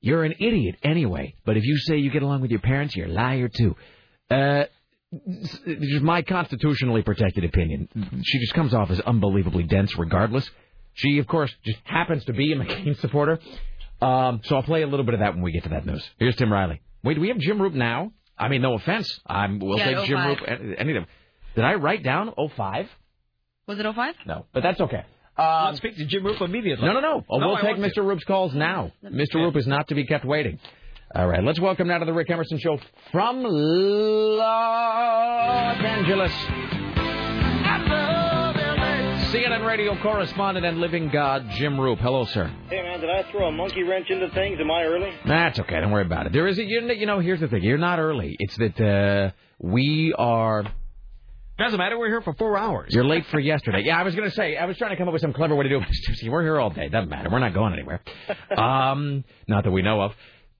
You're 0.00 0.24
an 0.24 0.34
idiot 0.38 0.76
anyway. 0.82 1.34
But 1.46 1.56
if 1.56 1.64
you 1.64 1.78
say 1.78 1.96
you 1.96 2.10
get 2.10 2.22
along 2.22 2.42
with 2.42 2.50
your 2.50 2.60
parents, 2.60 2.94
you're 2.94 3.06
a 3.06 3.10
liar 3.10 3.48
too. 3.48 3.76
Uh, 4.30 4.64
it's 5.26 5.58
just 5.90 6.02
my 6.02 6.22
constitutionally 6.22 7.02
protected 7.02 7.44
opinion. 7.44 7.88
She 8.24 8.38
just 8.40 8.54
comes 8.54 8.74
off 8.74 8.90
as 8.90 9.00
unbelievably 9.00 9.64
dense, 9.64 9.96
regardless. 9.96 10.48
She, 10.94 11.18
of 11.18 11.26
course, 11.26 11.54
just 11.64 11.78
happens 11.84 12.24
to 12.26 12.32
be 12.32 12.52
a 12.52 12.56
McCain 12.62 12.98
supporter. 13.00 13.38
Um, 14.00 14.40
so 14.44 14.56
I'll 14.56 14.62
play 14.62 14.82
a 14.82 14.86
little 14.86 15.06
bit 15.06 15.14
of 15.14 15.20
that 15.20 15.32
when 15.34 15.42
we 15.42 15.52
get 15.52 15.62
to 15.64 15.70
that 15.70 15.86
news. 15.86 16.04
Here's 16.18 16.36
Tim 16.36 16.52
Riley. 16.52 16.82
Wait, 17.02 17.14
do 17.14 17.20
we 17.20 17.28
have 17.28 17.38
Jim 17.38 17.60
Roop 17.60 17.72
now? 17.72 18.12
I 18.38 18.48
mean, 18.48 18.60
no 18.60 18.74
offense. 18.74 19.20
I'm, 19.26 19.58
we'll 19.58 19.78
Yeah, 19.78 19.94
take 19.94 20.06
Jim 20.08 20.18
05. 20.18 20.28
Roop. 20.28 20.38
Any 20.48 20.78
any 20.78 20.90
of 20.96 21.02
them. 21.02 21.06
Did 21.56 21.64
I 21.64 21.74
write 21.74 22.02
down 22.04 22.32
05? 22.36 22.86
Was 23.66 23.78
it 23.80 23.86
05? 23.94 24.14
No, 24.26 24.46
but 24.52 24.62
that's 24.62 24.80
okay. 24.80 25.02
Um, 25.38 25.64
Let's 25.66 25.78
speak 25.78 25.96
to 25.96 26.04
Jim 26.06 26.24
Roop 26.24 26.40
immediately. 26.40 26.86
No, 26.86 26.92
no, 26.94 27.00
no. 27.00 27.24
Oh, 27.28 27.38
No, 27.38 27.48
we'll 27.48 27.56
I 27.56 27.60
take 27.62 27.76
want 27.78 27.92
to. 27.92 28.00
Mr. 28.00 28.06
Roop's 28.06 28.24
calls 28.24 28.54
now. 28.54 28.92
Mr. 29.04 29.34
Roop 29.34 29.56
is 29.56 29.66
not 29.66 29.88
to 29.88 29.94
be 29.94 30.06
kept 30.06 30.24
waiting. 30.24 30.58
All 31.14 31.26
right, 31.26 31.42
let's 31.42 31.58
welcome 31.60 31.88
now 31.88 31.98
to 31.98 32.04
the 32.04 32.12
Rick 32.12 32.30
Emerson 32.30 32.58
Show 32.58 32.78
from 33.10 33.42
Los 33.42 34.40
Angeles. 35.78 36.32
CNN 39.32 39.66
radio 39.66 40.00
correspondent 40.02 40.64
and 40.66 40.78
living 40.78 41.08
God, 41.10 41.46
Jim 41.50 41.78
Roop. 41.80 41.98
Hello, 41.98 42.24
sir. 42.26 42.46
Hey 42.70 42.82
man, 42.82 43.00
did 43.00 43.10
I 43.10 43.22
throw 43.30 43.46
a 43.48 43.52
monkey 43.52 43.82
wrench 43.82 44.08
into 44.10 44.28
things? 44.30 44.58
Am 44.60 44.70
I 44.70 44.84
early? 44.84 45.12
That's 45.26 45.58
okay. 45.60 45.80
Don't 45.80 45.90
worry 45.90 46.04
about 46.06 46.26
it. 46.26 46.32
There 46.32 46.46
is 46.46 46.58
a, 46.58 46.64
you 46.64 46.80
know, 46.82 46.92
you 46.94 47.06
know, 47.06 47.18
here's 47.20 47.40
the 47.40 47.48
thing. 47.48 47.62
You're 47.62 47.76
not 47.78 47.98
early. 47.98 48.36
It's 48.38 48.56
that 48.58 48.80
uh, 48.80 49.30
we 49.58 50.14
are. 50.16 50.64
Doesn't 51.58 51.78
matter. 51.78 51.98
We're 51.98 52.08
here 52.08 52.20
for 52.20 52.34
four 52.34 52.58
hours. 52.58 52.92
You're 52.94 53.04
late 53.04 53.24
for 53.26 53.40
yesterday. 53.40 53.80
Yeah, 53.82 53.98
I 53.98 54.02
was 54.02 54.14
going 54.14 54.28
to 54.28 54.34
say, 54.34 54.56
I 54.56 54.66
was 54.66 54.76
trying 54.76 54.90
to 54.90 54.96
come 54.96 55.08
up 55.08 55.12
with 55.12 55.22
some 55.22 55.32
clever 55.32 55.54
way 55.54 55.62
to 55.62 55.68
do 55.70 55.78
it. 55.80 55.88
See, 56.16 56.28
We're 56.28 56.42
here 56.42 56.60
all 56.60 56.70
day. 56.70 56.88
Doesn't 56.88 57.08
matter. 57.08 57.30
We're 57.30 57.38
not 57.38 57.54
going 57.54 57.72
anywhere. 57.72 58.00
Um, 58.56 59.24
not 59.48 59.64
that 59.64 59.70
we 59.70 59.82
know 59.82 60.00
of. 60.00 60.12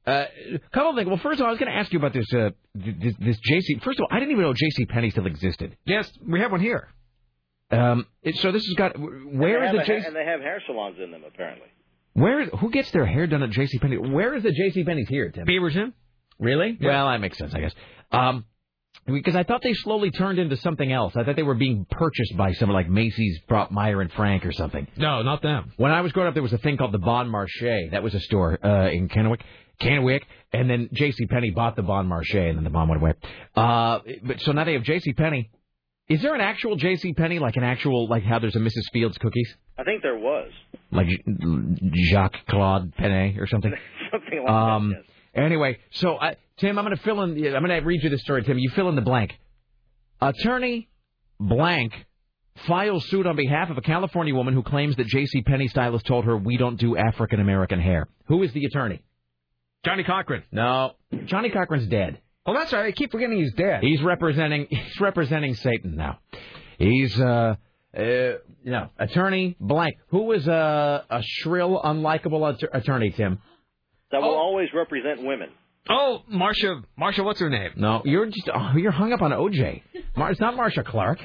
Uh, 0.06 0.24
couple 0.72 0.90
of 0.90 0.96
things. 0.96 1.08
Well, 1.08 1.18
first 1.18 1.40
of 1.40 1.44
all, 1.44 1.48
I 1.48 1.50
was 1.50 1.58
going 1.58 1.70
to 1.72 1.76
ask 1.78 1.92
you 1.92 1.98
about 1.98 2.12
this 2.12 2.26
uh, 2.32 2.50
this, 2.74 3.14
this 3.18 3.38
JC. 3.50 3.82
First 3.82 3.98
of 3.98 4.04
all, 4.04 4.08
I 4.10 4.20
didn't 4.20 4.32
even 4.32 4.44
know 4.44 4.52
JC 4.52 4.88
Penney 4.88 5.10
still 5.10 5.26
existed. 5.26 5.76
Yes, 5.84 6.10
we 6.26 6.40
have 6.40 6.52
one 6.52 6.60
here. 6.60 6.88
Um, 7.70 8.06
it, 8.22 8.36
so 8.36 8.52
this 8.52 8.64
has 8.66 8.74
got. 8.74 8.96
Where 8.98 9.64
is 9.64 9.70
and 9.70 9.78
the 9.78 9.84
they 9.84 9.94
have 9.94 10.02
JC? 10.02 10.06
And 10.06 10.16
they 10.16 10.24
have 10.24 10.40
hair 10.40 10.62
salons 10.66 10.98
in 11.02 11.10
them, 11.10 11.22
apparently. 11.26 11.68
Where 12.12 12.40
is 12.40 12.50
who 12.60 12.70
gets 12.70 12.90
their 12.92 13.06
hair 13.06 13.26
done 13.26 13.42
at 13.42 13.50
JC 13.50 13.80
Penney? 13.80 13.96
Where 13.96 14.34
is 14.34 14.42
the 14.42 14.50
JC 14.50 14.86
Penney's 14.86 15.08
here, 15.08 15.30
Tim? 15.30 15.46
Beaverton. 15.46 15.92
Really? 16.38 16.76
Yeah. 16.80 16.88
Well, 16.88 17.08
that 17.10 17.20
makes 17.20 17.38
sense, 17.38 17.54
I 17.54 17.60
guess. 17.60 17.74
Um, 18.12 18.44
because 19.06 19.36
I 19.36 19.42
thought 19.44 19.62
they 19.62 19.72
slowly 19.74 20.10
turned 20.10 20.38
into 20.38 20.56
something 20.56 20.90
else. 20.92 21.14
I 21.16 21.24
thought 21.24 21.36
they 21.36 21.42
were 21.42 21.54
being 21.54 21.86
purchased 21.90 22.36
by 22.36 22.52
someone 22.52 22.74
like 22.74 22.88
Macy's 22.88 23.38
brought 23.48 23.70
Meier 23.72 24.00
and 24.00 24.12
Frank 24.12 24.44
or 24.44 24.52
something. 24.52 24.86
No, 24.96 25.22
not 25.22 25.42
them. 25.42 25.72
When 25.76 25.92
I 25.92 26.00
was 26.00 26.12
growing 26.12 26.28
up, 26.28 26.34
there 26.34 26.42
was 26.42 26.52
a 26.52 26.58
thing 26.58 26.76
called 26.76 26.92
the 26.92 26.98
Bon 26.98 27.28
Marché. 27.30 27.90
That 27.92 28.02
was 28.02 28.14
a 28.14 28.20
store 28.20 28.58
uh, 28.64 28.88
in 28.90 29.08
Kennewick, 29.08 29.40
Kennewick, 29.80 30.22
and 30.52 30.68
then 30.68 30.88
J.C. 30.92 31.26
Penney 31.26 31.50
bought 31.50 31.76
the 31.76 31.82
Bon 31.82 32.08
Marché, 32.08 32.48
and 32.48 32.56
then 32.58 32.64
the 32.64 32.70
Bon 32.70 32.88
went 32.88 33.00
away. 33.00 33.12
Uh, 33.54 34.00
but 34.24 34.40
so 34.40 34.52
now 34.52 34.64
they 34.64 34.72
have 34.74 34.82
J.C. 34.82 35.12
Penney. 35.12 35.50
Is 36.08 36.22
there 36.22 36.34
an 36.36 36.40
actual 36.40 36.76
J.C. 36.76 37.14
Penney, 37.14 37.38
like 37.40 37.56
an 37.56 37.64
actual, 37.64 38.08
like 38.08 38.22
how 38.22 38.38
there's 38.38 38.54
a 38.54 38.60
Mrs. 38.60 38.84
Fields 38.92 39.18
cookies, 39.18 39.52
I 39.78 39.82
think 39.84 40.02
there 40.02 40.16
was 40.16 40.50
like 40.92 41.08
Jacques 42.10 42.46
Claude 42.48 42.94
Penney 42.96 43.36
or 43.38 43.46
something? 43.46 43.72
something 44.12 44.40
like 44.42 44.50
Um, 44.50 44.90
that. 44.90 45.02
Yes. 45.04 45.12
Anyway, 45.36 45.78
so 45.92 46.16
uh, 46.16 46.34
Tim, 46.58 46.78
I'm 46.78 46.84
going 46.84 46.96
to 46.96 47.02
fill 47.02 47.22
in. 47.22 47.30
I'm 47.54 47.62
going 47.62 47.68
to 47.80 47.86
read 47.86 48.02
you 48.02 48.10
the 48.10 48.18
story, 48.18 48.42
Tim. 48.42 48.58
You 48.58 48.70
fill 48.74 48.88
in 48.88 48.96
the 48.96 49.02
blank. 49.02 49.32
Attorney 50.20 50.88
blank 51.38 51.92
files 52.66 53.06
suit 53.10 53.26
on 53.26 53.36
behalf 53.36 53.68
of 53.68 53.76
a 53.76 53.82
California 53.82 54.34
woman 54.34 54.54
who 54.54 54.62
claims 54.62 54.96
that 54.96 55.06
J.C. 55.06 55.42
Penney 55.42 55.68
stylist 55.68 56.06
told 56.06 56.24
her 56.24 56.36
we 56.36 56.56
don't 56.56 56.78
do 56.80 56.96
African 56.96 57.38
American 57.40 57.80
hair. 57.80 58.08
Who 58.28 58.42
is 58.42 58.52
the 58.52 58.64
attorney? 58.64 59.02
Johnnie 59.84 60.04
Cochran. 60.04 60.42
No, 60.50 60.92
Johnnie 61.26 61.50
Cochran's 61.50 61.86
dead. 61.88 62.20
Oh, 62.46 62.54
that's 62.54 62.72
right. 62.72 62.86
I 62.86 62.92
keep 62.92 63.12
forgetting 63.12 63.36
he's 63.38 63.52
dead. 63.54 63.82
He's 63.82 64.02
representing. 64.02 64.66
He's 64.70 65.00
representing 65.00 65.54
Satan 65.54 65.96
now. 65.96 66.18
He's 66.78 67.18
uh. 67.20 67.56
Uh, 67.96 68.32
no, 68.62 68.90
attorney 68.98 69.56
blank. 69.58 69.96
Who 70.08 70.32
is 70.32 70.46
a 70.46 71.04
a 71.08 71.22
shrill, 71.22 71.80
unlikable 71.82 72.46
att- 72.52 72.68
attorney, 72.74 73.10
Tim? 73.10 73.38
That 74.20 74.26
will 74.26 74.34
always 74.34 74.68
represent 74.72 75.22
women. 75.22 75.50
Oh, 75.90 76.22
Marcia. 76.28 76.82
Marcia, 76.96 77.22
what's 77.22 77.40
her 77.40 77.50
name? 77.50 77.72
No, 77.76 78.02
you're 78.04 78.26
just 78.26 78.48
oh, 78.52 78.72
you're 78.76 78.90
hung 78.90 79.12
up 79.12 79.22
on 79.22 79.30
OJ. 79.30 79.82
Mar- 80.16 80.30
it's 80.30 80.40
not 80.40 80.56
Marcia 80.56 80.82
Clark. 80.82 81.18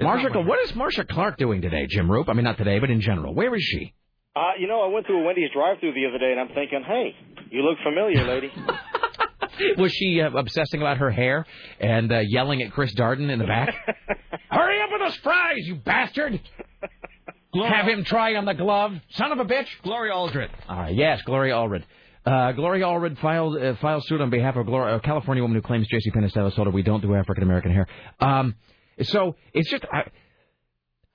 Marcia, 0.00 0.30
not 0.30 0.46
what 0.46 0.58
is 0.64 0.74
Marcia 0.74 1.04
Clark 1.04 1.36
doing 1.36 1.60
today, 1.60 1.86
Jim 1.86 2.10
Roop? 2.10 2.28
I 2.28 2.32
mean, 2.32 2.44
not 2.44 2.56
today, 2.56 2.78
but 2.78 2.90
in 2.90 3.00
general. 3.00 3.34
Where 3.34 3.54
is 3.54 3.62
she? 3.62 3.94
Uh, 4.34 4.52
you 4.58 4.66
know, 4.66 4.80
I 4.80 4.88
went 4.88 5.06
through 5.06 5.22
a 5.22 5.24
Wendy's 5.24 5.50
drive-through 5.52 5.92
the 5.92 6.06
other 6.08 6.18
day, 6.18 6.32
and 6.32 6.40
I'm 6.40 6.48
thinking, 6.48 6.82
hey, 6.84 7.14
you 7.50 7.62
look 7.62 7.78
familiar, 7.84 8.26
lady. 8.26 8.50
Was 9.78 9.92
she 9.92 10.20
uh, 10.20 10.30
obsessing 10.30 10.80
about 10.80 10.96
her 10.96 11.10
hair 11.10 11.46
and 11.78 12.10
uh, 12.10 12.18
yelling 12.26 12.60
at 12.62 12.72
Chris 12.72 12.92
Darden 12.94 13.30
in 13.30 13.38
the 13.38 13.44
back? 13.44 13.72
Hurry 14.50 14.80
up 14.80 14.88
with 14.90 15.02
those 15.02 15.16
fries, 15.18 15.58
you 15.58 15.76
bastard! 15.76 16.40
Have 17.54 17.86
him 17.86 18.02
try 18.02 18.34
on 18.34 18.46
the 18.46 18.54
glove, 18.54 18.94
son 19.10 19.30
of 19.30 19.38
a 19.38 19.44
bitch. 19.44 19.68
Gloria 19.84 20.12
Aldred. 20.12 20.50
Uh, 20.68 20.88
yes, 20.90 21.22
Gloria 21.22 21.54
Allred. 21.54 21.84
Uh, 22.24 22.52
Gloria 22.52 22.86
Allred 22.86 23.20
filed 23.20 23.56
uh, 23.62 23.74
filed 23.82 24.04
suit 24.06 24.20
on 24.20 24.30
behalf 24.30 24.56
of 24.56 24.66
Gloria, 24.66 24.96
a 24.96 25.00
California 25.00 25.42
woman 25.42 25.56
who 25.56 25.62
claims 25.62 25.86
J.C. 25.88 26.10
Penney 26.10 26.30
told 26.30 26.54
her 26.56 26.70
we 26.70 26.82
don't 26.82 27.02
do 27.02 27.14
African 27.14 27.42
American 27.42 27.70
hair. 27.70 27.86
Um, 28.18 28.54
so 29.02 29.36
it's 29.52 29.70
just 29.70 29.84
I, 29.92 30.04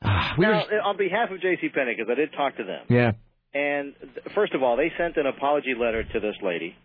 Ah, 0.02 0.36
we 0.38 0.46
now, 0.46 0.64
were, 0.72 0.82
on 0.82 0.98
behalf 0.98 1.30
of 1.32 1.42
J.C. 1.42 1.70
Penney, 1.70 1.94
because 1.98 2.10
I 2.10 2.16
did 2.16 2.32
talk 2.32 2.56
to 2.58 2.64
them, 2.64 2.86
yeah. 2.90 3.12
and 3.54 3.94
th- 4.00 4.34
first 4.34 4.54
of 4.54 4.64
all, 4.64 4.78
they 4.78 4.92
sent 4.98 5.18
an 5.18 5.26
apology 5.26 5.74
letter 5.78 6.04
to 6.04 6.20
this 6.22 6.36
lady, 6.42 6.76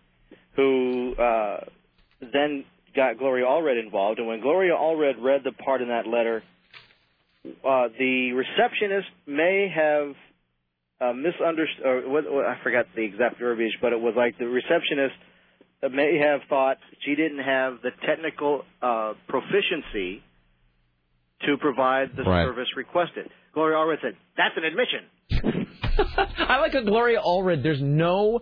who 0.57 1.15
uh, 1.15 1.61
then 2.21 2.65
got 2.97 3.19
Gloria 3.19 3.45
Allred 3.47 3.81
involved. 3.81 4.19
And 4.19 4.27
when 4.27 4.41
Gloria 4.41 4.75
Allred 4.75 5.23
read 5.23 5.43
the 5.45 5.53
part 5.53 5.81
in 5.81 5.89
that 5.89 6.09
letter, 6.09 6.43
uh, 7.47 7.89
the 7.97 8.33
receptionist 8.33 9.09
may 9.29 9.73
have 9.73 10.15
uh, 11.05 11.13
misunderstood, 11.13 11.85
or 11.85 12.09
what, 12.09 12.25
what, 12.33 12.47
I 12.47 12.59
forgot 12.63 12.87
the 12.97 13.03
exact 13.03 13.39
verbiage, 13.39 13.77
but 13.83 13.93
it 13.93 14.01
was 14.01 14.15
like 14.17 14.39
the 14.39 14.47
receptionist 14.49 15.15
may 15.93 16.19
have 16.19 16.41
thought 16.49 16.79
she 17.05 17.15
didn't 17.15 17.43
have 17.45 17.83
the 17.83 17.91
technical 18.07 18.63
uh, 18.81 19.13
proficiency 19.29 20.23
to 21.47 21.57
provide 21.59 22.11
the 22.17 22.23
Right. 22.23 22.45
service 22.47 22.69
requested. 22.77 23.29
Gloria 23.53 23.77
Allred 23.77 24.01
said, 24.01 24.17
"That's 24.37 24.55
an 24.57 24.65
admission." 24.65 25.67
I 26.49 26.59
like 26.61 26.75
a 26.75 26.83
Gloria 26.85 27.21
Allred. 27.21 27.63
There's 27.63 27.83
no, 27.83 28.41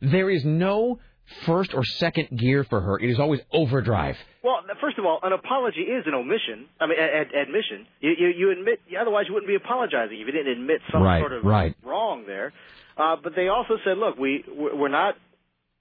there 0.00 0.30
is 0.30 0.44
no 0.44 0.98
first 1.46 1.74
or 1.74 1.84
second 1.84 2.28
gear 2.38 2.64
for 2.64 2.80
her. 2.80 2.98
It 2.98 3.10
is 3.10 3.18
always 3.18 3.40
overdrive. 3.52 4.16
Well, 4.42 4.60
first 4.80 4.98
of 4.98 5.04
all, 5.04 5.20
an 5.22 5.32
apology 5.32 5.80
is 5.82 6.04
an 6.06 6.14
omission. 6.14 6.66
I 6.80 6.86
mean, 6.86 6.98
ad- 6.98 7.28
ad- 7.28 7.34
admission. 7.48 7.86
You, 8.00 8.12
you, 8.18 8.28
you 8.28 8.50
admit. 8.52 8.80
Otherwise, 8.98 9.26
you 9.28 9.34
wouldn't 9.34 9.48
be 9.48 9.54
apologizing 9.54 10.18
if 10.20 10.26
you 10.26 10.32
didn't 10.32 10.52
admit 10.52 10.80
some 10.92 11.02
Right, 11.02 11.20
sort 11.20 11.32
of 11.32 11.44
right. 11.44 11.76
wrong 11.84 12.24
there. 12.26 12.52
Uh, 12.96 13.16
but 13.22 13.34
they 13.36 13.48
also 13.48 13.74
said, 13.84 13.98
look, 13.98 14.18
we 14.18 14.44
we're 14.48 14.88
not 14.88 15.14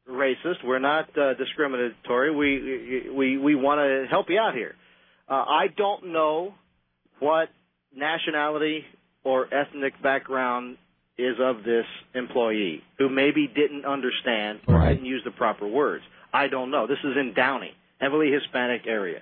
racist. 0.10 0.64
We're 0.66 0.80
not 0.80 1.16
uh, 1.18 1.34
discriminatory. 1.36 2.36
We 2.36 3.10
we 3.10 3.38
we 3.38 3.56
want 3.56 3.80
to 3.80 4.06
help 4.10 4.28
you 4.30 4.40
out 4.40 4.54
here. 4.54 4.76
Uh, 5.28 5.34
I 5.34 5.68
don't 5.76 6.08
know 6.12 6.54
what 7.20 7.50
nationality 7.96 8.84
or 9.24 9.54
ethnic 9.54 10.02
background 10.02 10.78
is 11.20 11.38
of 11.40 11.64
this 11.64 11.86
employee 12.16 12.82
who 12.98 13.10
maybe 13.10 13.48
didn't 13.48 13.86
understand 13.86 14.62
or 14.68 14.76
Right. 14.76 14.90
didn't 14.94 15.06
use 15.06 15.24
the 15.24 15.32
proper 15.32 15.68
words. 15.68 16.04
I 16.34 16.48
don't 16.48 16.72
know. 16.72 16.88
This 16.88 17.00
is 17.04 17.18
in 17.18 17.34
Downey, 17.34 17.74
heavily 18.00 18.32
Hispanic 18.32 18.88
area. 18.88 19.22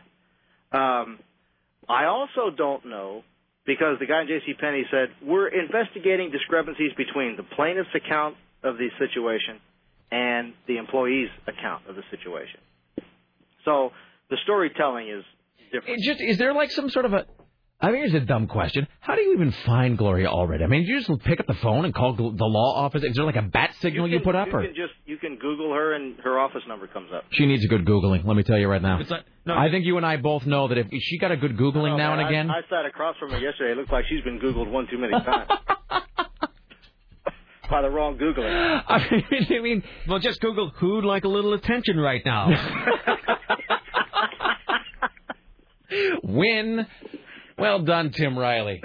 Um, 0.72 1.20
I 1.90 2.06
also 2.06 2.50
don't 2.56 2.86
know 2.86 3.24
because 3.66 3.98
the 4.00 4.06
guy 4.06 4.22
in 4.22 4.28
J.C. 4.28 4.54
Penney 4.54 4.86
said 4.92 5.10
we're 5.22 5.48
investigating 5.48 6.32
discrepancies 6.32 6.92
between 6.98 7.36
the 7.38 7.44
plaintiff's 7.44 7.94
account 7.96 8.36
of 8.64 8.78
the 8.78 8.90
situation 9.00 9.60
and 10.12 10.54
the 10.68 10.78
employee's 10.78 11.30
account 11.48 11.88
of 11.88 11.96
the 11.96 12.04
situation. 12.12 12.60
So 13.66 13.92
the 14.30 14.38
storytelling 14.44 15.10
is 15.10 15.24
different. 15.72 16.00
It 16.00 16.04
just 16.06 16.22
is 16.22 16.38
there 16.38 16.54
like 16.54 16.72
some 16.72 16.90
sort 16.90 17.06
of 17.06 17.14
a. 17.14 17.26
I 17.80 17.92
mean, 17.92 18.02
here's 18.02 18.14
a 18.16 18.26
dumb 18.26 18.48
question. 18.48 18.88
How 19.02 19.14
do 19.14 19.22
you 19.22 19.34
even 19.34 19.52
find 19.66 20.00
Gloria 20.00 20.30
Allred? 20.30 20.64
I 20.64 20.68
mean, 20.68 20.82
you 20.84 21.00
just 21.00 21.12
pick 21.24 21.40
up 21.40 21.46
the 21.46 21.54
phone 21.56 21.86
and 21.86 21.94
call 21.94 22.16
the 22.16 22.24
law 22.24 22.76
office. 22.76 23.04
Is 23.04 23.16
there 23.16 23.24
like 23.24 23.36
a 23.36 23.44
bat 23.44 23.76
signal 23.82 24.08
you, 24.08 24.18
can, 24.18 24.24
put 24.24 24.36
up, 24.36 24.48
you 24.48 24.54
or 24.54 24.62
can 24.64 24.74
just 24.74 24.94
you 25.06 25.18
can 25.18 25.36
Google 25.36 25.72
her 25.76 25.94
and 25.94 26.16
her 26.24 26.40
office 26.40 26.64
number 26.68 26.88
comes 26.88 27.12
up. 27.14 27.26
she 27.30 27.46
needs 27.46 27.64
a 27.64 27.68
good 27.68 27.86
googling? 27.86 28.26
Let 28.26 28.36
me 28.36 28.42
tell 28.42 28.58
you 28.58 28.68
right 28.68 28.82
now. 28.82 29.00
It's 29.00 29.12
like- 29.12 29.26
no. 29.46 29.56
I 29.56 29.70
think 29.70 29.86
you 29.86 29.96
and 29.98 30.06
I 30.06 30.18
both 30.18 30.46
know 30.48 30.68
that 30.70 30.78
if 30.78 30.88
she 31.04 31.20
got 31.20 31.32
a 31.32 31.38
good 31.38 31.56
googling 31.56 31.98
now 31.98 32.16
man, 32.16 32.20
and 32.20 32.28
again, 32.28 32.50
I, 32.50 32.58
I 32.58 32.62
sat 32.70 32.86
across 32.86 33.16
from 33.18 33.30
her 33.32 33.38
yesterday. 33.40 33.72
It 33.74 33.78
looked 33.78 33.92
like 33.92 34.06
she's 34.10 34.24
been 34.24 34.40
Googled 34.40 34.70
one 34.72 34.88
too 34.90 34.98
many 34.98 35.14
times. 35.24 35.48
By 37.70 37.82
the 37.84 37.90
wrong 37.90 38.18
Googler. 38.18 38.82
I 38.88 39.08
mean, 39.12 39.24
I 39.52 39.60
mean, 39.62 39.84
well, 40.08 40.20
just 40.20 40.40
Google 40.42 40.70
who'd 40.72 41.06
like 41.06 41.26
a 41.26 41.30
little 41.30 41.54
attention 41.54 41.98
right 41.98 42.22
now. 42.26 42.50
win. 46.24 46.88
Well 47.58 47.80
done, 47.80 48.12
Tim 48.12 48.38
Riley. 48.38 48.82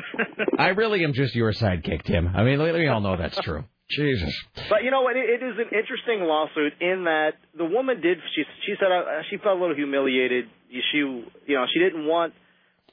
I 0.59 0.69
really 0.69 1.05
am 1.05 1.13
just 1.13 1.35
your 1.35 1.53
sidekick, 1.53 2.05
Tim. 2.05 2.29
I 2.35 2.43
mean, 2.43 2.61
we 2.63 2.87
all 2.89 3.01
know 3.01 3.17
that's 3.17 3.39
true. 3.41 3.65
Jesus. 3.91 4.35
But 4.71 4.85
you 4.85 4.91
know 4.91 5.03
what? 5.03 5.17
It, 5.17 5.29
it 5.29 5.45
is 5.45 5.55
an 5.59 5.77
interesting 5.79 6.21
lawsuit 6.27 6.73
in 6.81 7.05
that 7.05 7.33
the 7.57 7.65
woman 7.67 8.01
did. 8.01 8.19
She 8.35 8.43
she 8.65 8.75
said 8.81 8.91
uh, 8.91 9.21
she 9.29 9.37
felt 9.37 9.59
a 9.59 9.61
little 9.61 9.77
humiliated. 9.77 10.47
She 10.71 10.99
you 10.99 11.25
know 11.49 11.67
she 11.73 11.79
didn't 11.79 12.07
want 12.07 12.33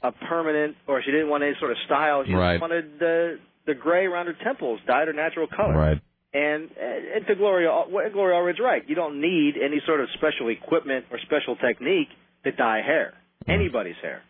a 0.04 0.12
permanent 0.12 0.76
or 0.88 1.02
she 1.02 1.12
didn't 1.12 1.30
want 1.30 1.44
any 1.44 1.54
sort 1.60 1.72
of 1.72 1.78
style. 1.86 2.24
She 2.26 2.34
Right. 2.34 2.56
just 2.56 2.62
wanted 2.62 3.00
the 3.00 3.40
the 3.66 3.76
gray 3.76 4.06
around 4.06 4.26
her 4.26 4.36
temples 4.44 4.80
dyed 4.88 5.08
her 5.08 5.14
natural 5.14 5.48
color. 5.48 5.74
Right. 5.78 6.02
And, 6.34 6.70
and 6.78 7.26
to 7.28 7.36
Gloria, 7.36 7.70
what 7.90 8.12
Gloria 8.14 8.36
Allred's 8.36 8.60
right. 8.60 8.84
You 8.88 8.94
don't 8.96 9.20
need 9.20 9.56
any 9.58 9.82
sort 9.88 10.00
of 10.00 10.10
special 10.16 10.50
equipment 10.50 11.06
or 11.12 11.18
special 11.26 11.56
technique 11.56 12.10
to 12.44 12.52
dye 12.52 12.82
hair. 12.86 13.14
Mm. 13.48 13.54
Anybody's 13.56 13.96
hair. 14.02 14.22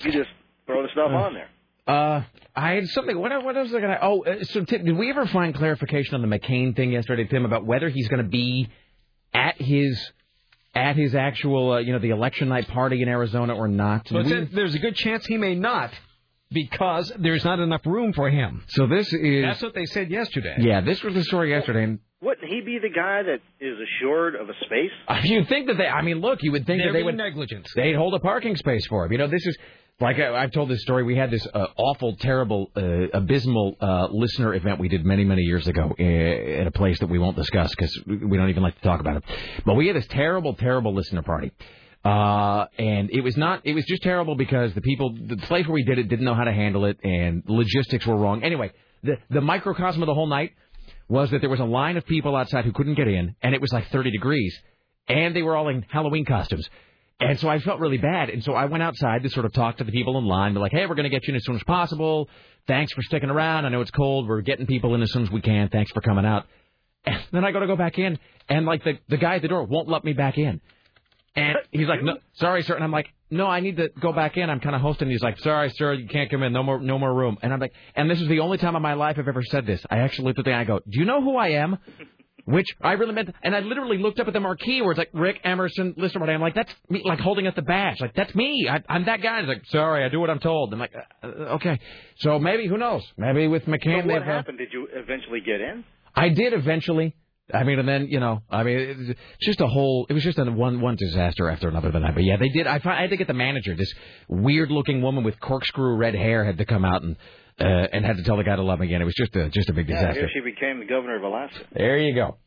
You 0.00 0.10
just 0.12 0.30
throw 0.66 0.82
the 0.82 0.88
stuff 0.92 1.10
on 1.10 1.34
there. 1.34 1.48
Uh, 1.86 2.22
I 2.56 2.72
had 2.72 2.88
something. 2.88 3.18
What, 3.18 3.30
what 3.44 3.56
else 3.56 3.66
was 3.68 3.74
I 3.74 3.80
gonna? 3.80 3.98
Oh, 4.00 4.24
uh, 4.24 4.42
so 4.44 4.64
Tim, 4.64 4.84
did 4.86 4.96
we 4.96 5.10
ever 5.10 5.26
find 5.26 5.54
clarification 5.54 6.14
on 6.14 6.22
the 6.22 6.38
McCain 6.38 6.74
thing 6.74 6.92
yesterday, 6.92 7.24
Tim, 7.24 7.44
about 7.44 7.66
whether 7.66 7.88
he's 7.90 8.08
going 8.08 8.22
to 8.22 8.28
be 8.30 8.68
at 9.34 9.60
his 9.60 10.00
at 10.74 10.96
his 10.96 11.14
actual, 11.14 11.72
uh, 11.72 11.78
you 11.78 11.92
know, 11.92 11.98
the 11.98 12.10
election 12.10 12.48
night 12.48 12.66
party 12.68 13.02
in 13.02 13.08
Arizona 13.08 13.54
or 13.54 13.68
not? 13.68 14.08
But 14.10 14.24
We- 14.24 14.44
there's 14.52 14.74
a 14.74 14.78
good 14.78 14.96
chance 14.96 15.26
he 15.26 15.36
may 15.36 15.54
not 15.54 15.90
because 16.50 17.12
there's 17.18 17.44
not 17.44 17.58
enough 17.60 17.84
room 17.84 18.12
for 18.12 18.30
him. 18.30 18.64
so 18.68 18.86
this 18.86 19.12
is. 19.12 19.42
That's 19.44 19.62
what 19.62 19.74
they 19.74 19.84
said 19.86 20.10
yesterday. 20.10 20.56
yeah, 20.60 20.80
this 20.80 21.02
was 21.02 21.12
the 21.14 21.24
story 21.24 21.50
yesterday. 21.50 21.82
And 21.84 21.98
Wouldn't 22.22 22.48
he 22.48 22.62
be 22.62 22.78
the 22.78 22.88
guy 22.88 23.22
that 23.24 23.40
is 23.60 23.76
assured 23.78 24.36
of 24.36 24.48
a 24.48 24.54
space? 24.64 24.90
you 25.24 25.44
think 25.44 25.66
that 25.66 25.76
they? 25.76 25.86
I 25.86 26.00
mean, 26.02 26.20
look, 26.20 26.38
you 26.42 26.52
would 26.52 26.64
think 26.66 26.78
They're 26.80 26.88
that 26.88 26.92
they 26.92 26.98
being 27.00 27.06
would 27.06 27.16
negligence. 27.16 27.70
They'd 27.76 27.94
hold 27.96 28.14
a 28.14 28.20
parking 28.20 28.56
space 28.56 28.86
for 28.86 29.04
him. 29.04 29.12
You 29.12 29.18
know, 29.18 29.26
this 29.26 29.44
is 29.46 29.58
Like 30.00 30.18
I, 30.18 30.34
I've 30.34 30.50
told 30.50 30.70
this 30.70 30.82
story, 30.82 31.04
we 31.04 31.16
had 31.16 31.30
this 31.30 31.46
uh, 31.54 31.66
awful, 31.76 32.16
terrible, 32.16 32.68
uh, 32.76 33.16
abysmal 33.16 33.76
uh, 33.80 34.08
listener 34.10 34.52
event 34.54 34.80
we 34.80 34.88
did 34.88 35.04
many, 35.04 35.24
many 35.24 35.42
years 35.42 35.68
ago 35.68 35.94
uh, 35.98 36.02
at 36.02 36.66
a 36.66 36.72
place 36.72 36.98
that 36.98 37.08
we 37.08 37.20
won't 37.20 37.36
discuss 37.36 37.70
because 37.70 37.96
we 38.06 38.36
don't 38.36 38.50
even 38.50 38.62
like 38.62 38.74
to 38.74 38.82
talk 38.82 38.98
about 38.98 39.18
it. 39.18 39.24
But 39.64 39.74
we 39.74 39.86
had 39.86 39.94
this 39.94 40.06
terrible, 40.08 40.54
terrible 40.54 40.94
listener 40.94 41.22
party. 41.22 41.52
Uh, 42.04 42.66
and 42.76 43.08
it 43.10 43.20
was 43.20 43.36
not, 43.36 43.60
it 43.64 43.72
was 43.74 43.84
just 43.84 44.02
terrible 44.02 44.34
because 44.34 44.74
the 44.74 44.80
people, 44.80 45.14
the 45.14 45.36
place 45.36 45.64
where 45.66 45.74
we 45.74 45.84
did 45.84 45.98
it 46.00 46.08
didn't 46.08 46.24
know 46.24 46.34
how 46.34 46.44
to 46.44 46.52
handle 46.52 46.86
it 46.86 46.98
and 47.04 47.44
logistics 47.46 48.04
were 48.04 48.16
wrong. 48.16 48.42
Anyway, 48.42 48.72
the, 49.04 49.16
the 49.30 49.40
microcosm 49.40 50.02
of 50.02 50.06
the 50.06 50.14
whole 50.14 50.26
night 50.26 50.54
was 51.08 51.30
that 51.30 51.40
there 51.40 51.50
was 51.50 51.60
a 51.60 51.64
line 51.64 51.96
of 51.96 52.04
people 52.04 52.34
outside 52.34 52.64
who 52.64 52.72
couldn't 52.72 52.96
get 52.96 53.06
in 53.06 53.36
and 53.42 53.54
it 53.54 53.60
was 53.60 53.72
like 53.72 53.88
30 53.90 54.10
degrees 54.10 54.58
and 55.06 55.36
they 55.36 55.42
were 55.42 55.54
all 55.54 55.68
in 55.68 55.82
Halloween 55.88 56.24
costumes. 56.24 56.68
And 57.20 57.38
so 57.38 57.48
I 57.48 57.58
felt 57.60 57.80
really 57.80 57.98
bad. 57.98 58.28
And 58.28 58.42
so 58.42 58.54
I 58.54 58.64
went 58.64 58.82
outside 58.82 59.22
to 59.22 59.30
sort 59.30 59.46
of 59.46 59.52
talk 59.52 59.78
to 59.78 59.84
the 59.84 59.92
people 59.92 60.18
in 60.18 60.24
line. 60.24 60.52
Be 60.54 60.60
like, 60.60 60.72
hey, 60.72 60.86
we're 60.86 60.96
going 60.96 61.04
to 61.04 61.10
get 61.10 61.26
you 61.26 61.32
in 61.32 61.36
as 61.36 61.44
soon 61.44 61.56
as 61.56 61.62
possible. 61.62 62.28
Thanks 62.66 62.92
for 62.92 63.02
sticking 63.02 63.30
around. 63.30 63.66
I 63.66 63.68
know 63.68 63.80
it's 63.80 63.90
cold. 63.90 64.28
We're 64.28 64.40
getting 64.40 64.66
people 64.66 64.94
in 64.94 65.02
as 65.02 65.12
soon 65.12 65.22
as 65.22 65.30
we 65.30 65.40
can. 65.40 65.68
Thanks 65.68 65.90
for 65.92 66.00
coming 66.00 66.24
out. 66.24 66.46
And 67.06 67.20
then 67.32 67.44
I 67.44 67.52
go 67.52 67.60
to 67.60 67.66
go 67.66 67.76
back 67.76 67.98
in, 67.98 68.18
and 68.48 68.64
like 68.64 68.82
the 68.82 68.98
the 69.08 69.18
guy 69.18 69.34
at 69.34 69.42
the 69.42 69.48
door 69.48 69.64
won't 69.64 69.90
let 69.90 70.04
me 70.04 70.14
back 70.14 70.38
in. 70.38 70.62
And 71.36 71.56
he's 71.70 71.86
like, 71.86 72.02
no, 72.02 72.16
sorry, 72.34 72.62
sir. 72.62 72.74
And 72.74 72.84
I'm 72.84 72.92
like, 72.92 73.08
no, 73.30 73.46
I 73.46 73.60
need 73.60 73.76
to 73.76 73.88
go 74.00 74.12
back 74.12 74.36
in. 74.36 74.48
I'm 74.48 74.60
kind 74.60 74.76
of 74.76 74.80
hosting. 74.80 75.10
He's 75.10 75.22
like, 75.22 75.38
sorry, 75.40 75.68
sir, 75.70 75.92
you 75.94 76.06
can't 76.06 76.30
come 76.30 76.42
in. 76.42 76.52
No 76.52 76.62
more, 76.62 76.80
no 76.80 76.98
more 76.98 77.12
room. 77.12 77.36
And 77.42 77.52
I'm 77.52 77.58
like, 77.58 77.72
and 77.96 78.08
this 78.08 78.20
is 78.20 78.28
the 78.28 78.40
only 78.40 78.58
time 78.58 78.76
in 78.76 78.82
my 78.82 78.94
life 78.94 79.18
I've 79.18 79.26
ever 79.26 79.42
said 79.42 79.66
this. 79.66 79.84
I 79.90 79.98
actually 79.98 80.26
looked 80.26 80.38
at 80.38 80.44
the 80.44 80.52
guy. 80.52 80.60
I 80.60 80.64
go, 80.64 80.78
do 80.78 81.00
you 81.00 81.04
know 81.04 81.20
who 81.20 81.36
I 81.36 81.48
am? 81.48 81.78
Which 82.46 82.66
I 82.82 82.92
really 82.92 83.14
meant, 83.14 83.34
and 83.42 83.56
I 83.56 83.60
literally 83.60 83.96
looked 83.96 84.20
up 84.20 84.26
at 84.26 84.34
the 84.34 84.40
marquee 84.40 84.82
where 84.82 84.90
it's 84.90 84.98
like 84.98 85.08
Rick 85.14 85.40
Emerson, 85.44 85.94
listener. 85.96 86.20
What 86.20 86.28
I'm 86.28 86.42
like, 86.42 86.54
that's 86.54 86.72
me, 86.90 87.00
like 87.02 87.18
holding 87.18 87.46
up 87.46 87.54
the 87.54 87.62
badge, 87.62 88.00
like 88.00 88.14
that's 88.14 88.34
me. 88.34 88.68
I, 88.70 88.82
I'm 88.86 89.06
that 89.06 89.22
guy. 89.22 89.40
He's 89.40 89.48
like, 89.48 89.62
sorry, 89.70 90.04
I 90.04 90.10
do 90.10 90.20
what 90.20 90.28
I'm 90.28 90.40
told. 90.40 90.72
I'm 90.72 90.78
like, 90.78 90.92
uh, 91.22 91.26
okay. 91.26 91.80
So 92.18 92.38
maybe 92.38 92.66
who 92.66 92.76
knows? 92.76 93.02
Maybe 93.16 93.48
with 93.48 93.64
McCain, 93.64 94.02
So 94.02 94.06
what 94.06 94.08
they've, 94.08 94.22
uh, 94.22 94.24
happened? 94.24 94.58
Did 94.58 94.74
you 94.74 94.88
eventually 94.92 95.40
get 95.40 95.62
in? 95.62 95.84
I 96.14 96.28
did 96.28 96.52
eventually. 96.52 97.16
I 97.52 97.64
mean, 97.64 97.78
and 97.78 97.88
then 97.88 98.08
you 98.08 98.20
know, 98.20 98.42
I 98.50 98.62
mean, 98.62 98.76
it's 99.10 99.46
just 99.46 99.60
a 99.60 99.66
whole. 99.66 100.06
It 100.08 100.12
was 100.12 100.22
just 100.22 100.38
a 100.38 100.44
one 100.44 100.80
one 100.80 100.96
disaster 100.96 101.48
after 101.48 101.68
another 101.68 101.90
the 101.90 102.00
night. 102.00 102.14
But 102.14 102.24
yeah, 102.24 102.36
they 102.36 102.48
did. 102.48 102.66
I, 102.66 102.80
I 102.84 103.02
had 103.02 103.10
to 103.10 103.16
get 103.16 103.26
the 103.26 103.34
manager. 103.34 103.74
This 103.74 103.92
weird 104.28 104.70
looking 104.70 105.02
woman 105.02 105.24
with 105.24 105.38
corkscrew 105.40 105.96
red 105.96 106.14
hair 106.14 106.44
had 106.44 106.58
to 106.58 106.64
come 106.64 106.84
out 106.84 107.02
and 107.02 107.16
uh, 107.60 107.64
and 107.64 108.04
had 108.04 108.16
to 108.16 108.22
tell 108.24 108.36
the 108.36 108.44
guy 108.44 108.56
to 108.56 108.62
love 108.62 108.80
him 108.80 108.86
again. 108.88 109.00
It 109.00 109.04
was 109.04 109.14
just 109.14 109.34
a 109.36 109.48
just 109.50 109.68
a 109.68 109.72
big 109.72 109.88
Yeah, 109.88 109.96
disaster. 109.96 110.20
here 110.20 110.30
she 110.34 110.40
became 110.40 110.80
the 110.80 110.86
governor 110.86 111.16
of 111.16 111.22
Alaska. 111.22 111.64
There 111.72 111.98
you 111.98 112.14
go. 112.14 112.38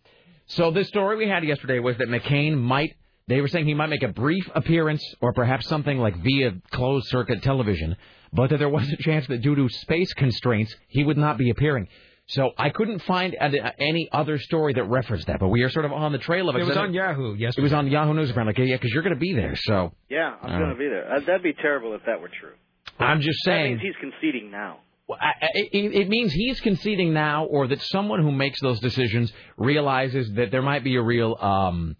So 0.48 0.72
this 0.72 0.88
story 0.88 1.18
we 1.18 1.28
had 1.28 1.44
yesterday 1.44 1.80
was 1.80 1.98
that 1.98 2.08
McCain 2.08 2.58
might. 2.58 2.96
They 3.28 3.42
were 3.42 3.50
saying 3.50 3.66
he 3.66 3.74
might 3.74 3.90
make 3.90 4.04
a 4.04 4.08
brief 4.10 4.50
appearance 4.56 5.04
or 5.20 5.34
perhaps 5.34 5.68
something 5.68 5.98
like 5.98 6.16
via 6.24 6.54
closed 6.72 7.08
circuit 7.10 7.42
television, 7.44 7.98
but 8.32 8.50
that 8.52 8.58
there 8.60 8.70
was 8.70 8.90
a 8.90 8.96
chance 8.98 9.28
that 9.28 9.42
due 9.42 9.56
to 9.56 9.68
space 9.70 10.14
constraints 10.14 10.74
he 10.88 11.04
would 11.04 11.18
not 11.18 11.38
be 11.38 11.50
appearing. 11.50 11.90
So 12.30 12.52
I 12.58 12.70
couldn't 12.70 13.00
find 13.04 13.36
any 13.80 14.10
other 14.12 14.38
story 14.38 14.74
that 14.74 14.84
referenced 14.84 15.28
that, 15.28 15.40
but 15.40 15.48
we 15.48 15.62
are 15.64 15.70
sort 15.70 15.86
of 15.86 15.94
on 15.94 16.12
the 16.12 16.18
trail 16.18 16.50
of 16.50 16.56
it. 16.58 16.60
It 16.62 16.66
was 16.66 16.76
So 16.76 16.82
on 16.82 16.94
Yahoo 16.94 17.36
yesterday. 17.36 17.62
It 17.62 17.64
was 17.64 17.74
on 17.74 17.88
Yahoo 17.88 18.14
News 18.14 18.30
apparently. 18.30 18.66
Yeah, 18.70 18.76
because 18.76 18.92
you're 18.92 19.04
going 19.04 19.16
to 19.16 19.20
be 19.20 19.34
there. 19.34 19.56
So 19.56 19.94
Yeah, 20.10 20.36
I'm 20.42 20.52
All 20.54 20.60
going 20.60 20.72
to 20.72 20.78
be 20.78 20.88
there. 20.90 21.10
Uh, 21.14 21.20
that'd 21.22 21.44
be 21.44 21.54
terrible 21.54 21.96
if 21.96 22.02
that 22.06 22.20
were 22.22 22.30
true. 22.30 22.54
I'm 23.00 23.22
just 23.22 23.44
saying. 23.44 23.76
That 23.76 23.82
saying. 23.82 23.84
means 23.84 23.96
he's 24.02 24.12
conceding 24.12 24.52
now. 24.52 24.80
It, 25.10 25.96
it 25.96 26.10
means 26.10 26.34
he's 26.34 26.60
conceding 26.60 27.14
now, 27.14 27.46
or 27.46 27.68
that 27.68 27.82
someone 27.82 28.22
who 28.22 28.32
makes 28.32 28.60
those 28.62 28.80
decisions 28.80 29.32
realizes 29.56 30.32
that 30.34 30.52
there 30.52 30.62
might 30.62 30.84
be 30.84 30.98
a 30.98 31.02
real, 31.02 31.36
um, 31.40 31.96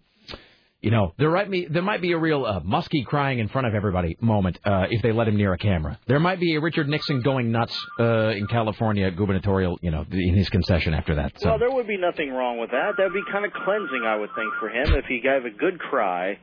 you 0.82 0.90
know, 0.90 1.14
there 1.18 1.30
might 1.30 1.50
be 1.50 1.66
there 1.68 1.82
might 1.82 2.02
be 2.02 2.12
a 2.12 2.18
real 2.18 2.44
uh, 2.44 2.60
Muskie 2.60 3.04
crying 3.04 3.38
in 3.38 3.48
front 3.48 3.66
of 3.66 3.74
everybody 3.74 4.16
moment 4.20 4.58
uh, 4.64 4.86
if 4.90 5.02
they 5.02 5.12
let 5.12 5.26
him 5.26 5.36
near 5.36 5.52
a 5.54 5.58
camera. 5.58 5.98
There 6.06 6.20
might 6.20 6.38
be 6.38 6.54
a 6.54 6.60
Richard 6.60 6.88
Nixon 6.88 7.22
going 7.22 7.50
nuts 7.50 7.76
uh, 7.98 8.28
in 8.28 8.46
California 8.46 9.10
gubernatorial, 9.10 9.78
you 9.80 9.90
know, 9.90 10.04
in 10.10 10.36
his 10.36 10.48
concession 10.50 10.92
after 10.92 11.14
that. 11.16 11.32
So 11.40 11.48
Well, 11.48 11.58
there 11.58 11.70
would 11.70 11.88
be 11.88 11.96
nothing 11.96 12.30
wrong 12.30 12.58
with 12.58 12.70
that. 12.70 12.92
That'd 12.96 13.12
be 13.14 13.24
kind 13.32 13.44
of 13.44 13.52
cleansing, 13.52 14.04
I 14.06 14.16
would 14.16 14.30
think, 14.36 14.52
for 14.60 14.68
him 14.68 14.94
if 14.94 15.06
he 15.06 15.20
gave 15.20 15.44
a 15.46 15.50
good 15.50 15.80
cry 15.80 16.38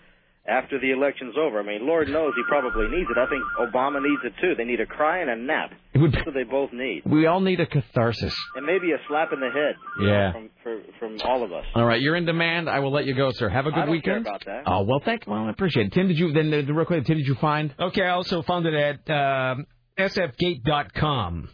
after 0.47 0.79
the 0.79 0.91
election's 0.91 1.35
over. 1.39 1.59
I 1.59 1.63
mean, 1.63 1.87
Lord 1.87 2.07
knows 2.07 2.33
he 2.35 2.43
probably 2.47 2.87
needs 2.87 3.09
it. 3.09 3.17
I 3.17 3.25
think 3.27 3.41
Obama 3.59 4.01
needs 4.01 4.21
it 4.23 4.33
too. 4.39 4.53
They 4.55 4.63
need 4.63 4.79
a 4.79 4.85
cry 4.85 5.19
and 5.19 5.29
a 5.29 5.35
nap. 5.35 5.71
It 5.93 5.97
would- 5.99 6.11
That's 6.13 6.25
what 6.25 6.35
they 6.35 6.43
both 6.43 6.71
need. 6.71 7.01
we 7.05 7.25
all 7.25 7.39
need 7.39 7.59
a 7.59 7.65
catharsis. 7.65 8.35
And 8.55 8.65
maybe 8.65 8.91
a 8.91 8.97
slap 9.07 9.33
in 9.33 9.39
the 9.39 9.49
head. 9.49 9.75
Yeah. 10.01 10.31
from 10.33 10.49
for, 10.61 10.81
from 10.99 11.17
all 11.23 11.43
of 11.43 11.51
us. 11.51 11.65
All 11.73 11.85
right, 11.85 11.99
you're 12.01 12.15
in 12.15 12.25
demand. 12.25 12.69
I 12.69 12.79
will 12.79 12.91
let 12.91 13.05
you 13.05 13.15
go, 13.15 13.31
sir. 13.31 13.49
Have 13.49 13.65
a 13.65 13.71
good 13.71 13.79
I 13.79 13.85
don't 13.85 13.91
weekend. 13.91 14.25
care 14.25 14.33
about 14.35 14.45
that. 14.45 14.63
Oh 14.67 14.83
well, 14.83 15.01
thank. 15.03 15.25
Well, 15.27 15.45
I 15.45 15.49
appreciate 15.49 15.87
it. 15.87 15.93
Tim, 15.93 16.07
did 16.07 16.17
you 16.19 16.31
then 16.31 16.53
uh, 16.53 16.73
real 16.73 16.85
quick? 16.85 17.05
Tim, 17.05 17.17
did 17.17 17.25
you 17.27 17.35
find? 17.35 17.73
Okay, 17.79 18.03
I 18.03 18.09
also 18.09 18.41
found 18.43 18.65
it 18.67 18.73
at 18.73 19.09
um, 19.09 19.65
sfgate.com. 19.97 21.49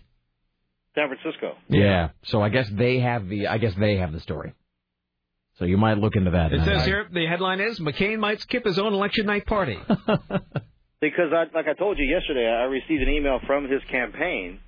San 0.95 1.07
Francisco. 1.07 1.53
Yeah. 1.69 2.09
So 2.23 2.41
I 2.41 2.49
guess 2.49 2.69
they 2.69 2.99
have 2.99 3.27
the. 3.29 3.47
I 3.47 3.57
guess 3.57 3.73
they 3.79 3.95
have 3.97 4.11
the 4.11 4.19
story. 4.19 4.53
So 5.61 5.65
you 5.65 5.77
might 5.77 5.99
look 5.99 6.15
into 6.15 6.31
that. 6.31 6.51
It 6.51 6.65
says 6.65 6.81
I- 6.81 6.85
here 6.85 7.07
the 7.13 7.27
headline 7.27 7.59
is 7.61 7.79
McCain 7.79 8.17
might 8.17 8.41
skip 8.41 8.65
his 8.65 8.79
own 8.79 8.93
election 8.93 9.27
night 9.27 9.45
party. 9.45 9.77
Because, 11.01 11.33
I, 11.33 11.45
like 11.55 11.65
I 11.67 11.73
told 11.73 11.97
you 11.97 12.05
yesterday, 12.05 12.47
I 12.47 12.65
received 12.65 13.01
an 13.01 13.09
email 13.09 13.39
from 13.47 13.67
his 13.67 13.81
campaign 13.89 14.59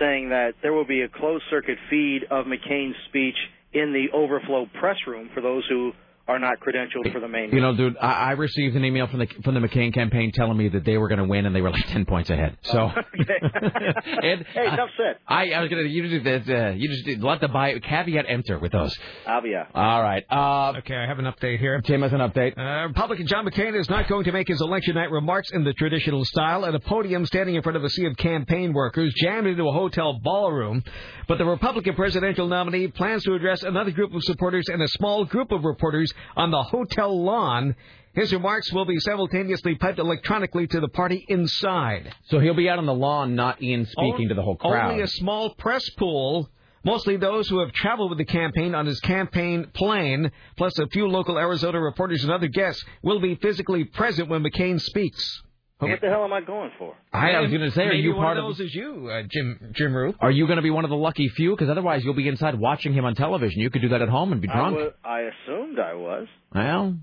saying 0.00 0.30
that 0.30 0.54
there 0.60 0.72
will 0.72 0.84
be 0.84 1.02
a 1.02 1.08
closed 1.08 1.44
circuit 1.48 1.78
feed 1.88 2.24
of 2.28 2.46
McCain's 2.46 2.96
speech 3.08 3.36
in 3.72 3.92
the 3.92 4.08
overflow 4.12 4.66
press 4.80 4.96
room 5.06 5.30
for 5.32 5.40
those 5.40 5.62
who 5.68 5.92
are 6.28 6.38
not 6.38 6.58
credentialed 6.60 7.12
for 7.12 7.20
the 7.20 7.28
main. 7.28 7.50
You 7.50 7.60
know, 7.60 7.74
dude, 7.76 7.96
I, 7.98 8.30
I 8.30 8.30
received 8.32 8.74
an 8.76 8.84
email 8.84 9.06
from 9.06 9.20
the 9.20 9.28
from 9.44 9.54
the 9.54 9.60
McCain 9.60 9.94
campaign 9.94 10.32
telling 10.32 10.56
me 10.56 10.68
that 10.68 10.84
they 10.84 10.98
were 10.98 11.08
going 11.08 11.18
to 11.18 11.24
win 11.24 11.46
and 11.46 11.54
they 11.54 11.60
were 11.60 11.70
like 11.70 11.86
ten 11.88 12.04
points 12.04 12.30
ahead. 12.30 12.56
So, 12.62 12.78
and 12.80 14.44
hey, 14.52 14.66
enough 14.66 14.90
said. 14.96 15.18
I, 15.26 15.50
I 15.52 15.60
was 15.60 15.70
gonna 15.70 15.82
you 15.82 16.08
just 16.08 16.24
did, 16.24 16.50
uh, 16.50 16.70
you 16.70 16.88
just 16.88 17.04
did, 17.04 17.22
let 17.22 17.40
the 17.40 17.48
buy 17.48 17.78
caveat 17.78 18.24
enter 18.28 18.58
with 18.58 18.72
those. 18.72 18.96
Avia. 19.26 19.68
All 19.74 20.02
right. 20.02 20.24
Uh, 20.30 20.78
okay, 20.78 20.96
I 20.96 21.06
have 21.06 21.18
an 21.18 21.26
update 21.26 21.60
here. 21.60 21.80
Tim 21.82 22.02
has 22.02 22.12
an 22.12 22.20
update. 22.20 22.58
Uh, 22.58 22.88
Republican 22.88 23.26
John 23.26 23.46
McCain 23.46 23.78
is 23.78 23.88
not 23.88 24.08
going 24.08 24.24
to 24.24 24.32
make 24.32 24.48
his 24.48 24.60
election 24.60 24.96
night 24.96 25.10
remarks 25.10 25.50
in 25.52 25.62
the 25.62 25.72
traditional 25.74 26.24
style 26.24 26.66
at 26.66 26.74
a 26.74 26.80
podium 26.80 27.24
standing 27.26 27.54
in 27.54 27.62
front 27.62 27.76
of 27.76 27.84
a 27.84 27.90
sea 27.90 28.06
of 28.06 28.16
campaign 28.16 28.72
workers 28.72 29.14
jammed 29.22 29.46
into 29.46 29.68
a 29.68 29.72
hotel 29.72 30.18
ballroom. 30.22 30.82
But 31.28 31.38
the 31.38 31.44
Republican 31.44 31.94
presidential 31.94 32.48
nominee 32.48 32.88
plans 32.88 33.22
to 33.24 33.34
address 33.34 33.62
another 33.62 33.90
group 33.90 34.14
of 34.14 34.22
supporters 34.24 34.68
and 34.68 34.82
a 34.82 34.88
small 34.88 35.24
group 35.24 35.52
of 35.52 35.64
reporters 35.64 36.12
on 36.36 36.50
the 36.50 36.62
hotel 36.62 37.22
lawn. 37.22 37.74
His 38.14 38.32
remarks 38.32 38.72
will 38.72 38.86
be 38.86 38.98
simultaneously 39.00 39.74
piped 39.74 39.98
electronically 39.98 40.66
to 40.68 40.80
the 40.80 40.88
party 40.88 41.24
inside. 41.28 42.14
So 42.28 42.38
he'll 42.38 42.54
be 42.54 42.68
out 42.68 42.78
on 42.78 42.86
the 42.86 42.94
lawn, 42.94 43.34
not 43.34 43.60
in 43.60 43.84
speaking 43.84 44.22
On- 44.24 44.28
to 44.28 44.34
the 44.34 44.42
whole 44.42 44.56
crowd. 44.56 44.90
Only 44.92 45.02
a 45.02 45.06
small 45.06 45.50
press 45.54 45.86
pool, 45.98 46.48
mostly 46.82 47.16
those 47.18 47.46
who 47.48 47.58
have 47.60 47.72
traveled 47.72 48.08
with 48.10 48.18
the 48.18 48.24
campaign 48.24 48.74
on 48.74 48.86
his 48.86 49.00
campaign 49.00 49.66
plane, 49.74 50.30
plus 50.56 50.78
a 50.78 50.86
few 50.86 51.08
local 51.08 51.38
Arizona 51.38 51.78
reporters 51.78 52.22
and 52.22 52.32
other 52.32 52.48
guests, 52.48 52.82
will 53.02 53.20
be 53.20 53.34
physically 53.34 53.84
present 53.84 54.30
when 54.30 54.42
McCain 54.42 54.80
speaks. 54.80 55.42
What 55.78 56.00
the 56.00 56.08
hell 56.08 56.24
am 56.24 56.32
I 56.32 56.40
going 56.40 56.70
for? 56.78 56.94
I, 57.12 57.32
I 57.32 57.40
was 57.40 57.50
going 57.50 57.60
to 57.62 57.70
say, 57.72 57.82
are 57.82 57.92
you 57.92 58.14
one 58.14 58.24
part 58.24 58.38
of 58.38 58.44
of? 58.44 58.56
those 58.56 58.66
is 58.66 58.74
you, 58.74 59.10
uh, 59.12 59.22
Jim 59.28 59.72
Jim 59.74 59.94
Roop? 59.94 60.16
Are 60.20 60.30
you 60.30 60.46
going 60.46 60.56
to 60.56 60.62
be 60.62 60.70
one 60.70 60.84
of 60.84 60.90
the 60.90 60.96
lucky 60.96 61.28
few? 61.28 61.50
Because 61.50 61.68
otherwise, 61.68 62.02
you'll 62.02 62.14
be 62.14 62.28
inside 62.28 62.58
watching 62.58 62.94
him 62.94 63.04
on 63.04 63.14
television. 63.14 63.60
You 63.60 63.68
could 63.68 63.82
do 63.82 63.90
that 63.90 64.00
at 64.00 64.08
home 64.08 64.32
and 64.32 64.40
be 64.40 64.48
I, 64.48 64.54
drunk. 64.54 64.76
wa- 64.76 65.10
I 65.10 65.20
assumed 65.20 65.78
I 65.78 65.94
was. 65.94 66.26
Well, 66.54 66.96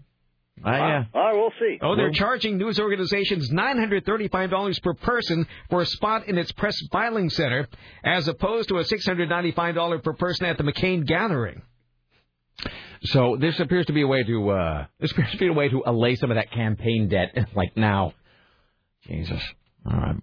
I, 0.64 0.80
uh, 0.80 1.04
All 1.14 1.22
right, 1.22 1.34
we'll 1.36 1.54
see. 1.60 1.78
Oh, 1.82 1.96
they're 1.96 2.12
charging 2.12 2.58
news 2.58 2.80
organizations 2.80 3.52
$935 3.52 4.82
per 4.82 4.94
person 4.96 5.48
for 5.70 5.82
a 5.82 5.86
spot 5.86 6.28
in 6.28 6.38
its 6.38 6.52
press 6.52 6.80
filing 6.92 7.30
center, 7.30 7.68
as 8.04 8.28
opposed 8.28 8.70
to 8.70 8.78
a 8.78 8.84
$695 8.84 10.04
per 10.04 10.14
person 10.14 10.46
at 10.46 10.58
the 10.58 10.64
McCain 10.64 11.06
gathering. 11.06 11.62
So 13.04 13.36
this 13.40 13.60
appears 13.60 13.88
to 13.88 13.94
be 13.94 14.02
a 14.02 14.08
way 14.08 14.24
to 14.24 14.50
uh, 14.50 14.86
this 15.00 15.12
appears 15.12 15.32
to 15.32 15.38
be 15.38 15.48
a 15.48 15.54
way 15.54 15.70
to 15.70 15.84
allay 15.86 16.16
some 16.16 16.32
of 16.32 16.36
that 16.36 16.52
campaign 16.52 17.10
debt. 17.10 17.36
like 17.56 17.76
now, 17.76 18.14
Jesus. 19.08 19.42
All 19.86 19.98
right. 19.98 20.16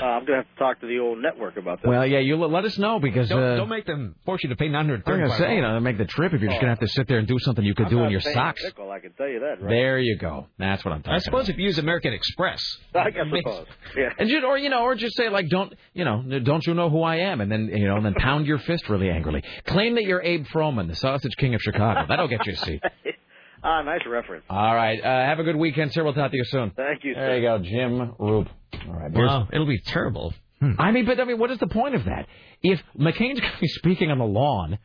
Uh, 0.00 0.04
I'm 0.04 0.24
going 0.26 0.38
to 0.38 0.46
have 0.46 0.54
to 0.54 0.58
talk 0.60 0.80
to 0.80 0.86
the 0.86 1.00
old 1.00 1.18
network 1.20 1.56
about 1.56 1.82
that. 1.82 1.88
Well, 1.88 2.06
yeah, 2.06 2.20
you 2.20 2.36
let, 2.36 2.50
let 2.50 2.64
us 2.64 2.78
know 2.78 3.00
because 3.00 3.28
Don't, 3.28 3.42
uh, 3.42 3.56
don't 3.56 3.68
make 3.68 3.84
them 3.84 4.14
force 4.24 4.40
you 4.44 4.50
to 4.50 4.54
pay 4.56 4.66
I'm 4.66 4.86
going 4.86 5.00
to 5.00 5.04
$935. 5.04 5.38
say, 5.38 5.56
you 5.56 5.62
know, 5.62 5.74
to 5.74 5.80
make 5.80 5.98
the 5.98 6.04
trip 6.04 6.32
if 6.32 6.40
you're 6.40 6.50
just 6.50 6.60
going 6.60 6.72
to 6.72 6.80
have 6.80 6.88
to 6.88 6.88
sit 6.88 7.08
there 7.08 7.18
and 7.18 7.26
do 7.26 7.36
something 7.40 7.64
you 7.64 7.74
could 7.74 7.86
I'm 7.86 7.90
do 7.90 8.04
in 8.04 8.10
your 8.10 8.20
paying 8.20 8.34
socks. 8.34 8.62
Nickel, 8.62 8.92
I 8.92 9.00
can 9.00 9.12
tell 9.14 9.26
you 9.26 9.40
that, 9.40 9.60
right? 9.60 9.68
There 9.68 9.98
you 9.98 10.16
go. 10.16 10.46
That's 10.56 10.84
what 10.84 10.94
I'm 10.94 11.02
talking 11.02 11.16
I 11.16 11.18
suppose 11.18 11.48
if 11.48 11.58
you 11.58 11.64
use 11.64 11.78
American 11.78 12.12
Express. 12.12 12.62
I 12.94 13.10
guess 13.10 13.24
suppose. 13.28 13.66
Yeah. 13.96 14.10
And 14.18 14.28
just, 14.28 14.44
or 14.44 14.56
you 14.56 14.68
know, 14.68 14.84
or 14.84 14.94
just 14.94 15.16
say 15.16 15.30
like, 15.30 15.48
don't 15.48 15.74
you 15.94 16.04
know, 16.04 16.22
don't 16.44 16.64
you 16.64 16.74
know 16.74 16.90
who 16.90 17.02
I 17.02 17.16
am? 17.16 17.40
And 17.40 17.50
then 17.50 17.66
you 17.66 17.88
know, 17.88 17.96
and 17.96 18.06
then 18.06 18.14
pound 18.14 18.46
your 18.46 18.58
fist 18.58 18.88
really 18.88 19.10
angrily. 19.10 19.42
Claim 19.66 19.96
that 19.96 20.04
you're 20.04 20.22
Abe 20.22 20.46
Froman, 20.46 20.86
the 20.86 20.94
Sausage 20.94 21.34
King 21.36 21.56
of 21.56 21.60
Chicago. 21.60 22.04
That'll 22.08 22.28
get 22.28 22.46
you 22.46 22.52
a 22.52 22.56
seat. 22.56 22.82
Ah, 23.62 23.82
nice 23.82 24.00
reference. 24.06 24.44
All 24.48 24.74
right. 24.74 24.98
Uh, 25.00 25.04
have 25.26 25.38
a 25.38 25.42
good 25.44 25.56
weekend, 25.56 25.92
sir. 25.92 26.04
We'll 26.04 26.14
talk 26.14 26.30
to 26.30 26.36
you 26.36 26.44
soon. 26.46 26.70
Thank 26.76 27.04
you, 27.04 27.14
Sir. 27.14 27.20
There 27.20 27.36
you 27.36 27.42
go, 27.42 27.58
Jim 27.58 28.12
Roop. 28.18 28.48
All 28.86 28.94
right. 28.94 29.12
here's- 29.12 29.28
Wow, 29.28 29.48
it'll 29.52 29.66
be 29.66 29.80
terrible. 29.80 30.32
I 30.78 30.90
mean, 30.90 31.04
but 31.06 31.20
I 31.20 31.24
mean, 31.24 31.38
what 31.38 31.50
is 31.52 31.58
the 31.58 31.66
point 31.68 31.94
of 31.94 32.04
that? 32.06 32.26
If 32.62 32.82
McCain's 32.98 33.38
going 33.40 33.52
to 33.52 33.60
be 33.60 33.68
speaking 33.68 34.10
on 34.10 34.18
the 34.18 34.24
lawn, 34.26 34.78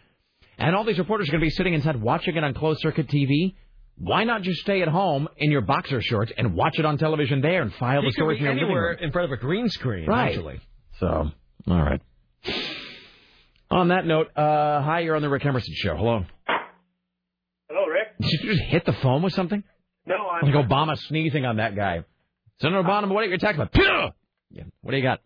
and 0.60 0.76
all 0.76 0.84
these 0.84 1.00
reporters 1.00 1.30
are 1.30 1.32
going 1.32 1.42
to 1.42 1.46
be 1.46 1.50
sitting 1.50 1.74
inside 1.74 2.00
watching 2.02 2.36
it 2.36 2.44
on 2.44 2.54
closed 2.54 2.80
circuit 2.82 3.08
TV, 3.08 3.56
Why 3.98 4.24
not 4.24 4.42
just 4.44 4.62
stay 4.62 4.82
at 4.82 4.88
home 4.88 5.28
in 5.38 5.50
your 5.52 5.62
boxer 5.62 6.02
shorts 6.02 6.32
and 6.38 6.54
watch 6.56 6.78
it 6.80 6.86
on 6.86 6.98
television 6.98 7.42
there 7.42 7.62
and 7.62 7.74
file 7.76 8.02
You 8.04 8.10
the 8.10 8.14
story 8.14 8.38
stories 8.38 8.40
be 8.40 8.46
in 8.46 8.46
your 8.46 8.54
living 8.56 8.66
anywhere 8.70 8.90
room? 8.92 8.98
in 9.02 9.12
front 9.12 9.32
of 9.32 9.38
a 9.38 9.42
green 9.42 9.68
screen, 9.70 10.08
Right. 10.08 10.30
actually. 10.30 10.60
So, 11.00 11.32
all 11.68 11.82
right. 11.82 12.02
On 13.72 13.88
that 13.88 14.06
note, 14.06 14.28
uh, 14.38 14.82
hi, 14.82 15.00
you're 15.00 15.16
on 15.16 15.22
the 15.24 15.30
Rick 15.30 15.46
Emerson 15.46 15.74
show. 15.76 15.96
Hello. 15.96 16.26
Did 18.24 18.42
you 18.44 18.54
just 18.56 18.64
hit 18.64 18.86
the 18.86 18.94
phone 18.94 19.22
with 19.22 19.34
something? 19.34 19.64
No, 20.06 20.16
I'm. 20.16 20.52
Like 20.52 20.66
Obama 20.68 20.98
sneezing 20.98 21.46
on 21.46 21.58
that 21.58 21.76
guy. 21.76 22.04
Senator 22.60 22.84
Obama, 22.84 23.10
what 23.10 23.24
are 23.24 23.28
you 23.28 23.38
talking 23.38 23.60
about? 23.62 24.14
Yeah. 24.50 24.64
What 24.82 24.92
do 24.92 24.98
you 24.98 25.04
got? 25.04 25.22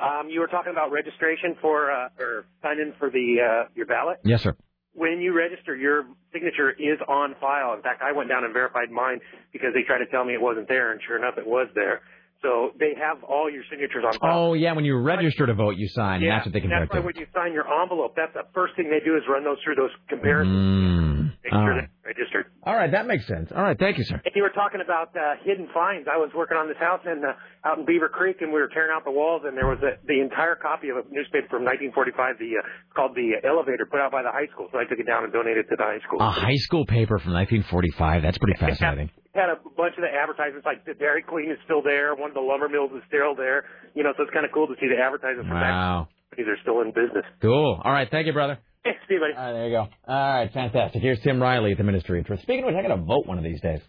Um, 0.00 0.30
you 0.30 0.40
were 0.40 0.46
talking 0.46 0.72
about 0.72 0.90
registration 0.90 1.56
for 1.60 1.90
uh, 1.90 2.08
or 2.18 2.46
sign 2.62 2.78
in 2.80 2.94
for 2.98 3.10
the 3.10 3.36
uh, 3.40 3.68
your 3.74 3.86
ballot. 3.86 4.18
Yes, 4.24 4.42
sir. 4.42 4.56
When 4.94 5.20
you 5.20 5.36
register, 5.36 5.76
your 5.76 6.04
signature 6.32 6.70
is 6.70 6.98
on 7.06 7.34
file. 7.40 7.74
In 7.74 7.82
fact, 7.82 8.02
I 8.02 8.12
went 8.12 8.28
down 8.28 8.44
and 8.44 8.52
verified 8.52 8.90
mine 8.90 9.20
because 9.52 9.70
they 9.74 9.82
tried 9.86 9.98
to 9.98 10.10
tell 10.10 10.24
me 10.24 10.32
it 10.34 10.40
wasn't 10.40 10.68
there, 10.68 10.90
and 10.92 11.00
sure 11.06 11.16
enough, 11.18 11.34
it 11.36 11.46
was 11.46 11.68
there. 11.74 12.00
So 12.42 12.72
they 12.80 12.96
have 12.96 13.22
all 13.24 13.50
your 13.52 13.62
signatures 13.70 14.04
on 14.06 14.18
file. 14.18 14.50
Oh, 14.50 14.54
yeah, 14.54 14.72
when 14.72 14.84
you 14.86 14.96
register 14.96 15.44
to 15.46 15.52
vote, 15.54 15.76
you 15.76 15.88
sign. 15.88 16.22
yeah, 16.22 16.36
That's 16.36 16.46
what 16.46 16.52
they 16.54 16.60
compare 16.60 16.80
that's 16.80 16.90
why 16.92 17.00
to. 17.00 17.06
when 17.06 17.16
you 17.16 17.26
sign 17.34 17.52
your 17.52 17.68
envelope, 17.68 18.14
that's 18.16 18.32
the 18.32 18.48
first 18.54 18.76
thing 18.76 18.88
they 18.88 19.04
do 19.04 19.16
is 19.16 19.22
run 19.28 19.44
those 19.44 19.58
through 19.62 19.74
those 19.76 19.92
comparisons. 20.08 20.56
Mm. 20.56 21.20
Make 21.44 21.52
All 21.52 21.64
sure 21.64 21.76
right. 21.84 21.88
registered. 22.04 22.46
All 22.64 22.74
right, 22.76 22.90
that 22.92 23.06
makes 23.06 23.26
sense. 23.26 23.52
All 23.52 23.62
right, 23.62 23.76
thank 23.78 23.96
you, 23.98 24.04
sir. 24.04 24.20
And 24.24 24.32
you 24.36 24.42
were 24.42 24.52
talking 24.56 24.80
about 24.84 25.12
uh, 25.16 25.36
hidden 25.44 25.68
finds. 25.72 26.08
I 26.08 26.16
was 26.16 26.30
working 26.36 26.56
on 26.56 26.68
this 26.68 26.76
house 26.76 27.00
in 27.04 27.20
uh, 27.24 27.32
out 27.68 27.78
in 27.78 27.84
Beaver 27.84 28.08
Creek, 28.08 28.40
and 28.40 28.52
we 28.52 28.60
were 28.60 28.68
tearing 28.68 28.92
out 28.94 29.04
the 29.04 29.10
walls, 29.12 29.42
and 29.44 29.56
there 29.56 29.68
was 29.68 29.78
a, 29.84 29.96
the 30.06 30.20
entire 30.20 30.54
copy 30.56 30.88
of 30.88 30.96
a 30.96 31.04
newspaper 31.12 31.48
from 31.48 31.64
1945, 31.64 32.36
the 32.40 32.60
uh, 32.60 32.64
called 32.96 33.16
the 33.16 33.36
Elevator, 33.44 33.84
put 33.84 34.00
out 34.00 34.12
by 34.12 34.22
the 34.22 34.32
high 34.32 34.48
school. 34.52 34.68
So 34.72 34.78
I 34.80 34.84
took 34.84 34.98
it 35.00 35.06
down 35.08 35.24
and 35.24 35.32
donated 35.32 35.64
it 35.64 35.68
to 35.72 35.76
the 35.76 35.84
high 35.84 36.00
school. 36.04 36.20
A 36.20 36.28
high 36.32 36.60
school 36.60 36.84
paper 36.84 37.16
from 37.20 37.32
1945. 37.36 38.20
That's 38.24 38.36
pretty 38.40 38.56
fascinating. 38.60 39.08
It 39.34 39.38
had 39.38 39.48
a 39.50 39.56
bunch 39.76 39.94
of 39.96 40.02
the 40.02 40.10
advertisements, 40.10 40.66
like 40.66 40.84
the 40.84 40.94
Dairy 40.94 41.22
Queen 41.22 41.50
is 41.50 41.58
still 41.64 41.82
there, 41.82 42.14
one 42.14 42.30
of 42.30 42.34
the 42.34 42.40
lumber 42.42 42.68
mills 42.68 42.90
is 42.96 43.02
still 43.06 43.34
there. 43.36 43.64
You 43.94 44.02
know, 44.02 44.12
so 44.16 44.24
it's 44.24 44.32
kind 44.32 44.44
of 44.44 44.52
cool 44.52 44.66
to 44.66 44.74
see 44.80 44.88
the 44.88 45.00
advertisements 45.00 45.48
from 45.48 45.60
Wow. 45.60 46.08
that. 46.10 46.36
These 46.36 46.46
are 46.48 46.58
still 46.62 46.80
in 46.82 46.88
business. 46.90 47.24
Cool. 47.42 47.80
All 47.82 47.92
right, 47.92 48.08
thank 48.10 48.26
you, 48.26 48.32
brother. 48.32 48.58
Hey, 48.84 48.92
see 49.08 49.18
buddy. 49.18 49.34
All 49.36 49.44
right, 49.46 49.52
there 49.52 49.66
you 49.68 49.72
go. 49.76 49.88
All 50.08 50.34
right, 50.40 50.50
fantastic. 50.52 51.02
Here's 51.02 51.20
Tim 51.20 51.40
Riley 51.42 51.72
at 51.72 51.78
the 51.78 51.84
Ministry 51.84 52.18
of 52.20 52.26
Truth. 52.26 52.40
Speaking 52.42 52.64
of 52.64 52.66
which, 52.72 52.76
I 52.76 52.82
got 52.88 52.94
to 52.96 53.02
vote 53.02 53.26
one 53.26 53.38
of 53.38 53.44
these 53.44 53.60
days. 53.60 53.80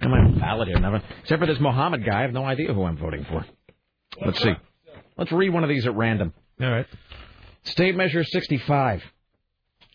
I 0.00 0.06
might 0.08 0.22
have 0.26 0.36
a 0.36 0.40
ballot 0.40 0.68
here. 0.68 0.78
Never. 0.78 1.02
Except 1.22 1.40
for 1.40 1.46
this 1.46 1.58
Mohammed 1.60 2.04
guy, 2.06 2.20
I 2.20 2.22
have 2.22 2.32
no 2.32 2.44
idea 2.44 2.72
who 2.72 2.84
I'm 2.84 2.96
voting 2.96 3.24
for. 3.28 3.44
Let's 4.24 4.40
see. 4.42 4.52
Let's 5.18 5.32
read 5.32 5.50
one 5.50 5.62
of 5.64 5.68
these 5.68 5.86
at 5.86 5.94
random. 5.94 6.32
All 6.60 6.70
right. 6.70 6.86
State 7.64 7.94
Measure 7.96 8.24
65 8.24 9.02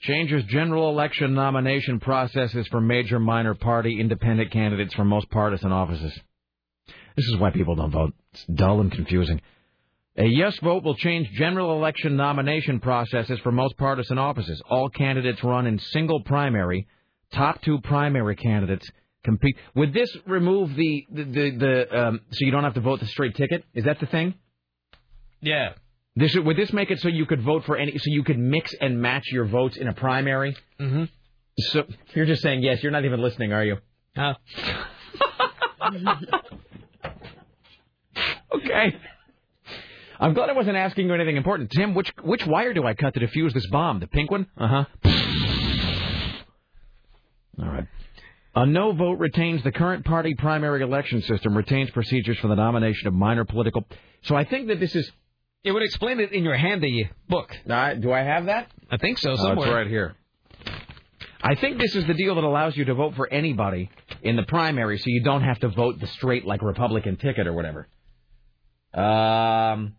changes 0.08 0.44
general 0.46 0.90
election 0.90 1.34
nomination 1.34 2.00
processes 2.00 2.68
for 2.68 2.82
major 2.82 3.20
minor 3.20 3.54
party 3.54 4.00
independent 4.00 4.52
candidates 4.52 4.94
for 4.94 5.06
most 5.06 5.30
partisan 5.30 5.72
offices. 5.72 6.14
This 7.16 7.26
is 7.28 7.38
why 7.38 7.52
people 7.52 7.76
don't 7.76 7.92
vote. 7.92 8.14
It's 8.34 8.46
dull 8.46 8.82
and 8.82 8.92
confusing. 8.92 9.42
A 10.18 10.26
yes 10.26 10.58
vote 10.60 10.84
will 10.84 10.96
change 10.96 11.30
general 11.32 11.74
election 11.74 12.16
nomination 12.16 12.80
processes 12.80 13.38
for 13.40 13.52
most 13.52 13.76
partisan 13.78 14.18
offices. 14.18 14.62
All 14.70 14.90
candidates 14.90 15.44
run 15.44 15.68
in 15.68 15.78
single 15.78 16.22
primary. 16.24 16.88
Top 17.34 17.62
two 17.62 17.80
primary 17.82 18.36
candidates 18.36 18.90
compete. 19.26 19.58
Would 19.76 19.94
this 19.94 20.10
remove 20.26 20.76
the 20.76 21.06
the 21.12 21.24
the, 21.24 21.58
the 21.58 22.00
um, 22.00 22.22
so 22.32 22.46
you 22.46 22.52
don't 22.52 22.64
have 22.64 22.76
to 22.76 22.82
vote 22.82 23.02
the 23.02 23.08
straight 23.08 23.36
ticket? 23.36 23.66
Is 23.74 23.86
that 23.86 24.00
the 24.00 24.06
thing? 24.06 24.36
Yeah. 25.42 25.74
This 26.16 26.36
would 26.36 26.56
this 26.56 26.72
make 26.72 26.92
it 26.92 27.00
so 27.02 27.10
you 27.10 27.26
could 27.26 27.42
vote 27.42 27.66
for 27.66 27.76
any 27.76 27.98
so 27.98 28.06
you 28.06 28.24
could 28.24 28.40
mix 28.40 28.74
and 28.80 29.02
match 29.02 29.26
your 29.32 29.46
votes 29.46 29.78
in 29.78 29.88
a 29.88 29.94
primary? 29.94 30.56
Mm-hmm. 30.80 31.06
So 31.58 31.84
you're 32.14 32.26
just 32.26 32.42
saying 32.42 32.64
yes. 32.64 32.82
You're 32.82 32.92
not 32.92 33.06
even 33.06 33.22
listening, 33.22 33.52
are 33.54 33.64
you? 33.64 33.78
Huh? 34.16 34.36
Okay. 38.56 38.96
I'm 40.20 40.34
glad 40.34 40.50
I 40.50 40.54
wasn't 40.54 40.78
asking 40.78 41.08
you 41.08 41.14
anything 41.14 41.36
important. 41.36 41.72
Tim, 41.72 41.94
which 41.94 42.12
which 42.24 42.46
wire 42.46 42.74
do 42.74 42.86
I 42.86 42.94
cut 42.94 43.14
to 43.16 43.20
defuse 43.20 43.54
this 43.54 43.68
bomb? 43.68 44.00
The 44.00 44.08
pink 44.08 44.32
one? 44.32 44.48
Uh 44.58 44.68
huh. 44.68 44.86
All 47.60 47.70
right. 47.70 47.88
A 48.56 48.66
no 48.66 48.94
vote 48.94 49.20
retains 49.20 49.62
the 49.64 49.72
current 49.72 50.06
party 50.06 50.34
primary 50.36 50.82
election 50.82 51.22
system, 51.22 51.56
retains 51.56 51.90
procedures 51.92 52.38
for 52.40 52.48
the 52.48 52.56
nomination 52.56 53.08
of 53.08 53.14
minor 53.14 53.44
political. 53.44 53.86
So 54.24 54.36
I 54.36 54.46
think 54.46 54.68
that 54.70 54.80
this 54.80 54.96
is. 54.96 55.12
It 55.66 55.72
would 55.72 55.82
explain 55.82 56.20
it 56.20 56.32
in 56.32 56.44
your 56.44 56.56
handy 56.56 57.10
book. 57.28 57.50
Uh, 57.68 57.96
do 57.96 58.12
I 58.14 58.22
have 58.22 58.46
that? 58.46 58.72
I 58.92 58.98
think 58.98 59.18
so. 59.18 59.32
Oh, 59.32 59.36
Somewhere. 59.36 59.68
it's 59.68 59.74
right 59.74 59.88
here. 59.88 60.16
I 61.42 61.56
think 61.56 61.80
this 61.80 61.96
is 61.96 62.06
the 62.06 62.14
deal 62.14 62.36
that 62.36 62.44
allows 62.44 62.78
you 62.78 62.86
to 62.86 62.94
vote 62.94 63.16
for 63.16 63.28
anybody 63.28 63.90
in 64.22 64.36
the 64.36 64.44
primary, 64.44 65.00
so 65.00 65.06
you 65.08 65.24
don't 65.24 65.42
have 65.42 65.60
to 65.62 65.70
vote 65.70 66.00
the 66.00 66.06
straight 66.06 66.46
like 66.46 66.62
Republican 66.62 67.18
ticket 67.18 67.48
or 67.48 67.54
whatever. 67.54 67.88
Um, 68.94 69.96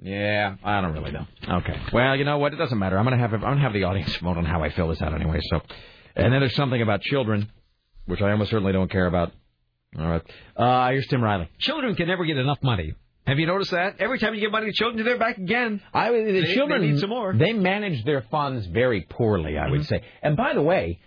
yeah, 0.00 0.56
I 0.62 0.82
don't 0.82 0.92
really 0.92 1.12
know. 1.12 1.26
Okay, 1.48 1.80
well, 1.90 2.14
you 2.14 2.24
know 2.24 2.36
what? 2.36 2.52
It 2.52 2.56
doesn't 2.56 2.78
matter. 2.78 2.98
I'm 2.98 3.04
gonna 3.04 3.16
have 3.16 3.32
I'm 3.32 3.40
gonna 3.40 3.60
have 3.60 3.72
the 3.72 3.84
audience 3.84 4.14
vote 4.22 4.36
on 4.36 4.44
how 4.44 4.62
I 4.62 4.68
fill 4.68 4.88
this 4.88 5.00
out 5.00 5.14
anyway. 5.14 5.40
So, 5.44 5.62
and 6.14 6.30
then 6.30 6.40
there's 6.40 6.56
something 6.56 6.82
about 6.82 7.00
children, 7.00 7.50
which 8.04 8.20
I 8.20 8.32
almost 8.32 8.50
certainly 8.50 8.72
don't 8.72 8.90
care 8.90 9.06
about. 9.06 9.32
All 9.98 10.06
right, 10.06 10.22
uh, 10.56 10.90
here's 10.90 11.06
Tim 11.06 11.22
Riley. 11.22 11.48
Children 11.58 11.94
can 11.94 12.06
never 12.06 12.26
get 12.26 12.36
enough 12.36 12.58
money. 12.62 12.94
Have 13.26 13.38
you 13.38 13.46
noticed 13.46 13.70
that? 13.70 13.96
Every 14.00 14.18
time 14.18 14.34
you 14.34 14.40
give 14.40 14.52
money 14.52 14.66
to 14.66 14.72
children, 14.72 15.04
they're 15.04 15.18
back 15.18 15.38
again. 15.38 15.80
I 15.94 16.10
the 16.12 16.24
They- 16.24 16.40
they 16.42 16.54
children 16.54 16.82
need 16.82 16.98
some 16.98 17.10
more. 17.10 17.32
They 17.34 17.52
manage 17.54 18.04
their 18.04 18.20
funds 18.22 18.66
very 18.66 19.02
poorly, 19.02 19.56
I 19.56 19.70
would 19.70 19.86
say. 19.86 20.02
And 20.22 20.36
by 20.36 20.52
the 20.54 20.62
way, 20.62 20.98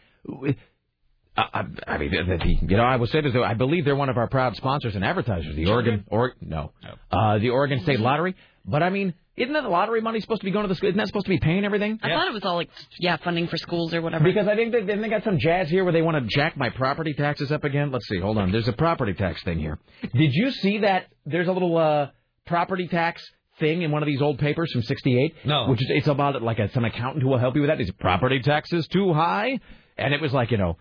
I, 1.38 1.44
I, 1.54 1.64
I 1.88 1.98
mean, 2.00 2.12
the, 2.12 2.38
the, 2.38 2.48
you 2.68 2.78
know, 2.78 2.84
I 2.84 2.96
will 2.96 3.06
say 3.08 3.22
this 3.22 3.34
though. 3.34 3.44
I 3.44 3.54
believe 3.54 3.86
they're 3.86 3.96
one 3.96 4.10
of 4.10 4.18
our 4.18 4.28
proud 4.28 4.56
sponsors 4.56 4.96
and 4.96 5.06
advertisers. 5.06 5.56
The 5.56 5.68
Oregon, 5.68 6.04
or 6.08 6.34
no, 6.42 6.72
uh, 7.12 7.38
the 7.38 7.50
Oregon 7.52 7.82
State 7.82 8.00
Lottery. 8.00 8.36
But 8.66 8.82
I 8.82 8.90
mean, 8.90 9.14
isn't 9.38 9.54
that 9.54 9.62
the 9.62 9.70
lottery 9.70 10.02
money 10.02 10.20
supposed 10.20 10.42
to 10.42 10.46
be 10.46 10.52
going 10.52 10.64
to 10.64 10.68
the 10.68 10.76
school? 10.76 10.90
Isn't 10.90 10.98
that 10.98 11.08
supposed 11.08 11.28
to 11.28 11.30
be 11.30 11.40
paying 11.40 11.64
everything? 11.64 12.00
I 12.02 12.10
thought 12.10 12.28
it 12.28 12.34
was 12.34 12.44
all 12.44 12.56
like, 12.56 12.70
yeah, 13.00 13.18
funding 13.18 13.48
for 13.48 13.58
schools 13.58 13.94
or 13.94 14.02
whatever. 14.02 14.24
Because 14.24 14.48
I 14.48 14.56
think 14.56 14.72
they, 14.72 14.82
then 14.84 15.02
they 15.02 15.10
got 15.10 15.24
some 15.24 15.38
jazz 15.40 15.70
here 15.70 15.84
where 15.84 15.94
they 15.94 16.02
want 16.02 16.22
to 16.24 16.28
jack 16.36 16.58
my 16.58 16.70
property 16.70 17.14
taxes 17.14 17.52
up 17.52 17.64
again. 17.64 17.92
Let's 17.92 18.08
see. 18.08 18.20
Hold 18.20 18.38
on. 18.40 18.52
There's 18.52 18.68
a 18.68 18.74
property 18.74 19.14
tax 19.14 19.44
thing 19.44 19.60
here. 19.60 19.78
Did 20.02 20.32
you 20.34 20.52
see 20.52 20.80
that? 20.80 21.08
There's 21.26 21.48
a 21.48 21.52
little 21.52 21.78
uh, 21.78 22.08
property 22.48 22.88
tax 22.88 23.24
thing 23.60 23.84
in 23.84 23.92
one 23.92 24.02
of 24.04 24.08
these 24.08 24.22
old 24.22 24.40
papers 24.40 24.72
from 24.72 24.82
'68. 24.82 25.36
No. 25.46 25.68
Which 25.70 25.82
is 25.82 25.88
it's 25.92 26.08
about 26.08 26.42
like 26.42 26.60
a, 26.60 26.72
some 26.72 26.84
accountant 26.86 27.22
who 27.24 27.30
will 27.30 27.38
help 27.40 27.56
you 27.56 27.62
with 27.62 27.70
that. 27.70 27.80
Is 27.80 27.92
property 27.92 28.40
taxes 28.42 28.88
too 28.88 29.14
high? 29.14 29.60
And 29.98 30.14
it 30.14 30.22
was 30.22 30.34
like 30.34 30.50
you 30.52 30.58
know, 30.58 30.78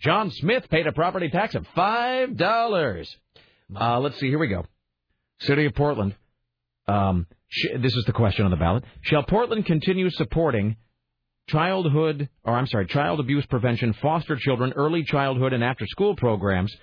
John 0.00 0.30
Smith 0.30 0.68
paid 0.70 0.86
a 0.86 0.92
property 0.92 1.30
tax 1.30 1.54
of 1.56 1.66
five 1.74 2.36
dollars. 2.36 3.12
Uh, 3.74 3.98
let's 4.00 4.18
see. 4.20 4.28
Here 4.28 4.38
we 4.38 4.46
go. 4.48 4.64
City 5.40 5.66
of 5.66 5.74
Portland. 5.74 6.14
Um, 6.86 7.26
sh- 7.30 7.37
this 7.78 7.94
is 7.94 8.04
the 8.04 8.12
question 8.12 8.44
on 8.44 8.50
the 8.50 8.56
ballot. 8.56 8.84
Shall 9.02 9.22
Portland 9.22 9.66
continue 9.66 10.10
supporting 10.10 10.76
childhood, 11.48 12.28
or 12.44 12.54
I'm 12.54 12.66
sorry, 12.66 12.86
child 12.86 13.20
abuse 13.20 13.46
prevention, 13.46 13.94
foster 13.94 14.36
children, 14.36 14.72
early 14.76 15.02
childhood, 15.04 15.52
and 15.52 15.64
after 15.64 15.86
school 15.86 16.14
programs? 16.14 16.74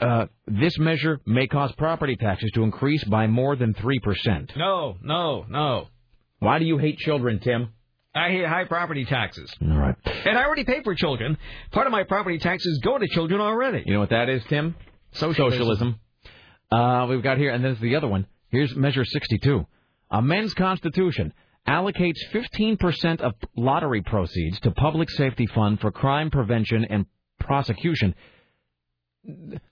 Uh, 0.00 0.26
this 0.46 0.78
measure 0.78 1.20
may 1.26 1.48
cause 1.48 1.72
property 1.72 2.14
taxes 2.14 2.50
to 2.54 2.62
increase 2.62 3.02
by 3.04 3.26
more 3.26 3.56
than 3.56 3.74
3%. 3.74 4.56
No, 4.56 4.96
no, 5.02 5.44
no. 5.48 5.88
Why 6.38 6.60
do 6.60 6.64
you 6.64 6.78
hate 6.78 6.98
children, 6.98 7.40
Tim? 7.40 7.70
I 8.14 8.30
hate 8.30 8.46
high 8.46 8.64
property 8.64 9.04
taxes. 9.04 9.52
All 9.60 9.76
right. 9.76 9.96
And 10.24 10.38
I 10.38 10.44
already 10.44 10.64
pay 10.64 10.82
for 10.84 10.94
children. 10.94 11.36
Part 11.72 11.86
of 11.86 11.92
my 11.92 12.04
property 12.04 12.38
taxes 12.38 12.80
go 12.82 12.96
to 12.96 13.06
children 13.08 13.40
already. 13.40 13.82
You 13.86 13.94
know 13.94 14.00
what 14.00 14.10
that 14.10 14.28
is, 14.28 14.42
Tim? 14.48 14.76
Socialism. 15.12 15.98
Uh, 16.70 17.06
we've 17.08 17.22
got 17.22 17.38
here, 17.38 17.50
and 17.50 17.64
there's 17.64 17.80
the 17.80 17.96
other 17.96 18.08
one. 18.08 18.26
Here's 18.50 18.74
Measure 18.76 19.04
62. 19.04 19.66
A 20.10 20.22
men's 20.22 20.54
constitution 20.54 21.32
allocates 21.66 22.18
15% 22.32 23.20
of 23.20 23.34
lottery 23.56 24.02
proceeds 24.02 24.58
to 24.60 24.70
public 24.70 25.10
safety 25.10 25.46
fund 25.46 25.80
for 25.80 25.90
crime 25.90 26.30
prevention 26.30 26.84
and 26.84 27.06
prosecution. 27.38 28.14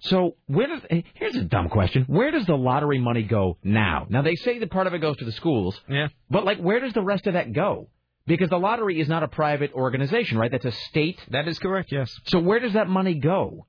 So 0.01 0.37
where 0.47 0.67
does 0.67 0.81
here's 1.15 1.37
a 1.37 1.45
dumb 1.45 1.69
question. 1.71 2.05
Where 2.09 2.31
does 2.31 2.45
the 2.45 2.57
lottery 2.57 2.99
money 2.99 3.23
go 3.23 3.57
now? 3.63 4.07
Now 4.11 4.21
they 4.21 4.35
say 4.35 4.59
that 4.59 4.71
part 4.71 4.87
of 4.87 4.93
it 4.93 4.99
goes 4.99 5.17
to 5.19 5.25
the 5.25 5.33
schools. 5.33 5.81
Yeah. 5.89 6.09
But 6.29 6.45
like 6.45 6.59
where 6.59 6.81
does 6.81 6.93
the 6.93 7.03
rest 7.03 7.27
of 7.27 7.35
that 7.35 7.53
go? 7.53 7.89
Because 8.27 8.51
the 8.51 8.59
lottery 8.59 9.01
is 9.01 9.09
not 9.09 9.23
a 9.23 9.29
private 9.29 9.73
organization, 9.73 10.37
right? 10.37 10.51
That's 10.51 10.65
a 10.65 10.73
state. 10.73 11.19
That 11.31 11.49
is 11.49 11.59
correct, 11.59 11.93
yes. 11.93 12.13
So 12.25 12.41
where 12.41 12.59
does 12.59 12.75
that 12.75 12.89
money 12.89 13.15
go? 13.15 13.67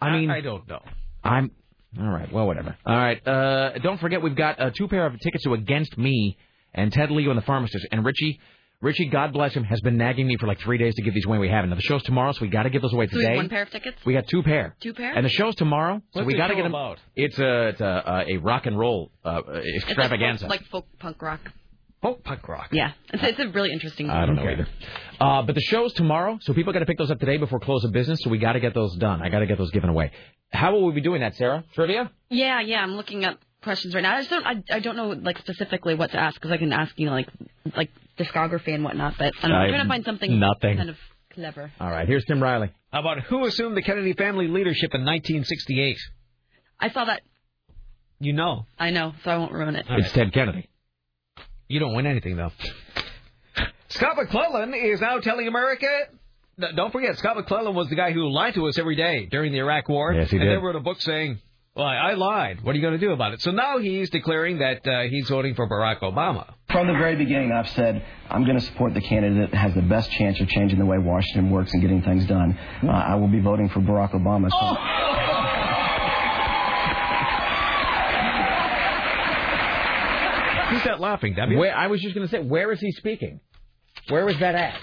I 0.00 0.10
mean 0.10 0.30
I 0.30 0.40
don't 0.40 0.66
know. 0.66 0.82
I'm 1.22 1.52
all 2.00 2.08
right. 2.08 2.32
Well, 2.32 2.46
whatever. 2.46 2.76
All 2.86 2.96
right. 2.96 3.26
Uh, 3.26 3.78
don't 3.78 4.00
forget, 4.00 4.22
we've 4.22 4.36
got 4.36 4.60
uh, 4.60 4.70
two 4.70 4.88
pair 4.88 5.06
of 5.06 5.18
tickets 5.20 5.44
to 5.44 5.54
Against 5.54 5.96
Me 5.98 6.36
and 6.74 6.92
Ted 6.92 7.10
Leo 7.10 7.30
and 7.30 7.38
the 7.38 7.44
Pharmacist. 7.44 7.86
And 7.92 8.04
Richie, 8.04 8.40
Richie, 8.80 9.06
God 9.08 9.32
bless 9.32 9.52
him, 9.54 9.62
has 9.64 9.80
been 9.82 9.96
nagging 9.96 10.26
me 10.26 10.36
for 10.38 10.46
like 10.46 10.58
three 10.60 10.78
days 10.78 10.94
to 10.96 11.02
give 11.02 11.14
these 11.14 11.26
away. 11.26 11.38
We 11.38 11.48
haven't. 11.48 11.70
Now 11.70 11.76
the 11.76 11.82
show's 11.82 12.02
tomorrow, 12.02 12.32
so 12.32 12.38
we 12.42 12.48
got 12.48 12.62
to 12.64 12.70
give 12.70 12.82
those 12.82 12.92
away 12.92 13.06
So 13.08 13.16
we 13.16 13.22
have 13.24 13.30
today. 13.30 13.36
one 13.36 13.48
pair 13.48 13.62
of 13.62 13.70
tickets? 13.70 13.98
We 14.06 14.14
got 14.14 14.26
two 14.26 14.42
pair. 14.42 14.74
Two 14.80 14.94
pair? 14.94 15.12
And 15.14 15.24
the 15.24 15.28
show's 15.30 15.54
tomorrow, 15.54 15.98
so 16.12 16.20
What's 16.20 16.26
we 16.26 16.32
the 16.32 16.38
got 16.38 16.46
to 16.48 16.52
show 16.54 16.56
get 16.56 16.62
them. 16.64 16.72
about? 16.72 16.98
It's 17.14 17.38
a 17.38 17.68
it's 17.68 17.80
a, 17.80 17.86
uh, 17.86 18.24
a 18.26 18.36
rock 18.38 18.66
and 18.66 18.78
roll 18.78 19.12
uh, 19.24 19.42
It's 19.54 19.84
extravaganza. 19.84 20.46
Like, 20.46 20.60
folk, 20.64 20.84
like 20.84 20.90
folk 20.92 20.98
punk 20.98 21.22
rock. 21.22 21.40
Oh, 22.04 22.14
punk 22.14 22.48
rock. 22.48 22.68
Yeah, 22.72 22.92
it's, 23.12 23.22
it's 23.22 23.38
a 23.38 23.48
really 23.48 23.70
interesting. 23.72 24.10
I 24.10 24.26
don't 24.26 24.34
know 24.36 24.48
either. 24.48 24.66
Uh, 25.20 25.42
but 25.42 25.54
the 25.54 25.60
show's 25.60 25.92
tomorrow, 25.92 26.38
so 26.40 26.52
people 26.52 26.72
got 26.72 26.80
to 26.80 26.86
pick 26.86 26.98
those 26.98 27.10
up 27.12 27.20
today 27.20 27.36
before 27.36 27.60
close 27.60 27.84
of 27.84 27.92
business. 27.92 28.18
So 28.22 28.30
we 28.30 28.38
got 28.38 28.54
to 28.54 28.60
get 28.60 28.74
those 28.74 28.96
done. 28.96 29.22
I 29.22 29.28
got 29.28 29.38
to 29.38 29.46
get 29.46 29.56
those 29.58 29.70
given 29.70 29.88
away. 29.88 30.10
How 30.52 30.72
will 30.72 30.84
we 30.86 30.94
be 30.94 31.00
doing 31.00 31.20
that, 31.20 31.36
Sarah? 31.36 31.64
Trivia? 31.74 32.10
Yeah, 32.28 32.60
yeah. 32.60 32.80
I'm 32.82 32.92
looking 32.96 33.24
up 33.24 33.38
questions 33.62 33.94
right 33.94 34.00
now. 34.02 34.16
I 34.16 34.18
just 34.18 34.30
don't. 34.30 34.44
I, 34.44 34.62
I 34.72 34.80
don't 34.80 34.96
know 34.96 35.08
like 35.10 35.38
specifically 35.38 35.94
what 35.94 36.10
to 36.10 36.18
ask 36.18 36.34
because 36.34 36.50
I 36.50 36.56
can 36.56 36.72
ask 36.72 36.92
you 36.98 37.06
know 37.06 37.12
like 37.12 37.28
like 37.76 37.90
discography 38.18 38.74
and 38.74 38.82
whatnot. 38.82 39.14
But 39.16 39.34
I 39.38 39.40
don't 39.42 39.50
know, 39.50 39.56
I'm 39.56 39.62
I- 39.62 39.68
trying 39.68 39.82
to 39.84 39.88
find 39.88 40.04
something 40.04 40.40
nothing. 40.40 40.76
kind 40.78 40.90
of 40.90 40.96
clever. 41.32 41.70
All 41.80 41.90
right. 41.90 42.08
Here's 42.08 42.24
Tim 42.24 42.42
Riley. 42.42 42.70
How 42.92 43.00
about 43.00 43.20
who 43.20 43.44
assumed 43.46 43.76
the 43.76 43.82
Kennedy 43.82 44.12
family 44.14 44.48
leadership 44.48 44.90
in 44.92 45.02
1968? 45.04 45.96
I 46.80 46.90
saw 46.90 47.04
that. 47.04 47.22
You 48.18 48.32
know. 48.32 48.66
I 48.78 48.90
know, 48.90 49.14
so 49.24 49.30
I 49.30 49.36
won't 49.38 49.52
ruin 49.52 49.76
it. 49.76 49.86
It's 49.88 50.12
Ted 50.12 50.32
Kennedy. 50.32 50.68
You 51.72 51.80
don't 51.80 51.94
win 51.94 52.06
anything, 52.06 52.36
though. 52.36 52.52
Scott 53.88 54.16
McClellan 54.16 54.74
is 54.74 55.00
now 55.00 55.18
telling 55.20 55.48
America. 55.48 55.86
No, 56.58 56.68
Don't 56.76 56.92
forget, 56.92 57.16
Scott 57.16 57.36
McClellan 57.36 57.74
was 57.74 57.88
the 57.88 57.96
guy 57.96 58.12
who 58.12 58.30
lied 58.30 58.52
to 58.54 58.66
us 58.66 58.76
every 58.76 58.94
day 58.94 59.26
during 59.30 59.52
the 59.52 59.58
Iraq 59.58 59.88
War. 59.88 60.12
Yes, 60.12 60.30
he 60.30 60.36
did. 60.36 60.42
and 60.42 60.50
did. 60.50 60.56
then 60.58 60.64
wrote 60.64 60.76
a 60.76 60.80
book 60.80 61.00
saying, 61.00 61.40
well, 61.74 61.86
I 61.86 61.96
I 61.96 62.12
lied. 62.12 62.62
What 62.62 62.72
are 62.72 62.76
you 62.76 62.82
going 62.82 63.00
to 63.00 63.06
do 63.06 63.12
about 63.12 63.32
it? 63.32 63.40
So 63.40 63.52
now 63.52 63.78
he's 63.78 64.10
declaring 64.10 64.58
that 64.58 64.86
uh, 64.86 65.04
he's 65.08 65.30
voting 65.30 65.54
for 65.54 65.66
Barack 65.66 66.00
Obama. 66.00 66.52
From 66.70 66.88
the 66.88 66.92
very 66.92 67.16
beginning, 67.16 67.52
I've 67.52 67.70
said 67.70 68.04
I'm 68.28 68.44
going 68.44 68.58
to 68.58 68.64
support 68.66 68.92
the 68.92 69.00
candidate 69.00 69.52
that 69.52 69.56
has 69.56 69.74
the 69.74 69.80
best 69.80 70.10
chance 70.10 70.38
of 70.40 70.48
changing 70.48 70.78
the 70.78 70.84
way 70.84 70.98
Washington 70.98 71.50
works 71.50 71.72
and 71.72 71.80
getting 71.80 72.02
things 72.02 72.26
done. 72.26 72.58
Uh, 72.82 72.88
I 72.90 73.14
will 73.14 73.28
be 73.28 73.40
voting 73.40 73.70
for 73.70 73.80
Barack 73.80 74.12
Obama. 74.12 74.50
So 74.50 74.58
Who's 80.72 80.84
that 80.84 81.00
laughing, 81.00 81.34
Debbie? 81.34 81.56
Where, 81.56 81.76
I 81.76 81.86
was 81.88 82.00
just 82.00 82.14
going 82.14 82.26
to 82.26 82.30
say, 82.30 82.42
where 82.42 82.72
is 82.72 82.80
he 82.80 82.92
speaking? 82.92 83.40
Where 84.08 84.24
was 84.24 84.38
that 84.38 84.54
at? 84.54 84.74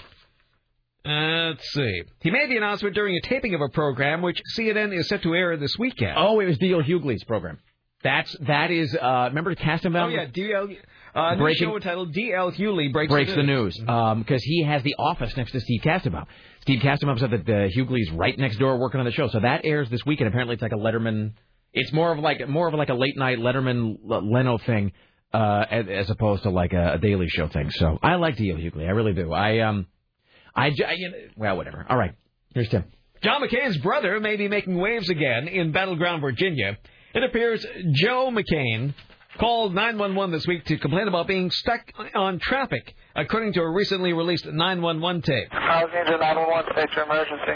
Uh, 1.04 1.48
let's 1.50 1.70
see. 1.72 2.02
He 2.20 2.30
made 2.30 2.50
the 2.50 2.56
announcement 2.56 2.94
during 2.94 3.16
a 3.16 3.20
taping 3.22 3.54
of 3.54 3.60
a 3.60 3.68
program 3.68 4.22
which 4.22 4.40
CNN 4.56 4.96
is 4.96 5.08
set 5.08 5.22
to 5.22 5.34
air 5.34 5.56
this 5.56 5.78
weekend. 5.78 6.12
Oh, 6.16 6.40
it 6.40 6.46
was 6.46 6.58
D.L. 6.58 6.82
Hughley's 6.82 7.24
program. 7.24 7.58
That's 8.02 8.34
that 8.46 8.70
is. 8.70 8.94
Uh, 8.94 9.26
remember 9.28 9.54
Kastenbaum? 9.54 10.04
Oh, 10.04 10.08
yeah, 10.08 10.26
DL. 10.26 10.76
Uh, 11.14 11.36
Breaking- 11.36 11.68
show 11.68 11.76
entitled 11.76 12.12
D.L. 12.12 12.52
Hughley 12.52 12.92
breaks, 12.92 13.10
breaks 13.10 13.34
the 13.34 13.42
news 13.42 13.76
because 13.76 14.42
he 14.42 14.62
has 14.62 14.82
the 14.82 14.94
office 14.98 15.36
next 15.36 15.52
to 15.52 15.60
Steve 15.60 15.82
Kastenbaum. 15.82 16.24
Steve 16.62 16.80
Kastenbaum 16.80 17.18
said 17.18 17.30
that 17.30 17.40
uh, 17.40 17.68
Hughley's 17.68 18.10
right 18.12 18.38
next 18.38 18.58
door 18.58 18.78
working 18.78 19.00
on 19.00 19.06
the 19.06 19.12
show, 19.12 19.28
so 19.28 19.40
that 19.40 19.62
airs 19.64 19.90
this 19.90 20.04
weekend. 20.06 20.28
Apparently, 20.28 20.54
it's 20.54 20.62
like 20.62 20.72
a 20.72 20.76
Letterman. 20.76 21.32
It's 21.72 21.92
more 21.92 22.12
of 22.12 22.18
like 22.18 22.46
more 22.48 22.68
of 22.68 22.74
like 22.74 22.88
a 22.88 22.94
late 22.94 23.16
night 23.16 23.38
Letterman 23.38 23.96
Leno 24.02 24.56
thing, 24.58 24.92
uh, 25.32 25.64
as, 25.70 25.86
as 25.88 26.10
opposed 26.10 26.42
to 26.44 26.50
like 26.50 26.72
a, 26.72 26.94
a 26.94 26.98
Daily 26.98 27.28
Show 27.28 27.48
thing. 27.48 27.70
So 27.70 27.98
I 28.02 28.16
like 28.16 28.36
D.L. 28.36 28.56
Hughley, 28.56 28.86
I 28.86 28.90
really 28.90 29.12
do. 29.12 29.32
I 29.32 29.60
um, 29.60 29.86
I 30.54 30.68
you 30.68 31.10
know, 31.10 31.16
well 31.36 31.56
whatever. 31.56 31.86
All 31.88 31.96
right, 31.96 32.14
here's 32.54 32.68
Tim. 32.68 32.84
John 33.22 33.42
McCain's 33.42 33.76
brother 33.78 34.18
may 34.18 34.36
be 34.36 34.48
making 34.48 34.78
waves 34.78 35.10
again 35.10 35.46
in 35.46 35.72
battleground 35.72 36.22
Virginia. 36.22 36.78
It 37.14 37.22
appears 37.22 37.64
Joe 37.92 38.30
McCain 38.32 38.94
called 39.38 39.74
911 39.74 40.32
this 40.32 40.46
week 40.46 40.64
to 40.66 40.78
complain 40.78 41.06
about 41.06 41.26
being 41.26 41.50
stuck 41.50 41.80
on 42.14 42.38
traffic, 42.38 42.94
according 43.14 43.52
to 43.54 43.60
a 43.60 43.70
recently 43.70 44.12
released 44.12 44.46
911 44.46 45.22
tape. 45.22 45.48
Housing 45.50 46.04
to 46.06 46.18
911 46.18 46.72
state 46.72 46.96
your 46.96 47.04
emergency. 47.04 47.52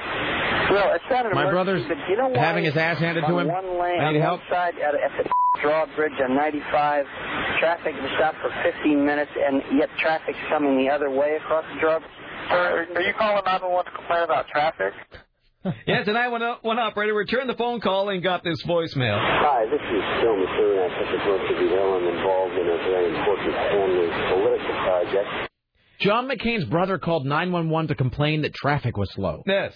Well, 0.71 0.95
it's 0.95 1.05
not 1.11 1.27
an 1.27 1.33
My 1.35 1.49
emergency, 1.49 1.85
brother's 1.87 2.09
you 2.11 2.17
know 2.17 2.33
having 2.35 2.65
his 2.65 2.77
ass 2.77 2.99
handed 2.99 3.23
to 3.27 3.39
him. 3.39 3.49
One 3.49 3.79
lane, 3.81 4.01
I 4.01 4.13
need 4.13 4.21
help. 4.21 4.41
side 4.51 4.75
at, 4.77 4.95
at 4.95 5.11
the 5.17 5.31
drawbridge 5.65 6.13
on 6.21 6.37
95, 6.37 7.09
traffic 7.59 7.97
was 7.97 8.13
stopped 8.21 8.37
for 8.45 8.53
15 8.61 9.01
minutes, 9.01 9.33
and 9.33 9.65
yet 9.81 9.89
traffic's 9.99 10.39
coming 10.53 10.77
the 10.77 10.93
other 10.93 11.09
way 11.09 11.41
across 11.41 11.65
the 11.73 11.81
drawbridge. 11.81 12.13
Sir, 12.53 12.87
are 12.95 13.01
you 13.01 13.17
calling 13.17 13.41
911 13.41 13.89
to 13.89 13.97
complain 13.97 14.23
about 14.29 14.47
traffic? 14.53 14.93
Yes, 15.87 16.05
and 16.07 16.19
I 16.19 16.29
went 16.29 16.45
one 16.61 16.79
operator 16.79 17.15
returned 17.15 17.49
the 17.49 17.57
phone 17.57 17.81
call 17.81 18.11
and 18.11 18.23
got 18.23 18.45
this 18.45 18.63
voicemail. 18.69 19.17
Hi, 19.17 19.65
this 19.65 19.81
is 19.81 20.05
Phil 20.21 20.37
McCain. 20.37 20.77
I 20.77 20.89
took 20.93 21.09
a 21.09 21.19
birth 21.25 21.49
to 21.49 21.55
be 21.57 21.73
ill 21.73 21.97
and 21.97 22.05
involved 22.05 22.53
in 22.53 22.69
a 22.69 22.77
very 22.85 23.09
important 23.17 23.55
family 23.73 24.09
political 24.29 24.75
project. 24.85 25.29
John 26.01 26.29
McCain's 26.29 26.67
brother 26.67 26.99
called 26.99 27.25
911 27.25 27.89
to 27.89 27.95
complain 27.95 28.43
that 28.43 28.53
traffic 28.53 28.99
was 28.99 29.11
slow. 29.15 29.43
Yes. 29.47 29.73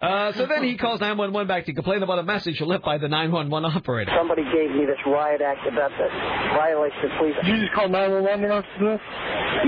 Uh, 0.00 0.32
so 0.32 0.46
then 0.46 0.64
he 0.64 0.78
calls 0.78 0.98
911 1.00 1.46
back 1.46 1.66
to 1.66 1.74
complain 1.74 2.02
about 2.02 2.18
a 2.18 2.22
message 2.22 2.58
left 2.62 2.84
by 2.84 2.96
the 2.96 3.06
911 3.06 3.70
operator. 3.76 4.10
Somebody 4.16 4.44
gave 4.44 4.70
me 4.70 4.86
this 4.86 4.96
riot 5.04 5.42
act 5.42 5.66
about 5.68 5.90
the 5.92 6.08
violation 6.56 7.04
of 7.04 7.18
police. 7.18 7.34
Did 7.44 7.48
you 7.52 7.60
just 7.60 7.74
call 7.74 7.88
911 7.88 8.44
in 8.44 8.50
answer 8.50 8.68
to 8.78 8.84
this? 8.96 9.00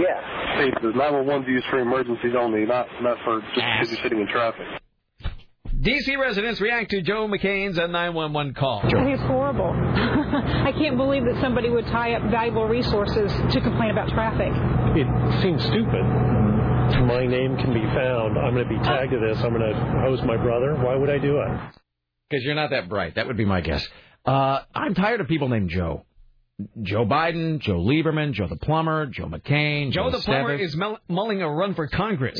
Yeah. 0.00 0.56
Hey, 0.56 0.70
the 0.80 0.96
911 0.96 1.42
is 1.42 1.48
used 1.48 1.66
for 1.68 1.80
emergencies 1.80 2.32
only, 2.38 2.64
not 2.64 2.88
not 3.02 3.18
for 3.24 3.40
just 3.40 3.54
because 3.56 3.92
you're 3.92 4.02
sitting 4.02 4.20
in 4.20 4.28
traffic. 4.28 4.64
D.C. 5.82 6.16
residents 6.16 6.60
react 6.60 6.92
to 6.92 7.02
Joe 7.02 7.26
McCain's 7.26 7.76
uh, 7.76 7.88
911 7.88 8.54
call. 8.54 8.80
I 8.84 8.88
think 8.88 9.18
it's 9.18 9.22
horrible. 9.24 9.72
I 9.74 10.72
can't 10.78 10.96
believe 10.96 11.24
that 11.24 11.40
somebody 11.42 11.68
would 11.68 11.86
tie 11.86 12.14
up 12.14 12.30
valuable 12.30 12.66
resources 12.68 13.32
to 13.52 13.60
complain 13.60 13.90
about 13.90 14.08
traffic. 14.10 14.52
It 14.96 15.42
seems 15.42 15.60
stupid. 15.64 16.31
My 17.00 17.26
name 17.26 17.56
can 17.56 17.72
be 17.72 17.80
found. 17.80 18.38
I'm 18.38 18.54
going 18.54 18.68
to 18.68 18.78
be 18.78 18.82
tagged 18.84 19.12
to 19.12 19.18
this. 19.18 19.38
I'm 19.38 19.52
going 19.52 19.72
to 19.72 20.00
host 20.02 20.22
my 20.24 20.36
brother. 20.36 20.74
Why 20.74 20.96
would 20.96 21.10
I 21.10 21.18
do 21.18 21.38
it? 21.38 21.48
Because 22.30 22.44
you're 22.44 22.54
not 22.54 22.70
that 22.70 22.88
bright. 22.88 23.16
That 23.16 23.26
would 23.26 23.36
be 23.36 23.44
my 23.44 23.60
guess. 23.60 23.86
Uh, 24.24 24.60
I'm 24.74 24.94
tired 24.94 25.20
of 25.20 25.28
people 25.28 25.48
named 25.48 25.70
Joe. 25.70 26.04
Joe 26.82 27.04
Biden, 27.04 27.60
Joe 27.60 27.78
Lieberman, 27.78 28.32
Joe 28.32 28.46
the 28.46 28.56
plumber, 28.56 29.06
Joe 29.06 29.26
McCain, 29.26 29.90
Joe 29.90 30.10
Joe 30.10 30.18
the 30.18 30.22
plumber 30.22 30.58
Stevis. 30.58 30.64
is 30.64 30.76
mel- 30.76 30.98
mulling 31.08 31.42
a 31.42 31.50
run 31.50 31.74
for 31.74 31.88
Congress. 31.88 32.38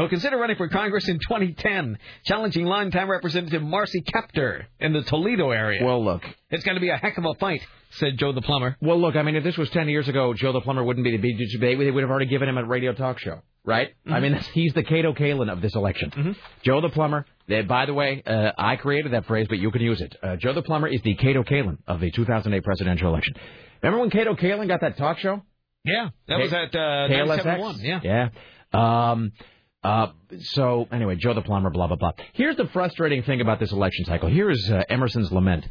He'll 0.00 0.08
consider 0.08 0.38
running 0.38 0.56
for 0.56 0.66
Congress 0.68 1.06
in 1.10 1.18
2010, 1.18 1.98
challenging 2.24 2.64
longtime 2.64 3.10
Representative 3.10 3.62
Marcy 3.62 4.00
Kaptur 4.00 4.64
in 4.78 4.94
the 4.94 5.02
Toledo 5.02 5.50
area. 5.50 5.84
Well, 5.84 6.02
look. 6.02 6.22
It's 6.48 6.64
going 6.64 6.76
to 6.76 6.80
be 6.80 6.88
a 6.88 6.96
heck 6.96 7.18
of 7.18 7.26
a 7.26 7.34
fight, 7.34 7.60
said 7.90 8.16
Joe 8.16 8.32
the 8.32 8.40
plumber. 8.40 8.78
Well, 8.80 8.98
look, 8.98 9.14
I 9.14 9.22
mean, 9.22 9.36
if 9.36 9.44
this 9.44 9.58
was 9.58 9.68
10 9.68 9.90
years 9.90 10.08
ago, 10.08 10.32
Joe 10.32 10.52
the 10.52 10.62
plumber 10.62 10.82
wouldn't 10.82 11.04
be 11.04 11.10
the 11.10 11.18
big 11.18 11.36
debate. 11.52 11.78
They 11.78 11.90
would 11.90 12.02
have 12.02 12.10
already 12.10 12.30
given 12.30 12.48
him 12.48 12.56
a 12.56 12.64
radio 12.64 12.94
talk 12.94 13.18
show, 13.18 13.42
right? 13.62 13.88
Mm-hmm. 13.88 14.12
I 14.14 14.20
mean, 14.20 14.34
he's 14.54 14.72
the 14.72 14.82
Kato 14.84 15.12
Kaelin 15.12 15.52
of 15.52 15.60
this 15.60 15.74
election. 15.74 16.34
Joe 16.62 16.80
the 16.80 16.88
plumber. 16.88 17.26
They, 17.46 17.60
by 17.60 17.84
the 17.84 17.92
way, 17.92 18.22
uh, 18.26 18.52
I 18.56 18.76
created 18.76 19.12
that 19.12 19.26
phrase, 19.26 19.48
but 19.50 19.58
you 19.58 19.70
can 19.70 19.82
use 19.82 20.00
it. 20.00 20.16
Uh, 20.22 20.36
Joe 20.36 20.54
the 20.54 20.62
plumber 20.62 20.88
is 20.88 21.02
the 21.02 21.14
Kato 21.16 21.42
Kaelin 21.42 21.76
of 21.86 22.00
the 22.00 22.10
2008 22.10 22.64
presidential 22.64 23.10
election. 23.10 23.34
Remember 23.82 24.00
when 24.00 24.08
Kato 24.08 24.34
Kaelin 24.34 24.66
got 24.66 24.80
that 24.80 24.96
talk 24.96 25.18
show? 25.18 25.42
Yeah, 25.84 26.08
that 26.28 26.36
K- 26.36 26.42
was 26.42 26.52
at 26.54 26.74
uh, 26.74 27.08
KLSX? 27.08 27.44
97.1, 27.44 27.82
Yeah. 27.82 28.28
Yeah. 28.72 29.10
Um, 29.10 29.32
uh, 29.82 30.08
so 30.40 30.86
anyway, 30.92 31.16
Joe 31.16 31.34
the 31.34 31.42
plumber, 31.42 31.70
blah 31.70 31.86
blah 31.86 31.96
blah. 31.96 32.12
Here's 32.32 32.56
the 32.56 32.66
frustrating 32.68 33.22
thing 33.22 33.40
about 33.40 33.60
this 33.60 33.72
election 33.72 34.04
cycle. 34.04 34.28
Here 34.28 34.50
is 34.50 34.70
uh, 34.70 34.82
Emerson's 34.88 35.32
lament: 35.32 35.66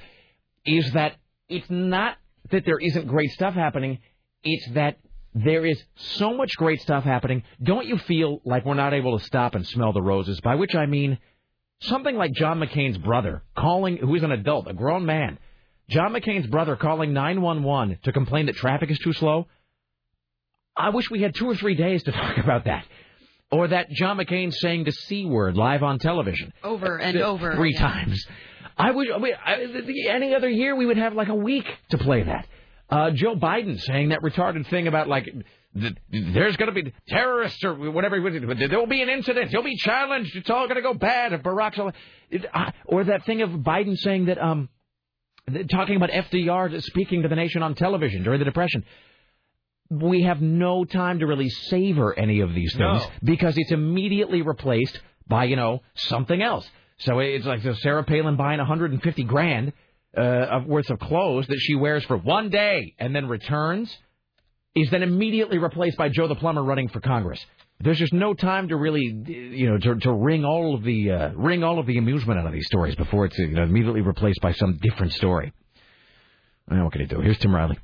is 0.66 0.92
that 0.94 1.16
it's 1.48 1.70
not 1.70 2.18
that 2.52 2.66
there 2.66 2.80
isn't 2.80 3.08
great 3.08 3.32
stuff 3.32 3.54
happening, 3.54 4.00
it's 4.44 4.68
that 4.74 4.98
there 5.36 5.66
is 5.66 5.82
so 5.96 6.36
much 6.36 6.56
great 6.58 6.82
stuff 6.82 7.04
happening. 7.04 7.44
Don't 7.62 7.86
you 7.86 7.98
feel 7.98 8.42
like 8.46 8.66
we're 8.66 8.74
not 8.74 8.94
able 8.94 9.18
to 9.18 9.24
stop 9.26 9.54
and 9.54 9.66
smell 9.66 9.94
the 9.94 10.02
roses? 10.02 10.42
By 10.42 10.56
which 10.56 10.74
I 10.74 10.88
mean 10.88 11.20
something 11.82 12.16
like 12.16 12.34
John 12.34 12.60
McCain's 12.60 12.98
brother 12.98 13.44
calling, 13.56 13.98
who 13.98 14.16
is 14.16 14.24
an 14.24 14.32
adult, 14.32 14.68
a 14.68 14.74
grown 14.74 15.06
man. 15.06 15.38
John 15.90 16.14
McCain's 16.14 16.48
brother 16.48 16.76
calling 16.76 17.14
911 17.14 18.00
to 18.04 18.12
complain 18.12 18.48
that 18.48 18.56
traffic 18.56 18.92
is 18.92 19.00
too 19.00 19.14
slow. 19.14 19.48
I 20.76 20.90
wish 20.90 21.10
we 21.10 21.22
had 21.22 21.36
two 21.36 21.50
or 21.50 21.56
three 21.56 21.76
days 21.76 22.04
to 22.04 22.12
talk 22.12 22.38
about 22.38 22.66
that. 22.66 22.86
Or 23.52 23.68
that 23.68 23.90
John 23.90 24.18
McCain 24.18 24.54
saying 24.54 24.84
the 24.84 24.92
C 24.92 25.26
word 25.26 25.58
live 25.58 25.82
on 25.82 25.98
television. 25.98 26.54
Over 26.64 26.98
and 26.98 27.14
Th- 27.14 27.26
over. 27.26 27.56
Three 27.56 27.74
yeah. 27.74 27.80
times. 27.80 28.24
I 28.78 28.92
wish, 28.92 29.10
I 29.14 29.18
mean, 29.18 29.34
I, 29.44 29.56
any 30.10 30.36
other 30.36 30.50
year 30.50 30.76
we 30.76 30.86
would 30.86 30.98
have 30.98 31.14
like 31.14 31.28
a 31.30 31.36
week 31.36 31.66
to 31.90 31.98
play 31.98 32.24
that. 32.24 32.48
Uh, 32.90 33.12
Joe 33.12 33.36
Biden 33.36 33.80
saying 33.82 34.10
that 34.10 34.22
retarded 34.22 34.68
thing 34.70 34.88
about 34.88 35.08
like, 35.08 35.26
th- 35.26 35.96
there's 36.12 36.58
going 36.58 36.74
to 36.74 36.84
be 36.84 36.94
terrorists 37.08 37.64
or 37.64 37.74
whatever. 37.92 38.20
There 38.30 38.80
will 38.80 38.88
be 38.88 39.02
an 39.02 39.10
incident. 39.10 39.50
He'll 39.50 39.64
be 39.64 39.76
challenged. 39.78 40.36
It's 40.36 40.50
all 40.50 40.66
going 40.68 40.78
to 40.78 40.82
go 40.82 40.94
bad 40.94 41.34
if 41.34 41.42
Barack's. 41.42 41.78
al- 41.80 41.92
It, 42.30 42.46
I 42.54 42.72
or 42.86 43.04
that 43.06 43.26
thing 43.26 43.42
of 43.42 43.50
Biden 43.50 43.98
saying 43.98 44.26
that, 44.26 44.38
um, 44.42 44.70
th- 45.52 45.68
talking 45.68 45.96
about 45.96 46.12
FDR 46.12 46.82
speaking 46.84 47.24
to 47.24 47.28
the 47.28 47.36
nation 47.36 47.64
on 47.64 47.76
television 47.76 48.24
during 48.24 48.40
the 48.40 48.46
Depression 48.46 48.84
we 49.90 50.24
have 50.24 50.42
no 50.42 50.86
time 50.86 51.20
to 51.20 51.26
really 51.28 51.50
savor 51.50 52.18
any 52.18 52.42
of 52.42 52.54
these 52.54 52.72
things 52.74 53.02
No. 53.02 53.10
because 53.24 53.58
it's 53.58 53.72
immediately 53.72 54.42
replaced 54.42 55.00
by 55.28 55.46
you 55.46 55.56
know 55.56 55.82
something 55.96 56.42
else. 56.42 56.70
So 57.00 57.20
it's 57.20 57.46
like 57.46 57.62
so 57.64 57.74
Sarah 57.74 58.04
Palin 58.04 58.36
buying 58.36 58.60
150 58.60 59.24
grand 59.24 59.74
uh, 60.18 60.22
of 60.22 60.66
worth 60.66 60.90
of 60.90 61.00
clothes 61.00 61.48
that 61.48 61.58
she 61.60 61.76
wears 61.76 62.04
for 62.06 62.18
one 62.18 62.50
day 62.50 62.94
and 63.00 63.16
then 63.16 63.28
returns 63.28 63.96
is 64.76 64.90
then 64.92 65.02
immediately 65.04 65.58
replaced 65.58 65.98
by 65.98 66.10
Joe 66.10 66.28
the 66.28 66.36
plumber 66.36 66.64
running 66.64 66.90
for 66.90 67.00
Congress. 67.00 67.44
There's 67.80 67.98
just 67.98 68.14
no 68.14 68.34
time 68.34 68.68
to 68.68 68.76
really, 68.76 69.02
you 69.26 69.70
know, 69.70 69.78
to, 69.78 69.96
to 70.02 70.12
wring 70.12 70.44
all 70.44 70.76
of 70.76 70.84
the 70.84 71.12
uh, 71.12 71.30
wring 71.34 71.64
all 71.64 71.80
of 71.80 71.86
the 71.86 71.98
amusement 71.98 72.38
out 72.40 72.46
of 72.46 72.52
these 72.54 72.66
stories 72.68 72.96
before 72.96 73.26
it's 73.26 73.38
you 73.38 73.48
know, 73.48 73.64
immediately 73.64 74.02
replaced 74.02 74.42
by 74.42 74.52
some 74.52 74.78
different 74.82 75.14
story. 75.14 75.54
Well, 76.70 76.84
what 76.84 76.92
can 76.92 77.02
you 77.02 77.08
do? 77.08 77.22
Here's 77.22 77.38
Tim 77.40 77.56
Riley. 77.56 77.80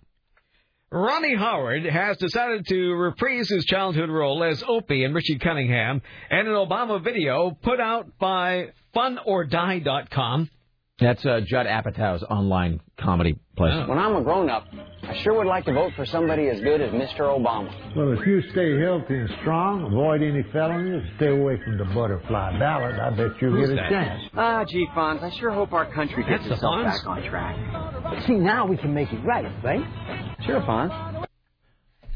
Ronnie 0.95 1.35
Howard 1.35 1.83
has 1.83 2.15
decided 2.15 2.67
to 2.67 2.93
reprise 2.93 3.49
his 3.49 3.65
childhood 3.65 4.09
role 4.09 4.45
as 4.45 4.63
Opie 4.65 5.03
in 5.03 5.13
Richie 5.13 5.37
Cunningham 5.37 6.01
and 6.29 6.47
an 6.47 6.53
Obama 6.53 7.03
video 7.03 7.51
put 7.51 7.81
out 7.81 8.17
by 8.17 8.69
FunnyOrDie.com. 8.95 10.49
That's 10.97 11.25
uh, 11.25 11.41
Judd 11.45 11.65
Apatow's 11.65 12.23
online 12.23 12.79
comedy 12.97 13.37
place. 13.57 13.73
When 13.87 13.97
I'm 13.97 14.15
a 14.15 14.23
grown 14.23 14.49
up, 14.49 14.65
I 15.03 15.13
sure 15.23 15.33
would 15.33 15.45
like 15.47 15.65
to 15.65 15.73
vote 15.73 15.91
for 15.97 16.05
somebody 16.05 16.47
as 16.47 16.61
good 16.61 16.79
as 16.79 16.89
Mr. 16.91 17.19
Obama. 17.21 17.69
Well, 17.97 18.13
if 18.17 18.25
you 18.25 18.41
stay 18.53 18.79
healthy 18.79 19.17
and 19.17 19.29
strong, 19.41 19.83
avoid 19.87 20.21
any 20.21 20.41
felonies, 20.53 21.03
stay 21.17 21.27
away 21.27 21.59
from 21.65 21.77
the 21.77 21.83
butterfly 21.93 22.57
ballot, 22.57 22.95
I 22.97 23.09
bet 23.09 23.41
you'll 23.41 23.51
Who's 23.57 23.69
get 23.71 23.79
a 23.79 23.81
that? 23.81 23.89
chance. 23.89 24.21
Ah, 24.35 24.63
gee, 24.63 24.87
Fonz, 24.95 25.21
I 25.21 25.37
sure 25.37 25.51
hope 25.51 25.73
our 25.73 25.91
country 25.93 26.23
gets 26.23 26.47
That's 26.47 26.47
the 26.47 26.53
itself 26.55 26.75
Fonz? 26.75 26.85
back 26.85 27.05
on 27.07 27.23
track. 27.29 28.23
See, 28.25 28.33
now 28.35 28.65
we 28.65 28.77
can 28.77 28.93
make 28.93 29.11
it 29.11 29.19
right, 29.25 29.51
right? 29.65 30.35
Sure, 30.45 30.61
Fonz. 30.61 31.25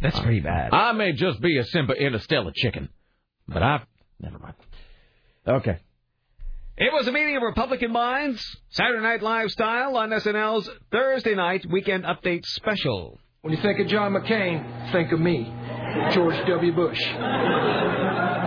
That's 0.02 0.18
pretty 0.22 0.40
bad. 0.40 0.74
I 0.74 0.94
may 0.94 1.12
just 1.12 1.42
be 1.42 1.58
a 1.58 1.66
simple 1.66 1.96
interstellar 1.96 2.54
chicken, 2.56 2.88
but 3.46 3.62
I've 3.62 3.82
never 4.22 4.40
mind. 4.40 4.56
Okay. 5.46 5.80
It 6.82 6.94
was 6.94 7.06
a 7.10 7.12
meeting 7.12 7.36
of 7.36 7.44
Republican 7.44 7.92
minds, 7.92 8.42
Saturday 8.70 9.02
Night 9.02 9.22
Live 9.22 9.52
style 9.52 9.98
on 9.98 10.12
SNL's 10.12 10.70
Thursday 10.94 11.36
night 11.36 11.66
weekend 11.70 12.06
update 12.06 12.46
special. 12.46 13.20
When 13.42 13.54
you 13.54 13.62
think 13.62 13.82
of 13.82 13.88
John 13.88 14.14
McCain, 14.14 14.90
think 14.94 15.12
of 15.12 15.20
me, 15.20 15.54
George 16.14 16.38
W. 16.48 16.72
Bush. 16.74 16.98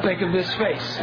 Think 0.03 0.23
of 0.23 0.33
this 0.33 0.51
face. 0.55 0.99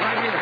Right 0.00 0.24
here. 0.24 0.40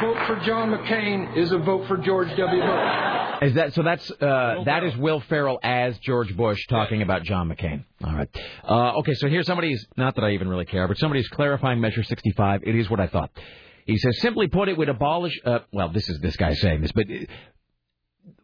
Vote 0.00 0.16
for 0.26 0.36
John 0.44 0.70
McCain 0.70 1.36
is 1.36 1.52
a 1.52 1.58
vote 1.58 1.86
for 1.88 1.96
George 1.96 2.28
W. 2.36 2.60
Bush. 2.62 3.42
Is 3.42 3.54
that 3.54 3.72
so? 3.74 3.82
That's 3.82 4.10
uh, 4.10 4.62
that 4.64 4.84
is 4.84 4.96
Will 4.96 5.20
Ferrell 5.20 5.58
as 5.62 5.96
George 5.98 6.36
Bush 6.36 6.58
talking 6.68 7.02
about 7.02 7.22
John 7.22 7.48
McCain. 7.48 7.84
All 8.04 8.14
right. 8.14 8.28
Uh, 8.62 8.98
okay, 8.98 9.14
so 9.14 9.28
here's 9.28 9.46
somebody's. 9.46 9.86
Not 9.96 10.14
that 10.16 10.24
I 10.24 10.32
even 10.32 10.48
really 10.48 10.66
care, 10.66 10.86
but 10.86 10.98
somebody's 10.98 11.28
clarifying 11.28 11.80
Measure 11.80 12.02
65. 12.02 12.62
It 12.64 12.74
is 12.74 12.90
what 12.90 13.00
I 13.00 13.06
thought. 13.06 13.30
He 13.86 13.96
says, 13.98 14.20
simply 14.20 14.48
put, 14.48 14.68
it 14.68 14.76
would 14.76 14.88
abolish. 14.88 15.38
Uh, 15.44 15.60
well, 15.72 15.88
this 15.90 16.08
is 16.08 16.18
this 16.20 16.36
guy 16.36 16.54
saying 16.54 16.82
this, 16.82 16.92
but 16.92 17.04
uh, 17.04 17.24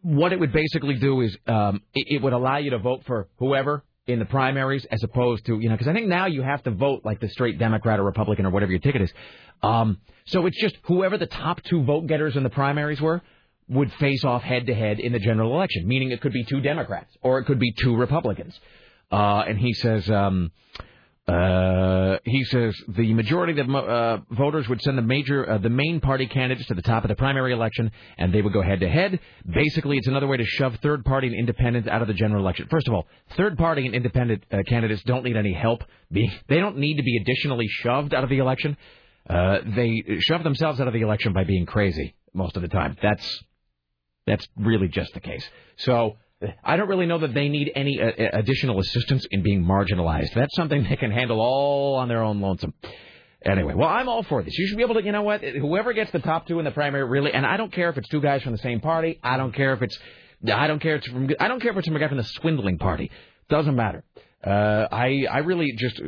what 0.01 0.33
it 0.33 0.39
would 0.39 0.53
basically 0.53 0.95
do 0.95 1.21
is 1.21 1.37
um, 1.47 1.81
it, 1.93 2.15
it 2.15 2.21
would 2.23 2.33
allow 2.33 2.57
you 2.57 2.71
to 2.71 2.79
vote 2.79 3.03
for 3.05 3.27
whoever 3.37 3.83
in 4.07 4.19
the 4.19 4.25
primaries, 4.25 4.85
as 4.91 5.03
opposed 5.03 5.45
to 5.45 5.59
you 5.59 5.69
know, 5.69 5.75
because 5.75 5.87
I 5.87 5.93
think 5.93 6.07
now 6.07 6.25
you 6.25 6.41
have 6.41 6.63
to 6.63 6.71
vote 6.71 7.01
like 7.05 7.19
the 7.19 7.29
straight 7.29 7.57
Democrat 7.57 7.99
or 7.99 8.03
Republican 8.03 8.45
or 8.45 8.49
whatever 8.49 8.71
your 8.71 8.81
ticket 8.81 9.01
is. 9.01 9.13
Um, 9.61 9.99
so 10.25 10.45
it's 10.45 10.59
just 10.59 10.75
whoever 10.83 11.17
the 11.17 11.25
top 11.25 11.63
two 11.63 11.83
vote 11.83 12.07
getters 12.07 12.35
in 12.35 12.43
the 12.43 12.49
primaries 12.49 12.99
were 12.99 13.21
would 13.69 13.91
face 13.93 14.25
off 14.25 14.41
head 14.41 14.65
to 14.67 14.73
head 14.73 14.99
in 14.99 15.13
the 15.13 15.19
general 15.19 15.53
election, 15.53 15.87
meaning 15.87 16.11
it 16.11 16.19
could 16.21 16.33
be 16.33 16.43
two 16.43 16.59
Democrats 16.59 17.15
or 17.21 17.39
it 17.39 17.45
could 17.45 17.59
be 17.59 17.71
two 17.71 17.95
Republicans. 17.95 18.59
Uh, 19.11 19.43
and 19.47 19.57
he 19.57 19.73
says, 19.73 20.09
um, 20.09 20.51
uh, 21.25 22.17
he 22.25 22.43
says 22.43 22.75
the 22.89 23.13
majority 23.13 23.57
of 23.57 23.69
uh, 23.69 24.17
voters 24.31 24.67
would 24.67 24.81
send 24.81 24.97
the 24.97 25.01
major, 25.01 25.49
uh, 25.49 25.57
the 25.57 25.69
main 25.69 26.01
party 26.01 26.25
candidates 26.27 26.67
to 26.67 26.73
the 26.73 26.81
top 26.81 27.05
of 27.05 27.07
the 27.07 27.15
primary 27.15 27.53
election, 27.53 27.91
and 28.17 28.33
they 28.33 28.41
would 28.41 28.51
go 28.51 28.61
head 28.61 28.81
to 28.81 28.89
head. 28.89 29.19
Basically, 29.49 29.97
it's 29.97 30.07
another 30.07 30.27
way 30.27 30.35
to 30.35 30.45
shove 30.45 30.75
third 30.81 31.05
party 31.05 31.27
and 31.27 31.35
independents 31.35 31.87
out 31.87 32.01
of 32.01 32.09
the 32.09 32.13
general 32.13 32.41
election. 32.41 32.67
First 32.69 32.89
of 32.89 32.93
all, 32.93 33.07
third 33.37 33.57
party 33.57 33.85
and 33.85 33.95
independent 33.95 34.43
uh, 34.51 34.63
candidates 34.67 35.01
don't 35.03 35.23
need 35.23 35.37
any 35.37 35.53
help. 35.53 35.83
They 36.47 36.59
don't 36.59 36.77
need 36.77 36.97
to 36.97 37.03
be 37.03 37.17
additionally 37.17 37.67
shoved 37.67 38.13
out 38.13 38.23
of 38.23 38.29
the 38.29 38.37
election. 38.37 38.77
Uh, 39.27 39.59
they 39.75 40.03
shove 40.19 40.43
themselves 40.43 40.79
out 40.79 40.87
of 40.87 40.93
the 40.93 41.01
election 41.01 41.33
by 41.33 41.43
being 41.43 41.65
crazy 41.65 42.15
most 42.33 42.55
of 42.55 42.61
the 42.61 42.67
time. 42.67 42.97
That's 43.01 43.43
that's 44.27 44.47
really 44.55 44.89
just 44.89 45.13
the 45.13 45.19
case. 45.19 45.43
So 45.77 46.17
I 46.63 46.77
don't 46.77 46.87
really 46.87 47.05
know 47.05 47.19
that 47.19 47.33
they 47.33 47.49
need 47.49 47.71
any 47.75 48.01
uh, 48.01 48.11
additional 48.33 48.79
assistance 48.79 49.25
in 49.31 49.43
being 49.43 49.63
marginalized. 49.63 50.33
That's 50.33 50.55
something 50.55 50.83
they 50.89 50.95
can 50.95 51.11
handle 51.11 51.39
all 51.39 51.95
on 51.95 52.07
their 52.07 52.21
own 52.21 52.41
lonesome. 52.41 52.73
Anyway, 53.45 53.73
well, 53.73 53.89
I'm 53.89 54.07
all 54.07 54.23
for 54.23 54.41
this. 54.41 54.57
You 54.57 54.67
should 54.67 54.77
be 54.77 54.83
able 54.83 54.95
to, 54.95 55.03
you 55.03 55.11
know 55.11 55.23
what? 55.23 55.41
Whoever 55.41 55.91
gets 55.93 56.11
the 56.11 56.19
top 56.19 56.47
two 56.47 56.59
in 56.59 56.65
the 56.65 56.71
primary, 56.71 57.03
really, 57.03 57.33
and 57.33 57.45
I 57.45 57.57
don't 57.57 57.71
care 57.71 57.89
if 57.89 57.97
it's 57.97 58.07
two 58.07 58.21
guys 58.21 58.41
from 58.41 58.53
the 58.53 58.57
same 58.59 58.79
party. 58.79 59.19
I 59.21 59.35
don't 59.37 59.53
care 59.53 59.73
if 59.73 59.81
it's, 59.81 59.97
I 60.51 60.67
don't 60.67 60.79
care 60.79 60.95
if 60.95 61.03
it's 61.03 61.11
from, 61.11 61.29
I 61.39 61.47
don't 61.49 61.61
care 61.61 61.71
if 61.71 61.77
it's 61.77 61.87
from 61.87 61.95
a 61.97 61.99
guy 61.99 62.07
from 62.07 62.17
the 62.17 62.23
swindling 62.23 62.77
party. 62.77 63.11
Doesn't 63.49 63.75
matter. 63.75 64.03
Uh, 64.45 64.87
I 64.91 65.25
I 65.31 65.37
really 65.39 65.73
just 65.77 66.01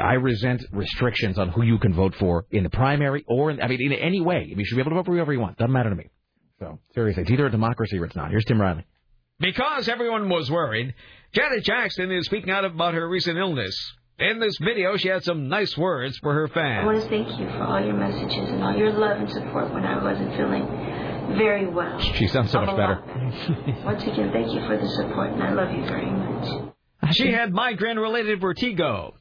I 0.00 0.14
resent 0.14 0.64
restrictions 0.72 1.38
on 1.38 1.50
who 1.50 1.62
you 1.62 1.78
can 1.78 1.94
vote 1.94 2.14
for 2.16 2.44
in 2.50 2.64
the 2.64 2.70
primary 2.70 3.24
or 3.28 3.52
in, 3.52 3.60
I 3.60 3.68
mean 3.68 3.80
in 3.80 3.92
any 3.92 4.20
way. 4.20 4.46
You 4.48 4.64
should 4.64 4.74
be 4.74 4.80
able 4.80 4.90
to 4.90 4.96
vote 4.96 5.06
for 5.06 5.14
whoever 5.14 5.32
you 5.32 5.38
want. 5.38 5.58
Doesn't 5.58 5.72
matter 5.72 5.90
to 5.90 5.96
me. 5.96 6.06
So 6.58 6.80
seriously, 6.92 7.22
it's 7.22 7.30
either 7.30 7.46
a 7.46 7.50
democracy 7.52 7.98
or 7.98 8.04
it's 8.04 8.16
not. 8.16 8.30
Here's 8.30 8.44
Tim 8.44 8.60
Riley. 8.60 8.84
Because 9.40 9.88
everyone 9.88 10.28
was 10.28 10.50
worried, 10.50 10.94
Janet 11.32 11.62
Jackson 11.62 12.10
is 12.10 12.26
speaking 12.26 12.50
out 12.50 12.64
about 12.64 12.94
her 12.94 13.08
recent 13.08 13.38
illness. 13.38 13.76
In 14.18 14.40
this 14.40 14.58
video, 14.58 14.96
she 14.96 15.06
had 15.06 15.22
some 15.22 15.48
nice 15.48 15.78
words 15.78 16.18
for 16.18 16.34
her 16.34 16.48
fans. 16.48 16.82
I 16.82 16.86
want 16.86 17.02
to 17.02 17.08
thank 17.08 17.38
you 17.38 17.46
for 17.46 17.62
all 17.62 17.80
your 17.80 17.94
messages 17.94 18.48
and 18.50 18.64
all 18.64 18.76
your 18.76 18.90
love 18.90 19.18
and 19.18 19.30
support 19.30 19.72
when 19.72 19.84
I 19.84 20.02
wasn't 20.02 20.34
feeling 20.34 20.66
very 21.38 21.68
well. 21.68 22.00
She 22.00 22.26
sounds 22.26 22.50
so 22.50 22.62
much 22.62 22.76
better. 22.76 23.00
Once 23.84 24.02
again, 24.02 24.32
thank 24.32 24.52
you 24.52 24.60
for 24.66 24.76
the 24.76 24.88
support, 24.96 25.30
and 25.30 25.42
I 25.44 25.52
love 25.52 25.70
you 25.72 25.84
very 25.86 26.10
much. 26.10 26.74
She 27.12 27.30
had 27.30 27.52
migraine-related 27.52 28.40
vertigo. 28.40 29.14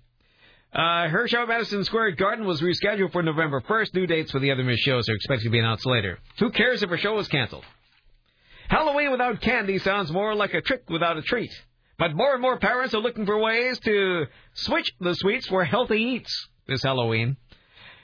Uh, 0.74 1.10
her 1.10 1.28
show 1.28 1.44
at 1.44 1.48
Madison 1.48 1.84
Square 1.84 2.12
Garden 2.14 2.48
was 2.48 2.62
rescheduled 2.62 3.12
for 3.12 3.22
November 3.22 3.62
1st. 3.62 3.94
New 3.94 4.08
dates 4.08 4.32
for 4.32 4.40
the 4.40 4.50
other 4.52 4.64
Miss 4.64 4.80
shows 4.80 5.08
are 5.10 5.14
expected 5.14 5.44
to 5.44 5.50
be 5.52 5.60
announced 5.60 5.86
later. 5.86 6.18
Who 6.40 6.50
cares 6.50 6.82
if 6.82 6.90
her 6.90 6.98
show 6.98 7.14
was 7.14 7.28
canceled? 7.28 7.64
Halloween 8.70 9.12
without 9.12 9.42
candy 9.42 9.78
sounds 9.80 10.12
more 10.12 10.36
like 10.36 10.54
a 10.54 10.62
trick 10.62 10.90
without 10.90 11.18
a 11.18 11.22
treat. 11.22 11.52
But 11.98 12.14
more 12.16 12.34
and 12.34 12.42
more 12.42 12.60
parents 12.60 12.94
are 12.94 13.00
looking 13.02 13.26
for 13.26 13.40
ways 13.40 13.80
to 13.80 14.26
switch 14.54 14.92
the 15.00 15.16
sweets 15.16 15.48
for 15.48 15.64
healthy 15.64 15.98
eats 16.02 16.48
this 16.68 16.84
Halloween. 16.84 17.38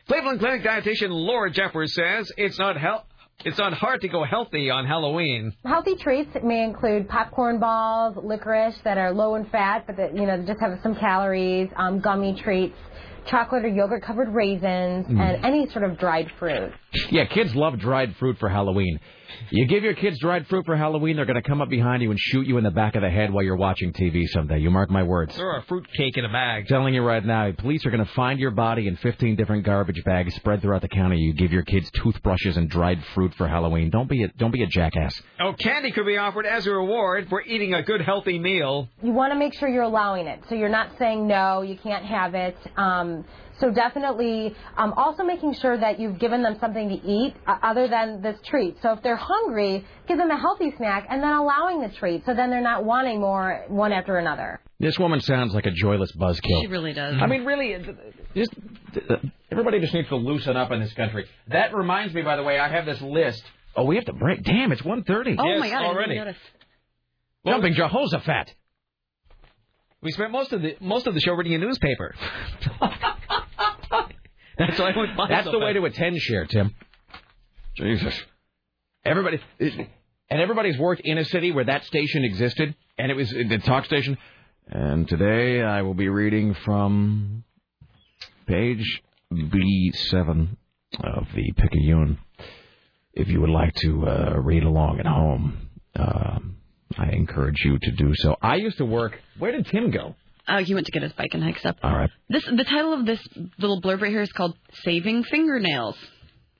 Cleveland 0.07 0.39
Clinic 0.39 0.63
dietitian 0.63 1.09
Laura 1.11 1.51
Jeffers 1.51 1.93
says 1.93 2.31
it's 2.37 2.57
not 2.57 2.75
it's 3.45 3.57
not 3.57 3.73
hard 3.73 4.01
to 4.01 4.07
go 4.07 4.23
healthy 4.23 4.69
on 4.69 4.85
Halloween. 4.85 5.53
Healthy 5.65 5.95
treats 5.95 6.29
may 6.43 6.63
include 6.63 7.09
popcorn 7.09 7.59
balls, 7.59 8.15
licorice 8.23 8.77
that 8.83 8.97
are 8.97 9.11
low 9.13 9.35
in 9.35 9.45
fat, 9.45 9.85
but 9.85 9.97
that 9.97 10.15
you 10.15 10.25
know 10.25 10.43
just 10.45 10.59
have 10.59 10.79
some 10.81 10.95
calories, 10.95 11.69
um, 11.75 11.99
gummy 11.99 12.39
treats, 12.41 12.77
chocolate 13.25 13.65
or 13.65 13.69
yogurt 13.69 14.03
covered 14.03 14.29
raisins, 14.29 15.05
Mm. 15.07 15.19
and 15.19 15.45
any 15.45 15.67
sort 15.69 15.83
of 15.83 15.97
dried 15.97 16.31
fruit. 16.39 16.71
Yeah, 17.09 17.25
kids 17.25 17.55
love 17.55 17.79
dried 17.79 18.15
fruit 18.17 18.37
for 18.39 18.49
Halloween. 18.49 18.99
You 19.49 19.67
give 19.67 19.83
your 19.83 19.93
kids 19.93 20.19
dried 20.19 20.47
fruit 20.47 20.65
for 20.65 20.75
Halloween, 20.75 21.15
they're 21.15 21.25
going 21.25 21.41
to 21.41 21.47
come 21.47 21.61
up 21.61 21.69
behind 21.69 22.01
you 22.01 22.11
and 22.11 22.19
shoot 22.19 22.47
you 22.47 22.57
in 22.57 22.63
the 22.63 22.71
back 22.71 22.95
of 22.95 23.01
the 23.01 23.09
head 23.09 23.31
while 23.31 23.43
you're 23.43 23.55
watching 23.55 23.91
TV 23.93 24.27
someday. 24.27 24.59
You 24.59 24.69
mark 24.69 24.89
my 24.89 25.03
words. 25.03 25.35
Throw 25.35 25.57
a 25.57 25.63
fruit 25.63 25.87
cake 25.97 26.17
in 26.17 26.25
a 26.25 26.29
bag. 26.29 26.67
telling 26.67 26.93
you 26.93 27.01
right 27.01 27.23
now, 27.23 27.51
police 27.51 27.85
are 27.85 27.91
going 27.91 28.05
to 28.05 28.11
find 28.13 28.39
your 28.39 28.51
body 28.51 28.87
in 28.87 28.95
15 28.97 29.35
different 29.35 29.65
garbage 29.65 30.03
bags 30.05 30.35
spread 30.35 30.61
throughout 30.61 30.81
the 30.81 30.87
county. 30.87 31.17
You 31.17 31.33
give 31.33 31.51
your 31.51 31.63
kids 31.63 31.89
toothbrushes 31.91 32.57
and 32.57 32.69
dried 32.69 33.03
fruit 33.13 33.33
for 33.35 33.47
Halloween. 33.47 33.89
Don't 33.89 34.09
be 34.09 34.23
a 34.23 34.27
don't 34.27 34.51
be 34.51 34.63
a 34.63 34.67
jackass. 34.67 35.19
Oh, 35.39 35.53
candy 35.53 35.91
could 35.91 36.05
be 36.05 36.17
offered 36.17 36.45
as 36.45 36.67
a 36.67 36.71
reward 36.71 37.27
for 37.29 37.41
eating 37.41 37.73
a 37.73 37.83
good 37.83 38.01
healthy 38.01 38.39
meal. 38.39 38.87
You 39.01 39.11
want 39.11 39.33
to 39.33 39.39
make 39.39 39.53
sure 39.55 39.67
you're 39.67 39.83
allowing 39.83 40.27
it, 40.27 40.41
so 40.49 40.55
you're 40.55 40.69
not 40.69 40.91
saying 40.97 41.27
no, 41.27 41.61
you 41.61 41.77
can't 41.77 42.05
have 42.05 42.35
it. 42.35 42.57
Um, 42.77 43.25
so 43.63 43.71
definitely, 43.71 44.53
um, 44.75 44.91
also 44.97 45.23
making 45.23 45.53
sure 45.53 45.79
that 45.79 45.97
you've 45.97 46.19
given 46.19 46.43
them 46.43 46.57
something 46.59 46.89
to 46.89 46.95
eat 46.95 47.33
uh, 47.47 47.55
other 47.63 47.87
than 47.87 48.21
this 48.21 48.37
treat. 48.45 48.75
So 48.81 48.91
if 48.91 49.01
they're 49.01 49.15
hungry, 49.15 49.85
give 50.05 50.17
them 50.17 50.29
a 50.29 50.37
healthy 50.37 50.73
snack, 50.75 51.07
and 51.09 51.23
then 51.23 51.31
allowing 51.31 51.79
the 51.79 51.87
treat, 51.87 52.25
so 52.25 52.33
then 52.33 52.49
they're 52.49 52.61
not 52.61 52.83
wanting 52.83 53.21
more 53.21 53.63
one 53.69 53.93
after 53.93 54.17
another. 54.17 54.59
This 54.81 54.99
woman 54.99 55.21
sounds 55.21 55.53
like 55.53 55.65
a 55.65 55.71
joyless 55.71 56.11
buzzkill. 56.11 56.61
She 56.61 56.67
really 56.67 56.91
does. 56.91 57.15
I 57.21 57.25
mean, 57.25 57.45
really, 57.45 57.77
just 58.35 58.53
uh, 59.09 59.15
everybody 59.49 59.79
just 59.79 59.93
needs 59.93 60.09
to 60.09 60.17
loosen 60.17 60.57
up 60.57 60.71
in 60.71 60.81
this 60.81 60.91
country. 60.93 61.25
That 61.47 61.73
reminds 61.73 62.13
me, 62.13 62.21
by 62.21 62.35
the 62.35 62.43
way, 62.43 62.59
I 62.59 62.67
have 62.67 62.85
this 62.85 63.01
list. 63.01 63.43
Oh, 63.77 63.85
we 63.85 63.95
have 63.95 64.05
to 64.05 64.13
break. 64.13 64.43
Damn, 64.43 64.73
it's 64.73 64.81
1.30. 64.81 65.37
Oh 65.39 65.59
my 65.59 65.69
god! 65.69 65.85
Already. 65.85 66.21
Jumping 67.45 67.75
Jehoshaphat. 67.75 68.53
We 70.03 70.11
spent 70.11 70.31
most 70.31 70.51
of 70.51 70.61
the 70.61 70.75
most 70.81 71.07
of 71.07 71.13
the 71.13 71.21
show 71.21 71.31
reading 71.33 71.53
a 71.55 71.57
newspaper. 71.59 72.13
That's 74.57 74.77
why 74.77 74.91
I 74.91 74.97
went 74.97 75.17
by 75.17 75.27
That's 75.29 75.45
so 75.45 75.51
the 75.51 75.59
way 75.59 75.73
fast. 75.73 75.77
to 75.77 75.85
attend 75.85 76.19
share, 76.19 76.45
Tim. 76.45 76.75
Jesus. 77.77 78.21
Everybody 79.05 79.39
and 79.59 80.41
everybody's 80.41 80.77
worked 80.77 81.01
in 81.05 81.17
a 81.17 81.25
city 81.25 81.51
where 81.51 81.65
that 81.65 81.85
station 81.85 82.23
existed, 82.25 82.75
and 82.97 83.11
it 83.11 83.15
was 83.15 83.29
the 83.29 83.59
talk 83.63 83.85
station. 83.85 84.17
And 84.67 85.07
today 85.07 85.61
I 85.61 85.81
will 85.81 85.93
be 85.93 86.09
reading 86.09 86.53
from 86.53 87.43
page 88.45 89.01
B7 89.33 90.57
of 91.03 91.27
the 91.33 91.51
Picayune. 91.57 92.17
If 93.13 93.27
you 93.29 93.41
would 93.41 93.49
like 93.49 93.73
to 93.75 94.07
uh, 94.07 94.33
read 94.39 94.63
along 94.63 94.99
at 94.99 95.05
home, 95.05 95.69
uh, 95.95 96.39
I 96.97 97.09
encourage 97.11 97.61
you 97.65 97.77
to 97.79 97.91
do 97.91 98.13
so. 98.15 98.35
I 98.41 98.55
used 98.55 98.77
to 98.77 98.85
work. 98.85 99.19
Where 99.39 99.51
did 99.51 99.65
Tim 99.67 99.91
go? 99.91 100.15
Oh, 100.47 100.57
he 100.57 100.73
went 100.73 100.85
to 100.87 100.91
get 100.91 101.03
his 101.03 101.13
bike 101.13 101.33
and 101.33 101.43
hikes 101.43 101.65
up. 101.65 101.77
All 101.83 101.95
right. 101.95 102.09
This 102.29 102.43
the 102.45 102.63
title 102.65 102.93
of 102.93 103.05
this 103.05 103.19
little 103.57 103.81
blurb 103.81 104.01
right 104.01 104.11
here 104.11 104.21
is 104.21 104.31
called 104.31 104.57
"Saving 104.83 105.23
Fingernails." 105.23 105.95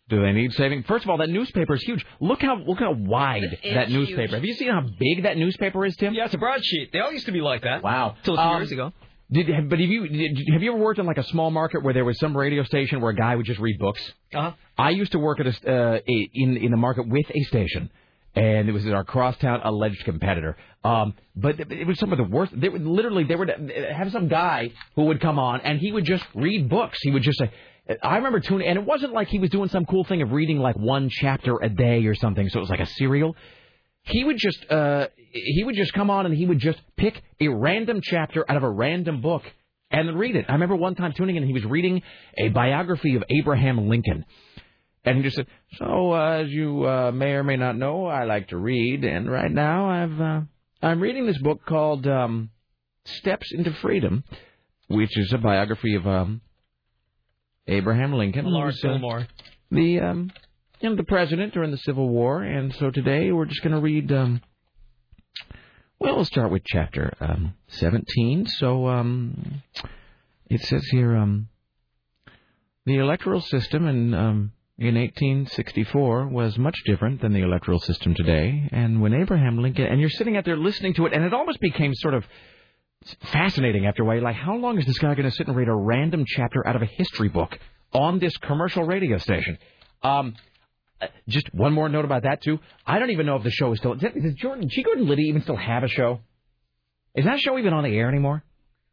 Do 0.10 0.22
they 0.22 0.32
need 0.34 0.54
saving? 0.54 0.84
First 0.84 1.06
of 1.06 1.10
all, 1.10 1.18
that 1.18 1.30
newspaper 1.30 1.74
is 1.76 1.82
huge. 1.84 2.06
Look 2.20 2.42
how 2.42 2.56
look 2.58 2.80
how 2.80 2.94
wide 2.94 3.44
that 3.64 3.90
newspaper. 3.90 4.22
huge. 4.22 4.32
Have 4.32 4.44
you 4.46 4.54
seen 4.56 4.70
how 4.70 4.82
big 4.82 5.24
that 5.24 5.38
newspaper 5.38 5.86
is, 5.86 5.96
Tim? 5.96 6.14
Yeah, 6.14 6.26
it's 6.26 6.34
a 6.34 6.38
broadsheet. 6.38 6.92
They 6.92 7.00
all 7.00 7.12
used 7.12 7.26
to 7.26 7.32
be 7.32 7.42
like 7.42 7.64
that. 7.64 7.84
Wow. 7.84 8.16
Till 8.24 8.36
a 8.36 8.38
few 8.38 8.44
Um, 8.44 8.58
years 8.62 8.72
ago. 8.72 8.94
Did 9.32 9.48
but 9.70 9.80
have 9.80 9.90
you 9.90 10.08
did, 10.08 10.38
have 10.52 10.62
you 10.62 10.74
ever 10.74 10.80
worked 10.84 11.00
in 11.00 11.06
like 11.06 11.18
a 11.18 11.24
small 11.24 11.50
market 11.50 11.84
where 11.84 11.94
there 11.94 12.06
was 12.06 12.20
some 12.20 12.36
radio 12.38 12.64
station 12.64 13.02
where 13.02 13.12
a 13.12 13.16
guy 13.16 13.36
would 13.36 13.46
just 13.46 13.60
read 13.60 13.80
books? 13.80 14.02
Uh-huh. 14.34 14.52
I 14.78 14.92
used 14.92 15.14
to 15.14 15.20
work 15.20 15.40
at 15.40 15.48
a, 15.48 15.72
uh, 15.72 16.00
a 16.08 16.30
in 16.34 16.58
in 16.58 16.72
the 16.72 16.78
market 16.78 17.08
with 17.08 17.26
a 17.34 17.42
station, 17.46 17.90
and 18.36 18.68
it 18.68 18.72
was 18.72 18.88
our 18.88 19.04
crosstown 19.04 19.62
alleged 19.64 20.04
competitor. 20.06 20.58
Um, 20.84 21.14
but 21.36 21.60
it 21.60 21.88
was 21.88 22.00
some 22.00 22.12
of 22.12 22.18
the 22.18 22.24
worst. 22.24 22.60
They 22.60 22.70
would 22.70 22.86
literally 22.86 23.24
they 23.24 23.36
would 23.36 23.50
have 23.50 24.12
some 24.12 24.28
guy 24.28 24.72
who 24.96 25.06
would 25.06 25.22
come 25.22 25.40
on 25.40 25.62
and 25.62 25.80
he 25.80 25.92
would 25.92 26.06
just 26.06 26.26
read 26.34 26.70
books. 26.70 26.98
He 27.02 27.12
would 27.12 27.24
just 27.24 27.40
say. 27.40 27.52
I 28.02 28.16
remember 28.16 28.40
tuning, 28.40 28.66
and 28.66 28.80
it 28.80 28.86
wasn't 28.86 29.12
like 29.12 29.28
he 29.28 29.40
was 29.40 29.50
doing 29.50 29.68
some 29.68 29.86
cool 29.86 30.06
thing 30.06 30.22
of 30.22 30.32
reading 30.32 30.60
like 30.60 30.78
one 30.78 31.10
chapter 31.10 31.58
a 31.62 31.68
day 31.68 32.06
or 32.06 32.16
something. 32.16 32.48
So 32.48 32.60
it 32.60 32.62
was 32.62 32.70
like 32.70 32.80
a 32.80 32.86
serial. 32.86 33.36
He 34.04 34.24
would 34.24 34.38
just 34.38 34.72
uh, 34.72 35.08
he 35.32 35.64
would 35.66 35.76
just 35.76 35.92
come 35.94 36.10
on 36.10 36.26
and 36.26 36.34
he 36.34 36.46
would 36.46 36.60
just 36.60 36.80
pick 36.96 37.22
a 37.42 37.50
random 37.50 38.00
chapter 38.02 38.50
out 38.50 38.56
of 38.56 38.64
a 38.64 38.70
random 38.70 39.22
book 39.22 39.44
and 39.92 40.18
read 40.18 40.36
it. 40.36 40.46
I 40.50 40.54
remember 40.54 40.76
one 40.76 40.96
time 40.96 41.14
tuning 41.14 41.36
in, 41.36 41.44
and 41.44 41.50
he 41.50 41.54
was 41.54 41.66
reading 41.66 42.02
a 42.38 42.50
biography 42.50 43.16
of 43.16 43.24
Abraham 43.30 43.90
Lincoln. 43.90 44.26
And 45.06 45.18
he 45.18 45.24
just 45.24 45.36
said, 45.36 45.48
"So, 45.78 46.14
uh, 46.14 46.44
as 46.44 46.50
you 46.50 46.88
uh, 46.88 47.12
may 47.12 47.32
or 47.32 47.44
may 47.44 47.58
not 47.58 47.78
know, 47.78 48.06
I 48.06 48.24
like 48.24 48.50
to 48.50 48.58
read, 48.58 49.04
and 49.04 49.30
right 49.30 49.52
now 49.52 49.90
I've 49.90 50.22
uh, 50.22 50.42
I'm 50.82 51.02
reading 51.02 51.26
this 51.26 51.38
book 51.40 51.66
called 51.66 52.08
um, 52.08 52.52
Steps 53.06 53.52
into 53.52 53.74
Freedom, 53.74 54.24
which 54.88 55.18
is 55.18 55.34
a 55.34 55.38
biography 55.38 55.96
of 55.96 56.08
um, 56.08 56.42
Abraham 57.68 58.14
Lincoln, 58.14 58.46
Lawrence 58.46 58.80
who's, 58.82 58.86
uh, 58.86 58.94
Fillmore. 58.94 59.28
the 59.72 60.00
um, 60.00 60.32
you 60.84 60.90
know, 60.90 60.96
the 60.96 61.04
president 61.04 61.54
during 61.54 61.72
the 61.72 61.78
Civil 61.78 62.10
War. 62.10 62.44
And 62.44 62.76
so 62.76 62.92
today 62.92 63.32
we're 63.32 63.46
just 63.46 63.64
going 63.64 63.74
to 63.74 63.80
read. 63.80 64.12
Um, 64.12 64.42
well, 65.98 66.18
we'll 66.18 66.26
start 66.26 66.52
with 66.52 66.64
chapter 66.66 67.14
um, 67.22 67.54
17. 67.70 68.48
So 68.48 68.88
um, 68.88 69.64
it 70.50 70.60
says 70.62 70.86
here 70.92 71.16
um, 71.16 71.48
the 72.86 72.98
electoral 72.98 73.40
system 73.40 73.88
and 73.88 74.14
um, 74.14 74.52
in 74.78 74.96
1864 74.96 76.28
was 76.28 76.58
much 76.58 76.76
different 76.86 77.22
than 77.22 77.34
the 77.34 77.42
electoral 77.42 77.80
system 77.80 78.16
today. 78.16 78.68
And 78.72 79.02
when 79.02 79.14
Abraham 79.14 79.60
Lincoln, 79.60 79.86
and 79.86 80.00
you're 80.00 80.10
sitting 80.10 80.36
out 80.36 80.46
there 80.46 80.58
listening 80.58 80.94
to 80.96 81.06
it, 81.06 81.14
and 81.14 81.24
it 81.24 81.34
almost 81.34 81.60
became 81.60 81.94
sort 81.94 82.16
of 82.16 82.26
fascinating 83.32 83.86
after 83.86 84.04
a 84.04 84.06
while. 84.06 84.22
Like, 84.22 84.36
how 84.36 84.56
long 84.56 84.80
is 84.80 84.86
this 84.86 84.98
guy 84.98 85.14
going 85.16 85.30
to 85.30 85.36
sit 85.36 85.48
and 85.48 85.56
read 85.56 85.68
a 85.68 85.76
random 85.76 86.26
chapter 86.26 86.66
out 86.66 86.76
of 86.76 86.82
a 86.82 86.86
history 86.86 87.30
book 87.30 87.58
on 87.92 88.20
this 88.20 88.36
commercial 88.38 88.84
radio 88.84 89.18
station? 89.18 89.58
Um, 90.02 90.36
uh, 91.02 91.08
just 91.28 91.54
one 91.54 91.74
more 91.74 91.90
note 91.90 92.06
about 92.06 92.24
that 92.24 92.42
too. 92.42 92.60
I 92.86 93.00
don't 93.00 93.12
even 93.12 93.26
know 93.26 93.36
if 93.36 93.44
the 93.44 93.52
show 93.52 93.72
is 93.74 93.80
still. 93.80 93.96
Does 93.96 94.34
Jordan 94.36 94.70
G. 94.70 94.84
Gordon 94.84 95.08
Liddy 95.08 95.24
even 95.24 95.42
still 95.42 95.56
have 95.56 95.84
a 95.84 95.88
show? 95.88 96.22
Is 97.16 97.26
that 97.26 97.40
show 97.40 97.58
even 97.58 97.74
on 97.74 97.84
the 97.84 97.96
air 97.96 98.10
anymore? 98.10 98.44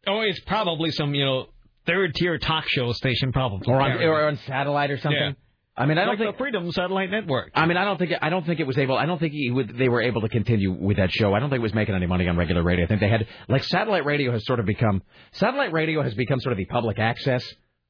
Oh, 0.06 0.20
it's 0.20 0.40
probably 0.40 0.90
some, 0.90 1.14
you 1.14 1.24
know, 1.24 1.46
third 1.86 2.14
tier 2.14 2.38
talk 2.38 2.66
show 2.68 2.92
station, 2.92 3.32
probably. 3.32 3.72
Or 3.72 3.80
on, 3.80 4.02
or 4.02 4.26
on 4.26 4.36
satellite 4.46 4.90
or 4.90 4.98
something? 4.98 5.18
Yeah. 5.18 5.32
I 5.80 5.86
mean, 5.86 5.96
I 5.96 6.02
don't 6.02 6.10
like 6.10 6.18
think 6.18 6.36
the 6.36 6.38
Freedom 6.38 6.70
Satellite 6.72 7.10
Network. 7.10 7.52
I 7.54 7.64
mean, 7.64 7.78
I 7.78 7.84
don't 7.84 7.96
think 7.96 8.12
I 8.20 8.28
don't 8.28 8.44
think 8.44 8.60
it 8.60 8.66
was 8.66 8.76
able. 8.76 8.98
I 8.98 9.06
don't 9.06 9.18
think 9.18 9.32
he 9.32 9.50
would, 9.50 9.76
they 9.78 9.88
were 9.88 10.02
able 10.02 10.20
to 10.20 10.28
continue 10.28 10.72
with 10.72 10.98
that 10.98 11.10
show. 11.10 11.32
I 11.32 11.40
don't 11.40 11.48
think 11.48 11.60
it 11.60 11.62
was 11.62 11.74
making 11.74 11.94
any 11.94 12.06
money 12.06 12.28
on 12.28 12.36
regular 12.36 12.62
radio. 12.62 12.84
I 12.84 12.88
think 12.88 13.00
they 13.00 13.08
had 13.08 13.26
like 13.48 13.64
satellite 13.64 14.04
radio 14.04 14.30
has 14.32 14.44
sort 14.44 14.60
of 14.60 14.66
become 14.66 15.02
satellite 15.32 15.72
radio 15.72 16.02
has 16.02 16.14
become 16.14 16.38
sort 16.40 16.52
of 16.52 16.58
the 16.58 16.66
public 16.66 16.98
access 16.98 17.42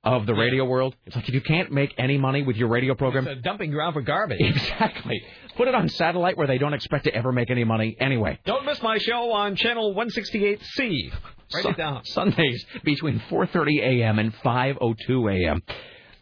of 0.05 0.25
the 0.27 0.35
radio 0.35 0.65
world. 0.65 0.95
It's 1.05 1.17
like 1.17 1.29
if 1.29 1.35
you 1.35 1.41
can't 1.41 1.73
make 1.73 1.93
any 1.99 2.17
money 2.17 2.43
with 2.43 2.57
your 2.57 2.69
radio 2.69 2.95
program, 2.95 3.27
It's 3.27 3.41
a 3.41 3.43
dumping 3.43 3.71
ground 3.71 3.95
for 3.95 4.03
garbage. 4.03 4.41
exactly. 4.41 5.21
Put 5.57 5.69
it 5.69 5.75
on 5.75 5.89
satellite 5.89 6.37
where 6.39 6.47
they 6.47 6.59
don't 6.59 6.75
expect 6.75 7.05
to 7.05 7.15
ever 7.15 7.33
make 7.33 7.51
any 7.51 7.65
money 7.65 7.97
anyway. 8.01 8.39
Don't 8.47 8.65
miss 8.65 8.81
my 8.83 8.99
show 8.99 9.33
on 9.33 9.57
channel 9.57 9.95
168C. 9.95 11.13
Write 11.53 11.63
Sun- 11.65 11.73
it 11.73 11.77
down. 11.77 12.05
Sundays 12.05 12.65
between 12.85 13.21
4:30 13.29 13.81
a.m. 13.83 14.19
and 14.21 14.33
5:02 14.37 15.45
a.m. 15.45 15.63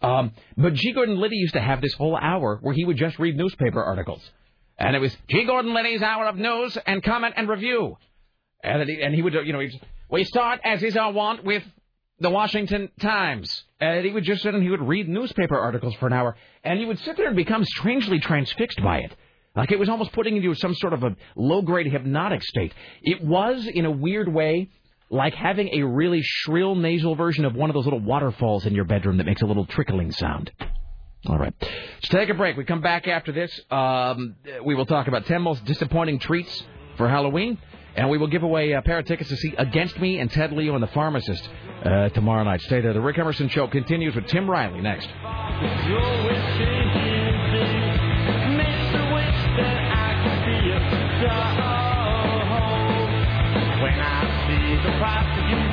Um, 0.01 0.33
but 0.57 0.75
G. 0.75 0.93
Gordon 0.93 1.19
Liddy 1.19 1.37
used 1.37 1.55
to 1.55 1.61
have 1.61 1.81
this 1.81 1.95
whole 1.95 2.17
hour 2.17 2.59
where 2.63 2.75
he 2.75 2.85
would 2.85 2.97
just 2.97 3.19
read 3.19 3.37
newspaper 3.37 3.83
articles, 3.83 4.23
and 4.79 4.95
it 4.95 5.01
was 5.01 5.17
G. 5.29 5.45
Gordon 5.45 5.75
Liddy's 5.75 6.03
hour 6.03 6.27
of 6.27 6.37
news 6.37 6.77
and 6.87 7.03
comment 7.03 7.35
and 7.37 7.49
review, 7.49 7.97
and 8.63 8.89
he, 8.89 9.03
and 9.03 9.15
he 9.15 9.23
would 9.23 9.35
you 9.35 9.53
know 9.53 9.61
he'd, 9.61 9.81
we 10.11 10.25
start 10.25 10.61
as 10.65 10.83
is 10.83 10.97
our 10.97 11.13
wont 11.13 11.45
with 11.45 11.65
the 12.21 12.31
Washington 12.31 12.91
Times, 13.01 13.65
and 13.81 14.05
he 14.05 14.13
would 14.13 14.25
just 14.25 14.43
sit 14.43 14.55
and 14.55 14.63
he 14.63 14.71
would 14.71 14.83
read 14.83 15.09
newspaper 15.09 15.57
articles 15.59 15.95
for 15.95 16.07
an 16.07 16.13
hour, 16.13 16.37
and 16.65 16.81
you 16.81 16.87
would 16.87 16.99
sit 17.01 17.17
there 17.17 17.27
and 17.27 17.37
become 17.37 17.65
strangely 17.65 18.19
transfixed 18.21 18.83
by 18.83 18.99
it. 18.99 19.15
Like 19.57 19.73
it 19.73 19.79
was 19.79 19.89
almost 19.89 20.13
putting 20.13 20.37
you 20.37 20.43
into 20.43 20.55
some 20.61 20.75
sort 20.75 20.93
of 20.93 21.03
a 21.03 21.17
low 21.35 21.63
grade 21.63 21.91
hypnotic 21.91 22.45
state. 22.45 22.73
It 23.03 23.25
was, 23.25 23.67
in 23.67 23.87
a 23.87 23.91
weird 23.91 24.33
way, 24.33 24.71
like 25.11 25.35
having 25.35 25.69
a 25.73 25.83
really 25.83 26.21
shrill 26.23 26.75
nasal 26.75 27.15
version 27.15 27.45
of 27.45 27.55
one 27.55 27.71
of 27.71 27.75
those 27.75 27.85
little 27.85 28.01
waterfalls 28.01 28.67
in 28.67 28.75
your 28.75 28.85
bedroom 28.85 29.17
that 29.19 29.27
makes 29.27 29.43
a 29.43 29.47
little 29.47 29.67
trickling 29.67 30.13
sound. 30.13 30.51
All 31.27 31.39
right. 31.39 31.55
Let's 31.61 32.09
take 32.09 32.29
a 32.29 32.35
break. 32.35 32.57
We 32.57 32.65
come 32.65 32.81
back 32.81 33.09
after 33.09 33.33
this. 33.33 33.61
Um, 33.71 34.37
we 34.65 34.75
will 34.75 34.87
talk 34.87 35.09
about 35.09 35.27
10 35.27 35.43
most 35.43 35.65
disappointing 35.65 36.21
treats 36.21 36.63
for 36.97 37.09
Halloween. 37.09 37.59
And 37.97 38.09
we 38.11 38.19
will 38.19 38.29
give 38.29 38.45
away 38.45 38.73
a 38.73 38.83
pair 38.83 38.99
of 39.01 39.07
tickets 39.07 39.29
to 39.31 39.37
see 39.37 39.55
Against 39.59 39.99
Me 39.99 40.21
and 40.21 40.31
Ted 40.31 40.53
Leo 40.53 40.75
and 40.75 40.83
the 40.83 40.89
Pharmacist 40.89 41.49
uh, 41.85 42.11
tomorrow 42.11 42.45
night. 42.45 42.61
Stay 42.63 42.81
there. 42.81 42.93
The 42.93 43.01
Rick 43.01 43.19
Emerson 43.19 43.49
Show 43.49 43.67
continues 43.67 44.15
with 44.15 44.27
Tim 44.27 44.49
Riley 44.49 44.81
next. 44.81 45.09
Price 54.99 55.39
of 55.39 55.47
you, 55.51 55.68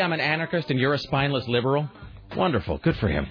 I'm 0.00 0.12
an 0.12 0.20
anarchist 0.20 0.70
and 0.70 0.78
you're 0.78 0.94
a 0.94 0.98
spineless 0.98 1.46
liberal? 1.48 1.88
Wonderful. 2.36 2.78
Good 2.78 2.96
for 2.96 3.08
him. 3.08 3.26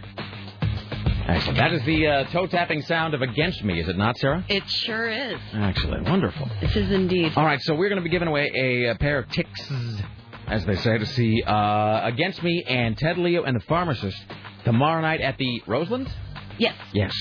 Excellent. 1.28 1.58
That 1.58 1.74
is 1.74 1.84
the 1.84 2.08
uh, 2.08 2.24
toe 2.32 2.48
tapping 2.48 2.82
sound 2.84 3.14
of 3.14 3.22
Against 3.22 3.64
Me, 3.64 3.80
is 3.80 3.88
it 3.88 3.98
not, 3.98 4.18
Sarah? 4.18 4.44
It 4.50 4.68
sure 4.70 5.10
is. 5.10 5.40
Excellent. 5.54 6.08
Wonderful. 6.10 6.50
This 6.60 6.76
is 6.76 6.92
indeed. 6.92 7.34
All 7.36 7.46
right, 7.46 7.62
so 7.62 7.76
we're 7.76 7.90
going 7.90 8.02
to 8.02 8.04
be 8.04 8.10
giving 8.10 8.28
away 8.28 8.52
a, 8.56 8.92
a 8.92 8.96
pair 8.96 9.20
of 9.20 9.30
ticks, 9.30 9.72
as 10.48 10.66
they 10.66 10.76
say, 10.78 10.98
to 10.98 11.06
see 11.06 11.44
uh, 11.44 12.02
Against 12.08 12.42
Me 12.42 12.64
and 12.68 12.98
Ted 12.98 13.20
Leo 13.20 13.44
and 13.44 13.56
the 13.56 13.64
Pharmacist 13.66 14.18
tomorrow 14.66 15.02
night 15.02 15.22
at 15.22 15.38
the 15.38 15.62
Roseland. 15.68 16.12
Yes. 16.58 16.76
Yes. 16.94 17.14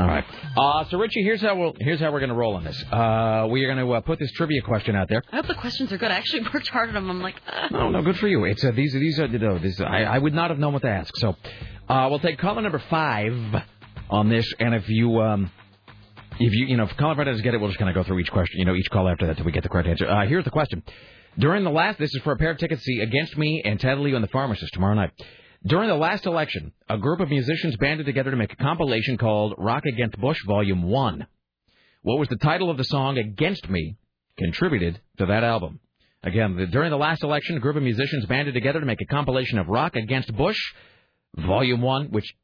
All 0.00 0.06
right. 0.06 0.24
Uh, 0.56 0.84
so 0.88 0.98
Richie, 0.98 1.22
here's 1.22 1.42
how 1.42 1.54
we'll 1.56 1.74
here's 1.78 2.00
how 2.00 2.10
we're 2.10 2.20
going 2.20 2.30
to 2.30 2.34
roll 2.36 2.54
on 2.54 2.64
this. 2.64 2.82
Uh, 2.90 3.46
we 3.50 3.64
are 3.64 3.74
going 3.74 3.86
to 3.86 3.92
uh, 3.92 4.00
put 4.00 4.18
this 4.18 4.32
trivia 4.32 4.62
question 4.62 4.96
out 4.96 5.08
there. 5.08 5.22
I 5.30 5.36
hope 5.36 5.46
the 5.46 5.54
questions 5.54 5.92
are 5.92 5.98
good. 5.98 6.10
I 6.10 6.14
actually 6.14 6.42
worked 6.54 6.68
hard 6.68 6.88
on 6.88 6.94
them. 6.94 7.10
I'm 7.10 7.20
like, 7.20 7.36
uh, 7.46 7.68
No, 7.70 7.90
no, 7.90 8.02
good 8.02 8.16
for 8.18 8.26
you. 8.28 8.44
It's 8.44 8.64
uh, 8.64 8.70
these 8.70 8.92
these 8.94 9.20
are 9.20 9.26
you 9.26 9.38
know, 9.38 9.58
this, 9.58 9.78
I 9.80 10.04
I 10.04 10.18
would 10.18 10.32
not 10.34 10.50
have 10.50 10.58
known 10.58 10.72
what 10.72 10.82
to 10.82 10.88
ask. 10.88 11.14
So, 11.16 11.36
Uh, 11.88 12.06
we'll 12.08 12.18
take 12.20 12.38
caller 12.38 12.62
number 12.62 12.78
five 12.90 13.36
on 14.08 14.28
this, 14.28 14.50
and 14.58 14.74
if 14.74 14.88
you 14.88 15.20
um, 15.20 15.50
if 16.38 16.52
you 16.54 16.66
you 16.66 16.76
know 16.78 16.84
if 16.84 16.96
caller 16.96 17.14
five 17.16 17.26
doesn't 17.26 17.42
get 17.44 17.52
it, 17.54 17.58
we'll 17.60 17.68
just 17.68 17.78
kind 17.78 17.90
of 17.90 17.94
go 17.94 18.02
through 18.02 18.20
each 18.20 18.30
question, 18.32 18.58
you 18.58 18.64
know, 18.64 18.74
each 18.74 18.88
call 18.90 19.06
after 19.08 19.26
that 19.26 19.36
till 19.36 19.44
we 19.44 19.52
get 19.52 19.62
the 19.62 19.68
correct 19.68 19.88
answer. 19.88 20.08
Uh, 20.08 20.26
here's 20.26 20.44
the 20.44 20.50
question: 20.50 20.82
During 21.38 21.62
the 21.62 21.70
last, 21.70 21.98
this 21.98 22.14
is 22.14 22.22
for 22.22 22.32
a 22.32 22.36
pair 22.36 22.50
of 22.50 22.58
tickets 22.58 22.80
to 22.82 22.84
see 22.84 23.00
Against 23.00 23.36
Me 23.36 23.62
and 23.64 23.78
Ted 23.78 23.98
Leo 23.98 24.16
and 24.16 24.24
the 24.24 24.28
Pharmacist 24.28 24.72
tomorrow 24.72 24.94
night. 24.94 25.10
During 25.64 25.88
the 25.88 25.94
last 25.94 26.24
election, 26.24 26.72
a 26.88 26.96
group 26.96 27.20
of 27.20 27.28
musicians 27.28 27.76
banded 27.76 28.06
together 28.06 28.30
to 28.30 28.36
make 28.36 28.52
a 28.52 28.56
compilation 28.56 29.18
called 29.18 29.54
Rock 29.58 29.84
Against 29.84 30.18
Bush 30.18 30.38
Volume 30.46 30.84
One. 30.84 31.26
What 32.02 32.18
was 32.18 32.28
the 32.28 32.36
title 32.36 32.70
of 32.70 32.78
the 32.78 32.84
song 32.84 33.18
Against 33.18 33.68
Me 33.68 33.96
contributed 34.38 35.00
to 35.18 35.26
that 35.26 35.44
album? 35.44 35.80
Again, 36.22 36.56
the, 36.56 36.66
during 36.66 36.90
the 36.90 36.96
last 36.96 37.22
election, 37.22 37.58
a 37.58 37.60
group 37.60 37.76
of 37.76 37.82
musicians 37.82 38.24
banded 38.24 38.54
together 38.54 38.80
to 38.80 38.86
make 38.86 39.02
a 39.02 39.06
compilation 39.06 39.58
of 39.58 39.68
Rock 39.68 39.96
Against 39.96 40.34
Bush, 40.34 40.58
Volume 41.36 41.82
1, 41.82 42.06
which 42.06 42.34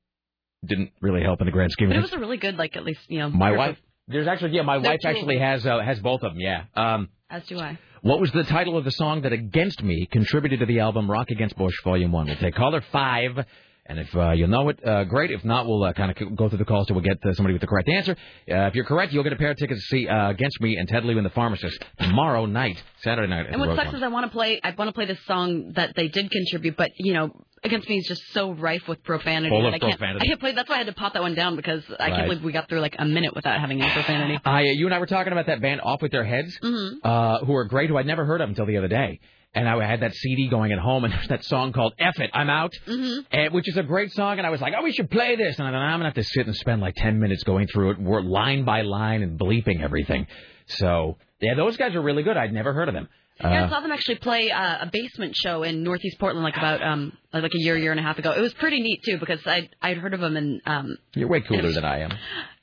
didn't 0.64 0.92
really 1.00 1.22
help 1.22 1.40
in 1.40 1.46
the 1.46 1.52
grand 1.52 1.72
scheme 1.72 1.88
But 1.88 1.96
of 1.96 2.00
it 2.00 2.02
was 2.02 2.12
a 2.12 2.18
really 2.18 2.36
good, 2.36 2.56
like 2.56 2.76
at 2.76 2.84
least 2.84 3.00
you 3.08 3.18
know. 3.18 3.30
My 3.30 3.52
wife, 3.52 3.70
of- 3.72 3.82
there's 4.08 4.26
actually, 4.26 4.50
yeah, 4.50 4.62
my 4.62 4.76
wife 4.76 5.00
actually 5.04 5.38
has 5.38 5.66
uh, 5.66 5.80
has 5.80 5.98
both 6.00 6.22
of 6.22 6.32
them, 6.32 6.40
yeah. 6.40 6.64
Um, 6.74 7.08
As 7.30 7.44
do 7.46 7.58
I. 7.58 7.78
what 8.06 8.20
was 8.20 8.30
the 8.30 8.44
title 8.44 8.78
of 8.78 8.84
the 8.84 8.92
song 8.92 9.22
that 9.22 9.32
Against 9.32 9.82
Me 9.82 10.06
contributed 10.08 10.60
to 10.60 10.66
the 10.66 10.78
album 10.78 11.10
Rock 11.10 11.32
Against 11.32 11.56
Bush 11.56 11.74
Volume 11.82 12.12
1? 12.12 12.26
We'll 12.26 12.36
take 12.36 12.54
caller 12.54 12.80
5. 12.92 13.44
And 13.88 13.98
if 14.00 14.14
uh, 14.16 14.32
you 14.32 14.46
know 14.46 14.68
it, 14.68 14.84
uh, 14.86 15.04
great. 15.04 15.30
If 15.30 15.44
not, 15.44 15.66
we'll 15.66 15.84
uh, 15.84 15.92
kind 15.92 16.10
of 16.10 16.36
go 16.36 16.48
through 16.48 16.58
the 16.58 16.64
calls 16.64 16.86
till 16.86 16.96
we 16.96 17.02
get 17.02 17.18
uh, 17.24 17.32
somebody 17.34 17.52
with 17.52 17.60
the 17.60 17.66
correct 17.68 17.88
answer. 17.88 18.12
Uh, 18.50 18.66
if 18.66 18.74
you're 18.74 18.84
correct, 18.84 19.12
you'll 19.12 19.22
get 19.24 19.32
a 19.32 19.36
pair 19.36 19.50
of 19.52 19.56
tickets 19.56 19.80
to 19.80 19.86
see 19.86 20.08
uh, 20.08 20.30
Against 20.30 20.60
Me 20.60 20.76
and 20.76 20.88
Ted 20.88 21.04
Leo 21.04 21.16
and 21.18 21.26
the 21.26 21.30
Pharmacist 21.30 21.82
tomorrow 22.00 22.46
night, 22.46 22.82
Saturday 23.02 23.28
night. 23.28 23.46
At 23.46 23.52
And 23.52 23.60
what 23.60 23.76
sucks 23.76 23.94
is 23.94 24.02
I 24.02 24.08
want 24.08 24.26
to 24.26 24.30
play. 24.30 24.60
I 24.62 24.70
want 24.76 24.88
to 24.88 24.92
play 24.92 25.04
this 25.06 25.18
song 25.26 25.72
that 25.76 25.94
they 25.94 26.08
did 26.08 26.30
contribute, 26.30 26.76
but 26.76 26.90
you 26.96 27.12
know, 27.14 27.30
Against 27.64 27.88
Me 27.88 27.96
is 27.98 28.06
just 28.06 28.22
so 28.32 28.52
rife 28.52 28.86
with 28.86 29.02
profanity. 29.02 29.48
Full 29.48 29.66
of 29.66 29.74
I 29.74 29.78
can't, 29.78 29.98
profanity. 29.98 30.24
I 30.24 30.28
can't 30.28 30.38
play. 30.40 30.52
That's 30.52 30.68
why 30.68 30.76
I 30.76 30.78
had 30.78 30.86
to 30.88 30.92
pop 30.92 31.14
that 31.14 31.22
one 31.22 31.34
down 31.34 31.56
because 31.56 31.82
I 31.98 32.04
Right. 32.04 32.14
can't 32.14 32.28
believe 32.28 32.44
we 32.44 32.52
got 32.52 32.68
through 32.68 32.80
like 32.80 32.94
a 32.98 33.04
minute 33.04 33.34
without 33.34 33.58
having 33.58 33.82
any 33.82 33.90
profanity. 33.90 34.38
I, 34.44 34.60
uh, 34.60 34.64
you 34.66 34.86
and 34.86 34.94
I 34.94 34.98
were 34.98 35.06
talking 35.06 35.32
about 35.32 35.46
that 35.46 35.60
band 35.60 35.80
Off 35.80 36.00
with 36.02 36.12
Their 36.12 36.22
Heads, 36.22 36.56
Mhm. 36.62 36.98
uh, 37.02 37.44
who 37.44 37.54
are 37.56 37.64
great, 37.64 37.88
who 37.90 37.96
I'd 37.96 38.06
never 38.06 38.24
heard 38.24 38.40
of 38.40 38.48
until 38.50 38.66
the 38.66 38.76
other 38.76 38.88
day. 38.88 39.18
And 39.56 39.66
I 39.68 39.84
had 39.86 40.00
that 40.00 40.14
CD 40.14 40.48
going 40.48 40.70
at 40.70 40.78
home, 40.78 41.04
and 41.04 41.12
there's 41.14 41.28
that 41.28 41.44
song 41.44 41.72
called 41.72 41.94
"F 41.98 42.20
It, 42.20 42.30
I'm 42.34 42.50
Out," 42.50 42.72
Mhm. 42.86 43.24
and, 43.32 43.52
which 43.54 43.68
is 43.68 43.76
a 43.78 43.82
great 43.82 44.12
song. 44.12 44.38
And 44.38 44.46
I 44.46 44.50
was 44.50 44.60
like, 44.60 44.74
"Oh, 44.78 44.82
we 44.84 44.92
should 44.92 45.10
play 45.10 45.34
this." 45.34 45.58
And 45.58 45.66
I 45.66 45.70
thought, 45.72 45.78
I'm 45.82 45.98
gonna 45.98 46.04
have 46.04 46.14
to 46.14 46.22
sit 46.24 46.46
and 46.46 46.54
spend 46.54 46.80
like 46.82 46.94
ten 46.94 47.18
minutes 47.18 47.42
going 47.42 47.66
through 47.66 47.92
it, 47.92 47.98
word- 47.98 48.26
line 48.26 48.64
by 48.64 48.82
line, 48.82 49.22
and 49.22 49.38
bleeping 49.40 49.82
everything. 49.82 50.26
So 50.66 51.16
yeah, 51.40 51.54
those 51.54 51.76
guys 51.76 51.94
are 51.94 52.02
really 52.02 52.22
good. 52.22 52.36
I'd 52.36 52.52
never 52.52 52.72
heard 52.74 52.88
of 52.88 52.94
them. 52.94 53.08
Yeah, 53.40 53.48
I 53.48 53.56
Uh, 53.64 53.68
saw 53.70 53.80
them 53.80 53.92
actually 53.92 54.16
play 54.16 54.50
uh, 54.50 54.84
a 54.86 54.90
basement 54.92 55.36
show 55.36 55.62
in 55.62 55.82
Northeast 55.82 56.18
Portland 56.18 56.44
like 56.44 56.56
about 56.56 56.82
um 56.82 57.12
like 57.32 57.52
a 57.54 57.58
year, 57.58 57.76
year 57.76 57.90
and 57.90 58.00
a 58.00 58.02
half 58.02 58.18
ago. 58.18 58.32
It 58.32 58.40
was 58.40 58.54
pretty 58.54 58.80
neat 58.80 59.02
too 59.04 59.18
because 59.18 59.40
I 59.46 59.68
I'd 59.82 59.98
heard 59.98 60.14
of 60.14 60.20
them 60.20 60.36
and 60.38 60.62
um 60.64 60.96
you're 61.14 61.28
way 61.28 61.42
cooler 61.42 61.70
than 61.70 61.84
I 61.84 62.00
am. 62.00 62.12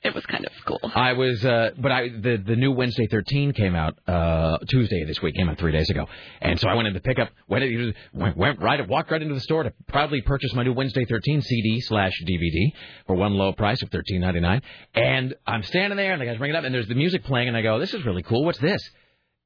it 0.02 0.12
was 0.14 0.26
kind 0.26 0.44
of 0.44 0.52
cool. 0.66 0.80
I 0.96 1.12
was, 1.12 1.44
uh, 1.44 1.70
but 1.78 1.92
I 1.92 2.08
the 2.08 2.42
the 2.44 2.56
new 2.56 2.72
Wednesday 2.72 3.06
13 3.06 3.52
came 3.52 3.76
out 3.76 3.96
uh, 4.08 4.58
Tuesday 4.68 5.04
this 5.04 5.22
week. 5.22 5.36
Came 5.36 5.48
out 5.48 5.58
three 5.58 5.70
days 5.72 5.88
ago, 5.90 6.06
and 6.40 6.58
so 6.58 6.68
I 6.68 6.74
went 6.74 6.88
in 6.88 6.94
to 6.94 7.00
pick 7.00 7.18
up. 7.20 7.30
Went, 7.48 7.64
went, 8.12 8.36
went 8.36 8.60
right, 8.60 8.86
walked 8.88 9.12
right 9.12 9.22
into 9.22 9.34
the 9.34 9.40
store 9.40 9.62
to 9.62 9.72
proudly 9.86 10.22
purchase 10.22 10.52
my 10.54 10.64
new 10.64 10.72
Wednesday 10.72 11.04
13 11.04 11.40
CD 11.42 11.80
slash 11.82 12.12
DVD 12.28 12.72
for 13.06 13.14
one 13.14 13.34
low 13.34 13.52
price 13.52 13.80
of 13.82 13.90
13.99. 13.90 14.60
And 14.94 15.34
I'm 15.46 15.62
standing 15.62 15.96
there, 15.96 16.12
and 16.12 16.20
the 16.20 16.26
guys 16.26 16.38
bring 16.38 16.50
it 16.50 16.56
up, 16.56 16.64
and 16.64 16.74
there's 16.74 16.88
the 16.88 16.94
music 16.96 17.22
playing, 17.24 17.46
and 17.48 17.56
I 17.56 17.62
go, 17.62 17.78
"This 17.78 17.94
is 17.94 18.04
really 18.04 18.22
cool. 18.24 18.44
What's 18.44 18.58
this?" 18.58 18.82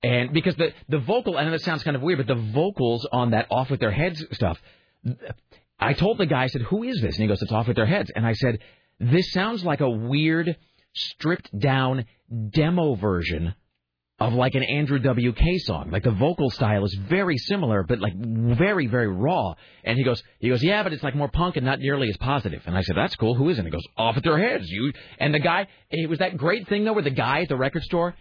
And 0.03 0.33
because 0.33 0.55
the 0.57 0.73
the 0.89 0.99
vocal, 0.99 1.37
I 1.37 1.45
know 1.45 1.51
this 1.51 1.65
sounds 1.65 1.83
kind 1.83 1.97
of 1.97 2.03
weird, 2.03 2.19
but 2.19 2.29
the 2.29 2.41
vocals 2.53 3.07
on 3.11 3.33
that 3.33 3.47
off 3.51 3.71
with 3.71 3.81
their 3.81 3.91
heads 3.91 4.25
stuff. 4.33 4.59
I 5.81 5.93
told 5.93 6.19
the 6.19 6.27
guy, 6.27 6.45
I 6.45 6.47
said, 6.47 6.63
"Who 6.63 6.85
is 6.85 7.01
this?" 7.01 7.17
And 7.17 7.23
he 7.23 7.29
goes, 7.29 7.43
"It's 7.43 7.53
off 7.53 7.67
with 7.67 7.77
their 7.77 7.87
heads." 7.87 8.11
And 8.15 8.25
I 8.25 8.33
said, 8.33 8.61
"This 9.01 9.33
sounds 9.33 9.65
like 9.65 9.81
a 9.81 9.91
weird, 9.91 10.57
stripped 10.95 11.57
down 11.59 12.05
demo 12.51 12.95
version 12.95 13.55
of 14.21 14.35
like 14.35 14.57
an 14.57 14.65
Andrew 14.65 14.99
WK 14.99 15.59
song. 15.59 15.91
Like 15.91 16.03
the 16.03 16.11
vocal 16.11 16.51
style 16.51 16.85
is 16.85 16.95
very 16.95 17.37
similar, 17.37 17.85
but 17.85 17.99
like 17.99 18.15
very, 18.17 18.87
very 18.87 19.09
raw." 19.09 19.55
And 19.83 19.99
he 19.99 20.05
goes, 20.05 20.23
"He 20.39 20.49
goes, 20.49 20.63
yeah, 20.63 20.85
but 20.85 20.93
it's 20.93 21.03
like 21.03 21.17
more 21.17 21.29
punk 21.29 21.57
and 21.57 21.67
not 21.67 21.81
nearly 21.81 22.09
as 22.09 22.17
positive." 22.19 22.63
And 22.67 22.77
I 22.77 22.83
said, 22.83 22.97
"That's 22.97 23.17
cool. 23.17 23.35
Who 23.35 23.49
is 23.49 23.59
it?" 23.59 23.61
And 23.63 23.69
he 23.69 23.73
goes, 23.73 23.87
"Off 23.97 24.15
with 24.15 24.25
their 24.25 24.39
heads." 24.39 24.69
You 24.69 24.93
and 25.19 25.35
the 25.35 25.41
guy. 25.41 25.67
It 25.91 26.09
was 26.09 26.21
that 26.21 26.37
great 26.37 26.69
thing 26.69 26.85
though, 26.85 26.93
where 26.93 27.03
the 27.03 27.11
guy 27.11 27.43
at 27.43 27.49
the 27.49 27.57
record 27.57 27.83
store 27.83 28.15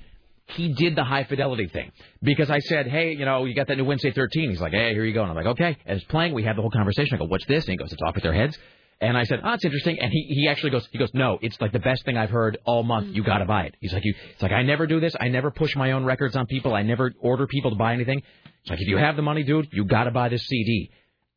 he 0.48 0.74
did 0.74 0.95
the 0.95 1.03
high 1.03 1.26
fidelity 1.26 1.68
thing 1.68 1.91
because 2.22 2.49
I 2.49 2.60
said, 2.60 2.88
"Hey, 2.88 3.11
you 3.11 3.26
know, 3.26 3.45
you 3.45 3.53
got 3.53 3.68
that 3.68 3.78
new 3.78 3.86
Wednesday 3.86 4.11
13." 4.11 4.49
He's 4.49 4.61
like, 4.61 4.72
"Hey, 4.72 4.94
here 4.94 5.03
you 5.03 5.14
go." 5.14 5.22
And 5.22 5.30
I'm 5.30 5.36
like, 5.36 5.45
"Okay." 5.48 5.78
And 5.86 5.98
it's 5.98 6.06
playing. 6.06 6.34
We 6.34 6.44
have 6.44 6.56
the 6.56 6.61
whole 6.61 6.72
conversation. 6.72 7.15
I 7.15 7.18
go, 7.18 7.26
"What's 7.26 7.45
this?" 7.45 7.65
And 7.65 7.72
he 7.72 7.78
goes, 7.78 7.91
"It's 7.91 8.02
off 8.02 8.15
with 8.15 8.24
their 8.24 8.34
heads." 8.34 8.57
And 8.99 9.15
I 9.15 9.24
said, 9.24 9.41
"Oh, 9.44 9.53
it's 9.53 9.65
interesting." 9.65 9.99
And 9.99 10.11
he 10.11 10.24
he 10.30 10.48
actually 10.48 10.72
goes, 10.72 10.88
he 10.91 10.98
goes, 10.98 11.14
"No, 11.14 11.38
it's 11.41 11.60
like 11.60 11.72
the 11.72 11.80
best 11.80 12.03
thing 12.06 12.18
I've 12.18 12.30
heard 12.30 12.57
all 12.65 12.84
month. 12.84 13.07
You 13.07 13.22
mm-hmm. 13.22 13.30
got 13.30 13.38
to 13.40 13.45
buy 13.45 13.64
it." 13.65 13.76
He's 13.80 13.94
like, 13.94 14.06
"You." 14.06 14.14
It's 14.32 14.41
like 14.41 14.53
I 14.53 14.64
never 14.64 14.88
do 14.88 14.99
this. 14.99 15.15
I 15.19 15.28
never 15.28 15.52
push 15.52 15.76
my 15.76 15.91
own 15.91 16.06
records 16.06 16.36
on 16.36 16.45
people. 16.45 16.74
I 16.74 16.82
never 16.82 17.14
order 17.19 17.45
people 17.45 17.72
to 17.72 17.78
buy 17.78 17.94
anything. 17.94 18.24
It's 18.61 18.69
like 18.69 18.82
if 18.82 18.88
you 18.88 18.98
have 18.98 19.15
the 19.15 19.22
money, 19.22 19.44
dude, 19.44 19.68
you 19.72 19.86
got 19.86 20.06
to 20.06 20.11
buy 20.11 20.30
this 20.30 20.45
CD. 20.45 20.91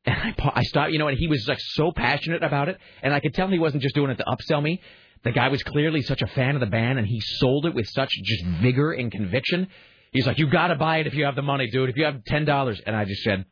And 0.07 0.17
I, 0.17 0.33
pa- 0.33 0.53
I 0.55 0.63
stopped, 0.63 0.93
you 0.93 0.99
know, 0.99 1.09
and 1.09 1.19
he 1.19 1.27
was 1.27 1.47
like 1.47 1.61
so 1.61 1.93
passionate 1.93 2.43
about 2.43 2.71
it, 2.71 2.79
and 3.03 3.13
I 3.13 3.21
could 3.21 3.35
tell 3.35 3.49
he 3.49 3.59
wasn't 3.59 3.83
just 3.83 3.95
doing 3.95 4.11
it 4.11 4.17
to 4.17 4.25
upsell 4.25 4.63
me. 4.63 4.81
The 5.23 5.33
guy 5.33 5.49
was 5.49 5.63
clearly 5.63 6.03
such 6.03 6.23
a 6.23 6.27
fan 6.27 6.55
of 6.55 6.61
the 6.61 6.67
band, 6.67 6.99
and 6.99 7.07
he 7.07 7.21
sold 7.21 7.67
it 7.67 7.75
with 7.75 7.87
such 7.89 8.11
just 8.11 8.45
vigor 8.63 8.93
and 8.93 9.13
conviction. 9.13 9.69
He's 10.13 10.27
like, 10.27 10.39
"You 10.39 10.49
got 10.49 10.69
to 10.69 10.77
buy 10.77 10.99
it 10.99 11.07
if 11.07 11.15
you 11.15 11.25
have 11.25 11.37
the 11.37 11.43
money, 11.43 11.69
dude. 11.71 11.91
If 11.91 11.97
you 11.97 12.05
have 12.05 12.25
ten 12.25 12.45
dollars." 12.45 12.81
And 12.85 12.97
I 12.97 13.05
just 13.05 13.23
said, 13.23 13.45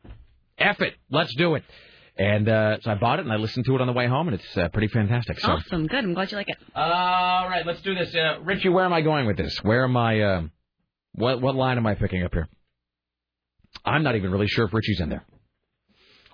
"F 0.56 0.80
it, 0.80 0.94
let's 1.10 1.34
do 1.36 1.54
it." 1.56 1.64
And 2.16 2.48
uh, 2.48 2.80
so 2.80 2.90
I 2.90 2.94
bought 2.94 3.20
it, 3.20 3.26
and 3.26 3.32
I 3.32 3.36
listened 3.36 3.66
to 3.66 3.74
it 3.76 3.80
on 3.80 3.86
the 3.86 3.92
way 3.92 4.08
home, 4.08 4.28
and 4.28 4.34
it's 4.40 4.56
uh, 4.56 4.68
pretty 4.70 4.88
fantastic. 4.88 5.38
So, 5.38 5.52
Awesome, 5.52 5.86
good. 5.86 6.02
I'm 6.02 6.14
glad 6.14 6.32
you 6.32 6.36
like 6.36 6.48
it. 6.48 6.56
all 6.74 7.48
right, 7.48 7.64
let's 7.64 7.80
do 7.82 7.94
this. 7.94 8.12
Uh, 8.14 8.40
Richie, 8.42 8.70
where 8.70 8.84
am 8.84 8.92
I 8.92 9.02
going 9.02 9.26
with 9.26 9.36
this? 9.36 9.56
Where 9.62 9.84
am 9.84 9.96
I? 9.96 10.20
Uh, 10.20 10.42
what 11.12 11.40
what 11.40 11.54
line 11.54 11.76
am 11.76 11.86
I 11.86 11.94
picking 11.94 12.24
up 12.24 12.32
here? 12.32 12.48
I'm 13.84 14.02
not 14.02 14.16
even 14.16 14.30
really 14.30 14.48
sure 14.48 14.64
if 14.66 14.72
Richie's 14.72 15.00
in 15.00 15.10
there. 15.10 15.24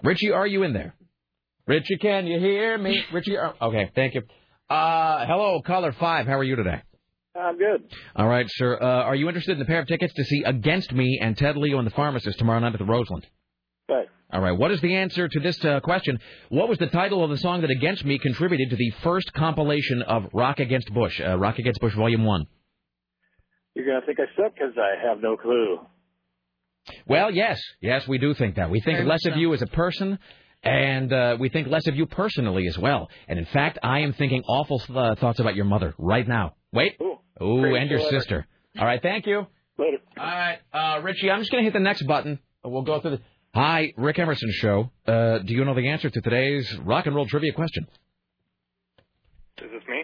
Richie, 0.02 0.30
are 0.30 0.46
you 0.46 0.62
in 0.62 0.72
there? 0.72 0.94
Richie, 1.66 1.96
can 1.96 2.26
you 2.26 2.38
hear 2.38 2.78
me? 2.78 3.02
Richie, 3.12 3.36
are... 3.36 3.54
okay, 3.60 3.90
thank 3.94 4.14
you. 4.14 4.22
Uh, 4.68 5.26
hello, 5.26 5.60
caller 5.60 5.92
five. 5.92 6.26
How 6.26 6.38
are 6.38 6.44
you 6.44 6.56
today? 6.56 6.82
I'm 7.38 7.58
good. 7.58 7.84
All 8.16 8.26
right, 8.28 8.46
sir. 8.48 8.78
Uh, 8.80 8.84
are 8.84 9.14
you 9.14 9.28
interested 9.28 9.56
in 9.56 9.62
a 9.62 9.66
pair 9.66 9.80
of 9.80 9.86
tickets 9.86 10.14
to 10.14 10.24
see 10.24 10.42
Against 10.44 10.92
Me 10.92 11.18
and 11.20 11.36
Ted 11.36 11.56
Leo 11.56 11.78
and 11.78 11.86
the 11.86 11.90
Pharmacist 11.90 12.38
tomorrow 12.38 12.60
night 12.60 12.72
at 12.72 12.78
the 12.78 12.84
Roseland? 12.84 13.26
Right. 13.88 14.08
All 14.32 14.40
right. 14.40 14.52
What 14.52 14.70
is 14.70 14.80
the 14.80 14.94
answer 14.94 15.28
to 15.28 15.40
this 15.40 15.62
uh, 15.64 15.80
question? 15.80 16.18
What 16.48 16.68
was 16.68 16.78
the 16.78 16.86
title 16.86 17.22
of 17.22 17.30
the 17.30 17.36
song 17.38 17.60
that 17.60 17.70
Against 17.70 18.04
Me 18.04 18.18
contributed 18.18 18.70
to 18.70 18.76
the 18.76 18.90
first 19.02 19.32
compilation 19.34 20.00
of 20.02 20.28
Rock 20.32 20.60
Against 20.60 20.92
Bush, 20.94 21.20
uh, 21.20 21.36
Rock 21.38 21.58
Against 21.58 21.80
Bush 21.80 21.94
Volume 21.94 22.24
One? 22.24 22.46
You're 23.74 23.84
going 23.84 24.00
to 24.00 24.06
think 24.06 24.18
I 24.20 24.24
suck 24.40 24.54
because 24.54 24.74
I 24.78 25.06
have 25.06 25.20
no 25.20 25.36
clue. 25.36 25.80
Well, 27.06 27.30
yes, 27.30 27.60
yes, 27.80 28.06
we 28.06 28.18
do 28.18 28.32
think 28.34 28.56
that. 28.56 28.70
We 28.70 28.80
think 28.80 28.98
Very 28.98 29.08
less 29.08 29.24
of 29.26 29.36
you 29.36 29.52
as 29.54 29.62
a 29.62 29.66
person, 29.66 30.18
and 30.64 31.12
uh, 31.12 31.36
we 31.38 31.48
think 31.50 31.68
less 31.68 31.86
of 31.86 31.94
you 31.94 32.06
personally 32.06 32.66
as 32.66 32.78
well. 32.78 33.08
And 33.28 33.38
in 33.38 33.44
fact, 33.46 33.78
I 33.82 34.00
am 34.00 34.12
thinking 34.14 34.42
awful 34.48 34.82
uh, 34.94 35.14
thoughts 35.16 35.38
about 35.38 35.54
your 35.54 35.64
mother 35.66 35.94
right 35.98 36.26
now. 36.26 36.54
Wait. 36.72 36.96
Ooh, 37.00 37.60
Great 37.60 37.76
and 37.82 37.90
your 37.90 38.00
show 38.00 38.06
ever. 38.08 38.18
sister. 38.20 38.46
All 38.78 38.84
right, 38.86 39.00
thank 39.02 39.26
you. 39.26 39.46
Later. 39.78 39.98
All 40.18 40.24
right, 40.24 40.58
uh, 40.72 41.00
Richie, 41.02 41.30
I'm 41.30 41.40
just 41.40 41.50
going 41.50 41.62
to 41.64 41.66
hit 41.66 41.74
the 41.74 41.80
next 41.80 42.02
button. 42.06 42.38
We'll 42.64 42.82
go 42.82 43.00
through 43.00 43.12
the. 43.12 43.20
Hi, 43.54 43.92
Rick 43.96 44.18
Emerson 44.18 44.50
Show. 44.52 44.90
Uh, 45.06 45.38
do 45.38 45.52
you 45.54 45.64
know 45.64 45.74
the 45.74 45.88
answer 45.88 46.10
to 46.10 46.20
today's 46.20 46.76
rock 46.78 47.06
and 47.06 47.14
roll 47.14 47.26
trivia 47.26 47.52
question? 47.52 47.86
Is 49.62 49.70
this 49.70 49.82
me? 49.88 50.02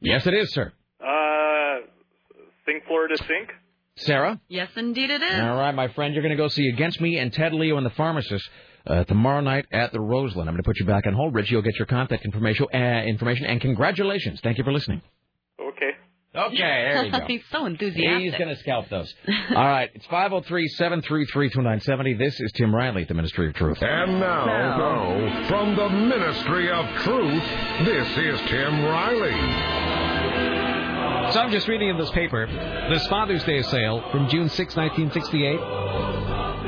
Yes, 0.00 0.26
it 0.26 0.34
is, 0.34 0.52
sir. 0.52 0.72
Uh, 1.00 1.86
Sink 2.64 2.84
Florida 2.86 3.16
Sink? 3.18 3.50
Sarah? 3.98 4.40
Yes, 4.48 4.70
indeed 4.76 5.10
it 5.10 5.22
is. 5.22 5.40
All 5.40 5.56
right, 5.56 5.74
my 5.74 5.88
friend, 5.88 6.14
you're 6.14 6.22
going 6.22 6.36
to 6.36 6.42
go 6.42 6.48
see 6.48 6.68
Against 6.68 7.00
Me 7.00 7.18
and 7.18 7.32
Ted 7.32 7.52
Leo 7.54 7.76
and 7.76 7.84
the 7.86 7.90
Pharmacist 7.90 8.48
uh, 8.86 9.04
tomorrow 9.04 9.40
night 9.40 9.66
at 9.72 9.92
the 9.92 10.00
Roseland. 10.00 10.48
I'm 10.48 10.54
going 10.54 10.62
to 10.62 10.66
put 10.66 10.78
you 10.78 10.86
back 10.86 11.06
on 11.06 11.14
hold, 11.14 11.34
Richie. 11.34 11.52
You'll 11.52 11.62
get 11.62 11.76
your 11.78 11.86
contact 11.86 12.24
information, 12.24 12.66
uh, 12.72 13.02
information, 13.06 13.46
and 13.46 13.60
congratulations. 13.60 14.40
Thank 14.42 14.58
you 14.58 14.64
for 14.64 14.72
listening. 14.72 15.02
Okay. 15.60 15.90
Okay, 16.34 16.56
there 16.58 17.04
you 17.06 17.12
go. 17.12 17.20
He's 17.28 17.42
so 17.50 17.64
enthusiastic. 17.64 18.20
He's 18.20 18.34
going 18.34 18.54
to 18.54 18.60
scalp 18.60 18.90
those. 18.90 19.12
All 19.50 19.54
right, 19.54 19.88
it's 19.94 20.04
503-733-2970. 20.06 22.18
This 22.18 22.38
is 22.40 22.52
Tim 22.52 22.74
Riley 22.74 23.02
at 23.02 23.08
the 23.08 23.14
Ministry 23.14 23.48
of 23.48 23.54
Truth. 23.54 23.82
And 23.82 24.20
now, 24.20 25.48
from 25.48 25.76
the 25.76 25.88
Ministry 25.88 26.70
of 26.70 26.84
Truth, 27.02 27.42
this 27.86 28.08
is 28.18 28.40
Tim 28.50 28.84
Riley. 28.84 29.32
So 31.32 31.40
I'm 31.40 31.50
just 31.50 31.66
reading 31.66 31.88
in 31.88 31.98
this 31.98 32.10
paper 32.10 32.46
this 32.90 33.04
Father's 33.08 33.42
Day 33.44 33.60
sale 33.62 34.04
from 34.12 34.28
June 34.28 34.48
6, 34.48 34.76
1968. 34.76 35.58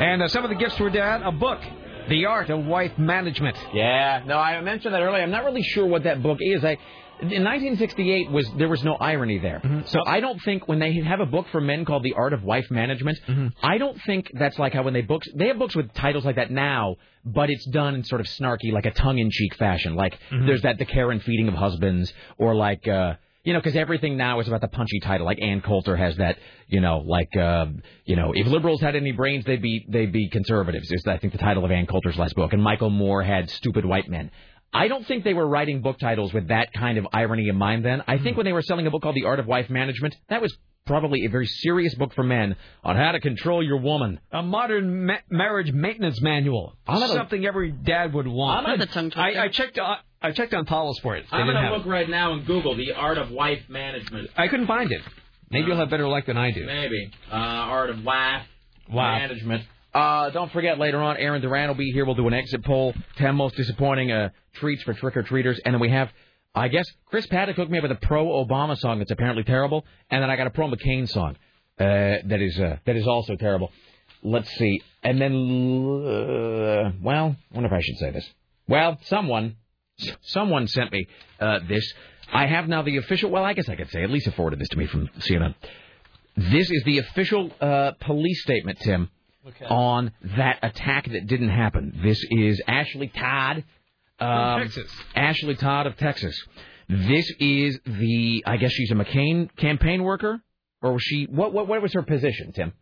And 0.00 0.22
uh, 0.22 0.28
some 0.28 0.42
of 0.44 0.50
the 0.50 0.56
gifts 0.56 0.78
were 0.80 0.90
dad 0.90 1.22
a 1.22 1.30
book, 1.30 1.60
The 2.08 2.26
Art 2.26 2.50
of 2.50 2.64
Wife 2.64 2.98
Management. 2.98 3.56
Yeah, 3.72 4.22
no, 4.26 4.38
I 4.38 4.60
mentioned 4.60 4.94
that 4.94 5.02
earlier. 5.02 5.22
I'm 5.22 5.30
not 5.30 5.44
really 5.44 5.62
sure 5.62 5.86
what 5.86 6.04
that 6.04 6.22
book 6.22 6.38
is. 6.40 6.64
I 6.64 6.78
in 7.20 7.42
1968 7.42 8.30
was 8.30 8.48
there 8.56 8.68
was 8.68 8.84
no 8.84 8.94
irony 8.94 9.38
there. 9.38 9.60
Mm-hmm. 9.64 9.86
So 9.86 10.00
I 10.06 10.20
don't 10.20 10.40
think 10.42 10.68
when 10.68 10.78
they 10.78 10.94
have 11.00 11.20
a 11.20 11.26
book 11.26 11.46
for 11.50 11.60
men 11.60 11.84
called 11.84 12.04
The 12.04 12.14
Art 12.14 12.32
of 12.32 12.44
Wife 12.44 12.70
Management, 12.70 13.18
mm-hmm. 13.26 13.48
I 13.62 13.78
don't 13.78 14.00
think 14.02 14.30
that's 14.34 14.58
like 14.58 14.72
how 14.72 14.82
when 14.82 14.94
they 14.94 15.02
books 15.02 15.28
they 15.34 15.48
have 15.48 15.58
books 15.58 15.74
with 15.74 15.92
titles 15.94 16.24
like 16.24 16.36
that 16.36 16.50
now, 16.50 16.96
but 17.24 17.50
it's 17.50 17.66
done 17.66 17.94
in 17.94 18.04
sort 18.04 18.20
of 18.20 18.26
snarky, 18.28 18.72
like 18.72 18.86
a 18.86 18.92
tongue-in-cheek 18.92 19.56
fashion. 19.56 19.94
Like 19.94 20.14
mm-hmm. 20.30 20.46
there's 20.46 20.62
that 20.62 20.78
the 20.78 20.86
care 20.86 21.10
and 21.10 21.22
feeding 21.22 21.48
of 21.48 21.54
husbands, 21.54 22.12
or 22.38 22.54
like. 22.54 22.86
uh 22.86 23.14
you 23.44 23.52
know, 23.52 23.60
because 23.60 23.76
everything 23.76 24.16
now 24.16 24.40
is 24.40 24.48
about 24.48 24.60
the 24.60 24.68
punchy 24.68 25.00
title. 25.00 25.24
Like 25.26 25.40
Ann 25.40 25.60
Coulter 25.60 25.96
has 25.96 26.16
that, 26.16 26.36
you 26.66 26.80
know, 26.80 26.98
like, 26.98 27.34
uh, 27.36 27.66
you 28.04 28.16
know, 28.16 28.32
if 28.34 28.46
liberals 28.46 28.80
had 28.80 28.94
any 28.96 29.12
brains, 29.12 29.44
they'd 29.44 29.62
be 29.62 29.86
they'd 29.88 30.12
be 30.12 30.28
conservatives. 30.28 30.90
Is 30.90 31.06
I 31.06 31.18
think 31.18 31.32
the 31.32 31.38
title 31.38 31.64
of 31.64 31.70
Ann 31.70 31.86
Coulter's 31.86 32.16
last 32.18 32.34
book. 32.34 32.52
And 32.52 32.62
Michael 32.62 32.90
Moore 32.90 33.22
had 33.22 33.48
stupid 33.50 33.84
white 33.84 34.08
men. 34.08 34.30
I 34.72 34.88
don't 34.88 35.06
think 35.06 35.24
they 35.24 35.32
were 35.32 35.48
writing 35.48 35.80
book 35.80 35.98
titles 35.98 36.34
with 36.34 36.48
that 36.48 36.72
kind 36.74 36.98
of 36.98 37.06
irony 37.12 37.48
in 37.48 37.56
mind 37.56 37.84
then. 37.86 38.02
I 38.06 38.18
think 38.18 38.36
when 38.36 38.44
they 38.44 38.52
were 38.52 38.60
selling 38.60 38.86
a 38.86 38.90
book 38.90 39.00
called 39.02 39.14
The 39.14 39.24
Art 39.24 39.40
of 39.40 39.46
Wife 39.46 39.70
Management, 39.70 40.14
that 40.28 40.42
was 40.42 40.54
probably 40.84 41.24
a 41.24 41.30
very 41.30 41.46
serious 41.46 41.94
book 41.94 42.12
for 42.14 42.22
men 42.22 42.54
on 42.84 42.96
how 42.96 43.12
to 43.12 43.20
control 43.20 43.62
your 43.62 43.78
woman. 43.78 44.20
A 44.30 44.42
modern 44.42 45.06
ma- 45.06 45.18
marriage 45.30 45.72
maintenance 45.72 46.20
manual. 46.20 46.74
I'm 46.86 47.00
gonna- 47.00 47.14
Something 47.14 47.46
every 47.46 47.70
dad 47.72 48.12
would 48.12 48.26
want. 48.26 48.66
I'm 48.66 48.78
gonna- 48.78 49.10
I, 49.16 49.44
I 49.44 49.48
checked. 49.48 49.78
Uh, 49.78 49.96
I 50.20 50.32
checked 50.32 50.52
on 50.54 50.64
Powell's 50.64 50.98
for 51.00 51.16
it. 51.16 51.24
They 51.30 51.36
I'm 51.36 51.46
gonna 51.46 51.70
look 51.76 51.86
it. 51.86 51.88
right 51.88 52.08
now 52.08 52.32
and 52.32 52.44
Google 52.46 52.74
The 52.76 52.92
Art 52.92 53.18
of 53.18 53.30
Wife 53.30 53.62
Management. 53.68 54.30
I 54.36 54.48
couldn't 54.48 54.66
find 54.66 54.90
it. 54.90 55.02
Maybe 55.50 55.66
you'll 55.68 55.76
have 55.78 55.90
better 55.90 56.08
luck 56.08 56.26
than 56.26 56.36
I 56.36 56.50
do. 56.50 56.66
Maybe. 56.66 57.10
Uh, 57.30 57.34
Art 57.36 57.90
of 57.90 58.04
Wife 58.04 58.42
Wow. 58.90 59.18
Management. 59.18 59.64
Uh, 59.94 60.30
don't 60.30 60.52
forget 60.52 60.78
later 60.78 61.00
on, 61.00 61.16
Aaron 61.16 61.40
Duran 61.40 61.68
will 61.68 61.74
be 61.74 61.90
here. 61.92 62.04
We'll 62.04 62.14
do 62.14 62.26
an 62.28 62.34
exit 62.34 62.64
poll. 62.64 62.94
Ten 63.16 63.34
most 63.36 63.56
disappointing 63.56 64.12
uh, 64.12 64.30
treats 64.54 64.82
for 64.82 64.92
trick 64.94 65.16
or 65.16 65.22
treaters, 65.22 65.58
and 65.64 65.74
then 65.74 65.80
we 65.80 65.90
have, 65.90 66.10
I 66.54 66.68
guess, 66.68 66.86
Chris 67.06 67.26
Paddock 67.26 67.56
hooked 67.56 67.70
me 67.70 67.78
up 67.78 67.82
with 67.82 67.92
a 67.92 67.96
pro 68.06 68.26
Obama 68.44 68.76
song 68.76 68.98
that's 68.98 69.10
apparently 69.10 69.44
terrible, 69.44 69.84
and 70.10 70.22
then 70.22 70.30
I 70.30 70.36
got 70.36 70.46
a 70.46 70.50
pro 70.50 70.68
McCain 70.68 71.08
song 71.08 71.36
uh, 71.80 71.84
that 72.26 72.40
is 72.42 72.58
uh, 72.60 72.76
that 72.84 72.96
is 72.96 73.06
also 73.06 73.36
terrible. 73.36 73.72
Let's 74.22 74.50
see, 74.56 74.82
and 75.02 75.20
then 75.20 75.32
uh, 75.32 76.92
well, 77.02 77.36
I 77.50 77.54
wonder 77.54 77.66
if 77.68 77.72
I 77.72 77.80
should 77.80 77.96
say 77.98 78.10
this. 78.10 78.28
Well, 78.68 78.98
someone 79.04 79.56
someone 80.22 80.66
sent 80.66 80.92
me 80.92 81.08
uh, 81.40 81.60
this. 81.68 81.92
I 82.32 82.46
have 82.46 82.68
now 82.68 82.82
the 82.82 82.96
official. 82.98 83.30
Well, 83.30 83.44
I 83.44 83.52
guess 83.54 83.68
I 83.68 83.76
could 83.76 83.90
say. 83.90 84.02
At 84.02 84.10
least 84.10 84.30
forwarded 84.34 84.58
this 84.58 84.68
to 84.70 84.76
me 84.76 84.86
from 84.86 85.08
CNN. 85.18 85.54
This 86.36 86.70
is 86.70 86.82
the 86.84 86.98
official 86.98 87.50
uh, 87.60 87.92
police 88.00 88.42
statement, 88.42 88.78
Tim, 88.80 89.10
on 89.68 90.12
that 90.36 90.58
attack 90.62 91.10
that 91.10 91.26
didn't 91.26 91.48
happen. 91.48 92.00
This 92.02 92.22
is 92.30 92.62
Ashley 92.66 93.08
Todd. 93.08 93.64
Um, 94.20 94.62
Texas. 94.62 94.90
Ashley 95.14 95.54
Todd 95.56 95.86
of 95.86 95.96
Texas. 95.96 96.40
This 96.88 97.30
is 97.40 97.78
the. 97.84 98.44
I 98.46 98.56
guess 98.56 98.72
she's 98.72 98.90
a 98.90 98.94
McCain 98.94 99.54
campaign 99.56 100.02
worker, 100.02 100.40
or 100.82 100.92
was 100.94 101.02
she? 101.02 101.24
What? 101.24 101.52
What? 101.52 101.66
What 101.66 101.82
was 101.82 101.92
her 101.94 102.02
position, 102.02 102.52
Tim? 102.52 102.72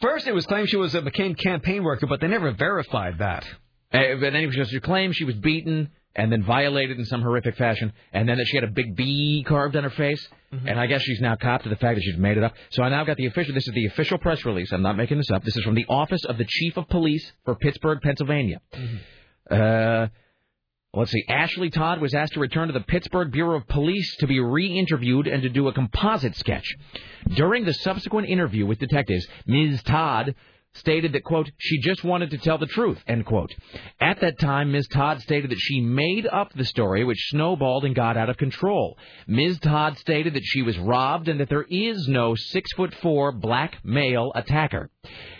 First, 0.00 0.26
it 0.26 0.32
was 0.32 0.46
claimed 0.46 0.68
she 0.68 0.76
was 0.76 0.94
a 0.94 1.02
McCain 1.02 1.36
campaign 1.36 1.82
worker, 1.82 2.06
but 2.06 2.20
they 2.20 2.28
never 2.28 2.52
verified 2.52 3.18
that. 3.18 3.44
Uh, 3.92 4.16
but 4.20 4.32
then 4.32 4.50
she 4.66 4.80
claimed 4.80 5.14
she 5.14 5.24
was 5.24 5.36
beaten 5.36 5.90
and 6.16 6.30
then 6.30 6.42
violated 6.44 6.98
in 6.98 7.04
some 7.04 7.22
horrific 7.22 7.56
fashion, 7.56 7.92
and 8.12 8.28
then 8.28 8.38
that 8.38 8.46
she 8.46 8.56
had 8.56 8.64
a 8.64 8.70
big 8.70 8.94
B 8.96 9.44
carved 9.46 9.76
on 9.76 9.84
her 9.84 9.90
face. 9.90 10.26
And 10.66 10.78
I 10.78 10.86
guess 10.86 11.02
she's 11.02 11.20
now 11.20 11.34
copped 11.34 11.64
to 11.64 11.70
the 11.70 11.76
fact 11.76 11.96
that 11.96 12.02
she's 12.02 12.16
made 12.16 12.36
it 12.36 12.44
up. 12.44 12.54
So 12.70 12.84
I 12.84 12.88
now 12.88 13.02
got 13.02 13.16
the 13.16 13.26
official. 13.26 13.54
This 13.54 13.66
is 13.66 13.74
the 13.74 13.86
official 13.86 14.18
press 14.18 14.44
release. 14.44 14.72
I'm 14.72 14.82
not 14.82 14.96
making 14.96 15.16
this 15.16 15.30
up. 15.30 15.42
This 15.42 15.56
is 15.56 15.64
from 15.64 15.74
the 15.74 15.86
office 15.88 16.24
of 16.24 16.38
the 16.38 16.44
chief 16.44 16.76
of 16.76 16.88
police 16.88 17.32
for 17.44 17.56
Pittsburgh, 17.56 18.00
Pennsylvania. 18.00 18.60
Uh, 19.50 20.06
let's 20.92 21.10
see. 21.10 21.24
Ashley 21.28 21.70
Todd 21.70 22.00
was 22.00 22.14
asked 22.14 22.34
to 22.34 22.40
return 22.40 22.68
to 22.68 22.72
the 22.72 22.84
Pittsburgh 22.84 23.32
Bureau 23.32 23.56
of 23.56 23.66
Police 23.66 24.16
to 24.18 24.28
be 24.28 24.38
re-interviewed 24.38 25.26
and 25.26 25.42
to 25.42 25.48
do 25.48 25.66
a 25.66 25.72
composite 25.72 26.36
sketch. 26.36 26.76
During 27.34 27.64
the 27.64 27.74
subsequent 27.74 28.28
interview 28.28 28.64
with 28.64 28.78
detectives, 28.78 29.26
Ms. 29.46 29.82
Todd 29.82 30.36
stated 30.74 31.12
that, 31.12 31.24
quote, 31.24 31.50
she 31.58 31.78
just 31.80 32.04
wanted 32.04 32.30
to 32.30 32.38
tell 32.38 32.58
the 32.58 32.66
truth, 32.66 33.02
end 33.06 33.26
quote. 33.26 33.54
At 34.00 34.20
that 34.20 34.38
time, 34.38 34.72
Ms. 34.72 34.88
Todd 34.88 35.20
stated 35.20 35.50
that 35.50 35.58
she 35.58 35.80
made 35.80 36.26
up 36.26 36.52
the 36.52 36.64
story, 36.64 37.04
which 37.04 37.28
snowballed 37.30 37.84
and 37.84 37.94
got 37.94 38.16
out 38.16 38.28
of 38.28 38.36
control. 38.36 38.98
Ms. 39.26 39.58
Todd 39.60 39.96
stated 39.98 40.34
that 40.34 40.44
she 40.44 40.62
was 40.62 40.78
robbed 40.78 41.28
and 41.28 41.40
that 41.40 41.48
there 41.48 41.66
is 41.68 42.08
no 42.08 42.34
six 42.34 42.72
foot 42.72 42.94
four 42.94 43.32
black 43.32 43.78
male 43.84 44.32
attacker. 44.34 44.90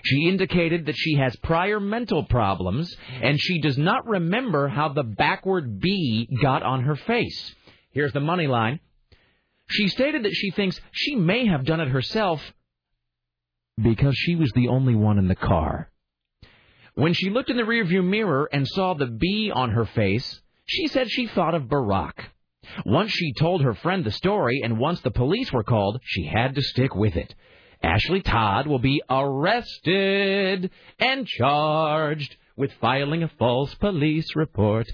She 0.05 0.29
indicated 0.29 0.87
that 0.87 0.97
she 0.97 1.15
has 1.17 1.35
prior 1.37 1.81
mental 1.81 2.25
problems 2.25 2.95
and 3.21 3.41
she 3.41 3.61
does 3.61 3.77
not 3.77 4.07
remember 4.07 4.69
how 4.69 4.91
the 4.91 5.03
backward 5.03 5.81
B 5.81 6.29
got 6.41 6.63
on 6.63 6.85
her 6.85 6.97
face. 6.97 7.55
Here's 7.91 8.13
the 8.13 8.21
money 8.21 8.47
line. 8.47 8.81
She 9.69 9.89
stated 9.89 10.25
that 10.25 10.35
she 10.35 10.51
thinks 10.51 10.81
she 10.93 11.17
may 11.17 11.47
have 11.47 11.65
done 11.65 11.81
it 11.81 11.89
herself 11.89 12.41
because 13.81 14.15
she 14.17 14.37
was 14.37 14.51
the 14.55 14.69
only 14.69 14.95
one 14.95 15.19
in 15.19 15.29
the 15.29 15.35
car. 15.35 15.91
When 16.95 17.13
she 17.13 17.31
looked 17.31 17.51
in 17.51 17.57
the 17.57 17.65
rearview 17.65 18.05
mirror 18.05 18.49
and 18.53 18.67
saw 18.69 18.95
the 18.95 19.07
B 19.07 19.51
on 19.53 19.71
her 19.71 19.85
face, 19.85 20.41
she 20.67 20.87
said 20.87 21.11
she 21.11 21.27
thought 21.27 21.55
of 21.55 21.65
Barack. 21.65 22.15
Once 22.87 23.11
she 23.11 23.33
told 23.39 23.63
her 23.63 23.75
friend 23.75 24.05
the 24.05 24.11
story, 24.11 24.61
and 24.63 24.79
once 24.79 25.01
the 25.01 25.11
police 25.11 25.53
were 25.53 25.65
called, 25.65 26.01
she 26.05 26.25
had 26.25 26.55
to 26.55 26.63
stick 26.63 26.95
with 26.95 27.17
it. 27.17 27.35
Ashley 27.83 28.23
Todd 28.23 28.67
will 28.67 28.79
be 28.79 29.03
arrested 29.11 30.71
and 30.99 31.27
charged 31.27 32.37
with 32.57 32.73
filing 32.81 33.23
a 33.23 33.29
false 33.39 33.75
police 33.75 34.35
report. 34.35 34.87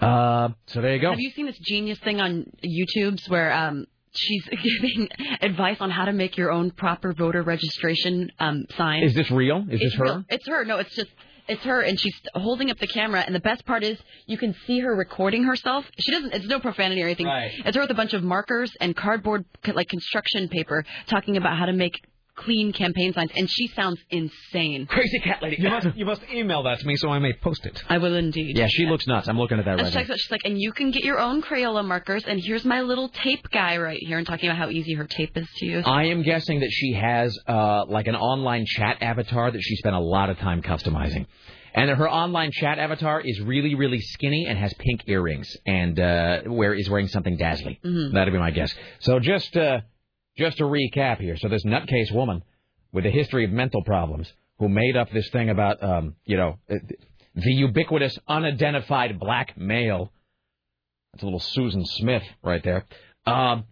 Uh, 0.00 0.48
so 0.66 0.80
there 0.80 0.96
you 0.96 1.00
go. 1.00 1.10
Have 1.10 1.20
you 1.20 1.30
seen 1.30 1.46
this 1.46 1.58
genius 1.58 1.98
thing 2.00 2.20
on 2.20 2.50
YouTube's 2.64 3.28
where 3.28 3.52
um 3.52 3.86
she's 4.14 4.44
giving 4.62 5.08
advice 5.40 5.78
on 5.80 5.90
how 5.90 6.04
to 6.04 6.12
make 6.12 6.36
your 6.36 6.50
own 6.52 6.70
proper 6.70 7.12
voter 7.12 7.42
registration 7.42 8.30
um 8.38 8.64
sign? 8.76 9.02
Is 9.02 9.14
this 9.14 9.30
real? 9.30 9.64
Is 9.70 9.80
this 9.80 9.94
her? 9.94 10.04
real. 10.04 10.24
It's 10.28 10.46
her. 10.48 10.64
No, 10.64 10.78
it's 10.78 10.94
just 10.94 11.10
it's 11.48 11.62
her, 11.64 11.80
and 11.80 11.98
she's 11.98 12.14
holding 12.34 12.70
up 12.70 12.78
the 12.78 12.86
camera. 12.86 13.20
And 13.26 13.34
the 13.34 13.40
best 13.40 13.66
part 13.66 13.82
is 13.82 13.98
you 14.26 14.38
can 14.38 14.54
see 14.66 14.78
her 14.80 14.94
recording 14.94 15.44
herself. 15.44 15.84
She 15.98 16.12
doesn't. 16.12 16.32
It's 16.34 16.46
no 16.46 16.60
profanity 16.60 17.02
or 17.02 17.06
anything. 17.06 17.26
Right. 17.26 17.50
It's 17.64 17.76
her 17.76 17.82
with 17.82 17.90
a 17.90 17.94
bunch 17.94 18.14
of 18.14 18.22
markers 18.22 18.72
and 18.80 18.94
cardboard, 18.96 19.44
like 19.74 19.88
construction 19.88 20.48
paper, 20.48 20.84
talking 21.08 21.36
about 21.36 21.58
how 21.58 21.66
to 21.66 21.72
make 21.72 22.00
clean 22.36 22.72
campaign 22.72 23.12
signs, 23.12 23.30
and 23.36 23.50
she 23.50 23.66
sounds 23.68 24.00
insane. 24.10 24.86
Crazy 24.86 25.18
cat 25.20 25.42
lady. 25.42 25.56
You 25.60 25.68
must, 25.70 25.86
you 25.96 26.04
must 26.06 26.22
email 26.32 26.62
that 26.64 26.80
to 26.80 26.86
me 26.86 26.96
so 26.96 27.10
I 27.10 27.18
may 27.18 27.32
post 27.34 27.66
it. 27.66 27.82
I 27.88 27.98
will 27.98 28.14
indeed. 28.14 28.56
Yeah, 28.56 28.68
she 28.68 28.86
looks 28.86 29.06
nuts. 29.06 29.28
I'm 29.28 29.38
looking 29.38 29.58
at 29.58 29.64
that 29.66 29.72
And 29.72 29.82
right 29.82 29.86
she's 29.88 29.94
now. 29.94 30.00
like, 30.14 30.18
she's 30.20 30.30
like, 30.30 30.40
and 30.44 30.58
you 30.58 30.72
can 30.72 30.90
get 30.90 31.04
your 31.04 31.18
own 31.20 31.42
Crayola 31.42 31.84
markers, 31.84 32.24
and 32.24 32.40
here's 32.42 32.64
my 32.64 32.80
little 32.80 33.08
tape 33.08 33.48
guy 33.50 33.76
right 33.76 33.98
here, 34.00 34.18
and 34.18 34.26
talking 34.26 34.48
about 34.48 34.58
how 34.58 34.70
easy 34.70 34.94
her 34.94 35.04
tape 35.04 35.36
is 35.36 35.48
to 35.56 35.66
use. 35.66 35.84
I 35.86 36.04
am 36.04 36.22
guessing 36.22 36.60
that 36.60 36.70
she 36.70 36.92
has 36.94 37.38
uh, 37.46 37.84
like 37.86 38.06
an 38.06 38.16
online 38.16 38.64
chat 38.66 38.98
avatar 39.02 39.50
that 39.50 39.60
she 39.60 39.76
spent 39.76 39.94
a 39.94 40.00
lot 40.00 40.30
of 40.30 40.38
time 40.38 40.62
customizing. 40.62 41.26
And 41.74 41.88
that 41.88 41.96
her 41.96 42.08
online 42.10 42.50
chat 42.52 42.78
avatar 42.78 43.22
is 43.22 43.40
really, 43.40 43.74
really 43.74 43.98
skinny 43.98 44.44
and 44.46 44.58
has 44.58 44.74
pink 44.74 45.04
earrings 45.06 45.50
and 45.64 45.98
uh, 45.98 46.42
where 46.42 46.74
is 46.74 46.90
wearing 46.90 47.08
something 47.08 47.38
dazzling. 47.38 47.78
Mhm. 47.82 48.12
That'd 48.12 48.30
be 48.34 48.38
my 48.38 48.50
guess. 48.50 48.74
So 48.98 49.18
just 49.20 49.56
uh, 49.56 49.80
just 50.36 50.58
to 50.58 50.64
recap 50.64 51.18
here. 51.20 51.36
So 51.36 51.48
this 51.48 51.64
nutcase 51.64 52.12
woman 52.12 52.42
with 52.92 53.06
a 53.06 53.10
history 53.10 53.44
of 53.44 53.50
mental 53.50 53.82
problems 53.84 54.32
who 54.58 54.68
made 54.68 54.96
up 54.96 55.10
this 55.12 55.28
thing 55.30 55.50
about 55.50 55.82
um, 55.82 56.14
you 56.24 56.36
know 56.36 56.58
uh, 56.70 56.76
the 57.34 57.52
ubiquitous 57.52 58.18
unidentified 58.28 59.18
black 59.18 59.56
male. 59.56 60.12
That's 61.12 61.22
a 61.22 61.26
little 61.26 61.40
Susan 61.40 61.84
Smith 61.84 62.22
right 62.42 62.62
there. 62.62 62.86
Um, 63.26 63.64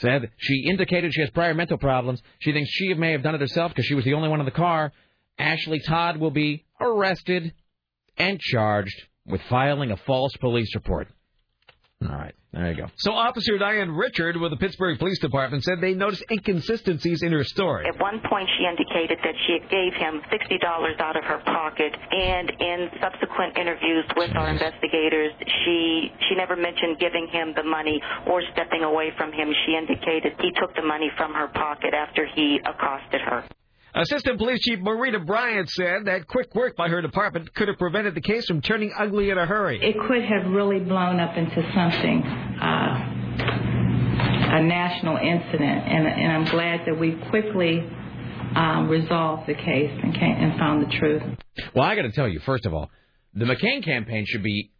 said 0.00 0.30
she 0.38 0.64
indicated 0.68 1.12
she 1.12 1.20
has 1.20 1.30
prior 1.30 1.54
mental 1.54 1.78
problems. 1.78 2.22
She 2.38 2.52
thinks 2.52 2.70
she 2.70 2.94
may 2.94 3.12
have 3.12 3.22
done 3.22 3.34
it 3.34 3.40
herself 3.40 3.72
because 3.72 3.86
she 3.86 3.94
was 3.94 4.04
the 4.04 4.14
only 4.14 4.28
one 4.28 4.40
in 4.40 4.46
the 4.46 4.52
car. 4.52 4.92
Ashley 5.38 5.80
Todd 5.80 6.16
will 6.16 6.30
be 6.30 6.64
arrested 6.80 7.52
and 8.16 8.40
charged 8.40 8.94
with 9.26 9.40
filing 9.48 9.90
a 9.90 9.96
false 9.96 10.32
police 10.40 10.74
report. 10.74 11.08
All 12.02 12.14
right, 12.14 12.34
there 12.52 12.70
you 12.72 12.76
go. 12.76 12.86
So 12.96 13.12
Officer 13.12 13.58
Diane 13.58 13.92
Richard 13.92 14.36
with 14.36 14.50
the 14.50 14.56
Pittsburgh 14.56 14.98
Police 14.98 15.20
Department 15.20 15.62
said 15.62 15.80
they 15.80 15.94
noticed 15.94 16.24
inconsistencies 16.30 17.22
in 17.22 17.30
her 17.32 17.44
story. 17.44 17.86
At 17.86 18.00
one 18.00 18.20
point, 18.28 18.48
she 18.58 18.66
indicated 18.66 19.18
that 19.22 19.34
she 19.46 19.58
gave 19.70 19.94
him 19.94 20.20
$60 20.32 21.00
out 21.00 21.16
of 21.16 21.24
her 21.24 21.38
pocket, 21.46 21.94
and 22.10 22.50
in 22.50 22.90
subsequent 23.00 23.56
interviews 23.56 24.04
with 24.16 24.34
our 24.34 24.50
investigators, 24.50 25.32
she 25.64 26.10
she 26.28 26.34
never 26.34 26.56
mentioned 26.56 26.98
giving 26.98 27.28
him 27.28 27.54
the 27.54 27.62
money 27.62 28.00
or 28.26 28.42
stepping 28.52 28.82
away 28.82 29.12
from 29.16 29.32
him. 29.32 29.52
She 29.66 29.76
indicated 29.76 30.34
he 30.40 30.50
took 30.58 30.74
the 30.74 30.82
money 30.82 31.10
from 31.16 31.34
her 31.34 31.48
pocket 31.48 31.94
after 31.94 32.26
he 32.26 32.58
accosted 32.66 33.20
her. 33.20 33.44
Assistant 33.94 34.38
Police 34.38 34.60
Chief 34.60 34.78
Maurita 34.78 35.24
Bryant 35.24 35.68
said 35.70 36.04
that 36.04 36.26
quick 36.28 36.54
work 36.54 36.76
by 36.76 36.88
her 36.88 37.02
department 37.02 37.52
could 37.54 37.68
have 37.68 37.78
prevented 37.78 38.14
the 38.14 38.20
case 38.20 38.46
from 38.46 38.60
turning 38.60 38.92
ugly 38.96 39.30
in 39.30 39.38
a 39.38 39.46
hurry. 39.46 39.80
It 39.82 39.96
could 40.06 40.22
have 40.22 40.52
really 40.52 40.78
blown 40.78 41.18
up 41.18 41.36
into 41.36 41.56
something, 41.74 42.22
uh, 42.22 43.16
a 44.52 44.62
national 44.62 45.16
incident, 45.16 45.88
and, 45.88 46.06
and 46.06 46.32
I'm 46.32 46.44
glad 46.44 46.86
that 46.86 46.98
we 46.98 47.16
quickly 47.30 47.80
um, 48.54 48.88
resolved 48.88 49.48
the 49.48 49.54
case 49.54 49.90
and, 50.02 50.14
came, 50.14 50.36
and 50.36 50.58
found 50.58 50.82
the 50.84 50.96
truth. 50.96 51.22
Well, 51.74 51.84
I 51.84 51.96
got 51.96 52.02
to 52.02 52.12
tell 52.12 52.28
you, 52.28 52.40
first 52.40 52.66
of 52.66 52.74
all, 52.74 52.90
the 53.34 53.44
McCain 53.44 53.84
campaign 53.84 54.24
should 54.26 54.42
be 54.42 54.72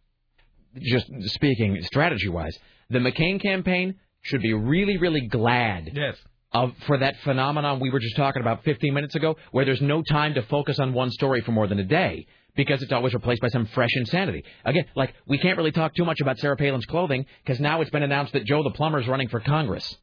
just 0.79 1.07
speaking 1.25 1.77
strategy 1.81 2.29
wise, 2.29 2.57
the 2.89 2.99
McCain 2.99 3.41
campaign 3.41 3.95
should 4.21 4.41
be 4.41 4.53
really, 4.53 4.97
really 4.97 5.27
glad. 5.27 5.91
Yes. 5.93 6.15
Of, 6.53 6.73
for 6.85 6.97
that 6.97 7.15
phenomenon 7.23 7.79
we 7.79 7.89
were 7.89 7.99
just 7.99 8.17
talking 8.17 8.41
about 8.41 8.65
15 8.65 8.93
minutes 8.93 9.15
ago, 9.15 9.37
where 9.51 9.63
there's 9.63 9.81
no 9.81 10.01
time 10.01 10.33
to 10.33 10.41
focus 10.43 10.79
on 10.79 10.93
one 10.93 11.09
story 11.09 11.41
for 11.41 11.51
more 11.51 11.67
than 11.67 11.79
a 11.79 11.85
day 11.85 12.27
because 12.55 12.81
it's 12.81 12.91
always 12.91 13.13
replaced 13.13 13.41
by 13.41 13.47
some 13.47 13.65
fresh 13.67 13.91
insanity. 13.95 14.43
Again, 14.65 14.85
like 14.95 15.13
we 15.27 15.37
can't 15.37 15.57
really 15.57 15.71
talk 15.71 15.95
too 15.95 16.05
much 16.05 16.19
about 16.19 16.39
Sarah 16.39 16.57
Palin's 16.57 16.85
clothing 16.85 17.25
because 17.43 17.59
now 17.59 17.81
it's 17.81 17.91
been 17.91 18.03
announced 18.03 18.33
that 18.33 18.45
Joe 18.45 18.63
the 18.63 18.71
plumber 18.71 18.99
is 18.99 19.07
running 19.07 19.29
for 19.29 19.39
Congress. 19.39 19.97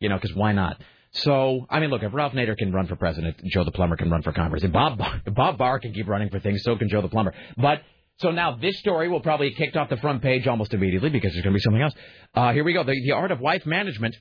You 0.00 0.08
know, 0.08 0.16
because 0.16 0.34
why 0.34 0.52
not? 0.52 0.80
So, 1.12 1.66
I 1.68 1.78
mean, 1.78 1.90
look, 1.90 2.02
if 2.02 2.14
Ralph 2.14 2.32
Nader 2.32 2.56
can 2.56 2.72
run 2.72 2.86
for 2.86 2.96
president, 2.96 3.36
Joe 3.44 3.64
the 3.64 3.70
plumber 3.70 3.96
can 3.96 4.10
run 4.10 4.22
for 4.22 4.32
Congress. 4.32 4.64
If 4.64 4.72
Bob 4.72 5.00
if 5.26 5.34
Bob 5.34 5.58
Barr 5.58 5.78
can 5.78 5.92
keep 5.92 6.08
running 6.08 6.30
for 6.30 6.40
things, 6.40 6.62
so 6.62 6.76
can 6.76 6.88
Joe 6.88 7.02
the 7.02 7.08
plumber. 7.08 7.34
But 7.56 7.82
so 8.18 8.30
now 8.30 8.56
this 8.56 8.78
story 8.78 9.08
will 9.08 9.20
probably 9.20 9.52
kicked 9.52 9.76
off 9.76 9.90
the 9.90 9.96
front 9.98 10.22
page 10.22 10.46
almost 10.46 10.72
immediately 10.72 11.10
because 11.10 11.32
there's 11.32 11.44
going 11.44 11.52
to 11.52 11.58
be 11.58 11.62
something 11.62 11.82
else. 11.82 11.94
Uh, 12.34 12.52
here 12.52 12.64
we 12.64 12.72
go. 12.72 12.82
The, 12.82 12.92
the 12.92 13.12
Art 13.12 13.30
of 13.30 13.40
Wife 13.40 13.66
Management 13.66 14.16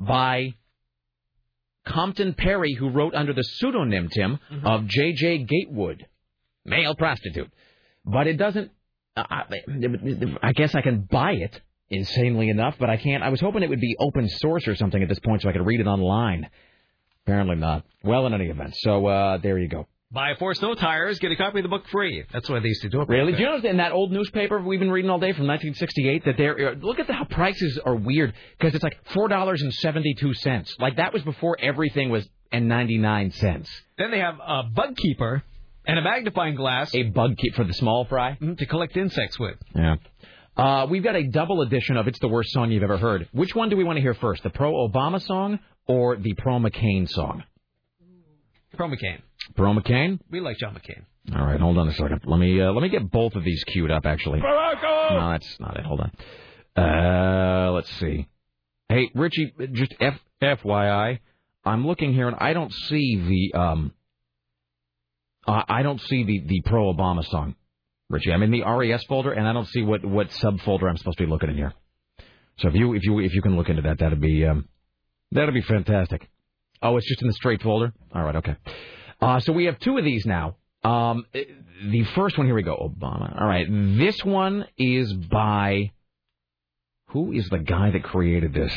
by 0.00 0.54
Compton 1.86 2.34
Perry, 2.34 2.74
who 2.74 2.90
wrote 2.90 3.14
under 3.14 3.32
the 3.32 3.42
pseudonym 3.42 4.08
Tim 4.08 4.38
of 4.64 4.86
J.J. 4.86 5.44
Gatewood, 5.44 6.06
male 6.64 6.94
prostitute. 6.94 7.50
But 8.04 8.26
it 8.26 8.36
doesn't. 8.36 8.70
I, 9.16 9.44
I 10.42 10.52
guess 10.52 10.74
I 10.74 10.80
can 10.80 11.02
buy 11.02 11.32
it, 11.32 11.60
insanely 11.88 12.48
enough, 12.48 12.74
but 12.78 12.90
I 12.90 12.96
can't. 12.96 13.22
I 13.22 13.28
was 13.28 13.40
hoping 13.40 13.62
it 13.62 13.68
would 13.68 13.80
be 13.80 13.96
open 13.98 14.28
source 14.28 14.66
or 14.66 14.74
something 14.74 15.02
at 15.02 15.08
this 15.08 15.20
point 15.20 15.42
so 15.42 15.48
I 15.48 15.52
could 15.52 15.66
read 15.66 15.80
it 15.80 15.86
online. 15.86 16.48
Apparently 17.24 17.56
not. 17.56 17.84
Well, 18.02 18.26
in 18.26 18.34
any 18.34 18.46
event, 18.46 18.74
so 18.76 19.06
uh, 19.06 19.38
there 19.38 19.58
you 19.58 19.68
go. 19.68 19.86
Buy 20.14 20.34
four 20.38 20.54
snow 20.54 20.74
tires, 20.74 21.18
get 21.18 21.32
a 21.32 21.36
copy 21.36 21.58
of 21.58 21.64
the 21.64 21.68
book 21.68 21.86
free. 21.88 22.24
That's 22.32 22.48
why 22.48 22.60
they 22.60 22.68
used 22.68 22.82
to 22.82 22.88
do 22.88 23.00
it. 23.02 23.08
Really? 23.08 23.32
Do 23.32 23.38
you 23.38 23.46
know 23.46 23.56
in 23.68 23.78
that 23.78 23.90
old 23.92 24.12
newspaper 24.12 24.60
we've 24.60 24.78
been 24.78 24.90
reading 24.92 25.10
all 25.10 25.18
day 25.18 25.32
from 25.32 25.46
1968 25.48 26.24
that 26.26 26.36
there? 26.36 26.68
uh, 26.70 26.74
Look 26.80 27.00
at 27.00 27.10
how 27.10 27.24
prices 27.24 27.80
are 27.84 27.96
weird 27.96 28.32
because 28.58 28.74
it's 28.74 28.84
like 28.84 28.96
four 29.12 29.26
dollars 29.28 29.60
and 29.60 29.74
seventy 29.74 30.14
two 30.14 30.32
cents. 30.34 30.74
Like 30.78 30.96
that 30.96 31.12
was 31.12 31.22
before 31.22 31.56
everything 31.60 32.10
was 32.10 32.28
and 32.52 32.68
ninety 32.68 32.96
nine 32.96 33.32
cents. 33.32 33.68
Then 33.98 34.12
they 34.12 34.20
have 34.20 34.36
a 34.40 34.62
bug 34.62 34.96
keeper 34.96 35.42
and 35.86 35.98
a 35.98 36.02
magnifying 36.02 36.54
glass. 36.54 36.94
A 36.94 37.02
bug 37.02 37.36
keep 37.36 37.54
for 37.56 37.64
the 37.64 37.74
small 37.74 38.04
fry 38.04 38.38
Mhm, 38.40 38.56
to 38.58 38.66
collect 38.66 38.96
insects 38.96 39.38
with. 39.38 39.56
Yeah. 39.74 39.96
Uh, 40.56 40.86
we've 40.88 41.02
got 41.02 41.16
a 41.16 41.24
double 41.24 41.62
edition 41.62 41.96
of 41.96 42.06
"It's 42.06 42.20
the 42.20 42.28
Worst 42.28 42.52
Song 42.52 42.70
You've 42.70 42.84
Ever 42.84 42.98
Heard." 42.98 43.28
Which 43.32 43.56
one 43.56 43.68
do 43.68 43.76
we 43.76 43.82
want 43.82 43.96
to 43.96 44.00
hear 44.00 44.14
first? 44.14 44.44
The 44.44 44.50
pro 44.50 44.72
Obama 44.88 45.20
song 45.20 45.58
or 45.88 46.14
the 46.16 46.34
pro 46.34 46.60
McCain 46.60 47.08
song? 47.10 47.42
Pro 48.76 48.88
Pro 49.54 49.74
McCain. 49.74 50.18
We 50.30 50.40
like 50.40 50.58
John 50.58 50.74
McCain. 50.74 51.04
All 51.34 51.46
right, 51.46 51.58
hold 51.60 51.78
on 51.78 51.88
a 51.88 51.92
second. 51.92 52.20
Let 52.26 52.38
me 52.38 52.60
uh, 52.60 52.72
let 52.72 52.82
me 52.82 52.88
get 52.88 53.10
both 53.10 53.34
of 53.34 53.44
these 53.44 53.64
queued 53.64 53.90
up. 53.90 54.04
Actually, 54.04 54.40
no, 54.40 55.30
that's 55.30 55.58
not 55.58 55.76
it. 55.78 55.84
Hold 55.84 56.00
on. 56.00 56.10
Uh, 56.76 57.72
let's 57.72 57.90
see. 57.98 58.28
Hey, 58.88 59.10
Richie, 59.14 59.54
just 59.72 59.94
F 60.00 60.18
FYI, 60.42 61.20
I'm 61.64 61.86
looking 61.86 62.12
here 62.12 62.28
and 62.28 62.36
I 62.38 62.52
don't 62.52 62.72
see 62.72 63.50
the 63.52 63.58
um. 63.58 63.92
Uh, 65.46 65.62
I 65.68 65.82
don't 65.82 66.00
see 66.00 66.24
the 66.24 66.42
the 66.46 66.62
pro 66.66 66.92
Obama 66.92 67.24
song, 67.24 67.54
Richie. 68.10 68.32
I'm 68.32 68.42
in 68.42 68.50
the 68.50 68.62
RES 68.62 69.04
folder 69.08 69.32
and 69.32 69.48
I 69.48 69.52
don't 69.52 69.68
see 69.68 69.82
what 69.82 70.04
what 70.04 70.28
subfolder 70.28 70.88
I'm 70.88 70.96
supposed 70.96 71.18
to 71.18 71.24
be 71.24 71.30
looking 71.30 71.50
in 71.50 71.56
here. 71.56 71.72
So 72.58 72.68
if 72.68 72.74
you 72.74 72.94
if 72.94 73.02
you 73.04 73.18
if 73.20 73.34
you 73.34 73.42
can 73.42 73.56
look 73.56 73.68
into 73.68 73.82
that, 73.82 73.98
that'd 73.98 74.20
be 74.20 74.44
um, 74.44 74.68
that'd 75.32 75.54
be 75.54 75.62
fantastic. 75.62 76.28
Oh, 76.82 76.96
it's 76.98 77.08
just 77.08 77.22
in 77.22 77.28
the 77.28 77.34
straight 77.34 77.62
folder. 77.62 77.92
All 78.14 78.22
right, 78.22 78.36
okay. 78.36 78.56
Uh, 79.24 79.40
so 79.40 79.52
we 79.52 79.64
have 79.64 79.78
two 79.78 79.96
of 79.96 80.04
these 80.04 80.26
now. 80.26 80.56
Um, 80.82 81.24
the 81.32 82.04
first 82.14 82.36
one, 82.36 82.46
here 82.46 82.54
we 82.54 82.62
go, 82.62 82.76
Obama. 82.76 83.40
All 83.40 83.46
right, 83.46 83.66
this 83.68 84.22
one 84.24 84.66
is 84.76 85.12
by 85.12 85.92
who 87.08 87.32
is 87.32 87.48
the 87.48 87.58
guy 87.58 87.90
that 87.90 88.02
created 88.02 88.52
this? 88.52 88.72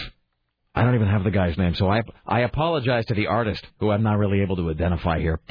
I 0.73 0.83
don't 0.83 0.95
even 0.95 1.07
have 1.07 1.23
the 1.23 1.31
guy's 1.31 1.57
name, 1.57 1.75
so 1.75 1.89
I 1.89 2.03
I 2.25 2.41
apologize 2.41 3.05
to 3.07 3.15
the 3.15 3.27
artist 3.27 3.65
who 3.79 3.89
I'm 3.91 4.03
not 4.03 4.19
really 4.19 4.41
able 4.41 4.55
to 4.57 4.69
identify 4.69 5.19
here. 5.19 5.41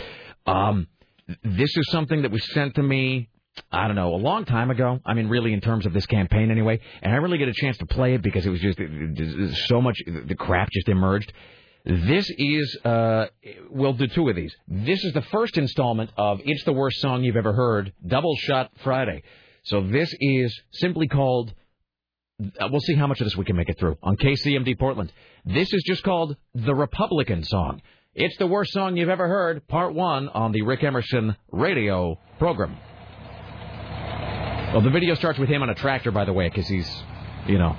Um, 0.47 0.86
this 1.42 1.76
is 1.76 1.91
something 1.91 2.23
that 2.23 2.31
was 2.31 2.44
sent 2.52 2.76
to 2.76 2.83
me. 2.83 3.28
I 3.73 3.86
don't 3.86 3.97
know, 3.97 4.15
a 4.15 4.16
long 4.16 4.44
time 4.44 4.70
ago. 4.70 5.00
I 5.05 5.15
mean, 5.15 5.28
really, 5.28 5.52
in 5.52 5.60
terms 5.60 5.86
of 5.86 5.92
this 5.92 6.07
campaign, 6.07 6.50
anyway. 6.50 6.78
And 7.02 7.12
I 7.12 7.16
really 7.16 7.39
get 7.39 7.49
a 7.49 7.55
chance 7.55 7.76
to 7.78 7.86
play 7.86 8.15
it 8.15 8.23
because 8.23 8.47
it 8.47 8.50
was 8.50 8.60
just 8.60 8.78
so 9.66 9.81
much. 9.81 9.97
The 10.07 10.34
crap 10.34 10.70
just 10.70 10.89
emerged. 10.89 11.33
This 11.86 12.28
is, 12.36 12.76
uh, 12.84 13.26
we'll 13.70 13.92
do 13.92 14.08
two 14.08 14.28
of 14.28 14.34
these. 14.34 14.52
This 14.66 15.05
is 15.05 15.12
the 15.12 15.23
first 15.23 15.56
installment 15.56 16.10
of 16.18 16.40
It's 16.44 16.65
the 16.65 16.73
Worst 16.73 17.00
Song 17.00 17.23
You've 17.23 17.36
Ever 17.36 17.52
Heard, 17.52 17.92
Double 18.05 18.34
Shot 18.34 18.73
Friday. 18.82 19.23
So 19.62 19.86
this 19.86 20.12
is 20.18 20.60
simply 20.73 21.06
called, 21.06 21.55
uh, 22.42 22.68
we'll 22.73 22.81
see 22.81 22.97
how 22.97 23.06
much 23.06 23.20
of 23.20 23.26
this 23.26 23.36
we 23.36 23.44
can 23.44 23.55
make 23.55 23.68
it 23.68 23.78
through 23.78 23.98
on 24.02 24.16
KCMD 24.16 24.76
Portland. 24.81 25.12
This 25.44 25.73
is 25.73 25.84
just 25.86 26.02
called 26.02 26.36
The 26.56 26.74
Republican 26.74 27.44
Song. 27.44 27.81
It's 28.16 28.36
the 28.39 28.48
Worst 28.48 28.73
Song 28.73 28.97
You've 28.97 29.08
Ever 29.08 29.28
Heard, 29.28 29.68
Part 29.68 29.94
1 29.94 30.28
on 30.31 30.50
the 30.50 30.62
Rick 30.62 30.82
Emerson 30.82 31.36
radio 31.52 32.18
program. 32.40 32.76
Well, 34.73 34.82
the 34.82 34.90
video 34.90 35.15
starts 35.15 35.39
with 35.39 35.48
him 35.48 35.62
on 35.62 35.70
a 35.70 35.74
tractor, 35.76 36.10
by 36.10 36.24
the 36.24 36.32
way, 36.32 36.48
because 36.48 36.66
he's, 36.66 36.90
you 37.47 37.58
know, 37.58 37.78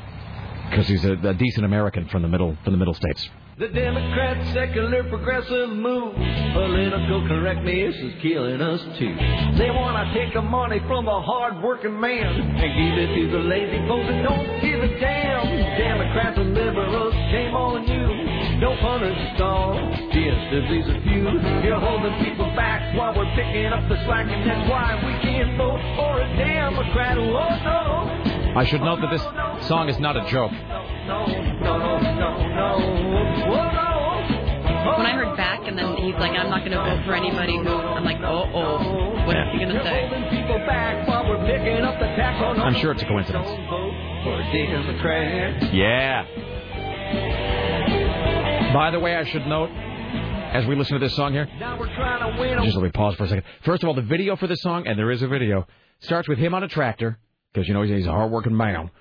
because 0.69 0.87
he's 0.87 1.05
a, 1.05 1.13
a 1.13 1.33
decent 1.33 1.65
American 1.65 2.07
from 2.09 2.21
the 2.21 2.27
middle 2.27 2.57
from 2.63 2.73
the 2.73 2.77
middle 2.77 2.93
states. 2.93 3.29
The 3.57 3.69
Democrats' 3.69 4.53
secular 4.53 5.03
progressive 5.09 5.69
move, 5.69 6.13
political 6.53 7.27
correctness 7.27 7.95
is 7.95 8.13
killing 8.21 8.61
us 8.61 8.81
too. 8.99 9.15
They 9.57 9.71
want 9.71 9.97
to 9.97 10.13
take 10.13 10.33
the 10.35 10.43
money 10.43 10.79
from 10.85 11.05
the 11.05 11.19
hard-working 11.21 11.99
man 11.99 12.37
and 12.37 12.61
give 12.61 12.95
it 13.01 13.15
to 13.15 13.31
the 13.31 13.43
lazy 13.49 13.81
folks 13.87 14.05
that 14.09 14.21
don't 14.21 14.61
give 14.61 14.79
a 14.79 14.99
damn. 14.99 15.47
Democrats 15.77 16.37
and 16.37 16.53
liberals, 16.53 17.13
shame 17.31 17.55
on 17.55 17.87
you. 17.87 18.27
Punish 18.77 19.17
us 19.33 19.41
all, 19.41 19.73
just 20.13 20.41
to 20.53 20.63
please 20.69 20.85
a 20.85 21.01
few. 21.01 21.25
You're 21.65 21.79
holding 21.79 22.13
people 22.23 22.45
back 22.55 22.95
while 22.95 23.15
we're 23.17 23.25
picking 23.33 23.65
up 23.65 23.89
the 23.89 23.97
slack, 24.05 24.27
and 24.29 24.45
that's 24.47 24.69
why 24.69 24.93
we 25.01 25.17
can't 25.25 25.57
vote 25.57 25.81
for 25.97 26.21
a 26.21 26.27
Democrat. 26.37 27.17
Oh 27.17 27.31
no, 27.65 28.26
I 28.57 28.65
should 28.65 28.81
note 28.81 28.99
that 29.01 29.11
this 29.11 29.21
song 29.67 29.87
is 29.87 29.99
not 29.99 30.17
a 30.17 30.25
joke. 30.31 30.51
When 34.97 35.05
I 35.05 35.13
heard 35.13 35.37
back, 35.37 35.67
and 35.67 35.77
then 35.77 35.95
he's 35.97 36.15
like, 36.15 36.31
"I'm 36.31 36.49
not 36.49 36.65
going 36.65 36.71
to 36.71 36.79
vote 36.79 37.05
for 37.05 37.13
anybody 37.13 37.55
who," 37.57 37.69
I'm 37.69 38.03
like, 38.03 38.17
"Oh, 38.21 38.49
oh, 38.55 39.25
what 39.27 39.37
is 39.37 39.43
he 39.51 39.59
going 39.59 39.75
to 39.75 39.83
say?" 39.83 40.09
people 40.31 40.57
back 40.65 41.07
while 41.07 41.29
we're 41.29 41.45
picking 41.45 41.85
up 41.85 41.99
the 41.99 42.07
tax 42.17 42.43
on 42.43 42.59
I'm 42.59 42.73
sure 42.81 42.93
it's 42.93 43.03
a 43.03 43.05
coincidence. 43.05 43.47
Yeah. 45.71 46.25
By 48.73 48.89
the 48.89 48.99
way, 48.99 49.15
I 49.15 49.23
should 49.23 49.45
note, 49.45 49.69
as 49.69 50.65
we 50.65 50.75
listen 50.75 50.99
to 50.99 51.05
this 51.05 51.15
song 51.15 51.31
here, 51.31 51.47
Now 51.59 51.77
we're 51.77 51.93
trying 51.93 52.33
to 52.33 52.39
win. 52.41 52.63
just 52.63 52.75
let 52.75 52.83
me 52.83 52.89
pause 52.89 53.13
for 53.15 53.25
a 53.25 53.27
second. 53.27 53.43
First 53.61 53.83
of 53.83 53.89
all, 53.89 53.93
the 53.93 54.01
video 54.01 54.35
for 54.35 54.47
this 54.47 54.61
song, 54.61 54.87
and 54.87 54.97
there 54.97 55.11
is 55.11 55.21
a 55.21 55.27
video, 55.27 55.67
starts 55.99 56.27
with 56.27 56.39
him 56.39 56.55
on 56.55 56.63
a 56.63 56.67
tractor, 56.67 57.19
because 57.57 57.67
you 57.67 57.73
know 57.73 57.81
he's, 57.81 58.05
a 58.05 58.11
hardworking 58.11 58.55
man, 58.55 58.91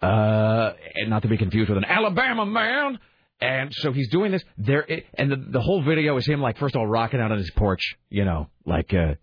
uh, 0.00 0.72
and 0.94 1.10
not 1.10 1.20
to 1.20 1.28
be 1.28 1.36
confused 1.36 1.68
with 1.68 1.76
an 1.76 1.84
Alabama 1.84 2.46
man. 2.46 2.98
And 3.38 3.70
so 3.74 3.92
he's 3.92 4.08
doing 4.08 4.32
this 4.32 4.42
there, 4.56 4.86
and 5.18 5.30
the 5.30 5.36
the 5.36 5.60
whole 5.60 5.82
video 5.82 6.16
is 6.16 6.26
him 6.26 6.40
like 6.40 6.56
first 6.56 6.74
of 6.74 6.80
all 6.80 6.86
rocking 6.86 7.20
out 7.20 7.30
on 7.30 7.36
his 7.36 7.50
porch, 7.50 7.82
you 8.08 8.24
know, 8.24 8.48
like 8.64 8.94
uh, 8.94 9.16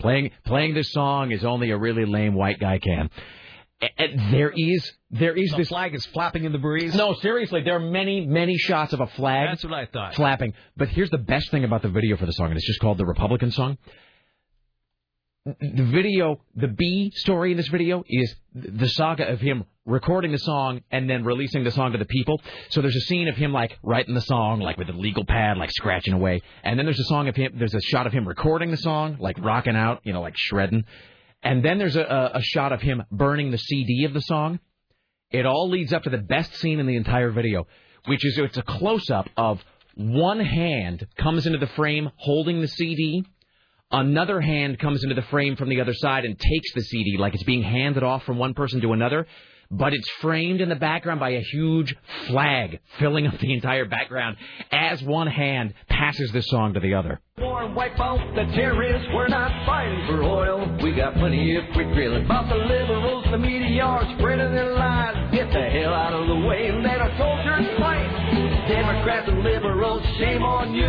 playing 0.00 0.30
playing 0.46 0.72
this 0.72 0.90
song 0.92 1.30
is 1.30 1.44
only 1.44 1.70
a 1.70 1.76
really 1.76 2.06
lame 2.06 2.32
white 2.32 2.58
guy 2.58 2.78
can. 2.78 3.10
And 3.98 4.32
there 4.32 4.50
is 4.56 4.92
there 5.10 5.36
is 5.36 5.52
this 5.58 5.68
flag 5.68 5.94
is 5.94 6.06
flapping 6.06 6.44
in 6.44 6.52
the 6.52 6.58
breeze. 6.58 6.94
No, 6.94 7.12
seriously, 7.12 7.62
there 7.62 7.76
are 7.76 7.80
many 7.80 8.24
many 8.24 8.56
shots 8.56 8.94
of 8.94 9.00
a 9.00 9.08
flag. 9.08 9.48
That's 9.50 9.64
what 9.64 9.74
I 9.74 9.84
thought. 9.84 10.14
Flapping. 10.14 10.54
But 10.74 10.88
here's 10.88 11.10
the 11.10 11.18
best 11.18 11.50
thing 11.50 11.64
about 11.64 11.82
the 11.82 11.90
video 11.90 12.16
for 12.16 12.24
the 12.24 12.32
song, 12.32 12.46
and 12.46 12.56
it's 12.56 12.66
just 12.66 12.80
called 12.80 12.96
the 12.96 13.04
Republican 13.04 13.50
song. 13.50 13.76
The 15.46 15.84
video, 15.84 16.40
the 16.56 16.68
B 16.68 17.12
story 17.14 17.50
in 17.50 17.58
this 17.58 17.68
video 17.68 18.02
is 18.08 18.34
the 18.54 18.88
saga 18.88 19.28
of 19.28 19.42
him 19.42 19.64
recording 19.84 20.32
the 20.32 20.38
song 20.38 20.80
and 20.90 21.08
then 21.08 21.22
releasing 21.22 21.64
the 21.64 21.70
song 21.70 21.92
to 21.92 21.98
the 21.98 22.06
people. 22.06 22.40
So 22.70 22.80
there's 22.80 22.96
a 22.96 23.00
scene 23.00 23.28
of 23.28 23.36
him 23.36 23.52
like 23.52 23.78
writing 23.82 24.14
the 24.14 24.22
song, 24.22 24.60
like 24.60 24.78
with 24.78 24.88
a 24.88 24.94
legal 24.94 25.26
pad, 25.26 25.58
like 25.58 25.70
scratching 25.70 26.14
away. 26.14 26.40
And 26.62 26.78
then 26.78 26.86
there's 26.86 26.98
a 26.98 27.04
song 27.04 27.28
of 27.28 27.36
him, 27.36 27.56
there's 27.58 27.74
a 27.74 27.80
shot 27.82 28.06
of 28.06 28.14
him 28.14 28.26
recording 28.26 28.70
the 28.70 28.78
song, 28.78 29.18
like 29.20 29.36
rocking 29.38 29.76
out, 29.76 30.00
you 30.04 30.14
know, 30.14 30.22
like 30.22 30.32
shredding. 30.34 30.84
And 31.42 31.62
then 31.62 31.76
there's 31.76 31.96
a, 31.96 32.30
a, 32.32 32.40
shot 32.40 32.72
of 32.72 32.80
him 32.80 33.02
burning 33.12 33.50
the 33.50 33.58
CD 33.58 34.06
of 34.06 34.14
the 34.14 34.22
song. 34.22 34.60
It 35.30 35.44
all 35.44 35.68
leads 35.68 35.92
up 35.92 36.04
to 36.04 36.10
the 36.10 36.16
best 36.16 36.54
scene 36.54 36.80
in 36.80 36.86
the 36.86 36.96
entire 36.96 37.30
video, 37.30 37.66
which 38.06 38.24
is 38.24 38.38
it's 38.38 38.56
a 38.56 38.62
close 38.62 39.10
up 39.10 39.28
of 39.36 39.62
one 39.94 40.40
hand 40.40 41.06
comes 41.18 41.46
into 41.46 41.58
the 41.58 41.66
frame 41.66 42.10
holding 42.16 42.62
the 42.62 42.68
CD. 42.68 43.24
Another 43.96 44.40
hand 44.40 44.80
comes 44.80 45.04
into 45.04 45.14
the 45.14 45.22
frame 45.22 45.54
from 45.54 45.68
the 45.68 45.80
other 45.80 45.94
side 45.94 46.24
and 46.24 46.36
takes 46.36 46.74
the 46.74 46.80
CD 46.80 47.16
like 47.16 47.32
it's 47.32 47.44
being 47.44 47.62
handed 47.62 48.02
off 48.02 48.24
from 48.24 48.38
one 48.38 48.52
person 48.52 48.80
to 48.80 48.92
another, 48.92 49.24
but 49.70 49.94
it's 49.94 50.10
framed 50.20 50.60
in 50.60 50.68
the 50.68 50.74
background 50.74 51.20
by 51.20 51.30
a 51.30 51.40
huge 51.40 51.94
flag 52.26 52.80
filling 52.98 53.28
up 53.28 53.38
the 53.38 53.54
entire 53.54 53.84
background 53.84 54.36
as 54.72 55.00
one 55.04 55.28
hand 55.28 55.74
passes 55.88 56.32
this 56.32 56.44
song 56.48 56.74
to 56.74 56.80
the 56.80 56.94
other. 56.94 57.20
Wipe 57.38 58.00
out 58.00 58.18
the 58.34 58.44
terrorists. 58.56 59.06
We're 59.14 59.28
not 59.28 59.64
fighting 59.64 60.06
for 60.08 60.24
oil. 60.24 60.76
We 60.82 60.92
got 60.92 61.14
plenty. 61.14 61.56
About 61.56 62.48
the 62.48 62.56
liberals, 62.56 63.26
the 63.30 63.38
media 63.38 63.82
are 63.82 64.18
spreading 64.18 64.52
their 64.54 64.74
lies. 64.74 65.30
Get 65.32 65.52
the 65.52 65.70
hell 65.70 65.94
out 65.94 66.12
of 66.12 66.26
the 66.26 66.46
way 66.48 66.66
and 66.66 66.82
let 66.82 67.00
our 67.00 67.16
soldiers 67.16 67.78
fight. 67.78 68.03
Democrats 68.68 69.28
and 69.28 69.42
liberals, 69.42 70.02
shame 70.18 70.42
on 70.42 70.74
you. 70.74 70.88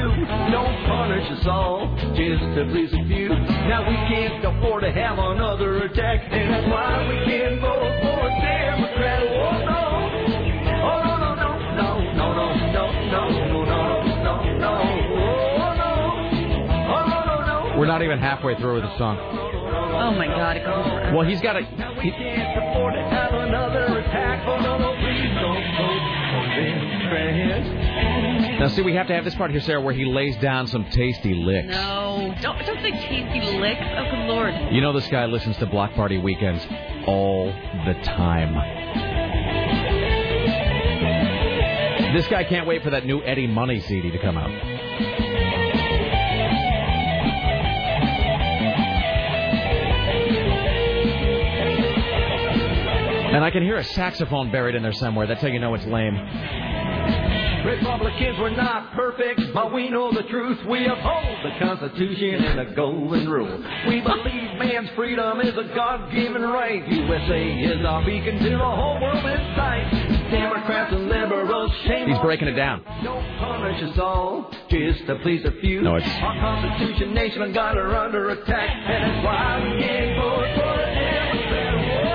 Don't 0.52 0.76
punish 0.88 1.30
us 1.32 1.45
all 1.48 1.92
just 2.16 2.42
to 2.56 2.66
please 2.72 2.94
a 2.94 3.04
few. 3.08 3.30
Now 3.30 3.84
we 3.88 3.95
can't 4.08 4.44
afford 4.45 4.84
to 4.84 4.92
have 4.92 5.20
another 5.20 5.84
attack, 5.84 6.24
and 6.32 6.54
that's 6.54 6.68
why 6.68 7.06
we 7.08 7.26
can't 7.26 7.60
vote 7.60 8.00
for 8.00 8.28
a 8.28 8.32
Democrat. 8.40 9.24
Oh 9.28 9.60
no, 9.68 9.84
oh 10.88 11.04
no 11.04 11.14
no 11.20 11.36
no 11.36 11.52
no 11.76 12.00
no 12.16 12.32
no 12.32 12.48
no 12.48 12.88
no 13.12 13.28
no 13.28 13.68
no 13.68 13.92
no 14.24 14.36
no. 14.56 14.74
Oh 15.60 15.76
no, 15.76 15.92
oh 16.95 17.04
no 17.12 17.20
no 17.28 17.36
no. 17.44 17.78
We're 17.78 17.88
not 17.88 18.02
even 18.02 18.20
halfway 18.20 18.56
through 18.56 18.76
with 18.76 18.84
the 18.84 18.98
song. 18.98 19.18
Oh 19.20 20.12
my 20.12 20.28
God, 20.28 20.58
it 20.58 20.64
goes. 20.64 21.14
Well, 21.14 21.28
he's 21.28 21.42
got 21.42 21.56
a. 21.58 21.60
We 21.60 22.12
can't 22.12 22.72
afford 22.72 22.94
to 22.95 23.02
have 23.02 23.34
another 23.34 24.00
attack. 24.00 24.48
Oh 24.48 24.60
no 24.62 24.78
no, 24.78 24.95
Now, 28.59 28.69
see, 28.69 28.82
we 28.82 28.95
have 28.95 29.08
to 29.08 29.14
have 29.14 29.25
this 29.25 29.35
part 29.35 29.51
here, 29.51 29.59
Sarah, 29.59 29.82
where 29.82 29.93
he 29.93 30.06
lays 30.06 30.38
down 30.38 30.67
some 30.67 30.85
tasty 30.85 31.34
licks. 31.34 31.67
No, 31.67 32.34
don't 32.42 32.58
don't 32.66 32.82
say 32.82 32.92
tasty 32.92 33.58
licks. 33.59 33.82
Oh 33.82 34.06
good 34.09 34.27
lord. 34.27 34.53
You 34.72 34.82
know 34.82 34.93
this 34.93 35.08
guy 35.08 35.25
listens 35.25 35.58
to 35.58 35.66
Block 35.66 35.93
Party 35.93 36.17
Weekends 36.17 36.66
all 37.06 37.48
the 37.85 37.93
time. 38.03 38.56
This 42.16 42.27
guy 42.27 42.45
can't 42.45 42.66
wait 42.66 42.82
for 42.82 42.92
that 42.92 43.06
new 43.06 43.22
Eddie 43.24 43.48
Money 43.48 43.82
CD 43.82 44.09
to 44.09 44.19
come 44.19 44.38
out. 44.38 44.50
And 53.36 53.44
I 53.44 53.52
can 53.52 53.64
hear 53.64 53.76
a 53.76 53.84
saxophone 53.84 54.50
buried 54.50 54.76
in 54.76 54.82
there 54.84 54.94
somewhere. 54.94 55.28
That's 55.28 55.42
how 55.42 55.50
you 55.50 55.60
know 55.60 55.74
it's 55.74 55.86
lame. 55.88 56.16
Republicans 57.66 58.40
were 58.40 58.52
not 58.52 58.94
perfect, 58.94 59.42
but 59.54 59.74
we 59.74 59.90
know 59.90 60.10
the 60.14 60.24
truth. 60.24 60.58
We 60.70 60.86
uphold 60.86 61.38
the 61.44 61.60
Constitution 61.60 62.46
and 62.46 62.60
the 62.60 62.74
Golden 62.74 63.28
Rule. 63.28 63.62
We 63.90 64.00
believe 64.00 64.58
man's 64.58 64.90
freedom 64.96 65.42
is 65.42 65.54
a 65.58 65.76
God-given 65.76 66.44
right. 66.44 66.88
USA 66.88 67.60
is 67.60 67.86
our 67.86 68.06
beacon 68.06 68.40
to 68.40 68.50
the 68.52 68.58
whole 68.58 69.02
world 69.02 69.26
in 69.26 69.56
sight. 69.58 69.90
Democrats 70.32 70.94
and 70.94 71.10
liberals, 71.10 71.72
shame 71.86 72.08
He's 72.08 72.20
breaking 72.20 72.48
it 72.48 72.54
down. 72.56 72.86
Don't 73.04 73.38
punish 73.38 73.84
us 73.84 74.00
all 74.00 74.50
just 74.70 75.06
to 75.08 75.16
please 75.24 75.44
a 75.44 75.52
few. 75.60 75.82
No, 75.82 75.98
it's- 75.98 76.20
Our 76.24 76.40
Constitution 76.40 77.14
nation 77.14 77.52
got 77.52 77.76
her 77.76 77.98
under 77.98 78.30
attack, 78.30 78.70
and 78.70 79.12
that's 79.12 79.26
why 79.26 79.62
we 79.62 79.82
can't 79.82 80.22
vote 80.22 80.48
for 80.56 80.85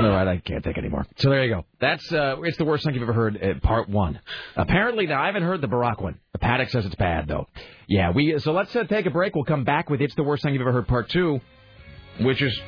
All 0.05 0.11
right, 0.11 0.29
I 0.29 0.37
can't 0.39 0.65
take 0.65 0.79
anymore. 0.79 1.07
So 1.17 1.31
there 1.31 1.45
you 1.45 1.55
go. 1.55 1.65
That's 1.81 2.13
uh, 2.13 2.37
it's 2.43 2.57
the 2.57 2.65
worst 2.65 2.85
song 2.85 2.95
you've 2.95 3.03
ever 3.03 3.13
heard. 3.13 3.43
Uh, 3.43 3.55
part 3.67 3.89
one. 3.89 4.21
Apparently, 4.57 5.07
now 5.07 5.23
I 5.23 5.27
haven't 5.27 5.43
heard 5.43 5.61
the 5.61 5.69
Barack 5.69 6.01
one. 6.01 6.19
The 6.33 6.39
paddock 6.39 6.71
says 6.71 6.87
it's 6.87 6.95
bad 6.95 7.29
though. 7.29 7.47
Yeah, 7.89 8.11
we. 8.11 8.39
So 8.39 8.53
let's 8.53 8.75
uh, 8.75 8.85
take 8.85 9.07
a 9.07 9.11
break. 9.11 9.35
We'll 9.35 9.45
come 9.45 9.65
back 9.65 9.91
with 9.91 10.01
it's 10.01 10.15
the 10.15 10.23
worst 10.23 10.43
song 10.43 10.53
you've 10.53 10.63
ever 10.63 10.73
heard. 10.73 10.89
Part 10.89 11.09
two, 11.11 11.41
which 12.21 12.43
is 12.43 12.59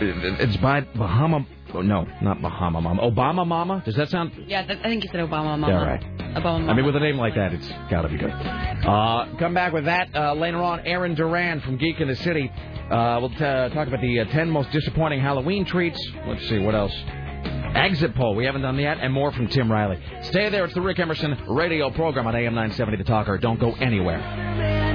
it's 0.00 0.56
by 0.58 0.80
Bahama. 0.80 1.46
Oh, 1.72 1.82
no, 1.82 2.06
not 2.22 2.40
Bahama 2.40 2.80
Mama. 2.80 3.02
Obama 3.02 3.44
Mama. 3.46 3.82
Does 3.84 3.96
that 3.96 4.08
sound? 4.08 4.32
Yeah, 4.46 4.64
that, 4.64 4.78
I 4.78 4.82
think 4.84 5.02
you 5.02 5.10
said 5.10 5.20
Obama 5.20 5.58
Mama. 5.58 5.68
Yeah, 5.68 5.84
right. 5.84 6.02
Obama. 6.36 6.68
I 6.68 6.74
mean, 6.74 6.84
with 6.84 6.94
a 6.94 7.00
name 7.00 7.16
like 7.16 7.34
that, 7.34 7.52
it's 7.52 7.68
got 7.90 8.02
to 8.02 8.08
be 8.08 8.16
good. 8.16 8.30
Uh, 8.30 9.26
come 9.38 9.54
back 9.54 9.72
with 9.72 9.86
that 9.86 10.14
uh, 10.14 10.34
later 10.34 10.58
on. 10.58 10.80
Aaron 10.86 11.14
Duran 11.14 11.60
from 11.60 11.76
Geek 11.76 12.00
in 12.00 12.08
the 12.08 12.16
City. 12.16 12.52
Uh, 12.90 13.18
we'll 13.20 13.30
t- 13.30 13.38
talk 13.38 13.88
about 13.88 14.00
the 14.00 14.20
uh, 14.20 14.24
10 14.26 14.50
most 14.50 14.70
disappointing 14.70 15.20
Halloween 15.20 15.64
treats. 15.64 15.98
Let's 16.26 16.46
see, 16.48 16.58
what 16.58 16.74
else? 16.74 16.92
Exit 17.74 18.14
poll. 18.14 18.34
We 18.36 18.44
haven't 18.44 18.62
done 18.62 18.76
that. 18.76 18.98
And 19.00 19.12
more 19.12 19.32
from 19.32 19.48
Tim 19.48 19.70
Riley. 19.70 19.98
Stay 20.22 20.48
there. 20.48 20.64
It's 20.64 20.74
the 20.74 20.80
Rick 20.80 21.00
Emerson 21.00 21.36
radio 21.48 21.90
program 21.90 22.26
on 22.26 22.36
AM 22.36 22.54
970 22.54 22.98
The 22.98 23.04
Talker. 23.04 23.36
Don't 23.38 23.58
go 23.58 23.72
anywhere. 23.72 24.93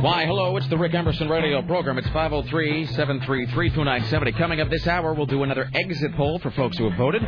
Why, 0.00 0.24
hello, 0.24 0.56
it's 0.56 0.66
the 0.68 0.78
Rick 0.78 0.94
Emerson 0.94 1.28
radio 1.28 1.60
program. 1.60 1.98
It's 1.98 2.08
503 2.08 2.86
733 2.86 3.68
2970. 3.68 4.32
Coming 4.38 4.58
up 4.58 4.70
this 4.70 4.86
hour, 4.86 5.12
we'll 5.12 5.26
do 5.26 5.42
another 5.42 5.68
exit 5.74 6.14
poll 6.16 6.38
for 6.38 6.50
folks 6.52 6.78
who 6.78 6.88
have 6.88 6.96
voted. 6.96 7.20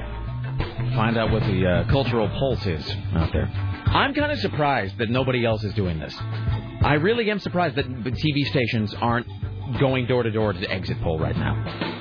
Find 0.94 1.18
out 1.18 1.30
what 1.30 1.42
the 1.42 1.66
uh, 1.66 1.90
cultural 1.90 2.30
pulse 2.30 2.64
is 2.64 2.90
out 3.14 3.30
there. 3.34 3.44
I'm 3.44 4.14
kind 4.14 4.32
of 4.32 4.38
surprised 4.38 4.96
that 4.96 5.10
nobody 5.10 5.44
else 5.44 5.62
is 5.64 5.74
doing 5.74 5.98
this. 5.98 6.16
I 6.18 6.94
really 6.94 7.30
am 7.30 7.40
surprised 7.40 7.76
that 7.76 7.86
the 8.04 8.10
TV 8.10 8.46
stations 8.46 8.94
aren't 8.94 9.26
going 9.78 10.06
door 10.06 10.22
to 10.22 10.30
door 10.30 10.54
to 10.54 10.58
the 10.58 10.70
exit 10.70 10.98
poll 11.02 11.18
right 11.18 11.36
now. 11.36 11.52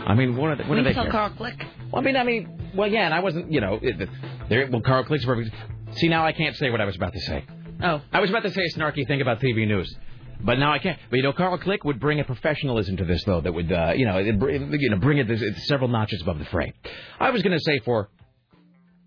I 0.08 0.16
mean, 0.16 0.38
what 0.38 0.52
are 0.52 0.56
they, 0.56 0.64
what 0.64 0.78
we 0.78 0.84
do 0.84 0.94
they? 0.94 0.94
Carl 0.94 1.32
Click. 1.32 1.66
Well, 1.92 2.02
I 2.02 2.06
mean, 2.06 2.16
I 2.16 2.24
mean, 2.24 2.72
well, 2.78 2.88
yeah, 2.88 3.04
and 3.04 3.14
I 3.14 3.20
wasn't, 3.20 3.52
you 3.52 3.60
know, 3.60 3.78
it, 3.82 4.08
there. 4.48 4.70
Well, 4.72 4.80
Carl 4.80 5.04
Click's 5.04 5.26
perfect. 5.26 5.54
See, 5.96 6.08
now 6.08 6.26
I 6.26 6.32
can't 6.32 6.56
say 6.56 6.70
what 6.70 6.80
I 6.80 6.86
was 6.86 6.96
about 6.96 7.12
to 7.12 7.20
say. 7.20 7.44
Oh. 7.84 8.02
I 8.14 8.22
was 8.22 8.30
about 8.30 8.44
to 8.44 8.52
say 8.52 8.62
a 8.62 8.80
snarky 8.80 9.06
thing 9.06 9.20
about 9.20 9.42
TV 9.42 9.68
news, 9.68 9.94
but 10.44 10.60
now 10.60 10.72
I 10.72 10.80
can't. 10.80 11.00
But 11.10 11.18
you 11.18 11.24
know, 11.24 11.34
Carl 11.34 11.58
Click 11.58 11.84
would 11.84 12.00
bring 12.00 12.20
a 12.20 12.24
professionalism 12.24 12.98
to 12.98 13.06
this, 13.06 13.24
though, 13.24 13.42
that 13.42 13.54
would, 13.54 13.72
uh, 13.72 13.94
you 13.96 14.06
know, 14.06 14.18
it, 14.18 14.26
you 14.26 14.90
know, 14.90 14.98
bring 14.98 15.18
it 15.18 15.28
this- 15.28 15.68
several 15.68 15.90
notches 15.90 16.22
above 16.22 16.40
the 16.40 16.46
fray. 16.46 16.74
I 17.20 17.30
was 17.30 17.42
going 17.42 17.58
to 17.58 17.64
say 17.64 17.80
for 17.80 18.10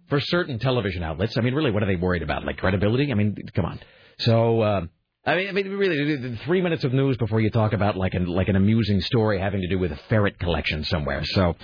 for 0.08 0.20
certain 0.20 0.58
television 0.58 1.02
outlets. 1.02 1.36
I 1.38 1.40
mean, 1.40 1.54
really, 1.54 1.70
what 1.70 1.82
are 1.82 1.86
they 1.86 1.96
worried 1.96 2.22
about? 2.22 2.44
Like 2.44 2.58
credibility? 2.58 3.10
I 3.10 3.14
mean, 3.14 3.36
come 3.54 3.64
on. 3.64 3.80
So. 4.18 4.60
Uh, 4.60 4.86
I 5.26 5.36
mean, 5.36 5.48
I 5.48 5.52
mean, 5.52 5.70
really, 5.70 6.36
three 6.44 6.60
minutes 6.60 6.84
of 6.84 6.92
news 6.92 7.16
before 7.16 7.40
you 7.40 7.48
talk 7.48 7.72
about 7.72 7.96
like 7.96 8.12
an 8.12 8.26
like 8.26 8.48
an 8.48 8.56
amusing 8.56 9.00
story 9.00 9.40
having 9.40 9.62
to 9.62 9.68
do 9.68 9.78
with 9.78 9.90
a 9.90 9.96
ferret 10.10 10.38
collection 10.38 10.84
somewhere. 10.84 11.24
So, 11.24 11.56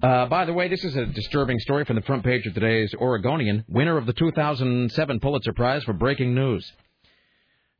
uh, 0.00 0.26
by 0.26 0.44
the 0.44 0.52
way, 0.52 0.68
this 0.68 0.84
is 0.84 0.94
a 0.94 1.06
disturbing 1.06 1.58
story 1.58 1.84
from 1.84 1.96
the 1.96 2.02
front 2.02 2.22
page 2.22 2.46
of 2.46 2.54
today's 2.54 2.94
Oregonian, 2.94 3.64
winner 3.68 3.96
of 3.96 4.06
the 4.06 4.12
2007 4.12 5.18
Pulitzer 5.18 5.52
Prize 5.52 5.82
for 5.82 5.92
breaking 5.92 6.36
news. 6.36 6.72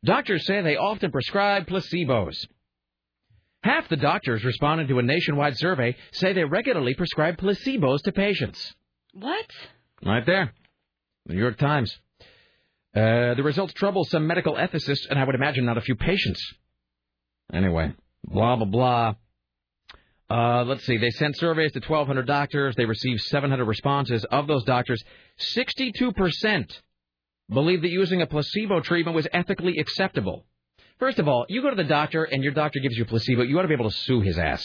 Doctors 0.05 0.47
say 0.47 0.63
they 0.63 0.77
often 0.77 1.11
prescribe 1.11 1.67
placebos. 1.67 2.47
Half 3.63 3.89
the 3.89 3.97
doctors 3.97 4.43
responding 4.43 4.89
to 4.89 4.99
a 4.99 5.03
nationwide 5.03 5.59
survey 5.59 5.97
say 6.13 6.33
they 6.33 6.45
regularly 6.45 6.95
prescribe 6.95 7.37
placebos 7.37 8.03
to 8.03 8.13
patients. 8.13 8.75
What? 9.13 9.47
Right 10.05 10.25
there. 10.25 10.55
The 11.27 11.35
New 11.35 11.41
York 11.41 11.59
Times. 11.59 11.95
Uh, 12.97 13.35
the 13.35 13.43
results 13.43 13.75
trouble 13.75 14.05
some 14.05 14.27
medical 14.27 14.55
ethicists, 14.55 15.09
and 15.09 15.19
I 15.19 15.25
would 15.25 15.35
imagine 15.35 15.67
not 15.67 15.77
a 15.77 15.83
few 15.83 15.95
patients. 15.95 16.43
Anyway, 17.53 17.93
blah, 18.25 18.57
blah, 18.57 18.65
blah. 18.65 19.15
Uh, 20.31 20.65
let's 20.65 20.85
see. 20.87 20.97
They 20.97 21.11
sent 21.11 21.37
surveys 21.37 21.73
to 21.73 21.81
1,200 21.81 22.27
doctors. 22.27 22.75
They 22.77 22.87
received 22.87 23.21
700 23.23 23.65
responses. 23.65 24.25
Of 24.25 24.47
those 24.47 24.65
doctors, 24.65 25.03
62% 25.57 26.81
believe 27.53 27.83
that 27.83 27.91
using 27.91 28.23
a 28.23 28.27
placebo 28.27 28.81
treatment 28.81 29.15
was 29.15 29.27
ethically 29.33 29.79
acceptable. 29.79 30.47
First 30.99 31.19
of 31.19 31.29
all, 31.29 31.47
you 31.49 31.63
go 31.63 31.71
to 31.71 31.77
the 31.77 31.85
doctor 31.85 32.25
and 32.25 32.43
your 32.43 32.53
doctor 32.53 32.79
gives 32.81 32.97
you 32.97 33.05
a 33.05 33.07
placebo, 33.07 33.43
you 33.43 33.59
ought 33.59 33.63
to 33.63 33.69
be 33.69 33.75
able 33.75 33.91
to 33.91 33.97
sue 33.97 34.21
his 34.21 34.39
ass. 34.39 34.65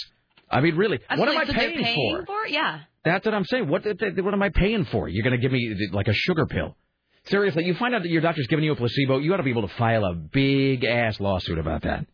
I 0.50 0.62
mean, 0.62 0.76
really, 0.76 1.00
what 1.16 1.28
am 1.28 1.38
I 1.38 1.46
paying, 1.46 1.84
paying 1.84 2.24
for? 2.26 2.46
it? 2.46 2.52
Yeah. 2.52 2.82
That's 3.04 3.26
what 3.26 3.34
I'm 3.34 3.46
saying. 3.46 3.68
What 3.68 3.86
what 3.86 4.34
am 4.34 4.42
I 4.42 4.50
paying 4.50 4.86
for? 4.86 5.08
You're 5.08 5.24
going 5.24 5.36
to 5.36 5.42
give 5.42 5.52
me 5.52 5.90
like 5.92 6.08
a 6.08 6.14
sugar 6.14 6.46
pill? 6.46 6.76
Seriously, 7.26 7.66
you 7.66 7.74
find 7.76 7.96
out 7.96 8.04
that 8.04 8.10
your 8.10 8.22
doctor's 8.22 8.48
giving 8.48 8.66
you 8.66 8.74
a 8.74 8.76
placebo, 8.76 9.18
you 9.18 9.34
ought 9.34 9.38
to 9.38 9.44
be 9.44 9.50
able 9.50 9.68
to 9.68 9.74
file 9.76 10.06
a 10.06 10.14
big 10.14 10.84
ass 10.84 11.20
lawsuit 11.20 11.58
about 11.58 11.82
that. 11.82 12.06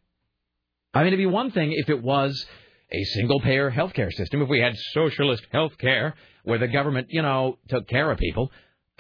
I 0.93 0.99
mean, 0.99 1.07
it'd 1.07 1.17
be 1.19 1.25
one 1.25 1.51
thing 1.51 1.73
if 1.73 1.89
it 1.89 2.01
was 2.01 2.45
a 2.91 3.03
single 3.15 3.39
payer 3.41 3.71
healthcare 3.71 4.11
system, 4.11 4.41
if 4.41 4.49
we 4.49 4.59
had 4.59 4.77
socialist 4.93 5.43
healthcare 5.53 6.13
where 6.43 6.59
the 6.59 6.67
government, 6.67 7.07
you 7.09 7.21
know, 7.21 7.57
took 7.69 7.87
care 7.87 8.09
of 8.11 8.17
people, 8.17 8.51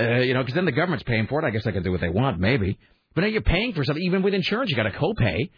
uh, 0.01 0.19
you 0.19 0.33
know, 0.33 0.41
because 0.41 0.55
then 0.55 0.65
the 0.65 0.71
government's 0.71 1.03
paying 1.03 1.27
for 1.27 1.43
it. 1.43 1.47
I 1.47 1.51
guess 1.51 1.63
they 1.63 1.71
can 1.71 1.83
do 1.83 1.91
what 1.91 2.01
they 2.01 2.09
want, 2.09 2.39
maybe. 2.39 2.77
But 3.13 3.21
now 3.21 3.27
you're 3.27 3.41
paying 3.41 3.73
for 3.73 3.83
something. 3.83 4.03
Even 4.03 4.23
with 4.23 4.33
insurance, 4.33 4.69
you 4.69 4.75
got 4.75 4.87
a 4.87 4.91
copay. 4.91 5.49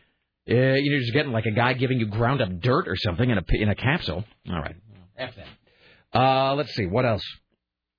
Uh, 0.49 0.75
you're 0.75 0.99
just 0.99 1.13
getting 1.13 1.31
like 1.31 1.45
a 1.45 1.51
guy 1.51 1.73
giving 1.73 1.99
you 1.99 2.07
ground 2.07 2.41
up 2.41 2.59
dirt 2.59 2.87
or 2.87 2.95
something 2.97 3.29
in 3.29 3.37
a 3.37 3.43
in 3.51 3.69
a 3.69 3.75
capsule. 3.75 4.23
All 4.49 4.59
right, 4.59 4.75
F 5.17 5.33
that. 5.35 6.19
Uh, 6.19 6.55
let's 6.55 6.73
see 6.75 6.85
what 6.85 7.05
else. 7.05 7.23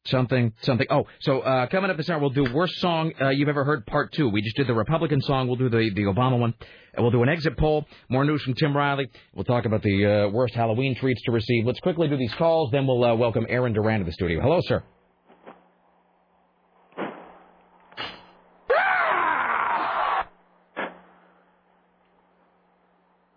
Something, 0.06 0.52
something. 0.60 0.86
Oh, 0.90 1.04
so 1.20 1.40
uh, 1.40 1.66
coming 1.68 1.90
up 1.90 1.96
this 1.96 2.10
hour, 2.10 2.18
we'll 2.18 2.28
do 2.28 2.52
worst 2.52 2.74
song 2.76 3.14
uh, 3.18 3.30
you've 3.30 3.48
ever 3.48 3.64
heard, 3.64 3.86
part 3.86 4.12
two. 4.12 4.28
We 4.28 4.42
just 4.42 4.54
did 4.54 4.66
the 4.66 4.74
Republican 4.74 5.22
song. 5.22 5.46
We'll 5.46 5.56
do 5.56 5.70
the 5.70 5.90
the 5.94 6.02
Obama 6.02 6.38
one. 6.38 6.52
And 6.92 7.02
we'll 7.02 7.10
do 7.10 7.22
an 7.22 7.30
exit 7.30 7.56
poll. 7.56 7.86
More 8.10 8.24
news 8.26 8.42
from 8.42 8.52
Tim 8.54 8.76
Riley. 8.76 9.08
We'll 9.34 9.44
talk 9.44 9.64
about 9.64 9.82
the 9.82 10.26
uh, 10.26 10.28
worst 10.28 10.54
Halloween 10.54 10.94
treats 10.94 11.22
to 11.22 11.32
receive. 11.32 11.64
Let's 11.64 11.80
quickly 11.80 12.08
do 12.08 12.18
these 12.18 12.34
calls. 12.34 12.70
Then 12.70 12.86
we'll 12.86 13.02
uh, 13.02 13.14
welcome 13.14 13.46
Aaron 13.48 13.72
Duran 13.72 14.00
to 14.00 14.04
the 14.04 14.12
studio. 14.12 14.42
Hello, 14.42 14.60
sir. 14.64 14.84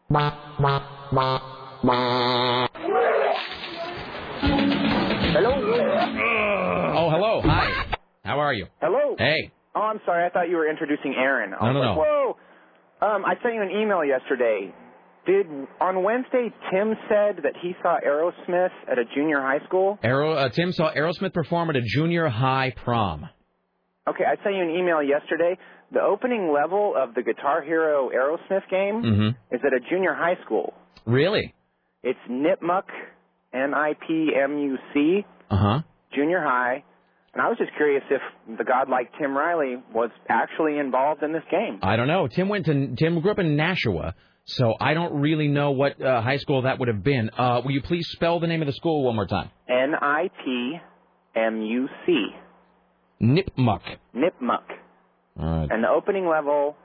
Hello. 0.10 0.40
Oh, 6.96 7.10
hello. 7.12 7.42
Hi. 7.44 7.92
How 8.24 8.40
are 8.40 8.54
you? 8.54 8.68
Hello. 8.80 9.16
Hey. 9.18 9.52
Oh, 9.76 9.82
I'm 9.82 10.00
sorry. 10.06 10.26
I 10.26 10.30
thought 10.30 10.50
you 10.50 10.56
were 10.56 10.70
introducing 10.70 11.14
Aaron. 11.18 11.54
I 11.54 11.66
No, 11.66 11.74
no, 11.74 11.80
like, 11.80 11.98
no. 11.98 12.04
Whoa. 12.06 12.38
Um, 13.06 13.26
I 13.26 13.34
sent 13.44 13.56
you 13.56 13.62
an 13.62 13.72
email 13.72 14.06
yesterday. 14.06 14.74
Did 15.26 15.46
on 15.82 16.04
Wednesday 16.04 16.54
Tim 16.72 16.96
said 17.10 17.44
that 17.44 17.56
he 17.62 17.74
saw 17.84 17.98
Aerosmith 18.00 18.72
at 18.90 18.98
a 18.98 19.04
junior 19.14 19.42
high 19.42 19.60
school? 19.66 20.00
Aero, 20.02 20.32
uh, 20.32 20.48
Tim 20.48 20.72
saw 20.72 20.94
Aerosmith 20.94 21.34
perform 21.34 21.70
at 21.70 21.76
a 21.76 21.82
junior 21.82 22.30
high 22.30 22.74
prom. 22.86 23.28
Okay, 24.08 24.24
I 24.24 24.42
sent 24.42 24.56
you 24.56 24.62
an 24.64 24.70
email 24.70 25.04
yesterday. 25.04 25.58
The 25.92 26.02
opening 26.02 26.52
level 26.54 26.94
of 26.98 27.14
the 27.16 27.24
Guitar 27.24 27.62
Hero 27.62 28.10
Aerosmith 28.10 28.68
game 28.70 29.04
Mm-hmm. 29.04 29.56
is 29.56 29.62
at 29.66 29.74
a 29.74 29.80
junior 29.90 30.14
high 30.14 30.36
school. 30.44 30.74
Really? 31.06 31.54
It's 32.04 32.20
Nipmuc, 32.30 32.84
N-I-P-M-U-C, 33.54 35.26
Uh 35.50 35.56
huh. 35.58 35.82
junior 36.14 36.42
high. 36.42 36.84
And 37.34 37.42
I 37.42 37.50
was 37.50 37.58
just 37.58 37.72
curious 37.76 38.04
if 38.10 38.22
the 38.58 38.64
godlike 38.64 39.12
Tim 39.20 39.36
Riley 39.38 39.76
was 39.94 40.10
actually 40.28 40.78
involved 40.80 41.22
in 41.24 41.34
this 41.34 41.44
game. 41.52 41.80
I 41.84 41.96
don't 41.96 42.08
know. 42.08 42.28
Tim 42.28 42.50
went 42.50 42.66
to 42.66 42.96
Tim 42.96 43.20
grew 43.22 43.32
up 43.32 43.40
in 43.40 43.56
Nashua, 43.56 44.16
so 44.46 44.74
I 44.80 44.94
don't 44.96 45.20
really 45.22 45.48
know 45.48 45.72
what 45.72 46.02
uh, 46.02 46.22
high 46.22 46.38
school 46.38 46.64
that 46.64 46.80
would 46.80 46.88
have 46.88 47.04
been. 47.04 47.30
Uh, 47.38 47.62
will 47.64 47.72
you 47.72 47.82
please 47.84 48.08
spell 48.12 48.40
the 48.40 48.48
name 48.48 48.62
of 48.62 48.66
the 48.68 48.74
school 48.74 49.04
one 49.04 49.16
more 49.16 49.28
time? 49.28 49.52
N-I-P-M-U-C, 51.36 52.28
Nipmuc. 53.22 53.82
Nipmuc. 54.16 54.64
All 55.40 55.46
right. 55.62 55.70
And 55.72 55.84
the 55.84 55.90
opening 55.90 56.28
level, 56.28 56.76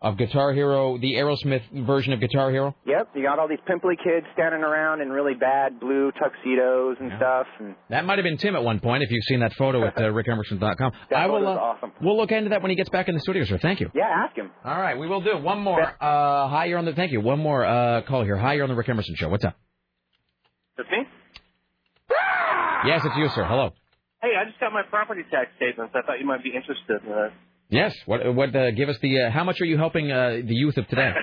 Of 0.00 0.16
Guitar 0.16 0.52
Hero, 0.54 0.96
the 0.96 1.14
Aerosmith 1.14 1.84
version 1.86 2.12
of 2.12 2.20
Guitar 2.20 2.50
Hero. 2.50 2.74
yep, 2.86 3.08
you 3.14 3.22
got 3.22 3.38
all 3.38 3.48
these 3.48 3.58
pimply 3.66 3.96
kids 3.96 4.24
standing 4.32 4.62
around 4.62 5.00
in 5.00 5.10
really 5.10 5.34
bad 5.34 5.78
blue 5.80 6.12
tuxedos 6.12 6.96
and 7.00 7.10
stuff. 7.18 7.46
And 7.58 7.74
That 7.90 8.04
might 8.04 8.16
have 8.18 8.24
been 8.24 8.38
Tim 8.38 8.54
at 8.56 8.62
one 8.62 8.78
point. 8.80 9.02
If 9.02 9.10
you've 9.10 9.24
seen 9.24 9.40
that 9.40 9.52
photo 9.54 9.84
at 9.86 9.96
uh, 9.98 10.02
RickEmerson.com, 10.02 10.92
That 11.10 11.16
I 11.16 11.26
will. 11.26 11.46
Uh, 11.48 11.50
awesome. 11.50 11.92
We'll 12.00 12.16
look 12.16 12.30
into 12.30 12.50
that 12.50 12.62
when 12.62 12.70
he 12.70 12.76
gets 12.76 12.88
back 12.90 13.08
in 13.08 13.14
the 13.14 13.20
studio, 13.20 13.44
sir. 13.44 13.58
Thank 13.60 13.80
you. 13.80 13.90
yeah, 13.94 14.04
ask 14.26 14.36
him. 14.36 14.50
All 14.64 14.80
right, 14.80 14.96
we 14.98 15.06
will 15.08 15.20
do 15.20 15.36
one 15.36 15.60
more. 15.60 15.82
Uh, 15.82 16.48
hi, 16.48 16.66
you're 16.66 16.78
on 16.78 16.84
the. 16.84 16.92
Thank 16.94 17.10
you. 17.12 17.20
One 17.20 17.40
more 17.40 17.64
uh, 17.66 18.02
call 18.02 18.22
here. 18.24 18.36
Hi, 18.36 18.54
you're 18.54 18.64
on 18.64 18.70
the 18.70 18.76
Rick 18.76 18.88
Emerson 18.88 19.14
show. 19.16 19.28
What's 19.28 19.44
up? 19.44 19.56
That's 20.76 20.88
me? 20.90 20.98
Yes, 22.86 23.02
it's 23.04 23.16
you, 23.16 23.28
sir. 23.34 23.44
Hello. 23.44 23.70
Hey, 24.22 24.30
I 24.40 24.44
just 24.48 24.60
got 24.60 24.72
my 24.72 24.82
property 24.88 25.22
tax 25.30 25.50
statements. 25.56 25.92
I 25.96 26.02
thought 26.06 26.20
you 26.20 26.26
might 26.26 26.42
be 26.44 26.50
interested 26.54 27.02
in 27.04 27.10
that. 27.10 27.32
Yes. 27.70 27.94
What? 28.06 28.34
What? 28.34 28.54
Uh, 28.54 28.70
give 28.70 28.88
us 28.88 28.96
the. 29.02 29.22
Uh, 29.22 29.30
how 29.30 29.44
much 29.44 29.60
are 29.60 29.66
you 29.66 29.76
helping 29.76 30.10
uh, 30.10 30.40
the 30.44 30.54
youth 30.54 30.76
of 30.76 30.86
today? 30.88 31.12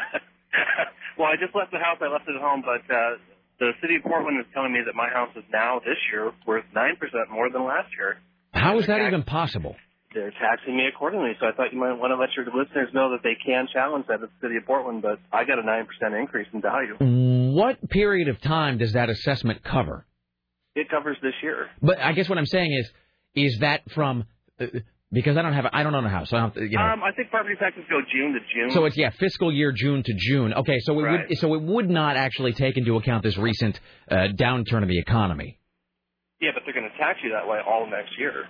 Well, 1.17 1.29
I 1.31 1.39
just 1.39 1.55
left 1.55 1.71
the 1.71 1.79
house. 1.79 1.97
I 2.01 2.11
left 2.11 2.27
it 2.27 2.35
at 2.35 2.41
home, 2.41 2.61
but 2.61 2.83
uh, 2.93 3.15
the 3.59 3.71
city 3.81 3.95
of 3.95 4.03
Portland 4.03 4.37
is 4.39 4.45
telling 4.53 4.73
me 4.73 4.79
that 4.85 4.95
my 4.95 5.07
house 5.07 5.31
is 5.35 5.43
now 5.51 5.79
this 5.79 5.97
year 6.11 6.31
worth 6.45 6.65
nine 6.73 6.97
percent 6.97 7.31
more 7.31 7.49
than 7.49 7.63
last 7.63 7.87
year. 7.97 8.19
How 8.53 8.79
is 8.79 8.87
that 8.87 8.99
even 8.99 9.23
possible? 9.23 9.75
They're 10.13 10.31
taxing 10.31 10.77
me 10.77 10.87
accordingly, 10.87 11.31
so 11.39 11.47
I 11.47 11.51
thought 11.51 11.73
you 11.73 11.79
might 11.79 11.93
want 11.93 12.11
to 12.11 12.15
let 12.15 12.29
your 12.35 12.45
listeners 12.45 12.89
know 12.93 13.11
that 13.11 13.19
they 13.23 13.35
can 13.35 13.67
challenge 13.71 14.05
that 14.07 14.15
at 14.15 14.21
the 14.21 14.29
city 14.41 14.57
of 14.57 14.65
Portland. 14.65 15.01
But 15.01 15.19
I 15.31 15.43
got 15.45 15.59
a 15.59 15.63
nine 15.63 15.87
percent 15.87 16.15
increase 16.15 16.47
in 16.53 16.61
value. 16.61 16.95
What 16.99 17.89
period 17.89 18.27
of 18.27 18.41
time 18.41 18.77
does 18.77 18.93
that 18.93 19.09
assessment 19.09 19.63
cover? 19.63 20.05
It 20.75 20.89
covers 20.89 21.17
this 21.21 21.33
year. 21.41 21.67
But 21.81 21.99
I 21.99 22.11
guess 22.11 22.27
what 22.27 22.37
I'm 22.37 22.45
saying 22.45 22.73
is, 22.73 22.91
is 23.35 23.59
that 23.61 23.89
from? 23.93 24.25
Because 25.11 25.37
I 25.37 25.43
don't 25.43 25.53
have. 25.53 25.65
A, 25.65 25.75
I 25.75 25.83
don't 25.83 25.93
own 25.95 26.05
a 26.05 26.09
house, 26.09 26.29
so 26.29 26.37
I 26.37 26.39
don't. 26.41 26.55
You 26.57 26.77
know. 26.77 26.83
Um, 26.83 27.03
I 27.03 27.11
think 27.11 27.29
property 27.29 27.55
taxes 27.59 27.83
go 27.89 28.01
June 28.11 28.33
to 28.33 28.39
June. 28.53 28.71
So 28.71 28.85
it's 28.85 28.97
yeah, 28.97 29.11
fiscal 29.11 29.51
year 29.53 29.71
June 29.71 30.01
to 30.03 30.13
June. 30.17 30.53
Okay, 30.53 30.79
so 30.79 30.99
it 30.99 31.03
Right. 31.03 31.29
would 31.29 31.37
so 31.37 31.53
it 31.53 31.61
would 31.61 31.89
not 31.89 32.17
actually 32.17 32.53
take 32.53 32.75
into 32.75 32.95
account 32.97 33.23
this 33.23 33.37
recent 33.37 33.79
uh, 34.09 34.27
downturn 34.35 34.81
of 34.81 34.89
the 34.89 34.97
economy. 34.99 35.59
yeah, 36.41 36.49
but 36.53 36.63
they're 36.65 36.73
going 36.73 36.89
to 36.91 36.97
tax 36.97 37.19
you 37.23 37.31
that 37.31 37.47
way 37.47 37.59
all 37.65 37.87
next 37.89 38.17
year. 38.19 38.45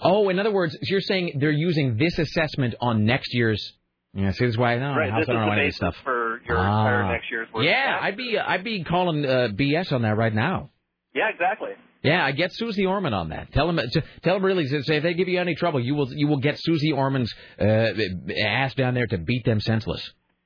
Oh, 0.00 0.28
in 0.28 0.38
other 0.38 0.52
words, 0.52 0.76
you're 0.82 1.00
saying 1.00 1.38
they're 1.40 1.50
using 1.50 1.96
this 1.96 2.16
assessment 2.18 2.74
on 2.80 3.04
next 3.04 3.34
year's. 3.34 3.72
Yeah, 4.14 4.30
see, 4.32 4.44
this 4.44 4.52
is 4.54 4.58
why 4.58 4.74
I 4.74 4.78
don't, 4.78 4.94
right. 4.94 5.10
house, 5.10 5.20
This 5.22 5.30
I 5.30 5.32
don't 5.32 5.46
know 5.46 5.52
any 5.52 5.68
of 5.68 5.74
stuff. 5.74 5.96
for 6.04 6.42
your 6.46 6.58
Ah. 6.58 6.84
entire 6.86 7.12
next 7.12 7.30
year's. 7.30 7.48
Yeah. 7.60 7.98
I'd 8.00 8.16
be 8.16 8.38
I'd 8.38 8.62
be 8.62 8.84
calling 8.84 9.24
uh, 9.24 9.48
BS 9.54 9.90
on 9.90 10.02
that 10.02 10.16
right 10.18 10.34
now. 10.34 10.68
Yeah, 11.14 11.28
exactly. 11.32 11.70
Yeah, 12.02 12.24
I 12.24 12.32
get 12.32 12.52
Suze 12.52 12.80
Orman 12.84 13.14
on 13.14 13.28
that. 13.28 13.52
Tell 13.52 13.68
him, 13.68 13.78
tell 14.22 14.36
him 14.36 14.44
really, 14.44 14.66
say 14.66 14.96
if 14.96 15.02
they 15.02 15.14
give 15.14 15.28
you 15.28 15.40
any 15.40 15.54
trouble, 15.54 15.80
you 15.80 15.94
will 15.94 16.12
you 16.12 16.26
will 16.26 16.40
get 16.40 16.58
Suze 16.58 16.84
Orman's 16.94 17.32
uh, 17.60 17.92
ass 18.44 18.74
down 18.74 18.94
there 18.94 19.06
to 19.06 19.18
beat 19.18 19.44
them 19.44 19.60
senseless. 19.60 20.02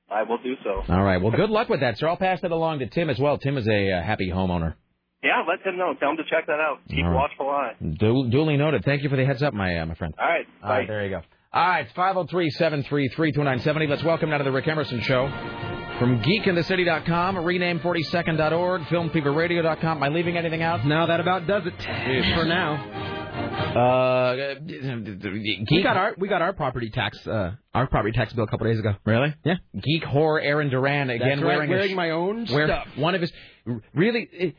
I 0.09 0.23
will 0.23 0.37
do 0.37 0.53
so. 0.63 0.83
All 0.87 1.03
right. 1.03 1.21
Well, 1.21 1.31
good 1.31 1.49
luck 1.49 1.67
with 1.67 1.81
that, 1.81 1.97
sir. 1.97 2.07
I'll 2.07 2.15
pass 2.15 2.39
that 2.41 2.51
along 2.51 2.79
to 2.79 2.87
Tim 2.87 3.09
as 3.09 3.19
well. 3.19 3.37
Tim 3.37 3.57
is 3.57 3.67
a 3.67 3.91
uh, 3.91 4.01
happy 4.03 4.29
homeowner. 4.29 4.75
Yeah, 5.23 5.43
let 5.47 5.65
him 5.65 5.77
know. 5.77 5.93
Tell 5.99 6.11
him 6.11 6.17
to 6.17 6.23
check 6.29 6.45
that 6.45 6.59
out. 6.59 6.77
Keep 6.89 7.03
right. 7.03 7.13
watchful 7.13 7.49
eye. 7.49 7.73
Du- 7.81 8.29
duly 8.29 8.55
noted. 8.55 8.85
Thank 8.85 9.03
you 9.03 9.09
for 9.09 9.17
the 9.17 9.25
heads 9.25 9.41
up, 9.41 9.53
my 9.53 9.79
uh, 9.79 9.85
my 9.85 9.95
friend. 9.95 10.13
All 10.17 10.25
right. 10.25 10.45
All 10.63 10.69
right, 10.69 10.87
there 10.87 11.03
you 11.03 11.09
go. 11.09 11.21
All 11.53 11.67
right, 11.67 11.87
it's 11.87 11.93
503-733-2970. 11.93 13.89
Let's 13.89 14.03
welcome 14.03 14.29
now 14.29 14.37
to 14.37 14.43
the 14.43 14.51
Rick 14.51 14.67
Emerson 14.67 15.01
Show. 15.01 15.66
From 15.99 16.21
geekinthecity.com, 16.21 17.37
rename42nd.org, 17.37 18.81
filmfeverradio.com. 18.83 19.97
Am 19.97 20.03
I 20.03 20.09
leaving 20.09 20.37
anything 20.37 20.61
out? 20.61 20.85
No, 20.85 21.07
that 21.07 21.19
about 21.19 21.47
does 21.47 21.63
it 21.65 21.73
for 22.35 22.45
now. 22.45 22.75
Uh, 23.75 24.55
We 25.71 25.81
got 25.83 25.97
our 25.97 26.13
we 26.17 26.27
got 26.27 26.41
our 26.41 26.53
property 26.53 26.89
tax 26.89 27.25
uh 27.27 27.51
our 27.73 27.87
property 27.87 28.11
tax 28.13 28.33
bill 28.33 28.43
a 28.45 28.47
couple 28.47 28.65
days 28.67 28.79
ago. 28.79 28.93
Really? 29.05 29.33
Yeah. 29.43 29.55
Geek 29.81 30.03
horror 30.03 30.39
Aaron 30.39 30.69
Duran 30.69 31.09
again 31.09 31.41
right, 31.41 31.45
wearing 31.57 31.69
wearing 31.69 31.91
sh- 31.91 31.95
my 31.95 32.11
own 32.11 32.45
stuff. 32.47 32.87
One 32.95 33.13
of 33.15 33.21
his 33.21 33.31
really 33.93 34.27
it, 34.31 34.55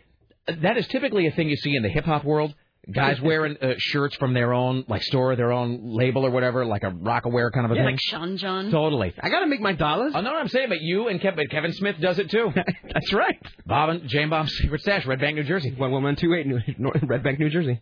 that 0.62 0.76
is 0.76 0.86
typically 0.88 1.26
a 1.26 1.30
thing 1.32 1.48
you 1.48 1.56
see 1.56 1.74
in 1.76 1.82
the 1.82 1.88
hip 1.88 2.04
hop 2.04 2.24
world. 2.24 2.54
Guys 2.90 3.20
wearing 3.20 3.56
uh, 3.60 3.74
shirts 3.76 4.16
from 4.16 4.32
their 4.32 4.54
own 4.54 4.84
like 4.88 5.02
store, 5.02 5.36
their 5.36 5.52
own 5.52 5.80
label 5.94 6.24
or 6.24 6.30
whatever, 6.30 6.64
like 6.64 6.84
a 6.84 6.90
Rocawear 6.90 7.52
kind 7.52 7.66
of 7.66 7.72
a 7.72 7.74
Yeah, 7.74 7.80
thing. 7.82 7.90
like 7.92 8.00
Sean 8.00 8.36
John. 8.38 8.70
Totally. 8.70 9.12
I 9.20 9.28
gotta 9.28 9.46
make 9.46 9.60
my 9.60 9.72
dollars. 9.74 10.12
I 10.14 10.22
know 10.22 10.30
what 10.32 10.40
I'm 10.40 10.48
saying, 10.48 10.70
but 10.70 10.80
you 10.80 11.08
and 11.08 11.20
Kevin, 11.20 11.48
Kevin 11.48 11.72
Smith 11.74 11.96
does 12.00 12.18
it 12.18 12.30
too. 12.30 12.50
That's 12.94 13.12
right. 13.12 13.38
Bob 13.66 13.90
and 13.90 14.08
Jane 14.08 14.30
Bob's 14.30 14.52
secret 14.56 14.80
stash, 14.80 15.04
Red 15.04 15.20
Bank, 15.20 15.36
New 15.36 15.44
Jersey. 15.44 15.70
One 15.76 15.90
one 15.90 16.02
one 16.02 16.16
two 16.16 16.32
eight, 16.32 16.46
New- 16.46 16.60
Red 17.06 17.22
Bank, 17.22 17.38
New 17.38 17.50
Jersey. 17.50 17.78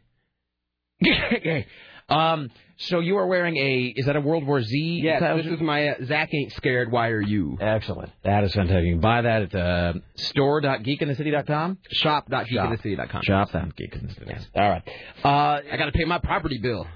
okay. 1.07 1.66
Um. 2.08 2.50
So 2.78 3.00
you 3.00 3.16
are 3.16 3.26
wearing 3.26 3.56
a 3.56 3.92
is 3.96 4.05
that 4.06 4.16
a 4.16 4.20
World 4.20 4.46
War 4.46 4.60
Z? 4.62 5.00
Yeah, 5.02 5.36
this 5.36 5.46
is 5.46 5.60
my 5.60 5.88
uh, 5.88 5.94
Zach 6.05 6.28
ain't 6.34 6.52
scared. 6.52 6.92
Why 6.92 7.08
are 7.08 7.20
you? 7.22 7.56
Excellent. 7.60 8.12
That 8.22 8.44
is 8.44 8.52
fantastic. 8.52 8.84
You 8.84 8.92
can 8.94 9.00
buy 9.00 9.22
that 9.22 9.42
at 9.42 9.55
uh, 9.55 9.92
store.geekinthecity.com. 10.16 11.78
Shop.geekinthecity.com. 11.90 13.22
Shop.geekinthecity.com. 13.22 14.44
All 14.55 14.68
right. 14.70 14.82
Uh, 15.24 15.60
I 15.72 15.76
gotta 15.78 15.92
pay 15.92 16.05
my 16.05 16.18
property 16.18 16.58
bill. 16.58 16.86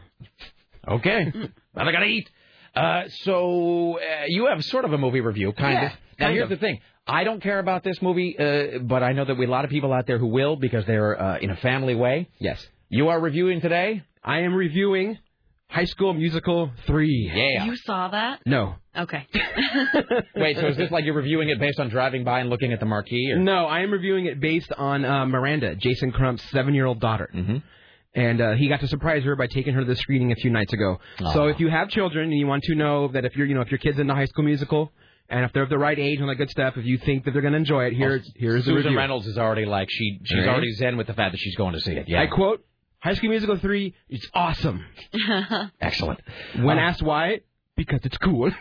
okay. 0.86 1.32
but 1.74 1.88
I 1.88 1.92
gotta 1.92 2.06
eat. 2.06 2.28
Uh, 2.74 3.02
so 3.24 3.98
uh, 3.98 4.24
you 4.28 4.46
have 4.46 4.62
sort 4.64 4.84
of 4.84 4.92
a 4.92 4.98
movie 4.98 5.20
review, 5.20 5.52
kind 5.52 5.74
Yeah, 5.74 5.86
of. 5.86 5.92
Now 6.18 6.26
kind 6.26 6.34
here's 6.34 6.44
of. 6.44 6.50
the 6.50 6.56
thing. 6.58 6.80
I 7.06 7.24
don't 7.24 7.42
care 7.42 7.58
about 7.58 7.82
this 7.82 8.00
movie, 8.02 8.36
uh, 8.38 8.78
but 8.82 9.02
I 9.02 9.12
know 9.12 9.24
that 9.24 9.36
we 9.36 9.46
a 9.46 9.48
lot 9.50 9.64
of 9.64 9.70
people 9.70 9.92
out 9.92 10.06
there 10.06 10.18
who 10.18 10.26
will 10.28 10.56
because 10.56 10.84
they're 10.86 11.20
uh, 11.20 11.38
in 11.38 11.50
a 11.50 11.56
family 11.56 11.94
way. 11.94 12.28
Yes. 12.38 12.64
You 12.88 13.08
are 13.08 13.18
reviewing 13.18 13.60
today. 13.60 14.02
I 14.22 14.40
am 14.40 14.54
reviewing 14.54 15.18
High 15.70 15.84
School 15.84 16.12
Musical 16.14 16.70
three. 16.86 17.30
Yeah. 17.32 17.64
You 17.64 17.76
saw 17.76 18.08
that? 18.08 18.40
No. 18.44 18.74
Okay. 18.96 19.26
Wait, 20.36 20.56
so 20.58 20.66
is 20.66 20.76
this 20.76 20.90
like 20.90 21.04
you're 21.04 21.14
reviewing 21.14 21.48
it 21.48 21.58
based 21.60 21.78
on 21.78 21.88
driving 21.88 22.24
by 22.24 22.40
and 22.40 22.50
looking 22.50 22.72
at 22.72 22.80
the 22.80 22.86
marquee? 22.86 23.30
Or? 23.32 23.38
No, 23.38 23.66
I 23.66 23.80
am 23.80 23.90
reviewing 23.92 24.26
it 24.26 24.40
based 24.40 24.72
on 24.76 25.04
uh, 25.04 25.26
Miranda, 25.26 25.76
Jason 25.76 26.10
Crump's 26.10 26.42
seven-year-old 26.50 27.00
daughter. 27.00 27.30
Mm-hmm. 27.34 27.56
And 28.12 28.40
uh, 28.40 28.52
he 28.54 28.68
got 28.68 28.80
to 28.80 28.88
surprise 28.88 29.22
her 29.22 29.36
by 29.36 29.46
taking 29.46 29.74
her 29.74 29.80
to 29.80 29.86
the 29.86 29.94
screening 29.94 30.32
a 30.32 30.34
few 30.34 30.50
nights 30.50 30.72
ago. 30.72 30.98
So 31.32 31.46
if 31.46 31.60
you 31.60 31.68
have 31.70 31.88
children 31.90 32.30
and 32.30 32.38
you 32.38 32.48
want 32.48 32.64
to 32.64 32.74
know 32.74 33.06
that 33.12 33.24
if 33.24 33.36
you're, 33.36 33.46
you 33.46 33.54
know, 33.54 33.60
if 33.60 33.70
your 33.70 33.78
kid's 33.78 34.00
in 34.00 34.08
the 34.08 34.14
High 34.14 34.24
School 34.24 34.44
Musical 34.44 34.90
and 35.28 35.44
if 35.44 35.52
they're 35.52 35.62
of 35.62 35.68
the 35.70 35.78
right 35.78 35.96
age 35.96 36.14
and 36.18 36.24
all 36.24 36.28
that 36.30 36.34
good 36.34 36.50
stuff, 36.50 36.76
if 36.76 36.84
you 36.84 36.98
think 36.98 37.24
that 37.24 37.30
they're 37.30 37.40
going 37.42 37.52
to 37.52 37.58
enjoy 37.58 37.84
it, 37.84 37.92
here's 37.92 38.28
here's 38.34 38.64
the 38.64 38.70
Susan 38.72 38.86
review. 38.86 38.98
Reynolds 38.98 39.28
is 39.28 39.38
already 39.38 39.64
like 39.64 39.86
she 39.92 40.18
she's 40.24 40.38
Right. 40.40 40.48
already 40.48 40.72
zen 40.72 40.96
with 40.96 41.06
the 41.06 41.14
fact 41.14 41.30
that 41.34 41.38
she's 41.38 41.54
going 41.54 41.74
to 41.74 41.80
see 41.80 41.92
it. 41.92 42.08
Yeah. 42.08 42.20
I 42.20 42.26
quote, 42.26 42.64
High 43.02 43.14
School 43.14 43.30
Musical 43.30 43.56
3, 43.58 43.94
it's 44.08 44.28
awesome. 44.34 44.84
Excellent. 45.80 46.20
When 46.60 46.78
Uh, 46.78 46.82
asked 46.82 47.02
why, 47.02 47.40
because 47.76 48.00
it's 48.04 48.18
cool. 48.18 48.50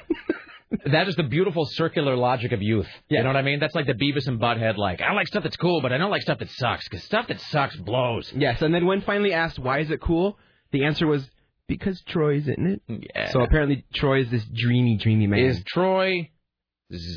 That 0.85 1.08
is 1.08 1.16
the 1.16 1.24
beautiful 1.24 1.66
circular 1.66 2.16
logic 2.16 2.51
of 2.51 2.61
youth. 2.61 2.88
Yeah. 3.09 3.18
You 3.18 3.24
know 3.24 3.30
what 3.32 3.38
I 3.38 3.42
mean? 3.42 3.59
That's 3.59 3.74
like 3.74 3.88
the 3.88 3.93
Beavis 3.95 4.27
and 4.27 4.40
Butthead. 4.40 4.77
Like 4.77 5.01
I 5.01 5.14
like 5.14 5.26
stuff 5.26 5.42
that's 5.42 5.58
cool, 5.58 5.82
but 5.82 5.92
I 5.92 5.98
don't 5.98 6.11
like 6.11 6.22
stuff 6.22 6.38
that 6.38 6.50
sucks 6.51 6.88
because 6.88 7.03
stuff 7.03 7.27
that 7.30 7.42
sucks 7.42 7.76
blows. 7.76 8.32
yes, 8.35 8.61
and 8.61 8.72
then 8.72 8.85
when 8.85 9.01
finally 9.01 9.34
asked 9.34 9.58
why 9.58 9.80
is 9.80 9.90
it 9.90 10.00
cool, 10.00 10.38
the 10.72 10.84
answer 10.85 11.08
was 11.08 11.27
because 11.68 12.00
Troy's 12.03 12.48
in 12.48 12.68
it. 12.68 12.82
Yeah. 13.16 13.32
So 13.32 13.42
apparently 13.42 13.84
Troy 13.95 14.22
is 14.22 14.30
this 14.30 14.45
dreamy, 14.45 14.98
dreamy 14.98 15.26
man. 15.26 15.40
Is 15.40 15.64
Troy 15.66 16.30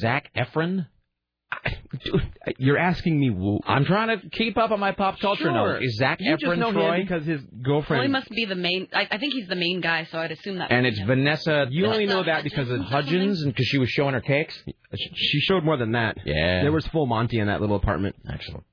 Zac 0.00 0.30
Efron? 0.34 0.86
Dude, 2.04 2.32
you're 2.58 2.78
asking 2.78 3.20
me. 3.20 3.28
Who? 3.28 3.60
I'm 3.66 3.84
trying 3.84 4.18
to 4.18 4.28
keep 4.30 4.56
up 4.56 4.70
on 4.70 4.80
my 4.80 4.92
pop 4.92 5.20
culture 5.20 5.42
Sure. 5.44 5.52
knowledge. 5.52 5.82
Is 5.84 5.96
Zac 5.98 6.18
You 6.20 6.36
Efron 6.36 6.40
just 6.40 6.58
know 6.58 6.72
Troy? 6.72 6.94
him 6.96 7.02
because 7.02 7.26
his 7.26 7.40
well, 7.66 8.02
he 8.02 8.08
must 8.08 8.28
be 8.30 8.44
the 8.46 8.54
main. 8.54 8.88
I, 8.94 9.06
I 9.10 9.18
think 9.18 9.34
he's 9.34 9.46
the 9.48 9.54
main 9.56 9.80
guy, 9.80 10.04
so 10.10 10.18
I'd 10.18 10.32
assume 10.32 10.58
that. 10.58 10.72
and 10.72 10.86
it's 10.86 10.98
Vanessa. 11.00 11.66
You 11.70 11.86
only 11.86 12.06
know 12.06 12.24
that 12.24 12.44
because 12.44 12.70
of 12.70 12.80
Hudgens, 12.80 13.42
and 13.42 13.52
because 13.52 13.66
she 13.66 13.78
was 13.78 13.90
showing 13.90 14.14
her 14.14 14.20
cakes. 14.20 14.60
She 15.14 15.40
showed 15.40 15.64
more 15.64 15.76
than 15.76 15.92
that. 15.92 16.18
Yeah. 16.24 16.62
There 16.62 16.72
was 16.72 16.86
full 16.88 17.06
Monty 17.06 17.38
in 17.38 17.46
that 17.46 17.60
little 17.60 17.76
apartment. 17.76 18.16
Excellent. 18.28 18.64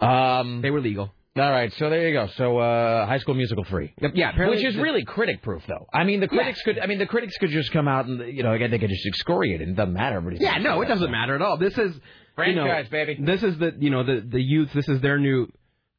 Um, 0.00 0.60
They 0.62 0.70
were 0.70 0.80
legal. 0.80 1.12
All 1.34 1.50
right, 1.50 1.72
so 1.78 1.88
there 1.88 2.06
you 2.08 2.12
go. 2.12 2.28
So 2.36 2.58
uh, 2.58 3.06
High 3.06 3.16
School 3.18 3.34
Musical 3.34 3.64
free. 3.64 3.94
Yeah, 4.14 4.30
apparently 4.30 4.58
which 4.58 4.66
is 4.66 4.76
really 4.76 5.02
critic 5.02 5.42
proof, 5.42 5.62
though. 5.66 5.86
I 5.92 6.04
mean, 6.04 6.20
the 6.20 6.28
critics 6.28 6.60
could. 6.60 6.78
I 6.78 6.84
mean, 6.86 6.98
the 6.98 7.06
critics 7.06 7.38
could 7.38 7.48
just 7.48 7.72
come 7.72 7.88
out 7.88 8.04
and 8.04 8.36
you 8.36 8.42
know, 8.42 8.52
again, 8.52 8.70
they 8.70 8.78
could 8.78 8.90
just 8.90 9.06
excoriate 9.06 9.62
it. 9.62 9.68
It 9.70 9.74
doesn't 9.74 9.94
matter. 9.94 10.16
Everybody's 10.16 10.42
Yeah, 10.42 10.58
no, 10.58 10.82
it 10.82 10.88
doesn't 10.88 11.10
matter 11.10 11.34
at 11.34 11.40
all. 11.40 11.56
This 11.56 11.78
is 11.78 11.94
you 11.94 12.54
know, 12.54 12.64
Franchise, 12.64 12.88
baby. 12.90 13.16
This 13.18 13.42
is 13.42 13.56
the 13.56 13.72
you 13.78 13.88
know 13.88 14.04
the 14.04 14.20
the 14.28 14.42
youth. 14.42 14.72
This 14.74 14.88
is 14.88 15.00
their 15.00 15.18
new. 15.18 15.50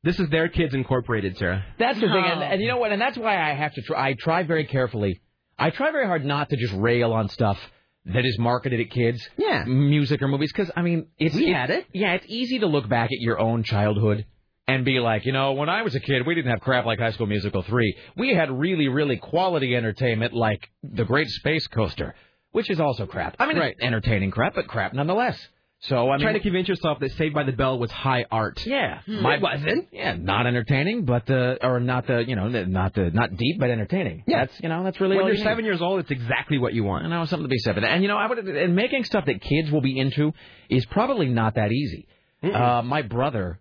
This 0.03 0.19
is 0.19 0.29
their 0.29 0.49
kids 0.49 0.75
incorporated, 0.75 1.37
Sarah. 1.37 1.65
That's 1.79 1.99
the 1.99 2.07
thing, 2.07 2.23
and, 2.25 2.43
and 2.43 2.61
you 2.61 2.67
know 2.67 2.77
what? 2.77 2.91
And 2.91 3.01
that's 3.01 3.17
why 3.17 3.41
I 3.41 3.55
have 3.55 3.73
to 3.73 3.81
try. 3.81 4.09
I 4.09 4.13
try 4.13 4.43
very 4.43 4.65
carefully. 4.65 5.19
I 5.57 5.71
try 5.71 5.91
very 5.91 6.05
hard 6.05 6.25
not 6.25 6.49
to 6.49 6.57
just 6.57 6.73
rail 6.73 7.11
on 7.13 7.29
stuff 7.29 7.57
that 8.05 8.25
is 8.25 8.37
marketed 8.37 8.81
at 8.81 8.91
kids. 8.91 9.27
Yeah. 9.37 9.63
music 9.63 10.21
or 10.21 10.27
movies, 10.27 10.51
because 10.51 10.69
I 10.75 10.81
mean, 10.81 11.07
it's 11.17 11.33
We 11.33 11.49
had 11.49 11.69
it. 11.69 11.87
Yeah, 11.93 12.13
it's 12.13 12.25
easy 12.27 12.59
to 12.59 12.67
look 12.67 12.87
back 12.89 13.05
at 13.05 13.19
your 13.19 13.39
own 13.39 13.63
childhood 13.63 14.25
and 14.67 14.85
be 14.85 14.99
like, 14.99 15.25
you 15.25 15.31
know, 15.33 15.53
when 15.53 15.69
I 15.69 15.81
was 15.81 15.93
a 15.95 15.99
kid, 15.99 16.25
we 16.25 16.35
didn't 16.35 16.51
have 16.51 16.61
crap 16.61 16.85
like 16.85 16.99
High 16.99 17.11
School 17.11 17.27
Musical 17.27 17.63
three. 17.63 17.97
We 18.15 18.33
had 18.33 18.49
really, 18.51 18.87
really 18.87 19.17
quality 19.17 19.75
entertainment 19.75 20.33
like 20.33 20.69
The 20.83 21.03
Great 21.05 21.27
Space 21.29 21.67
Coaster, 21.67 22.15
which 22.51 22.69
is 22.69 22.79
also 22.79 23.05
crap. 23.05 23.35
I 23.39 23.45
mean, 23.47 23.57
Right. 23.57 23.75
entertaining 23.81 24.31
crap, 24.31 24.55
but 24.55 24.67
crap 24.67 24.93
nonetheless. 24.93 25.37
So 25.81 26.09
I 26.09 26.13
mean, 26.15 26.21
Trying 26.21 26.35
to 26.35 26.39
convince 26.39 26.69
yourself 26.69 26.99
that 27.01 27.11
Saved 27.11 27.35
by 27.35 27.43
the 27.43 27.51
Bell 27.51 27.77
was 27.77 27.91
high 27.91 28.23
art. 28.31 28.65
yeah, 28.65 29.01
it 29.05 29.41
wasn't. 29.41 29.89
Yeah, 29.91 30.15
not 30.17 30.47
entertaining, 30.47 31.03
but 31.03 31.29
uh, 31.29 31.57
or 31.61 31.81
not 31.81 32.07
the 32.07 32.23
you 32.25 32.37
know 32.37 32.47
not 32.47 32.93
the 32.93 33.09
not 33.11 33.35
deep, 33.35 33.59
but 33.59 33.69
entertaining. 33.69 34.23
Yeah. 34.25 34.45
that's 34.45 34.61
you 34.63 34.69
know 34.69 34.85
that's 34.85 35.01
really 35.01 35.17
When 35.17 35.25
you're 35.25 35.33
you 35.35 35.39
need. 35.43 35.49
seven 35.49 35.65
years 35.65 35.81
old, 35.81 35.99
it's 35.99 36.09
exactly 36.11 36.57
what 36.57 36.73
you 36.73 36.85
want. 36.85 37.03
You 37.03 37.09
know, 37.09 37.25
something 37.25 37.43
to 37.43 37.49
be 37.49 37.57
that. 37.65 37.83
And 37.83 38.01
you 38.01 38.07
know, 38.07 38.15
I 38.15 38.27
would 38.27 38.39
and 38.47 38.77
making 38.77 39.03
stuff 39.03 39.25
that 39.25 39.41
kids 39.41 39.71
will 39.71 39.81
be 39.81 39.99
into 39.99 40.31
is 40.69 40.85
probably 40.85 41.27
not 41.27 41.55
that 41.55 41.73
easy. 41.73 42.07
Uh, 42.41 42.81
my 42.85 43.01
brother, 43.01 43.59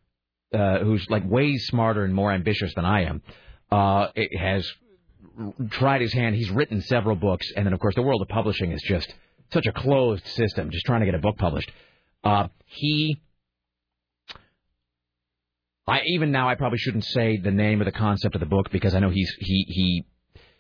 uh, 0.53 0.79
who's 0.81 1.09
like 1.11 1.29
way 1.29 1.57
smarter 1.57 2.05
and 2.05 2.15
more 2.15 2.33
ambitious 2.33 2.73
than 2.75 2.85
I 2.85 3.05
am, 3.05 3.23
uh, 3.71 4.09
has 4.39 4.71
tried 5.71 6.01
his 6.01 6.13
hand. 6.13 6.35
He's 6.35 6.51
written 6.51 6.81
several 6.83 7.17
books, 7.17 7.51
and 7.57 7.67
then 7.67 7.73
of 7.73 7.81
course 7.81 7.95
the 7.95 8.03
world 8.03 8.23
of 8.23 8.29
publishing 8.29 8.73
is 8.73 8.83
just 8.83 9.13
such 9.53 9.67
a 9.67 9.73
closed 9.73 10.27
system. 10.29 10.71
Just 10.71 10.87
trying 10.87 11.01
to 11.01 11.07
get 11.07 11.15
a 11.15 11.19
book 11.19 11.37
published. 11.39 11.71
Uh, 12.25 12.49
he. 12.67 13.21
I 15.87 16.03
even 16.07 16.31
now 16.31 16.49
I 16.49 16.55
probably 16.55 16.79
shouldn't 16.79 17.05
say 17.05 17.39
the 17.39 17.51
name 17.51 17.81
or 17.81 17.85
the 17.85 17.93
concept 17.93 18.35
of 18.35 18.41
the 18.41 18.47
book 18.47 18.71
because 18.71 18.95
I 18.95 19.01
know 19.01 19.11
he's 19.11 19.35
he 19.39 19.65
he 19.69 20.07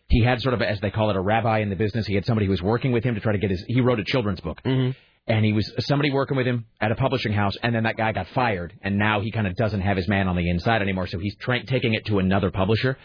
he 0.08 0.22
had 0.22 0.42
sort 0.42 0.54
of 0.54 0.62
as 0.62 0.80
they 0.80 0.90
call 0.90 1.10
it 1.10 1.16
a 1.16 1.20
rabbi 1.20 1.60
in 1.60 1.70
the 1.70 1.76
business. 1.76 2.06
He 2.06 2.14
had 2.14 2.26
somebody 2.26 2.46
who 2.46 2.50
was 2.50 2.62
working 2.62 2.92
with 2.92 3.04
him 3.04 3.14
to 3.14 3.20
try 3.20 3.32
to 3.32 3.38
get 3.38 3.50
his. 3.50 3.64
He 3.68 3.80
wrote 3.80 4.00
a 4.00 4.04
children's 4.04 4.40
book, 4.40 4.60
Mm-hmm. 4.64 4.90
And 5.26 5.44
he 5.44 5.52
was 5.52 5.72
somebody 5.80 6.10
working 6.10 6.36
with 6.36 6.46
him 6.46 6.66
at 6.80 6.92
a 6.92 6.94
publishing 6.96 7.32
house, 7.32 7.56
and 7.62 7.74
then 7.74 7.84
that 7.84 7.96
guy 7.96 8.12
got 8.12 8.28
fired, 8.28 8.72
and 8.82 8.98
now 8.98 9.20
he 9.20 9.30
kind 9.30 9.46
of 9.46 9.54
doesn't 9.56 9.80
have 9.80 9.96
his 9.96 10.08
man 10.08 10.28
on 10.28 10.36
the 10.36 10.48
inside 10.48 10.82
anymore, 10.82 11.06
so 11.06 11.18
he's 11.18 11.36
tra- 11.36 11.64
taking 11.64 11.94
it 11.94 12.06
to 12.06 12.18
another 12.18 12.50
publisher. 12.50 12.98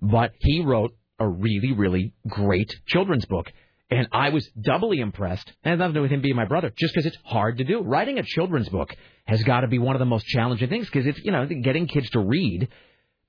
But 0.00 0.32
he 0.38 0.62
wrote 0.64 0.96
a 1.18 1.26
really 1.28 1.72
really 1.72 2.12
great 2.26 2.74
children's 2.86 3.26
book. 3.26 3.50
And 3.90 4.06
I 4.12 4.28
was 4.28 4.46
doubly 4.60 5.00
impressed, 5.00 5.50
and 5.64 5.78
nothing 5.78 5.94
to 5.94 5.98
do 5.98 6.02
with 6.02 6.10
him 6.10 6.20
being 6.20 6.36
my 6.36 6.44
brother, 6.44 6.70
just 6.76 6.92
because 6.92 7.06
it's 7.06 7.16
hard 7.24 7.56
to 7.56 7.64
do. 7.64 7.80
Writing 7.80 8.18
a 8.18 8.22
children's 8.22 8.68
book 8.68 8.94
has 9.24 9.42
got 9.42 9.60
to 9.60 9.66
be 9.66 9.78
one 9.78 9.96
of 9.96 9.98
the 9.98 10.04
most 10.04 10.26
challenging 10.26 10.68
things, 10.68 10.84
because 10.86 11.06
it's, 11.06 11.18
you 11.24 11.32
know, 11.32 11.46
getting 11.46 11.86
kids 11.86 12.10
to 12.10 12.20
read 12.20 12.68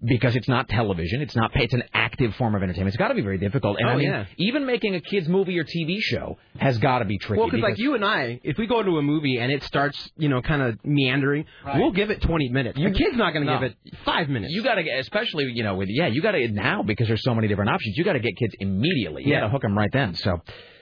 because 0.03 0.35
it's 0.35 0.47
not 0.47 0.69
television, 0.69 1.21
it's 1.21 1.35
not 1.35 1.51
it's 1.55 1.73
an 1.73 1.83
active 1.93 2.33
form 2.35 2.55
of 2.55 2.63
entertainment. 2.63 2.89
It's 2.89 2.97
got 2.97 3.09
to 3.09 3.15
be 3.15 3.21
very 3.21 3.37
difficult. 3.37 3.77
And 3.79 3.89
Oh, 3.89 3.91
I 3.93 3.95
mean, 3.97 4.07
yeah. 4.09 4.25
even 4.37 4.65
making 4.65 4.95
a 4.95 5.01
kids 5.01 5.27
movie 5.27 5.57
or 5.59 5.63
TV 5.65 5.97
show 5.99 6.37
has 6.57 6.77
got 6.77 6.99
to 6.99 7.05
be 7.05 7.17
tricky. 7.17 7.39
Well, 7.39 7.49
because 7.49 7.61
like 7.61 7.77
you 7.77 7.95
and 7.95 8.05
I, 8.05 8.39
if 8.43 8.57
we 8.57 8.65
go 8.67 8.81
to 8.81 8.97
a 8.97 9.01
movie 9.01 9.37
and 9.37 9.51
it 9.51 9.63
starts, 9.63 10.09
you 10.17 10.29
know, 10.29 10.41
kind 10.41 10.61
of 10.61 10.79
meandering, 10.85 11.45
we'll 11.75 11.91
give 11.91 12.09
it 12.11 12.21
20 12.21 12.49
minutes. 12.49 12.77
Your 12.79 12.91
kid's 12.91 13.17
not 13.17 13.33
going 13.33 13.45
to 13.45 13.53
No. 13.53 13.59
give 13.59 13.71
it 13.71 13.95
five 14.05 14.29
minutes. 14.29 14.53
you 14.53 14.63
got 14.63 14.75
to 14.75 14.83
get, 14.83 14.99
especially 14.99 15.45
you 15.53 15.63
know, 15.63 15.75
with 15.75 15.89
yeah, 15.89 16.07
you 16.07 16.21
got 16.21 16.31
to 16.31 16.47
now 16.47 16.81
because 16.83 17.07
there's 17.07 17.23
so 17.23 17.35
many 17.35 17.47
different 17.47 17.69
options. 17.69 17.97
You 17.97 18.03
got 18.05 18.13
to 18.13 18.19
get 18.19 18.37
kids 18.37 18.53
immediately. 18.59 19.23
You 19.25 19.31
Yeah. 19.33 19.39
got 19.41 19.45
to 19.47 19.51
hook 19.51 19.61
them 19.63 19.77
right 19.77 19.91
then. 19.91 20.13
So, 20.15 20.41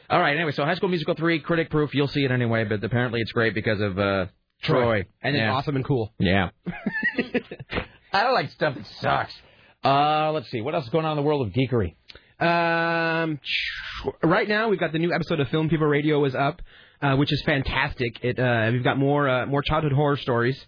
all 0.10 0.20
right. 0.20 0.36
Anyway, 0.36 0.52
so 0.52 0.64
High 0.64 0.76
School 0.76 0.90
Musical 0.90 1.16
three, 1.16 1.40
critic 1.40 1.70
proof. 1.70 1.94
You'll 1.96 2.08
see 2.08 2.24
it 2.24 2.32
anyway, 2.32 2.66
but 2.66 2.84
apparently 2.84 3.20
it's 3.22 3.32
great 3.32 3.54
because 3.56 3.82
of 3.82 3.98
uh, 3.98 4.28
Troy. 4.62 5.06
And 5.24 5.36
it's 5.36 5.44
awesome 5.52 5.76
and 5.76 5.84
cool. 5.86 6.14
Yeah. 6.20 6.50
I 8.18 8.24
don't 8.24 8.34
like 8.34 8.50
stuff 8.52 8.76
that 8.76 8.88
sucks. 9.00 9.34
Uh, 9.84 10.32
let's 10.32 10.50
see. 10.50 10.62
What 10.62 10.74
else 10.74 10.86
is 10.86 10.90
going 10.90 11.06
on 11.06 11.12
in 11.12 11.18
the 11.18 11.24
world 11.24 11.46
of 11.46 11.54
geekery? 11.54 11.96
Um, 12.40 13.40
right 14.24 14.48
now 14.48 14.70
we've 14.70 14.80
got 14.80 14.92
the 14.92 15.00
new 15.00 15.14
episode 15.14 15.40
of 15.40 15.50
Film 15.50 15.70
Fever 15.70 15.88
Radio 15.88 16.24
is 16.26 16.36
up, 16.36 16.62
uh, 17.02 17.16
which 17.16 17.32
is 17.32 17.42
fantastic. 17.44 18.24
It 18.24 18.40
uh, 18.40 18.70
we've 18.72 18.84
got 18.84 18.98
more 18.98 19.28
uh, 19.28 19.46
more 19.46 19.62
childhood 19.62 19.94
horror 19.94 20.18
stories. 20.18 20.60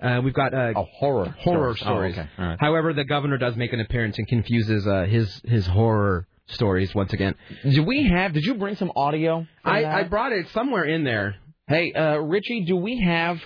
Uh, 0.00 0.20
we've 0.24 0.34
got 0.34 0.54
uh, 0.54 0.72
horror 0.98 1.34
horror 1.40 1.76
stories. 1.76 2.16
Oh, 2.16 2.20
okay. 2.20 2.30
All 2.38 2.46
right. 2.46 2.58
However, 2.60 2.92
the 2.92 3.04
governor 3.04 3.38
does 3.38 3.56
make 3.56 3.72
an 3.72 3.80
appearance 3.80 4.18
and 4.18 4.26
confuses 4.28 4.86
uh, 4.86 5.04
his 5.04 5.40
his 5.44 5.66
horror 5.66 6.26
stories 6.46 6.94
once 6.94 7.12
again. 7.12 7.34
Do 7.68 7.82
we 7.84 8.08
have? 8.08 8.32
Did 8.32 8.44
you 8.44 8.54
bring 8.54 8.76
some 8.76 8.92
audio? 8.94 9.46
I? 9.64 9.84
I 9.84 10.02
brought 10.04 10.32
it 10.32 10.48
somewhere 10.50 10.84
in 10.84 11.04
there. 11.04 11.36
Hey, 11.66 11.92
uh, 11.92 12.18
Richie, 12.18 12.64
do 12.66 12.76
we 12.76 13.00
have 13.00 13.40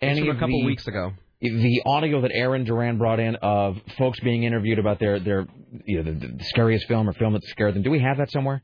It's 0.00 0.18
from 0.18 0.30
a 0.30 0.34
couple 0.34 0.60
the, 0.60 0.64
weeks 0.64 0.86
ago? 0.86 1.12
The 1.40 1.82
audio 1.86 2.20
that 2.22 2.30
Aaron 2.34 2.64
Duran 2.64 2.98
brought 2.98 3.18
in 3.20 3.36
of 3.36 3.76
folks 3.98 4.20
being 4.20 4.42
interviewed 4.44 4.78
about 4.78 4.98
their 4.98 5.18
their 5.18 5.46
you 5.86 6.02
know, 6.02 6.12
the, 6.12 6.26
the 6.26 6.44
scariest 6.44 6.86
film 6.86 7.08
or 7.08 7.12
film 7.14 7.32
that 7.32 7.44
scared 7.44 7.74
them? 7.74 7.82
Do 7.82 7.90
we 7.90 8.00
have 8.00 8.18
that 8.18 8.30
somewhere? 8.30 8.62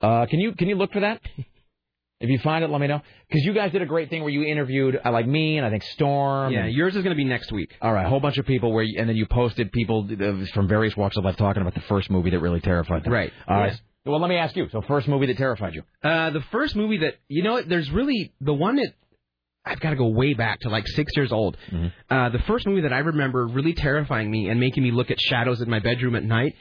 Uh, 0.00 0.26
can 0.26 0.38
you 0.38 0.52
can 0.52 0.68
you 0.68 0.76
look 0.76 0.92
for 0.92 1.00
that? 1.00 1.20
If 2.20 2.28
you 2.30 2.38
find 2.40 2.64
it, 2.64 2.70
let 2.70 2.80
me 2.80 2.88
know. 2.88 3.00
Because 3.28 3.44
you 3.44 3.54
guys 3.54 3.70
did 3.70 3.80
a 3.80 3.86
great 3.86 4.10
thing 4.10 4.22
where 4.22 4.30
you 4.30 4.42
interviewed 4.42 4.98
uh, 5.04 5.12
like 5.12 5.24
me 5.24 5.56
and 5.56 5.64
I 5.64 5.70
think 5.70 5.84
Storm. 5.84 6.52
Yeah, 6.52 6.64
and- 6.64 6.74
yours 6.74 6.96
is 6.96 7.04
going 7.04 7.14
to 7.14 7.16
be 7.16 7.22
next 7.24 7.52
week. 7.52 7.72
all 7.80 7.92
right, 7.92 8.06
a 8.06 8.08
whole 8.08 8.18
bunch 8.18 8.38
of 8.38 8.44
people 8.44 8.72
where, 8.72 8.82
you, 8.82 8.98
and 8.98 9.08
then 9.08 9.14
you 9.14 9.24
posted 9.24 9.70
people 9.70 10.04
uh, 10.10 10.44
from 10.52 10.66
various 10.66 10.96
walks 10.96 11.16
of 11.16 11.22
life 11.24 11.36
talking 11.36 11.62
about 11.62 11.74
the 11.74 11.80
first 11.82 12.10
movie 12.10 12.30
that 12.30 12.40
really 12.40 12.58
terrified 12.58 13.04
them. 13.04 13.12
Right. 13.12 13.32
All 13.46 13.56
right. 13.56 13.72
Yeah. 13.72 14.10
Well, 14.10 14.20
let 14.20 14.28
me 14.30 14.34
ask 14.36 14.56
you. 14.56 14.68
So, 14.72 14.82
first 14.82 15.06
movie 15.06 15.26
that 15.26 15.36
terrified 15.36 15.76
you? 15.76 15.84
Uh, 16.02 16.30
the 16.30 16.40
first 16.50 16.74
movie 16.74 16.98
that 16.98 17.18
you 17.28 17.44
know, 17.44 17.52
what, 17.52 17.68
there's 17.68 17.88
really 17.88 18.32
the 18.40 18.54
one 18.54 18.74
that 18.76 18.94
I've 19.68 19.80
got 19.80 19.90
to 19.90 19.96
go 19.96 20.08
way 20.08 20.34
back 20.34 20.60
to 20.60 20.68
like 20.68 20.86
six 20.88 21.12
years 21.14 21.32
old. 21.32 21.56
Mm-hmm. 21.70 21.88
Uh, 22.14 22.30
the 22.30 22.40
first 22.40 22.66
movie 22.66 22.82
that 22.82 22.92
I 22.92 22.98
remember 22.98 23.46
really 23.46 23.74
terrifying 23.74 24.30
me 24.30 24.48
and 24.48 24.58
making 24.58 24.82
me 24.82 24.90
look 24.90 25.10
at 25.10 25.20
shadows 25.20 25.60
in 25.60 25.68
my 25.68 25.78
bedroom 25.78 26.16
at 26.16 26.24
night, 26.24 26.54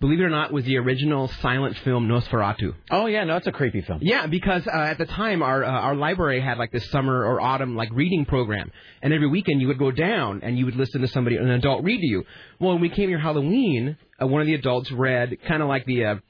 believe 0.00 0.20
it 0.20 0.22
or 0.22 0.30
not, 0.30 0.52
was 0.52 0.64
the 0.64 0.76
original 0.78 1.28
silent 1.42 1.76
film 1.78 2.08
Nosferatu. 2.08 2.74
Oh 2.90 3.06
yeah, 3.06 3.24
no, 3.24 3.36
it's 3.36 3.46
a 3.46 3.52
creepy 3.52 3.82
film. 3.82 3.98
Yeah, 4.02 4.26
because 4.26 4.66
uh, 4.66 4.70
at 4.70 4.98
the 4.98 5.06
time 5.06 5.42
our 5.42 5.64
uh, 5.64 5.70
our 5.70 5.94
library 5.94 6.40
had 6.40 6.58
like 6.58 6.72
this 6.72 6.88
summer 6.90 7.24
or 7.24 7.40
autumn 7.40 7.76
like 7.76 7.90
reading 7.92 8.24
program, 8.24 8.70
and 9.02 9.12
every 9.12 9.28
weekend 9.28 9.60
you 9.60 9.68
would 9.68 9.78
go 9.78 9.90
down 9.90 10.40
and 10.42 10.58
you 10.58 10.64
would 10.64 10.76
listen 10.76 11.00
to 11.02 11.08
somebody, 11.08 11.36
an 11.36 11.50
adult, 11.50 11.84
read 11.84 12.00
to 12.00 12.06
you. 12.06 12.24
Well, 12.58 12.72
when 12.72 12.80
we 12.80 12.88
came 12.88 13.08
here 13.08 13.18
Halloween, 13.18 13.96
uh, 14.22 14.26
one 14.26 14.40
of 14.40 14.46
the 14.46 14.54
adults 14.54 14.90
read 14.90 15.38
kind 15.46 15.62
of 15.62 15.68
like 15.68 15.84
the. 15.84 16.20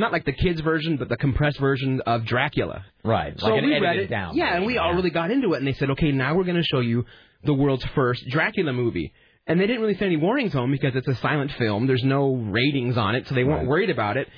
Not 0.00 0.12
like 0.12 0.24
the 0.24 0.32
kids' 0.32 0.60
version, 0.60 0.96
but 0.96 1.08
the 1.08 1.16
compressed 1.16 1.58
version 1.60 2.00
of 2.06 2.24
Dracula. 2.24 2.84
Right. 3.04 3.38
So 3.38 3.46
like 3.48 3.62
an 3.62 3.68
we 3.68 3.78
read 3.78 3.98
it 3.98 4.08
down. 4.08 4.36
Yeah, 4.36 4.56
and 4.56 4.66
we 4.66 4.78
all 4.78 4.94
really 4.94 5.10
got 5.10 5.30
into 5.30 5.52
it. 5.54 5.58
And 5.58 5.66
they 5.66 5.74
said, 5.74 5.90
okay, 5.90 6.10
now 6.12 6.34
we're 6.34 6.44
going 6.44 6.56
to 6.56 6.62
show 6.64 6.80
you 6.80 7.04
the 7.44 7.54
world's 7.54 7.84
first 7.94 8.26
Dracula 8.28 8.72
movie. 8.72 9.12
And 9.46 9.60
they 9.60 9.66
didn't 9.66 9.80
really 9.82 9.94
send 9.94 10.06
any 10.12 10.16
warnings 10.16 10.52
home 10.52 10.70
because 10.70 10.94
it's 10.96 11.08
a 11.08 11.14
silent 11.16 11.52
film. 11.52 11.86
There's 11.86 12.04
no 12.04 12.34
ratings 12.34 12.96
on 12.96 13.14
it, 13.14 13.26
so 13.28 13.34
they 13.34 13.44
weren't 13.44 13.60
Right. 13.60 13.68
worried 13.68 13.90
about 13.90 14.16
it. 14.16 14.28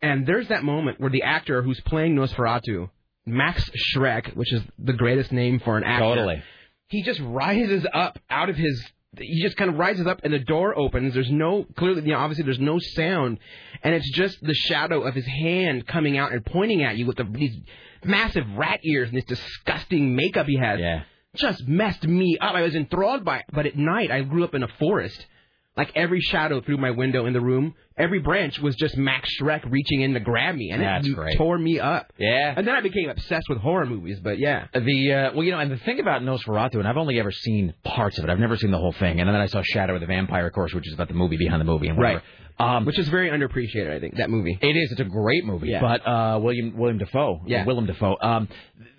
And 0.00 0.26
there's 0.26 0.48
that 0.48 0.64
moment 0.64 1.00
where 1.00 1.10
the 1.10 1.22
actor 1.22 1.62
who's 1.62 1.80
playing 1.82 2.14
Nosferatu, 2.16 2.88
Max 3.26 3.68
Schreck, 3.94 4.34
which 4.36 4.52
is 4.52 4.62
the 4.78 4.92
greatest 4.92 5.30
name 5.32 5.60
for 5.60 5.76
an 5.78 5.84
actor, 5.84 6.04
Totally. 6.16 6.42
he 6.88 7.02
just 7.02 7.20
rises 7.20 7.86
up 7.92 8.18
out 8.30 8.48
of 8.50 8.56
his 8.56 8.82
he 9.18 9.42
just 9.42 9.56
kind 9.56 9.70
of 9.70 9.76
rises 9.76 10.06
up 10.06 10.20
and 10.24 10.32
the 10.32 10.38
door 10.38 10.76
opens. 10.76 11.14
There's 11.14 11.30
no 11.30 11.66
clearly 11.76 12.02
you 12.02 12.12
know 12.12 12.18
obviously 12.18 12.44
there's 12.44 12.58
no 12.58 12.78
sound. 12.78 13.38
And 13.82 13.94
it's 13.94 14.10
just 14.10 14.38
the 14.40 14.54
shadow 14.54 15.02
of 15.02 15.14
his 15.14 15.26
hand 15.26 15.86
coming 15.86 16.16
out 16.16 16.32
and 16.32 16.44
pointing 16.44 16.82
at 16.82 16.96
you 16.96 17.06
with 17.06 17.16
the, 17.16 17.24
these 17.24 17.56
massive 18.04 18.44
rat 18.56 18.80
ears 18.84 19.08
and 19.08 19.18
this 19.18 19.24
disgusting 19.24 20.16
makeup 20.16 20.46
he 20.46 20.56
has. 20.56 20.80
Yeah. 20.80 21.02
just 21.36 21.66
messed 21.66 22.04
me 22.04 22.38
up. 22.40 22.54
I 22.54 22.62
was 22.62 22.74
enthralled 22.74 23.24
by 23.24 23.38
it. 23.38 23.44
But 23.52 23.66
at 23.66 23.76
night 23.76 24.10
i 24.10 24.22
grew 24.22 24.44
up 24.44 24.54
in 24.54 24.62
a 24.62 24.68
forest 24.78 25.26
like 25.76 25.90
every 25.94 26.20
shadow 26.20 26.60
through 26.60 26.76
my 26.76 26.90
window 26.90 27.26
in 27.26 27.32
the 27.32 27.40
room 27.40 27.74
every 27.96 28.18
branch 28.18 28.58
was 28.58 28.74
just 28.76 28.96
max 28.96 29.28
schreck 29.40 29.62
reaching 29.70 30.00
in 30.02 30.12
to 30.14 30.20
grab 30.20 30.54
me 30.54 30.70
and 30.70 30.82
That's 30.82 31.06
it 31.06 31.14
great. 31.14 31.36
tore 31.38 31.56
me 31.58 31.78
up 31.80 32.12
Yeah. 32.18 32.52
and 32.56 32.66
then 32.66 32.74
i 32.74 32.80
became 32.80 33.08
obsessed 33.08 33.48
with 33.48 33.58
horror 33.58 33.86
movies 33.86 34.18
but 34.22 34.38
yeah 34.38 34.66
The 34.74 35.12
uh, 35.12 35.30
well, 35.34 35.44
you 35.44 35.50
know, 35.52 35.58
and 35.60 35.70
the 35.70 35.78
thing 35.78 36.00
about 36.00 36.22
Nosferatu, 36.22 36.74
and 36.76 36.86
I've 36.88 36.96
only 36.96 37.18
ever 37.20 37.30
seen 37.30 37.74
parts 37.84 38.18
of 38.18 38.24
it. 38.24 38.30
I've 38.30 38.38
never 38.38 38.56
seen 38.56 38.70
the 38.70 38.78
whole 38.78 38.92
thing. 38.92 39.20
And 39.20 39.28
then 39.28 39.36
I 39.36 39.46
saw 39.46 39.62
Shadow 39.62 39.94
of 39.94 40.00
the 40.00 40.06
Vampire, 40.06 40.46
of 40.46 40.52
course, 40.52 40.72
which 40.74 40.86
is 40.88 40.94
about 40.94 41.08
the 41.08 41.14
movie 41.14 41.36
behind 41.36 41.60
the 41.60 41.64
movie 41.64 41.88
and 41.88 41.96
whatever. 41.98 42.22
Um, 42.58 42.84
which 42.84 42.98
is 42.98 43.08
very 43.08 43.30
underappreciated 43.30 43.90
i 43.90 43.98
think 44.00 44.16
that 44.16 44.28
movie 44.30 44.58
It 44.60 44.76
is. 44.76 44.92
It's 44.92 45.00
a 45.00 45.04
great 45.04 45.44
movie. 45.44 45.68
Yeah. 45.68 45.80
But 45.80 46.06
uh, 46.06 46.38
William 46.42 46.76
William 46.76 46.98
Dafoe, 46.98 47.42
Yeah. 47.46 47.64
Willem 47.64 47.86
Dafoe, 47.86 48.16
um, 48.20 48.48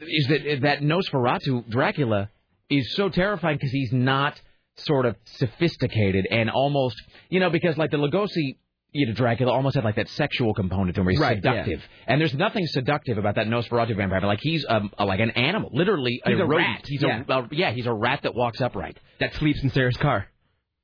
is 0.01 0.27
that 0.29 0.61
that 0.61 0.79
Nosferatu 0.81 1.69
Dracula 1.69 2.29
is 2.69 2.95
so 2.95 3.09
terrifying 3.09 3.57
because 3.57 3.71
he's 3.71 3.91
not 3.93 4.39
sort 4.75 5.05
of 5.05 5.15
sophisticated 5.25 6.25
and 6.29 6.49
almost 6.49 6.95
you 7.29 7.39
know 7.39 7.49
because 7.49 7.77
like 7.77 7.91
the 7.91 7.97
Lugosi 7.97 8.57
you 8.95 9.07
know, 9.07 9.13
Dracula 9.13 9.51
almost 9.51 9.75
had 9.75 9.83
like 9.83 9.95
that 9.95 10.07
sexual 10.09 10.53
component 10.53 10.93
to 10.95 11.01
him, 11.01 11.05
where 11.05 11.13
he's 11.13 11.19
Right, 11.19 11.37
seductive. 11.37 11.81
And 12.05 12.21
there's 12.21 12.33
nothing 12.35 12.65
seductive 12.67 13.17
about 13.17 13.35
that 13.35 13.47
Nosferatu 13.47 13.97
vampire. 13.97 14.21
Like 14.21 14.39
he's 14.41 14.63
um, 14.69 14.91
a, 14.99 15.05
like 15.05 15.19
an 15.19 15.31
animal, 15.31 15.71
literally 15.73 16.21
He's 16.23 16.39
a 16.39 16.45
rodent. 16.45 16.69
rat, 16.69 16.85
He's 16.85 17.01
yeah. 17.01 17.23
a 17.27 17.31
uh, 17.31 17.47
yeah, 17.51 17.71
he's 17.71 17.87
a 17.87 17.93
rat 17.93 18.19
that 18.21 18.35
walks 18.35 18.61
upright. 18.61 18.99
That 19.19 19.33
sleeps 19.33 19.63
in 19.63 19.71
Sarah's 19.71 19.97
car. 19.97 20.27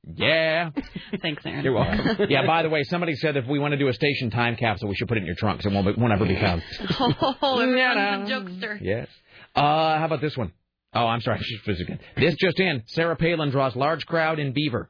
Yeah. 0.03 0.71
Thanks, 1.21 1.45
Aaron. 1.45 1.63
You're 1.63 1.73
welcome. 1.73 2.25
yeah. 2.29 2.47
By 2.47 2.63
the 2.63 2.69
way, 2.69 2.83
somebody 2.83 3.15
said 3.15 3.37
if 3.37 3.45
we 3.45 3.59
want 3.59 3.73
to 3.73 3.77
do 3.77 3.87
a 3.89 3.93
station 3.93 4.31
time 4.31 4.55
capsule, 4.55 4.89
we 4.89 4.95
should 4.95 5.07
put 5.07 5.17
it 5.17 5.21
in 5.21 5.25
your 5.27 5.35
trunk, 5.35 5.61
so 5.61 5.69
it 5.69 5.73
won't, 5.73 5.95
be, 5.95 6.01
won't 6.01 6.13
ever 6.13 6.25
be 6.25 6.35
found. 6.35 6.63
Oh, 6.99 7.59
everyone's 7.59 8.29
a 8.29 8.33
jokester. 8.33 8.79
Yes. 8.81 9.07
Uh, 9.55 9.97
how 9.99 10.05
about 10.05 10.21
this 10.21 10.35
one? 10.35 10.51
Oh, 10.93 11.05
I'm 11.05 11.21
sorry. 11.21 11.39
This 12.17 12.35
just 12.35 12.59
in: 12.59 12.83
Sarah 12.87 13.15
Palin 13.15 13.51
draws 13.51 13.75
large 13.75 14.05
crowd 14.05 14.39
in 14.39 14.53
Beaver. 14.53 14.89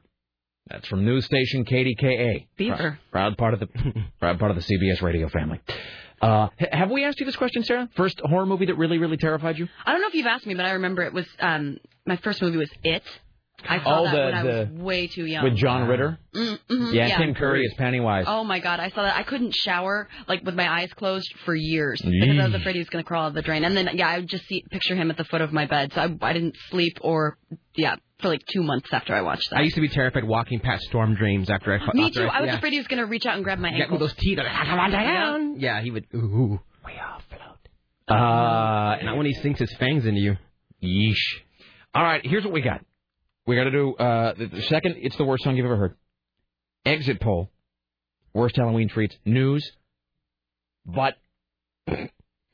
That's 0.68 0.86
from 0.88 1.04
news 1.04 1.24
station 1.24 1.64
KDKA. 1.64 2.46
Beaver. 2.56 2.98
Proud, 3.10 3.36
proud 3.36 3.38
part 3.38 3.54
of 3.54 3.60
the 3.60 3.66
proud 4.20 4.38
part 4.38 4.50
of 4.50 4.56
the 4.56 4.62
CBS 4.62 5.02
radio 5.02 5.28
family. 5.28 5.60
Uh, 6.20 6.48
have 6.70 6.90
we 6.90 7.04
asked 7.04 7.18
you 7.18 7.26
this 7.26 7.36
question, 7.36 7.64
Sarah? 7.64 7.88
First 7.96 8.20
horror 8.22 8.44
movie 8.46 8.66
that 8.66 8.76
really, 8.76 8.98
really 8.98 9.16
terrified 9.16 9.58
you? 9.58 9.68
I 9.86 9.92
don't 9.92 10.02
know 10.02 10.08
if 10.08 10.14
you've 10.14 10.26
asked 10.26 10.46
me, 10.46 10.54
but 10.54 10.66
I 10.66 10.72
remember 10.72 11.02
it 11.02 11.12
was 11.12 11.26
um 11.40 11.78
my 12.06 12.16
first 12.16 12.40
movie 12.42 12.58
was 12.58 12.70
It. 12.84 13.02
I 13.68 13.82
saw 13.82 14.00
Oh, 14.00 14.04
that 14.04 14.12
the- 14.12 14.18
when 14.24 14.34
I 14.34 14.42
was 14.44 14.68
way 14.70 15.06
too 15.06 15.26
young. 15.26 15.44
With 15.44 15.56
John 15.56 15.86
Ritter. 15.88 16.18
Mm, 16.34 16.58
mhm, 16.70 16.94
yeah, 16.94 17.18
Tim 17.18 17.34
Curry 17.34 17.64
is 17.64 17.74
Pennywise. 17.74 18.24
Oh 18.28 18.44
my 18.44 18.58
god, 18.60 18.80
I 18.80 18.90
saw 18.90 19.02
that. 19.02 19.16
I 19.16 19.22
couldn't 19.22 19.54
shower 19.54 20.08
like 20.28 20.44
with 20.44 20.54
my 20.54 20.68
eyes 20.70 20.92
closed 20.92 21.32
for 21.44 21.54
years 21.54 22.00
because 22.02 22.38
I 22.38 22.44
was 22.46 22.54
afraid 22.54 22.74
he 22.74 22.78
was 22.80 22.88
going 22.88 23.02
to 23.04 23.06
crawl 23.08 23.24
out 23.24 23.28
of 23.28 23.34
the 23.34 23.42
drain. 23.42 23.64
And 23.64 23.76
then 23.76 23.88
yeah, 23.94 24.08
I 24.08 24.18
would 24.18 24.28
just 24.28 24.46
see 24.46 24.64
picture 24.70 24.94
him 24.96 25.10
at 25.10 25.16
the 25.16 25.24
foot 25.24 25.40
of 25.40 25.52
my 25.52 25.66
bed. 25.66 25.92
So 25.94 26.00
I, 26.02 26.16
I 26.28 26.32
didn't 26.32 26.56
sleep 26.70 26.98
or 27.02 27.36
yeah 27.74 27.96
for 28.20 28.28
like 28.28 28.42
two 28.52 28.62
months 28.62 28.88
after 28.92 29.14
I 29.14 29.22
watched 29.22 29.48
that. 29.50 29.58
I 29.58 29.62
used 29.62 29.74
to 29.76 29.80
be 29.80 29.88
terrified 29.88 30.24
walking 30.24 30.60
past 30.60 30.84
storm 30.84 31.14
drains 31.14 31.48
after 31.50 31.72
I. 31.72 31.78
Me 31.94 32.06
after 32.06 32.20
too. 32.24 32.28
I 32.28 32.40
was 32.42 32.48
yeah. 32.48 32.56
afraid 32.58 32.72
he 32.72 32.78
was 32.78 32.86
going 32.88 33.00
to 33.00 33.06
reach 33.06 33.26
out 33.26 33.34
and 33.36 33.44
grab 33.44 33.58
my 33.58 33.70
Get 33.70 33.82
ankle. 33.82 33.98
with 33.98 34.10
those 34.10 34.14
teeth. 34.18 34.38
like, 34.38 34.46
Come 34.46 34.78
on 34.78 34.90
down. 34.90 35.58
Yeah, 35.60 35.80
he 35.80 35.90
would. 35.90 36.06
Ooh. 36.14 36.60
Uh, 38.08 38.96
not 39.04 39.16
when 39.16 39.26
he 39.26 39.32
sinks 39.34 39.60
his 39.60 39.72
fangs 39.74 40.04
into 40.04 40.20
you. 40.20 40.36
Yeesh. 40.82 41.14
All 41.94 42.02
right, 42.02 42.24
here's 42.24 42.44
what 42.44 42.52
we 42.52 42.60
got. 42.60 42.84
We 43.50 43.56
got 43.56 43.64
to 43.64 43.72
do 43.72 43.94
uh, 43.96 44.34
the, 44.34 44.46
the 44.46 44.62
second. 44.62 44.94
It's 45.00 45.16
the 45.16 45.24
worst 45.24 45.42
song 45.42 45.56
you've 45.56 45.66
ever 45.66 45.76
heard. 45.76 45.96
Exit 46.86 47.20
poll. 47.20 47.50
Worst 48.32 48.54
Halloween 48.54 48.88
treats. 48.88 49.16
News. 49.24 49.68
But 50.86 51.14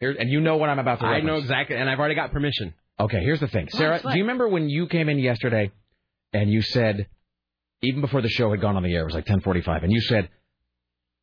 here, 0.00 0.12
and 0.18 0.30
you 0.30 0.40
know 0.40 0.56
what 0.56 0.70
I'm 0.70 0.78
about 0.78 1.00
to. 1.00 1.04
Do. 1.04 1.10
I 1.10 1.20
know 1.20 1.36
exactly, 1.36 1.76
and 1.76 1.90
I've 1.90 1.98
already 1.98 2.14
got 2.14 2.32
permission. 2.32 2.72
Okay, 2.98 3.20
here's 3.20 3.40
the 3.40 3.46
thing, 3.46 3.68
Sarah. 3.72 4.00
Do 4.00 4.08
you 4.16 4.22
remember 4.22 4.48
when 4.48 4.70
you 4.70 4.86
came 4.86 5.10
in 5.10 5.18
yesterday, 5.18 5.70
and 6.32 6.50
you 6.50 6.62
said, 6.62 7.08
even 7.82 8.00
before 8.00 8.22
the 8.22 8.30
show 8.30 8.50
had 8.50 8.62
gone 8.62 8.78
on 8.78 8.82
the 8.82 8.94
air, 8.94 9.02
it 9.02 9.04
was 9.04 9.14
like 9.14 9.26
10:45, 9.26 9.82
and 9.84 9.92
you 9.92 10.00
said, 10.00 10.30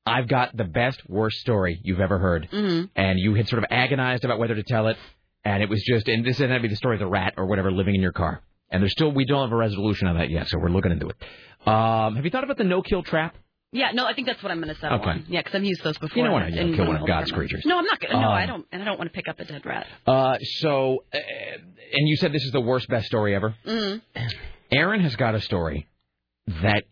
"I've 0.05 0.27
got 0.27 0.55
the 0.55 0.65
best 0.65 1.01
worst 1.09 1.37
story 1.39 1.79
you've 1.83 1.99
ever 1.99 2.19
heard," 2.19 2.47
Mhm. 2.51 2.91
and 2.95 3.17
you 3.17 3.33
had 3.33 3.47
sort 3.47 3.63
of 3.63 3.69
agonized 3.71 4.23
about 4.23 4.37
whether 4.37 4.53
to 4.53 4.61
tell 4.61 4.85
it, 4.85 4.97
and 5.43 5.63
it 5.63 5.69
was 5.69 5.81
just, 5.81 6.07
and 6.07 6.23
this 6.23 6.39
ended 6.39 6.57
up 6.57 6.61
being 6.61 6.69
the 6.69 6.75
story 6.77 6.95
of 6.95 6.99
the 6.99 7.07
rat 7.07 7.33
or 7.37 7.47
whatever 7.47 7.71
living 7.71 7.95
in 7.95 8.01
your 8.03 8.11
car, 8.11 8.43
and 8.73 8.81
there's 8.81 8.91
still 8.91 9.11
we 9.11 9.23
don't 9.25 9.43
have 9.47 9.53
a 9.53 9.55
resolution 9.55 10.07
on 10.09 10.17
that 10.17 10.29
yet, 10.29 10.49
so 10.49 10.57
we're 10.59 10.67
looking 10.69 10.91
into 10.91 11.07
it. 11.07 11.15
Um, 11.67 12.17
have 12.17 12.25
you 12.25 12.31
thought 12.31 12.43
about 12.43 12.57
the 12.57 12.65
no-kill 12.65 13.03
trap? 13.03 13.35
Yeah, 13.71 13.91
no, 13.93 14.05
I 14.05 14.13
think 14.13 14.27
that's 14.27 14.43
what 14.43 14.51
I'm 14.51 14.61
going 14.61 14.73
to 14.73 14.79
settle 14.79 14.99
Okay. 14.99 15.09
on. 15.09 15.25
Yeah, 15.29 15.39
because 15.41 15.55
I've 15.55 15.63
used 15.63 15.83
those 15.83 15.97
before. 15.97 16.23
You 16.23 16.29
don't 16.29 16.39
know, 16.51 16.61
in 16.61 16.75
kill 16.75 16.85
one 16.85 16.97
of 16.97 17.07
God's 17.07 17.31
apartment. 17.31 17.49
creatures. 17.51 17.63
No, 17.65 17.79
I'm 17.79 17.85
not 17.85 17.99
going 17.99 18.13
to. 18.13 18.19
No, 18.19 18.27
Um, 18.27 18.33
I 18.33 18.45
don't. 18.45 18.67
And 18.71 18.81
I 18.83 18.85
don't 18.85 18.99
want 18.99 19.09
to 19.11 19.15
pick 19.15 19.27
up 19.27 19.39
a 19.39 19.45
dead 19.45 19.65
rat. 19.65 19.87
Uh, 20.05 20.37
so, 20.59 21.05
uh, 21.11 21.17
and 21.17 22.07
you 22.07 22.15
said 22.17 22.33
this 22.33 22.43
is 22.43 22.51
the 22.51 22.61
worst, 22.61 22.87
best 22.87 23.07
story 23.07 23.33
ever. 23.33 23.55
Mm. 23.65 24.01
Aaron 24.71 25.01
has 25.01 25.15
got 25.15 25.33
a 25.33 25.41
story 25.41 25.87
that 26.61 26.83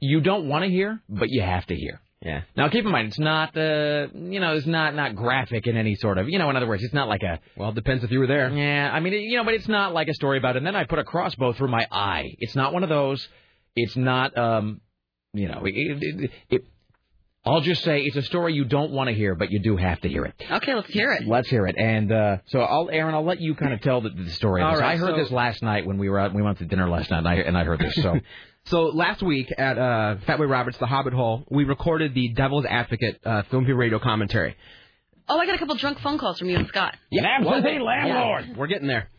you 0.00 0.20
don't 0.20 0.48
want 0.48 0.64
to 0.64 0.70
hear, 0.70 1.00
but 1.08 1.28
you 1.30 1.42
have 1.42 1.66
to 1.66 1.74
hear. 1.74 2.00
Yeah. 2.24 2.42
Now, 2.56 2.68
keep 2.70 2.84
in 2.84 2.90
mind, 2.90 3.08
it's 3.08 3.18
not 3.18 3.56
uh, 3.56 4.08
you 4.14 4.40
know, 4.40 4.54
it's 4.54 4.66
not 4.66 4.94
not 4.94 5.14
graphic 5.14 5.66
in 5.66 5.76
any 5.76 5.94
sort 5.94 6.16
of, 6.18 6.28
you 6.28 6.38
know, 6.38 6.48
in 6.50 6.56
other 6.56 6.66
words, 6.66 6.82
it's 6.82 6.94
not 6.94 7.08
like 7.08 7.22
a. 7.22 7.38
Well, 7.56 7.68
it 7.68 7.74
depends 7.74 8.02
if 8.02 8.10
you 8.10 8.18
were 8.18 8.26
there. 8.26 8.48
Yeah, 8.48 8.90
I 8.92 9.00
mean, 9.00 9.12
it, 9.12 9.18
you 9.18 9.36
know, 9.36 9.44
but 9.44 9.54
it's 9.54 9.68
not 9.68 9.92
like 9.92 10.08
a 10.08 10.14
story 10.14 10.38
about. 10.38 10.56
And 10.56 10.66
then 10.66 10.74
I 10.74 10.84
put 10.84 10.98
a 10.98 11.04
crossbow 11.04 11.52
through 11.52 11.68
my 11.68 11.86
eye. 11.92 12.34
It's 12.38 12.56
not 12.56 12.72
one 12.72 12.82
of 12.82 12.88
those. 12.88 13.26
It's 13.76 13.96
not, 13.96 14.36
um, 14.38 14.80
you 15.34 15.48
know, 15.48 15.62
it. 15.64 15.74
it, 15.74 16.30
it 16.48 16.64
I'll 17.46 17.60
just 17.60 17.84
say 17.84 18.00
it's 18.00 18.16
a 18.16 18.22
story 18.22 18.54
you 18.54 18.64
don't 18.64 18.92
want 18.92 19.08
to 19.08 19.14
hear, 19.14 19.34
but 19.34 19.50
you 19.50 19.58
do 19.58 19.76
have 19.76 20.00
to 20.00 20.08
hear 20.08 20.24
it. 20.24 20.34
Okay, 20.50 20.74
let's 20.74 20.88
hear 20.88 21.12
it. 21.12 21.26
Let's 21.26 21.46
hear 21.50 21.66
it. 21.66 21.76
And 21.76 22.10
uh, 22.10 22.38
so, 22.46 22.60
I'll, 22.60 22.88
Aaron, 22.90 23.14
I'll 23.14 23.24
let 23.24 23.38
you 23.38 23.54
kind 23.54 23.74
of 23.74 23.82
tell 23.82 24.00
the, 24.00 24.08
the 24.08 24.30
story. 24.30 24.62
of 24.62 24.68
All 24.68 24.72
this. 24.72 24.80
right, 24.80 24.94
I 24.94 24.96
heard 24.96 25.10
so- 25.10 25.16
this 25.18 25.30
last 25.30 25.62
night 25.62 25.86
when 25.86 25.98
we 25.98 26.08
were 26.08 26.18
out. 26.18 26.32
We 26.32 26.40
went 26.40 26.56
to 26.58 26.64
dinner 26.64 26.88
last 26.88 27.10
night, 27.10 27.18
and 27.18 27.28
I, 27.28 27.34
and 27.34 27.58
I 27.58 27.64
heard 27.64 27.80
this. 27.80 27.94
So, 27.96 28.18
So 28.66 28.84
last 28.84 29.22
week 29.22 29.52
at 29.58 29.76
uh, 29.76 30.16
Fatboy 30.26 30.48
Roberts, 30.48 30.78
the 30.78 30.86
Hobbit 30.86 31.12
Hole, 31.12 31.44
we 31.50 31.64
recorded 31.64 32.14
the 32.14 32.28
Devil's 32.28 32.64
Advocate 32.64 33.20
uh, 33.24 33.42
Film 33.50 33.66
Fever 33.66 33.76
Radio 33.76 33.98
commentary. 33.98 34.56
Oh, 35.28 35.38
I 35.38 35.44
got 35.44 35.54
a 35.54 35.58
couple 35.58 35.74
drunk 35.74 36.00
phone 36.00 36.16
calls 36.16 36.38
from 36.38 36.48
you 36.48 36.56
and 36.56 36.66
Scott. 36.68 36.96
Yeah, 37.10 37.40
well, 37.42 37.62
yeah, 37.62 38.54
we're 38.56 38.66
getting 38.66 38.88
there. 38.88 39.10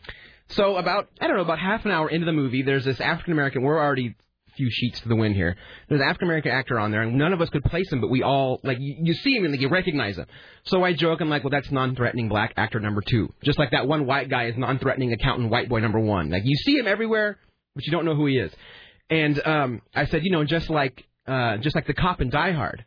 So 0.48 0.76
about 0.76 1.08
I 1.20 1.28
don't 1.28 1.36
know 1.36 1.42
about 1.42 1.60
half 1.60 1.84
an 1.84 1.92
hour 1.92 2.08
into 2.08 2.26
the 2.26 2.32
movie, 2.32 2.62
there's 2.62 2.84
this 2.84 3.00
African 3.00 3.32
American. 3.32 3.62
We're 3.62 3.78
already 3.78 4.16
a 4.48 4.52
few 4.56 4.68
sheets 4.68 5.00
to 5.00 5.08
the 5.08 5.16
wind 5.16 5.36
here. 5.36 5.56
There's 5.88 6.00
an 6.00 6.08
African 6.08 6.26
American 6.26 6.50
actor 6.50 6.80
on 6.80 6.90
there, 6.90 7.02
and 7.02 7.16
none 7.16 7.32
of 7.32 7.40
us 7.40 7.48
could 7.48 7.64
place 7.64 7.90
him, 7.92 8.00
but 8.00 8.10
we 8.10 8.24
all 8.24 8.60
like 8.64 8.78
you, 8.80 8.96
you 9.00 9.14
see 9.14 9.36
him 9.36 9.44
and 9.44 9.52
like, 9.52 9.60
you 9.60 9.68
recognize 9.68 10.16
him. 10.18 10.26
So 10.64 10.82
I 10.82 10.92
joke, 10.92 11.20
I'm 11.20 11.28
like, 11.28 11.44
well, 11.44 11.50
that's 11.50 11.70
non-threatening 11.70 12.28
black 12.28 12.52
actor 12.56 12.80
number 12.80 13.00
two, 13.00 13.32
just 13.44 13.60
like 13.60 13.70
that 13.70 13.86
one 13.86 14.06
white 14.06 14.28
guy 14.28 14.46
is 14.46 14.56
non-threatening 14.56 15.12
accountant 15.12 15.50
white 15.50 15.68
boy 15.68 15.78
number 15.78 16.00
one. 16.00 16.30
Like 16.30 16.42
you 16.44 16.56
see 16.56 16.76
him 16.76 16.88
everywhere, 16.88 17.38
but 17.76 17.84
you 17.84 17.92
don't 17.92 18.04
know 18.04 18.16
who 18.16 18.26
he 18.26 18.38
is. 18.38 18.52
And 19.10 19.40
um, 19.46 19.82
I 19.94 20.06
said, 20.06 20.24
you 20.24 20.30
know, 20.30 20.44
just 20.44 20.68
like 20.70 21.04
uh, 21.26 21.58
just 21.58 21.74
like 21.74 21.86
the 21.86 21.94
cop 21.94 22.20
in 22.20 22.30
Die 22.30 22.52
Hard. 22.52 22.84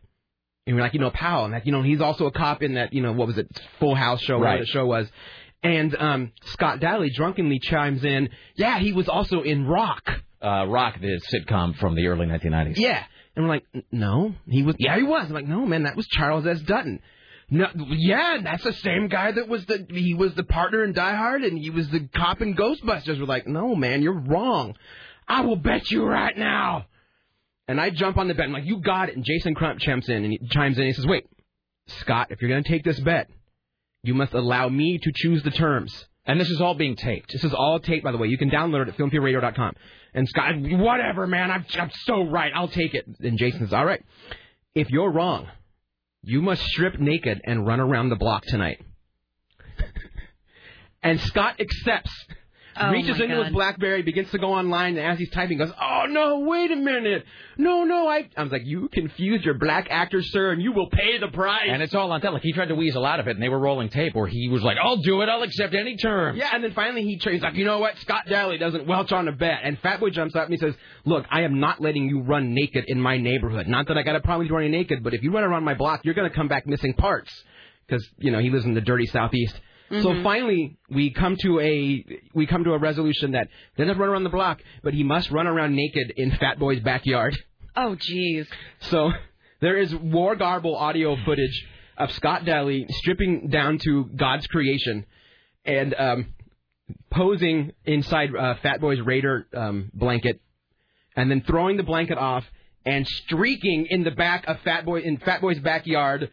And 0.68 0.76
we're 0.76 0.84
like, 0.84 0.94
you 0.94 1.00
know, 1.00 1.10
Powell, 1.10 1.46
and 1.46 1.54
that, 1.56 1.66
you 1.66 1.72
know, 1.72 1.82
he's 1.82 2.00
also 2.00 2.28
a 2.28 2.32
cop 2.32 2.62
in 2.62 2.76
that, 2.76 2.94
you 2.94 3.02
know, 3.02 3.12
what 3.12 3.26
was 3.28 3.38
it, 3.40 3.48
Full 3.80 3.96
House 3.96 4.22
show, 4.22 4.38
whatever 4.38 4.60
the 4.60 4.66
show 4.68 4.86
was. 4.86 5.08
And 5.64 5.96
um, 5.96 6.32
Scott 6.44 6.80
Daly 6.80 7.10
drunkenly 7.10 7.58
chimes 7.60 8.04
in, 8.04 8.30
yeah, 8.56 8.78
he 8.80 8.94
was 8.94 9.10
also 9.10 9.42
in 9.42 9.66
Rock. 9.66 10.08
uh, 10.42 10.66
Rock, 10.68 11.00
the 11.02 11.20
sitcom 11.34 11.76
from 11.78 11.96
the 11.96 12.06
early 12.08 12.28
1990s. 12.28 12.76
Yeah. 12.78 13.04
And 13.36 13.46
we're 13.46 13.50
like, 13.56 13.66
no, 13.92 14.36
he 14.48 14.62
was, 14.62 14.76
yeah, 14.78 14.96
he 14.96 15.04
was. 15.04 15.26
I'm 15.26 15.34
like, 15.34 15.48
no, 15.48 15.66
man, 15.66 15.84
that 15.84 15.96
was 15.96 16.08
Charles 16.08 16.46
S. 16.46 16.60
Dutton. 16.62 17.02
No, 17.50 17.68
yeah, 17.88 18.38
that's 18.44 18.64
the 18.64 18.74
same 18.74 19.08
guy 19.08 19.32
that 19.32 19.48
was 19.48 19.66
the, 19.66 19.88
he 19.90 20.14
was 20.14 20.36
the 20.36 20.44
partner 20.44 20.84
in 20.84 20.94
Die 20.94 21.16
Hard 21.16 21.44
and 21.44 21.58
he 21.58 21.72
was 21.72 21.90
the 21.90 22.08
cop 22.16 22.42
in 22.42 22.56
Ghostbusters. 22.56 23.20
We're 23.20 23.26
like, 23.26 23.48
no, 23.48 23.74
man, 23.76 24.04
you're 24.04 24.20
wrong. 24.20 24.76
I 25.30 25.42
will 25.42 25.56
bet 25.56 25.92
you 25.92 26.04
right 26.04 26.36
now. 26.36 26.88
And 27.68 27.80
I 27.80 27.92
jump 27.92 28.18
on 28.18 28.28
the 28.28 28.34
bet. 28.34 28.46
I'm 28.46 28.52
like, 28.52 28.66
you 28.66 28.82
got 28.82 29.10
it. 29.10 29.16
And 29.16 29.24
Jason 29.24 29.54
Crump 29.54 29.80
chimes 29.80 30.10
in 30.10 30.24
and 30.24 30.32
he 30.32 30.40
chimes 30.50 30.78
in. 30.78 30.84
And 30.84 30.88
he 30.88 30.94
says, 30.94 31.06
wait, 31.06 31.28
Scott, 31.86 32.32
if 32.32 32.42
you're 32.42 32.50
going 32.50 32.64
to 32.64 32.70
take 32.70 32.84
this 32.84 33.00
bet, 33.00 33.30
you 34.02 34.16
must 34.16 34.34
allow 34.34 34.68
me 34.68 34.98
to 34.98 35.12
choose 35.14 35.44
the 35.44 35.52
terms. 35.52 36.08
And 36.26 36.42
this 36.42 36.50
is 36.50 36.60
all 36.60 36.74
being 36.74 36.96
taped. 36.96 37.32
This 37.32 37.44
is 37.44 37.54
all 37.54 37.80
taped, 37.80 38.04
by 38.04 38.12
the 38.12 38.18
way. 38.18 38.28
You 38.28 38.40
can 38.40 38.50
download 38.50 38.84
it 38.84 38.90
at 38.90 38.98
filmfeverradio.com. 38.98 39.74
And 40.16 40.28
Scott, 40.28 40.56
whatever, 40.58 41.28
man. 41.28 41.52
I'm, 41.52 41.66
I'm 41.80 41.92
so 42.06 42.24
right. 42.24 42.52
I'll 42.56 42.68
take 42.68 42.96
it. 42.96 43.06
And 43.20 43.38
Jason 43.38 43.60
says, 43.60 43.74
all 43.74 43.86
right. 43.86 44.04
If 44.74 44.90
you're 44.90 45.12
wrong, 45.12 45.48
you 46.24 46.42
must 46.42 46.64
strip 46.64 47.00
naked 47.00 47.42
and 47.44 47.68
run 47.68 47.80
around 47.80 48.10
the 48.10 48.16
block 48.16 48.46
tonight. 48.46 48.82
and 51.04 51.20
Scott 51.22 51.60
accepts. 51.60 52.12
Oh, 52.78 52.92
reaches 52.92 53.20
into 53.20 53.36
God. 53.36 53.46
his 53.46 53.54
BlackBerry, 53.54 54.02
begins 54.04 54.32
to 54.32 54.38
go 54.38 54.54
online, 54.54 54.98
and 54.98 55.06
as 55.06 55.18
he's 55.18 55.30
typing, 55.32 55.58
goes, 55.58 55.72
"Oh 55.82 56.06
no, 56.08 56.40
wait 56.40 56.72
a 56.72 56.76
minute! 56.76 57.26
No, 57.58 57.84
no, 57.84 58.08
I." 58.08 58.30
I 58.38 58.44
was 58.44 58.52
like, 58.52 58.66
"You 58.66 58.90
confused 58.90 59.44
your 59.46 59.56
black 59.56 59.88
actor, 59.90 60.22
sir, 60.22 60.52
and 60.52 60.62
you 60.62 60.72
will 60.72 60.90
pay 60.90 61.18
the 61.18 61.28
price." 61.28 61.68
And 61.68 61.82
it's 61.82 61.96
all 61.96 62.12
on 62.12 62.22
tape. 62.22 62.32
Like 62.32 62.44
he 62.44 62.54
tried 62.54 62.70
to 62.70 62.76
weasel 62.76 63.06
out 63.06 63.20
of 63.20 63.28
it, 63.28 63.32
and 63.32 63.44
they 63.44 63.50
were 63.50 63.60
rolling 63.60 63.90
tape, 63.90 64.16
where 64.16 64.28
he 64.28 64.50
was 64.50 64.64
like, 64.64 64.78
"I'll 64.82 65.02
do 65.02 65.22
it. 65.22 65.30
I'll 65.30 65.44
accept 65.44 65.74
any 65.74 65.98
terms." 65.98 66.38
Yeah, 66.38 66.50
and 66.54 66.64
then 66.64 66.72
finally 66.74 67.04
he 67.04 67.20
he's 67.32 67.42
like, 67.42 67.56
you 67.56 67.66
know 67.66 67.80
what? 67.80 67.98
Scott 68.00 68.24
Daly 68.28 68.58
doesn't 68.58 68.88
welch 68.88 69.12
on 69.12 69.28
a 69.28 69.32
bet. 69.32 69.60
And 69.64 69.82
Fatboy 69.82 70.12
jumps 70.12 70.36
up 70.36 70.46
and 70.46 70.54
he 70.54 70.58
says, 70.58 70.76
look, 71.06 71.26
I 71.30 71.42
am 71.42 71.60
not 71.60 71.82
letting 71.82 72.08
you 72.08 72.22
run 72.22 72.54
naked 72.54 72.86
in 72.88 73.00
my 73.00 73.18
neighborhood. 73.18 73.68
Not 73.68 73.88
that 73.88 73.98
I 73.98 74.04
got 74.04 74.16
a 74.16 74.22
problem 74.22 74.40
with 74.40 74.50
you 74.50 74.56
running 74.56 74.72
naked, 74.72 75.04
but 75.04 75.14
if 75.14 75.24
you 75.24 75.32
run 75.32 75.44
around 75.44 75.64
my 75.64 75.74
block, 75.74 76.02
you're 76.04 76.14
going 76.14 76.30
to 76.30 76.36
come 76.36 76.48
back 76.48 76.68
missing 76.68 76.94
parts. 76.94 77.32
Because, 77.88 78.08
you 78.18 78.32
know, 78.32 78.40
he 78.40 78.50
lives 78.50 78.66
in 78.66 78.74
the 78.74 78.82
dirty 78.82 79.08
southeast. 79.08 79.60
So 79.90 80.14
Mhm. 80.14 80.24
finally, 80.24 80.78
we 80.90 81.10
come 81.10 81.36
to 81.38 81.60
a 81.60 82.06
we 82.34 82.46
come 82.46 82.64
to 82.64 82.74
a 82.74 82.78
resolution 82.78 83.32
that 83.32 83.48
doesn't 83.76 83.98
run 83.98 84.10
around 84.10 84.24
the 84.24 84.30
block, 84.30 84.62
but 84.84 84.94
he 84.94 85.04
must 85.04 85.32
run 85.32 85.48
around 85.48 85.76
naked 85.76 86.14
in 86.16 86.32
Fat 86.32 86.60
Boy's 86.60 86.80
backyard. 86.80 87.36
Oh, 87.76 87.96
jeez. 87.96 88.48
So 88.82 89.12
there 89.62 89.78
is 89.78 89.96
war 89.96 90.36
garble 90.36 90.76
audio 90.76 91.16
footage 91.26 91.68
of 91.98 92.12
Scott 92.12 92.46
Daly 92.46 92.86
stripping 92.90 93.50
down 93.50 93.80
to 93.80 94.06
God's 94.16 94.46
creation 94.48 95.06
and 95.66 95.94
um, 95.98 96.34
posing 97.10 97.72
inside 97.86 98.30
uh, 98.36 98.56
Fat 98.62 98.82
Boy's 98.82 99.02
Raider 99.02 99.48
um, 99.54 99.92
blanket, 99.94 100.40
and 101.16 101.30
then 101.30 101.42
throwing 101.42 101.78
the 101.78 101.84
blanket 101.84 102.18
off 102.18 102.46
and 102.86 103.06
streaking 103.08 103.88
in 103.90 104.04
the 104.04 104.12
back 104.12 104.48
of 104.48 104.60
Fat 104.62 104.86
Boy 104.86 105.02
in 105.02 105.18
Fat 105.18 105.42
Boy's 105.42 105.60
backyard, 105.60 106.30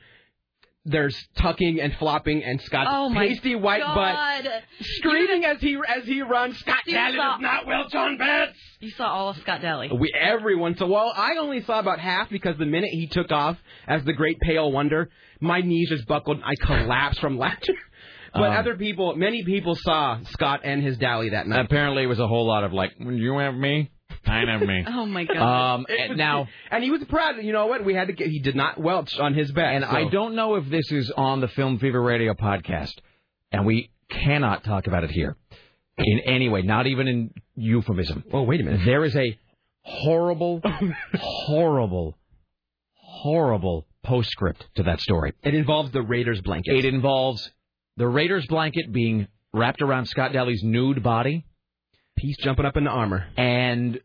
there's 0.89 1.17
tucking 1.37 1.81
and 1.81 1.93
flopping 1.97 2.43
and 2.45 2.61
Scott's 2.63 2.89
Oh 2.93 3.11
pasty 3.13 3.55
white 3.57 3.83
God. 3.83 4.45
butt 4.45 4.63
screaming 4.81 5.45
as 5.45 5.61
he 5.61 5.77
as 5.89 6.05
he 6.05 6.23
runs. 6.23 6.57
Scott 6.59 6.79
You 6.87 6.95
Daly 6.95 7.17
saw- 7.17 7.33
does 7.33 7.41
not 7.41 7.67
Welch 7.67 7.95
on 7.95 8.17
bets. 8.17 8.57
You 8.81 8.91
saw 8.91 9.07
all 9.09 9.29
of 9.31 9.37
Scott 9.39 9.61
Daly. 9.63 9.91
We 9.93 10.13
everyone 10.19 10.77
so 10.77 10.87
well. 10.87 11.13
I 11.15 11.37
only 11.41 11.61
saw 11.63 11.79
about 11.81 11.99
half 11.99 12.31
because 12.31 12.57
the 12.57 12.67
minute 12.67 12.91
he 12.93 13.07
took 13.09 13.33
off 13.33 13.57
as 13.89 14.05
the 14.05 14.13
great 14.13 14.39
pale 14.41 14.71
wonder, 14.71 15.11
my 15.41 15.61
knees 15.61 15.89
just 15.91 16.07
buckled. 16.07 16.37
and 16.39 16.45
I 16.47 16.55
collapsed 16.65 17.21
from 17.21 17.37
laughter. 17.37 17.75
But 18.33 18.51
Um, 18.51 18.57
other 18.59 18.75
people, 18.77 19.17
many 19.17 19.45
people 19.45 19.75
saw 19.77 20.19
Scott 20.25 20.61
and 20.65 20.83
his 20.83 20.99
Dally 20.99 21.31
that 21.31 21.47
night. 21.47 21.65
Apparently, 21.65 22.03
it 22.03 22.07
was 22.07 22.21
a 22.21 22.29
whole 22.29 22.47
lot 22.47 22.65
of 22.65 22.73
like, 22.73 22.93
you 22.99 23.39
have 23.39 23.55
me, 23.55 23.91
I 24.27 24.41
have 24.51 24.61
me. 24.61 24.85
Oh 24.89 25.07
my 25.07 25.25
God. 25.25 25.37
Um, 25.77 25.87
and 25.89 26.11
was- 26.11 26.19
now, 26.19 26.49
and 26.71 26.83
he 26.85 26.91
was 26.91 27.03
proud. 27.05 27.37
You 27.43 27.53
know 27.53 27.67
what? 27.67 27.85
We 27.85 27.95
had 27.95 28.09
to 28.09 28.13
get. 28.13 28.29
He 28.29 28.41
did 28.41 28.57
not 28.57 28.79
welch 28.79 29.19
on 29.19 29.35
his 29.35 29.51
bet. 29.53 29.75
and 29.75 29.85
so- 29.85 29.91
I 29.91 30.09
don't 30.09 30.35
know 30.35 30.57
if 30.57 30.69
this 30.69 30.91
is 30.91 31.13
on 31.17 31.41
the 31.41 31.49
Film 31.49 31.79
Fever 31.79 32.01
Radio 32.03 32.35
podcast, 32.35 32.93
and 33.53 33.65
we 33.67 33.91
cannot 34.11 34.65
talk 34.65 34.87
about 34.87 35.05
it 35.05 35.11
here 35.11 35.37
in 35.99 36.21
any 36.27 36.49
way, 36.49 36.63
not 36.63 36.87
even 36.87 37.09
in 37.09 37.31
euphemism. 37.55 38.25
Oh, 38.33 38.43
wait 38.43 38.61
a 38.61 38.65
minute. 38.65 38.83
There 38.85 39.05
is 39.05 39.17
a 39.17 39.39
horrible, 39.83 40.61
horrible, 41.15 42.17
horrible 42.95 43.87
postscript 44.03 44.65
to 44.77 44.85
that 44.85 45.01
story. 45.01 45.33
It 45.43 45.55
involves 45.55 45.91
the 45.93 46.03
Raiders 46.03 46.41
blanket. 46.41 46.77
It 46.77 46.85
involves 46.85 47.51
the 47.97 48.07
Raiders 48.07 48.47
blanket 48.47 48.93
being 48.93 49.29
wrapped 49.53 49.83
around 49.83 50.07
Scott 50.07 50.33
Daly's 50.33 50.63
nude 50.63 51.03
body. 51.03 51.45
Piece 52.17 52.37
jumping 52.39 52.65
up 52.65 52.77
into 52.77 52.89
armor. 52.91 53.27
And 53.37 54.01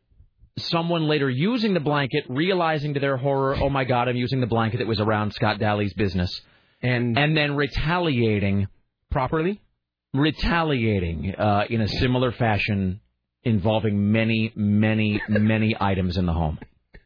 someone 0.57 1.07
later 1.07 1.29
using 1.29 1.73
the 1.73 1.79
blanket, 1.79 2.25
realizing 2.29 2.93
to 2.95 2.99
their 2.99 3.17
horror, 3.17 3.55
oh 3.55 3.69
my 3.69 3.83
God, 3.83 4.07
I'm 4.07 4.15
using 4.17 4.41
the 4.41 4.47
blanket 4.47 4.77
that 4.77 4.87
was 4.87 4.99
around 4.99 5.33
Scott 5.33 5.59
Daly's 5.59 5.93
business. 5.93 6.41
And 6.81 7.17
and 7.17 7.37
then 7.37 7.55
retaliating 7.55 8.67
properly? 9.11 9.61
Retaliating 10.13 11.35
uh, 11.35 11.65
in 11.69 11.81
a 11.81 11.87
similar 11.87 12.31
fashion 12.31 12.99
involving 13.43 14.11
many, 14.11 14.51
many, 14.55 15.21
many 15.29 15.75
items 15.79 16.17
in 16.17 16.25
the 16.25 16.33
home. 16.33 16.59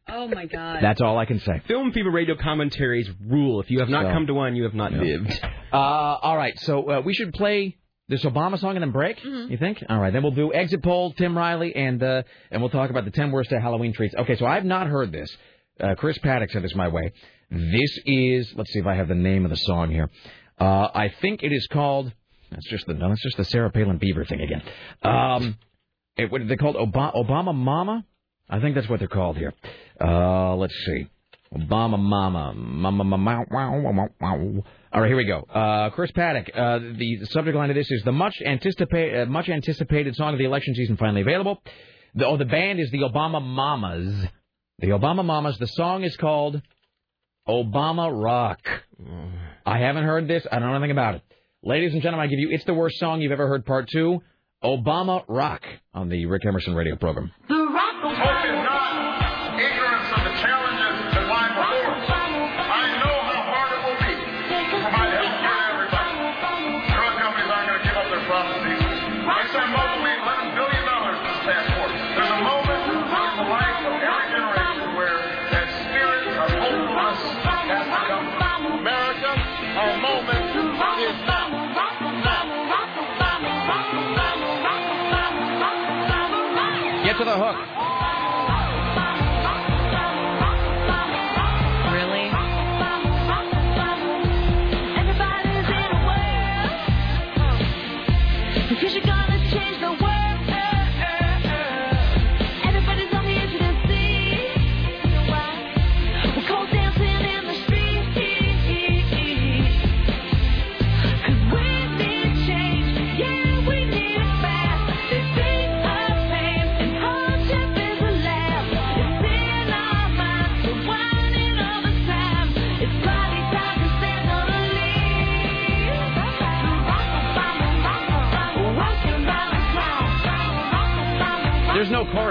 Oh 0.07 0.27
my 0.27 0.45
God. 0.45 0.79
That's 0.81 1.01
all 1.01 1.17
I 1.17 1.25
can 1.25 1.39
say. 1.39 1.61
Film 1.67 1.91
Fever 1.91 2.11
Radio 2.11 2.35
commentaries 2.35 3.09
rule. 3.27 3.59
If 3.61 3.71
you 3.71 3.79
have 3.79 3.89
not 3.89 4.05
So- 4.05 4.11
come 4.13 4.27
to 4.27 4.33
one, 4.33 4.55
you 4.55 4.63
have 4.63 4.75
not 4.75 4.91
lived. 4.93 5.39
Uh, 5.73 5.75
all 5.77 6.37
right, 6.37 6.57
so 6.59 6.89
uh, 6.89 7.01
we 7.01 7.13
should 7.13 7.33
play 7.33 7.77
this 8.07 8.23
Obama 8.23 8.59
song 8.59 8.75
and 8.75 8.83
then 8.83 8.91
break. 8.91 9.23
You 9.23 9.57
think? 9.57 9.83
All 9.89 9.99
right, 9.99 10.13
then 10.13 10.21
we'll 10.21 10.31
do 10.31 10.53
exit 10.53 10.83
poll, 10.83 11.13
Tim 11.13 11.37
Riley, 11.37 11.75
and 11.75 12.01
uh, 12.01 12.23
and 12.51 12.61
we'll 12.61 12.69
talk 12.69 12.89
about 12.89 13.05
the 13.05 13.11
ten 13.11 13.31
worst 13.31 13.51
Halloween 13.51 13.93
treats. 13.93 14.15
Okay, 14.15 14.35
so 14.35 14.45
I've 14.45 14.65
not 14.65 14.87
heard 14.87 15.11
this. 15.11 15.35
Uh, 15.79 15.95
Chris 15.95 16.17
Paddock 16.19 16.51
sent 16.51 16.63
this 16.63 16.75
my 16.75 16.87
way. 16.87 17.11
This 17.49 17.99
is 18.05 18.53
let's 18.55 18.71
see 18.71 18.79
if 18.79 18.85
I 18.85 18.95
have 18.95 19.07
the 19.07 19.15
name 19.15 19.45
of 19.45 19.51
the 19.51 19.57
song 19.57 19.91
here. 19.91 20.09
Uh, 20.59 20.87
I 20.93 21.11
think 21.21 21.43
it 21.43 21.51
is 21.51 21.67
called. 21.67 22.11
That's 22.51 22.69
just 22.69 22.85
the 22.85 22.93
no, 22.93 23.09
that's 23.09 23.23
just 23.23 23.37
the 23.37 23.45
Sarah 23.45 23.71
Palin 23.71 23.97
Beaver 23.97 24.25
thing 24.25 24.41
again. 24.41 24.61
Um, 25.03 25.57
it, 26.17 26.31
what 26.31 26.41
are 26.41 26.47
they 26.47 26.55
called? 26.55 26.75
Obama, 26.75 27.15
Obama 27.15 27.53
Mama. 27.53 28.05
I 28.49 28.59
think 28.59 28.75
that's 28.75 28.87
what 28.87 28.99
they're 28.99 29.07
called 29.07 29.37
here. 29.37 29.53
Uh, 29.99 30.55
let's 30.55 30.75
see. 30.85 31.07
Obama 31.53 31.97
Mama. 31.97 32.53
Mama 32.55 33.03
Mama. 33.03 33.45
Wow, 33.49 33.81
wow, 33.81 33.91
wow, 33.91 34.07
wow. 34.21 34.63
All 34.95 35.01
right, 35.01 35.09
here 35.09 35.17
we 35.17 35.25
go. 35.25 35.41
Uh, 35.41 35.89
Chris 35.89 36.09
Paddock. 36.11 36.49
Uh, 36.55 36.79
the, 36.79 37.17
the 37.19 37.25
subject 37.25 37.57
line 37.57 37.69
of 37.69 37.75
this 37.75 37.91
is 37.91 38.03
the 38.05 38.13
much 38.13 38.41
anticipated, 38.41 39.27
uh, 39.27 39.29
much 39.29 39.49
anticipated 39.49 40.15
song 40.15 40.31
of 40.31 40.39
the 40.39 40.45
election 40.45 40.73
season 40.73 40.95
finally 40.95 41.19
available. 41.19 41.61
The, 42.13 42.25
oh, 42.25 42.37
the 42.37 42.45
band 42.45 42.79
is 42.79 42.89
the 42.91 42.99
Obama 42.99 43.41
Mamas. 43.41 44.27
The 44.79 44.87
Obama 44.87 45.25
Mamas. 45.25 45.57
The 45.57 45.67
song 45.67 46.05
is 46.05 46.15
called 46.15 46.61
Obama 47.45 48.09
Rock. 48.09 48.61
I 49.65 49.79
haven't 49.79 50.05
heard 50.05 50.29
this. 50.29 50.47
I 50.49 50.59
don't 50.59 50.69
know 50.69 50.75
anything 50.75 50.91
about 50.91 51.15
it. 51.15 51.23
Ladies 51.61 51.91
and 51.91 52.01
gentlemen, 52.01 52.25
I 52.25 52.29
give 52.29 52.39
you 52.39 52.51
It's 52.51 52.63
the 52.63 52.73
Worst 52.73 52.97
Song 52.97 53.19
You've 53.19 53.33
Ever 53.33 53.49
Heard 53.49 53.65
Part 53.65 53.89
2, 53.91 54.21
Obama 54.63 55.25
Rock, 55.27 55.63
on 55.93 56.07
the 56.07 56.25
Rick 56.27 56.45
Emerson 56.45 56.73
radio 56.73 56.95
program. 56.95 57.33
The 57.49 57.55
rock 57.55 58.44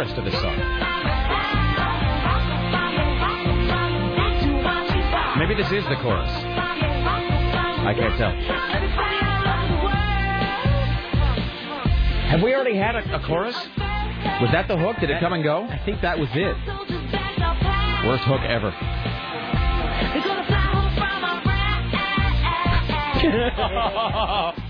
chorus 0.05 0.15
to 0.15 0.23
this 0.23 0.34
song. 0.41 0.57
Maybe 5.39 5.55
this 5.55 5.70
is 5.73 5.84
the 5.84 5.97
chorus. 5.97 6.31
I 6.31 7.94
can't 7.97 8.16
tell. 8.16 8.33
Have 12.31 12.42
we 12.42 12.55
already 12.55 12.76
had 12.76 12.97
a, 12.97 13.16
a 13.16 13.26
chorus? 13.26 13.57
Was 13.57 14.50
that 14.52 14.68
the 14.68 14.76
hook? 14.76 14.97
Did 15.00 15.10
it 15.10 15.20
come 15.20 15.33
and 15.33 15.44
go? 15.44 15.65
I 15.65 15.78
think 15.84 16.00
that 16.00 16.18
was 16.18 16.28
it. 16.33 16.57
Worst 18.07 18.24
hook 18.24 18.41
ever. 18.41 18.73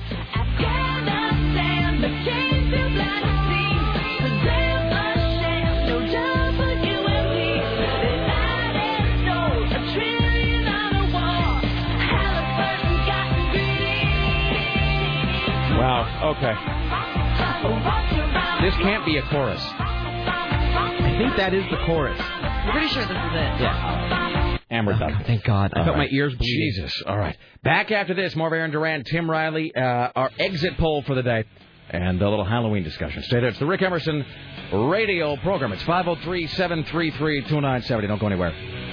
Okay. 16.24 16.54
This 18.64 18.74
can't 18.76 19.04
be 19.04 19.18
a 19.18 19.22
chorus. 19.28 19.60
I 19.60 21.16
think 21.18 21.36
that 21.36 21.52
is 21.52 21.64
the 21.70 21.76
chorus. 21.84 22.18
I'm 22.18 22.72
pretty 22.72 22.88
sure 22.88 23.02
this 23.02 23.10
is 23.10 23.16
it. 23.16 23.60
Yeah. 23.60 24.58
And 24.70 24.86
we're. 24.86 24.98
Thank 25.26 25.44
God. 25.44 25.72
I 25.74 25.80
All 25.80 25.84
felt 25.84 25.98
right. 25.98 26.10
my 26.10 26.16
ears 26.16 26.34
bleeding. 26.34 26.72
Jesus. 26.72 27.02
All 27.06 27.18
right. 27.18 27.36
Back 27.62 27.90
after 27.90 28.14
this, 28.14 28.34
more 28.34 28.46
of 28.46 28.52
Aaron 28.54 28.70
Duran, 28.70 29.04
Tim 29.04 29.30
Riley, 29.30 29.74
uh, 29.74 29.80
our 30.16 30.30
exit 30.38 30.78
poll 30.78 31.02
for 31.02 31.14
the 31.14 31.22
day, 31.22 31.44
and 31.90 32.20
a 32.20 32.28
little 32.30 32.44
Halloween 32.44 32.82
discussion. 32.84 33.22
Stay 33.24 33.40
there. 33.40 33.50
It's 33.50 33.58
the 33.58 33.66
Rick 33.66 33.82
Emerson 33.82 34.24
radio 34.72 35.36
program. 35.36 35.72
It's 35.72 35.82
503 35.82 36.46
733 36.46 37.40
2970. 37.42 38.08
Don't 38.08 38.18
go 38.18 38.26
anywhere. 38.26 38.83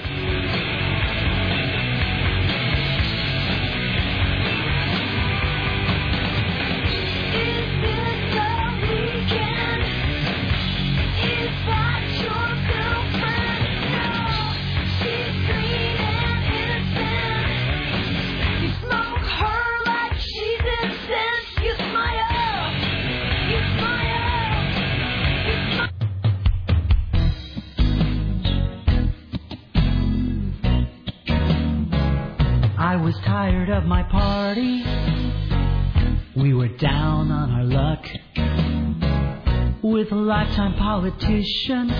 Politicians, 41.02 41.92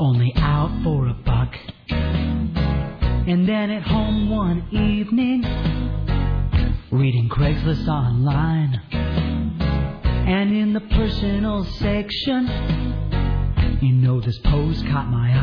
only 0.00 0.32
out 0.36 0.70
for 0.82 1.08
a 1.08 1.12
buck. 1.12 1.54
And 1.90 3.46
then 3.46 3.70
at 3.70 3.82
home 3.82 4.30
one 4.30 4.66
evening, 4.70 5.42
reading 6.90 7.28
Craigslist 7.28 7.86
online. 7.88 8.80
And 8.90 10.56
in 10.56 10.72
the 10.72 10.80
personal 10.80 11.64
section, 11.64 12.48
you 13.82 13.92
know 13.96 14.18
this 14.22 14.38
post 14.38 14.86
caught 14.86 15.10
my 15.10 15.38
eye. 15.38 15.41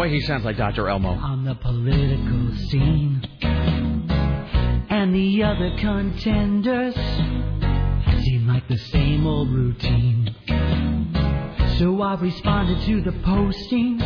Boy, 0.00 0.08
he 0.08 0.22
sounds 0.22 0.46
like 0.46 0.56
Dr. 0.56 0.88
Elmo. 0.88 1.10
on 1.10 1.44
the 1.44 1.54
political 1.56 2.56
scene. 2.70 3.20
And 4.88 5.14
the 5.14 5.42
other 5.42 5.76
contenders 5.76 6.94
seem 8.24 8.46
like 8.48 8.66
the 8.66 8.78
same 8.78 9.26
old 9.26 9.50
routine. 9.50 10.34
So 11.76 12.00
I 12.00 12.14
responded 12.14 12.80
to 12.86 13.02
the 13.02 13.12
posting 13.22 13.98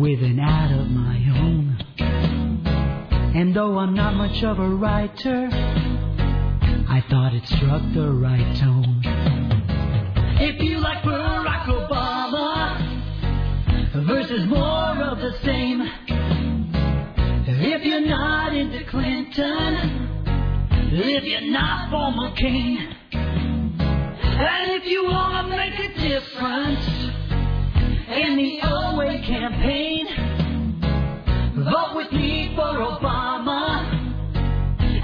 with 0.00 0.22
an 0.22 0.38
ad 0.40 0.80
of 0.80 0.88
my 0.88 1.18
own. 1.40 1.84
And 3.36 3.54
though 3.54 3.76
I'm 3.76 3.92
not 3.92 4.14
much 4.14 4.42
of 4.44 4.58
a 4.58 4.68
writer, 4.70 5.50
I 5.52 7.04
thought 7.10 7.34
it 7.34 7.46
struck 7.48 7.82
the 7.92 8.10
right 8.12 8.56
tone. 8.56 9.02
If 10.40 10.62
you 10.62 10.77
versus 14.28 14.46
more 14.46 15.02
of 15.04 15.18
the 15.18 15.32
same, 15.42 15.80
if 17.46 17.84
you're 17.84 18.06
not 18.06 18.54
into 18.54 18.84
Clinton, 18.90 19.76
if 20.92 21.24
you're 21.24 21.50
not 21.50 21.90
for 21.90 22.12
McCain, 22.12 22.94
and 23.12 24.72
if 24.72 24.84
you 24.86 25.04
want 25.04 25.50
to 25.50 25.56
make 25.56 25.78
a 25.78 25.88
difference 26.08 26.86
in 28.08 28.36
the 28.36 28.60
OA 28.64 29.18
campaign, 29.24 30.06
vote 31.64 31.96
with 31.96 32.12
me 32.12 32.52
for 32.54 32.62
Obama 32.62 33.94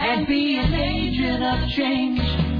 and 0.00 0.26
be 0.26 0.58
an 0.58 0.74
agent 0.74 1.42
of 1.42 1.68
change. 1.70 2.53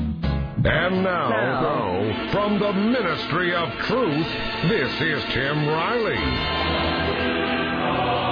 And 0.67 1.03
now, 1.03 2.31
from 2.33 2.59
the 2.59 2.73
Ministry 2.73 3.55
of 3.55 3.71
Truth, 3.81 4.27
this 4.71 4.93
is 4.99 5.23
Tim 5.35 5.69
Riley. 5.69 6.15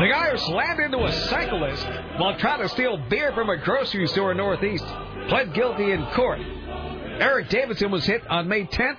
The 0.01 0.09
guy 0.11 0.31
who 0.31 0.39
slammed 0.39 0.81
into 0.81 1.05
a 1.05 1.13
cyclist 1.29 1.87
while 2.17 2.35
trying 2.39 2.63
to 2.63 2.71
steal 2.71 2.97
beer 3.11 3.35
from 3.35 3.51
a 3.51 3.59
grocery 3.59 4.07
store 4.07 4.31
in 4.31 4.39
Northeast 4.39 4.83
pled 5.29 5.53
guilty 5.53 5.91
in 5.91 6.07
court. 6.15 6.41
Eric 6.41 7.51
Davidson 7.51 7.91
was 7.91 8.07
hit 8.07 8.27
on 8.31 8.49
May 8.49 8.65
10th 8.65 8.99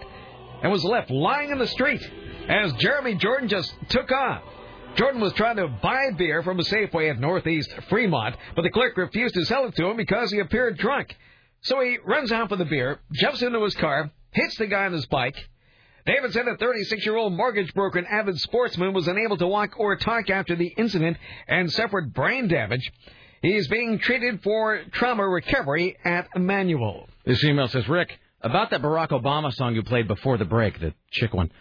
and 0.61 0.71
was 0.71 0.83
left 0.83 1.09
lying 1.09 1.49
in 1.49 1.57
the 1.57 1.65
street 1.65 2.07
as 2.47 2.71
Jeremy 2.73 3.15
Jordan 3.15 3.49
just 3.49 3.73
took 3.89 4.11
off. 4.11 4.43
Jordan 4.95 5.21
was 5.21 5.33
trying 5.33 5.55
to 5.55 5.67
buy 5.67 6.11
beer 6.15 6.43
from 6.43 6.59
a 6.59 6.63
Safeway 6.63 7.09
at 7.09 7.19
Northeast 7.19 7.73
Fremont, 7.89 8.35
but 8.55 8.61
the 8.61 8.69
clerk 8.69 8.95
refused 8.95 9.33
to 9.33 9.43
sell 9.45 9.65
it 9.65 9.75
to 9.77 9.87
him 9.87 9.97
because 9.97 10.31
he 10.31 10.37
appeared 10.37 10.77
drunk. 10.77 11.15
So 11.63 11.81
he 11.81 11.97
runs 12.05 12.31
out 12.31 12.49
for 12.49 12.55
the 12.57 12.65
beer, 12.65 12.99
jumps 13.13 13.41
into 13.41 13.63
his 13.63 13.75
car, 13.75 14.11
hits 14.31 14.57
the 14.57 14.67
guy 14.67 14.85
on 14.85 14.93
his 14.93 15.05
bike. 15.05 15.37
Davidson, 16.05 16.47
a 16.49 16.57
36 16.57 17.05
year 17.05 17.15
old 17.15 17.33
mortgage 17.33 17.73
broker 17.73 17.99
and 17.99 18.07
avid 18.07 18.37
sportsman, 18.39 18.93
was 18.93 19.07
unable 19.07 19.37
to 19.37 19.47
walk 19.47 19.79
or 19.79 19.95
talk 19.95 20.29
after 20.29 20.55
the 20.55 20.67
incident 20.77 21.17
and 21.47 21.71
suffered 21.71 22.13
brain 22.13 22.49
damage. 22.49 22.91
He 23.41 23.55
is 23.55 23.67
being 23.69 23.99
treated 23.99 24.43
for 24.43 24.81
trauma 24.91 25.27
recovery 25.27 25.95
at 26.03 26.27
Emanuel. 26.35 27.07
This 27.25 27.43
email 27.43 27.69
says, 27.69 27.87
Rick, 27.87 28.17
about 28.41 28.69
that 28.71 28.81
Barack 28.81 29.09
Obama 29.09 29.53
song 29.53 29.75
you 29.75 29.83
played 29.83 30.07
before 30.07 30.37
the 30.37 30.45
break, 30.45 30.79
the 30.79 30.93
chick 31.11 31.33
one. 31.33 31.51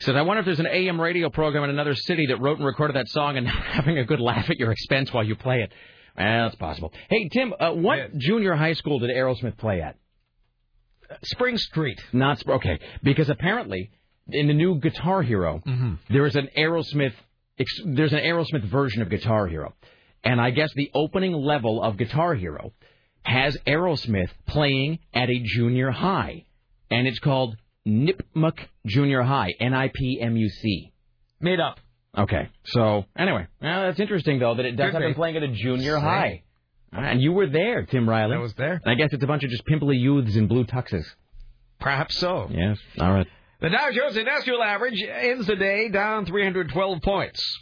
Says, 0.00 0.14
I 0.14 0.22
wonder 0.22 0.40
if 0.40 0.46
there's 0.46 0.60
an 0.60 0.68
AM 0.68 1.00
radio 1.00 1.28
program 1.28 1.64
in 1.64 1.70
another 1.70 1.96
city 1.96 2.26
that 2.26 2.40
wrote 2.40 2.58
and 2.58 2.66
recorded 2.66 2.94
that 2.94 3.08
song 3.08 3.36
and 3.36 3.48
having 3.72 3.98
a 3.98 4.04
good 4.04 4.20
laugh 4.20 4.48
at 4.48 4.56
your 4.56 4.70
expense 4.70 5.12
while 5.12 5.24
you 5.24 5.34
play 5.34 5.62
it. 5.62 5.72
That's 6.18 6.54
possible. 6.56 6.92
Hey, 7.08 7.28
Tim, 7.32 7.54
uh, 7.58 7.70
what 7.72 8.16
junior 8.18 8.54
high 8.54 8.72
school 8.74 8.98
did 8.98 9.10
Aerosmith 9.10 9.56
play 9.56 9.80
at? 9.80 9.96
Spring 11.24 11.56
Street. 11.56 11.98
Not 12.12 12.38
Sp- 12.42 12.60
okay, 12.60 12.78
because 13.02 13.30
apparently 13.30 13.90
in 14.28 14.46
the 14.46 14.54
new 14.54 14.78
Guitar 14.78 15.22
Hero, 15.22 15.62
there 16.10 16.26
is 16.26 16.36
an 16.36 16.48
Aerosmith. 16.56 17.14
Ex- 17.58 17.80
there's 17.86 18.12
an 18.12 18.20
Aerosmith 18.20 18.64
version 18.64 19.00
of 19.02 19.08
Guitar 19.08 19.46
Hero, 19.46 19.74
and 20.22 20.40
I 20.40 20.50
guess 20.50 20.70
the 20.74 20.90
opening 20.94 21.32
level 21.32 21.82
of 21.82 21.96
Guitar 21.96 22.34
Hero 22.34 22.72
has 23.22 23.56
Aerosmith 23.66 24.30
playing 24.46 24.98
at 25.14 25.30
a 25.30 25.40
junior 25.42 25.90
high, 25.90 26.44
and 26.90 27.06
it's 27.06 27.18
called 27.18 27.56
Nipmuc 27.86 28.58
Junior 28.86 29.22
High, 29.22 29.54
N-I-P-M-U-C. 29.60 30.92
Made 31.40 31.60
up. 31.60 31.80
Okay, 32.18 32.48
so 32.64 33.04
anyway, 33.16 33.46
well, 33.62 33.82
that's 33.82 34.00
interesting 34.00 34.38
though 34.40 34.54
that 34.56 34.66
it 34.66 34.72
does 34.72 34.92
Could 34.92 34.94
have 34.94 35.08
been 35.08 35.14
playing 35.14 35.36
at 35.36 35.42
a 35.44 35.48
junior 35.48 35.94
Same. 35.94 36.02
high. 36.02 36.42
And 36.90 37.20
you 37.20 37.32
were 37.32 37.46
there, 37.46 37.84
Tim 37.84 38.08
Riley. 38.08 38.34
I 38.34 38.38
was 38.38 38.54
there. 38.54 38.80
And 38.82 38.90
I 38.90 38.94
guess 38.94 39.10
it's 39.12 39.22
a 39.22 39.26
bunch 39.26 39.44
of 39.44 39.50
just 39.50 39.64
pimply 39.66 39.96
youths 39.96 40.36
in 40.36 40.48
blue 40.48 40.64
tuxes. 40.64 41.04
Perhaps 41.78 42.18
so. 42.18 42.48
Yes. 42.50 42.78
All 42.98 43.12
right. 43.12 43.26
The 43.60 43.68
Dow 43.70 43.90
Jones 43.92 44.16
Industrial 44.16 44.62
Average 44.62 45.02
ends 45.02 45.46
the 45.46 45.56
day 45.56 45.90
down 45.90 46.24
312 46.26 47.02
points. 47.02 47.58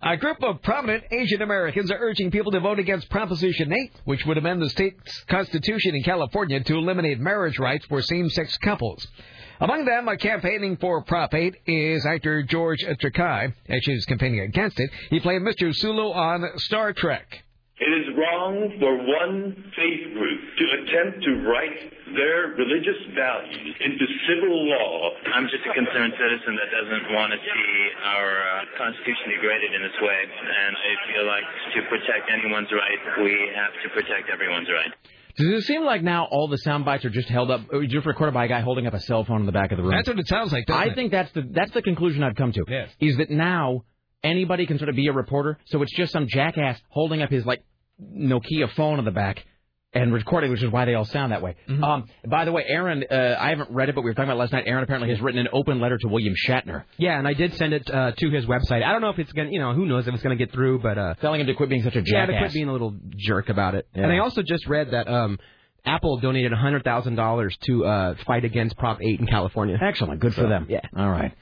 A 0.00 0.16
group 0.16 0.42
of 0.42 0.62
prominent 0.62 1.04
Asian 1.10 1.40
Americans 1.40 1.90
are 1.90 1.98
urging 1.98 2.30
people 2.30 2.52
to 2.52 2.60
vote 2.60 2.78
against 2.78 3.08
Proposition 3.10 3.72
8, 3.72 3.92
which 4.04 4.24
would 4.26 4.38
amend 4.38 4.60
the 4.60 4.68
state's 4.68 5.24
constitution 5.30 5.94
in 5.94 6.02
California 6.02 6.62
to 6.62 6.74
eliminate 6.74 7.18
marriage 7.18 7.58
rights 7.58 7.86
for 7.86 8.02
same-sex 8.02 8.58
couples. 8.58 9.06
Among 9.60 9.84
them, 9.84 10.08
uh, 10.08 10.16
campaigning 10.16 10.76
for 10.76 11.02
Prop 11.02 11.32
8 11.32 11.54
is 11.66 12.04
actor 12.06 12.42
George 12.42 12.84
Takei. 12.84 13.52
Actually, 13.70 13.94
he's 13.94 14.06
campaigning 14.06 14.40
against 14.40 14.80
it. 14.80 14.90
He 15.10 15.20
played 15.20 15.42
Mr. 15.42 15.74
Sulu 15.74 16.10
on 16.12 16.42
Star 16.58 16.92
Trek. 16.92 17.44
It 17.78 17.90
is 17.90 18.06
wrong 18.14 18.70
for 18.78 18.94
one 18.94 19.50
faith 19.74 20.04
group 20.14 20.40
to 20.58 20.64
attempt 20.78 21.26
to 21.26 21.32
write 21.42 21.78
their 22.14 22.54
religious 22.54 22.98
values 23.18 23.74
into 23.82 24.04
civil 24.30 24.54
law. 24.70 25.10
I'm 25.34 25.50
just 25.50 25.66
a 25.66 25.74
concerned 25.74 26.14
citizen 26.14 26.54
that 26.54 26.70
doesn't 26.70 27.06
want 27.14 27.34
to 27.34 27.38
see 27.42 27.74
our 28.14 28.30
uh, 28.30 28.78
Constitution 28.78 29.26
degraded 29.38 29.74
in 29.74 29.82
this 29.82 29.98
way, 30.02 30.20
and 30.22 30.72
I 30.78 30.90
feel 31.10 31.26
like 31.26 31.46
to 31.74 31.80
protect 31.90 32.30
anyone's 32.30 32.70
right, 32.70 33.00
we 33.26 33.34
have 33.58 33.74
to 33.82 33.88
protect 33.90 34.30
everyone's 34.30 34.70
right. 34.70 34.94
Does 35.36 35.48
it 35.48 35.66
seem 35.66 35.84
like 35.84 36.02
now 36.02 36.26
all 36.30 36.48
the 36.48 36.58
sound 36.58 36.84
bites 36.84 37.04
are 37.04 37.10
just 37.10 37.28
held 37.28 37.50
up, 37.50 37.62
or 37.72 37.84
just 37.86 38.06
recorded 38.06 38.32
by 38.34 38.44
a 38.44 38.48
guy 38.48 38.60
holding 38.60 38.86
up 38.86 38.94
a 38.94 39.00
cell 39.00 39.24
phone 39.24 39.40
in 39.40 39.46
the 39.46 39.52
back 39.52 39.72
of 39.72 39.78
the 39.78 39.82
room? 39.82 39.92
That's 39.92 40.08
what 40.08 40.18
it 40.18 40.28
sounds 40.28 40.52
like. 40.52 40.66
doesn't 40.66 40.80
I 40.82 40.86
it? 40.92 40.94
think 40.94 41.10
that's 41.10 41.32
the 41.32 41.42
that's 41.50 41.72
the 41.72 41.82
conclusion 41.82 42.22
I've 42.22 42.36
come 42.36 42.52
to. 42.52 42.64
Yes. 42.68 42.90
Is 43.00 43.16
that 43.16 43.30
now 43.30 43.84
anybody 44.22 44.66
can 44.66 44.78
sort 44.78 44.88
of 44.90 44.96
be 44.96 45.08
a 45.08 45.12
reporter, 45.12 45.58
so 45.66 45.82
it's 45.82 45.94
just 45.96 46.12
some 46.12 46.26
jackass 46.28 46.80
holding 46.88 47.20
up 47.22 47.30
his 47.30 47.44
like 47.44 47.64
Nokia 48.00 48.70
phone 48.74 48.98
in 48.98 49.04
the 49.04 49.10
back 49.10 49.44
and 49.94 50.12
recording, 50.12 50.50
which 50.50 50.62
is 50.62 50.70
why 50.70 50.84
they 50.84 50.94
all 50.94 51.04
sound 51.04 51.32
that 51.32 51.40
way. 51.42 51.54
Mm-hmm. 51.68 51.82
Um, 51.84 52.04
by 52.26 52.44
the 52.44 52.52
way, 52.52 52.64
Aaron, 52.66 53.04
uh, 53.10 53.36
I 53.38 53.50
haven't 53.50 53.70
read 53.70 53.88
it, 53.88 53.94
but 53.94 54.02
we 54.02 54.10
were 54.10 54.14
talking 54.14 54.28
about 54.28 54.36
it 54.36 54.40
last 54.40 54.52
night. 54.52 54.64
Aaron 54.66 54.82
apparently 54.82 55.10
has 55.10 55.20
written 55.20 55.40
an 55.40 55.48
open 55.52 55.80
letter 55.80 55.96
to 55.98 56.08
William 56.08 56.34
Shatner, 56.48 56.84
Yeah, 56.98 57.18
and 57.18 57.26
I 57.28 57.34
did 57.34 57.54
send 57.54 57.72
it 57.72 57.88
uh, 57.88 58.12
to 58.12 58.30
his 58.30 58.44
website. 58.46 58.82
I 58.82 58.92
don't 58.92 59.00
know 59.00 59.10
if 59.10 59.18
it's 59.18 59.32
gonna, 59.32 59.50
you 59.50 59.60
know, 59.60 59.72
who 59.72 59.86
knows 59.86 60.06
if 60.06 60.14
it's 60.14 60.22
gonna 60.22 60.36
get 60.36 60.52
through, 60.52 60.80
but 60.80 60.98
uh, 60.98 61.14
telling 61.20 61.40
him 61.40 61.46
to 61.46 61.54
quit 61.54 61.68
being 61.68 61.82
such 61.82 61.96
a 61.96 62.02
jerk. 62.02 62.06
yeah, 62.12 62.26
to 62.26 62.32
jackass. 62.32 62.50
quit 62.50 62.52
being 62.54 62.68
a 62.68 62.72
little 62.72 62.94
jerk 63.16 63.48
about 63.48 63.74
it. 63.74 63.86
Yeah. 63.94 64.04
And 64.04 64.12
I 64.12 64.18
also 64.18 64.42
just 64.42 64.66
read 64.66 64.90
that 64.90 65.08
um, 65.08 65.38
Apple 65.86 66.18
donated 66.18 66.52
hundred 66.52 66.82
thousand 66.84 67.14
dollars 67.16 67.56
to 67.66 67.84
uh, 67.84 68.14
fight 68.26 68.44
against 68.44 68.76
Prop 68.76 68.98
8 69.02 69.20
in 69.20 69.26
California. 69.26 69.78
Excellent, 69.80 70.20
good 70.20 70.34
for 70.34 70.48
them. 70.48 70.66
Yeah. 70.68 70.80
All 70.96 71.10
right. 71.10 71.32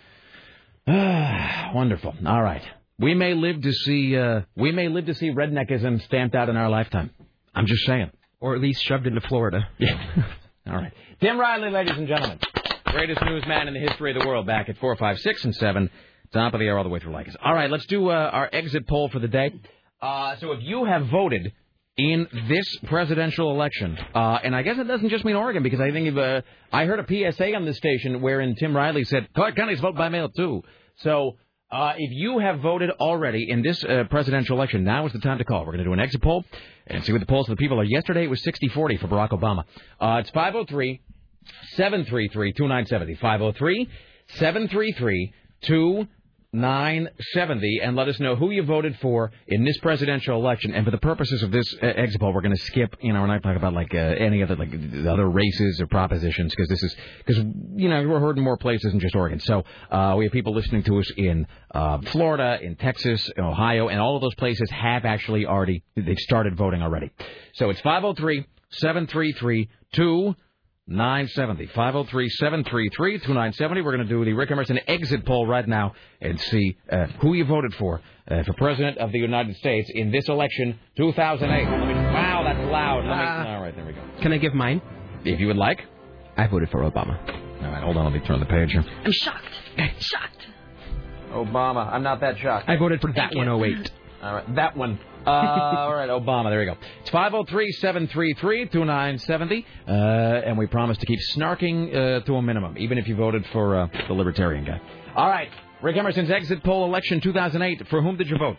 Wonderful. 1.74 2.14
All 2.26 2.42
right. 2.42 2.62
We 2.98 3.14
may 3.14 3.34
live 3.34 3.62
to 3.62 3.72
see 3.72 4.16
uh, 4.16 4.42
we 4.56 4.72
may 4.72 4.88
live 4.88 5.06
to 5.06 5.14
see 5.14 5.30
redneckism 5.30 6.02
stamped 6.02 6.34
out 6.34 6.48
in 6.48 6.56
our 6.56 6.68
lifetime. 6.68 7.10
I'm 7.54 7.66
just 7.66 7.84
saying. 7.86 8.10
Or 8.42 8.56
at 8.56 8.60
least 8.60 8.82
shoved 8.82 9.06
into 9.06 9.20
Florida. 9.20 9.68
Yeah. 9.78 10.26
All 10.66 10.74
right. 10.74 10.92
Tim 11.20 11.38
Riley, 11.38 11.70
ladies 11.70 11.96
and 11.96 12.08
gentlemen. 12.08 12.40
Greatest 12.86 13.22
newsman 13.24 13.68
in 13.68 13.74
the 13.74 13.80
history 13.80 14.12
of 14.12 14.20
the 14.20 14.26
world 14.26 14.48
back 14.48 14.68
at 14.68 14.76
4, 14.78 14.96
5, 14.96 15.18
6, 15.20 15.44
and 15.44 15.54
7. 15.54 15.88
Top 16.32 16.52
of 16.52 16.58
the 16.58 16.68
hour 16.68 16.78
all 16.78 16.82
the 16.82 16.90
way 16.90 16.98
through 16.98 17.12
Leykis. 17.12 17.36
All 17.40 17.54
right, 17.54 17.70
let's 17.70 17.86
do 17.86 18.08
uh, 18.08 18.30
our 18.32 18.50
exit 18.52 18.88
poll 18.88 19.08
for 19.10 19.20
the 19.20 19.28
day. 19.28 19.54
Uh, 20.00 20.34
so 20.40 20.50
if 20.52 20.58
you 20.62 20.84
have 20.86 21.06
voted 21.06 21.52
in 21.96 22.26
this 22.48 22.78
presidential 22.86 23.52
election, 23.52 23.96
uh, 24.12 24.38
and 24.42 24.56
I 24.56 24.62
guess 24.62 24.76
it 24.76 24.88
doesn't 24.88 25.10
just 25.10 25.24
mean 25.24 25.36
Oregon 25.36 25.62
because 25.62 25.80
I 25.80 25.92
think 25.92 26.08
if, 26.08 26.16
uh, 26.16 26.40
I 26.72 26.86
heard 26.86 26.98
a 26.98 27.32
PSA 27.32 27.54
on 27.54 27.64
the 27.64 27.74
station 27.74 28.22
wherein 28.22 28.56
Tim 28.56 28.74
Riley 28.74 29.04
said 29.04 29.28
Clark 29.34 29.54
County's 29.54 29.78
vote 29.78 29.94
by 29.94 30.08
mail 30.08 30.28
too. 30.30 30.62
So 30.96 31.36
uh, 31.72 31.94
if 31.96 32.12
you 32.12 32.38
have 32.38 32.60
voted 32.60 32.90
already 32.90 33.48
in 33.48 33.62
this 33.62 33.82
uh, 33.82 34.04
presidential 34.10 34.56
election, 34.56 34.84
now 34.84 35.06
is 35.06 35.12
the 35.12 35.18
time 35.20 35.38
to 35.38 35.44
call. 35.44 35.60
We're 35.60 35.72
going 35.72 35.78
to 35.78 35.84
do 35.84 35.92
an 35.94 36.00
exit 36.00 36.22
poll 36.22 36.44
and 36.86 37.02
see 37.02 37.12
what 37.12 37.20
the 37.20 37.26
polls 37.26 37.48
of 37.48 37.56
the 37.56 37.60
people 37.60 37.80
are. 37.80 37.84
Yesterday 37.84 38.24
it 38.24 38.30
was 38.30 38.42
60-40 38.42 39.00
for 39.00 39.08
Barack 39.08 39.30
Obama. 39.30 39.64
Uh, 39.98 40.20
it's 40.20 40.30
503 40.30 41.00
733 41.76 42.52
2970. 42.52 43.14
503 43.14 43.88
733 44.34 45.32
2970. 45.62 46.21
And 47.82 47.96
let 47.96 48.08
us 48.08 48.20
know 48.20 48.36
who 48.36 48.50
you 48.50 48.62
voted 48.62 48.98
for 49.00 49.32
in 49.48 49.64
this 49.64 49.78
presidential 49.78 50.36
election. 50.36 50.74
And 50.74 50.84
for 50.84 50.90
the 50.90 50.98
purposes 50.98 51.42
of 51.42 51.50
this 51.50 51.74
uh, 51.82 51.86
exit 51.86 52.20
poll, 52.20 52.34
we're 52.34 52.42
going 52.42 52.54
to 52.54 52.62
skip, 52.62 52.94
you 53.00 53.12
know, 53.12 53.22
we're 53.22 53.28
not 53.28 53.42
talking 53.42 53.56
about 53.56 53.72
like 53.72 53.94
uh, 53.94 53.98
any 53.98 54.42
other, 54.42 54.56
like 54.56 54.70
the 54.70 55.10
other 55.10 55.28
races 55.28 55.80
or 55.80 55.86
propositions 55.86 56.52
because 56.54 56.68
this 56.68 56.82
is, 56.82 56.96
because, 57.24 57.38
you 57.74 57.88
know, 57.88 58.06
we're 58.06 58.20
heard 58.20 58.36
in 58.36 58.44
more 58.44 58.58
places 58.58 58.92
than 58.92 59.00
just 59.00 59.16
Oregon. 59.16 59.40
So 59.40 59.64
uh, 59.90 60.14
we 60.18 60.26
have 60.26 60.32
people 60.32 60.54
listening 60.54 60.82
to 60.84 60.98
us 60.98 61.10
in 61.16 61.46
uh, 61.74 62.02
Florida, 62.02 62.58
in 62.60 62.76
Texas, 62.76 63.30
in 63.34 63.44
Ohio, 63.44 63.88
and 63.88 63.98
all 63.98 64.16
of 64.16 64.22
those 64.22 64.34
places 64.34 64.70
have 64.70 65.06
actually 65.06 65.46
already, 65.46 65.82
they've 65.96 66.18
started 66.18 66.56
voting 66.56 66.82
already. 66.82 67.10
So 67.54 67.70
it's 67.70 67.80
503 67.80 68.46
733 68.72 69.68
2970. 70.88 71.66
503 71.68 72.28
733 72.28 73.18
2970. 73.18 73.80
We're 73.82 73.96
going 73.96 74.06
to 74.06 74.12
do 74.12 74.24
the 74.24 74.32
Rick 74.32 74.50
Emerson 74.50 74.80
exit 74.88 75.24
poll 75.24 75.46
right 75.46 75.66
now 75.66 75.94
and 76.20 76.40
see 76.40 76.76
uh, 76.90 77.06
who 77.20 77.34
you 77.34 77.44
voted 77.44 77.72
for 77.74 78.00
uh, 78.28 78.42
for 78.42 78.52
President 78.54 78.98
of 78.98 79.12
the 79.12 79.18
United 79.18 79.56
States 79.56 79.90
in 79.94 80.10
this 80.10 80.28
election 80.28 80.78
2008. 80.96 81.64
Me- 81.64 81.94
wow, 81.94 82.42
that's 82.44 82.70
loud. 82.70 83.04
Let 83.04 83.16
me, 83.16 83.50
all 83.50 83.62
right, 83.62 83.76
there 83.76 83.86
we 83.86 83.92
go. 83.92 84.02
Can 84.22 84.32
I 84.32 84.38
give 84.38 84.54
mine? 84.54 84.82
If 85.24 85.38
you 85.38 85.46
would 85.46 85.56
like. 85.56 85.80
I 86.36 86.48
voted 86.48 86.70
for 86.70 86.80
Obama. 86.80 87.16
All 87.62 87.70
right, 87.70 87.82
hold 87.82 87.96
on. 87.96 88.04
Let 88.12 88.20
me 88.20 88.26
turn 88.26 88.40
the 88.40 88.46
page 88.46 88.72
here. 88.72 88.84
I'm 89.04 89.12
shocked. 89.12 89.44
shocked. 90.00 90.46
Obama. 91.30 91.92
I'm 91.92 92.02
not 92.02 92.20
that 92.20 92.38
shocked. 92.38 92.68
I 92.68 92.76
voted 92.76 93.00
for 93.00 93.12
that 93.12 93.34
108. 93.34 93.90
All 94.22 94.34
right, 94.34 94.54
that 94.56 94.76
one. 94.76 94.98
Uh, 95.26 95.30
all 95.30 95.94
right, 95.94 96.08
Obama. 96.08 96.50
There 96.50 96.62
you 96.62 96.70
go. 96.72 96.76
It's 97.02 97.10
503 97.10 97.72
733 97.72 98.66
2970. 98.68 99.66
Uh, 99.86 99.90
And 99.92 100.58
we 100.58 100.66
promise 100.66 100.98
to 100.98 101.06
keep 101.06 101.20
snarking 101.36 101.94
uh, 101.94 102.20
to 102.24 102.34
a 102.36 102.42
minimum, 102.42 102.76
even 102.78 102.98
if 102.98 103.06
you 103.06 103.14
voted 103.16 103.44
for 103.52 103.76
uh, 103.76 103.88
the 104.08 104.14
Libertarian 104.14 104.64
guy. 104.64 104.80
All 105.14 105.28
right. 105.28 105.48
Rick 105.82 105.96
Emerson's 105.96 106.30
exit 106.30 106.62
poll 106.64 106.84
election 106.86 107.20
2008. 107.20 107.88
For 107.88 108.02
whom 108.02 108.16
did 108.16 108.28
you 108.28 108.38
vote? 108.38 108.58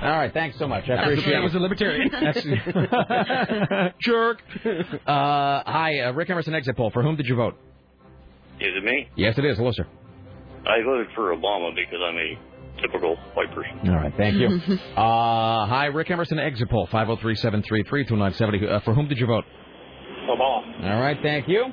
All 0.00 0.08
right, 0.10 0.32
thanks 0.32 0.58
so 0.58 0.66
much. 0.68 0.84
I 0.84 0.96
That's 0.96 1.02
appreciate 1.08 1.36
I 1.36 1.40
was 1.40 1.54
it. 1.54 1.58
a 1.58 1.60
libertarian. 1.60 2.08
That's- 2.12 3.92
Jerk. 4.00 4.42
Uh, 4.64 5.62
hi, 5.66 6.00
uh, 6.00 6.12
Rick 6.12 6.30
Emerson 6.30 6.54
exit 6.54 6.76
poll. 6.76 6.90
For 6.90 7.02
whom 7.02 7.16
did 7.16 7.26
you 7.26 7.34
vote? 7.36 7.54
Is 8.60 8.68
it 8.76 8.84
me? 8.84 9.08
Yes, 9.16 9.36
it 9.38 9.44
is. 9.44 9.56
Hello, 9.58 9.72
sir. 9.72 9.86
I 10.66 10.82
voted 10.84 11.08
for 11.14 11.34
Obama 11.36 11.74
because 11.74 11.98
I'm 12.02 12.16
a 12.16 12.38
typical 12.82 13.16
white 13.34 13.52
person. 13.54 13.88
All 13.88 13.96
right, 13.96 14.12
thank 14.16 14.36
you. 14.36 14.46
uh, 14.96 15.66
hi, 15.66 15.86
Rick 15.86 16.10
Emerson 16.10 16.38
exit 16.38 16.70
poll. 16.70 16.86
503-733-2970. 16.88 18.68
Uh, 18.70 18.80
for 18.80 18.94
whom 18.94 19.08
did 19.08 19.18
you 19.18 19.26
vote? 19.26 19.44
Obama. 20.28 20.84
All 20.84 21.00
right, 21.00 21.18
thank 21.22 21.48
you. 21.48 21.66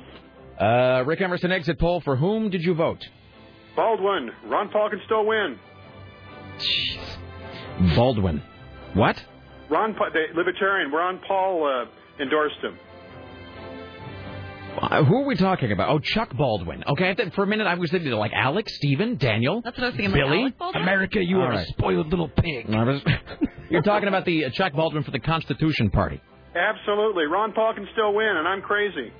Uh, 0.60 1.02
Rick 1.06 1.20
Emerson 1.20 1.50
exit 1.52 1.78
poll. 1.78 2.00
For 2.00 2.16
whom 2.16 2.50
did 2.50 2.62
you 2.62 2.74
vote? 2.74 3.04
Baldwin. 3.76 4.30
Ron 4.46 4.68
Paul 4.68 4.90
can 4.90 5.00
still 5.04 5.26
win. 5.26 5.58
Jeez. 6.58 7.96
Baldwin. 7.96 8.42
What? 8.94 9.16
Ron, 9.68 9.94
Pa- 9.94 10.10
the 10.12 10.26
Libertarian. 10.36 10.92
Ron 10.92 11.20
Paul 11.26 11.66
uh, 11.66 12.22
endorsed 12.22 12.58
him. 12.62 12.78
Uh, 14.76 15.04
who 15.04 15.22
are 15.22 15.24
we 15.26 15.36
talking 15.36 15.72
about? 15.72 15.88
Oh, 15.88 15.98
Chuck 15.98 16.34
Baldwin. 16.36 16.84
Okay, 16.86 17.10
I 17.10 17.14
thought- 17.14 17.32
for 17.34 17.44
a 17.44 17.46
minute 17.46 17.66
I 17.66 17.74
was 17.74 17.90
thinking 17.90 18.10
like 18.12 18.32
Alex, 18.34 18.74
Stephen, 18.76 19.16
Daniel, 19.16 19.60
That's 19.62 19.76
what 19.78 19.84
I 19.84 19.86
was 19.88 19.96
thinking. 19.96 20.12
Billy. 20.14 20.28
Like 20.30 20.40
Alec 20.40 20.58
Baldwin? 20.58 20.82
America, 20.82 21.18
you 21.22 21.36
All 21.38 21.44
are 21.44 21.50
right. 21.50 21.66
a 21.66 21.70
spoiled 21.72 22.08
little 22.08 22.28
pig. 22.28 22.68
I 22.72 22.84
was- 22.84 23.02
You're 23.70 23.82
talking 23.82 24.08
about 24.08 24.24
the 24.24 24.46
uh, 24.46 24.50
Chuck 24.50 24.72
Baldwin 24.74 25.02
for 25.04 25.10
the 25.10 25.18
Constitution 25.20 25.90
Party. 25.90 26.20
Absolutely. 26.54 27.24
Ron 27.24 27.52
Paul 27.52 27.74
can 27.74 27.88
still 27.92 28.14
win, 28.14 28.26
and 28.28 28.46
I'm 28.46 28.62
crazy. 28.62 29.12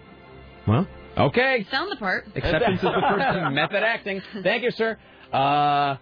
Well, 0.67 0.87
okay. 1.19 1.67
Sound 1.71 1.91
the 1.91 1.97
part. 1.97 2.27
Acceptance 2.37 2.77
is 2.77 2.83
the 2.83 2.93
first 2.93 3.35
thing. 3.35 3.55
Method 3.55 3.83
acting. 3.83 4.23
Thank 4.43 4.63
you, 4.63 4.71
sir. 4.71 4.97
Uh, 5.33 5.97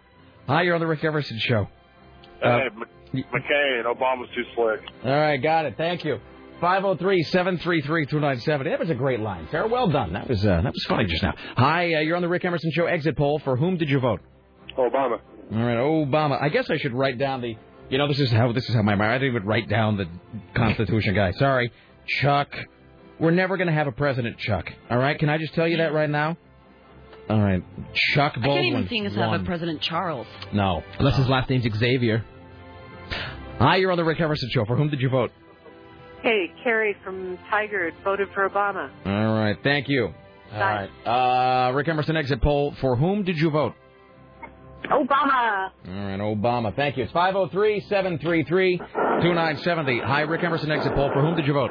hi, 0.46 0.62
you're 0.62 0.74
on 0.74 0.80
the 0.80 0.86
Rick 0.86 1.02
Emerson 1.04 1.38
show. 1.38 1.68
Uh, 2.42 2.58
hey, 2.58 2.66
M- 2.66 3.24
McCain, 3.32 3.84
Obama's 3.84 4.28
too 4.34 4.42
slick. 4.54 4.80
All 5.04 5.10
right, 5.10 5.36
got 5.42 5.64
it. 5.66 5.74
Thank 5.76 6.04
you. 6.04 6.18
503-733-2970. 6.62 8.64
That 8.64 8.78
was 8.78 8.90
a 8.90 8.94
great 8.94 9.20
line, 9.20 9.48
Sarah. 9.50 9.68
Well 9.68 9.88
done. 9.88 10.12
That 10.12 10.28
was 10.28 10.44
uh, 10.46 10.60
that 10.62 10.72
was 10.72 10.84
funny 10.88 11.06
just 11.06 11.22
now. 11.22 11.34
Hi, 11.56 11.94
uh, 11.94 12.00
you're 12.00 12.16
on 12.16 12.22
the 12.22 12.28
Rick 12.28 12.44
Emerson 12.44 12.70
show 12.72 12.86
exit 12.86 13.16
poll. 13.16 13.38
For 13.40 13.56
whom 13.56 13.76
did 13.76 13.90
you 13.90 14.00
vote? 14.00 14.20
Obama. 14.78 15.18
All 15.52 15.58
right, 15.58 15.76
Obama. 15.76 16.40
I 16.40 16.48
guess 16.48 16.70
I 16.70 16.78
should 16.78 16.92
write 16.94 17.18
down 17.18 17.40
the. 17.40 17.56
You 17.90 17.98
know, 17.98 18.08
this 18.08 18.20
is 18.20 18.30
how 18.30 18.52
this 18.52 18.68
is 18.68 18.74
how 18.74 18.82
my 18.82 18.94
mind. 18.94 19.10
I 19.10 19.18
didn't 19.18 19.36
even 19.36 19.46
write 19.46 19.68
down 19.68 19.96
the 19.96 20.06
Constitution 20.56 21.14
guy. 21.14 21.32
Sorry, 21.32 21.72
Chuck. 22.06 22.48
We're 23.18 23.32
never 23.32 23.56
going 23.56 23.66
to 23.66 23.74
have 23.74 23.86
a 23.86 23.92
president, 23.92 24.38
Chuck. 24.38 24.72
All 24.90 24.98
right, 24.98 25.18
can 25.18 25.28
I 25.28 25.38
just 25.38 25.54
tell 25.54 25.68
you 25.68 25.78
that 25.78 25.92
right 25.92 26.08
now? 26.08 26.36
All 27.28 27.40
right, 27.40 27.62
Chuck 28.14 28.34
Baldwin. 28.34 28.50
I 28.50 28.54
can't 28.54 28.66
even 28.66 28.88
see 28.88 29.06
us 29.06 29.14
have 29.14 29.40
a 29.40 29.44
President 29.44 29.80
Charles. 29.80 30.26
No, 30.52 30.82
Unless 30.98 31.18
his 31.18 31.28
last 31.28 31.50
name's 31.50 31.66
Xavier. 31.76 32.24
Hi, 33.58 33.76
you're 33.76 33.92
on 33.92 33.98
the 33.98 34.04
Rick 34.04 34.20
Emerson 34.20 34.48
show. 34.50 34.64
For 34.64 34.76
whom 34.76 34.88
did 34.88 35.00
you 35.00 35.10
vote? 35.10 35.30
Hey, 36.22 36.52
Carrie 36.62 36.96
from 37.02 37.36
Tigard 37.50 37.92
voted 38.04 38.28
for 38.32 38.48
Obama. 38.48 38.90
All 39.04 39.34
right, 39.34 39.56
thank 39.64 39.88
you. 39.88 40.14
All 40.52 40.60
right, 40.60 40.88
uh, 41.06 41.72
Rick 41.72 41.88
Emerson 41.88 42.16
exit 42.16 42.40
poll. 42.40 42.74
For 42.80 42.94
whom 42.94 43.24
did 43.24 43.38
you 43.38 43.50
vote? 43.50 43.74
Obama. 44.84 45.70
All 45.88 45.92
right, 45.92 46.20
Obama. 46.20 46.74
Thank 46.76 46.96
you. 46.96 47.04
It's 47.04 47.12
503 47.12 47.80
733 47.88 48.78
2970. 48.78 50.00
Hi, 50.04 50.20
Rick 50.20 50.44
Emerson 50.44 50.70
exit 50.70 50.94
poll. 50.94 51.10
For 51.12 51.22
whom 51.22 51.34
did 51.34 51.46
you 51.46 51.54
vote? 51.54 51.70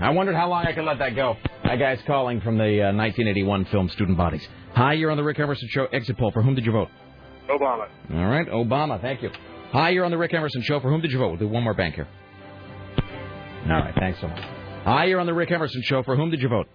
I 0.00 0.10
wondered 0.10 0.34
how 0.34 0.48
long 0.48 0.66
I 0.66 0.72
could 0.72 0.84
let 0.84 0.98
that 0.98 1.14
go. 1.14 1.36
That 1.64 1.76
guy's 1.78 2.00
calling 2.06 2.40
from 2.40 2.56
the 2.56 2.64
uh, 2.82 2.92
1981 2.94 3.66
film 3.66 3.88
Student 3.90 4.16
Bodies. 4.16 4.46
Hi, 4.74 4.94
you're 4.94 5.10
on 5.10 5.16
the 5.16 5.22
Rick 5.24 5.38
Emerson 5.40 5.68
Show 5.70 5.84
exit 5.86 6.16
poll. 6.16 6.30
For 6.32 6.42
whom 6.42 6.54
did 6.54 6.64
you 6.64 6.72
vote? 6.72 6.88
Obama. 7.48 7.88
All 8.14 8.26
right, 8.26 8.46
Obama. 8.48 9.00
Thank 9.00 9.22
you. 9.22 9.30
Hi, 9.72 9.90
you're 9.90 10.04
on 10.04 10.10
the 10.10 10.18
Rick 10.18 10.32
Emerson 10.32 10.62
Show. 10.62 10.80
For 10.80 10.90
whom 10.90 11.00
did 11.00 11.12
you 11.12 11.18
vote? 11.18 11.28
We'll 11.28 11.36
do 11.38 11.48
one 11.48 11.62
more 11.64 11.74
bank 11.74 11.96
here. 11.96 12.08
All 13.66 13.72
right, 13.72 13.94
thanks 13.98 14.20
so 14.20 14.28
much. 14.28 14.40
Hi, 14.84 15.04
you're 15.04 15.20
on 15.20 15.26
the 15.26 15.34
Rick 15.34 15.50
Emerson 15.50 15.82
Show. 15.84 16.02
For 16.02 16.16
whom 16.16 16.30
did 16.30 16.40
you 16.40 16.48
vote? 16.48 16.66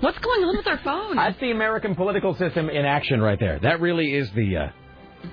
What's 0.00 0.18
going 0.18 0.44
on 0.44 0.56
with 0.58 0.66
our 0.66 0.80
phone? 0.84 1.16
That's 1.16 1.40
the 1.40 1.50
American 1.50 1.94
political 1.94 2.34
system 2.34 2.68
in 2.68 2.84
action 2.84 3.22
right 3.22 3.40
there. 3.40 3.58
That 3.60 3.80
really 3.80 4.14
is 4.14 4.30
the. 4.32 4.56
Uh, 4.56 4.68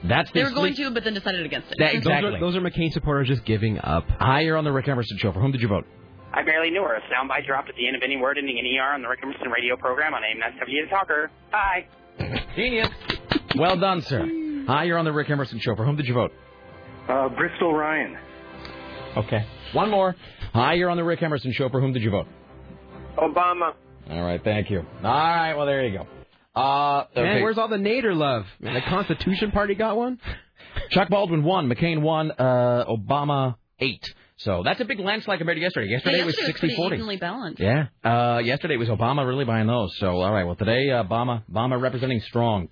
that's 0.06 0.32
the. 0.32 0.40
They 0.40 0.44
were 0.46 0.52
going 0.52 0.76
sleep- 0.76 0.88
to, 0.88 0.94
but 0.94 1.04
then 1.04 1.14
decided 1.14 1.46
against 1.46 1.72
it. 1.72 1.76
That- 1.80 1.94
exactly. 1.96 2.32
Those 2.32 2.38
are, 2.38 2.40
those 2.40 2.56
are 2.56 2.62
McCain 2.62 2.94
supporters 2.94 3.28
just 3.28 3.44
giving 3.44 3.80
up. 3.80 4.06
Hi, 4.20 4.42
you're 4.42 4.56
on 4.56 4.64
the 4.64 4.72
Rick 4.72 4.88
Emerson 4.88 5.18
Show. 5.18 5.34
For 5.34 5.42
whom 5.42 5.52
did 5.52 5.62
you 5.62 5.68
vote? 5.68 5.86
I 6.34 6.44
barely 6.44 6.70
knew 6.72 6.82
her. 6.84 6.96
A 6.96 7.02
soundbite 7.02 7.46
dropped 7.46 7.70
at 7.70 7.76
the 7.76 7.88
end 7.88 7.96
of 7.96 8.04
any 8.04 8.18
word 8.18 8.38
ending 8.38 8.58
in 8.58 8.66
ER 8.78 8.94
on 8.94 9.02
the 9.02 9.08
Rick 9.08 9.20
Emerson 9.24 9.50
radio 9.50 9.76
program 9.76 10.14
on 10.14 10.24
AM 10.24 10.40
970 10.40 10.82
The 10.86 10.90
Talker. 10.90 11.32
Bye. 11.52 11.86
Genius. 12.56 12.88
Well 13.58 13.78
done, 13.78 14.02
sir. 14.02 14.26
Hi, 14.68 14.84
you're 14.86 14.98
on 14.98 15.06
the 15.06 15.12
Rick 15.12 15.30
Emerson 15.30 15.60
Show. 15.60 15.76
For 15.76 15.86
whom 15.86 15.96
did 15.98 16.08
you 16.08 16.14
vote? 16.14 16.32
Uh, 17.10 17.28
Bristol 17.30 17.74
Ryan. 17.74 18.18
Okay. 19.18 19.46
One 19.74 19.90
more. 19.90 20.16
Hi, 20.54 20.74
you're 20.74 20.90
on 20.90 20.98
the 20.98 21.04
Rick 21.04 21.22
Emerson 21.24 21.52
Show. 21.52 21.68
For 21.70 21.82
whom 21.82 21.92
did 21.94 22.02
you 22.02 22.12
vote? 22.12 22.28
Obama. 23.18 23.74
All 24.10 24.24
right, 24.24 24.42
thank 24.44 24.70
you. 24.70 24.80
All 24.80 24.86
right, 25.04 25.54
well, 25.56 25.66
there 25.66 25.86
you 25.86 25.98
go. 25.98 26.08
Uh, 26.60 27.06
Man, 27.16 27.42
where's 27.44 27.58
all 27.58 27.68
the 27.70 27.78
Nader 27.78 28.16
love? 28.16 28.44
Man, 28.60 28.74
the 28.74 28.82
Constitution 28.82 29.52
Party 29.52 29.74
got 29.76 29.96
one? 29.98 30.20
Chuck 30.92 31.10
Baldwin 31.10 31.44
won. 31.44 31.70
McCain 31.70 32.02
won. 32.02 32.32
Uh, 32.32 32.86
Obama 32.90 33.56
eight. 33.80 34.04
So 34.44 34.62
that's 34.64 34.80
a 34.82 34.86
big 34.86 35.00
landslide 35.00 35.38
compared 35.40 35.58
to 35.58 35.62
yesterday. 35.62 35.88
Yesterday 35.90 36.18
Yeah, 36.18 36.26
was 36.26 36.34
yesterday 36.36 36.52
60 36.54 36.60
pretty 36.68 36.76
40. 36.76 36.96
evenly 36.96 37.18
balanced. 37.18 37.60
Yeah. 37.62 37.86
Uh, 38.04 38.40
yesterday 38.40 38.78
was 38.78 38.90
Obama 38.90 39.26
really 39.28 39.46
buying 39.46 39.68
those. 39.68 39.96
So, 40.00 40.08
all 40.22 40.32
right. 40.32 40.44
Well, 40.46 40.56
today, 40.56 40.90
uh, 40.90 41.04
Obama, 41.04 41.44
Obama 41.52 41.80
representing 41.80 42.22
strong. 42.22 42.68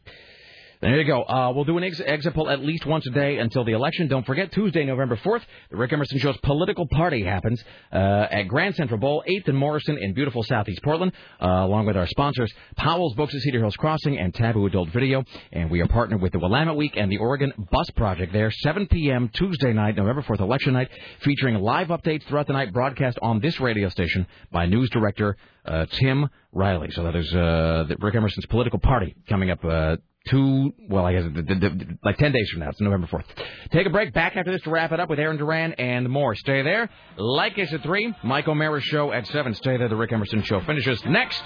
There 0.81 0.97
you 0.97 1.03
go. 1.03 1.23
Uh, 1.23 1.51
we'll 1.53 1.65
do 1.65 1.77
an 1.77 1.83
ex- 1.83 1.99
exit 1.99 2.33
poll 2.33 2.49
at 2.49 2.61
least 2.61 2.85
once 2.85 3.05
a 3.05 3.09
day 3.09 3.37
until 3.37 3.65
the 3.65 3.73
election. 3.73 4.07
Don't 4.07 4.25
forget, 4.25 4.49
Tuesday, 4.53 4.85
November 4.85 5.17
4th, 5.17 5.41
the 5.69 5.75
Rick 5.75 5.91
Emerson 5.91 6.19
Show's 6.19 6.37
political 6.37 6.87
party 6.87 7.21
happens 7.21 7.61
uh, 7.91 7.97
at 8.31 8.43
Grand 8.43 8.75
Central 8.75 8.97
Bowl, 8.97 9.21
8th 9.27 9.49
and 9.49 9.57
Morrison 9.57 9.97
in 9.97 10.13
beautiful 10.13 10.41
southeast 10.41 10.81
Portland, 10.81 11.11
uh, 11.41 11.47
along 11.47 11.85
with 11.85 11.97
our 11.97 12.07
sponsors, 12.07 12.49
Powell's 12.77 13.13
Books 13.15 13.35
at 13.35 13.41
Cedar 13.41 13.59
Hills 13.59 13.75
Crossing 13.75 14.17
and 14.17 14.33
Taboo 14.33 14.67
Adult 14.67 14.87
Video. 14.91 15.25
And 15.51 15.69
we 15.69 15.81
are 15.81 15.87
partnered 15.89 16.21
with 16.21 16.31
the 16.31 16.39
Willamette 16.39 16.77
Week 16.77 16.93
and 16.95 17.11
the 17.11 17.17
Oregon 17.17 17.51
Bus 17.57 17.89
Project 17.89 18.31
there, 18.31 18.49
7 18.49 18.87
p.m. 18.87 19.29
Tuesday 19.33 19.73
night, 19.73 19.97
November 19.97 20.21
4th, 20.21 20.39
election 20.39 20.71
night, 20.71 20.87
featuring 21.19 21.55
live 21.55 21.89
updates 21.89 22.23
throughout 22.23 22.47
the 22.47 22.53
night, 22.53 22.71
broadcast 22.71 23.19
on 23.21 23.41
this 23.41 23.59
radio 23.59 23.89
station 23.89 24.25
by 24.49 24.65
news 24.65 24.89
director 24.91 25.35
uh, 25.65 25.87
Tim 25.91 26.29
Riley. 26.53 26.89
So 26.91 27.03
that 27.03 27.17
is 27.17 27.33
uh, 27.35 27.83
Rick 27.99 28.15
Emerson's 28.15 28.45
political 28.45 28.79
party 28.79 29.13
coming 29.27 29.49
up 29.49 29.65
uh, 29.65 29.97
two, 30.27 30.73
well, 30.89 31.05
I 31.05 31.13
guess 31.13 31.23
the, 31.23 31.41
the, 31.41 31.55
the, 31.55 31.97
like 32.03 32.17
10 32.17 32.31
days 32.31 32.49
from 32.49 32.61
now. 32.61 32.69
It's 32.69 32.81
November 32.81 33.07
4th. 33.07 33.25
Take 33.71 33.87
a 33.87 33.89
break. 33.89 34.13
Back 34.13 34.35
after 34.35 34.51
this 34.51 34.61
to 34.63 34.69
wrap 34.69 34.91
it 34.91 34.99
up 34.99 35.09
with 35.09 35.19
Aaron 35.19 35.37
Duran 35.37 35.73
and 35.73 36.09
more. 36.09 36.35
Stay 36.35 36.61
there. 36.61 36.89
Leykis 37.17 37.73
at 37.73 37.83
3. 37.83 38.13
Mike 38.23 38.47
O'Mara's 38.47 38.83
show 38.83 39.11
at 39.11 39.27
7. 39.27 39.53
Stay 39.55 39.77
there. 39.77 39.89
The 39.89 39.95
Rick 39.95 40.11
Emerson 40.11 40.43
show 40.43 40.61
finishes 40.61 41.03
next. 41.05 41.41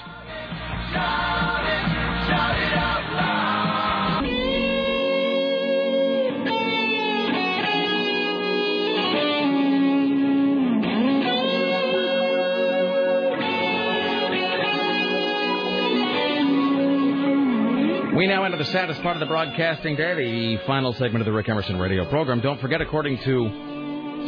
We 18.16 18.28
now 18.28 18.44
enter 18.44 18.58
the 18.58 18.66
saddest 18.66 19.02
part 19.02 19.16
of 19.16 19.20
the 19.22 19.26
broadcasting 19.26 19.96
day, 19.96 20.14
the 20.14 20.58
final 20.68 20.94
segment 20.94 21.22
of 21.22 21.26
the 21.26 21.32
Rick 21.32 21.50
Emerson 21.50 21.80
radio 21.80 22.06
program. 22.06 22.42
Don't 22.42 22.62
forget, 22.62 22.80
according 22.80 23.18
to 23.20 23.34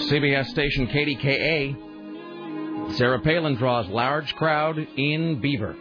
CBS 0.09 0.47
station 0.47 0.87
KDKA, 0.87 2.95
Sarah 2.97 3.19
Palin 3.19 3.53
draws 3.55 3.87
large 3.87 4.33
crowd 4.35 4.79
in 4.79 5.39
Beaver. 5.39 5.75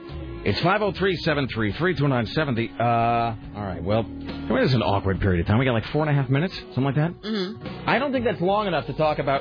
It's 0.45 0.61
503-733-2970. 0.61 2.79
Uh, 2.79 2.85
all 2.85 3.37
right, 3.65 3.83
well, 3.83 4.03
this 4.03 4.69
is 4.69 4.75
an 4.75 4.83
awkward 4.83 5.19
period 5.21 5.41
of 5.41 5.47
time. 5.47 5.57
We 5.59 5.65
got 5.65 5.73
like 5.73 5.87
four 5.87 6.03
and 6.07 6.11
a 6.11 6.15
half 6.15 6.29
minutes, 6.29 6.55
something 6.59 6.85
like 6.85 6.97
that. 6.97 7.19
Mm-hmm. 7.23 7.89
I 7.89 7.99
don't 7.99 8.13
think 8.13 8.27
that's 8.27 8.43
long 8.43 8.67
enough 8.67 8.85
to 8.87 8.93
talk 8.93 9.19
about 9.19 9.41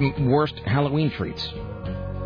m- 0.00 0.28
worst 0.28 0.58
Halloween 0.66 1.12
treats. 1.12 1.46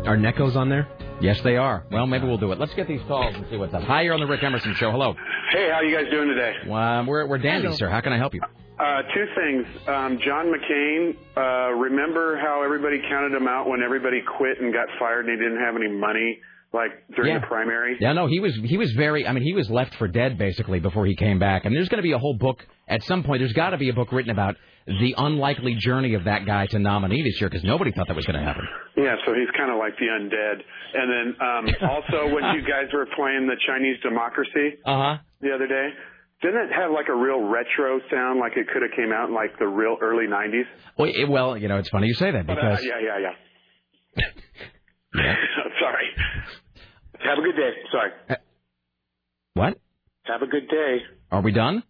Are 0.07 0.17
Neccos 0.17 0.55
on 0.55 0.69
there? 0.69 0.87
Yes, 1.21 1.39
they 1.41 1.57
are. 1.57 1.83
Well, 1.91 2.05
maybe 2.07 2.25
we'll 2.27 2.37
do 2.37 2.51
it. 2.51 2.59
Let's 2.59 2.73
get 2.75 2.87
these 2.87 3.01
calls 3.07 3.33
and 3.35 3.45
see 3.49 3.57
what's 3.57 3.73
up. 3.73 3.81
Hi, 3.83 4.01
you're 4.03 4.13
on 4.13 4.19
the 4.19 4.27
Rick 4.27 4.43
Emerson 4.43 4.75
Show. 4.75 4.91
Hello. 4.91 5.15
Hey, 5.51 5.69
how 5.71 5.81
you 5.81 5.95
guys 5.95 6.09
doing 6.11 6.27
today? 6.27 6.53
Uh, 6.69 7.03
we're 7.07 7.25
we're 7.27 7.37
dandy, 7.37 7.71
sir. 7.75 7.89
How 7.89 8.01
can 8.01 8.11
I 8.13 8.17
help 8.17 8.33
you? 8.33 8.41
Uh, 8.79 9.01
two 9.13 9.25
things. 9.35 9.65
Um, 9.87 10.19
John 10.23 10.51
McCain, 10.53 11.15
uh, 11.35 11.73
remember 11.73 12.37
how 12.37 12.63
everybody 12.63 13.01
counted 13.09 13.33
him 13.35 13.47
out 13.47 13.67
when 13.67 13.81
everybody 13.81 14.21
quit 14.37 14.59
and 14.61 14.73
got 14.73 14.87
fired 14.99 15.25
and 15.25 15.39
he 15.39 15.43
didn't 15.43 15.59
have 15.59 15.75
any 15.75 15.87
money, 15.89 16.37
like 16.73 16.91
during 17.15 17.33
Yeah. 17.33 17.39
the 17.39 17.47
primary? 17.47 17.97
Yeah, 17.99 18.13
no, 18.13 18.27
he 18.27 18.39
was 18.39 18.55
he 18.63 18.77
was 18.77 18.91
very. 18.91 19.25
I 19.25 19.31
mean, 19.31 19.43
he 19.43 19.53
was 19.53 19.69
left 19.69 19.95
for 19.95 20.07
dead 20.07 20.37
basically 20.37 20.79
before 20.79 21.05
he 21.05 21.15
came 21.15 21.39
back. 21.39 21.65
And 21.65 21.75
there's 21.75 21.89
going 21.89 21.99
to 21.99 22.03
be 22.07 22.11
a 22.11 22.19
whole 22.19 22.35
book 22.37 22.65
at 22.87 23.01
some 23.03 23.23
point. 23.23 23.39
There's 23.39 23.53
got 23.53 23.69
to 23.71 23.77
be 23.77 23.89
a 23.89 23.93
book 23.93 24.11
written 24.11 24.31
about 24.31 24.55
the 24.87 25.13
unlikely 25.17 25.75
journey 25.75 26.13
of 26.13 26.23
that 26.23 26.45
guy 26.45 26.65
to 26.67 26.79
nominee 26.79 27.21
this 27.21 27.39
year 27.41 27.49
because 27.49 27.63
nobody 27.63 27.91
thought 27.91 28.07
that 28.07 28.15
was 28.15 28.25
going 28.25 28.39
to 28.39 28.45
happen. 28.45 28.65
Yeah, 28.95 29.15
so 29.25 29.33
he's 29.33 29.49
kind 29.57 29.69
of 29.71 29.77
like 29.77 29.93
the 29.99 30.07
undead. 30.07 30.63
And 30.95 31.07
then 31.11 31.35
um, 31.45 31.65
also 31.91 32.33
when 32.33 32.55
you 32.55 32.61
guys 32.61 32.87
were 32.93 33.05
playing 33.15 33.47
the 33.47 33.57
Chinese 33.67 33.97
Democracy 34.01 34.79
Uh 34.85 34.95
huh. 34.97 35.17
the 35.41 35.51
other 35.53 35.67
day, 35.67 35.89
didn't 36.41 36.69
it 36.69 36.73
have 36.73 36.91
like 36.91 37.07
a 37.09 37.15
real 37.15 37.41
retro 37.41 37.99
sound, 38.09 38.39
like 38.39 38.53
it 38.55 38.67
could 38.71 38.81
have 38.81 38.91
came 38.95 39.11
out 39.11 39.27
in 39.29 39.35
like 39.35 39.57
the 39.59 39.67
real 39.67 39.97
early 40.01 40.25
'90s? 40.27 40.63
Well, 40.97 41.11
it, 41.13 41.27
well, 41.27 41.57
you 41.57 41.67
know, 41.67 41.77
it's 41.77 41.89
funny 41.89 42.07
you 42.07 42.13
say 42.13 42.31
that 42.31 42.49
uh, 42.49 42.53
because 42.55 42.85
yeah, 42.85 42.99
yeah, 43.03 43.31
yeah. 45.15 45.35
Sorry. 45.81 46.05
Have 47.25 47.39
a 47.39 47.41
good 47.41 47.55
day. 47.55 47.71
Sorry. 47.91 48.11
what? 49.55 49.77
Have 50.25 50.41
a 50.43 50.47
good 50.47 50.69
day. 50.69 50.97
Are 51.31 51.41
we 51.41 51.51
done? 51.51 51.83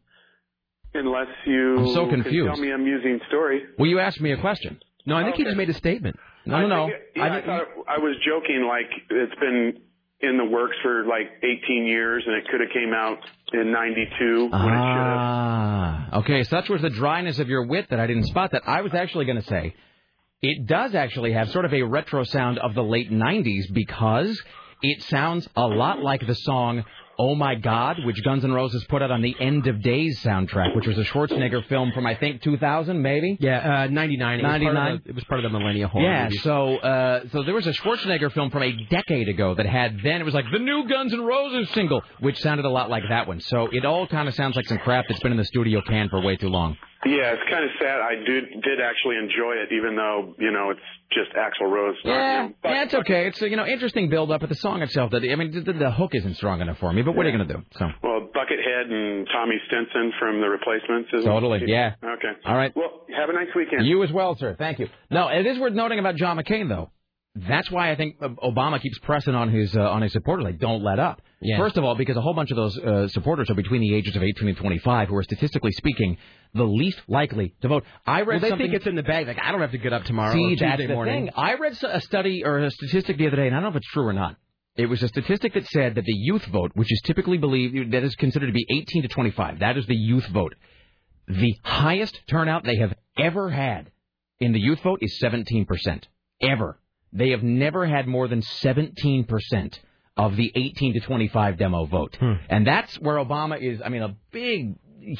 Unless 0.98 1.28
you 1.46 1.78
I'm 1.80 1.88
so 1.94 2.08
confused. 2.10 2.48
tell 2.48 2.58
me 2.62 2.70
an 2.70 2.76
amusing 2.82 3.20
story. 3.28 3.62
Well, 3.78 3.88
you 3.90 4.00
asked 4.00 4.20
me 4.22 4.32
a 4.32 4.38
question. 4.38 4.80
No, 5.06 5.16
I 5.16 5.24
think 5.24 5.36
he 5.36 5.44
Okay. 5.44 5.50
just 5.52 5.58
made 5.58 5.70
a 5.70 5.74
statement. 5.74 6.18
No, 6.46 6.62
no, 6.62 6.68
no. 6.68 6.88
it- 6.88 7.12
yeah, 7.16 7.24
I, 7.34 7.42
thought 7.42 7.68
I 7.88 7.98
was 8.00 8.16
joking. 8.26 8.66
Like 8.68 8.90
it's 9.10 9.36
been 9.40 9.80
in 10.20 10.38
the 10.38 10.46
works 10.46 10.76
for 10.82 11.06
like 11.06 11.28
18 11.44 11.86
years, 11.86 12.24
and 12.26 12.36
it 12.36 12.46
could 12.50 12.60
have 12.62 12.72
came 12.72 12.94
out 12.94 13.20
in 13.54 13.72
'92 13.72 14.50
when 14.52 14.62
it 14.62 14.66
should 14.66 15.08
have. 15.08 15.18
Ah, 15.20 16.18
okay. 16.20 16.44
Such 16.44 16.70
was 16.70 16.82
the 16.82 16.90
dryness 16.90 17.40
of 17.40 17.48
your 17.50 17.66
wit 17.68 17.88
that 17.90 18.00
I 18.00 18.08
didn't 18.08 18.26
spot 18.26 18.52
that. 18.52 18.64
I 18.68 18.82
was 18.82 18.94
actually 18.94 19.26
going 19.26 19.38
to 19.42 19.48
say 19.48 19.76
it 20.42 20.68
does 20.68 20.94
actually 20.96 21.34
have 21.34 21.50
sort 21.52 21.66
of 21.66 21.74
a 21.74 21.82
retro 21.84 22.24
sound 22.24 22.58
of 22.60 22.74
the 22.76 22.84
late 22.84 23.12
'90s 23.12 23.72
because 23.74 24.42
it 24.82 25.04
sounds 25.04 25.48
a 25.56 25.66
lot 25.68 26.02
like 26.02 26.26
the 26.26 26.36
song 26.36 26.84
"Oh 27.20 27.36
My 27.36 27.56
God," 27.56 27.98
which 28.06 28.24
Guns 28.24 28.44
N' 28.44 28.52
Roses 28.52 28.86
put 28.90 29.02
out 29.02 29.12
on 29.12 29.22
the 29.22 29.36
End 29.40 29.68
of 29.68 29.82
Days 29.82 30.20
soundtrack, 30.22 30.76
which 30.76 30.88
was 30.88 30.98
a 30.98 31.04
Schwarzenegger 31.04 31.66
film 31.68 31.92
from 31.94 32.06
I 32.06 32.16
think 32.16 32.42
2000, 32.42 33.02
maybe. 33.02 33.38
Yeah, 33.40 33.84
uh, 33.84 33.88
99. 33.88 34.40
It 34.40 34.44
was 34.44 34.50
part 34.52 34.56
of 34.56 34.74
99? 34.74 35.02
the- 35.04 35.10
It 35.10 35.16
was 35.16 35.24
part 35.26 35.44
of 35.46 35.52
the 35.52 35.58
Millennia 35.58 35.88
Horror 35.88 36.06
Yeah, 36.06 36.24
movies. 36.26 36.42
so 36.44 36.78
uh, 36.78 37.24
so 37.32 37.44
there 37.44 37.54
was 37.56 37.68
a 37.68 37.74
Schwarzenegger 37.74 38.32
film 38.32 38.50
from 38.52 38.64
a 38.64 38.72
decade 38.90 39.30
ago 39.30 39.54
that 39.56 39.66
had 39.66 40.00
then 40.04 40.22
it 40.22 40.24
was 40.26 40.34
like 40.34 40.46
the 40.52 40.60
new 40.60 40.88
Guns 40.88 41.14
N' 41.14 41.22
Roses 41.22 41.70
single, 41.72 42.02
which 42.20 42.38
sounded 42.40 42.66
a 42.66 42.70
lot 42.70 42.90
like 42.90 43.04
that 43.10 43.28
one. 43.28 43.40
So 43.42 43.68
it 43.72 43.86
all 43.86 44.08
kind 44.08 44.28
of 44.28 44.36
sounds 44.36 44.56
like 44.56 44.66
some 44.68 44.78
crap 44.80 45.06
that's 45.08 45.22
been 45.22 45.32
in 45.32 45.38
the 45.38 45.46
studio 45.46 45.82
can 45.82 46.10
for 46.10 46.22
way 46.22 46.36
too 46.38 46.50
long. 46.50 46.78
Yeah, 47.06 47.32
it's 47.34 47.44
kind 47.50 47.64
of 47.64 47.70
sad. 47.80 48.02
I 48.02 48.16
did 48.16 48.46
did 48.64 48.82
actually 48.82 49.18
enjoy 49.18 49.54
it, 49.64 49.72
even 49.72 49.96
though 49.96 50.36
you 50.40 50.52
know 50.52 50.72
it's 50.72 50.82
just 51.12 51.32
Axl 51.34 51.70
Rose. 51.72 51.96
Yeah, 52.04 52.46
him. 52.46 52.56
yeah, 52.64 52.84
it's 52.84 52.94
okay. 52.94 53.28
It's 53.28 53.42
you 53.42 53.56
know 53.56 53.66
interesting 53.66 54.10
build 54.10 54.32
up, 54.32 54.42
but 54.42 54.50
the 54.50 54.56
song 54.56 54.82
itself, 54.82 55.12
that 55.12 55.24
I 55.24 55.36
mean, 55.36 55.52
the, 55.52 55.74
the 55.74 55.92
hook 55.92 56.12
isn't 56.14 56.36
strong 56.36 56.62
enough 56.62 56.78
for 56.80 56.92
me. 56.92 57.02
But 57.02 57.16
what 57.16 57.26
are 57.26 57.30
you 57.30 57.38
gonna 57.38 57.52
do? 57.54 57.64
So 57.78 57.86
Well, 58.04 58.28
Buckethead 58.36 58.92
and 58.92 59.28
Tommy 59.32 59.56
Stinson 59.68 60.12
from 60.20 60.42
the 60.42 60.48
Replacements. 60.48 61.10
Isn't 61.14 61.30
Totally, 61.30 61.62
yeah. 61.66 61.96
Okay. 62.04 62.32
all 62.46 62.56
right, 62.56 62.74
Well, 62.76 63.02
have 63.18 63.30
a 63.30 63.34
nice 63.34 63.48
weekend. 63.56 63.86
you 63.86 64.04
as 64.04 64.12
well, 64.12 64.36
sir. 64.38 64.56
Thank 64.58 64.80
you. 64.80 64.88
No, 65.10 65.28
it 65.30 65.46
is 65.46 65.58
worth 65.60 65.74
noting 65.74 66.00
about 66.00 66.16
John 66.16 66.38
McCain 66.38 66.70
though. 66.70 66.92
That's 67.48 67.70
why 67.70 67.92
I 67.92 67.96
think 67.96 68.20
Obama 68.20 68.82
keeps 68.82 68.98
pressing 69.00 69.36
on 69.36 69.50
his 69.50 69.76
uh, 69.76 69.82
on 69.82 70.02
his 70.02 70.12
supporters 70.14 70.44
like 70.46 70.60
don't 70.60 70.84
let 70.84 71.00
up. 71.00 71.22
Yeah. 71.42 71.58
First 71.58 71.78
of 71.78 71.84
all, 71.84 71.96
because 71.96 72.18
a 72.18 72.22
whole 72.22 72.34
bunch 72.34 72.52
of 72.52 72.58
those 72.58 72.78
uh, 72.80 73.08
supporters 73.10 73.50
are 73.50 73.54
between 73.56 73.82
the 73.82 73.94
ages 73.94 74.16
of 74.16 74.24
18 74.24 74.48
and 74.48 74.58
25, 74.58 75.10
who 75.10 75.16
are 75.18 75.24
statistically 75.24 75.72
speaking 75.74 76.18
the 76.54 76.64
least 76.64 77.00
likely 77.08 77.54
to 77.62 77.68
vote. 77.68 77.84
I 78.06 78.22
read 78.22 78.28
Well, 78.28 78.40
they 78.40 78.50
something. 78.50 78.68
think 78.68 78.76
it's 78.78 78.88
in 78.88 78.96
the 78.96 79.04
bag. 79.04 79.28
Like 79.28 79.40
I 79.42 79.52
don't 79.52 79.62
have 79.62 79.72
to 79.72 79.78
get 79.78 79.94
up 79.94 80.04
tomorrow. 80.06 80.34
See, 80.34 80.56
that's 80.60 80.82
the 80.82 80.88
morning. 80.88 81.26
thing. 81.26 81.34
I 81.36 81.56
read 81.56 81.78
a 81.84 82.02
study 82.02 82.44
or 82.46 82.60
a 82.60 82.72
statistic 82.72 83.18
the 83.18 83.28
other 83.28 83.36
day, 83.38 83.48
and 83.48 83.56
I 83.56 83.60
don't 83.60 83.64
know 83.64 83.70
if 83.70 83.76
it's 83.78 83.88
true 83.92 84.08
or 84.08 84.14
not. 84.14 84.36
It 84.76 84.86
was 84.88 85.02
a 85.04 85.08
statistic 85.08 85.54
that 85.56 85.68
said 85.68 85.96
that 85.96 86.06
the 86.06 86.14
youth 86.14 86.46
vote, 86.46 86.72
which 86.76 86.92
is 86.92 87.02
typically 87.04 87.38
believed 87.40 87.92
that 87.94 88.04
is 88.04 88.16
considered 88.16 88.48
to 88.48 88.54
be 88.54 88.66
18 88.70 89.02
to 89.04 89.08
25, 89.08 89.60
that 89.60 89.76
is 89.78 89.86
the 89.88 89.96
youth 89.96 90.28
vote. 90.28 90.54
The 91.28 91.56
highest 91.64 92.20
turnout 92.30 92.64
they 92.64 92.78
have 92.78 92.94
ever 93.18 93.50
had 93.50 93.92
in 94.40 94.54
the 94.54 94.60
youth 94.60 94.80
vote 94.82 95.00
is 95.02 95.20
17%. 95.22 96.04
Ever. 96.42 96.80
They 97.14 97.30
have 97.30 97.44
never 97.44 97.86
had 97.86 98.08
more 98.08 98.28
than 98.28 98.42
17% 98.42 99.80
of 100.18 100.36
the 100.36 100.52
18 100.56 100.94
to 100.94 101.00
25 101.02 101.58
demo 101.58 101.86
vote. 101.86 102.18
Hmm. 102.20 102.34
And 102.50 102.66
that's 102.66 102.96
where 103.00 103.16
Obama 103.16 103.62
is, 103.62 103.82
I 103.84 103.90
mean, 103.90 104.02
a 104.02 104.16
big, 104.32 104.76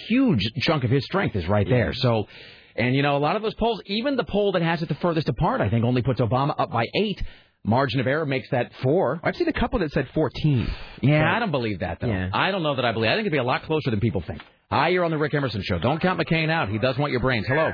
huge 0.08 0.44
chunk 0.62 0.84
of 0.84 0.90
his 0.90 1.06
strength 1.06 1.36
is 1.36 1.48
right 1.48 1.68
there. 1.68 1.94
So, 1.94 2.28
and 2.76 2.96
you 2.96 3.04
know, 3.04 3.16
a 3.16 3.20
lot 3.20 3.36
of 3.36 3.42
those 3.42 3.56
polls, 3.56 3.82
even 3.86 4.16
the 4.16 4.24
poll 4.24 4.54
that 4.54 4.62
has 4.62 4.82
it 4.82 4.90
the 4.90 4.96
furthest 4.96 5.30
apart, 5.30 5.62
I 5.62 5.70
think 5.70 5.86
only 5.86 6.02
puts 6.02 6.20
Obama 6.20 6.56
up 6.58 6.72
by 6.72 6.86
eight. 6.96 7.22
Margin 7.64 8.00
of 8.00 8.08
error 8.08 8.26
makes 8.26 8.50
that 8.52 8.72
four. 8.82 9.20
I've 9.24 9.36
seen 9.36 9.48
a 9.48 9.54
couple 9.54 9.80
that 9.80 9.92
said 9.92 10.08
14. 10.14 10.72
Yeah, 11.02 11.36
I 11.36 11.40
don't 11.40 11.52
believe 11.52 11.80
that 11.80 12.00
though. 12.00 12.08
Yeah. 12.08 12.30
I 12.34 12.52
don't 12.52 12.64
know 12.64 12.76
that 12.76 12.86
I 12.86 12.94
believe. 12.94 13.10
I 13.10 13.14
think 13.14 13.22
it'd 13.22 13.32
be 13.32 13.40
a 13.40 13.44
lot 13.44 13.64
closer 13.64 13.92
than 13.92 14.00
people 14.00 14.22
think. 14.22 14.42
Hi, 14.70 14.90
you're 14.90 15.04
on 15.04 15.12
the 15.12 15.18
Rick 15.18 15.34
Emerson 15.34 15.62
show. 15.64 15.80
Don't 15.80 16.02
count 16.02 16.20
McCain 16.20 16.50
out. 16.50 16.70
He 16.70 16.78
does 16.78 16.98
want 16.98 17.12
your 17.12 17.22
brains. 17.22 17.46
Hello. 17.48 17.72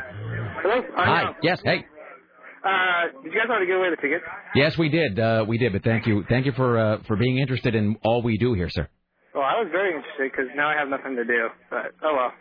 Hello? 0.61 0.81
Hi. 0.95 1.35
Yes. 1.41 1.59
Hey. 1.63 1.85
Uh, 2.63 3.21
did 3.23 3.33
you 3.33 3.39
guys 3.39 3.49
already 3.49 3.65
give 3.67 3.77
away 3.77 3.89
the 3.89 3.97
tickets? 4.01 4.23
Yes, 4.55 4.77
we 4.77 4.87
did. 4.89 5.19
Uh, 5.19 5.43
we 5.47 5.57
did. 5.57 5.73
But 5.73 5.83
thank 5.83 6.07
you. 6.07 6.23
Thank 6.29 6.45
you 6.45 6.53
for 6.53 6.77
uh, 6.79 6.97
for 7.07 7.15
being 7.17 7.37
interested 7.37 7.75
in 7.75 7.97
all 8.03 8.21
we 8.23 8.37
do 8.37 8.53
here, 8.53 8.69
sir. 8.69 8.87
Well, 9.35 9.43
I 9.43 9.59
was 9.59 9.67
very 9.71 9.95
interested 9.95 10.31
because 10.31 10.45
now 10.55 10.69
I 10.69 10.75
have 10.77 10.87
nothing 10.87 11.15
to 11.17 11.25
do. 11.25 11.47
But 11.69 11.91
oh 12.03 12.13
well. 12.15 12.31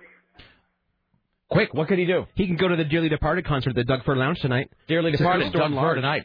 Quick, 1.50 1.74
what 1.74 1.88
could 1.88 1.98
he 1.98 2.06
do? 2.06 2.24
He 2.34 2.46
can 2.46 2.56
go 2.56 2.68
to 2.68 2.76
the 2.76 2.84
Dearly 2.84 3.10
Departed 3.10 3.44
concert 3.44 3.70
at 3.70 3.76
the 3.76 3.84
Doug 3.84 4.04
Fir 4.04 4.16
Lounge 4.16 4.40
tonight. 4.40 4.70
Dearly 4.88 5.10
To 5.10 5.18
departed, 5.18 5.44
see 5.46 5.50
Storm 5.50 5.72
Doug 5.72 5.80
Fir 5.80 5.84
Large. 5.86 5.96
tonight. 5.96 6.22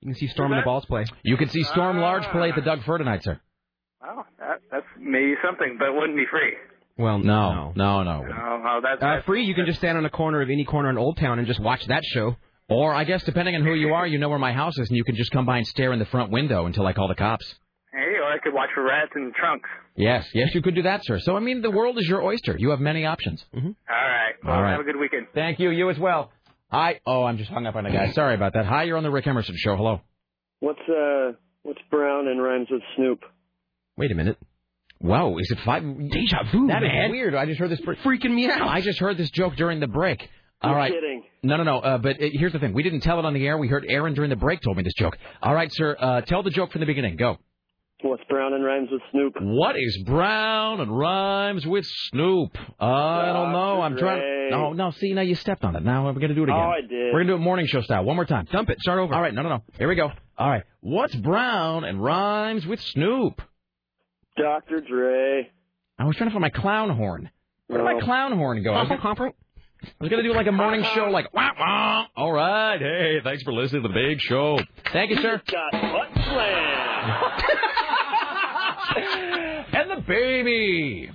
You 0.00 0.06
can 0.06 0.14
see 0.14 0.26
Storm 0.28 0.52
and 0.52 0.60
the 0.60 0.64
Balls 0.64 0.86
play. 0.86 1.04
You 1.22 1.36
can 1.36 1.48
see 1.50 1.62
Storm 1.64 1.98
Large 1.98 2.24
play 2.28 2.48
at 2.48 2.54
the 2.54 2.62
Doug 2.62 2.82
Fir 2.84 2.96
tonight, 2.96 3.22
sir. 3.22 3.38
Well, 4.00 4.24
that, 4.38 4.60
that's 4.72 4.86
maybe 4.98 5.34
something, 5.44 5.76
but 5.78 5.88
it 5.88 5.94
wouldn't 5.94 6.16
be 6.16 6.24
free. 6.30 6.54
Well, 6.96 7.18
No, 7.18 7.72
no, 7.76 8.02
no. 8.02 8.24
Oh, 8.26 8.62
oh 8.66 8.80
that's, 8.82 9.02
Uh, 9.02 9.20
free, 9.26 9.44
you 9.44 9.54
can 9.54 9.66
just 9.66 9.78
stand 9.78 9.98
on 9.98 10.06
a 10.06 10.10
corner 10.10 10.40
of 10.40 10.48
any 10.48 10.64
corner 10.64 10.88
in 10.88 10.96
Old 10.96 11.18
Town 11.18 11.38
and 11.38 11.46
just 11.46 11.60
watch 11.60 11.84
that 11.88 12.02
show. 12.04 12.36
Or 12.70 12.94
I 12.94 13.04
guess 13.04 13.22
depending 13.24 13.56
on 13.56 13.62
who 13.64 13.74
you 13.74 13.94
are, 13.94 14.06
you 14.06 14.18
know 14.18 14.28
where 14.28 14.38
my 14.38 14.52
house 14.52 14.78
is, 14.78 14.88
and 14.88 14.96
you 14.96 15.04
can 15.04 15.16
just 15.16 15.32
come 15.32 15.44
by 15.44 15.58
and 15.58 15.66
stare 15.66 15.92
in 15.92 15.98
the 15.98 16.04
front 16.06 16.30
window 16.30 16.66
until 16.66 16.86
I 16.86 16.92
call 16.92 17.08
the 17.08 17.14
cops. 17.16 17.44
Hey, 17.92 17.98
or 17.98 18.20
or 18.22 18.32
I 18.32 18.38
could 18.38 18.54
watch 18.54 18.70
for 18.74 18.84
rats 18.84 19.10
in 19.16 19.24
the 19.26 19.32
trunks. 19.32 19.68
Yes, 19.96 20.24
yes, 20.32 20.54
you 20.54 20.62
could 20.62 20.76
do 20.76 20.82
that, 20.82 21.04
sir. 21.04 21.18
So, 21.18 21.36
I 21.36 21.40
mean, 21.40 21.62
the 21.62 21.70
world 21.70 21.98
is 21.98 22.06
your 22.06 22.22
oyster. 22.22 22.56
You 22.56 22.70
have 22.70 22.78
many 22.80 23.04
options. 23.04 23.44
All 23.52 23.60
right. 23.88 24.34
Well, 24.44 24.54
All 24.54 24.62
right. 24.62 24.70
Have 24.72 24.80
a 24.80 24.84
good 24.84 24.96
weekend. 25.00 25.26
Thank 25.34 25.58
you. 25.58 25.70
You 25.70 25.90
as 25.90 25.98
well. 25.98 26.30
Hi. 26.70 27.00
Oh, 27.04 27.24
I'm 27.24 27.36
just 27.38 27.50
hung 27.50 27.66
up 27.66 27.74
on 27.74 27.84
a 27.86 27.90
guy. 27.92 28.12
Sorry 28.12 28.36
about 28.36 28.52
that. 28.54 28.64
Hi, 28.66 28.84
you're 28.84 28.96
on 28.96 29.02
the 29.02 29.10
Rick 29.10 29.26
Emerson 29.26 29.56
Show. 29.58 29.74
Hello. 29.76 30.00
What's 30.60 30.78
uh 30.88 31.32
what's 31.62 31.80
brown 31.90 32.28
and 32.28 32.40
rhymes 32.40 32.68
with 32.70 32.82
Snoop? 32.94 33.20
Wait 33.96 34.12
a 34.12 34.14
minute. 34.14 34.38
Whoa, 35.00 35.36
is 35.38 35.50
it 35.50 35.58
five? 35.64 35.82
Deja 35.82 36.44
vu, 36.52 36.68
That 36.68 36.82
is 36.84 36.88
man. 36.92 37.10
weird. 37.10 37.34
I 37.34 37.46
just 37.46 37.58
heard 37.58 37.70
this. 37.70 37.80
Freaking 37.80 38.32
me 38.34 38.48
out. 38.48 38.62
I 38.62 38.80
just 38.82 39.00
heard 39.00 39.16
this 39.16 39.30
joke 39.30 39.56
during 39.56 39.80
the 39.80 39.86
break. 39.88 40.28
All 40.62 40.72
You're 40.72 41.00
kidding. 41.00 41.22
No, 41.42 41.56
no, 41.56 41.62
no. 41.64 41.78
Uh, 41.78 41.98
but 41.98 42.16
uh, 42.16 42.26
here's 42.32 42.52
the 42.52 42.58
thing. 42.58 42.74
We 42.74 42.82
didn't 42.82 43.00
tell 43.00 43.18
it 43.18 43.24
on 43.24 43.32
the 43.32 43.46
air. 43.46 43.56
We 43.56 43.68
heard 43.68 43.86
Aaron 43.88 44.14
during 44.14 44.28
the 44.30 44.36
break 44.36 44.60
told 44.60 44.76
me 44.76 44.82
this 44.82 44.92
joke. 44.94 45.16
All 45.42 45.54
right, 45.54 45.70
sir. 45.72 45.96
Uh, 45.98 46.20
tell 46.20 46.42
the 46.42 46.50
joke 46.50 46.72
from 46.72 46.80
the 46.80 46.86
beginning. 46.86 47.16
Go. 47.16 47.38
What's 48.02 48.24
brown 48.30 48.54
and 48.54 48.64
rhymes 48.64 48.88
with 48.90 49.02
Snoop? 49.10 49.34
What 49.40 49.76
is 49.78 50.02
brown 50.06 50.80
and 50.80 50.96
rhymes 50.96 51.66
with 51.66 51.84
Snoop? 51.86 52.56
Uh, 52.80 52.84
I 52.84 53.32
don't 53.32 53.52
know. 53.52 53.82
I'm 53.82 53.96
trying. 53.96 54.50
No, 54.50 54.72
no. 54.72 54.90
See, 54.90 55.12
now 55.12 55.20
you 55.20 55.34
stepped 55.34 55.64
on 55.64 55.76
it. 55.76 55.84
Now 55.84 56.06
we're 56.06 56.14
gonna 56.14 56.34
do 56.34 56.42
it 56.42 56.48
again. 56.48 56.56
Oh, 56.56 56.70
I 56.70 56.80
did. 56.80 57.12
We're 57.12 57.20
gonna 57.20 57.32
do 57.32 57.34
it 57.34 57.38
morning 57.38 57.66
show 57.66 57.82
style. 57.82 58.04
One 58.04 58.16
more 58.16 58.24
time. 58.24 58.46
Dump 58.50 58.70
it. 58.70 58.80
Start 58.80 59.00
over. 59.00 59.14
All 59.14 59.20
right. 59.20 59.34
No, 59.34 59.42
no, 59.42 59.48
no. 59.50 59.62
Here 59.78 59.88
we 59.88 59.96
go. 59.96 60.10
All 60.38 60.48
right. 60.48 60.62
What's 60.80 61.14
brown 61.14 61.84
and 61.84 62.02
rhymes 62.02 62.66
with 62.66 62.80
Snoop? 62.80 63.42
Dr. 64.38 64.80
Dre. 64.80 65.50
I 65.98 66.04
was 66.04 66.16
trying 66.16 66.30
to 66.30 66.34
find 66.34 66.40
my 66.40 66.48
clown 66.50 66.90
horn. 66.90 67.30
Where 67.66 67.78
did 67.78 67.84
my 67.84 68.00
clown 68.00 68.32
horn 68.32 68.62
go? 68.62 68.74
I 69.82 69.86
was, 69.86 69.92
gonna, 69.92 69.94
I 70.00 70.04
was 70.04 70.10
gonna 70.10 70.22
do 70.22 70.34
like 70.34 70.46
a 70.46 70.52
morning 70.52 70.84
show, 70.94 71.04
like 71.10 71.32
wah 71.32 71.50
wah. 71.58 72.06
All 72.16 72.32
right. 72.32 72.78
Hey, 72.78 73.20
thanks 73.24 73.42
for 73.42 73.52
listening 73.52 73.82
to 73.82 73.88
the 73.88 73.94
big 73.94 74.20
show. 74.20 74.58
Thank 74.92 75.10
you, 75.10 75.16
sir. 75.16 75.40
Got 75.50 75.72
butt 75.72 76.08
slam. 76.14 77.32
and 79.72 79.90
the 79.90 80.02
baby. 80.06 81.10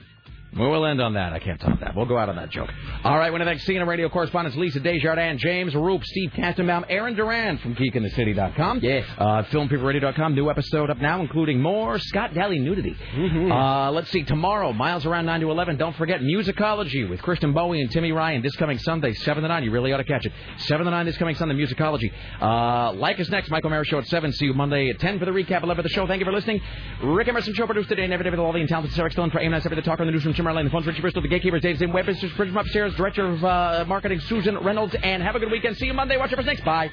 We 0.58 0.66
will 0.66 0.86
end 0.86 1.02
on 1.02 1.14
that. 1.16 1.34
I 1.34 1.40
can't 1.40 1.60
top 1.60 1.82
that. 1.82 1.96
We'll 1.96 2.06
go 2.06 2.18
out 2.18 2.30
on 2.30 2.38
that 2.38 2.50
joke. 2.50 2.70
All 3.04 3.18
right, 3.18 3.32
when 3.32 3.42
I 3.42 3.46
thank 3.46 3.62
CNN 3.62 3.88
radio 3.88 4.08
correspondents 4.08 4.58
Lisa 4.58 4.80
Desjardins, 4.80 5.42
James 5.42 5.76
Roop, 5.76 6.04
Steve 6.06 6.32
Kastenbaum, 6.32 6.86
Aaron 6.88 7.14
Duran 7.16 7.58
from 7.58 7.76
GeekInTheCity.com. 7.76 8.80
Yes. 8.82 9.06
Uh, 9.18 9.44
FilmFeverRadio.com. 9.44 10.34
New 10.34 10.50
episode 10.50 10.90
up 10.90 11.00
now, 11.00 11.22
including 11.22 11.62
more 11.62 12.00
Scott 12.00 12.34
Daly 12.34 12.60
nudity. 12.60 12.96
Uh, 13.16 13.92
let's 13.92 14.10
see, 14.12 14.24
tomorrow, 14.24 14.72
miles 14.72 15.06
around 15.06 15.26
9 15.26 15.42
to 15.42 15.52
11. 15.52 15.78
Don't 15.78 15.96
forget 15.98 16.22
Musicology 16.22 17.10
with 17.10 17.22
Kristen 17.22 17.54
Bowie 17.54 17.82
and 17.82 17.92
Timmy 17.92 18.12
Ryan 18.12 18.42
this 18.42 18.56
coming 18.56 18.78
Sunday, 18.80 19.14
7 19.14 19.44
to 19.44 19.50
9. 19.50 19.64
You 19.64 19.72
really 19.72 19.92
ought 19.92 19.98
to 19.98 20.04
catch 20.04 20.26
it. 20.26 20.32
7 20.58 20.86
to 20.86 20.92
9 20.92 21.06
this 21.06 21.18
coming 21.18 21.36
Sunday, 21.36 21.56
Musicology. 21.56 22.12
Uh, 22.42 22.94
like 22.94 23.20
us 23.20 23.30
next, 23.30 23.50
Michael 23.50 23.70
Mara 23.70 23.86
Show 23.86 24.00
at 24.00 24.08
7. 24.08 24.32
See 24.34 24.46
you 24.46 24.54
Monday 24.54 24.90
at 24.90 25.00
10 25.00 25.20
for 25.20 25.26
the 25.26 25.32
recap, 25.32 25.64
11 25.64 25.76
for 25.76 25.82
the 25.84 25.90
show. 25.90 26.08
Thank 26.08 26.20
you 26.20 26.26
for 26.26 26.32
listening. 26.32 26.62
Rick 27.04 27.28
Emerson 27.28 27.54
Show 27.54 27.66
produced 27.66 27.90
today 27.90 28.04
and 28.04 28.14
every 28.14 28.24
day 28.24 28.30
with 28.30 28.40
all 28.40 28.54
the 28.54 28.66
talented 28.68 28.96
Sarah 28.96 29.12
Stone 29.12 29.32
for 29.32 29.40
AMS, 29.40 29.66
every 29.66 29.76
the 29.76 29.82
talker 29.82 30.02
on 30.02 30.08
the 30.08 30.14
newsroom, 30.14 30.34
Jim 30.46 30.54
Marlene, 30.54 30.66
the 30.66 30.70
phones, 30.70 30.86
Richie 30.86 31.02
Bristol, 31.02 31.22
the 31.22 31.28
gatekeepers, 31.28 31.62
Dave 31.62 31.78
Zim, 31.78 31.92
Web, 31.92 32.06
Mr. 32.06 32.36
Bridge 32.36 32.50
from 32.50 32.58
upstairs, 32.58 32.94
Director 32.96 33.26
of 33.26 33.44
uh, 33.44 33.86
Marketing, 33.88 34.20
Susan 34.22 34.58
Reynolds, 34.60 34.96
and 35.02 35.24
have 35.24 35.36
a 35.36 35.40
good 35.40 35.52
weekend. 35.52 35.78
See 35.78 35.86
you 35.86 35.94
Monday. 35.94 36.18
Watch 36.18 36.32
your 36.32 36.42
next. 36.44 36.64
Bye. 36.64 36.92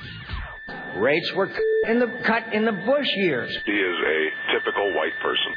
Rates 0.96 1.32
were 1.34 1.50
in 1.88 1.98
the 1.98 2.06
cut 2.24 2.52
in 2.54 2.64
the 2.64 2.72
Bush 2.72 3.08
years. 3.16 3.50
He 3.66 3.72
is 3.72 3.96
a 4.06 4.58
typical 4.58 4.94
white 4.94 5.12
person. 5.22 5.54